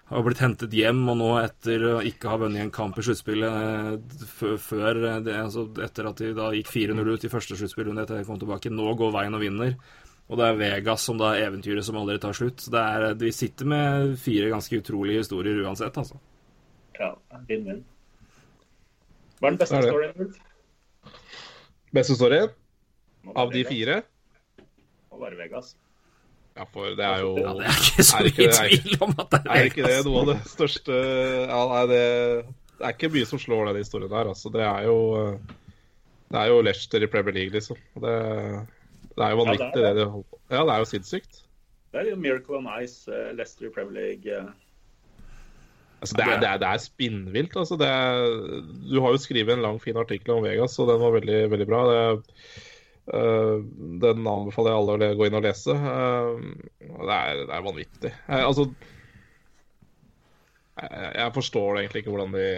har 0.07 0.23
blitt 0.23 0.41
hentet 0.41 0.73
hjem, 0.73 1.03
og 1.11 1.19
nå 1.19 1.29
etter 1.41 1.85
å 1.89 1.95
ikke 2.07 2.31
ha 2.31 2.39
vunnet 2.41 2.63
en 2.63 2.73
kamp 2.73 2.97
i 2.97 3.03
sluttspillet 3.03 4.07
eh, 4.23 4.55
før 4.63 5.01
det, 5.25 5.35
altså 5.35 5.67
etter 5.83 6.07
at 6.07 6.21
de 6.23 6.31
da 6.37 6.49
gikk 6.55 6.71
4-0 6.71 7.11
ut 7.11 7.27
i 7.27 7.31
første 7.31 7.57
sluttspillrunde 7.59 8.05
etter 8.05 8.15
at 8.15 8.23
de 8.23 8.29
kom 8.29 8.39
tilbake, 8.39 8.71
nå 8.71 8.93
går 8.97 9.11
veien 9.17 9.35
og 9.35 9.43
vinner. 9.43 9.75
Og 10.27 10.39
det 10.39 10.47
er 10.47 10.57
Vegas 10.59 11.03
som 11.07 11.19
da 11.19 11.33
er 11.35 11.49
eventyret 11.49 11.85
som 11.87 11.99
aldri 11.99 12.17
tar 12.23 12.35
slutt. 12.35 12.65
Det 12.71 12.79
er, 12.79 13.11
de 13.19 13.31
sitter 13.35 13.67
med 13.67 14.15
fire 14.19 14.49
ganske 14.51 14.79
utrolige 14.79 15.23
historier 15.23 15.59
uansett, 15.63 15.99
altså. 15.99 16.19
Ja, 16.99 17.11
vinn-vinn. 17.49 17.83
Hva 19.39 19.47
er 19.47 19.51
den 19.53 19.59
beste 19.61 19.75
Det 19.75 19.85
er 19.85 19.91
det. 19.91 20.13
storyen? 20.13 20.35
Beste 21.93 22.15
storyen 22.17 22.49
av 23.35 23.51
de 23.53 23.63
Vegas. 23.63 23.73
fire? 23.73 23.97
Må 25.11 25.19
være 25.21 25.37
Vegas. 25.39 25.75
Ja, 26.57 26.65
for 26.73 26.89
det 26.97 27.05
er 27.05 27.19
jo 27.21 27.35
Ja, 27.37 27.53
det 27.53 27.67
er 27.69 27.77
ikke 27.85 28.03
så 28.07 28.17
mye 28.17 28.31
det- 28.33 28.55
tvil 28.57 29.01
om 29.05 29.11
at 29.19 29.29
det 29.29 29.39
er 29.45 29.51
Er 29.59 29.65
ikke 29.69 29.83
det 29.85 30.05
noe 30.07 30.19
av 30.23 30.25
det 30.31 30.37
største 30.49 30.95
Ja, 31.47 31.59
nei, 31.69 31.83
det, 31.91 32.01
det 32.79 32.85
er 32.87 32.93
ikke 32.95 33.11
mye 33.13 33.25
som 33.29 33.39
slår 33.39 33.67
den 33.67 33.75
historien 33.83 34.09
der. 34.09 34.25
Altså, 34.33 34.49
det 34.51 34.61
er 34.65 34.83
jo 34.89 34.97
Det 36.31 36.37
er 36.41 36.47
jo 36.49 36.61
Leicester 36.61 37.03
i 37.03 37.07
Premier 37.07 37.33
League, 37.33 37.51
liksom. 37.53 37.77
Det, 37.93 38.15
det 39.15 39.23
er 39.23 39.29
jo 39.31 39.37
vanvittig, 39.43 39.69
Ja, 39.69 39.71
det 39.71 39.83
det, 39.83 39.89
er 39.91 39.93
de 39.93 40.05
holder 40.09 40.29
på 40.33 40.39
Ja, 40.49 40.63
det 40.65 40.73
er 40.73 40.77
jo 40.79 40.85
sinnssykt. 40.85 41.43
Det 41.93 42.01
er 42.01 42.09
jo 42.09 42.15
Miracle 42.15 42.57
on 42.57 42.67
Ice, 42.83 43.07
eh, 43.07 43.31
Leicester 43.33 43.67
i 43.67 43.69
Premier 43.69 44.01
League. 44.01 44.53
Eh. 45.97 46.01
Altså, 46.01 46.17
det, 46.17 46.25
er, 46.25 46.39
det, 46.41 46.49
er, 46.49 46.61
det 46.61 46.69
er 46.69 46.83
spinnvilt. 46.83 47.57
Altså, 47.57 47.77
det 47.81 47.89
er, 47.89 48.61
du 48.85 48.97
har 49.01 49.15
jo 49.15 49.21
skrevet 49.21 49.57
en 49.57 49.65
lang, 49.65 49.81
fin 49.81 49.97
artikkel 49.97 50.37
om 50.37 50.45
Vegas, 50.45 50.77
og 50.79 50.91
den 50.91 51.01
var 51.01 51.15
veldig, 51.17 51.39
veldig 51.53 51.67
bra. 51.69 51.81
Det, 51.89 52.03
øh, 53.17 53.65
den 54.03 54.29
anbefaler 54.29 54.73
jeg 54.73 54.83
alle 54.83 55.11
å 55.11 55.17
gå 55.17 55.27
inn 55.27 55.39
og 55.39 55.45
lese. 55.47 55.73
Uh, 55.73 56.37
det, 56.85 57.17
er, 57.17 57.43
det 57.43 57.57
er 57.57 57.67
vanvittig. 57.67 58.13
Jeg, 58.13 58.45
altså 58.45 58.69
jeg, 60.77 61.13
jeg 61.17 61.33
forstår 61.33 61.69
det 61.73 61.83
egentlig 61.83 62.03
ikke 62.03 62.13
hvordan 62.13 62.35
de 62.37 62.49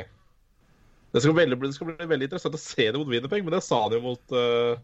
det 1.10 1.24
skal, 1.24 1.34
veldig, 1.34 1.58
det 1.64 1.74
skal 1.74 1.88
bli 1.90 2.06
veldig 2.06 2.28
interessant 2.28 2.54
å 2.54 2.62
se 2.62 2.86
det 2.86 3.00
mot 3.00 3.08
Winnerpeg, 3.10 3.42
men 3.42 3.56
det 3.56 3.64
sa 3.66 3.80
han 3.82 3.96
jo 3.96 4.02
mot 4.04 4.36
uh, 4.36 4.78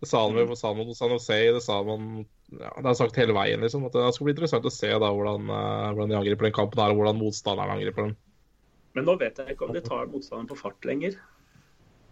det 0.00 0.08
sa 0.10 0.24
han 0.24 0.34
jo 0.38 0.46
mot 0.48 0.58
San 0.58 1.12
Jose, 1.14 1.38
det 1.54 1.62
sa 1.62 1.78
han 1.86 2.24
ja, 2.54 2.70
Det 2.78 2.88
er 2.88 2.96
sagt 2.96 3.18
hele 3.20 3.34
veien, 3.36 3.60
liksom. 3.64 3.84
At 3.88 3.96
det 3.96 4.06
skal 4.16 4.28
bli 4.28 4.34
interessant 4.36 4.68
å 4.68 4.72
se 4.72 4.88
da 4.88 5.10
hvordan, 5.12 5.50
øh, 5.52 5.88
hvordan 5.92 6.12
de 6.12 6.18
angriper 6.20 6.48
den 6.48 6.56
kampen 6.56 6.82
her, 6.82 6.94
og 6.94 7.00
hvordan 7.00 7.20
motstanderen 7.20 7.74
angriper 7.76 8.08
den. 8.08 8.14
Men 8.96 9.06
nå 9.08 9.18
vet 9.20 9.38
jeg 9.38 9.54
ikke 9.54 9.68
om 9.68 9.74
de 9.76 9.82
tar 9.84 10.08
motstanderen 10.10 10.48
på 10.50 10.58
fart 10.58 10.88
lenger. 10.88 11.18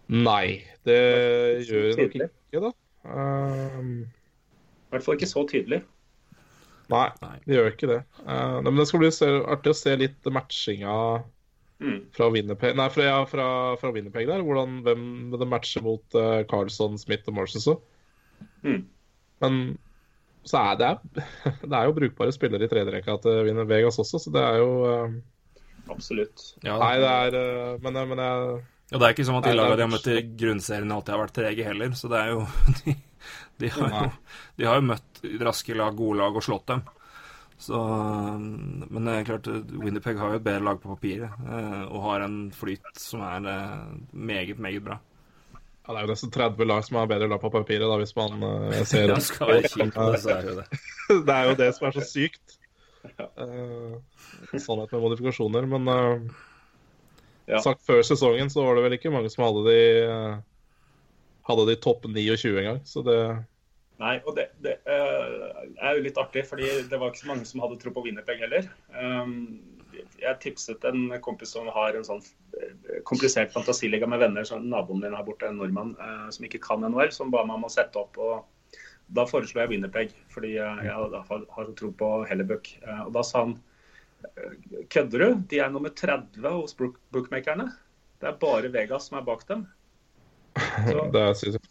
Nei, 0.07 0.63
det 0.87 0.97
det 0.97 1.67
gjør 1.67 1.87
de 1.89 1.95
nok 2.03 2.19
ikke, 2.21 2.61
da. 2.63 2.71
Um, 3.07 3.89
I 4.07 4.93
hvert 4.93 5.03
fall 5.03 5.17
ikke 5.17 5.31
så 5.31 5.43
tydelig. 5.49 5.81
nei, 6.91 7.07
de 7.43 7.57
gjør 7.57 7.73
ikke 7.73 7.89
det. 7.91 7.97
Uh, 8.23 8.61
men 8.61 8.77
det 8.79 8.87
skal 8.87 9.01
bli 9.03 9.09
se, 9.11 9.27
artig 9.51 9.73
å 9.73 9.79
se 9.81 9.97
litt 9.99 10.31
matchinga 10.31 10.93
Mm. 11.77 12.07
fra 12.09 12.25
Winnerpeg 12.33 12.73
Nei, 12.73 12.87
fra, 12.89 13.03
ja, 13.05 13.17
fra, 13.29 13.47
fra 13.77 13.91
Winnerpeg 13.93 14.25
der. 14.25 14.41
Hvordan, 14.41 14.79
hvem 14.85 15.03
det 15.29 15.47
matcher 15.49 15.83
mot 15.85 16.15
uh, 16.17 16.41
Carlson, 16.49 16.97
Smith 16.97 17.29
og 17.29 17.35
Morses 17.37 17.67
òg. 17.69 17.83
Mm. 18.65 18.79
Men 19.43 19.59
så 20.47 20.61
er 20.71 20.79
det, 20.79 20.93
det 21.69 21.73
er 21.73 21.89
jo 21.89 21.97
brukbare 21.97 22.35
spillere 22.35 22.67
i 22.67 22.71
tredjerekka 22.71 23.17
til 23.25 23.43
Winner 23.47 23.67
Vegas 23.69 23.99
også, 24.03 24.21
så 24.23 24.33
det 24.33 24.45
er 24.45 24.61
jo 24.61 24.71
uh, 24.85 25.17
Absolutt. 25.87 26.49
Ja, 26.65 26.75
Nei, 26.81 26.97
det 26.99 27.11
er 27.11 27.35
uh, 27.37 27.83
Men, 27.83 28.01
men 28.09 28.19
jeg 28.19 28.57
ja, 28.87 28.99
det 29.01 29.03
er 29.03 29.13
ikke 29.15 29.25
sånn 29.27 29.41
at 29.41 29.47
de 29.49 29.55
lagene 29.55 29.75
de 29.75 29.83
har 29.83 29.91
møtt 29.91 30.05
i 30.07 30.21
grunnserien 30.39 30.91
alltid 30.95 31.11
har 31.11 31.19
vært 31.25 31.33
trege 31.35 31.63
heller, 31.67 31.95
så 31.99 32.07
det 32.11 32.21
er 32.21 32.29
jo 32.31 32.45
De, 32.77 32.93
de, 33.59 33.71
har, 33.73 33.89
jo, 33.91 34.35
de 34.55 34.67
har 34.69 34.77
jo 34.77 34.85
møtt 34.93 35.19
raske 35.43 35.75
lag, 35.75 35.95
gode 35.97 36.21
lag 36.21 36.35
og 36.37 36.43
slått 36.45 36.69
dem. 36.69 36.83
Så 37.57 37.79
Men 38.37 39.07
det 39.09 39.15
er 39.15 39.27
klart, 39.27 39.49
Winderpeg 39.73 40.19
har 40.21 40.31
jo 40.31 40.39
et 40.39 40.45
bedre 40.45 40.63
lag 40.67 40.79
på 40.79 40.93
papiret, 40.93 41.41
eh, 41.41 41.83
og 41.89 42.03
har 42.05 42.27
en 42.27 42.37
flyt 42.53 43.01
som 43.01 43.23
er 43.25 43.49
eh, 43.49 43.95
meget, 44.13 44.61
meget 44.61 44.85
bra. 44.85 44.99
Ja, 45.87 45.93
Det 45.93 46.01
er 46.01 46.05
jo 46.05 46.11
nesten 46.11 46.33
30 46.35 46.67
lag 46.67 46.83
som 46.85 46.99
har 46.99 47.07
bedre 47.07 47.29
lag 47.31 47.39
på 47.41 47.51
papiret, 47.53 47.87
da, 47.87 47.97
hvis 48.01 48.15
man 48.17 48.43
uh, 48.43 48.83
ser 48.91 49.13
Ja, 49.13 49.19
skal 49.23 49.63
kjipt 49.63 49.95
det, 49.95 50.19
så 50.21 50.33
er 50.35 50.51
det 51.07 51.37
er 51.37 51.49
jo 51.51 51.55
det 51.63 51.71
som 51.77 51.87
er 51.87 51.95
så 51.95 52.03
sykt. 52.03 52.57
Uh, 53.07 53.95
sannhet 54.59 54.91
med 54.91 55.01
modifikasjoner. 55.05 55.69
Men 55.71 55.87
uh, 55.87 56.43
Ja. 57.47 57.61
sagt 57.63 57.79
før 57.87 58.01
sesongen 58.03 58.49
så 58.51 58.65
var 58.65 58.75
det 58.75 58.83
vel 58.83 58.97
ikke 58.97 59.11
mange 59.13 59.29
som 59.31 59.45
hadde 59.47 59.61
de 59.69 59.81
uh, 60.03 60.39
Hadde 61.47 61.63
de 61.69 61.77
topp 61.79 62.03
29 62.11 62.57
engang. 62.59 62.81
Så 62.83 62.99
det 63.07 63.21
Nei, 63.97 64.17
og 64.29 64.35
det, 64.37 64.49
det 64.61 64.75
eh, 64.85 65.61
er 65.81 65.95
jo 65.97 66.03
litt 66.05 66.19
artig, 66.21 66.43
fordi 66.45 66.67
det 66.89 66.99
var 67.01 67.09
ikke 67.09 67.23
så 67.23 67.29
mange 67.31 67.47
som 67.49 67.63
hadde 67.63 67.79
tro 67.81 67.93
på 67.95 68.03
Winnerpeg 68.05 68.43
heller. 68.43 68.67
Um, 68.93 69.76
jeg 70.21 70.39
tipset 70.43 70.83
en 70.87 71.09
kompis 71.23 71.53
som 71.55 71.67
har 71.73 71.95
en 71.97 72.05
sånn 72.07 72.23
komplisert 73.03 73.51
fantasiliga 73.51 74.07
med 74.07 74.19
venner. 74.19 74.43
Så 74.43 74.59
naboen 74.59 75.01
min 75.01 75.15
her 75.15 75.25
borte, 75.25 75.47
en 75.47 75.59
nordmann 75.61 75.95
eh, 75.99 76.27
som 76.33 76.45
ikke 76.47 76.61
kan 76.63 76.85
NHL, 76.85 77.11
som 77.13 77.31
ba 77.33 77.45
meg 77.45 77.59
om 77.59 77.67
å 77.67 77.71
sette 77.71 77.99
opp. 78.01 78.17
og 78.17 78.45
Da 79.17 79.27
foreslo 79.29 79.61
jeg 79.61 79.73
Winnerpeg, 79.73 80.13
fordi 80.33 80.55
jeg, 80.57 80.85
jeg 80.87 80.93
har, 80.93 81.47
har 81.55 81.73
tro 81.79 81.91
på 82.01 82.11
Hellebuck. 82.29 82.73
Eh, 82.83 83.03
og 83.07 83.13
da 83.17 83.25
sa 83.25 83.45
han 83.45 83.57
eh, 84.33 84.83
kødder 84.93 85.23
du? 85.23 85.43
De 85.53 85.61
er 85.63 85.73
nummer 85.73 85.93
30 85.93 86.45
hos 86.47 86.77
book 86.77 86.99
bookmakerne. 87.15 87.69
Det 88.17 88.31
er 88.31 88.41
bare 88.41 88.73
Vegas 88.73 89.09
som 89.09 89.19
er 89.19 89.27
bak 89.27 89.45
dem. 89.49 89.67
Så, 90.89 91.09
Det 91.13 91.29
synes. 91.37 91.61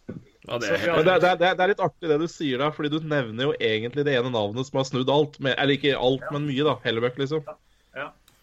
Ja, 0.47 0.55
det 0.63 0.67
er 0.69 0.77
vi 0.77 0.85
helt 0.85 1.03
det, 1.03 1.15
det, 1.19 1.31
det, 1.41 1.47
det 1.59 1.63
er 1.63 1.71
litt 1.73 1.81
artig 1.83 2.07
det 2.07 2.17
du 2.21 2.29
sier 2.31 2.61
da, 2.61 2.69
fordi 2.71 2.93
du 2.93 3.01
nevner 3.03 3.49
jo 3.49 3.55
egentlig 3.59 4.05
det 4.07 4.13
ene 4.15 4.29
navnet 4.31 4.69
som 4.69 4.79
har 4.79 4.85
snudd 4.87 5.09
alt. 5.11 5.35
Med, 5.43 5.57
eller 5.59 5.75
ikke 5.75 5.97
alt, 5.99 6.23
men 6.31 6.47
mye, 6.47 6.63
da. 6.63 6.77
Hellebuck, 6.85 7.19
liksom. 7.19 7.43
ja, 7.43 7.57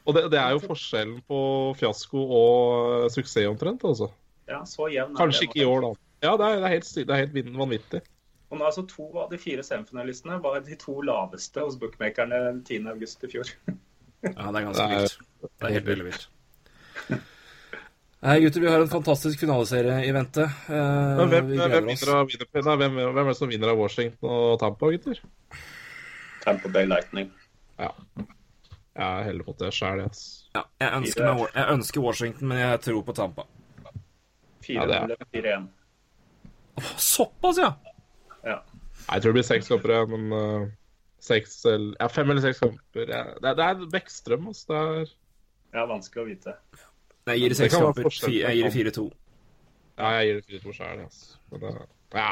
Og 0.04 0.16
det, 0.16 0.26
det 0.34 0.40
er 0.40 0.52
jo 0.52 0.60
forskjellen 0.66 1.20
på 1.28 1.38
fiasko 1.80 2.24
og 2.38 3.06
suksess 3.14 3.48
omtrent, 3.48 3.84
altså. 3.88 4.10
ja, 4.50 4.58
så 4.68 4.90
jevn 4.92 5.14
er 5.14 5.20
Kanskje 5.22 5.46
det. 5.46 5.48
ikke 5.48 5.62
i 5.62 5.68
år, 5.70 5.86
da. 5.86 5.92
Ja, 6.24 6.34
det 6.40 6.48
er, 6.48 6.58
det 6.60 6.66
er 6.68 6.74
helt, 6.74 6.90
det 6.96 7.14
er 7.14 7.22
helt 7.22 7.56
vanvittig. 7.56 8.00
Og 8.52 8.60
nå 8.60 8.66
altså 8.68 8.84
To 8.86 9.06
av 9.18 9.32
de 9.32 9.38
fire 9.40 9.64
semifinalistene 9.66 10.36
var 10.44 10.60
de 10.62 10.76
to 10.78 10.98
laveste 11.02 11.64
hos 11.64 11.78
bookmakerne 11.80 12.42
10.8 12.68 13.28
i 13.28 13.32
fjor. 13.36 13.54
Ja, 14.24 14.46
det 14.48 14.56
er 14.56 14.64
ganske 14.64 14.84
er- 14.88 15.02
vilt. 15.02 15.16
Det 15.44 15.66
er 15.68 15.72
helt 15.74 15.88
veldig 15.90 16.04
vilt. 16.06 16.22
Nei, 18.24 18.38
gutter, 18.40 18.62
vi 18.64 18.70
har 18.72 18.80
en 18.80 18.88
fantastisk 18.88 19.42
finaleserie 19.42 19.98
i 20.08 20.12
vente. 20.16 20.46
Eh, 20.72 21.18
hvem, 21.28 21.50
vi 21.50 21.58
hvem, 21.58 21.90
vinner 21.90 22.12
av, 22.14 22.30
nei, 22.32 22.76
hvem, 22.80 22.94
hvem 23.02 23.20
er 23.20 23.28
det 23.28 23.34
som 23.36 23.50
vinner 23.52 23.72
av 23.74 23.82
Washington 23.82 24.30
og 24.32 24.54
Tampa, 24.62 24.88
gutter? 24.94 25.20
Tampa 26.40 26.70
Bay 26.72 26.88
Lightning. 26.88 27.28
Ja. 27.76 27.90
Jeg 28.94 29.24
heller 29.26 29.46
fått 29.46 29.62
det 29.64 29.72
sjæl, 29.74 30.04
ass. 30.04 30.20
Ja, 30.54 30.62
jeg, 30.78 30.90
ønsker 31.00 31.26
meg, 31.26 31.48
jeg 31.50 31.72
ønsker 31.74 32.04
Washington, 32.04 32.50
men 32.52 32.60
jeg 32.60 32.82
tror 32.84 33.02
på 33.06 33.14
Tampa. 33.16 33.46
4-0 34.62 34.92
Ja, 34.94 35.00
er- 35.02 35.26
4-1. 35.34 35.66
Såpass, 36.98 37.58
ja! 37.58 37.72
Ja. 38.44 38.60
Jeg 39.08 39.22
tror 39.22 39.32
det 39.32 39.36
blir 39.38 39.46
seks 39.46 39.68
kamper, 39.68 39.92
ja, 39.94 40.06
men 40.06 40.32
uh, 40.32 40.68
seks 41.22 41.58
eller 41.68 41.96
ja, 41.98 42.08
fem 42.12 42.30
eller 42.30 42.44
seks 42.44 42.62
kamper 42.62 43.10
ja. 43.10 43.22
det, 43.42 43.52
det 43.58 43.66
er 43.66 43.84
Bekkstrøm, 43.92 44.48
ass. 44.52 44.64
Det 44.68 44.78
er 44.78 45.12
ja, 45.74 45.84
vanskelig 45.90 46.22
å 46.22 46.28
vite. 46.28 46.56
Jeg 47.28 47.40
gir 47.42 47.54
det 47.54 47.58
seks 47.58 47.76
kamper. 47.76 48.08
Jeg 48.30 48.58
gir 48.60 48.68
det 48.68 48.94
kamp. 48.94 49.10
4-2. 49.10 49.10
Ja, 49.98 50.14
jeg 50.18 50.30
gir 50.30 50.40
det 50.40 50.62
4-2 50.62 50.76
sjæl, 50.78 51.04
ass. 51.08 51.20
Men 51.50 51.66
uh, 51.66 51.84
ja. 52.14 52.30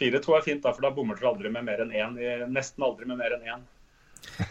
4-2 0.00 0.38
er 0.38 0.46
fint, 0.46 0.62
da, 0.64 0.72
for 0.72 0.86
da 0.86 0.94
bommer 0.94 1.18
dere 1.18 1.34
aldri 1.34 1.52
med 1.52 1.66
mer 1.66 1.84
enn 1.84 1.92
én. 1.92 2.18
Nesten 2.54 2.86
aldri 2.86 3.08
med 3.10 3.18
mer 3.20 3.36
enn 3.36 3.46
én. 3.50 3.68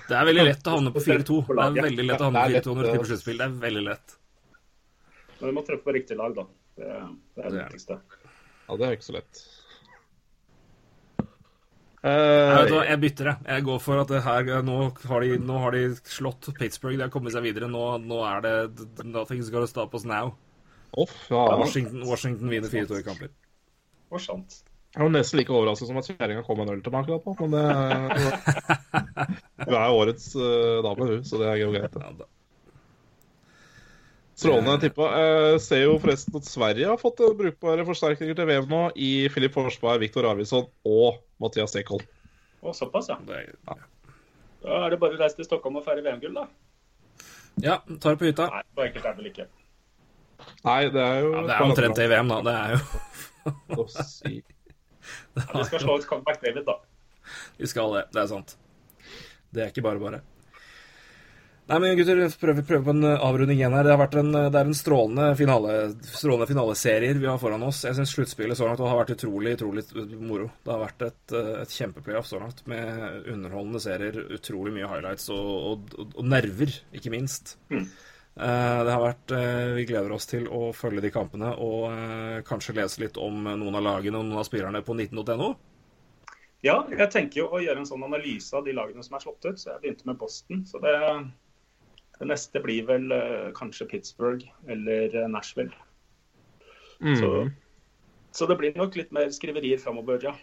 Det 0.09 0.15
er 0.17 0.25
veldig 0.29 0.45
lett 0.47 0.67
å 0.67 0.75
havne 0.75 0.91
på 0.93 1.03
4-2. 1.05 1.37
Det 1.49 1.65
er 1.65 1.77
veldig 1.89 2.07
lett 2.07 2.21
å 2.21 2.29
havne 2.29 2.41
på 2.41 2.49
er 2.49 2.63
4-2 2.63 2.75
når 2.75 2.87
du 2.87 2.89
lett, 2.89 3.07
sluttspill. 3.11 3.39
Det 3.39 3.45
er 3.45 3.55
veldig 3.67 3.85
lett. 3.85 4.17
Men 5.39 5.51
du 5.51 5.55
må 5.55 5.63
treffe 5.67 5.85
på 5.85 5.95
riktig 5.95 6.17
lag, 6.19 6.35
da. 6.35 6.45
Det, 6.79 6.89
det 7.35 7.45
er 7.45 7.55
det 7.55 7.63
viktigste. 7.63 7.99
ja, 8.67 8.77
det 8.79 8.87
er 8.87 8.97
ikke 8.97 9.07
så 9.07 9.17
lett. 9.17 9.41
Nei, 11.99 12.13
vet 12.63 12.69
hva, 12.71 12.79
Uh, 12.79 12.87
jeg 12.87 12.99
bytter 13.01 13.27
det. 13.27 13.33
Jeg 13.51 13.63
går 13.67 13.79
for 13.83 13.99
at 13.99 14.11
det 14.13 14.21
her, 14.23 14.51
nå, 14.63 14.77
har 15.09 15.25
de, 15.25 15.33
nå 15.43 15.57
har 15.65 15.75
de 15.75 15.81
slått 16.07 16.47
Pittsburgh. 16.55 16.95
De 16.95 17.03
har 17.03 17.11
kommet 17.11 17.35
seg 17.35 17.43
videre. 17.43 17.67
Nå, 17.71 17.81
nå 18.05 18.21
er 18.23 18.45
det 18.45 18.53
Nothing's 19.03 19.51
gonna 19.51 19.67
stop 19.67 19.97
us 19.97 20.07
now. 20.07 20.31
Oh, 20.95 21.11
ja. 21.29 21.43
Washington, 21.59 22.05
Washington 22.07 22.49
vinner 22.49 22.71
4-2 22.71 23.01
i 23.01 23.03
kamper. 23.03 23.35
Jeg 24.95 25.05
var 25.05 25.11
nesten 25.13 25.37
like 25.37 25.53
overrasket 25.53 25.89
som 25.91 25.99
at 26.01 26.07
kjerringa 26.09 26.41
kom 26.47 26.57
med 26.57 26.69
en 26.69 26.79
øl 26.79 26.81
til 26.81 26.93
meg 26.95 27.11
akkurat 27.13 27.41
nå, 27.43 27.47
men 27.53 27.61
det 28.17 29.67
Hun 29.69 29.75
er 29.77 29.93
årets 29.93 30.31
uh, 30.33 30.79
dame, 30.85 31.09
hun, 31.11 31.23
så 31.27 31.37
det 31.41 31.49
er 31.51 31.59
jo 31.61 31.69
greit. 31.75 31.93
det. 31.93 32.25
Ja. 32.25 32.29
Strålende 34.39 34.77
tippa. 34.79 35.09
Jeg 35.19 35.61
ser 35.65 35.81
jo 35.83 35.97
forresten 35.99 36.37
at 36.39 36.47
Sverige 36.47 36.87
har 36.87 36.99
fått 37.01 37.19
eh, 37.19 37.33
brukbare 37.35 37.83
forsterkninger 37.87 38.37
til 38.37 38.47
VM 38.47 38.69
nå 38.71 38.81
i 38.95 39.11
Filip 39.33 39.53
Forsberg, 39.57 39.99
Viktor 39.99 40.29
Arvidsson 40.29 40.69
og 40.87 41.19
Mathias 41.43 41.75
Ekholm. 41.75 42.05
Å, 42.63 42.71
såpass, 42.75 43.09
ja. 43.11 43.17
Det 43.27 43.35
er, 43.35 43.81
Da 44.63 44.79
er 44.85 44.93
det 44.95 44.99
bare 45.01 45.17
å 45.17 45.21
reise 45.21 45.35
til 45.41 45.47
Stockholm 45.47 45.81
og 45.81 45.85
feire 45.85 46.05
VM-gull, 46.05 46.39
da. 46.39 46.47
ja, 47.65 47.81
tar 47.99 48.15
det 48.15 48.21
på 48.21 48.29
hytta. 48.29 48.47
Nei, 48.55 48.63
så 48.75 48.85
enkelt 48.87 49.03
er 49.03 49.11
det 49.11 49.19
vel 49.19 49.31
ikke. 49.33 49.49
Nei, 50.63 50.79
det 50.95 51.03
er 51.03 51.19
jo 51.19 51.33
Ja, 51.35 51.43
det 51.43 51.57
er 51.57 51.65
omtrent 51.67 51.99
det 51.99 52.07
i 52.07 52.13
VM, 52.15 52.31
da. 52.31 52.39
Det 52.47 52.55
er 52.55 52.69
jo. 52.77 54.55
Ja, 55.35 55.45
vi 55.53 55.67
skal 55.69 55.85
slå 55.85 55.99
ut 55.99 56.09
Comeback 56.09 56.41
David, 56.43 56.65
da. 56.67 56.79
Vi 57.57 57.69
skal 57.69 57.95
det. 57.95 58.03
Det 58.15 58.23
er 58.23 58.29
sant. 58.31 58.57
Det 59.49 59.63
er 59.63 59.73
ikke 59.73 59.85
bare 59.85 60.01
bare. 60.01 60.21
Nei, 61.69 61.77
men 61.83 61.91
gutter, 61.99 62.17
prøver, 62.41 62.63
prøver 62.65 62.85
på 62.87 62.93
en 62.95 63.05
eh, 63.05 63.23
avrunding 63.27 63.59
igjen 63.59 63.75
her. 63.77 63.85
Det 63.85 63.93
har 63.93 64.01
vært 64.01 64.15
en, 64.17 64.31
det 64.33 64.57
er 64.57 64.69
en 64.71 64.77
strålende, 64.77 65.27
finale, 65.37 65.73
strålende 66.01 66.47
finaleserier 66.49 67.19
vi 67.21 67.29
har 67.29 67.37
foran 67.41 67.65
oss. 67.67 67.83
Jeg 67.85 67.93
syns 67.97 68.13
sluttspillet 68.15 68.57
så 68.57 68.65
langt 68.65 68.81
har 68.81 68.97
vært 68.97 69.13
utrolig 69.13 69.53
utrolig 69.53 69.83
moro. 70.17 70.47
Det 70.65 70.73
har 70.73 70.81
vært 70.81 71.05
et, 71.11 71.35
eh, 71.37 71.51
et 71.61 71.75
kjempeplayoff 71.77 72.29
så 72.29 72.41
langt, 72.41 72.63
med 72.69 73.29
underholdende 73.29 73.83
serier, 73.85 74.17
utrolig 74.39 74.73
mye 74.79 74.89
highlights 74.89 75.29
og, 75.35 75.51
og, 75.59 75.93
og, 75.93 76.17
og 76.17 76.31
nerver, 76.31 76.73
ikke 76.97 77.13
minst. 77.13 77.53
Mm. 77.69 77.85
Eh, 78.39 78.83
Det 78.85 78.91
har 78.93 79.01
vært, 79.03 79.31
eh, 79.35 79.73
Vi 79.75 79.85
gleder 79.85 80.11
oss 80.15 80.25
til 80.25 80.45
å 80.47 80.71
følge 80.73 81.01
de 81.01 81.11
kampene 81.11 81.51
og 81.59 81.91
eh, 81.91 82.41
kanskje 82.47 82.75
lese 82.77 83.01
litt 83.03 83.17
om 83.17 83.43
noen 83.43 83.75
av 83.75 83.83
lagene 83.83 84.15
og 84.19 84.25
noen 84.25 84.39
av 84.39 84.47
spillerne 84.47 84.81
på 84.85 84.95
19.no. 84.95 85.55
Ja, 86.63 86.85
jeg 86.91 87.11
tenker 87.11 87.41
jo 87.43 87.49
å 87.55 87.61
gjøre 87.63 87.79
en 87.79 87.87
sånn 87.87 88.03
analyse 88.03 88.53
av 88.55 88.65
de 88.65 88.73
lagene 88.75 89.03
som 89.03 89.15
er 89.15 89.23
slått 89.23 89.45
ut. 89.45 89.59
Så 89.59 89.71
jeg 89.71 89.81
begynte 89.83 90.05
med 90.09 90.17
Boston. 90.19 90.65
Så 90.67 90.79
det, 90.83 90.95
det 92.19 92.27
neste 92.27 92.59
blir 92.63 92.83
vel 92.87 93.07
kanskje 93.55 93.87
Pittsburgh 93.87 94.43
eller 94.67 95.27
Nashville. 95.31 95.71
Så, 96.99 97.29
Mm. 97.47 97.53
så 98.35 98.45
det 98.45 98.57
blir 98.59 98.75
nok 98.75 98.95
litt 98.99 99.11
mer 99.15 99.29
skriverier 99.31 99.79
framover, 99.79 100.19
ja. 100.21 100.33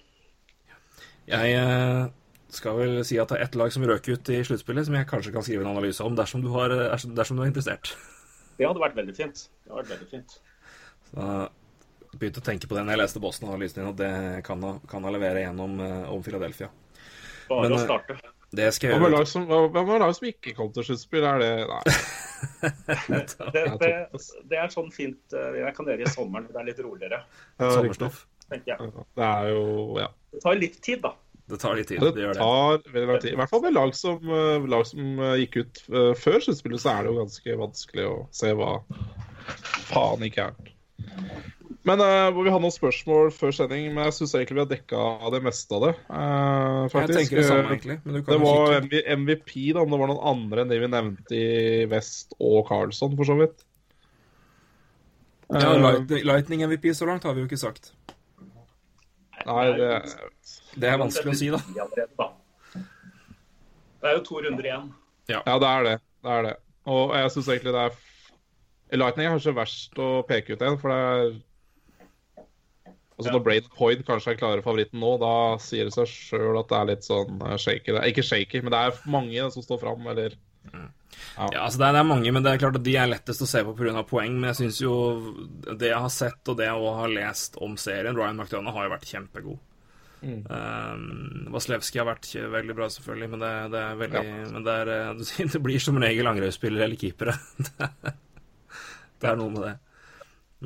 Jeg 1.28 1.52
eh, 1.52 2.06
skal 2.54 2.76
vel 2.78 3.04
si 3.04 3.18
at 3.18 3.28
det 3.32 3.38
er 3.40 3.44
ett 3.48 3.56
lag 3.58 3.72
som 3.74 3.82
røk 3.86 4.08
ut 4.12 4.28
i 4.30 4.40
sluttspillet, 4.46 4.86
som 4.86 4.94
jeg 4.94 5.08
kanskje 5.10 5.32
kan 5.34 5.42
skrive 5.42 5.64
en 5.66 5.72
analyse 5.72 6.04
om 6.04 6.14
dersom 6.16 6.42
du, 6.44 6.48
har, 6.54 6.70
eh, 6.70 7.06
dersom 7.16 7.36
du 7.36 7.42
er 7.42 7.50
interessert. 7.50 7.94
Det 8.56 8.66
hadde 8.66 8.80
vært 8.80 8.94
veldig 8.96 9.14
fint. 9.16 9.48
Det 9.64 9.72
hadde 9.72 9.82
vært 9.82 9.94
veldig 9.96 10.10
fint. 10.10 10.36
Så 11.10 11.26
begynte 12.16 12.40
å 12.40 12.46
tenke 12.46 12.68
på 12.70 12.76
det 12.78 12.84
når 12.86 12.94
jeg 12.96 13.02
leste 13.02 13.20
Boston-analysen 13.20 13.82
din, 13.82 13.90
at 13.90 13.98
det 14.00 14.44
kan 14.46 14.62
ha, 14.64 14.76
kan 14.88 15.04
ha 15.04 15.10
levere 15.12 15.42
gjennom 15.44 15.74
eh, 15.84 16.06
om 16.14 16.22
Philadelphia. 16.24 16.70
Bare 17.50 17.66
Men, 17.68 17.76
å 17.76 17.80
eh, 17.82 17.84
starte. 17.84 18.16
Det 18.56 18.68
skal 18.72 18.92
jeg 18.94 19.00
gjøre. 19.02 19.10
lag 19.18 19.26
som, 19.28 19.44
hva- 19.50 19.82
hva 19.84 19.98
lag 20.00 20.14
som 20.16 20.28
ikke 20.30 20.54
kom 20.56 20.70
til 20.72 20.86
sluttspill? 20.86 21.24
Er 21.26 21.42
det 21.42 21.50
Nei. 21.66 21.82
Det, 23.16 23.62
det, 23.80 23.90
det 24.50 24.58
er 24.60 24.68
sånn 24.72 24.90
fint 24.92 25.32
jeg 25.32 25.72
kan 25.76 25.88
gjøre 25.88 26.04
i 26.04 26.10
sommeren. 26.12 26.46
Det 26.52 26.58
er 26.60 26.66
litt 26.68 26.80
roligere, 26.84 27.22
Sommerstoff. 27.58 28.18
tenker 28.50 28.74
jeg. 28.74 28.90
Det 29.16 29.24
er 29.28 29.48
jo 29.54 29.62
Ja. 30.00 30.08
Det 30.36 30.42
tar 30.44 30.58
litt 30.60 30.76
tid, 30.84 31.00
da. 31.04 31.14
Det 31.46 31.58
tar 31.62 31.76
litt 31.78 31.88
tid. 31.88 32.00
Det 32.02 32.14
Det 32.16 32.34
tar 32.34 32.80
veldig 32.90 33.08
lang 33.12 33.20
tid. 33.22 33.32
I 33.32 33.38
hvert 33.38 33.50
fall 33.52 33.62
med 33.62 33.74
lag 33.76 33.92
som, 33.94 34.16
eh, 34.26 34.64
lag 34.66 34.86
som 34.88 35.20
eh, 35.22 35.36
gikk 35.44 35.60
ut 35.62 35.82
eh, 35.92 36.12
før 36.18 36.40
sluttspillet, 36.42 36.82
så 36.82 36.90
er 36.96 37.04
det 37.06 37.12
jo 37.12 37.20
ganske 37.20 37.58
vanskelig 37.60 38.06
å 38.10 38.16
se 38.34 38.50
hva 38.58 38.72
faen 39.92 40.24
gikk 40.26 40.40
gærent. 40.40 40.72
Men 41.86 42.00
uh, 42.02 42.34
Vi 42.34 42.50
har 42.50 42.58
noen 42.58 42.74
spørsmål 42.74 43.28
før 43.30 43.52
sending, 43.54 43.92
men 43.94 44.08
jeg 44.08 44.16
syns 44.16 44.32
egentlig 44.34 44.56
vi 44.56 44.62
har 44.64 44.70
dekka 44.72 45.02
det 45.30 45.40
meste 45.44 45.76
av 45.76 45.84
det. 45.84 45.92
Uh, 46.10 46.16
Jeg 46.18 46.90
faktisk. 46.96 47.18
tenker 47.20 47.38
det 47.38 47.44
samme, 47.46 47.68
egentlig. 47.70 47.96
Men 48.02 48.16
du 48.16 48.22
kan 48.24 48.32
Det 48.34 48.40
var 48.42 48.72
kikke. 48.74 49.02
MVP, 49.20 49.52
da, 49.76 49.84
om 49.84 49.94
det 49.94 50.00
var 50.02 50.10
noen 50.10 50.24
andre 50.32 50.64
enn 50.64 50.72
de 50.72 50.80
vi 50.82 50.88
nevnte 50.90 51.38
i 51.38 51.84
Vest 51.92 52.34
og 52.42 52.64
Carlsson, 52.66 53.14
for 53.14 53.30
så 53.30 53.38
vidt. 53.38 53.62
Ja, 55.46 55.60
Eh, 55.62 55.78
Lightning, 55.78 56.24
Lightning 56.26 56.62
MVP 56.66 56.90
så 56.98 57.06
langt 57.06 57.22
har 57.22 57.34
vi 57.36 57.44
jo 57.44 57.46
ikke 57.46 57.60
sagt. 57.60 57.92
Nei, 59.46 59.66
det 59.78 59.90
Det 60.76 60.90
er 60.90 61.00
vanskelig 61.00 61.32
å 61.32 61.38
si, 61.38 61.50
da. 61.54 61.60
Det 63.96 64.10
er 64.10 64.18
jo 64.18 64.24
to 64.26 64.42
runder 64.42 64.68
igjen. 64.68 64.88
Ja, 65.30 65.42
det 65.46 65.68
er 65.70 65.86
det. 65.86 65.96
Det 66.22 66.34
er 66.36 66.46
det. 66.46 66.54
Og 66.86 67.14
jeg 67.16 67.32
syns 67.34 67.48
egentlig 67.50 67.74
det 67.74 67.84
er 67.88 68.02
Lightning 68.94 69.26
er 69.26 69.32
kanskje 69.34 69.56
verst 69.56 69.96
å 69.98 70.08
peke 70.28 70.54
ut 70.54 70.62
en, 70.62 70.76
for 70.78 70.92
det 70.92 70.98
er 71.02 71.32
Altså 73.16 73.32
Når 73.32 73.42
Braden 73.46 73.72
Point 73.72 74.02
kanskje 74.04 74.34
er 74.34 74.38
klare 74.38 74.62
favoritten 74.64 75.00
nå, 75.00 75.14
da 75.22 75.56
sier 75.62 75.88
det 75.88 75.94
seg 75.94 76.10
sjøl 76.10 76.58
at 76.60 76.68
det 76.68 76.76
er 76.76 76.88
litt 76.90 77.06
sånn 77.06 77.38
eh, 77.48 77.54
shaky. 77.56 77.94
Ikke 78.10 78.24
shaky, 78.26 78.60
men 78.60 78.74
det 78.74 78.80
er 78.84 78.98
mange 79.08 79.46
som 79.54 79.64
står 79.64 79.80
fram, 79.80 80.04
eller 80.12 80.34
Ja, 81.36 81.48
altså 81.62 81.80
det 81.80 81.86
er, 81.86 81.94
det 81.96 82.00
er 82.00 82.08
mange, 82.08 82.32
men 82.32 82.44
det 82.44 82.52
er 82.52 82.60
klart 82.60 82.76
at 82.78 82.84
de 82.84 82.96
er 82.96 83.08
lettest 83.08 83.44
å 83.44 83.48
se 83.48 83.62
på 83.64 83.74
pga. 83.76 84.02
poeng. 84.08 84.36
Men 84.40 84.50
jeg 84.50 84.58
syns 84.60 84.80
jo 84.82 84.96
det 85.68 85.90
jeg 85.90 86.02
har 86.06 86.12
sett 86.12 86.52
og 86.52 86.58
det 86.58 86.68
jeg 86.68 86.76
også 86.80 86.98
har 87.00 87.14
lest 87.14 87.58
om 87.64 87.78
serien 87.80 88.16
Ryan 88.16 88.40
McDonough 88.40 88.76
har 88.76 88.88
jo 88.88 88.94
vært 88.96 89.08
kjempegod. 89.10 89.58
Um, 90.26 91.46
Vaslevskij 91.54 92.00
har 92.00 92.08
vært 92.08 92.28
veldig 92.50 92.74
bra, 92.74 92.88
selvfølgelig, 92.90 93.28
men 93.34 93.42
det, 93.44 93.50
det 93.74 93.82
er 93.82 93.98
veldig 94.00 94.22
Men 94.54 94.64
det, 94.66 94.76
er, 94.82 94.92
eh, 94.94 95.48
det 95.52 95.60
blir 95.62 95.82
som 95.82 96.00
regel 96.02 96.30
angrepsspillere 96.30 96.88
eller 96.88 97.00
keepere. 97.00 97.36
det 99.20 99.30
er 99.30 99.38
noe 99.38 99.52
med 99.54 99.66
det. 99.68 99.74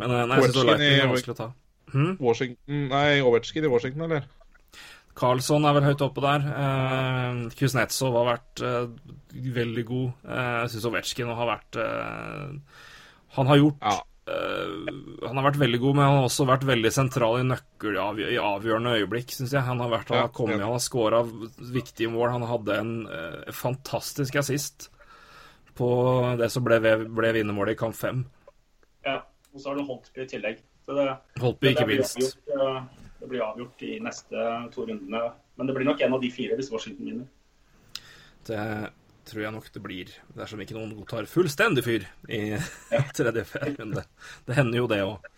Men 0.01 0.15
eh, 0.15 0.27
nei, 0.31 0.39
jeg 0.39 0.49
syns 0.49 0.57
det 0.57 0.69
Lightning 0.71 1.03
er 1.03 1.11
vanskelig 1.13 1.37
å 1.37 1.41
ta. 1.43 1.51
Washington 2.23 2.85
Nei, 2.93 3.07
Ovetsjkin 3.27 3.67
i 3.67 3.73
Washington, 3.73 4.07
eller? 4.07 4.29
Carlsson 5.21 5.67
er 5.69 5.75
vel 5.77 5.85
høyt 5.91 6.03
oppe 6.07 6.23
der. 6.25 6.45
Eh, 6.65 7.41
Kuznetsov 7.59 8.15
har 8.21 8.29
vært 8.35 8.63
eh, 8.65 8.87
veldig 9.61 9.85
god. 9.89 10.13
Eh, 10.25 10.53
jeg 10.65 10.71
syns 10.75 10.87
Ovetsjkin 10.91 11.33
har 11.37 11.51
vært 11.51 11.77
eh, 11.83 12.79
Han 13.37 13.51
har 13.51 13.61
gjort 13.61 13.85
Ja. 13.85 13.97
eh, 14.33 14.95
Han 15.27 15.37
har 15.41 15.47
vært 15.51 15.61
veldig 15.61 15.81
god, 15.83 15.99
men 15.99 16.07
han 16.09 16.17
har 16.21 16.29
også 16.31 16.47
vært 16.49 16.65
veldig 16.71 16.93
sentral 16.97 17.41
i 17.43 17.47
nøkkel 17.51 17.99
i 18.33 18.39
avgjørende 18.41 18.95
øyeblikk, 19.01 19.35
syns 19.37 19.53
jeg. 19.53 19.63
Han 19.69 19.83
har, 19.85 19.93
vært, 19.93 20.09
han 20.15 20.25
har 20.25 20.33
kommet, 20.35 20.61
han 20.65 20.73
har 20.75 20.83
scora 20.85 21.21
viktige 21.25 22.09
mål. 22.15 22.31
Han 22.39 22.49
hadde 22.51 22.79
en 22.81 22.95
eh, 23.07 23.53
fantastisk 23.53 24.41
assist 24.41 24.89
på 25.79 25.91
det 26.41 26.49
som 26.53 26.65
ble, 26.67 26.81
ble 27.09 27.31
vinnermålet 27.37 27.77
i 27.77 27.79
kamp 27.81 27.95
fem. 27.97 28.25
Ja. 29.07 29.21
Og 29.55 29.61
så 29.63 29.71
har 29.73 29.79
du 29.81 29.87
Holtby 29.89 30.23
i 30.23 30.27
tillegg. 30.31 30.59
Så 30.87 30.95
det, 30.97 31.05
Holtby, 31.43 31.67
det 31.67 31.71
ikke 31.77 31.87
blir 31.89 32.01
minst. 32.03 32.19
avgjort, 32.19 32.51
eh, 32.57 33.00
det 33.21 33.29
blir 33.29 33.43
avgjort 33.45 33.83
i 33.87 33.99
neste 34.03 34.45
to 34.75 34.87
rundene. 34.89 35.21
Men 35.57 35.69
det 35.69 35.75
blir 35.77 35.87
nok 35.89 36.01
en 36.01 36.15
av 36.17 36.23
de 36.23 36.31
fire 36.33 36.57
hvis 36.59 36.71
Washington 36.73 37.07
vinner. 37.11 37.27
Det 38.49 38.63
tror 39.31 39.43
jeg 39.45 39.53
nok 39.55 39.67
det 39.75 39.83
blir, 39.85 40.13
dersom 40.35 40.63
ikke 40.65 40.75
noen 40.75 40.95
godtar 40.97 41.29
fullstendig 41.31 41.85
fyr 41.87 42.07
i 42.33 42.41
tredje 43.17 43.45
runde. 43.77 44.07
Det 44.49 44.57
hender 44.57 44.81
jo 44.81 44.89
det 44.91 45.03
òg. 45.05 45.29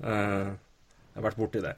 Jeg 0.00 0.54
har 1.16 1.26
vært 1.26 1.40
borti 1.40 1.60
det. 1.64 1.74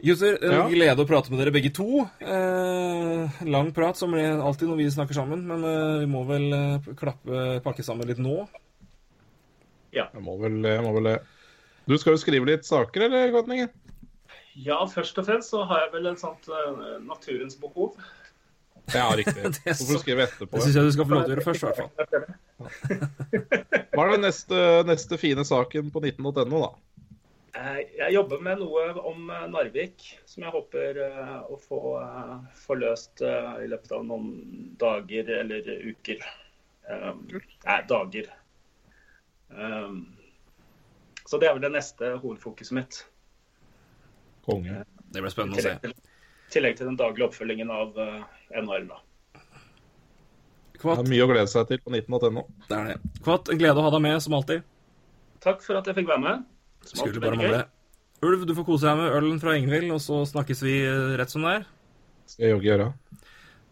Jusser, 0.00 0.38
en 0.40 0.54
Ja. 0.54 0.62
glede 0.70 1.02
å 1.02 1.08
prate 1.08 1.28
med 1.28 1.42
dere 1.42 1.52
begge 1.52 1.72
to. 1.76 2.06
Eh, 2.24 3.42
lang 3.44 3.68
prat, 3.76 3.98
som 4.00 4.14
blir 4.14 4.38
alltid 4.40 4.70
når 4.70 4.78
vi 4.78 4.86
snakker 4.94 5.18
sammen, 5.18 5.42
men 5.44 5.64
eh, 5.68 5.98
vi 6.00 6.06
må 6.08 6.22
vel 6.24 6.46
eh, 6.56 6.88
klappe, 6.96 7.60
pakke 7.64 7.84
sammen 7.84 8.08
litt 8.08 8.22
nå. 8.22 8.46
Jeg 9.92 10.22
må 10.24 10.38
vel, 10.40 10.56
jeg 10.64 10.80
må 10.86 10.94
vel 10.96 11.10
det. 11.10 11.18
Du 11.88 11.96
skal 11.98 12.14
jo 12.14 12.20
skrive 12.22 12.48
litt 12.48 12.66
saker, 12.68 13.06
eller, 13.08 13.30
Gatningen? 13.34 13.70
Ja, 14.60 14.80
først 14.90 15.18
og 15.20 15.28
fremst 15.28 15.52
så 15.54 15.62
har 15.68 15.86
jeg 15.86 15.92
vel 15.94 16.10
et 16.10 16.20
sånt 16.20 16.48
uh, 16.50 16.98
naturens 17.06 17.56
behov. 17.60 17.94
Ja, 18.94 19.06
riktig. 19.16 19.42
Det 19.64 19.74
Så 19.78 19.86
får 19.86 19.98
du 19.98 20.02
skrive 20.04 20.26
etterpå. 20.26 20.56
Det 20.56 20.66
syns 20.66 20.78
jeg 20.78 20.90
du 20.90 20.94
skal 20.96 21.08
få 21.08 21.14
lov 21.16 21.24
til 21.24 21.32
å 21.32 21.36
gjøre 21.36 21.46
først, 21.46 21.62
i 21.62 21.66
hvert 21.68 21.80
fall. 21.80 21.90
Hva 23.94 24.06
er 24.06 24.14
den 24.16 24.24
neste, 24.26 24.62
neste 24.88 25.18
fine 25.20 25.44
saken 25.46 25.92
på 25.94 26.02
19.no, 26.04 26.62
da? 26.66 26.70
Eh, 27.60 27.80
Jeg 27.98 28.14
jobber 28.14 28.42
med 28.44 28.60
noe 28.62 28.84
om 29.10 29.30
eh, 29.30 29.46
Narvik 29.50 30.04
som 30.28 30.44
jeg 30.46 30.54
håper 30.54 31.00
eh, 31.06 31.36
å 31.50 31.58
få, 31.60 31.80
få 32.62 32.78
løst 32.78 33.24
i 33.24 33.66
løpet 33.70 33.96
av 33.96 34.06
noen 34.06 34.30
dager 34.80 35.30
eller 35.40 35.66
uker. 35.90 36.22
Um, 36.90 37.26
Nei, 37.66 37.76
dager. 37.86 38.30
Um, 39.50 40.00
Så 41.30 41.38
det 41.38 41.46
er 41.46 41.54
vel 41.54 41.62
det 41.62 41.70
neste 41.76 42.16
hovedfokuset 42.18 42.74
mitt. 42.74 42.96
Konge. 44.42 44.80
Det 45.14 45.22
blir 45.22 45.30
spennende 45.30 45.60
spennende 45.60 45.60
å 45.60 45.62
se. 45.62 45.76
tillegg 45.78 45.84
til, 45.84 45.92
i 45.94 46.54
tillegg 46.54 46.80
til 46.80 46.88
den 46.90 46.96
daglige 46.98 47.28
oppfølgingen 47.28 47.70
av 47.70 47.94
uh, 47.94 48.24
NHL. 48.50 48.88
da. 48.90 48.98
Det 50.72 50.80
Kvatt, 50.82 51.04
er 51.04 51.10
mye 51.12 51.26
å 51.26 51.28
glede 51.30 51.52
seg 51.52 51.68
til 51.68 51.82
på 51.84 51.92
19.no. 51.94 52.42
det 52.66 52.78
er 52.80 52.90
det. 52.90 53.12
Kvatt, 53.22 53.52
en 53.52 53.60
glede 53.60 53.78
å 53.78 53.84
ha 53.86 53.92
deg 53.94 54.02
med, 54.08 54.16
som 54.24 54.34
alltid. 54.40 54.66
Takk 55.44 55.62
for 55.62 55.78
at 55.78 55.86
jeg 55.86 56.00
fikk 56.00 56.10
være 56.10 56.24
med. 56.24 56.42
Som 56.88 57.04
Skulle 57.04 57.22
bare 57.22 57.38
mangle. 57.38 57.62
Ulv, 58.26 58.42
du 58.48 58.56
får 58.56 58.66
kose 58.66 58.88
deg 58.88 58.98
med 58.98 59.14
ølen 59.20 59.38
fra 59.40 59.54
Ingvild, 59.56 59.92
og 59.94 60.02
så 60.02 60.24
snakkes 60.28 60.64
vi 60.66 60.74
eh, 60.82 61.14
rett 61.20 61.30
som 61.32 61.46
det 61.46 61.54
er. 61.60 61.68
Skal 62.28 62.48
jeg 62.48 62.56
jogge 62.56 62.68
gjøre. 62.72 62.88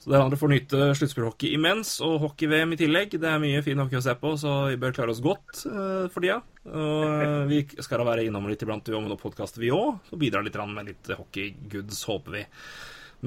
Så 0.09 0.15
dere 0.15 0.25
andre 0.25 0.37
får 0.41 0.49
nyte 0.49 0.85
sluttspillhockey 0.97 1.51
imens, 1.53 1.91
og 2.01 2.15
hockey-VM 2.23 2.71
i 2.73 2.77
tillegg. 2.81 3.13
Det 3.21 3.29
er 3.29 3.43
mye 3.43 3.59
fin 3.61 3.77
hockey 3.77 3.99
å 3.99 4.01
se 4.07 4.15
på, 4.17 4.31
så 4.41 4.55
vi 4.71 4.79
bør 4.81 4.95
klare 4.97 5.13
oss 5.13 5.21
godt 5.21 5.67
uh, 5.69 6.07
for 6.09 6.25
tida. 6.25 6.39
Og 6.65 7.05
eh, 7.27 7.35
vi 7.51 7.59
skal 7.77 8.01
da 8.01 8.07
være 8.09 8.25
innom 8.25 8.49
litt 8.49 8.65
iblant 8.65 8.89
om 8.97 9.05
noen 9.05 9.21
podkaster, 9.21 9.61
vi 9.61 9.69
òg. 9.69 10.01
Og 10.09 10.23
bidra 10.25 10.41
litt 10.41 10.57
med 10.73 10.89
litt 10.89 11.13
hockey-goods, 11.13 12.01
håper 12.09 12.39
vi. 12.39 12.47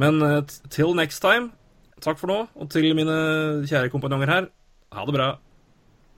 Men 0.02 0.26
eh, 0.26 0.40
t- 0.50 0.74
till 0.74 0.98
next 0.98 1.22
time, 1.22 1.52
takk 2.02 2.18
for 2.18 2.34
nå. 2.34 2.42
Og 2.58 2.74
til 2.74 2.90
mine 2.98 3.22
kjære 3.70 3.94
kompanjonger 3.94 4.34
her, 4.40 4.52
ha 4.98 5.06
det 5.06 5.20
bra. 5.22 5.32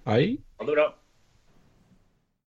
Hei. 0.07 0.37
Ha 0.63 0.71
det 0.71 0.79
bra. 0.79 0.93